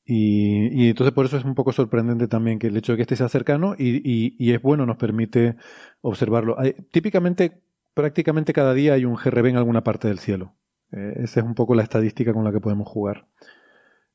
Y, 0.05 0.89
entonces 0.89 1.15
por 1.15 1.27
eso 1.27 1.37
es 1.37 1.45
un 1.45 1.55
poco 1.55 1.73
sorprendente 1.73 2.27
también 2.27 2.59
que 2.59 2.67
el 2.67 2.77
hecho 2.77 2.93
de 2.93 2.97
que 2.97 3.03
este 3.03 3.17
sea 3.17 3.29
cercano 3.29 3.75
y, 3.79 4.35
y 4.39 4.53
es 4.53 4.61
bueno, 4.61 4.87
nos 4.87 4.97
permite 4.97 5.57
observarlo. 6.01 6.59
Hay, 6.59 6.73
típicamente 6.91 7.63
prácticamente 7.95 8.53
cada 8.53 8.75
día 8.75 8.95
hay 8.95 9.05
un 9.05 9.15
GRB 9.15 9.47
en 9.47 9.57
alguna 9.57 9.85
parte 9.85 10.09
del 10.09 10.19
cielo. 10.19 10.55
Eh, 10.93 11.15
esa 11.25 11.41
es 11.41 11.47
un 11.47 11.55
poco 11.55 11.75
la 11.75 11.83
estadística 11.83 12.33
con 12.33 12.45
la 12.45 12.53
que 12.53 12.61
podemos 12.61 12.89
jugar. 12.89 13.27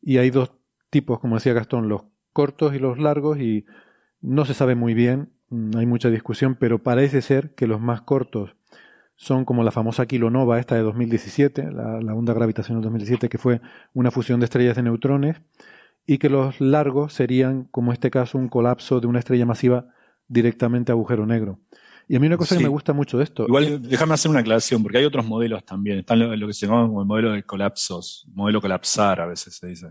Y 0.02 0.18
hay 0.18 0.30
dos 0.30 0.52
tipos, 0.90 1.20
como 1.20 1.36
decía 1.36 1.54
Gastón, 1.54 1.90
los 1.90 2.04
cortos 2.34 2.76
y 2.76 2.80
los 2.80 3.00
largos, 3.00 3.40
y 3.40 3.66
no 4.22 4.46
se 4.46 4.54
sabe 4.54 4.76
muy 4.76 4.94
bien, 4.94 5.34
mm, 5.50 5.78
hay 5.78 5.86
mucha 5.86 6.10
discusión, 6.10 6.56
pero 6.56 6.84
parece 6.84 7.22
ser 7.22 7.56
que 7.56 7.68
los 7.68 7.82
más 7.82 8.02
cortos 8.02 8.56
son 9.16 9.46
como 9.46 9.64
la 9.64 9.72
famosa 9.72 10.06
kilonova 10.06 10.60
esta 10.60 10.76
de 10.76 10.82
2017, 10.82 11.72
la, 11.72 12.00
la 12.02 12.14
onda 12.14 12.34
gravitacional 12.34 12.84
2017, 12.84 13.30
que 13.30 13.40
fue 13.40 13.62
una 13.94 14.12
fusión 14.12 14.40
de 14.40 14.46
estrellas 14.46 14.76
de 14.76 14.84
neutrones, 14.84 15.42
y 16.06 16.20
que 16.20 16.30
los 16.30 16.62
largos 16.62 17.14
serían, 17.14 17.66
como 17.66 17.92
este 17.92 18.12
caso, 18.12 18.38
un 18.38 18.48
colapso 18.48 19.02
de 19.02 19.08
una 19.08 19.20
estrella 19.20 19.46
masiva 19.46 19.88
directamente 20.28 20.92
a 20.92 20.94
agujero 20.94 21.26
negro. 21.26 21.60
Y 22.08 22.16
a 22.16 22.20
mí 22.20 22.28
una 22.28 22.38
cosa 22.38 22.56
que 22.56 22.64
me 22.64 22.70
gusta 22.70 22.94
mucho 22.94 23.18
de 23.18 23.26
esto. 23.26 23.46
Igual, 23.46 23.82
déjame 23.82 24.14
hacer 24.14 24.32
una 24.32 24.40
aclaración, 24.40 24.82
porque 24.82 25.00
hay 25.00 25.06
otros 25.06 25.26
modelos 25.26 25.66
también. 25.66 26.00
Están 26.00 26.40
lo, 26.40 26.48
que 26.48 26.54
se 26.54 26.66
llama 26.66 26.88
como 26.88 27.02
el 27.02 27.08
modelo 27.08 27.32
de 27.34 27.44
colapsos, 27.44 28.26
modelo 28.34 28.62
colapsar 28.62 29.20
a 29.22 29.26
veces 29.26 29.56
se 29.56 29.68
dice. 29.68 29.88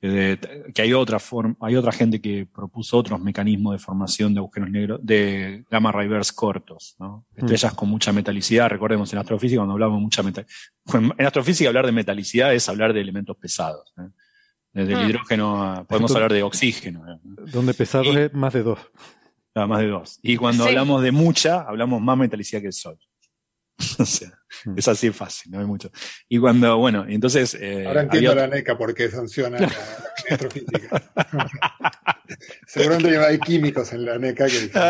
Que, 0.00 0.38
hay 0.78 0.94
otra 0.94 1.18
forma, 1.18 1.56
hay 1.60 1.76
otra 1.76 1.92
gente 1.92 2.22
que 2.22 2.46
propuso 2.46 2.96
otros 2.96 3.20
mecanismos 3.20 3.74
de 3.74 3.78
formación 3.78 4.32
de 4.32 4.40
agujeros 4.40 4.70
negros, 4.70 5.00
de 5.02 5.66
gamma 5.70 5.92
reverse 5.92 6.34
cortos, 6.34 6.96
¿no? 6.98 7.26
Mm. 7.36 7.40
Estrellas 7.40 7.74
con 7.74 7.90
mucha 7.90 8.10
metalicidad, 8.10 8.70
recordemos 8.70 9.12
en 9.12 9.18
astrofísica 9.18 9.58
cuando 9.58 9.74
hablamos 9.74 9.98
de 9.98 10.02
mucha 10.02 10.22
metalicidad. 10.22 11.12
En 11.18 11.26
astrofísica 11.26 11.68
hablar 11.68 11.84
de 11.84 11.92
metalicidad 11.92 12.54
es 12.54 12.66
hablar 12.70 12.94
de 12.94 13.02
elementos 13.02 13.36
pesados. 13.36 13.92
¿eh? 13.98 14.08
Desde 14.72 14.92
el 14.94 14.98
ah. 14.98 15.08
hidrógeno 15.08 15.86
podemos 15.86 16.14
hablar 16.14 16.32
de 16.32 16.42
oxígeno. 16.42 17.04
¿eh? 17.12 17.18
Donde 17.52 17.74
pesado 17.74 18.04
es 18.04 18.32
más 18.32 18.54
de 18.54 18.62
dos. 18.62 18.78
Más 19.66 19.80
de 19.80 19.88
dos. 19.88 20.18
Y 20.22 20.36
cuando 20.36 20.64
hablamos 20.64 21.02
de 21.02 21.12
mucha, 21.12 21.62
hablamos 21.62 22.00
más 22.00 22.16
metalicidad 22.16 22.60
que 22.60 22.68
el 22.68 22.72
Sol. 22.72 22.98
o 23.98 24.04
sea, 24.04 24.39
mm. 24.64 24.74
es 24.78 24.88
así 24.88 25.10
fácil, 25.10 25.52
no 25.52 25.60
hay 25.60 25.66
mucho. 25.66 25.90
Y 26.28 26.38
cuando, 26.38 26.78
bueno, 26.78 27.04
entonces... 27.08 27.56
Eh, 27.60 27.84
Ahora 27.86 28.02
entiendo 28.02 28.34
la 28.34 28.46
NECA 28.46 28.76
por 28.76 28.94
qué 28.94 29.08
funciona 29.08 29.58
la, 29.58 29.70
astrofísica. 30.30 31.02
Seguramente 32.66 33.18
hay 33.18 33.38
químicos 33.38 33.92
en 33.92 34.04
la 34.04 34.18
NECA 34.18 34.46
que 34.46 34.52
dicen... 34.52 34.82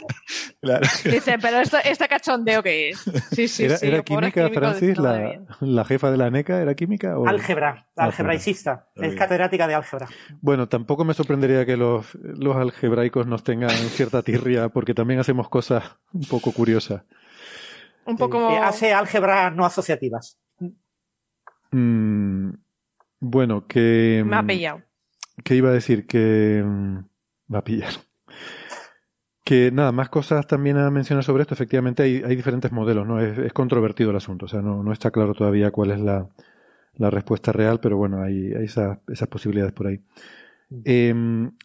claro. 0.60 0.86
Dice, 1.04 1.38
pero 1.40 1.60
esto, 1.60 1.78
este 1.84 2.08
cachondeo 2.08 2.62
que 2.62 2.90
es. 2.90 2.98
Sí, 3.32 3.48
sí, 3.48 3.64
¿Era, 3.64 3.76
sí. 3.76 3.86
¿era 3.86 4.02
química, 4.02 4.48
Francis? 4.50 4.98
La, 4.98 5.40
la, 5.60 5.84
jefa 5.84 6.10
de 6.10 6.16
la 6.16 6.30
NECA 6.30 6.60
era 6.60 6.74
química? 6.74 7.18
O... 7.18 7.26
Álgebra, 7.26 7.86
algebraicista. 7.96 8.88
Es 8.96 9.14
catedrática 9.14 9.66
de 9.68 9.74
álgebra. 9.74 10.08
Bueno, 10.40 10.68
tampoco 10.68 11.04
me 11.04 11.14
sorprendería 11.14 11.64
que 11.64 11.76
los, 11.76 12.14
los 12.14 12.56
algebraicos 12.56 13.26
nos 13.26 13.44
tengan 13.44 13.70
cierta 13.70 14.22
tirria, 14.22 14.68
porque 14.68 14.94
también 14.94 15.20
hacemos 15.20 15.48
cosas 15.48 15.84
un 16.12 16.24
poco 16.24 16.52
curiosas. 16.52 17.02
Un 18.08 18.16
poco. 18.16 18.48
hace 18.48 18.94
álgebras 18.94 19.54
no 19.54 19.66
asociativas. 19.66 20.38
Mm, 21.70 22.50
bueno, 23.20 23.66
que. 23.66 24.24
Me 24.26 24.36
ha 24.36 24.42
pillado. 24.42 24.82
¿Qué 25.44 25.54
iba 25.54 25.68
a 25.68 25.74
decir? 25.74 26.06
Que. 26.06 26.62
Mm, 26.64 26.98
va 27.52 27.58
a 27.58 27.64
pillar. 27.64 27.92
Que 29.44 29.70
nada, 29.70 29.92
más 29.92 30.08
cosas 30.08 30.46
también 30.46 30.78
a 30.78 30.90
mencionar 30.90 31.22
sobre 31.22 31.42
esto. 31.42 31.52
Efectivamente, 31.52 32.02
hay, 32.02 32.22
hay 32.24 32.34
diferentes 32.34 32.72
modelos, 32.72 33.06
¿no? 33.06 33.20
Es, 33.20 33.52
controvertido 33.52 34.10
el 34.10 34.16
asunto. 34.16 34.46
O 34.46 34.48
sea, 34.48 34.62
no, 34.62 34.82
no 34.82 34.92
está 34.92 35.10
claro 35.10 35.34
todavía 35.34 35.70
cuál 35.70 35.90
es 35.90 36.00
la, 36.00 36.28
la 36.94 37.10
respuesta 37.10 37.52
real, 37.52 37.78
pero 37.80 37.98
bueno, 37.98 38.22
hay, 38.22 38.54
hay 38.54 38.64
esas, 38.64 38.98
esas 39.08 39.28
posibilidades 39.28 39.72
por 39.72 39.86
ahí. 39.86 40.00
Eh, 40.84 41.14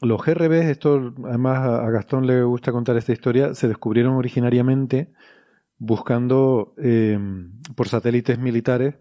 los 0.01 0.25
GRB, 0.25 0.69
esto 0.69 1.13
además 1.25 1.59
a 1.59 1.89
Gastón 1.89 2.25
le 2.25 2.43
gusta 2.43 2.71
contar 2.71 2.95
esta 2.95 3.11
historia, 3.11 3.53
se 3.53 3.67
descubrieron 3.67 4.15
originariamente 4.15 5.11
buscando 5.83 6.73
eh, 6.77 7.19
por 7.75 7.89
satélites 7.89 8.39
militares 8.39 8.95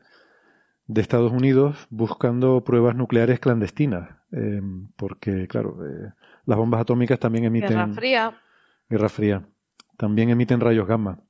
de 0.89 1.01
Estados 1.01 1.31
Unidos, 1.31 1.77
buscando 1.91 2.65
pruebas 2.65 2.97
nucleares 2.97 3.39
clandestinas, 3.39 4.11
eh, 4.33 4.61
porque 4.97 5.47
claro, 5.47 5.79
eh, 5.87 6.13
las 6.45 6.59
bombas 6.59 6.81
atómicas 6.81 7.21
también 7.21 7.45
emiten... 7.45 7.71
Guerra 7.71 7.89
fría. 7.93 8.41
Guerra 8.89 9.09
fría. 9.09 9.49
También 9.97 10.31
emiten 10.31 10.59
rayos 10.59 10.89
gamma. 10.89 11.21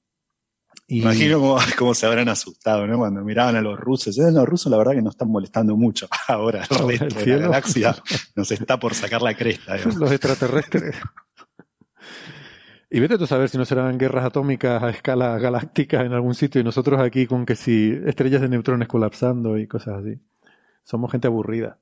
Y... 0.86 1.02
Imagino 1.02 1.38
cómo, 1.76 1.94
se 1.94 2.06
habrán 2.06 2.30
asustado, 2.30 2.86
¿no? 2.86 2.96
Cuando 2.96 3.22
miraban 3.22 3.54
a 3.54 3.60
los 3.60 3.78
rusos. 3.78 4.16
Los 4.16 4.48
rusos, 4.48 4.72
la 4.72 4.78
verdad, 4.78 4.92
que 4.92 5.02
no 5.02 5.10
están 5.10 5.28
molestando 5.28 5.76
mucho. 5.76 6.08
Ahora, 6.28 6.62
el 6.62 6.98
resto 6.98 7.20
de 7.20 7.26
la 7.26 7.36
galaxia 7.36 7.94
nos 8.36 8.50
está 8.50 8.80
por 8.80 8.94
sacar 8.94 9.20
la 9.20 9.34
cresta. 9.34 9.76
Los 9.76 10.10
extraterrestres. 10.10 10.96
Y 12.94 13.00
vete 13.00 13.16
tú 13.16 13.24
a 13.24 13.26
saber 13.26 13.48
si 13.48 13.56
no 13.56 13.64
serán 13.64 13.96
guerras 13.96 14.26
atómicas 14.26 14.82
a 14.82 14.90
escala 14.90 15.38
galáctica 15.38 16.02
en 16.02 16.12
algún 16.12 16.34
sitio 16.34 16.60
y 16.60 16.64
nosotros 16.64 17.00
aquí 17.00 17.26
con 17.26 17.46
que 17.46 17.56
si 17.56 17.98
estrellas 18.04 18.42
de 18.42 18.50
neutrones 18.50 18.86
colapsando 18.86 19.56
y 19.56 19.66
cosas 19.66 20.00
así. 20.00 20.20
Somos 20.82 21.10
gente 21.10 21.26
aburrida. 21.26 21.78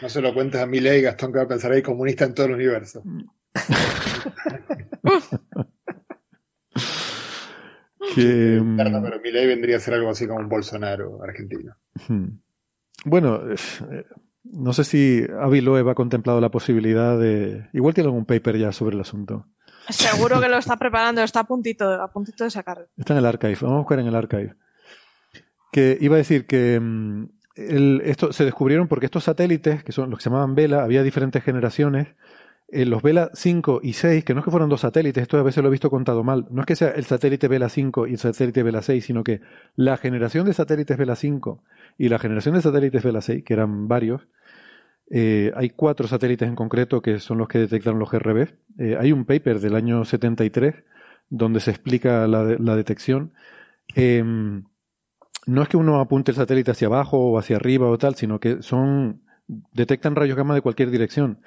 No 0.00 0.08
se 0.08 0.22
lo 0.22 0.32
cuentes 0.32 0.62
a 0.62 0.66
Milei, 0.66 1.02
Gastón, 1.02 1.32
que 1.32 1.38
va 1.38 1.44
a 1.44 1.48
pensar 1.48 1.72
ahí 1.72 1.82
comunista 1.82 2.24
en 2.24 2.32
todo 2.32 2.46
el 2.46 2.54
universo. 2.54 3.02
que, 8.14 8.60
mm, 8.62 8.76
pero 8.78 9.20
Milei 9.20 9.46
vendría 9.46 9.76
a 9.76 9.80
ser 9.80 9.92
algo 9.92 10.08
así 10.08 10.26
como 10.26 10.40
un 10.40 10.48
Bolsonaro 10.48 11.22
argentino. 11.22 11.76
Bueno, 13.04 13.42
eh, 13.50 13.56
no 14.44 14.72
sé 14.72 14.84
si 14.84 15.26
Avi 15.38 15.60
Loeb 15.60 15.90
ha 15.90 15.94
contemplado 15.94 16.40
la 16.40 16.50
posibilidad 16.50 17.18
de... 17.18 17.68
Igual 17.74 17.92
tiene 17.92 18.08
algún 18.08 18.24
paper 18.24 18.56
ya 18.56 18.72
sobre 18.72 18.94
el 18.94 19.02
asunto. 19.02 19.46
Seguro 19.88 20.40
que 20.40 20.48
lo 20.48 20.58
está 20.58 20.76
preparando, 20.76 21.22
está 21.22 21.40
a 21.40 21.44
puntito, 21.44 21.90
a 21.90 22.10
puntito 22.10 22.44
de 22.44 22.50
sacarlo. 22.50 22.86
Está 22.96 23.14
en 23.14 23.18
el 23.18 23.26
archive, 23.26 23.56
vamos 23.60 23.76
a 23.76 23.78
buscar 23.78 23.98
en 23.98 24.06
el 24.06 24.14
archive. 24.14 24.54
Que 25.72 25.96
iba 26.00 26.14
a 26.14 26.18
decir 26.18 26.46
que 26.46 26.78
mm, 26.80 27.24
esto 28.04 28.32
se 28.32 28.44
descubrieron 28.44 28.88
porque 28.88 29.06
estos 29.06 29.24
satélites, 29.24 29.82
que 29.82 29.92
son 29.92 30.10
los 30.10 30.18
que 30.18 30.24
se 30.24 30.30
llamaban 30.30 30.54
Vela, 30.54 30.82
había 30.82 31.02
diferentes 31.02 31.42
generaciones. 31.42 32.08
Eh, 32.70 32.84
los 32.84 33.02
Vela 33.02 33.30
5 33.32 33.80
y 33.82 33.94
6, 33.94 34.24
que 34.24 34.34
no 34.34 34.40
es 34.40 34.44
que 34.44 34.50
fueron 34.50 34.68
dos 34.68 34.82
satélites, 34.82 35.22
esto 35.22 35.38
a 35.38 35.42
veces 35.42 35.62
lo 35.62 35.68
he 35.68 35.72
visto 35.72 35.88
contado 35.88 36.22
mal, 36.22 36.46
no 36.50 36.60
es 36.60 36.66
que 36.66 36.76
sea 36.76 36.90
el 36.90 37.06
satélite 37.06 37.48
Vela 37.48 37.70
5 37.70 38.06
y 38.06 38.12
el 38.12 38.18
satélite 38.18 38.62
Vela 38.62 38.82
6, 38.82 39.06
sino 39.06 39.24
que 39.24 39.40
la 39.74 39.96
generación 39.96 40.44
de 40.44 40.52
satélites 40.52 40.98
Vela 40.98 41.16
5 41.16 41.62
y 41.96 42.10
la 42.10 42.18
generación 42.18 42.54
de 42.54 42.60
satélites 42.60 43.02
Vela 43.02 43.22
6, 43.22 43.42
que 43.42 43.54
eran 43.54 43.88
varios, 43.88 44.28
eh, 45.10 45.52
hay 45.56 45.70
cuatro 45.70 46.06
satélites 46.06 46.48
en 46.48 46.54
concreto 46.54 47.00
que 47.00 47.18
son 47.18 47.38
los 47.38 47.48
que 47.48 47.58
detectaron 47.58 47.98
los 47.98 48.10
GRB. 48.10 48.48
Eh, 48.78 48.96
hay 48.98 49.12
un 49.12 49.24
paper 49.24 49.60
del 49.60 49.74
año 49.74 50.04
73 50.04 50.74
donde 51.30 51.60
se 51.60 51.70
explica 51.70 52.26
la, 52.26 52.56
la 52.58 52.76
detección. 52.76 53.32
Em, 53.94 54.64
no 55.46 55.62
es 55.62 55.68
que 55.68 55.76
uno 55.76 56.00
apunte 56.00 56.30
el 56.32 56.36
satélite 56.36 56.72
hacia 56.72 56.88
abajo 56.88 57.18
o 57.18 57.38
hacia 57.38 57.56
arriba 57.56 57.88
o 57.88 57.98
tal, 57.98 58.14
sino 58.14 58.38
que 58.38 58.62
son 58.62 59.22
detectan 59.72 60.14
rayos 60.14 60.36
gamma 60.36 60.54
de 60.54 60.60
cualquier 60.60 60.90
dirección. 60.90 61.40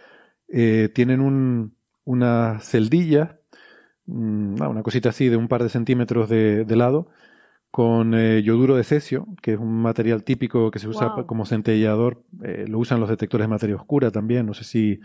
Eh, 0.48 0.90
tienen 0.94 1.22
un, 1.22 1.76
una 2.04 2.60
celdilla, 2.62 3.40
mm, 4.08 4.62
una 4.62 4.84
cosita 4.84 5.10
así 5.10 5.30
de 5.30 5.38
un 5.38 5.48
par 5.48 5.64
de 5.64 5.70
centímetros 5.70 6.30
de, 6.30 6.66
de 6.66 6.76
lado, 6.76 7.10
con 7.72 8.14
eh, 8.14 8.44
yoduro 8.44 8.76
de 8.76 8.84
cesio, 8.84 9.28
que 9.42 9.54
es 9.54 9.60
un 9.60 9.82
material 9.82 10.24
típico 10.24 10.72
que 10.72 10.80
se 10.80 10.90
usa 10.90 11.16
como 11.26 11.46
centellador. 11.46 12.24
Eh, 12.44 12.66
lo 12.68 12.80
usan 12.80 13.00
los 13.00 13.10
detectores 13.10 13.46
de 13.46 13.50
materia 13.50 13.76
oscura 13.78 14.12
también. 14.12 14.46
No 14.46 14.54
sé 14.54 14.66
si. 14.66 15.00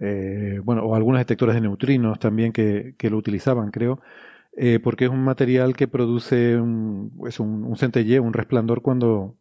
Eh, 0.00 0.60
bueno, 0.62 0.82
o 0.84 0.94
algunos 0.94 1.20
detectores 1.20 1.54
de 1.54 1.62
neutrinos 1.62 2.18
también 2.20 2.52
que, 2.52 2.94
que 2.98 3.10
lo 3.10 3.16
utilizaban, 3.16 3.70
creo. 3.70 4.00
porque 4.84 5.06
es 5.06 5.10
un 5.10 5.24
material 5.24 5.74
que 5.76 5.88
produce 5.88 6.56
un, 6.60 7.12
es 7.26 7.40
un, 7.40 7.64
un 7.64 7.76
centelleo, 7.76 8.22
un 8.22 8.32
resplandor 8.32 8.82
cuando, 8.82 9.36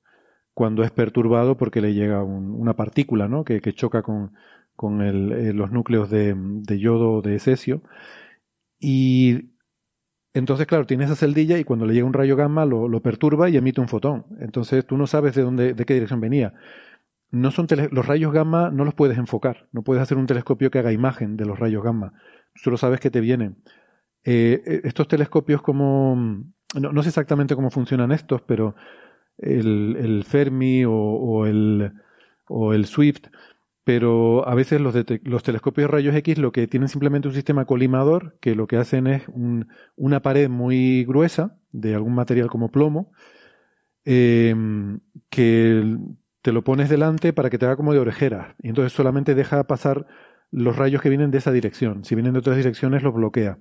cuando 0.53 0.83
es 0.83 0.91
perturbado 0.91 1.57
porque 1.57 1.81
le 1.81 1.93
llega 1.93 2.23
una 2.23 2.75
partícula 2.75 3.27
¿no? 3.27 3.43
que, 3.43 3.61
que 3.61 3.73
choca 3.73 4.03
con, 4.03 4.33
con 4.75 5.01
el, 5.01 5.55
los 5.57 5.71
núcleos 5.71 6.09
de, 6.09 6.35
de 6.37 6.79
yodo 6.79 7.13
o 7.13 7.21
de 7.21 7.39
cesio. 7.39 7.83
Y 8.79 9.56
entonces, 10.37 10.67
claro, 10.67 10.85
tiene 10.85 11.05
esa 11.05 11.15
celdilla 11.15 11.57
y 11.57 11.63
cuando 11.63 11.85
le 11.85 11.93
llega 11.93 12.05
un 12.05 12.13
rayo 12.13 12.35
gamma 12.35 12.65
lo, 12.65 13.01
perturba 13.01 13.49
y 13.49 13.57
emite 13.57 13.81
un 13.81 13.87
fotón. 13.87 14.25
Entonces 14.39 14.85
tú 14.85 14.97
no 14.97 15.07
sabes 15.07 15.35
de 15.35 15.41
dónde, 15.41 15.73
de 15.73 15.85
qué 15.85 15.93
dirección 15.93 16.21
venía. 16.21 16.53
No 17.29 17.51
son 17.51 17.67
los 17.91 18.05
rayos 18.05 18.31
gamma 18.31 18.69
no 18.71 18.85
los 18.85 18.93
puedes 18.93 19.17
enfocar. 19.17 19.67
No 19.71 19.83
puedes 19.83 20.01
hacer 20.01 20.17
un 20.17 20.27
telescopio 20.27 20.71
que 20.71 20.79
haga 20.79 20.91
imagen 20.91 21.37
de 21.37 21.45
los 21.45 21.59
rayos 21.59 21.83
gamma. 21.83 22.13
Solo 22.55 22.77
sabes 22.77 22.99
que 22.99 23.09
te 23.09 23.19
vienen. 23.19 23.57
Eh, 24.23 24.61
eh, 24.65 24.81
estos 24.83 25.07
telescopios 25.07 25.61
como 25.61 26.15
no, 26.75 27.03
sé 27.03 27.09
exactamente 27.09 27.55
cómo 27.55 27.69
funcionan 27.69 28.11
estos, 28.11 28.41
pero 28.41 28.75
el, 29.37 30.23
Fermi 30.27 30.83
o 30.85 31.45
el 31.45 32.85
Swift 32.85 33.27
pero 33.87 34.45
a 34.45 34.53
veces 34.53 34.81
los, 34.81 34.93
telescopios 35.43 35.89
rayos 35.89 36.13
X 36.13 36.37
lo 36.39 36.51
que 36.51 36.67
tienen 36.67 36.89
simplemente 36.89 37.29
un 37.29 37.33
sistema 37.33 37.63
colimador 37.63 38.37
que 38.41 38.53
lo 38.53 38.67
que 38.67 38.75
hacen 38.75 39.07
es 39.07 39.23
una 39.95 40.21
pared 40.21 40.49
muy 40.49 41.05
gruesa 41.05 41.55
de 41.71 41.95
algún 41.95 42.13
material 42.13 42.49
como 42.49 42.69
plomo 42.69 43.13
em, 44.03 44.99
que 45.29 45.99
te 46.41 46.51
lo 46.51 46.65
pones 46.65 46.89
delante 46.89 47.31
para 47.31 47.49
que 47.49 47.57
te 47.57 47.65
haga 47.65 47.77
como 47.77 47.93
de 47.93 47.99
orejera 47.99 48.57
y 48.61 48.67
entonces 48.67 48.91
solamente 48.91 49.35
deja 49.35 49.63
pasar 49.67 50.05
los 50.51 50.75
rayos 50.75 51.01
que 51.01 51.07
vienen 51.07 51.31
de 51.31 51.37
esa 51.37 51.53
dirección. 51.53 52.03
Si 52.03 52.13
vienen 52.13 52.33
de 52.33 52.39
otras 52.39 52.57
direcciones 52.57 53.03
los 53.03 53.13
bloquea. 53.13 53.57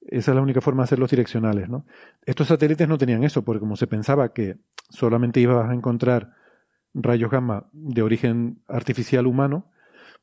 Esa 0.00 0.32
es 0.32 0.34
la 0.34 0.42
única 0.42 0.60
forma 0.60 0.82
de 0.82 0.86
hacerlos 0.86 1.10
direccionales. 1.10 1.68
¿no? 1.68 1.86
Estos 2.26 2.48
satélites 2.48 2.88
no 2.88 2.98
tenían 2.98 3.22
eso 3.22 3.44
porque 3.44 3.60
como 3.60 3.76
se 3.76 3.86
pensaba 3.86 4.32
que 4.32 4.56
solamente 4.90 5.38
ibas 5.38 5.70
a 5.70 5.72
encontrar 5.72 6.32
rayos 6.94 7.30
gamma 7.30 7.68
de 7.72 8.02
origen 8.02 8.62
artificial 8.68 9.26
humano, 9.26 9.70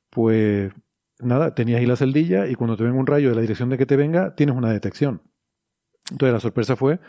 pues 0.10 0.72
nada, 1.20 1.54
tenías 1.56 1.80
ahí 1.80 1.86
la 1.86 1.96
celdilla 1.96 2.48
y 2.48 2.56
cuando 2.56 2.78
te 2.78 2.84
venga 2.84 3.00
un 3.00 3.08
rayo 3.08 3.30
de 3.30 3.36
la 3.36 3.42
dirección 3.42 3.70
de 3.70 3.78
que 3.78 3.86
te 3.86 3.96
venga, 3.96 4.36
tienes 4.36 4.56
una 4.56 4.72
detección. 4.72 5.22
Entonces 6.12 6.34
la 6.34 6.40
sorpresa 6.40 6.76
fue 6.76 7.00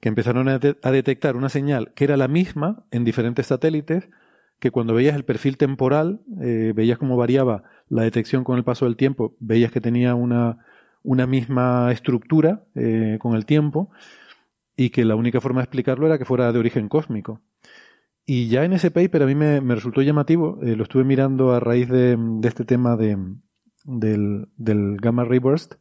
que 0.00 0.08
empezaron 0.08 0.48
a, 0.48 0.58
detectar 0.58 1.36
una 1.36 1.48
señal 1.48 1.92
que 1.94 2.04
era 2.04 2.16
la 2.16 2.28
misma 2.28 2.84
en 2.90 3.04
diferentes 3.04 3.46
satélites, 3.46 4.08
que 4.58 4.70
cuando 4.70 4.94
veías 4.94 5.16
el 5.16 5.24
perfil 5.24 5.56
temporal, 5.56 6.20
eh, 6.40 6.72
veías 6.74 6.98
cómo 6.98 7.16
variaba 7.16 7.64
la 7.88 8.02
detección 8.02 8.44
con 8.44 8.56
el 8.56 8.64
paso 8.64 8.84
del 8.86 8.96
tiempo, 8.96 9.36
veías 9.38 9.72
que 9.72 9.80
tenía 9.80 10.14
una, 10.14 10.58
una 11.02 11.26
misma 11.26 11.92
estructura 11.92 12.64
eh, 12.74 13.18
con 13.20 13.34
el 13.34 13.46
tiempo 13.46 13.90
y 14.76 14.90
que 14.90 15.04
la 15.04 15.14
única 15.16 15.40
forma 15.40 15.60
de 15.60 15.64
explicarlo 15.64 16.06
era 16.06 16.18
que 16.18 16.24
fuera 16.24 16.52
de 16.52 16.58
origen 16.58 16.88
cósmico. 16.88 17.40
Y 18.26 18.48
ya 18.48 18.64
en 18.64 18.72
ese 18.72 18.90
paper 18.90 19.22
a 19.22 19.26
mí 19.26 19.34
me, 19.34 19.60
resultó 19.60 20.02
llamativo, 20.02 20.58
eh, 20.62 20.74
lo 20.74 20.82
estuve 20.82 21.04
mirando 21.04 21.52
a 21.52 21.60
raíz 21.60 21.88
de, 21.88 22.18
este 22.42 22.64
tema 22.64 22.96
de, 22.96 23.16
del, 23.84 24.96
gamma 25.00 25.24
ray 25.24 25.38
burst, 25.38 25.74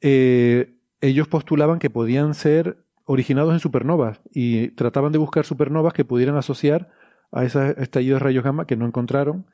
eh, 0.00 0.78
ellos 1.00 1.26
postulaban 1.26 1.80
que 1.80 1.90
podían 1.90 2.34
ser 2.34 2.84
originados 3.04 3.52
en 3.52 3.60
supernovas 3.60 4.20
y 4.30 4.68
trataban 4.70 5.12
de 5.12 5.18
buscar 5.18 5.44
supernovas 5.44 5.92
que 5.92 6.04
pudieran 6.04 6.36
asociar 6.36 6.90
a 7.32 7.44
esos 7.44 7.76
estallidos 7.78 8.20
de 8.20 8.24
rayos 8.24 8.44
gamma 8.44 8.66
que 8.66 8.76
no 8.76 8.86
encontraron, 8.86 9.46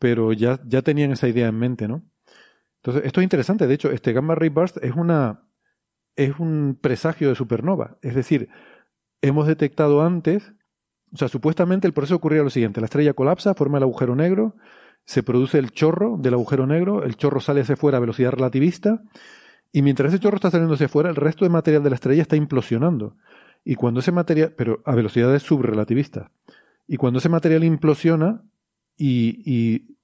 pero 0.00 0.32
ya, 0.32 0.60
ya 0.66 0.82
tenían 0.82 1.12
esa 1.12 1.28
idea 1.28 1.46
en 1.48 1.58
mente, 1.58 1.86
¿no? 1.86 2.02
Entonces, 2.82 3.06
esto 3.06 3.20
es 3.20 3.24
interesante. 3.24 3.66
De 3.66 3.74
hecho, 3.74 3.90
este 3.92 4.12
gamma 4.12 4.34
ray 4.34 4.50
burst 4.50 4.76
es 4.82 4.92
una 4.94 5.44
es 6.16 6.38
un 6.38 6.78
presagio 6.80 7.28
de 7.28 7.34
supernova. 7.34 7.98
Es 8.02 8.14
decir, 8.14 8.48
hemos 9.20 9.46
detectado 9.46 10.02
antes, 10.02 10.52
o 11.14 11.16
sea, 11.16 11.28
supuestamente 11.28 11.86
el 11.86 11.92
proceso 11.92 12.16
ocurría 12.16 12.42
lo 12.42 12.50
siguiente: 12.50 12.80
la 12.80 12.86
estrella 12.86 13.14
colapsa, 13.14 13.54
forma 13.54 13.78
el 13.78 13.84
agujero 13.84 14.16
negro, 14.16 14.56
se 15.04 15.22
produce 15.22 15.58
el 15.58 15.70
chorro 15.70 16.16
del 16.18 16.34
agujero 16.34 16.66
negro, 16.66 17.04
el 17.04 17.16
chorro 17.16 17.40
sale 17.40 17.60
hacia 17.60 17.74
afuera 17.74 17.98
a 17.98 18.00
velocidad 18.00 18.32
relativista, 18.32 19.02
y 19.72 19.82
mientras 19.82 20.12
ese 20.12 20.20
chorro 20.20 20.36
está 20.36 20.50
saliendo 20.50 20.74
hacia 20.74 20.86
afuera, 20.86 21.10
el 21.10 21.16
resto 21.16 21.44
del 21.44 21.52
material 21.52 21.82
de 21.82 21.90
la 21.90 21.96
estrella 21.96 22.22
está 22.22 22.36
implosionando. 22.36 23.16
Y 23.64 23.76
cuando 23.76 24.00
ese 24.00 24.12
material, 24.12 24.52
pero 24.56 24.82
a 24.84 24.94
velocidades 24.94 25.42
subrelativistas, 25.42 26.30
y 26.86 26.96
cuando 26.96 27.18
ese 27.18 27.28
material 27.28 27.64
implosiona 27.64 28.42
y, 28.96 29.40
y 29.46 29.94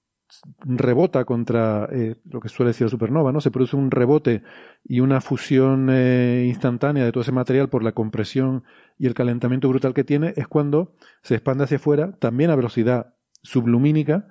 rebota 0.61 1.25
contra 1.25 1.89
eh, 1.91 2.17
lo 2.31 2.41
que 2.41 2.49
suele 2.49 2.71
decir 2.71 2.87
la 2.87 2.91
supernova, 2.91 3.33
¿no? 3.33 3.41
Se 3.41 3.51
produce 3.51 3.77
un 3.77 3.91
rebote 3.91 4.43
y 4.85 5.01
una 5.01 5.21
fusión 5.21 5.89
eh, 5.91 6.45
instantánea 6.47 7.05
de 7.05 7.13
todo 7.13 7.23
ese 7.23 7.33
material 7.33 7.69
por 7.69 7.83
la 7.83 7.93
compresión 7.93 8.65
y 9.01 9.07
el 9.07 9.15
calentamiento 9.15 9.67
brutal 9.67 9.95
que 9.95 10.05
tiene, 10.05 10.35
es 10.37 10.47
cuando 10.47 10.95
se 11.23 11.35
expande 11.35 11.65
hacia 11.65 11.79
afuera, 11.79 12.13
también 12.19 12.51
a 12.51 12.55
velocidad 12.55 13.15
sublumínica, 13.43 14.29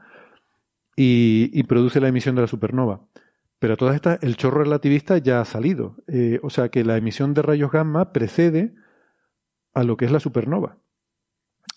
y, 0.96 1.64
produce 1.64 2.00
la 2.00 2.10
emisión 2.10 2.36
de 2.36 2.42
la 2.42 2.48
supernova. 2.48 3.02
Pero 3.58 3.78
todas 3.78 3.96
estas, 3.96 4.22
el 4.22 4.36
chorro 4.36 4.64
relativista 4.64 5.18
ya 5.18 5.42
ha 5.42 5.46
salido. 5.46 5.96
Eh, 6.08 6.40
o 6.44 6.50
sea 6.50 6.70
que 6.70 6.84
la 6.84 6.98
emisión 6.98 7.34
de 7.34 7.42
rayos 7.42 7.72
gamma 7.72 8.12
precede 8.12 8.76
a 9.74 9.84
lo 9.84 9.98
que 9.98 10.06
es 10.06 10.12
la 10.12 10.20
supernova. 10.20 10.78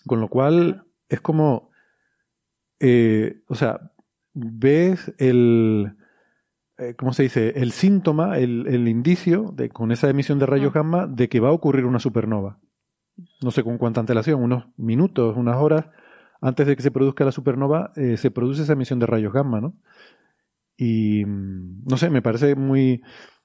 Con 0.05 0.19
lo 0.19 0.27
cual 0.27 0.85
es 1.09 1.21
como, 1.21 1.71
o 3.47 3.55
sea, 3.55 3.91
ves 4.33 5.13
el, 5.17 5.95
eh, 6.77 6.95
¿cómo 6.95 7.13
se 7.13 7.23
dice? 7.23 7.53
El 7.55 7.71
síntoma, 7.71 8.37
el, 8.37 8.87
indicio 8.87 9.51
de, 9.53 9.69
con 9.69 9.91
esa 9.91 10.09
emisión 10.09 10.37
de 10.37 10.45
rayos 10.45 10.73
gamma 10.73 11.07
de 11.07 11.29
que 11.29 11.39
va 11.39 11.49
a 11.49 11.53
ocurrir 11.53 11.85
una 11.85 11.99
supernova. 11.99 12.59
No 13.43 13.51
sé 13.51 13.63
con 13.63 13.77
cuánta 13.77 13.99
antelación, 13.99 14.41
unos 14.41 14.67
minutos, 14.77 15.35
unas 15.37 15.57
horas 15.57 15.85
antes 16.41 16.67
de 16.67 16.75
que 16.75 16.81
se 16.81 16.91
produzca 16.91 17.23
la 17.23 17.31
supernova, 17.31 17.93
eh, 17.95 18.17
se 18.17 18.29
produce 18.29 18.63
esa 18.63 18.73
emisión 18.73 18.99
de 18.99 19.05
rayos 19.05 19.31
gamma, 19.31 19.61
¿no? 19.61 19.75
Y 20.75 21.23
mm, 21.25 21.85
no 21.85 21.97
sé, 21.97 22.09
me 22.09 22.21
parece 22.21 22.55
muy, 22.55 23.01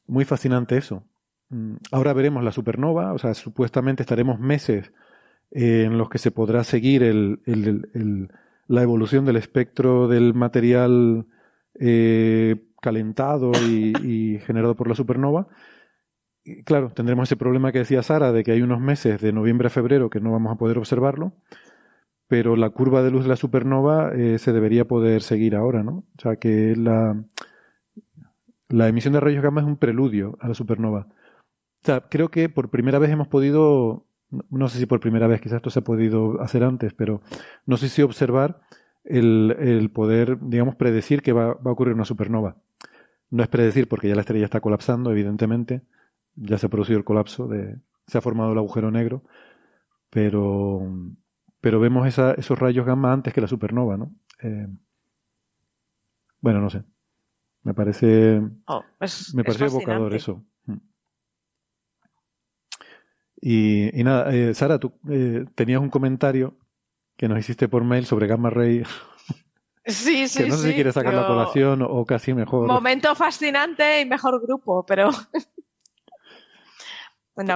muy 0.07 0.25
fascinante 0.25 0.77
eso. 0.77 1.05
Mm, 1.51 1.77
ahora 1.93 2.12
veremos 2.12 2.43
la 2.43 2.51
supernova, 2.51 3.12
o 3.12 3.18
sea, 3.18 3.35
supuestamente 3.35 4.02
estaremos 4.02 4.41
meses 4.41 4.93
eh, 5.51 5.85
en 5.85 5.97
los 5.97 6.09
que 6.09 6.18
se 6.18 6.31
podrá 6.31 6.65
seguir 6.65 7.02
la 8.67 8.83
evolución 8.83 9.25
del 9.25 9.36
espectro 9.36 10.09
del 10.09 10.35
material 10.35 11.27
eh, 11.78 12.57
calentado 12.83 13.52
y, 13.52 14.39
generado 14.44 14.75
por 14.75 14.89
la 14.89 14.94
supernova. 14.94 15.47
Claro, 16.65 16.91
tendremos 16.91 17.28
ese 17.28 17.36
problema 17.36 17.73
que 17.73 17.78
decía 17.78 18.02
Sara 18.02 18.33
de 18.33 18.44
que 18.44 18.52
hay 18.52 18.62
unos 18.62 18.81
meses 18.81 19.20
de 19.20 19.33
noviembre 19.33 19.68
a 19.68 19.70
febrero 19.70 20.10
que 20.10 20.20
no 20.20 20.33
vamos 20.33 20.52
a 20.52 20.59
poder 20.59 20.78
observarlo, 20.78 21.33
pero 22.28 22.57
la 22.57 22.70
curva 22.70 23.02
de 23.02 23.10
luz 23.10 23.25
de 23.25 23.31
la 23.31 23.36
supernova 23.36 24.12
eh, 24.15 24.39
se 24.39 24.52
debería 24.52 24.86
poder 24.86 25.23
seguir 25.23 25.57
ahora, 25.57 25.83
¿no? 25.83 26.05
O 26.17 26.20
sea 26.20 26.36
que 26.36 26.75
la, 26.77 27.23
la 28.68 28.89
emisión 28.89 29.15
de 29.15 29.20
rayos 29.20 29.43
gamma 29.43 29.60
es 29.60 29.67
un 29.67 29.77
preludio 29.77 30.36
a 30.41 30.49
la 30.49 30.55
supernova. 30.55 31.07
O 31.83 31.85
sea, 31.85 32.02
creo 32.09 32.31
que 32.31 32.49
por 32.49 32.70
primera 32.70 32.99
vez 32.99 33.10
hemos 33.10 33.28
podido 33.28 34.09
no 34.31 34.68
sé 34.68 34.78
si 34.78 34.86
por 34.86 35.01
primera 35.01 35.27
vez, 35.27 35.41
quizás 35.41 35.57
esto 35.57 35.70
se 35.70 35.78
ha 35.78 35.85
podido 35.85 36.41
hacer 36.41 36.62
antes, 36.65 36.93
pero 36.94 37.23
no 37.67 37.77
sé 37.77 37.89
si 37.89 38.02
observar 38.02 38.60
el, 39.05 39.91
poder, 39.93 40.39
digamos, 40.41 40.77
predecir 40.77 41.23
que 41.23 41.33
va, 41.33 41.52
a 41.52 41.70
ocurrir 41.70 41.94
una 41.94 42.05
supernova. 42.05 42.57
No 43.31 43.43
es 43.43 43.49
predecir 43.49 43.89
porque 43.89 44.09
ya 44.09 44.15
la 44.15 44.23
estrella 44.23 44.44
está 44.44 44.60
colapsando, 44.60 45.10
evidentemente, 45.10 45.83
ya 46.41 46.58
se 46.58 46.67
ha 46.67 46.70
producido 46.70 46.99
el 46.99 47.05
colapso, 47.05 47.47
de, 47.49 47.78
se 48.07 48.18
ha 48.18 48.20
formado 48.20 48.52
el 48.52 48.58
agujero 48.58 48.91
negro, 48.91 49.23
pero, 50.10 50.81
pero 51.60 51.81
vemos 51.81 52.07
esos 52.07 52.58
rayos 52.58 52.86
gamma 52.86 53.12
antes 53.12 53.33
que 53.33 53.41
la 53.41 53.49
supernova, 53.49 53.97
¿no? 53.97 54.15
Eh, 54.42 54.68
bueno, 56.41 56.60
no 56.60 56.70
sé. 56.70 56.84
Me 57.62 57.75
parece, 57.75 58.41
oh, 58.67 58.84
me 59.34 59.44
parece 59.44 59.67
evocador 59.67 60.15
eso. 60.15 60.44
Y, 63.41 63.91
nada, 63.94 64.34
eh, 64.34 64.55
Sara, 64.55 64.78
tú 64.78 64.92
eh, 65.08 65.44
tenías 65.55 65.81
un 65.81 65.91
comentario 65.91 66.57
que 67.17 67.28
nos 67.28 67.39
hiciste 67.39 67.68
por 67.68 67.84
mail 67.84 68.07
sobre 68.07 68.26
Gamma 68.26 68.50
Ray. 68.50 68.84
Sí, 69.84 70.28
sí, 70.28 70.42
que 70.44 70.49
no 70.49 70.57
sé 70.57 70.68
si 70.68 70.75
quieres 70.75 70.94
sacar 70.94 71.15
la 71.15 71.26
colación 71.26 71.83
o, 71.83 72.05
casi 72.05 72.34
mejor. 72.34 72.67
Momento 72.67 73.15
fascinante 73.15 74.00
y 74.00 74.07
mejor 74.07 74.41
grupo, 74.41 74.84
pero. 74.86 75.10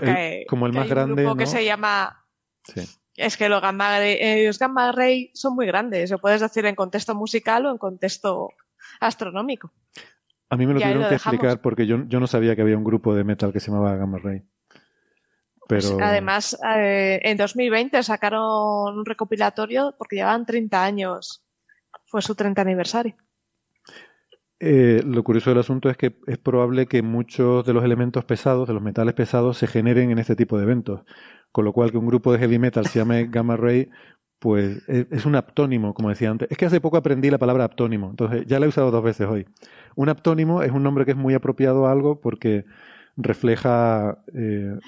que, 0.01 0.47
como 0.49 0.67
el 0.67 0.73
más 0.73 0.89
grande. 0.89 1.27
que 1.36 1.47
se 1.47 1.65
llama. 1.65 2.25
Es 3.15 3.36
que 3.36 3.49
los 3.49 3.61
gamma, 3.61 4.01
eh, 4.01 4.47
los 4.47 4.59
gamma 4.59 4.93
Ray 4.93 5.31
son 5.35 5.55
muy 5.55 5.67
grandes. 5.67 6.11
Lo 6.11 6.19
puedes 6.19 6.41
decir 6.41 6.65
en 6.67 6.75
contexto 6.75 7.15
musical 7.15 7.67
o 7.67 7.70
en 7.70 7.78
contexto 7.78 8.51
astronómico. 9.01 9.73
A 10.49 10.57
mí 10.57 10.67
me 10.67 10.75
lo 10.75 10.81
tuvieron 10.81 11.09
que 11.09 11.15
explicar 11.15 11.61
porque 11.61 11.86
yo, 11.86 12.05
yo 12.07 12.20
no 12.20 12.27
sabía 12.27 12.55
que 12.55 12.62
había 12.62 12.77
un 12.77 12.85
grupo 12.85 13.15
de 13.15 13.25
metal 13.25 13.52
que 13.52 13.61
se 13.61 13.70
llamaba 13.70 13.97
Gamma 13.97 14.19
Ray. 14.19 14.43
Pues 15.69 15.91
además, 15.91 16.59
eh, 16.77 17.20
en 17.23 17.36
2020 17.36 18.02
sacaron 18.02 18.99
un 18.99 19.05
recopilatorio 19.07 19.94
porque 19.97 20.17
llevaban 20.17 20.44
30 20.44 20.85
años. 20.85 21.44
Fue 22.05 22.20
su 22.20 22.35
30 22.35 22.61
aniversario. 22.61 23.17
Eh, 24.65 25.03
lo 25.05 25.25
curioso 25.25 25.51
del 25.51 25.59
asunto 25.59 25.91
es 25.91 25.97
que 25.97 26.15
es 26.29 26.39
probable 26.39 26.87
que 26.87 27.03
muchos 27.03 27.67
de 27.67 27.73
los 27.73 27.83
elementos 27.83 28.25
pesados, 28.25 28.69
de 28.69 28.75
los 28.75 28.83
metales 28.83 29.13
pesados, 29.13 29.59
se 29.59 29.67
generen 29.67 30.13
en 30.13 30.21
este 30.21 30.37
tipo 30.37 30.57
de 30.57 30.63
eventos. 30.63 31.01
Con 31.51 31.65
lo 31.65 31.73
cual 31.73 31.91
que 31.91 31.99
un 31.99 32.07
grupo 32.07 32.33
de 32.33 32.39
heavy 32.39 32.61
metal 32.61 32.87
se 32.87 33.01
llame 33.01 33.27
Gamma 33.27 33.57
Ray, 33.57 33.91
pues 34.39 34.89
es 34.89 35.27
un 35.27 35.35
aptónimo, 35.35 35.95
como 35.95 36.11
decía 36.11 36.31
antes. 36.31 36.49
Es 36.49 36.57
que 36.57 36.67
hace 36.67 36.81
poco 36.81 36.97
aprendí 36.97 37.29
la 37.29 37.39
palabra 37.39 37.65
aptónimo, 37.65 38.11
entonces 38.11 38.47
ya 38.47 38.61
la 38.61 38.67
he 38.67 38.69
usado 38.69 38.93
dos 38.93 39.03
veces 39.03 39.27
hoy. 39.27 39.47
Un 39.97 40.09
aptónimo 40.09 40.63
es 40.63 40.71
un 40.71 40.85
nombre 40.85 41.05
que 41.05 41.11
es 41.11 41.17
muy 41.17 41.35
apropiado 41.35 41.87
a 41.89 41.93
algo 41.93 42.21
porque 42.21 42.65
refleja 43.17 44.23
eh, 44.33 44.79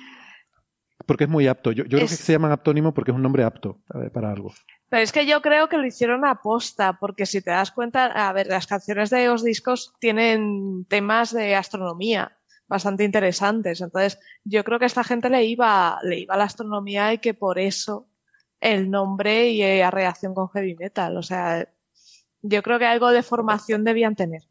porque 1.05 1.25
es 1.25 1.31
muy 1.31 1.49
apto. 1.49 1.73
Yo, 1.73 1.85
creo 1.85 2.01
que 2.01 2.09
se 2.09 2.33
llaman 2.33 2.53
aptónimo 2.53 2.95
porque 2.95 3.11
es 3.11 3.17
un 3.17 3.23
nombre 3.23 3.43
apto 3.43 3.81
para 4.13 4.31
algo. 4.31 4.53
Pero 4.89 5.03
es 5.03 5.13
que 5.13 5.27
yo 5.27 5.43
creo 5.43 5.69
que 5.69 5.79
lo 5.79 5.87
hicieron 5.87 6.25
a 6.25 6.43
posta, 6.43 6.99
porque 6.99 7.27
si 7.27 7.41
te 7.41 7.51
das 7.51 7.73
cuenta, 7.73 8.07
a 8.07 8.33
ver, 8.33 8.47
las 8.47 8.67
canciones 8.67 9.11
de 9.11 9.27
los 9.27 9.43
discos 9.43 9.95
tienen 9.99 10.85
temas 10.89 11.33
de 11.33 11.57
astronomía 11.57 12.37
bastante 12.67 13.05
interesantes. 13.05 13.81
Entonces, 13.81 14.19
yo 14.45 14.65
creo 14.65 14.79
que 14.79 14.85
a 14.85 14.87
esta 14.87 15.05
gente 15.05 15.31
le 15.31 15.45
iba, 15.45 15.99
le 16.03 16.21
iba 16.21 16.37
la 16.37 16.45
astronomía 16.45 17.13
y 17.13 17.19
que 17.19 17.35
por 17.35 17.59
eso 17.59 18.09
el 18.61 18.91
nombre 18.91 19.51
y 19.51 19.79
la 19.79 19.91
reacción 19.91 20.35
con 20.35 20.49
heavy 20.49 20.75
metal. 20.75 21.17
O 21.17 21.23
sea, 21.23 21.69
yo 22.43 22.63
creo 22.63 22.79
que 22.79 22.87
algo 22.87 23.11
de 23.11 23.23
formación 23.23 23.85
debían 23.85 24.17
tener. 24.17 24.43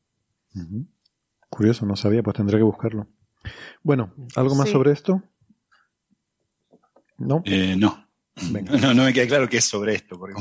Curioso, 1.49 1.85
no 1.85 1.95
sabía, 1.95 2.23
pues 2.23 2.35
tendré 2.35 2.57
que 2.57 2.63
buscarlo. 2.63 3.07
Bueno, 3.81 4.13
¿algo 4.35 4.55
más 4.55 4.69
sobre 4.69 4.91
esto? 4.91 5.21
¿No? 7.17 7.41
Eh, 7.45 7.75
no. 7.77 8.07
No, 8.35 8.93
no 8.95 9.03
me 9.03 9.13
queda 9.13 9.27
claro 9.27 9.47
qué 9.47 9.57
es 9.57 9.65
sobre 9.65 9.93
esto, 9.93 10.17
porque 10.17 10.33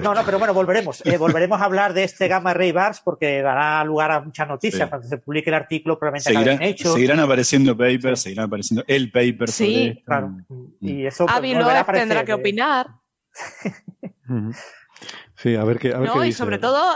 No, 0.00 0.14
no, 0.14 0.24
pero 0.24 0.38
bueno, 0.38 0.54
volveremos. 0.54 1.04
Eh, 1.04 1.16
volveremos 1.18 1.60
a 1.60 1.64
hablar 1.64 1.92
de 1.92 2.04
este 2.04 2.28
Gamma 2.28 2.54
Ray 2.54 2.72
Bars 2.72 3.00
porque 3.04 3.42
dará 3.42 3.84
lugar 3.84 4.10
a 4.10 4.20
muchas 4.20 4.48
noticias. 4.48 4.88
Cuando 4.88 5.06
se 5.06 5.18
publique 5.18 5.50
el 5.50 5.54
artículo, 5.54 5.98
probablemente 5.98 6.32
seguirán, 6.32 6.62
hecho. 6.62 6.94
Seguirán 6.94 7.20
apareciendo 7.20 7.76
papers, 7.76 8.22
seguirán 8.22 8.46
apareciendo 8.46 8.84
el 8.86 9.10
paper 9.10 9.50
sí, 9.50 9.64
sobre 9.64 10.02
claro. 10.02 10.36
Y 10.80 11.04
eso 11.04 11.26
pues, 11.26 11.92
tendrá 11.92 12.24
que 12.24 12.32
opinar. 12.32 12.88
Sí, 15.34 15.56
a 15.56 15.64
ver 15.64 15.78
qué. 15.78 15.94
A 15.94 15.98
ver 15.98 16.08
no, 16.08 16.14
qué 16.14 16.20
y 16.20 16.24
dice. 16.26 16.38
sobre 16.38 16.58
todo 16.58 16.94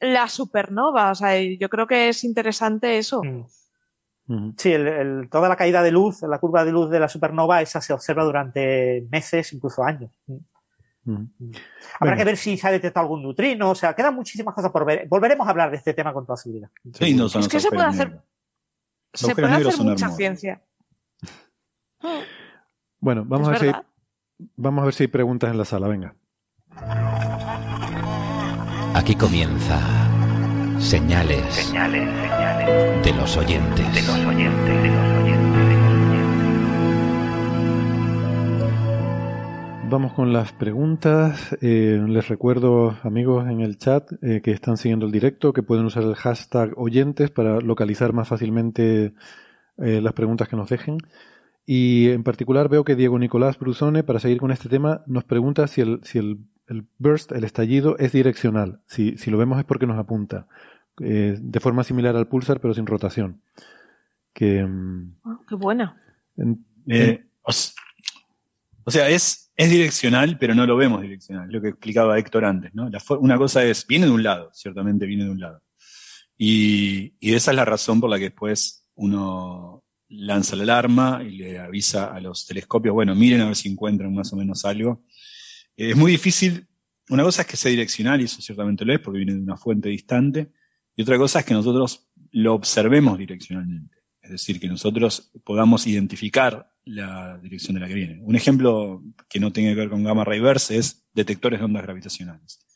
la 0.00 0.28
supernova. 0.28 1.10
O 1.10 1.14
sea, 1.14 1.40
yo 1.40 1.68
creo 1.70 1.86
que 1.86 2.10
es 2.10 2.22
interesante 2.22 2.98
eso. 2.98 3.22
Sí, 4.58 4.72
el- 4.72 4.86
el- 4.88 5.28
toda 5.30 5.48
la 5.48 5.56
caída 5.56 5.82
de 5.82 5.90
luz, 5.90 6.20
la 6.22 6.38
curva 6.38 6.64
de 6.64 6.70
luz 6.72 6.90
de 6.90 7.00
la 7.00 7.08
supernova, 7.08 7.62
esa 7.62 7.80
se 7.80 7.92
observa 7.94 8.24
durante 8.24 9.06
meses, 9.10 9.52
incluso 9.54 9.82
años. 9.82 10.10
Ujú. 10.26 10.46
Habrá 11.06 11.28
Bueno. 12.00 12.16
que 12.18 12.24
ver 12.24 12.36
si 12.36 12.58
se 12.58 12.68
ha 12.68 12.70
detectado 12.70 13.04
algún 13.04 13.22
neutrino, 13.22 13.70
o 13.70 13.74
sea, 13.74 13.94
quedan 13.94 14.14
muchísimas 14.14 14.54
cosas 14.54 14.70
por 14.70 14.84
ver. 14.84 15.08
Volveremos 15.08 15.46
a 15.46 15.50
hablar 15.50 15.70
de 15.70 15.78
este 15.78 15.94
tema 15.94 16.12
con 16.12 16.26
toda 16.26 16.36
seguridad. 16.36 16.68
Sí, 16.92 17.14
no 17.14 17.28
son 17.30 17.40
Es 17.40 17.48
que 17.48 17.58
se 17.60 17.70
puede 17.70 17.84
hacer- 17.86 18.08
negros. 18.08 18.24
Se 19.14 19.34
puede 19.34 19.46
hacer 19.48 19.64
mucha 19.78 19.92
hermosos. 20.04 20.16
ciencia. 20.16 20.62
Bueno, 23.00 23.24
vamos 23.24 23.48
a, 23.48 23.52
ver 23.52 23.60
si, 23.60 23.72
vamos 24.56 24.82
a 24.82 24.84
ver 24.86 24.94
si 24.94 25.04
hay 25.04 25.08
preguntas 25.08 25.50
en 25.50 25.56
la 25.58 25.64
sala. 25.64 25.86
Venga. 25.88 26.14
Aquí 28.94 29.14
comienza 29.14 29.78
Señales, 30.80 31.72
de 33.02 33.12
los 33.12 33.36
oyentes. 33.36 34.08
Vamos 39.90 40.12
con 40.12 40.34
las 40.34 40.52
preguntas. 40.52 41.56
Eh, 41.62 41.98
les 42.06 42.28
recuerdo, 42.28 42.98
amigos 43.02 43.48
en 43.48 43.62
el 43.62 43.78
chat, 43.78 44.12
eh, 44.22 44.42
que 44.42 44.50
están 44.50 44.76
siguiendo 44.76 45.06
el 45.06 45.12
directo, 45.12 45.54
que 45.54 45.62
pueden 45.62 45.86
usar 45.86 46.02
el 46.02 46.14
hashtag 46.14 46.74
oyentes 46.76 47.30
para 47.30 47.60
localizar 47.60 48.12
más 48.12 48.28
fácilmente 48.28 49.14
eh, 49.78 50.00
las 50.02 50.12
preguntas 50.12 50.48
que 50.48 50.56
nos 50.56 50.68
dejen. 50.68 50.98
Y 51.64 52.10
en 52.10 52.22
particular 52.22 52.68
veo 52.68 52.84
que 52.84 52.96
Diego 52.96 53.18
Nicolás 53.18 53.58
Brusone, 53.58 54.02
para 54.02 54.20
seguir 54.20 54.38
con 54.38 54.50
este 54.50 54.68
tema, 54.68 55.02
nos 55.06 55.24
pregunta 55.24 55.66
si 55.68 55.80
el, 55.80 56.00
si 56.02 56.18
el, 56.18 56.40
el 56.66 56.86
burst, 56.98 57.32
el 57.32 57.44
estallido, 57.44 57.96
es 57.98 58.12
direccional. 58.12 58.80
Si, 58.84 59.16
si 59.16 59.30
lo 59.30 59.38
vemos 59.38 59.58
es 59.58 59.64
porque 59.64 59.86
nos 59.86 59.98
apunta. 59.98 60.48
Eh, 61.00 61.36
de 61.40 61.60
forma 61.60 61.84
similar 61.84 62.16
al 62.16 62.28
pulsar, 62.28 62.60
pero 62.60 62.74
sin 62.74 62.86
rotación. 62.86 63.42
Que, 64.32 64.60
Ah, 65.24 65.38
qué 65.48 65.54
buena. 65.54 66.00
en- 66.36 66.64
Eh, 66.86 67.24
o, 67.42 68.90
sea, 68.90 69.08
es, 69.10 69.52
es 69.56 69.70
direccional, 69.70 70.38
pero 70.38 70.54
no 70.54 70.66
lo 70.66 70.76
vemos 70.76 71.02
direccional, 71.02 71.50
lo 71.50 71.60
que 71.60 71.68
explicaba 71.68 72.18
Héctor 72.18 72.44
antes, 72.44 72.74
¿no? 72.74 72.88
La 72.88 73.00
una 73.20 73.36
cosa 73.36 73.62
es, 73.64 73.86
viene 73.86 74.06
de 74.06 74.12
un 74.12 74.22
lado, 74.22 74.50
ciertamente 74.54 75.04
viene 75.06 75.24
de 75.24 75.30
un 75.30 75.40
lado. 75.40 75.62
Y, 76.36 77.14
y 77.18 77.34
esa 77.34 77.50
es 77.50 77.56
la 77.56 77.64
razón 77.64 78.00
por 78.00 78.08
la 78.08 78.16
que 78.18 78.24
después 78.30 78.86
uno 78.94 79.84
lanza 80.08 80.56
la 80.56 80.62
alarma 80.62 81.22
y 81.22 81.32
le 81.36 81.58
avisa 81.58 82.06
a 82.14 82.20
los 82.20 82.46
telescopios, 82.46 82.94
bueno, 82.94 83.14
miren 83.14 83.42
a 83.42 83.46
ver 83.46 83.56
si 83.56 83.68
encuentran 83.68 84.14
más 84.14 84.32
o 84.32 84.36
menos 84.36 84.64
algo. 84.64 85.04
Eh, 85.76 85.90
es 85.90 85.96
muy 85.96 86.12
difícil, 86.12 86.66
una 87.10 87.22
cosa 87.24 87.42
es 87.42 87.48
que 87.48 87.56
sea 87.56 87.70
direccional, 87.70 88.20
y 88.20 88.24
eso 88.24 88.40
ciertamente 88.40 88.84
lo 88.84 88.94
es, 88.94 89.00
porque 89.00 89.18
viene 89.18 89.34
de 89.34 89.40
una 89.40 89.56
fuente 89.56 89.88
distante, 89.90 90.52
y 90.98 91.02
otra 91.02 91.16
cosa 91.16 91.38
es 91.38 91.44
que 91.44 91.54
nosotros 91.54 92.10
lo 92.32 92.54
observemos 92.54 93.16
direccionalmente. 93.16 93.98
Es 94.20 94.32
decir, 94.32 94.58
que 94.58 94.66
nosotros 94.66 95.30
podamos 95.44 95.86
identificar 95.86 96.72
la 96.84 97.38
dirección 97.38 97.74
de 97.76 97.80
la 97.82 97.86
que 97.86 97.94
viene. 97.94 98.20
Un 98.20 98.34
ejemplo 98.34 99.04
que 99.30 99.38
no 99.38 99.52
tiene 99.52 99.70
que 99.70 99.76
ver 99.76 99.90
con 99.90 100.02
gamma 100.02 100.24
ray 100.24 100.40
burst 100.40 100.72
es 100.72 101.06
detectores 101.14 101.60
de 101.60 101.66
ondas 101.66 101.84
gravitacionales. 101.84 102.66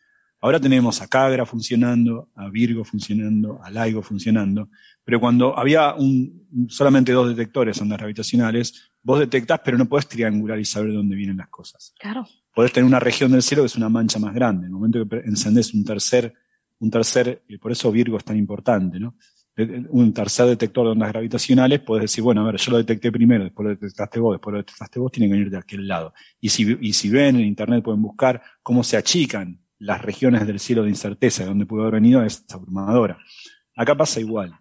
Ahora 0.41 0.61
tenemos 0.61 1.03
a 1.03 1.09
Cagra 1.09 1.45
funcionando, 1.45 2.31
a 2.37 2.49
Virgo 2.49 2.85
funcionando, 2.85 3.61
a 3.61 3.73
LIGO 3.73 4.03
funcionando, 4.03 4.71
pero 5.03 5.19
cuando 5.19 5.59
había 5.59 5.93
un, 5.95 6.47
solamente 6.69 7.11
dos 7.11 7.29
detectores 7.29 7.77
de 7.79 7.83
ondas 7.83 7.99
gravitacionales, 7.99 8.93
vos 9.03 9.19
detectás, 9.19 9.61
pero 9.65 9.77
no 9.77 9.89
podés 9.89 10.07
triangular 10.07 10.61
y 10.61 10.65
saber 10.65 10.91
de 10.91 10.97
dónde 10.97 11.17
vienen 11.17 11.39
las 11.39 11.49
cosas. 11.49 11.93
Claro. 11.99 12.25
Podés 12.55 12.73
tener 12.73 12.87
una 12.87 13.01
región 13.01 13.33
del 13.33 13.43
cielo 13.43 13.65
que 13.65 13.67
es 13.67 13.77
una 13.77 13.89
mancha 13.89 14.21
más 14.21 14.33
grande. 14.33 14.67
En 14.67 14.67
el 14.67 14.75
momento 14.75 15.09
que 15.09 15.17
encendés 15.29 15.75
un 15.75 15.85
tercer, 15.85 16.33
un 16.83 16.91
tercer, 16.91 17.43
y 17.49 17.59
por 17.59 17.71
eso 17.73 17.91
Virgo 17.93 18.17
es 18.19 18.25
tan 18.25 18.37
importante, 18.37 18.99
¿no? 18.99 19.15
Un 19.91 20.13
tercer 20.13 20.47
detector 20.47 20.87
de 20.87 20.93
ondas 20.93 21.13
gravitacionales, 21.13 21.81
podés 21.81 22.03
decir, 22.03 22.25
bueno, 22.25 22.41
a 22.41 22.45
ver, 22.47 22.57
yo 22.57 22.73
lo 22.73 22.79
detecté 22.79 23.13
primero, 23.13 23.45
después 23.45 23.65
lo 23.65 23.71
detectaste 23.71 24.19
vos, 24.19 24.35
después 24.35 24.53
lo 24.53 24.59
detectaste 24.59 24.99
vos, 24.99 25.13
tienen 25.13 25.31
que 25.31 25.35
venir 25.35 25.51
de 25.51 25.59
aquel 25.59 25.87
lado. 25.87 26.13
Y 26.41 26.49
si, 26.49 27.11
ven 27.11 27.37
en 27.37 27.43
internet 27.43 27.85
pueden 27.85 28.01
buscar 28.03 28.43
cómo 28.63 28.83
se 28.83 28.97
achican 28.97 29.61
las 29.79 30.01
regiones 30.03 30.47
del 30.47 30.59
cielo 30.59 30.83
de 30.85 30.89
incerteza 30.89 31.43
de 31.43 31.51
donde 31.51 31.67
pudo 31.67 31.83
haber 31.83 31.95
venido, 31.95 32.25
es 32.25 32.45
abrumadora. 32.51 33.19
Acá 33.77 33.95
pasa 33.95 34.21
igual. 34.21 34.53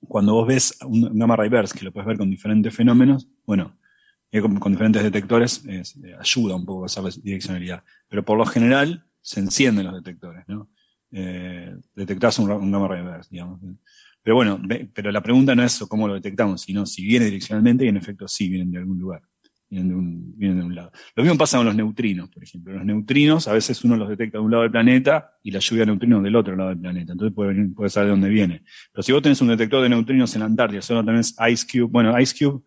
Cuando 0.00 0.32
vos 0.34 0.46
ves 0.48 0.78
un 0.84 1.16
gamma 1.16 1.36
ray 1.36 1.48
burst, 1.50 1.76
que 1.76 1.84
lo 1.84 1.92
puedes 1.92 2.08
ver 2.08 2.16
con 2.18 2.30
diferentes 2.30 2.74
fenómenos, 2.74 3.28
bueno, 3.46 3.78
eh, 4.30 4.40
con, 4.40 4.58
con 4.58 4.72
diferentes 4.72 5.02
detectores, 5.02 5.64
es- 5.66 5.96
eh, 6.02 6.16
ayuda 6.18 6.56
un 6.56 6.64
poco 6.64 6.84
a 6.84 6.86
esa 6.86 7.02
direccionalidad. 7.22 7.84
Pero 8.08 8.24
por 8.24 8.38
lo 8.38 8.46
general 8.46 9.04
se 9.20 9.40
encienden 9.40 9.84
los 9.86 9.94
detectores, 9.94 10.44
¿no? 10.48 10.68
Eh, 11.12 11.76
detectás 11.94 12.38
un, 12.38 12.50
un 12.50 12.72
gamma 12.72 12.88
ray 12.88 13.04
digamos. 13.30 13.60
Pero 14.22 14.36
bueno, 14.36 14.60
pero 14.94 15.10
la 15.10 15.20
pregunta 15.20 15.54
no 15.54 15.64
es 15.64 15.80
cómo 15.88 16.06
lo 16.06 16.14
detectamos, 16.14 16.62
sino 16.62 16.86
si 16.86 17.04
viene 17.04 17.26
direccionalmente 17.26 17.84
y 17.84 17.88
en 17.88 17.96
efecto 17.96 18.28
sí 18.28 18.48
vienen 18.48 18.70
de 18.70 18.78
algún 18.78 18.98
lugar. 18.98 19.22
Vienen 19.68 19.88
de 20.36 20.64
un, 20.64 20.74
lado. 20.74 20.92
Lo 21.16 21.22
mismo 21.22 21.38
pasa 21.38 21.56
con 21.56 21.66
los 21.66 21.74
neutrinos, 21.74 22.28
por 22.28 22.44
ejemplo. 22.44 22.74
Los 22.74 22.84
neutrinos 22.84 23.48
a 23.48 23.54
veces 23.54 23.82
uno 23.84 23.96
los 23.96 24.08
detecta 24.08 24.36
de 24.36 24.44
un 24.44 24.50
lado 24.50 24.62
del 24.64 24.70
planeta 24.70 25.32
y 25.42 25.50
la 25.50 25.60
lluvia 25.60 25.82
de 25.82 25.86
neutrinos 25.86 26.22
del 26.22 26.36
otro 26.36 26.54
lado 26.54 26.68
del 26.68 26.78
planeta. 26.78 27.12
Entonces 27.12 27.34
puede, 27.34 27.88
saber 27.88 28.08
de 28.08 28.10
dónde 28.10 28.28
viene. 28.28 28.64
Pero 28.92 29.02
si 29.02 29.12
vos 29.12 29.22
tenés 29.22 29.40
un 29.40 29.48
detector 29.48 29.82
de 29.82 29.88
neutrinos 29.88 30.34
en 30.34 30.40
la 30.40 30.46
Antártida, 30.46 30.82
solo 30.82 31.04
tenés 31.04 31.34
Ice 31.50 31.66
Cube, 31.66 31.90
bueno, 31.90 32.20
Ice 32.20 32.34
Cube 32.38 32.62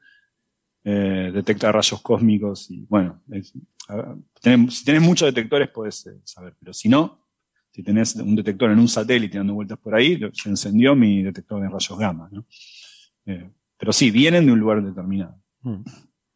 eh, 0.84 1.32
detecta 1.32 1.72
rayos 1.72 2.02
cósmicos 2.02 2.72
y 2.72 2.86
bueno, 2.90 3.22
si 3.42 4.84
tenés 4.84 5.02
muchos 5.02 5.28
detectores 5.28 5.70
podés 5.70 6.08
eh, 6.08 6.20
saber, 6.24 6.56
pero 6.60 6.74
si 6.74 6.90
no, 6.90 7.25
si 7.76 7.84
tenés 7.84 8.16
un 8.16 8.38
detector 8.38 8.72
en 8.72 8.80
un 8.80 8.88
satélite 8.88 9.38
dando 9.38 9.54
vueltas 9.54 9.78
por 9.78 9.94
ahí, 9.94 10.18
se 10.32 10.48
encendió 10.48 10.95
mi 10.95 11.22
detector 11.22 11.62
de 11.62 11.68
rayos 11.68 12.00
gamma, 12.00 12.30
¿no? 12.32 12.45
Eh, 13.26 13.50
pero 13.78 13.92
sí, 13.92 14.12
vienen 14.12 14.45
de 14.45 14.54
un 14.54 14.60
lugar 14.60 14.82
determinado. 14.82 15.36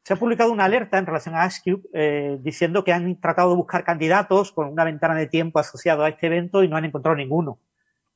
Se 0.03 0.11
ha 0.11 0.17
publicado 0.17 0.51
una 0.51 0.65
alerta 0.65 0.97
en 0.97 1.05
relación 1.05 1.35
a 1.35 1.47
IceCube 1.47 1.83
eh, 1.93 2.37
diciendo 2.41 2.83
que 2.83 2.91
han 2.91 3.21
tratado 3.21 3.51
de 3.51 3.55
buscar 3.55 3.85
candidatos 3.85 4.51
con 4.51 4.67
una 4.67 4.83
ventana 4.83 5.15
de 5.15 5.27
tiempo 5.27 5.59
asociado 5.59 6.03
a 6.03 6.09
este 6.09 6.27
evento 6.27 6.61
y 6.61 6.67
no 6.67 6.75
han 6.75 6.83
encontrado 6.83 7.15
ninguno. 7.15 7.57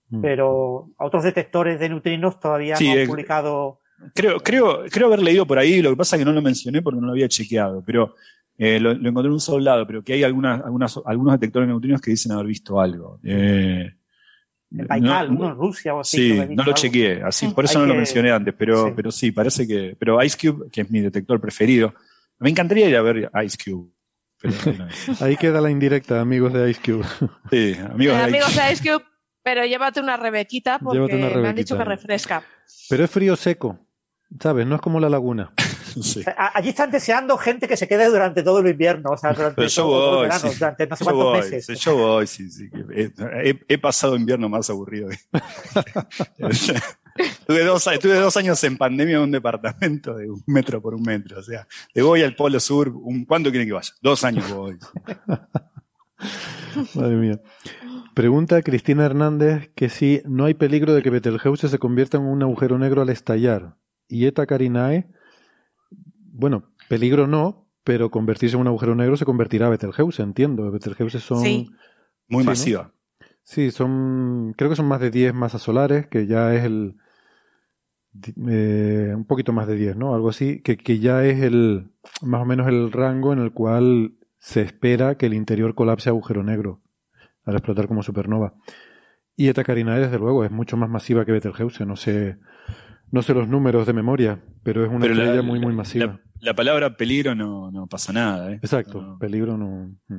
Mm. 0.10 0.20
Pero 0.20 0.90
otros 0.98 1.24
detectores 1.24 1.80
de 1.80 1.88
neutrinos 1.88 2.42
todavía 2.42 2.76
Sí, 2.76 2.88
no 2.88 2.92
han 2.92 3.00
eh, 3.00 3.08
publicado. 3.08 3.80
Creo, 4.14 4.42
creo, 4.42 4.84
creo 4.92 5.08
haber 5.08 5.22
leído 5.22 5.48
por 5.48 5.60
ahí, 5.60 5.82
lo 5.82 5.92
que 5.92 5.96
pasa 5.96 6.18
es 6.18 6.20
que 6.20 6.26
no 6.26 6.34
lo 6.34 6.42
mencioné 6.42 6.82
porque 6.82 7.00
no 7.00 7.06
lo 7.06 7.14
había 7.14 7.30
chequeado, 7.30 7.82
pero 7.86 8.16
eh, 8.58 8.80
lo, 8.80 8.94
lo 8.94 9.10
encontré 9.10 9.28
en 9.28 9.34
un 9.34 9.40
solo 9.40 9.64
lado, 9.64 9.86
pero 9.88 10.04
que 10.04 10.14
hay 10.14 10.24
algunas, 10.24 10.62
algunas, 10.64 11.00
algunos 11.06 11.34
detectores 11.40 11.68
de 11.68 11.72
neutrinos 11.74 12.02
que 12.02 12.12
dicen 12.12 12.32
haber 12.32 12.48
visto 12.48 12.80
algo. 12.80 13.20
Eh, 13.24 13.92
En 14.72 14.88
Baikal, 14.88 15.30
no- 15.34 15.40
uno 15.40 15.50
en 15.52 15.56
Rusia 15.56 15.94
o 15.94 16.00
así. 16.02 16.18
Sí, 16.18 16.34
no 16.50 16.56
lo 16.56 16.62
algo. 16.64 16.74
chequeé, 16.74 17.22
así, 17.24 17.48
por 17.50 17.66
eso 17.66 17.80
Hay 17.80 17.86
no 17.88 17.94
lo 17.94 17.98
mencioné 17.98 18.32
antes, 18.32 18.54
pero 18.58 18.88
sí. 18.88 18.94
pero 18.96 19.12
sí, 19.12 19.32
parece 19.32 19.68
que. 19.68 19.96
Pero 20.00 20.22
Ice 20.24 20.38
Cube, 20.38 20.70
que 20.72 20.82
es 20.82 20.90
mi 20.92 21.00
detector 21.02 21.40
preferido, 21.42 21.94
me 22.40 22.50
encantaría 22.50 22.90
ir 22.90 22.96
a 22.96 23.02
ver 23.02 23.30
Ice 23.46 23.58
Cube. 23.64 23.92
Pero 24.42 24.54
no, 24.78 24.88
Ahí 25.22 25.38
queda 25.38 25.62
la 25.62 25.70
indirecta, 25.72 26.20
amigos 26.20 26.52
de 26.54 26.70
Ice 26.72 26.82
Cube. 26.84 27.06
sí, 27.52 27.76
amigos 27.92 28.16
Eh, 28.16 28.18
de 28.20 28.24
amigos 28.24 28.50
Ice 28.52 28.62
de 28.62 28.74
Ice 28.74 28.84
Cube, 28.84 29.06
pero 29.44 29.66
llévate 29.66 30.00
una 30.00 30.18
rebequita 30.18 30.80
porque 30.80 31.14
me 31.16 31.48
han 31.48 31.56
dicho 31.56 31.78
que 31.78 31.84
refresca. 31.86 32.44
Pero 32.90 33.04
es 33.06 33.12
frío 33.12 33.36
seco, 33.36 33.80
¿sabes? 34.40 34.66
No 34.68 34.76
es 34.76 34.82
como 34.82 35.00
la 35.00 35.10
laguna. 35.10 35.52
Sí. 36.02 36.24
Allí 36.54 36.70
están 36.70 36.92
deseando 36.92 37.38
gente 37.38 37.68
que 37.68 37.78
se 37.78 37.88
quede 37.88 38.08
durante 38.08 38.44
todo 38.44 38.60
el 38.60 38.68
invierno, 38.68 39.12
o 39.12 39.18
sea, 39.18 39.34
durante 39.34 39.68
yo 39.68 39.84
todo 39.84 40.10
el 40.10 40.16
voy, 40.16 40.24
verano, 40.24 40.50
sí. 40.52 40.60
durante 40.60 40.88
no 40.88 40.96
sé 40.96 41.06
Yo 41.06 41.12
cuántos 41.12 41.42
voy, 41.42 41.52
meses. 41.52 41.80
yo 41.80 41.98
voy, 41.98 42.28
sí, 42.28 42.50
sí. 42.50 42.70
He, 42.96 43.12
he- 43.50 43.60
he 43.68 43.78
pasado 43.78 44.16
invierno 44.16 44.50
más 44.50 44.70
aburrido. 44.70 45.10
tuve, 47.48 47.64
dos, 47.64 47.84
tuve 48.02 48.16
dos 48.16 48.38
años 48.38 48.64
en 48.64 48.78
pandemia 48.78 49.18
en 49.18 49.22
un 49.24 49.32
departamento 49.32 50.16
de 50.16 50.30
un 50.30 50.44
metro 50.48 50.82
por 50.82 50.96
un 50.96 51.04
metro. 51.04 51.40
O 51.40 51.44
sea, 51.44 51.68
de 51.94 52.02
voy 52.02 52.24
al 52.24 52.36
Polo 52.36 52.60
Sur, 52.60 52.90
un, 52.90 53.26
¿cuánto 53.26 53.50
quieren 53.52 53.68
que 53.68 53.74
vaya? 53.74 53.92
Dos 54.02 54.24
años 54.24 54.52
voy. 54.52 54.78
Madre 56.96 57.16
mía. 57.16 57.40
Pregunta 58.14 58.62
Cristina 58.62 59.06
Hernández 59.06 59.72
que 59.76 59.90
si 59.90 60.22
no 60.26 60.46
hay 60.46 60.54
peligro 60.54 60.94
de 60.94 61.02
que 61.02 61.10
Betelgeuse 61.10 61.68
se 61.68 61.80
convierta 61.80 62.18
en 62.18 62.24
un 62.24 62.42
agujero 62.44 62.78
negro 62.78 63.02
al 63.02 63.10
estallar. 63.10 63.76
Y 64.08 64.26
Eta 64.28 64.46
Carinae, 64.46 65.08
bueno, 66.34 66.72
peligro 66.90 67.28
no, 67.28 67.70
pero 67.84 68.10
convertirse 68.12 68.56
en 68.56 68.62
un 68.62 68.68
agujero 68.68 68.96
negro 68.96 69.16
se 69.16 69.26
convertirá 69.26 69.68
a 69.68 69.70
Betelgeuse, 69.70 70.24
entiendo. 70.24 70.70
Betelgeuse 70.72 71.20
son... 71.20 71.40
Sí. 71.40 71.70
Muy 72.28 72.42
Sí, 72.42 72.46
¿no? 72.46 72.52
masiva. 72.52 72.94
Sí, 73.44 73.72
son, 73.72 74.54
creo 74.58 74.70
que 74.70 74.76
son 74.76 74.88
más 74.88 75.02
de 75.02 75.12
10 75.12 75.34
masas 75.34 75.62
solares, 75.62 76.08
que 76.08 76.26
ya 76.26 76.56
es 76.56 76.64
el, 76.64 76.96
eh, 78.48 79.14
un 79.16 79.26
poquito 79.26 79.52
más 79.52 79.68
de 79.68 79.76
10, 79.76 79.98
¿no? 79.98 80.16
Algo 80.16 80.30
así, 80.30 80.62
que, 80.62 80.78
que 80.78 81.00
ya 81.00 81.26
es 81.26 81.42
el, 81.44 81.92
más 82.22 82.42
o 82.42 82.46
menos 82.46 82.68
el 82.68 82.92
rango 82.92 83.34
en 83.34 83.40
el 83.40 83.52
cual 83.52 84.14
se 84.40 84.62
espera 84.62 85.18
que 85.18 85.26
el 85.26 85.34
interior 85.34 85.76
colapse 85.76 86.10
a 86.10 86.12
agujero 86.12 86.44
negro 86.44 86.82
al 87.44 87.56
explotar 87.56 87.88
como 87.88 88.02
supernova. 88.02 88.54
Y 89.36 89.50
Eta 89.50 89.64
Carinae, 89.64 90.00
desde 90.00 90.20
luego, 90.20 90.46
es 90.46 90.52
mucho 90.52 90.78
más 90.78 90.90
masiva 90.90 91.26
que 91.26 91.32
Betelgeuse, 91.34 91.86
no 91.86 91.98
sé, 91.98 92.38
no 93.14 93.22
sé 93.22 93.34
los 93.34 93.48
números 93.48 93.86
de 93.88 93.94
memoria, 93.94 94.42
pero 94.64 94.84
es 94.84 94.90
una 94.90 95.02
Pero 95.02 95.14
la- 95.14 95.42
muy, 95.44 95.60
la- 95.60 95.66
muy 95.68 95.76
masiva. 95.76 96.06
La, 96.06 96.20
la 96.40 96.54
palabra 96.56 96.98
peligro 96.98 97.36
no, 97.36 97.70
no 97.72 97.86
pasa 97.88 98.12
nada. 98.12 98.52
¿eh? 98.52 98.56
Exacto, 98.56 99.18
peligro 99.20 99.56
no. 99.58 99.96
mm. 100.08 100.18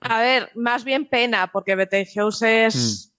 A 0.00 0.20
ver, 0.20 0.50
más 0.54 0.82
bien 0.84 1.06
pena, 1.08 1.50
porque 1.52 1.74
Betelgeuse 1.76 2.66
es, 2.66 3.14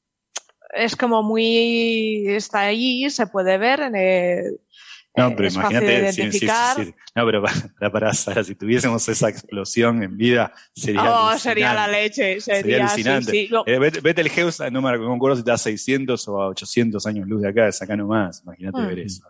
es 0.74 0.96
como 0.96 1.22
muy. 1.24 2.28
está 2.28 2.62
ahí, 2.62 3.10
se 3.10 3.28
puede 3.28 3.58
ver 3.58 3.80
en 3.82 3.96
el. 3.96 4.60
No, 5.16 5.36
pero 5.36 5.50
fácil 5.52 5.80
de 5.80 5.86
imagínate, 5.86 6.14
si- 6.14 6.32
si- 6.32 6.40
si- 6.48 6.96
no, 7.16 7.26
pero 7.26 7.44
para, 7.44 7.92
para, 7.92 8.14
Sara, 8.14 8.44
si 8.44 8.56
tuviésemos 8.56 9.08
esa 9.10 9.28
explosión 9.30 10.02
en 10.04 10.16
vida, 10.16 10.54
sería 10.74 11.02
oh, 11.04 11.06
alucinante. 11.30 11.40
sería 11.42 11.74
la 11.74 11.88
leche. 11.88 12.40
Sería, 12.40 12.62
Sería 12.62 12.78
sí, 12.78 12.94
alucinante. 12.94 13.32
sí. 13.32 13.48
Lo- 13.48 13.68
Eh, 13.68 13.80
Betelgeuse, 14.02 14.70
no 14.72 14.82
me 14.82 14.98
no 14.98 15.10
me 15.10 15.16
acuerdo 15.16 15.36
si 15.36 15.40
está 15.42 15.54
a 15.54 15.58
600 15.58 16.28
o 16.28 16.42
a 16.42 16.48
800 16.50 17.06
años 17.08 17.28
luz 17.28 17.42
de 17.42 17.50
acá, 17.50 17.68
es 17.68 17.82
acá 17.82 17.96
nomás. 17.98 18.42
Imagínate 18.46 18.80
Mm. 18.82 18.88
ver 18.88 19.00
eso. 19.00 19.24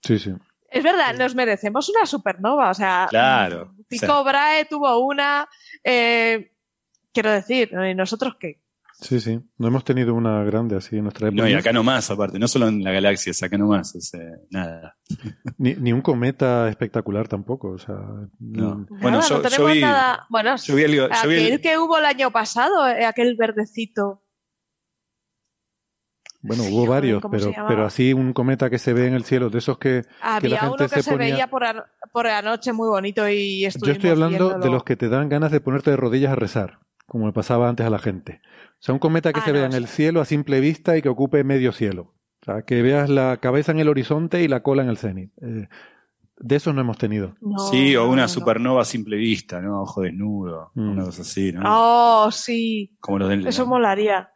Sí, 0.00 0.18
sí. 0.18 0.32
Es 0.70 0.82
verdad, 0.82 1.14
nos 1.16 1.34
merecemos 1.34 1.88
una 1.88 2.04
supernova. 2.06 2.70
O 2.70 2.74
sea, 2.74 3.06
Claro. 3.10 3.74
o 3.78 3.84
Tycho 3.88 4.06
sea, 4.06 4.20
Brahe 4.22 4.64
tuvo 4.64 4.98
una. 5.06 5.48
eh, 5.84 6.50
quiero 7.12 7.30
decir, 7.30 7.70
¿y 7.72 7.94
nosotros 7.94 8.36
qué? 8.40 8.60
Sí, 9.00 9.18
sí. 9.20 9.40
No 9.58 9.66
hemos 9.68 9.82
tenido 9.84 10.14
una 10.14 10.44
grande 10.44 10.76
así 10.76 10.96
en 10.96 11.04
nuestra 11.04 11.28
época. 11.28 11.42
no, 11.42 11.48
y 11.48 11.54
acá 11.54 11.72
nomás, 11.72 12.08
aparte, 12.10 12.38
no 12.38 12.46
solo 12.46 12.68
en 12.68 12.84
la 12.84 12.92
galaxia, 12.92 13.30
es 13.32 13.42
acá 13.42 13.58
nomás, 13.58 13.94
es, 13.96 14.14
eh, 14.14 14.30
nada. 14.50 14.96
Ni, 15.58 15.74
ni 15.74 15.92
un 15.92 16.02
cometa 16.02 16.68
espectacular 16.68 17.26
tampoco. 17.26 17.70
O 17.70 17.78
sea, 17.78 17.96
No. 18.38 18.86
Bueno, 18.88 19.18
Nada, 19.18 19.28
yo, 19.28 19.36
no 19.38 19.42
yo 19.42 19.48
tenemos 19.50 19.72
vi, 19.72 19.80
nada. 19.80 20.26
Bueno, 20.30 20.56
yo 20.56 20.74
vi 20.76 20.82
el- 20.84 20.92
yo 20.94 21.08
vi 21.28 21.34
el- 21.36 21.46
aquel 21.46 21.60
que 21.60 21.78
hubo 21.78 21.98
el 21.98 22.04
año 22.04 22.30
pasado, 22.30 22.86
eh, 22.88 23.04
aquel 23.04 23.34
verdecito. 23.36 24.22
Bueno, 26.44 26.64
hubo 26.64 26.86
varios, 26.86 27.22
¿cómo 27.22 27.38
se 27.38 27.50
pero, 27.52 27.66
pero 27.68 27.86
así 27.86 28.12
un 28.12 28.32
cometa 28.32 28.68
que 28.68 28.78
se 28.78 28.92
ve 28.92 29.06
en 29.06 29.14
el 29.14 29.22
cielo, 29.22 29.48
de 29.48 29.58
esos 29.58 29.78
que, 29.78 30.02
que 30.02 30.08
la 30.20 30.34
Había 30.36 30.58
gente 30.58 30.66
uno 30.74 30.76
que 30.76 30.88
se, 30.88 31.02
se 31.04 31.10
ponía. 31.12 31.26
veía 31.34 31.46
por, 31.46 31.62
an- 31.64 31.84
por 32.12 32.26
la 32.26 32.42
noche 32.42 32.72
muy 32.72 32.88
bonito 32.88 33.28
y 33.28 33.60
Yo 33.60 33.92
estoy 33.92 34.10
hablando 34.10 34.58
de 34.58 34.68
los 34.70 34.82
que 34.82 34.96
te 34.96 35.08
dan 35.08 35.28
ganas 35.28 35.52
de 35.52 35.60
ponerte 35.60 35.90
de 35.90 35.96
rodillas 35.96 36.32
a 36.32 36.34
rezar, 36.34 36.80
como 37.12 37.26
me 37.26 37.32
pasaba 37.34 37.68
antes 37.68 37.84
a 37.86 37.90
la 37.90 37.98
gente. 37.98 38.40
O 38.44 38.76
sea, 38.80 38.94
un 38.94 38.98
cometa 38.98 39.34
que 39.34 39.40
Ah, 39.40 39.44
se 39.44 39.52
no, 39.52 39.58
vea 39.58 39.66
en 39.66 39.74
el 39.74 39.86
cielo 39.86 40.22
a 40.22 40.24
simple 40.24 40.60
vista 40.60 40.96
y 40.96 41.02
que 41.02 41.10
ocupe 41.10 41.44
medio 41.44 41.70
cielo. 41.72 42.14
O 42.40 42.44
sea, 42.46 42.62
que 42.62 42.80
veas 42.80 43.10
la 43.10 43.36
cabeza 43.36 43.70
en 43.70 43.80
el 43.80 43.88
horizonte 43.90 44.42
y 44.42 44.48
la 44.48 44.62
cola 44.62 44.82
en 44.82 44.88
el 44.88 44.96
cenit. 44.96 45.30
Eh, 45.42 45.68
de 46.38 46.56
esos 46.56 46.74
no 46.74 46.80
hemos 46.80 46.96
tenido. 46.96 47.34
sí, 47.70 47.94
o 47.96 48.08
una 48.08 48.28
supernova 48.28 48.80
a 48.80 48.84
simple 48.86 49.16
vista, 49.18 49.60
¿no? 49.60 49.82
Ojo 49.82 50.00
desnudo, 50.00 50.70
Mm. 50.74 50.90
una 50.92 51.04
cosa 51.04 51.20
así, 51.20 51.52
¿no? 51.52 51.60
Oh, 51.66 52.30
sí. 52.32 52.96
Como 52.98 53.18
los 53.18 53.28
del, 53.28 53.46
Eso 53.46 53.66
molaría. 53.66 54.30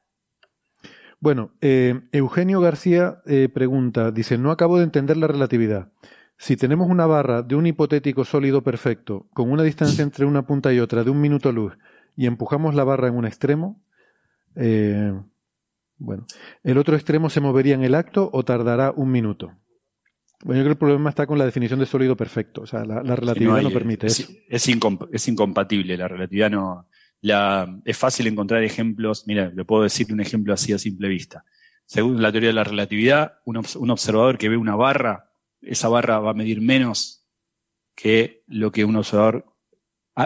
Bueno, 1.19 1.53
eh, 1.63 1.99
Eugenio 2.13 2.61
García 2.61 3.23
eh, 3.27 3.49
pregunta, 3.49 4.11
dice, 4.11 4.37
no 4.37 4.51
acabo 4.51 4.77
de 4.77 4.85
entender 4.85 5.17
la 5.17 5.27
relatividad. 5.29 5.91
Si 6.37 6.57
tenemos 6.59 6.91
una 6.91 7.07
barra 7.07 7.41
de 7.43 7.55
un 7.55 7.67
hipotético 7.67 8.27
sólido 8.27 8.63
perfecto 8.63 9.27
con 9.33 9.51
una 9.51 9.63
distancia 9.63 10.03
entre 10.05 10.27
una 10.27 10.47
punta 10.47 10.73
y 10.75 10.79
otra 10.81 11.03
de 11.03 11.11
un 11.11 11.23
minuto 11.23 11.51
luz 11.51 11.73
y 12.17 12.27
empujamos 12.27 12.75
la 12.75 12.85
barra 12.85 13.09
en 13.09 13.15
un 13.17 13.27
extremo, 13.27 13.83
eh, 14.55 15.13
bueno, 15.99 16.27
¿el 16.63 16.79
otro 16.79 16.95
extremo 16.97 17.31
se 17.31 17.41
movería 17.41 17.75
en 17.75 17.85
el 17.85 17.95
acto 17.95 18.29
o 18.33 18.45
tardará 18.45 18.93
un 18.95 19.11
minuto? 19.11 19.53
Bueno, 20.45 20.61
yo 20.61 20.65
creo 20.65 20.65
que 20.65 20.71
el 20.73 20.79
problema 20.79 21.11
está 21.11 21.27
con 21.27 21.39
la 21.39 21.47
definición 21.47 21.81
de 21.81 21.87
sólido 21.87 22.17
perfecto. 22.17 22.63
O 22.63 22.67
sea, 22.67 22.85
la, 22.85 23.03
relatividad 23.03 23.53
no, 23.63 23.69
hay- 23.69 23.73
permite 23.73 24.07
es, 24.07 24.21
eso. 24.21 24.33
Es, 24.49 24.69
incomp- 24.69 25.09
es 25.13 25.27
incompatible, 25.29 25.97
la 25.97 26.09
relatividad 26.09 26.51
no. 26.51 26.87
La, 27.23 27.81
es 27.87 27.97
fácil 27.97 28.27
encontrar 28.27 28.63
ejemplos. 28.63 29.27
Mira, 29.27 29.51
le 29.55 29.65
puedo 29.65 29.83
decir 29.85 30.13
un 30.13 30.21
ejemplo 30.21 30.53
así 30.53 30.73
a 30.75 30.79
simple 30.79 31.09
vista. 31.09 31.45
Según 31.87 32.21
la 32.21 32.31
teoría 32.31 32.49
de 32.51 32.55
la 32.55 32.65
relatividad, 32.65 33.39
un, 33.47 33.57
obs- 33.57 33.77
un 33.77 33.91
observador 33.91 34.37
que 34.37 34.51
ve 34.51 34.57
una 34.59 34.77
barra, 34.77 35.31
esa 35.63 35.89
barra 35.89 36.19
va 36.19 36.33
a 36.33 36.35
medir 36.35 36.61
menos 36.61 37.25
que 37.95 38.43
lo 38.47 38.71
que 38.71 38.85
un 38.85 38.97
observador 38.97 39.47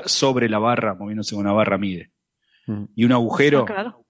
sobre 0.06 0.48
la 0.48 0.58
barra, 0.58 0.94
moviéndose 0.94 1.34
con 1.34 1.44
una 1.44 1.52
barra, 1.52 1.78
mide. 1.78 2.12
Mm. 2.66 2.84
Y 2.94 3.04
un 3.04 3.12
agujero, 3.12 3.62
Ah, 3.62 3.64
claro. 3.66 4.04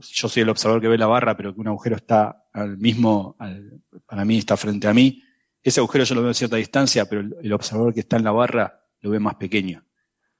yo 0.00 0.28
soy 0.28 0.42
el 0.42 0.48
observador 0.48 0.80
que 0.80 0.88
ve 0.88 0.98
la 0.98 1.06
barra, 1.06 1.36
pero 1.36 1.54
que 1.54 1.60
un 1.60 1.68
agujero 1.68 1.96
está 1.96 2.44
al 2.52 2.78
mismo, 2.78 3.36
al- 3.38 3.80
para 4.06 4.24
mí 4.24 4.38
está 4.38 4.56
frente 4.56 4.86
a 4.88 4.94
mí, 4.94 5.22
ese 5.62 5.80
agujero 5.80 6.04
yo 6.04 6.14
lo 6.14 6.22
veo 6.22 6.30
a 6.30 6.34
cierta 6.34 6.56
distancia, 6.56 7.06
pero 7.08 7.20
el, 7.22 7.34
el 7.42 7.52
observador 7.52 7.92
que 7.94 8.00
está 8.00 8.16
en 8.16 8.24
la 8.24 8.32
barra 8.32 8.80
lo 9.00 9.10
ve 9.10 9.18
más 9.18 9.34
pequeño. 9.36 9.84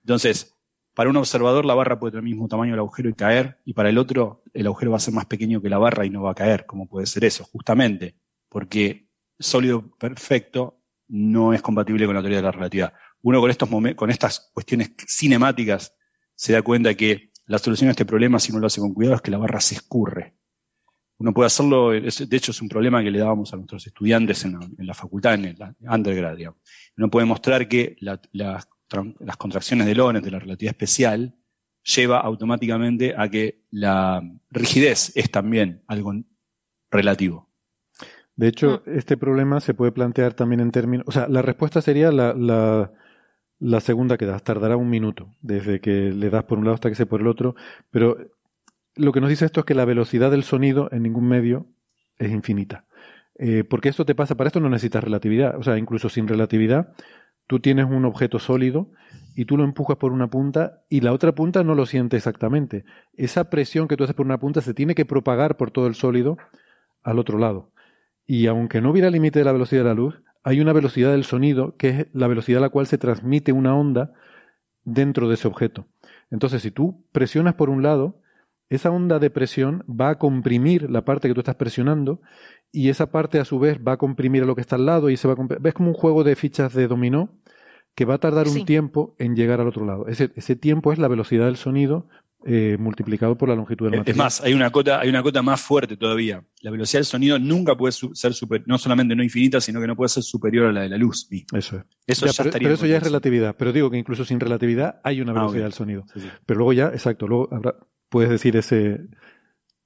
Entonces, 0.02 0.54
para 0.94 1.10
un 1.10 1.16
observador 1.16 1.64
la 1.64 1.74
barra 1.74 1.98
puede 1.98 2.12
tener 2.12 2.24
el 2.24 2.30
mismo 2.30 2.46
tamaño 2.48 2.72
del 2.72 2.80
agujero 2.80 3.08
y 3.08 3.14
caer, 3.14 3.58
y 3.64 3.72
para 3.74 3.88
el 3.88 3.98
otro 3.98 4.42
el 4.52 4.66
agujero 4.66 4.92
va 4.92 4.98
a 4.98 5.00
ser 5.00 5.12
más 5.14 5.26
pequeño 5.26 5.60
que 5.60 5.68
la 5.68 5.78
barra 5.78 6.06
y 6.06 6.10
no 6.10 6.22
va 6.22 6.30
a 6.32 6.34
caer. 6.34 6.66
¿Cómo 6.66 6.86
puede 6.88 7.06
ser 7.06 7.24
eso? 7.24 7.44
Justamente 7.44 8.16
porque 8.48 9.08
sólido 9.38 9.96
perfecto 9.98 10.80
no 11.08 11.52
es 11.52 11.60
compatible 11.62 12.06
con 12.06 12.14
la 12.14 12.20
teoría 12.20 12.38
de 12.38 12.42
la 12.44 12.52
relatividad. 12.52 12.92
Uno 13.24 13.40
con, 13.40 13.50
estos 13.50 13.68
momen- 13.70 13.94
con 13.96 14.10
estas 14.10 14.50
cuestiones 14.54 14.92
cinemáticas 15.08 15.94
se 16.34 16.52
da 16.52 16.62
cuenta 16.62 16.94
que 16.94 17.30
la 17.46 17.58
solución 17.58 17.88
a 17.88 17.90
este 17.92 18.04
problema, 18.04 18.38
si 18.38 18.52
uno 18.52 18.60
lo 18.60 18.66
hace 18.66 18.80
con 18.80 18.92
cuidado, 18.94 19.16
es 19.16 19.22
que 19.22 19.30
la 19.30 19.38
barra 19.38 19.60
se 19.60 19.74
escurre. 19.76 20.34
Uno 21.18 21.32
puede 21.32 21.46
hacerlo, 21.46 21.92
es- 21.94 22.28
de 22.28 22.36
hecho 22.36 22.50
es 22.50 22.60
un 22.60 22.68
problema 22.68 23.02
que 23.02 23.10
le 23.10 23.18
dábamos 23.20 23.52
a 23.52 23.56
nuestros 23.56 23.86
estudiantes 23.86 24.44
en 24.44 24.52
la, 24.58 24.64
en 24.78 24.86
la 24.86 24.94
facultad, 24.94 25.34
en 25.34 25.44
el 25.46 25.56
undergrad. 25.88 26.36
digamos. 26.36 26.60
Uno 26.96 27.08
puede 27.10 27.26
mostrar 27.26 27.66
que 27.68 27.96
la- 28.00 28.20
las 28.32 29.36
contracciones 29.38 29.86
de 29.86 29.94
Lorentz 29.94 30.24
de 30.24 30.30
la 30.30 30.38
relatividad 30.38 30.72
especial 30.74 31.34
lleva 31.82 32.20
automáticamente 32.20 33.14
a 33.16 33.28
que 33.28 33.64
la 33.70 34.22
rigidez 34.50 35.12
es 35.16 35.30
también 35.30 35.82
algo 35.86 36.12
relativo. 36.90 37.50
De 38.36 38.48
hecho, 38.48 38.82
este 38.86 39.16
problema 39.16 39.60
se 39.60 39.74
puede 39.74 39.92
plantear 39.92 40.34
también 40.34 40.60
en 40.60 40.70
términos. 40.72 41.04
O 41.08 41.12
sea, 41.12 41.28
la 41.28 41.40
respuesta 41.42 41.80
sería 41.80 42.10
la, 42.10 42.34
la, 42.34 42.92
la 43.64 43.80
segunda 43.80 44.18
que 44.18 44.26
das. 44.26 44.42
Tardará 44.42 44.76
un 44.76 44.90
minuto 44.90 45.30
desde 45.40 45.80
que 45.80 46.12
le 46.12 46.28
das 46.28 46.44
por 46.44 46.58
un 46.58 46.64
lado 46.64 46.74
hasta 46.74 46.90
que 46.90 46.94
se 46.94 47.06
por 47.06 47.22
el 47.22 47.26
otro. 47.26 47.54
Pero 47.90 48.18
lo 48.94 49.10
que 49.10 49.22
nos 49.22 49.30
dice 49.30 49.46
esto 49.46 49.60
es 49.60 49.66
que 49.66 49.74
la 49.74 49.86
velocidad 49.86 50.30
del 50.30 50.44
sonido 50.44 50.90
en 50.92 51.02
ningún 51.02 51.26
medio 51.26 51.66
es 52.18 52.30
infinita. 52.30 52.84
Eh, 53.38 53.64
porque 53.64 53.88
esto 53.88 54.04
te 54.04 54.14
pasa, 54.14 54.36
para 54.36 54.48
esto 54.48 54.60
no 54.60 54.68
necesitas 54.68 55.02
relatividad. 55.02 55.56
O 55.58 55.62
sea, 55.62 55.78
incluso 55.78 56.10
sin 56.10 56.28
relatividad, 56.28 56.92
tú 57.46 57.58
tienes 57.58 57.86
un 57.86 58.04
objeto 58.04 58.38
sólido 58.38 58.90
y 59.34 59.46
tú 59.46 59.56
lo 59.56 59.64
empujas 59.64 59.96
por 59.96 60.12
una 60.12 60.28
punta 60.28 60.82
y 60.90 61.00
la 61.00 61.14
otra 61.14 61.34
punta 61.34 61.64
no 61.64 61.74
lo 61.74 61.86
siente 61.86 62.18
exactamente. 62.18 62.84
Esa 63.14 63.48
presión 63.48 63.88
que 63.88 63.96
tú 63.96 64.04
haces 64.04 64.14
por 64.14 64.26
una 64.26 64.38
punta 64.38 64.60
se 64.60 64.74
tiene 64.74 64.94
que 64.94 65.06
propagar 65.06 65.56
por 65.56 65.70
todo 65.70 65.86
el 65.86 65.94
sólido 65.94 66.36
al 67.02 67.18
otro 67.18 67.38
lado. 67.38 67.72
Y 68.26 68.46
aunque 68.46 68.82
no 68.82 68.90
hubiera 68.90 69.08
límite 69.08 69.38
de 69.38 69.46
la 69.46 69.52
velocidad 69.52 69.84
de 69.84 69.88
la 69.88 69.94
luz, 69.94 70.22
hay 70.44 70.60
una 70.60 70.74
velocidad 70.74 71.10
del 71.12 71.24
sonido 71.24 71.74
que 71.76 71.88
es 71.88 72.06
la 72.12 72.28
velocidad 72.28 72.58
a 72.58 72.66
la 72.66 72.68
cual 72.68 72.86
se 72.86 72.98
transmite 72.98 73.52
una 73.52 73.74
onda 73.74 74.12
dentro 74.84 75.28
de 75.28 75.34
ese 75.34 75.48
objeto. 75.48 75.86
Entonces, 76.30 76.62
si 76.62 76.70
tú 76.70 77.02
presionas 77.12 77.54
por 77.54 77.70
un 77.70 77.82
lado, 77.82 78.20
esa 78.68 78.90
onda 78.90 79.18
de 79.18 79.30
presión 79.30 79.84
va 79.88 80.10
a 80.10 80.18
comprimir 80.18 80.90
la 80.90 81.04
parte 81.04 81.28
que 81.28 81.34
tú 81.34 81.40
estás 81.40 81.56
presionando 81.56 82.20
y 82.70 82.90
esa 82.90 83.10
parte 83.10 83.38
a 83.38 83.44
su 83.44 83.58
vez 83.58 83.78
va 83.86 83.92
a 83.92 83.96
comprimir 83.96 84.42
a 84.42 84.46
lo 84.46 84.54
que 84.54 84.60
está 84.60 84.76
al 84.76 84.86
lado 84.86 85.08
y 85.08 85.16
se 85.16 85.26
va 85.28 85.34
a 85.34 85.58
ves 85.60 85.74
como 85.74 85.88
un 85.88 85.94
juego 85.94 86.24
de 86.24 86.36
fichas 86.36 86.74
de 86.74 86.88
dominó 86.88 87.30
que 87.94 88.04
va 88.04 88.14
a 88.14 88.18
tardar 88.18 88.48
un 88.48 88.66
tiempo 88.66 89.14
en 89.18 89.36
llegar 89.36 89.60
al 89.60 89.68
otro 89.68 89.86
lado. 89.86 90.08
Ese, 90.08 90.32
ese 90.34 90.56
tiempo 90.56 90.92
es 90.92 90.98
la 90.98 91.08
velocidad 91.08 91.46
del 91.46 91.56
sonido 91.56 92.08
eh, 92.46 92.76
multiplicado 92.78 93.36
por 93.38 93.48
la 93.48 93.54
longitud 93.54 93.86
del 93.86 93.94
Es 93.94 93.98
material. 94.00 94.24
más, 94.24 94.40
hay 94.42 94.52
una 94.52 94.70
cota, 94.70 95.00
hay 95.00 95.08
una 95.08 95.22
cota 95.22 95.40
más 95.42 95.60
fuerte 95.60 95.96
todavía. 95.96 96.44
La 96.60 96.70
velocidad 96.70 96.98
del 97.00 97.06
sonido 97.06 97.38
nunca 97.38 97.74
puede 97.76 97.92
su- 97.92 98.14
ser 98.14 98.34
super, 98.34 98.62
no 98.66 98.76
solamente 98.78 99.16
no 99.16 99.22
infinita, 99.22 99.60
sino 99.60 99.80
que 99.80 99.86
no 99.86 99.96
puede 99.96 100.10
ser 100.10 100.22
superior 100.22 100.66
a 100.66 100.72
la 100.72 100.82
de 100.82 100.88
la 100.90 100.96
luz. 100.98 101.26
misma. 101.30 101.58
Eso 101.58 101.76
es. 101.78 101.84
Eso 102.06 102.26
Ya, 102.26 102.32
ya 102.32 102.36
pero, 102.36 102.48
estaría 102.50 102.66
pero 102.66 102.74
eso 102.74 102.86
ya 102.86 102.96
es 102.98 103.02
relatividad. 103.02 103.56
Pero 103.58 103.72
digo 103.72 103.90
que 103.90 103.96
incluso 103.96 104.24
sin 104.24 104.40
relatividad 104.40 105.00
hay 105.04 105.20
una 105.20 105.32
Ah, 105.32 105.34
velocidad 105.36 105.62
del 105.64 105.72
sonido. 105.72 106.04
Sí, 106.12 106.20
sí. 106.20 106.28
Pero 106.44 106.58
luego 106.58 106.72
ya, 106.74 106.88
exacto, 106.88 107.26
luego 107.26 107.48
habrá- 107.50 107.76
puedes 108.10 108.28
decir 108.30 108.56
ese, 108.56 109.00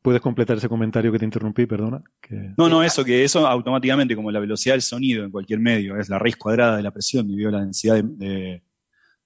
puedes 0.02 0.20
completar 0.20 0.56
ese 0.56 0.68
comentario 0.68 1.12
que 1.12 1.18
te 1.18 1.24
interrumpí, 1.24 1.66
perdona. 1.66 2.02
Que... 2.20 2.54
No, 2.56 2.68
no, 2.68 2.82
eso 2.82 3.04
que 3.04 3.22
eso 3.24 3.46
automáticamente, 3.46 4.16
como 4.16 4.30
la 4.30 4.40
velocidad 4.40 4.74
del 4.74 4.82
sonido 4.82 5.24
en 5.24 5.30
cualquier 5.30 5.60
medio 5.60 5.96
es 5.96 6.08
la 6.08 6.18
raíz 6.18 6.36
cuadrada 6.36 6.76
de 6.76 6.82
la 6.82 6.90
presión 6.90 7.26
dividido 7.26 7.50
la 7.52 7.60
densidad 7.60 7.96
de, 7.96 8.02
de- 8.04 8.62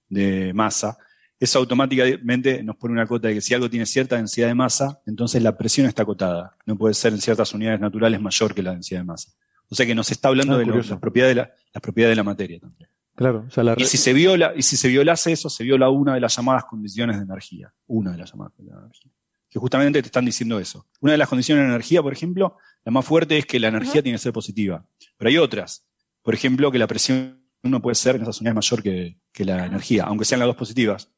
de 0.08 0.52
masa, 0.52 0.98
eso 1.42 1.58
automáticamente 1.58 2.62
nos 2.62 2.76
pone 2.76 2.92
una 2.92 3.04
cota 3.04 3.26
de 3.26 3.34
que 3.34 3.40
si 3.40 3.52
algo 3.52 3.68
tiene 3.68 3.84
cierta 3.84 4.14
densidad 4.14 4.46
de 4.46 4.54
masa, 4.54 5.00
entonces 5.06 5.42
la 5.42 5.58
presión 5.58 5.88
está 5.88 6.04
acotada. 6.04 6.56
No 6.66 6.78
puede 6.78 6.94
ser 6.94 7.12
en 7.12 7.20
ciertas 7.20 7.52
unidades 7.52 7.80
naturales 7.80 8.20
mayor 8.20 8.54
que 8.54 8.62
la 8.62 8.70
densidad 8.70 9.00
de 9.00 9.06
masa. 9.06 9.32
O 9.68 9.74
sea 9.74 9.84
que 9.84 9.92
nos 9.92 10.08
está 10.12 10.28
hablando 10.28 10.54
Ah, 10.54 10.58
de 10.58 10.66
las 10.66 10.98
propiedades 11.00 11.34
de 11.34 11.42
la, 11.42 11.52
las 11.74 11.82
propiedades 11.82 12.12
de 12.12 12.16
la 12.16 12.22
materia 12.22 12.60
también. 12.60 12.88
Claro, 13.16 13.44
o 13.48 13.50
sea, 13.50 13.64
la 13.64 13.74
Y 13.76 13.86
si 13.86 13.96
se 13.96 14.12
viola, 14.12 14.52
y 14.54 14.62
si 14.62 14.76
se 14.76 14.86
violase 14.86 15.32
eso, 15.32 15.50
se 15.50 15.64
viola 15.64 15.90
una 15.90 16.14
de 16.14 16.20
las 16.20 16.36
llamadas 16.36 16.64
condiciones 16.66 17.16
de 17.16 17.24
energía. 17.24 17.74
Una 17.88 18.12
de 18.12 18.18
las 18.18 18.30
llamadas 18.30 18.52
condiciones 18.52 18.80
de 18.80 18.86
energía. 18.86 19.12
Que 19.50 19.58
justamente 19.58 20.00
te 20.00 20.06
están 20.06 20.24
diciendo 20.24 20.60
eso. 20.60 20.86
Una 21.00 21.10
de 21.10 21.18
las 21.18 21.28
condiciones 21.28 21.64
de 21.64 21.70
energía, 21.70 22.02
por 22.02 22.12
ejemplo, 22.12 22.56
la 22.84 22.92
más 22.92 23.04
fuerte 23.04 23.36
es 23.38 23.46
que 23.46 23.58
la 23.58 23.66
energía 23.66 24.00
tiene 24.00 24.16
que 24.16 24.22
ser 24.22 24.32
positiva. 24.32 24.86
Pero 25.16 25.28
hay 25.28 25.38
otras. 25.38 25.84
Por 26.22 26.34
ejemplo, 26.34 26.70
que 26.70 26.78
la 26.78 26.86
presión 26.86 27.42
no 27.64 27.82
puede 27.82 27.96
ser 27.96 28.14
en 28.14 28.22
esas 28.22 28.40
unidades 28.40 28.54
mayor 28.54 28.82
que, 28.84 29.18
que 29.32 29.44
la 29.44 29.66
energía, 29.66 30.04
aunque 30.04 30.24
sean 30.24 30.38
las 30.38 30.46
dos 30.46 30.56
positivas. 30.56 31.10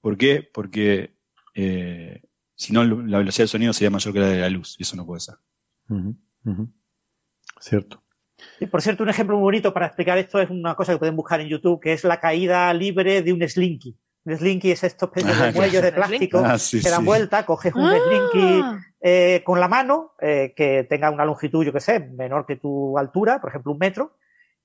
¿Por 0.00 0.16
qué? 0.16 0.48
Porque 0.52 1.14
eh, 1.54 2.22
si 2.54 2.72
no, 2.72 2.84
la 2.84 3.18
velocidad 3.18 3.44
del 3.44 3.48
sonido 3.48 3.72
sería 3.72 3.90
mayor 3.90 4.12
que 4.14 4.20
la 4.20 4.26
de 4.28 4.40
la 4.40 4.50
luz, 4.50 4.76
y 4.78 4.82
eso 4.82 4.96
no 4.96 5.06
puede 5.06 5.20
ser. 5.20 5.36
Ujú, 5.88 6.16
ujú. 6.44 6.68
Cierto. 7.60 8.02
Y 8.58 8.66
por 8.66 8.80
cierto, 8.80 9.02
un 9.02 9.10
ejemplo 9.10 9.36
muy 9.36 9.42
bonito 9.44 9.72
para 9.74 9.86
explicar 9.86 10.16
esto 10.18 10.40
es 10.40 10.48
una 10.50 10.74
cosa 10.74 10.92
que 10.92 10.98
pueden 10.98 11.16
buscar 11.16 11.40
en 11.40 11.48
YouTube, 11.48 11.80
que 11.80 11.92
es 11.92 12.04
la 12.04 12.18
caída 12.20 12.72
libre 12.72 13.22
de 13.22 13.32
un 13.32 13.46
slinky. 13.46 13.96
Un 14.24 14.36
slinky 14.36 14.70
es 14.70 14.84
estos 14.84 15.10
pequeños 15.14 15.40
Ah, 15.40 15.52
muelles 15.54 15.82
de 15.82 15.92
plástico 15.92 16.42
Ah, 16.44 16.58
sí, 16.58 16.80
que 16.82 16.88
dan 16.90 17.00
sí. 17.00 17.06
vuelta, 17.06 17.44
coges 17.44 17.74
un 17.74 17.84
Ah. 17.84 18.00
slinky 18.02 18.64
eh, 19.02 19.42
con 19.44 19.60
la 19.60 19.68
mano 19.68 20.12
eh, 20.20 20.52
que 20.56 20.84
tenga 20.88 21.10
una 21.10 21.24
longitud, 21.24 21.64
yo 21.64 21.72
que 21.72 21.80
sé, 21.80 22.00
menor 22.00 22.46
que 22.46 22.56
tu 22.56 22.96
altura, 22.98 23.40
por 23.40 23.50
ejemplo 23.50 23.72
un 23.72 23.78
metro, 23.78 24.16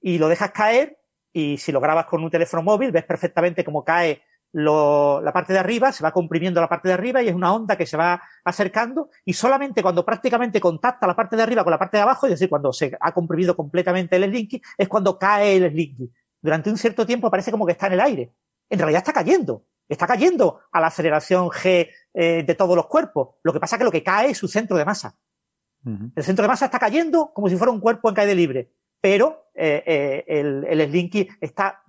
y 0.01 0.17
lo 0.17 0.27
dejas 0.29 0.51
caer 0.51 0.97
y 1.33 1.57
si 1.57 1.71
lo 1.71 1.79
grabas 1.81 2.05
con 2.05 2.23
un 2.23 2.29
teléfono 2.29 2.63
móvil 2.63 2.91
ves 2.91 3.03
perfectamente 3.05 3.63
cómo 3.65 3.83
cae 3.83 4.21
lo- 4.57 5.19
la 5.21 5.33
parte 5.33 5.51
de 5.51 5.59
arriba, 5.59 5.91
se 5.91 6.01
va 6.01 6.11
comprimiendo 6.13 6.61
la 6.61 6.69
parte 6.69 6.87
de 6.87 6.93
arriba 6.93 7.21
y 7.21 7.27
es 7.27 7.35
una 7.35 7.53
onda 7.53 7.75
que 7.75 7.85
se 7.85 7.97
va 7.97 8.21
acercando 8.45 9.09
y 9.25 9.33
solamente 9.33 9.81
cuando 9.81 10.05
prácticamente 10.05 10.61
contacta 10.61 11.05
la 11.05 11.15
parte 11.15 11.35
de 11.35 11.43
arriba 11.43 11.63
con 11.63 11.71
la 11.71 11.77
parte 11.77 11.97
de 11.97 12.03
abajo, 12.03 12.25
es 12.25 12.31
decir, 12.31 12.47
cuando 12.47 12.71
se 12.71 12.97
ha 12.99 13.11
comprimido 13.11 13.53
completamente 13.55 14.15
el 14.15 14.23
slinky, 14.29 14.61
es 14.77 14.87
cuando 14.87 15.19
cae 15.19 15.57
el 15.57 15.69
slinky. 15.71 16.09
Durante 16.41 16.69
un 16.69 16.77
cierto 16.77 17.05
tiempo 17.05 17.29
parece 17.29 17.51
como 17.51 17.65
que 17.65 17.73
está 17.73 17.87
en 17.87 17.93
el 17.93 17.99
aire. 17.99 18.31
En 18.69 18.79
realidad 18.79 18.99
está 18.99 19.11
cayendo. 19.11 19.65
Está 19.89 20.07
cayendo 20.07 20.61
a 20.71 20.79
la 20.79 20.87
aceleración 20.87 21.49
G 21.49 21.89
eh, 22.13 22.43
de 22.47 22.55
todos 22.55 22.75
los 22.77 22.87
cuerpos. 22.87 23.35
Lo 23.43 23.51
que 23.51 23.59
pasa 23.59 23.75
es 23.75 23.79
que 23.79 23.83
lo 23.85 23.91
que 23.91 24.03
cae 24.03 24.29
es 24.31 24.37
su 24.37 24.47
centro 24.47 24.77
de 24.77 24.85
masa. 24.85 25.17
El 26.15 26.23
centro 26.23 26.43
de 26.43 26.47
masa 26.47 26.65
está 26.65 26.79
cayendo 26.79 27.31
como 27.33 27.49
si 27.49 27.55
fuera 27.57 27.71
un 27.71 27.79
cuerpo 27.79 28.09
en 28.09 28.15
caída 28.15 28.33
libre, 28.33 28.71
pero 29.05 29.51
eh, 29.53 29.83
eh, 29.85 30.23
el, 30.27 30.65
el 30.67 30.89
Slinky 30.89 31.27
está 31.39 31.83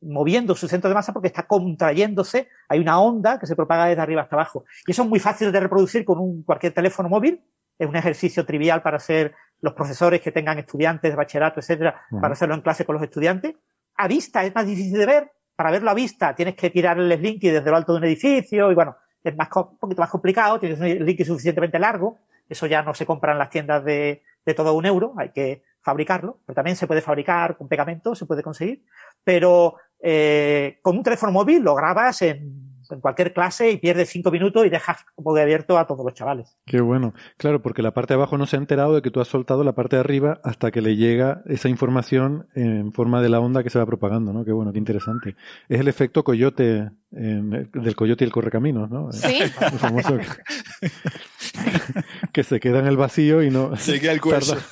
moviendo 0.00 0.54
su 0.54 0.66
centro 0.66 0.88
de 0.88 0.94
masa 0.94 1.12
porque 1.12 1.28
está 1.28 1.46
contrayéndose. 1.46 2.48
Hay 2.70 2.80
una 2.80 2.98
onda 3.00 3.38
que 3.38 3.44
se 3.44 3.54
propaga 3.54 3.84
desde 3.84 4.00
arriba 4.00 4.22
hasta 4.22 4.36
abajo. 4.36 4.64
Y 4.86 4.92
eso 4.92 5.02
es 5.02 5.08
muy 5.10 5.20
fácil 5.20 5.52
de 5.52 5.60
reproducir 5.60 6.06
con 6.06 6.18
un, 6.18 6.42
cualquier 6.42 6.72
teléfono 6.72 7.10
móvil. 7.10 7.44
Es 7.78 7.86
un 7.86 7.96
ejercicio 7.96 8.46
trivial 8.46 8.80
para 8.80 8.96
hacer 8.96 9.34
los 9.60 9.74
profesores 9.74 10.22
que 10.22 10.32
tengan 10.32 10.58
estudiantes 10.58 11.12
de 11.12 11.14
bachillerato, 11.14 11.60
etcétera, 11.60 12.00
para 12.18 12.32
hacerlo 12.32 12.54
en 12.54 12.62
clase 12.62 12.86
con 12.86 12.94
los 12.94 13.02
estudiantes. 13.02 13.54
A 13.96 14.08
vista 14.08 14.42
es 14.42 14.54
más 14.54 14.66
difícil 14.66 14.98
de 14.98 15.04
ver. 15.04 15.32
Para 15.54 15.70
verlo 15.70 15.90
a 15.90 15.94
vista 15.94 16.34
tienes 16.34 16.54
que 16.54 16.70
tirar 16.70 16.98
el 16.98 17.12
Slinky 17.12 17.50
desde 17.50 17.70
lo 17.70 17.76
alto 17.76 17.92
de 17.92 17.98
un 17.98 18.04
edificio 18.04 18.72
y 18.72 18.74
bueno, 18.74 18.96
es 19.22 19.36
más, 19.36 19.50
un 19.54 19.76
poquito 19.76 20.00
más 20.00 20.10
complicado. 20.10 20.58
Tienes 20.58 20.80
un 20.80 20.86
Slinky 20.86 21.26
suficientemente 21.26 21.78
largo. 21.78 22.20
Eso 22.48 22.66
ya 22.66 22.80
no 22.80 22.94
se 22.94 23.04
compra 23.04 23.32
en 23.32 23.38
las 23.38 23.50
tiendas 23.50 23.84
de, 23.84 24.22
de 24.46 24.54
todo 24.54 24.72
un 24.72 24.86
euro. 24.86 25.12
Hay 25.18 25.28
que 25.28 25.62
fabricarlo. 25.84 26.40
Pero 26.46 26.54
también 26.56 26.76
se 26.76 26.86
puede 26.88 27.00
fabricar 27.02 27.56
con 27.56 27.68
pegamento, 27.68 28.14
se 28.16 28.26
puede 28.26 28.42
conseguir. 28.42 28.82
Pero 29.22 29.76
eh, 30.00 30.78
con 30.82 30.96
un 30.96 31.02
teléfono 31.04 31.30
móvil 31.32 31.62
lo 31.62 31.74
grabas 31.74 32.20
en, 32.22 32.74
en 32.90 33.00
cualquier 33.00 33.32
clase 33.32 33.70
y 33.70 33.78
pierdes 33.78 34.10
cinco 34.10 34.30
minutos 34.30 34.66
y 34.66 34.68
dejas 34.68 34.98
como 35.14 35.32
de 35.34 35.40
abierto 35.42 35.78
a 35.78 35.86
todos 35.86 36.04
los 36.04 36.12
chavales. 36.12 36.58
Qué 36.66 36.80
bueno. 36.82 37.14
Claro, 37.38 37.62
porque 37.62 37.80
la 37.80 37.92
parte 37.94 38.12
de 38.12 38.16
abajo 38.16 38.36
no 38.36 38.44
se 38.46 38.56
ha 38.56 38.58
enterado 38.58 38.94
de 38.94 39.00
que 39.02 39.10
tú 39.10 39.20
has 39.22 39.28
soltado 39.28 39.64
la 39.64 39.72
parte 39.74 39.96
de 39.96 40.00
arriba 40.00 40.40
hasta 40.44 40.70
que 40.70 40.82
le 40.82 40.96
llega 40.96 41.42
esa 41.46 41.70
información 41.70 42.46
en 42.54 42.92
forma 42.92 43.22
de 43.22 43.30
la 43.30 43.40
onda 43.40 43.62
que 43.62 43.70
se 43.70 43.78
va 43.78 43.86
propagando, 43.86 44.32
¿no? 44.34 44.44
Qué 44.44 44.52
bueno, 44.52 44.72
qué 44.72 44.78
interesante. 44.78 45.36
Es 45.70 45.80
el 45.80 45.88
efecto 45.88 46.22
coyote, 46.24 46.90
en- 47.12 47.70
del 47.72 47.96
coyote 47.96 48.24
y 48.24 48.26
el 48.26 48.32
correcaminos, 48.32 48.90
¿no? 48.90 49.10
Sí. 49.12 49.38
El 49.40 49.50
famoso 49.78 50.18
que, 50.82 50.90
que 52.32 52.42
se 52.42 52.60
queda 52.60 52.80
en 52.80 52.86
el 52.86 52.96
vacío 52.98 53.42
y 53.42 53.50
no... 53.50 53.74
Se 53.76 53.98
queda 54.00 54.12
el 54.12 54.20
cuello. 54.20 54.40
Tarda, 54.54 54.62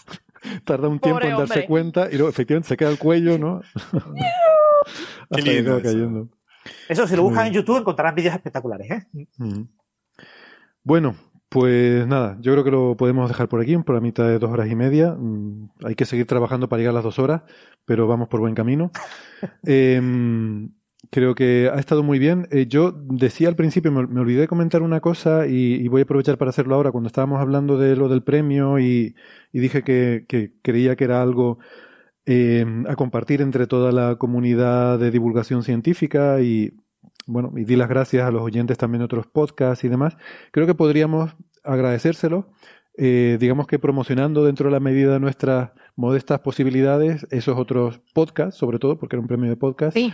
tarda 0.65 0.89
un 0.89 0.99
tiempo 0.99 1.19
Pobre 1.21 1.31
en 1.31 1.37
darse 1.39 1.53
hombre. 1.55 1.67
cuenta 1.67 2.09
y 2.11 2.15
luego 2.15 2.29
efectivamente 2.29 2.69
se 2.69 2.77
queda 2.77 2.91
el 2.91 2.99
cuello, 2.99 3.39
¿no? 3.39 3.61
Que 5.35 5.43
lindo 5.43 5.77
eso. 5.79 5.83
cayendo. 5.83 6.29
Eso, 6.89 7.07
si 7.07 7.17
lo 7.17 7.23
buscan 7.23 7.45
Muy 7.45 7.49
en 7.49 7.55
YouTube, 7.55 7.79
encontrarán 7.79 8.15
vídeos 8.15 8.35
espectaculares. 8.35 8.91
¿eh? 8.91 9.27
Mm. 9.39 9.63
Bueno, 10.85 11.15
pues 11.49 12.07
nada, 12.07 12.37
yo 12.41 12.53
creo 12.53 12.65
que 12.65 12.71
lo 12.71 12.97
podemos 12.97 13.29
dejar 13.29 13.49
por 13.49 13.61
aquí, 13.61 13.77
por 13.79 13.95
la 13.95 14.01
mitad 14.01 14.27
de 14.27 14.39
dos 14.39 14.51
horas 14.51 14.69
y 14.71 14.75
media. 14.75 15.15
Mm, 15.19 15.71
Hay 15.85 15.95
que 15.95 16.05
seguir 16.05 16.27
trabajando 16.27 16.69
para 16.69 16.79
llegar 16.81 16.93
a 16.93 16.95
las 16.95 17.05
dos 17.05 17.19
horas, 17.19 17.43
pero 17.85 18.07
vamos 18.07 18.29
por 18.29 18.41
buen 18.41 18.55
camino. 18.55 18.91
Em, 19.65 20.71
creo 21.11 21.35
que 21.35 21.71
ha 21.73 21.79
estado 21.79 22.03
muy 22.03 22.19
bien. 22.19 22.49
Eh, 22.51 22.67
yo 22.67 22.93
decía 22.93 23.49
al 23.49 23.57
principio, 23.57 23.93
me, 23.93 24.21
olvidé 24.21 24.43
de 24.43 24.49
comentar 24.49 24.83
una 24.83 25.01
cosa 25.01 25.47
y, 25.47 25.87
voy 25.89 26.03
a 26.03 26.05
aprovechar 26.05 26.39
para 26.39 26.51
hacerlo 26.51 26.75
ahora, 26.75 26.93
cuando 26.93 27.09
estábamos 27.09 27.41
hablando 27.41 27.79
de 27.79 27.97
lo 27.97 28.09
del 28.09 28.23
premio 28.23 28.79
y, 28.79 29.15
dije 29.53 29.83
que, 29.83 30.25
que 30.29 30.53
creía 30.63 30.97
que 30.97 31.05
era 31.05 31.23
algo 31.23 31.59
eh, 32.25 32.65
a 32.89 32.95
compartir 32.95 33.43
entre 33.43 33.67
toda 33.67 33.91
la 33.91 34.17
comunidad 34.17 34.99
de 34.99 35.11
divulgación 35.11 35.65
científica 35.65 36.41
y 36.41 36.73
bueno, 37.27 37.53
y 37.57 37.65
di 37.65 37.75
las 37.75 37.89
gracias 37.89 38.27
a 38.27 38.31
los 38.31 38.43
oyentes 38.43 38.79
también 38.79 39.01
de 39.01 39.07
otros 39.07 39.27
podcasts 39.27 39.85
y 39.85 39.89
demás. 39.89 40.17
Creo 40.53 40.67
que 40.67 40.75
podríamos 40.75 41.35
agradecérselo, 41.65 42.53
eh, 42.97 43.39
digamos 43.41 43.67
que 43.67 43.79
promocionando 43.79 44.45
dentro 44.45 44.67
de 44.67 44.73
la 44.73 44.81
medida 44.81 45.15
de 45.15 45.21
nuestras 45.21 45.73
modestas 45.97 46.41
posibilidades 46.41 47.27
esos 47.31 47.59
otros 47.59 48.01
podcasts, 48.15 48.59
sobre 48.59 48.79
todo 48.79 48.99
porque 48.99 49.17
era 49.17 49.21
un 49.21 49.29
premio 49.29 49.51
de 49.51 49.57
podcast. 49.57 49.97
Sí. 49.97 50.13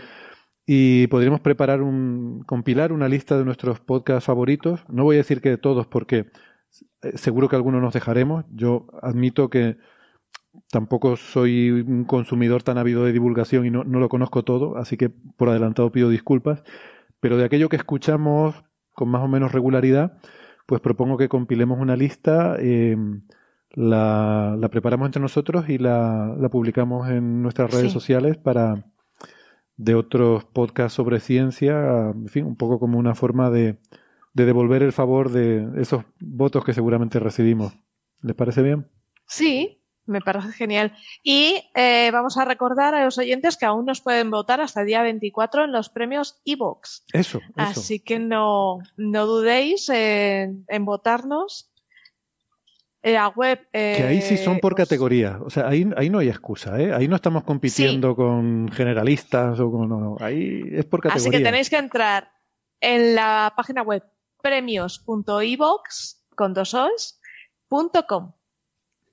Y 0.71 1.07
podríamos 1.07 1.41
preparar 1.41 1.81
un, 1.81 2.43
compilar 2.47 2.93
una 2.93 3.09
lista 3.09 3.39
de 3.39 3.45
nuestros 3.47 3.81
podcasts 3.81 4.27
favoritos. 4.27 4.85
No 4.91 5.05
voy 5.05 5.17
a 5.17 5.21
decir 5.21 5.41
que 5.41 5.49
de 5.49 5.57
todos 5.57 5.87
porque 5.87 6.27
eh, 7.01 7.13
seguro 7.17 7.49
que 7.49 7.57
algunos 7.57 7.81
nos 7.81 7.95
dejaremos. 7.95 8.45
Yo 8.51 8.87
admito 9.01 9.49
que 9.49 9.79
tampoco 10.71 11.17
soy 11.17 11.71
un 11.71 12.05
consumidor 12.05 12.63
tan 12.63 12.77
ávido 12.77 13.03
de 13.05 13.13
divulgación 13.13 13.65
y 13.65 13.71
no, 13.71 13.83
no 13.85 13.99
lo 13.99 14.11
conozco 14.11 14.43
todo, 14.45 14.77
así 14.77 14.99
que 14.99 15.09
por 15.09 15.49
adelantado 15.49 15.91
pido 15.91 16.11
disculpas. 16.11 16.63
Pero 17.19 17.39
de 17.39 17.45
aquello 17.45 17.71
que 17.71 17.77
escuchamos 17.77 18.63
con 18.95 19.09
más 19.09 19.23
o 19.23 19.29
menos 19.29 19.53
regularidad, 19.53 20.19
pues 20.67 20.83
propongo 20.83 21.17
que 21.17 21.31
compilemos 21.31 21.79
una 21.81 21.97
lista, 21.97 22.57
eh, 22.59 22.95
la, 23.71 24.55
la 24.59 24.69
preparamos 24.69 25.07
entre 25.07 25.23
nosotros 25.23 25.67
y 25.71 25.79
la, 25.79 26.35
la 26.39 26.51
publicamos 26.51 27.09
en 27.09 27.41
nuestras 27.41 27.71
redes 27.71 27.87
Sí. 27.87 27.93
sociales 27.95 28.37
para 28.37 28.85
de 29.79 29.95
otros 29.95 30.45
podcasts 30.45 30.95
sobre 30.95 31.21
ciencia, 31.21 32.11
en 32.11 32.29
fin, 32.29 32.45
un 32.45 32.57
poco 32.57 32.79
como 32.79 32.99
una 32.99 33.15
forma 33.15 33.49
de, 33.49 33.79
de 34.35 34.45
devolver 34.45 34.83
el 34.83 34.93
favor 34.93 35.31
de 35.31 35.81
esos 35.81 36.05
votos 36.21 36.65
que 36.65 36.75
seguramente 36.75 37.19
recibimos. 37.21 37.73
¿Les 38.21 38.35
parece 38.35 38.63
bien? 38.63 38.91
Sí, 39.27 39.81
me 40.05 40.21
parece 40.21 40.53
genial. 40.53 40.97
Y 41.23 41.63
eh, 41.75 42.11
vamos 42.13 42.37
a 42.39 42.45
recordar 42.45 42.95
a 42.95 43.05
los 43.05 43.19
oyentes 43.19 43.57
que 43.57 43.67
aún 43.67 43.85
nos 43.85 44.01
pueden 44.01 44.31
votar 44.31 44.61
hasta 44.61 44.81
el 44.81 44.89
día 44.89 45.03
24 45.03 45.65
en 45.65 45.73
los 45.73 45.91
premios 45.91 46.41
Evox. 46.45 47.05
Eso, 47.13 47.39
eso. 47.39 47.53
Así 47.57 48.01
que 48.01 48.19
no, 48.19 48.81
no 48.97 49.27
dudéis 49.27 49.89
en, 49.91 50.65
en 50.67 50.85
votarnos. 50.85 51.71
La 53.03 53.29
web. 53.29 53.61
eh, 53.73 53.95
Que 53.97 54.03
ahí 54.05 54.21
sí 54.23 54.37
son 54.37 54.59
por 54.59 54.73
os- 54.73 54.77
categoría. 54.77 55.39
O 55.45 55.51
sea, 55.51 55.69
ahí, 55.69 55.89
ahí 55.97 56.11
no 56.11 56.19
hay 56.19 56.29
excusa, 56.29 56.79
¿eh? 56.81 56.93
Ahí 56.93 57.07
no 57.09 57.17
estamos 57.17 57.45
compitiendo 57.45 58.15
con 58.17 58.69
generalistas 58.73 59.59
o 59.61 59.71
con... 59.71 59.89
No, 59.89 59.99
no. 60.01 60.17
Ahí 60.21 60.63
es 60.73 60.85
por 60.85 61.01
categoría. 61.01 61.29
Así 61.29 61.39
que 61.39 61.45
tenéis 61.45 61.71
que 61.71 61.77
entrar 61.77 62.31
en 62.81 63.15
la 63.15 63.53
página 63.57 63.83
web 63.83 64.03
premios.evox 64.43 66.25
con 66.35 66.55
dos 66.55 66.75
os, 66.75 67.21
punto 67.69 68.07
com. 68.07 68.33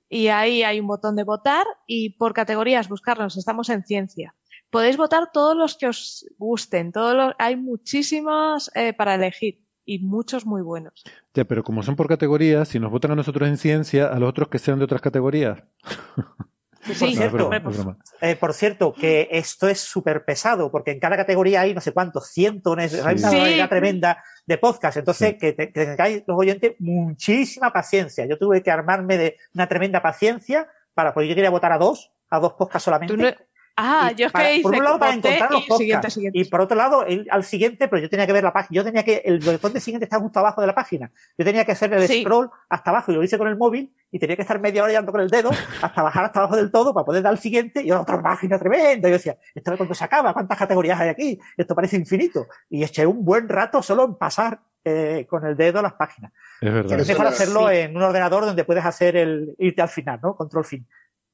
Y 0.08 0.28
ahí 0.28 0.62
hay 0.62 0.78
un 0.78 0.86
botón 0.86 1.16
de 1.16 1.24
votar 1.24 1.66
y 1.86 2.10
por 2.10 2.32
categorías 2.32 2.88
buscarnos. 2.88 3.36
Estamos 3.36 3.68
en 3.70 3.84
ciencia. 3.84 4.34
Podéis 4.70 4.96
votar 4.96 5.30
todos 5.32 5.56
los 5.56 5.76
que 5.76 5.88
os 5.88 6.24
gusten. 6.38 6.92
Todos 6.92 7.14
los, 7.16 7.34
hay 7.38 7.56
muchísimos 7.56 8.70
eh, 8.76 8.92
para 8.92 9.14
elegir 9.16 9.65
y 9.86 10.00
muchos 10.00 10.44
muy 10.44 10.60
buenos. 10.62 11.02
Ya, 11.32 11.44
pero 11.44 11.62
como 11.64 11.82
son 11.82 11.96
por 11.96 12.08
categorías, 12.08 12.68
si 12.68 12.78
nos 12.78 12.90
votan 12.90 13.12
a 13.12 13.16
nosotros 13.16 13.48
en 13.48 13.56
ciencia, 13.56 14.08
a 14.08 14.18
los 14.18 14.28
otros 14.28 14.48
que 14.48 14.58
sean 14.58 14.78
de 14.78 14.84
otras 14.84 15.00
categorías. 15.00 15.62
Por 15.84 16.94
Sí, 16.94 17.04
No, 17.04 17.06
es 17.10 17.16
cierto, 17.16 17.36
broma, 17.36 17.56
es 17.56 17.62
broma. 17.64 17.96
eh, 18.20 18.36
por 18.36 18.52
cierto, 18.52 18.92
que 18.92 19.28
esto 19.32 19.68
es 19.68 19.80
súper 19.80 20.24
pesado, 20.24 20.70
porque 20.70 20.92
en 20.92 21.00
cada 21.00 21.16
categoría 21.16 21.62
hay 21.62 21.74
no 21.74 21.80
sé 21.80 21.92
cuántos, 21.92 22.28
cientos, 22.28 22.76
hay 22.78 23.16
una 23.18 23.30
Sí. 23.30 23.36
variedad 23.38 23.68
tremenda 23.68 24.22
de 24.46 24.58
podcast. 24.58 24.96
Entonces, 24.98 25.30
Sí. 25.30 25.38
que, 25.38 25.52
te- 25.52 25.72
que 25.72 25.84
tengáis 25.86 26.22
los 26.26 26.38
oyentes 26.38 26.74
muchísima 26.78 27.72
paciencia. 27.72 28.26
Yo 28.26 28.38
tuve 28.38 28.62
que 28.62 28.70
armarme 28.70 29.18
de 29.18 29.36
una 29.54 29.66
tremenda 29.66 30.00
paciencia 30.02 30.68
para, 30.94 31.12
porque 31.12 31.28
yo 31.28 31.34
quería 31.34 31.50
votar 31.50 31.72
a 31.72 31.78
dos, 31.78 32.12
a 32.30 32.38
dos 32.38 32.52
podcasts 32.52 32.84
solamente. 32.84 33.14
Tú 33.14 33.20
no- 33.20 33.30
Ah, 33.78 34.10
Y 34.12 34.14
yo 34.16 34.26
es 34.28 34.32
para- 34.32 34.44
que 34.46 34.54
hice 34.54 34.62
por 34.62 34.74
un 34.74 34.84
lado 34.84 34.98
para 34.98 35.12
encontrar 35.12 35.50
los 35.50 35.60
podcasts 35.64 35.76
siguiente, 35.78 36.10
siguiente. 36.10 36.38
y 36.38 36.44
por 36.46 36.60
otro 36.62 36.76
lado 36.76 37.06
ir 37.06 37.26
al 37.30 37.44
siguiente 37.44 37.88
pero 37.88 38.00
yo 38.02 38.08
tenía 38.08 38.26
que 38.26 38.32
ver 38.32 38.42
la 38.42 38.52
página 38.52 38.74
yo 38.76 38.84
tenía 38.84 39.04
que 39.04 39.20
el 39.24 39.38
botón 39.40 39.74
de 39.74 39.80
siguiente 39.80 40.04
está 40.04 40.18
justo 40.18 40.38
abajo 40.38 40.62
de 40.62 40.66
la 40.66 40.74
página 40.74 41.10
yo 41.36 41.44
tenía 41.44 41.64
que 41.66 41.72
hacer 41.72 41.92
el 41.92 42.08
Sí. 42.08 42.22
scroll 42.22 42.48
hasta 42.70 42.88
abajo 42.90 43.12
y 43.12 43.16
lo 43.16 43.22
hice 43.22 43.36
con 43.36 43.48
el 43.48 43.56
móvil 43.58 43.92
y 44.10 44.18
tenía 44.18 44.34
que 44.34 44.42
estar 44.42 44.58
media 44.60 44.82
hora 44.82 44.94
dando 44.94 45.12
con 45.12 45.20
el 45.20 45.28
dedo 45.28 45.50
hasta 45.82 46.02
bajar 46.02 46.24
hasta 46.24 46.38
abajo 46.40 46.56
del 46.56 46.70
todo 46.70 46.94
para 46.94 47.04
poder 47.04 47.22
dar 47.22 47.32
al 47.32 47.38
siguiente 47.38 47.82
y 47.82 47.90
otra 47.92 48.22
página 48.22 48.58
tremenda 48.58 49.08
y 49.08 49.10
yo 49.10 49.16
decía 49.18 49.36
esto 49.54 49.70
de 49.72 49.76
cuánto 49.76 49.94
se 49.94 50.04
acaba 50.04 50.32
cuántas 50.32 50.56
categorías 50.56 50.98
hay 50.98 51.10
aquí 51.10 51.38
esto 51.56 51.74
parece 51.74 51.96
infinito 51.96 52.46
y 52.70 52.82
eché 52.82 53.04
un 53.04 53.24
buen 53.24 53.46
rato 53.46 53.82
solo 53.82 54.04
en 54.04 54.14
pasar 54.14 54.58
eh, 54.88 55.26
con 55.28 55.44
el 55.44 55.56
dedo 55.56 55.82
las 55.82 55.94
páginas 55.94 56.32
Es 56.60 56.72
verdad. 56.72 57.00
Es 57.00 57.08
mejor 57.08 57.26
hacerlo 57.26 57.68
sí. 57.68 57.76
en 57.78 57.96
un 57.96 58.02
ordenador 58.04 58.46
donde 58.46 58.64
puedes 58.64 58.84
hacer 58.86 59.16
el 59.16 59.54
irte 59.58 59.82
al 59.82 59.88
final 59.88 60.20
no 60.22 60.34
control 60.36 60.64
fin 60.64 60.86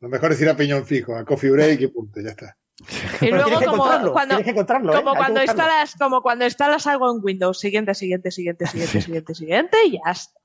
Lo 0.02 0.08
mejor 0.08 0.32
es 0.32 0.40
ir 0.42 0.48
a 0.48 0.56
piñón 0.56 0.84
fijo, 0.84 1.16
a 1.16 1.24
coffee 1.24 1.50
break 1.50 1.80
y 1.80 1.86
punto, 1.86 2.20
ya 2.20 2.30
está. 2.30 2.56
Y 3.20 3.30
luego 3.30 3.60
como 3.64 3.84
cuando, 3.84 4.08
¿eh? 4.40 4.52
cuando 5.14 5.42
instalas, 5.44 5.94
como 5.96 6.20
cuando 6.22 6.44
instalas 6.44 6.84
algo 6.88 7.14
en 7.14 7.22
Windows, 7.22 7.60
siguiente, 7.60 7.94
siguiente, 7.94 8.32
siguiente, 8.32 8.66
siguiente, 8.66 9.00
siguiente, 9.00 9.34
siguiente, 9.36 9.76
y 9.86 9.92
ya 9.92 10.10
está. 10.10 10.40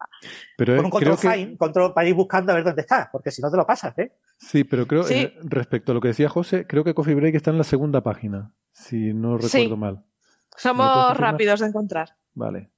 Pero 0.55 0.75
Con 0.75 0.85
un 0.85 0.91
creo 0.91 1.15
control 1.15 1.17
que, 1.33 1.37
find, 1.39 1.57
control 1.57 1.93
para 1.95 2.07
ir 2.07 2.13
buscando 2.13 2.51
a 2.51 2.55
ver 2.55 2.65
dónde 2.65 2.81
está, 2.81 3.09
porque 3.11 3.31
si 3.31 3.41
no 3.41 3.49
te 3.49 3.57
lo 3.57 3.65
pasas, 3.65 3.97
¿eh? 3.97 4.11
sí, 4.37 4.63
pero 4.63 4.85
creo, 4.85 5.03
Sí. 5.03 5.15
eh, 5.15 5.33
respecto 5.41 5.91
a 5.91 5.95
lo 5.95 6.01
que 6.01 6.09
decía 6.09 6.29
José, 6.29 6.67
creo 6.67 6.83
que 6.83 6.93
Coffee 6.93 7.15
Break 7.15 7.33
está 7.33 7.49
en 7.49 7.57
la 7.57 7.63
segunda 7.63 8.01
página, 8.01 8.53
si 8.71 9.11
no 9.13 9.39
Sí. 9.39 9.57
recuerdo 9.57 9.77
mal. 9.77 9.93
¿Me 9.93 9.99
lo 9.99 10.03
puedes 10.03 10.61
Somos 10.61 11.17
rápidos 11.17 11.59
de 11.61 11.67
encontrar. 11.67 12.15
Vale. 12.35 12.69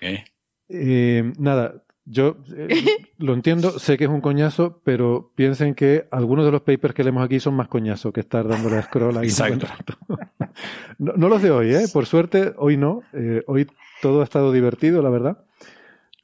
¿Eh? 0.00 0.24
Eh, 0.68 1.32
nada, 1.38 1.82
yo 2.04 2.36
eh, 2.56 2.68
lo 3.18 3.34
entiendo, 3.34 3.78
sé 3.78 3.96
que 3.96 4.04
es 4.04 4.10
un 4.10 4.20
coñazo, 4.20 4.80
pero 4.84 5.32
piensen 5.34 5.74
que 5.74 6.08
algunos 6.10 6.44
de 6.44 6.50
los 6.52 6.62
papers 6.62 6.94
que 6.94 7.04
leemos 7.04 7.24
aquí 7.24 7.38
son 7.40 7.54
más 7.54 7.68
coñazo 7.68 8.12
que 8.12 8.20
estar 8.20 8.46
dándole 8.48 8.76
a 8.78 8.82
scroll 8.86 9.16
ahí. 9.18 9.28
No, 10.98 11.12
no 11.16 11.28
los 11.28 11.42
de 11.42 11.50
hoy, 11.50 11.74
¿eh? 11.74 11.86
Por 11.92 12.06
suerte, 12.06 12.52
hoy 12.58 12.76
no. 12.76 13.02
Eh, 13.12 13.42
hoy 13.46 13.66
todo 14.00 14.20
ha 14.20 14.24
estado 14.24 14.52
divertido, 14.52 15.02
la 15.02 15.10
verdad. 15.10 15.44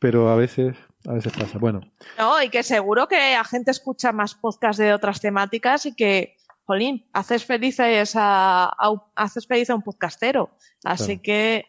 Pero 0.00 0.28
a 0.28 0.36
veces, 0.36 0.76
a 1.06 1.14
veces 1.14 1.32
pasa. 1.32 1.58
Bueno, 1.58 1.80
No, 2.18 2.40
y 2.42 2.50
que 2.50 2.62
seguro 2.62 3.08
que 3.08 3.16
la 3.32 3.44
gente 3.44 3.70
escucha 3.70 4.12
más 4.12 4.34
podcasts 4.34 4.78
de 4.78 4.92
otras 4.92 5.20
temáticas 5.20 5.86
y 5.86 5.94
que, 5.94 6.36
jolín, 6.64 7.06
haces 7.12 7.44
felices 7.44 8.12
a, 8.14 8.64
a 8.66 8.90
un- 8.90 9.00
haces 9.16 9.46
feliz 9.46 9.70
a 9.70 9.74
un 9.74 9.82
podcastero. 9.82 10.50
Así 10.84 11.18
Claro. 11.18 11.20
que, 11.24 11.64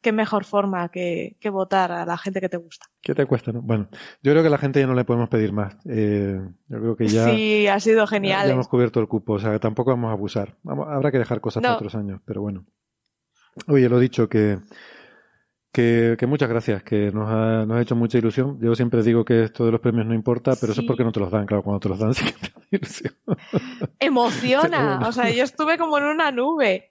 qué 0.00 0.12
mejor 0.12 0.44
forma 0.44 0.88
que, 0.90 1.36
que 1.40 1.50
votar 1.50 1.92
a 1.92 2.04
la 2.06 2.16
gente 2.18 2.40
que 2.40 2.48
te 2.48 2.56
gusta. 2.56 2.86
¿qué 3.02 3.14
te 3.14 3.26
cuesta? 3.26 3.52
No? 3.52 3.62
Bueno, 3.62 3.88
yo 4.22 4.32
creo 4.32 4.42
que 4.42 4.48
a 4.48 4.50
la 4.50 4.58
gente 4.58 4.80
ya 4.80 4.86
no 4.86 4.94
le 4.94 5.04
podemos 5.04 5.28
pedir 5.28 5.52
más. 5.52 5.76
Eh, 5.88 6.40
yo 6.68 6.78
creo 6.80 6.96
que 6.96 7.06
ya, 7.08 7.26
sí, 7.30 7.66
ha 7.66 7.78
sido 7.80 8.06
genial. 8.06 8.46
ya 8.46 8.52
hemos 8.54 8.68
cubierto 8.68 9.00
el 9.00 9.08
cupo. 9.08 9.34
O 9.34 9.38
sea, 9.38 9.52
que 9.52 9.58
tampoco 9.58 9.90
vamos 9.90 10.08
a 10.10 10.12
abusar. 10.12 10.56
Vamos- 10.62 10.88
habrá 10.88 11.10
que 11.10 11.18
dejar 11.18 11.40
cosas 11.40 11.62
para 11.62 11.74
otros 11.76 11.94
años, 11.94 12.20
pero 12.24 12.40
bueno. 12.42 12.64
Oye, 13.66 13.88
lo 13.88 13.98
dicho, 13.98 14.28
que, 14.28 14.58
que, 15.72 16.16
que 16.18 16.26
muchas 16.26 16.48
gracias, 16.48 16.82
que 16.82 17.10
nos 17.12 17.28
ha, 17.30 17.64
nos 17.66 17.76
ha 17.78 17.80
hecho 17.82 17.96
mucha 17.96 18.18
ilusión. 18.18 18.58
Yo 18.60 18.74
siempre 18.74 19.02
digo 19.02 19.24
que 19.24 19.44
esto 19.44 19.66
de 19.66 19.72
los 19.72 19.80
premios 19.80 20.06
no 20.06 20.14
importa, 20.14 20.54
pero 20.60 20.72
eso 20.72 20.80
es 20.82 20.86
porque 20.86 21.04
no 21.04 21.12
te 21.12 21.20
los 21.20 21.30
dan. 21.30 21.46
Claro, 21.46 21.62
cuando 21.62 21.80
te 21.80 21.88
los 21.88 21.98
dan 21.98 22.14
sí 22.14 22.24
que 22.24 22.32
te 22.32 22.48
da 22.54 22.62
ilusión. 22.70 23.14
Emociona. 23.98 25.00
O 25.08 25.12
sea, 25.12 25.30
yo 25.30 25.44
estuve 25.44 25.78
como 25.78 25.98
en 25.98 26.04
una 26.04 26.30
nube. 26.30 26.88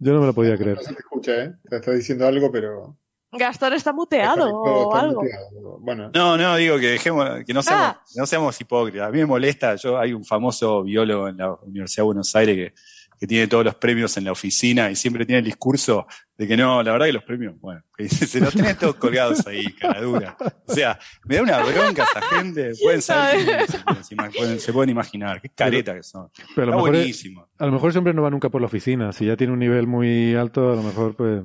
Yo 0.00 0.12
no 0.14 0.20
me 0.20 0.26
lo 0.26 0.34
podía 0.34 0.56
creer. 0.56 0.76
No 0.78 0.82
se 0.82 0.94
te 0.94 0.98
escucha, 1.00 1.44
¿eh? 1.44 1.54
Te 1.68 1.76
está 1.76 1.92
diciendo 1.92 2.26
algo, 2.26 2.50
pero. 2.50 2.96
Gastón 3.32 3.74
está 3.74 3.92
muteado 3.92 4.44
o 4.52 4.88
está 4.90 5.00
algo. 5.06 5.22
muteado. 5.22 5.78
Bueno, 5.78 6.10
No, 6.12 6.36
no, 6.36 6.56
digo 6.56 6.78
que 6.80 6.88
dejemos, 6.88 7.44
que 7.46 7.54
no 7.54 7.62
seamos, 7.62 7.86
Ah. 7.96 8.02
no 8.16 8.26
seamos 8.26 8.60
hipócritas. 8.60 9.06
A 9.06 9.12
mí 9.12 9.18
me 9.18 9.26
molesta, 9.26 9.76
yo 9.76 9.96
hay 9.98 10.12
un 10.12 10.24
famoso 10.24 10.82
biólogo 10.82 11.28
en 11.28 11.36
la 11.36 11.52
Universidad 11.62 12.02
de 12.02 12.06
Buenos 12.06 12.34
Aires 12.34 12.56
que, 12.56 12.74
que 13.20 13.26
tiene 13.26 13.46
todos 13.48 13.64
los 13.66 13.74
premios 13.74 14.16
en 14.16 14.24
la 14.24 14.32
oficina 14.32 14.90
y 14.90 14.96
siempre 14.96 15.26
tiene 15.26 15.40
el 15.40 15.44
discurso 15.44 16.06
de 16.38 16.48
que 16.48 16.56
no, 16.56 16.82
la 16.82 16.92
verdad 16.92 17.04
que 17.04 17.12
los 17.12 17.22
premios, 17.24 17.54
bueno, 17.60 17.82
que 17.94 18.08
se 18.08 18.40
los 18.40 18.54
tenés 18.54 18.78
todos 18.78 18.94
colgados 18.96 19.46
ahí, 19.46 19.66
cara 19.74 20.00
dura. 20.00 20.36
O 20.66 20.72
sea, 20.74 20.98
me 21.26 21.36
da 21.36 21.42
una 21.42 21.62
bronca 21.62 22.04
esa 22.04 22.22
gente, 22.22 22.72
pueden 22.82 23.02
saber, 23.02 23.66
se, 24.02 24.16
pueden, 24.16 24.58
se 24.58 24.72
pueden 24.72 24.88
imaginar, 24.88 25.42
qué 25.42 25.50
careta 25.50 25.94
que 25.94 26.02
son. 26.02 26.30
Pero 26.54 26.62
a 26.62 26.64
lo 26.64 26.72
Está 26.72 26.76
mejor 26.76 26.94
es- 26.94 27.00
buenísimo. 27.02 27.48
A 27.58 27.66
lo 27.66 27.72
mejor 27.72 27.90
ese 27.90 27.98
hombre 27.98 28.14
no 28.14 28.22
va 28.22 28.30
nunca 28.30 28.48
por 28.48 28.62
la 28.62 28.68
oficina. 28.68 29.12
Si 29.12 29.26
ya 29.26 29.36
tiene 29.36 29.52
un 29.52 29.58
nivel 29.58 29.86
muy 29.86 30.34
alto, 30.34 30.72
a 30.72 30.76
lo 30.76 30.82
mejor 30.82 31.14
pues... 31.14 31.42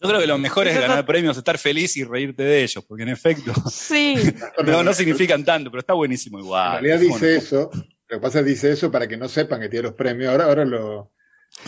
Yo 0.00 0.08
creo 0.08 0.18
que 0.20 0.26
lo 0.26 0.38
mejor 0.38 0.66
es 0.66 0.80
ganar 0.80 1.04
premios, 1.04 1.36
estar 1.36 1.58
feliz 1.58 1.94
y 1.98 2.04
reírte 2.04 2.42
de 2.42 2.62
ellos, 2.62 2.82
porque 2.88 3.02
en 3.02 3.10
efecto, 3.10 3.52
Sí. 3.70 4.14
no, 4.64 4.82
no 4.82 4.94
significan 4.94 5.44
tanto, 5.44 5.70
pero 5.70 5.80
está 5.80 5.92
buenísimo 5.92 6.38
igual. 6.38 6.78
en 6.78 6.84
realidad 6.84 7.00
dice 7.00 7.10
Bueno, 7.18 7.26
eso. 7.26 7.70
Lo 8.10 8.16
que 8.16 8.22
pasa 8.22 8.38
es 8.38 8.44
que 8.46 8.50
dice 8.52 8.72
eso 8.72 8.90
para 8.90 9.06
que 9.06 9.18
no 9.18 9.28
sepan 9.28 9.60
que 9.60 9.68
tiene 9.68 9.82
los 9.88 9.92
premios. 9.92 10.30
Ahora, 10.32 10.44
ahora 10.46 10.64
lo. 10.64 11.12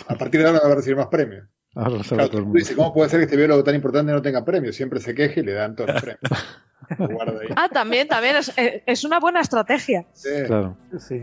A 0.09 0.15
partir 0.15 0.41
de 0.41 0.47
ahora 0.47 0.61
va 0.65 0.73
a 0.73 0.75
recibir 0.77 0.97
más 0.97 1.07
premios. 1.09 1.47
Ahora 1.75 1.91
lo 1.91 2.03
sabe 2.03 2.17
Claro, 2.17 2.29
todo 2.31 2.39
el 2.39 2.43
tú 2.43 2.47
mundo. 2.49 2.59
dices, 2.59 2.77
¿cómo 2.77 2.93
puede 2.93 3.09
ser 3.11 3.21
que 3.21 3.25
este 3.25 3.37
biólogo 3.37 3.63
tan 3.65 3.75
importante 3.75 4.13
no 4.13 4.21
tenga 4.23 4.45
premios? 4.45 4.75
Siempre 4.77 5.01
se 5.01 5.15
queje 5.15 5.41
y 5.41 5.43
le 5.45 5.53
dan 5.53 5.75
todos 5.77 5.91
los 5.95 6.03
premios. 6.03 6.21
Ahí. 7.41 7.49
Ah, 7.57 7.69
también, 7.73 8.09
también. 8.09 8.37
Es, 8.37 8.53
es 8.57 9.05
una 9.05 9.21
buena 9.21 9.41
estrategia. 9.41 10.07
Sí. 10.13 10.29
Claro. 10.47 10.77
Sí. 10.99 11.23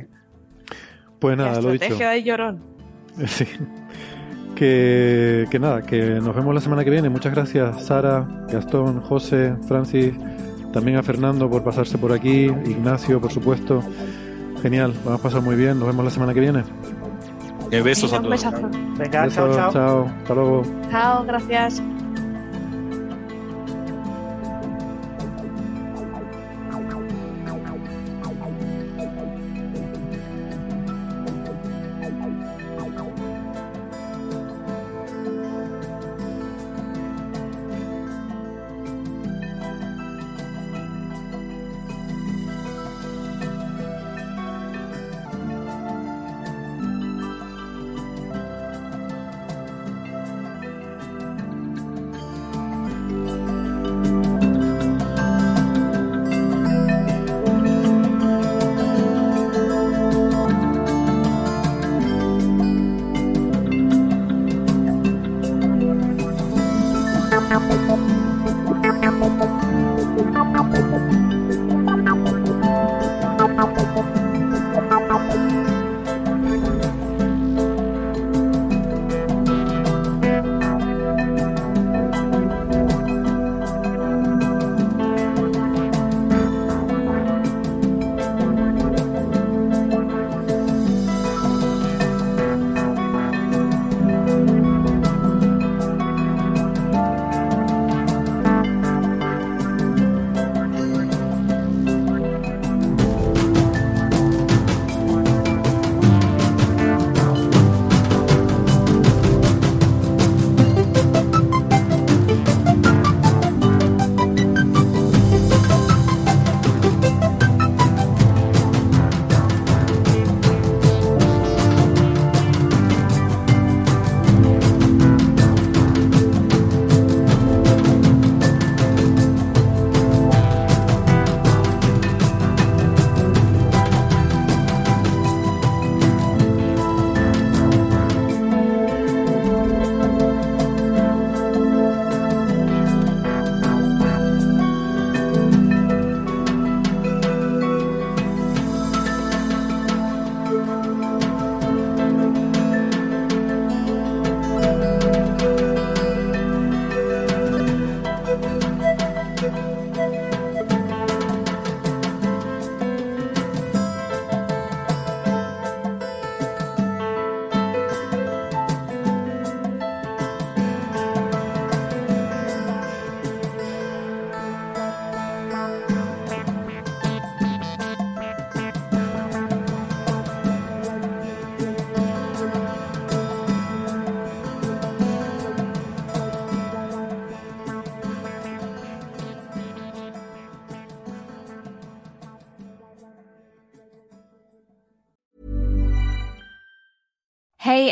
Pues 1.20 1.38
La 1.38 1.46
nada, 1.46 1.62
lo 1.62 1.72
dicho. 1.72 1.84
estrategia 1.84 2.10
de 2.12 2.24
llorón. 2.24 2.64
Sí. 3.28 3.46
Que, 4.56 5.46
que 5.52 5.60
nada, 5.60 5.82
que 5.84 6.02
nos 6.22 6.36
vemos 6.36 6.54
la 6.56 6.62
semana 6.62 6.84
que 6.84 6.90
viene. 6.90 7.10
Muchas 7.10 7.34
gracias, 7.34 7.86
Sara, 7.86 8.28
Gastón, 8.50 9.02
José, 9.02 9.54
Francis, 9.68 10.14
también 10.74 10.98
a 10.98 11.04
Fernando 11.04 11.50
por 11.50 11.64
pasarse 11.64 11.98
por 11.98 12.12
aquí, 12.12 12.46
Ignacio, 12.46 13.20
por 13.22 13.32
supuesto. 13.32 13.84
Genial, 14.62 14.94
lo 15.04 15.10
hemos 15.12 15.22
pasado 15.22 15.42
muy 15.44 15.56
bien. 15.56 15.78
Nos 15.78 15.88
vemos 15.88 16.04
la 16.06 16.12
semana 16.12 16.34
que 16.34 16.40
viene. 16.40 16.64
Eh, 17.72 17.82
besos 17.82 18.12
a 18.14 18.18
Un 18.18 18.24
todos. 18.24 18.44
besazo. 18.44 18.70
Venga, 18.98 19.30
chao, 19.30 19.54
chao. 19.56 19.72
chao. 19.74 20.06
Hasta 20.22 20.34
luego. 20.34 20.64
Chao, 20.90 21.24
gracias. 21.26 21.82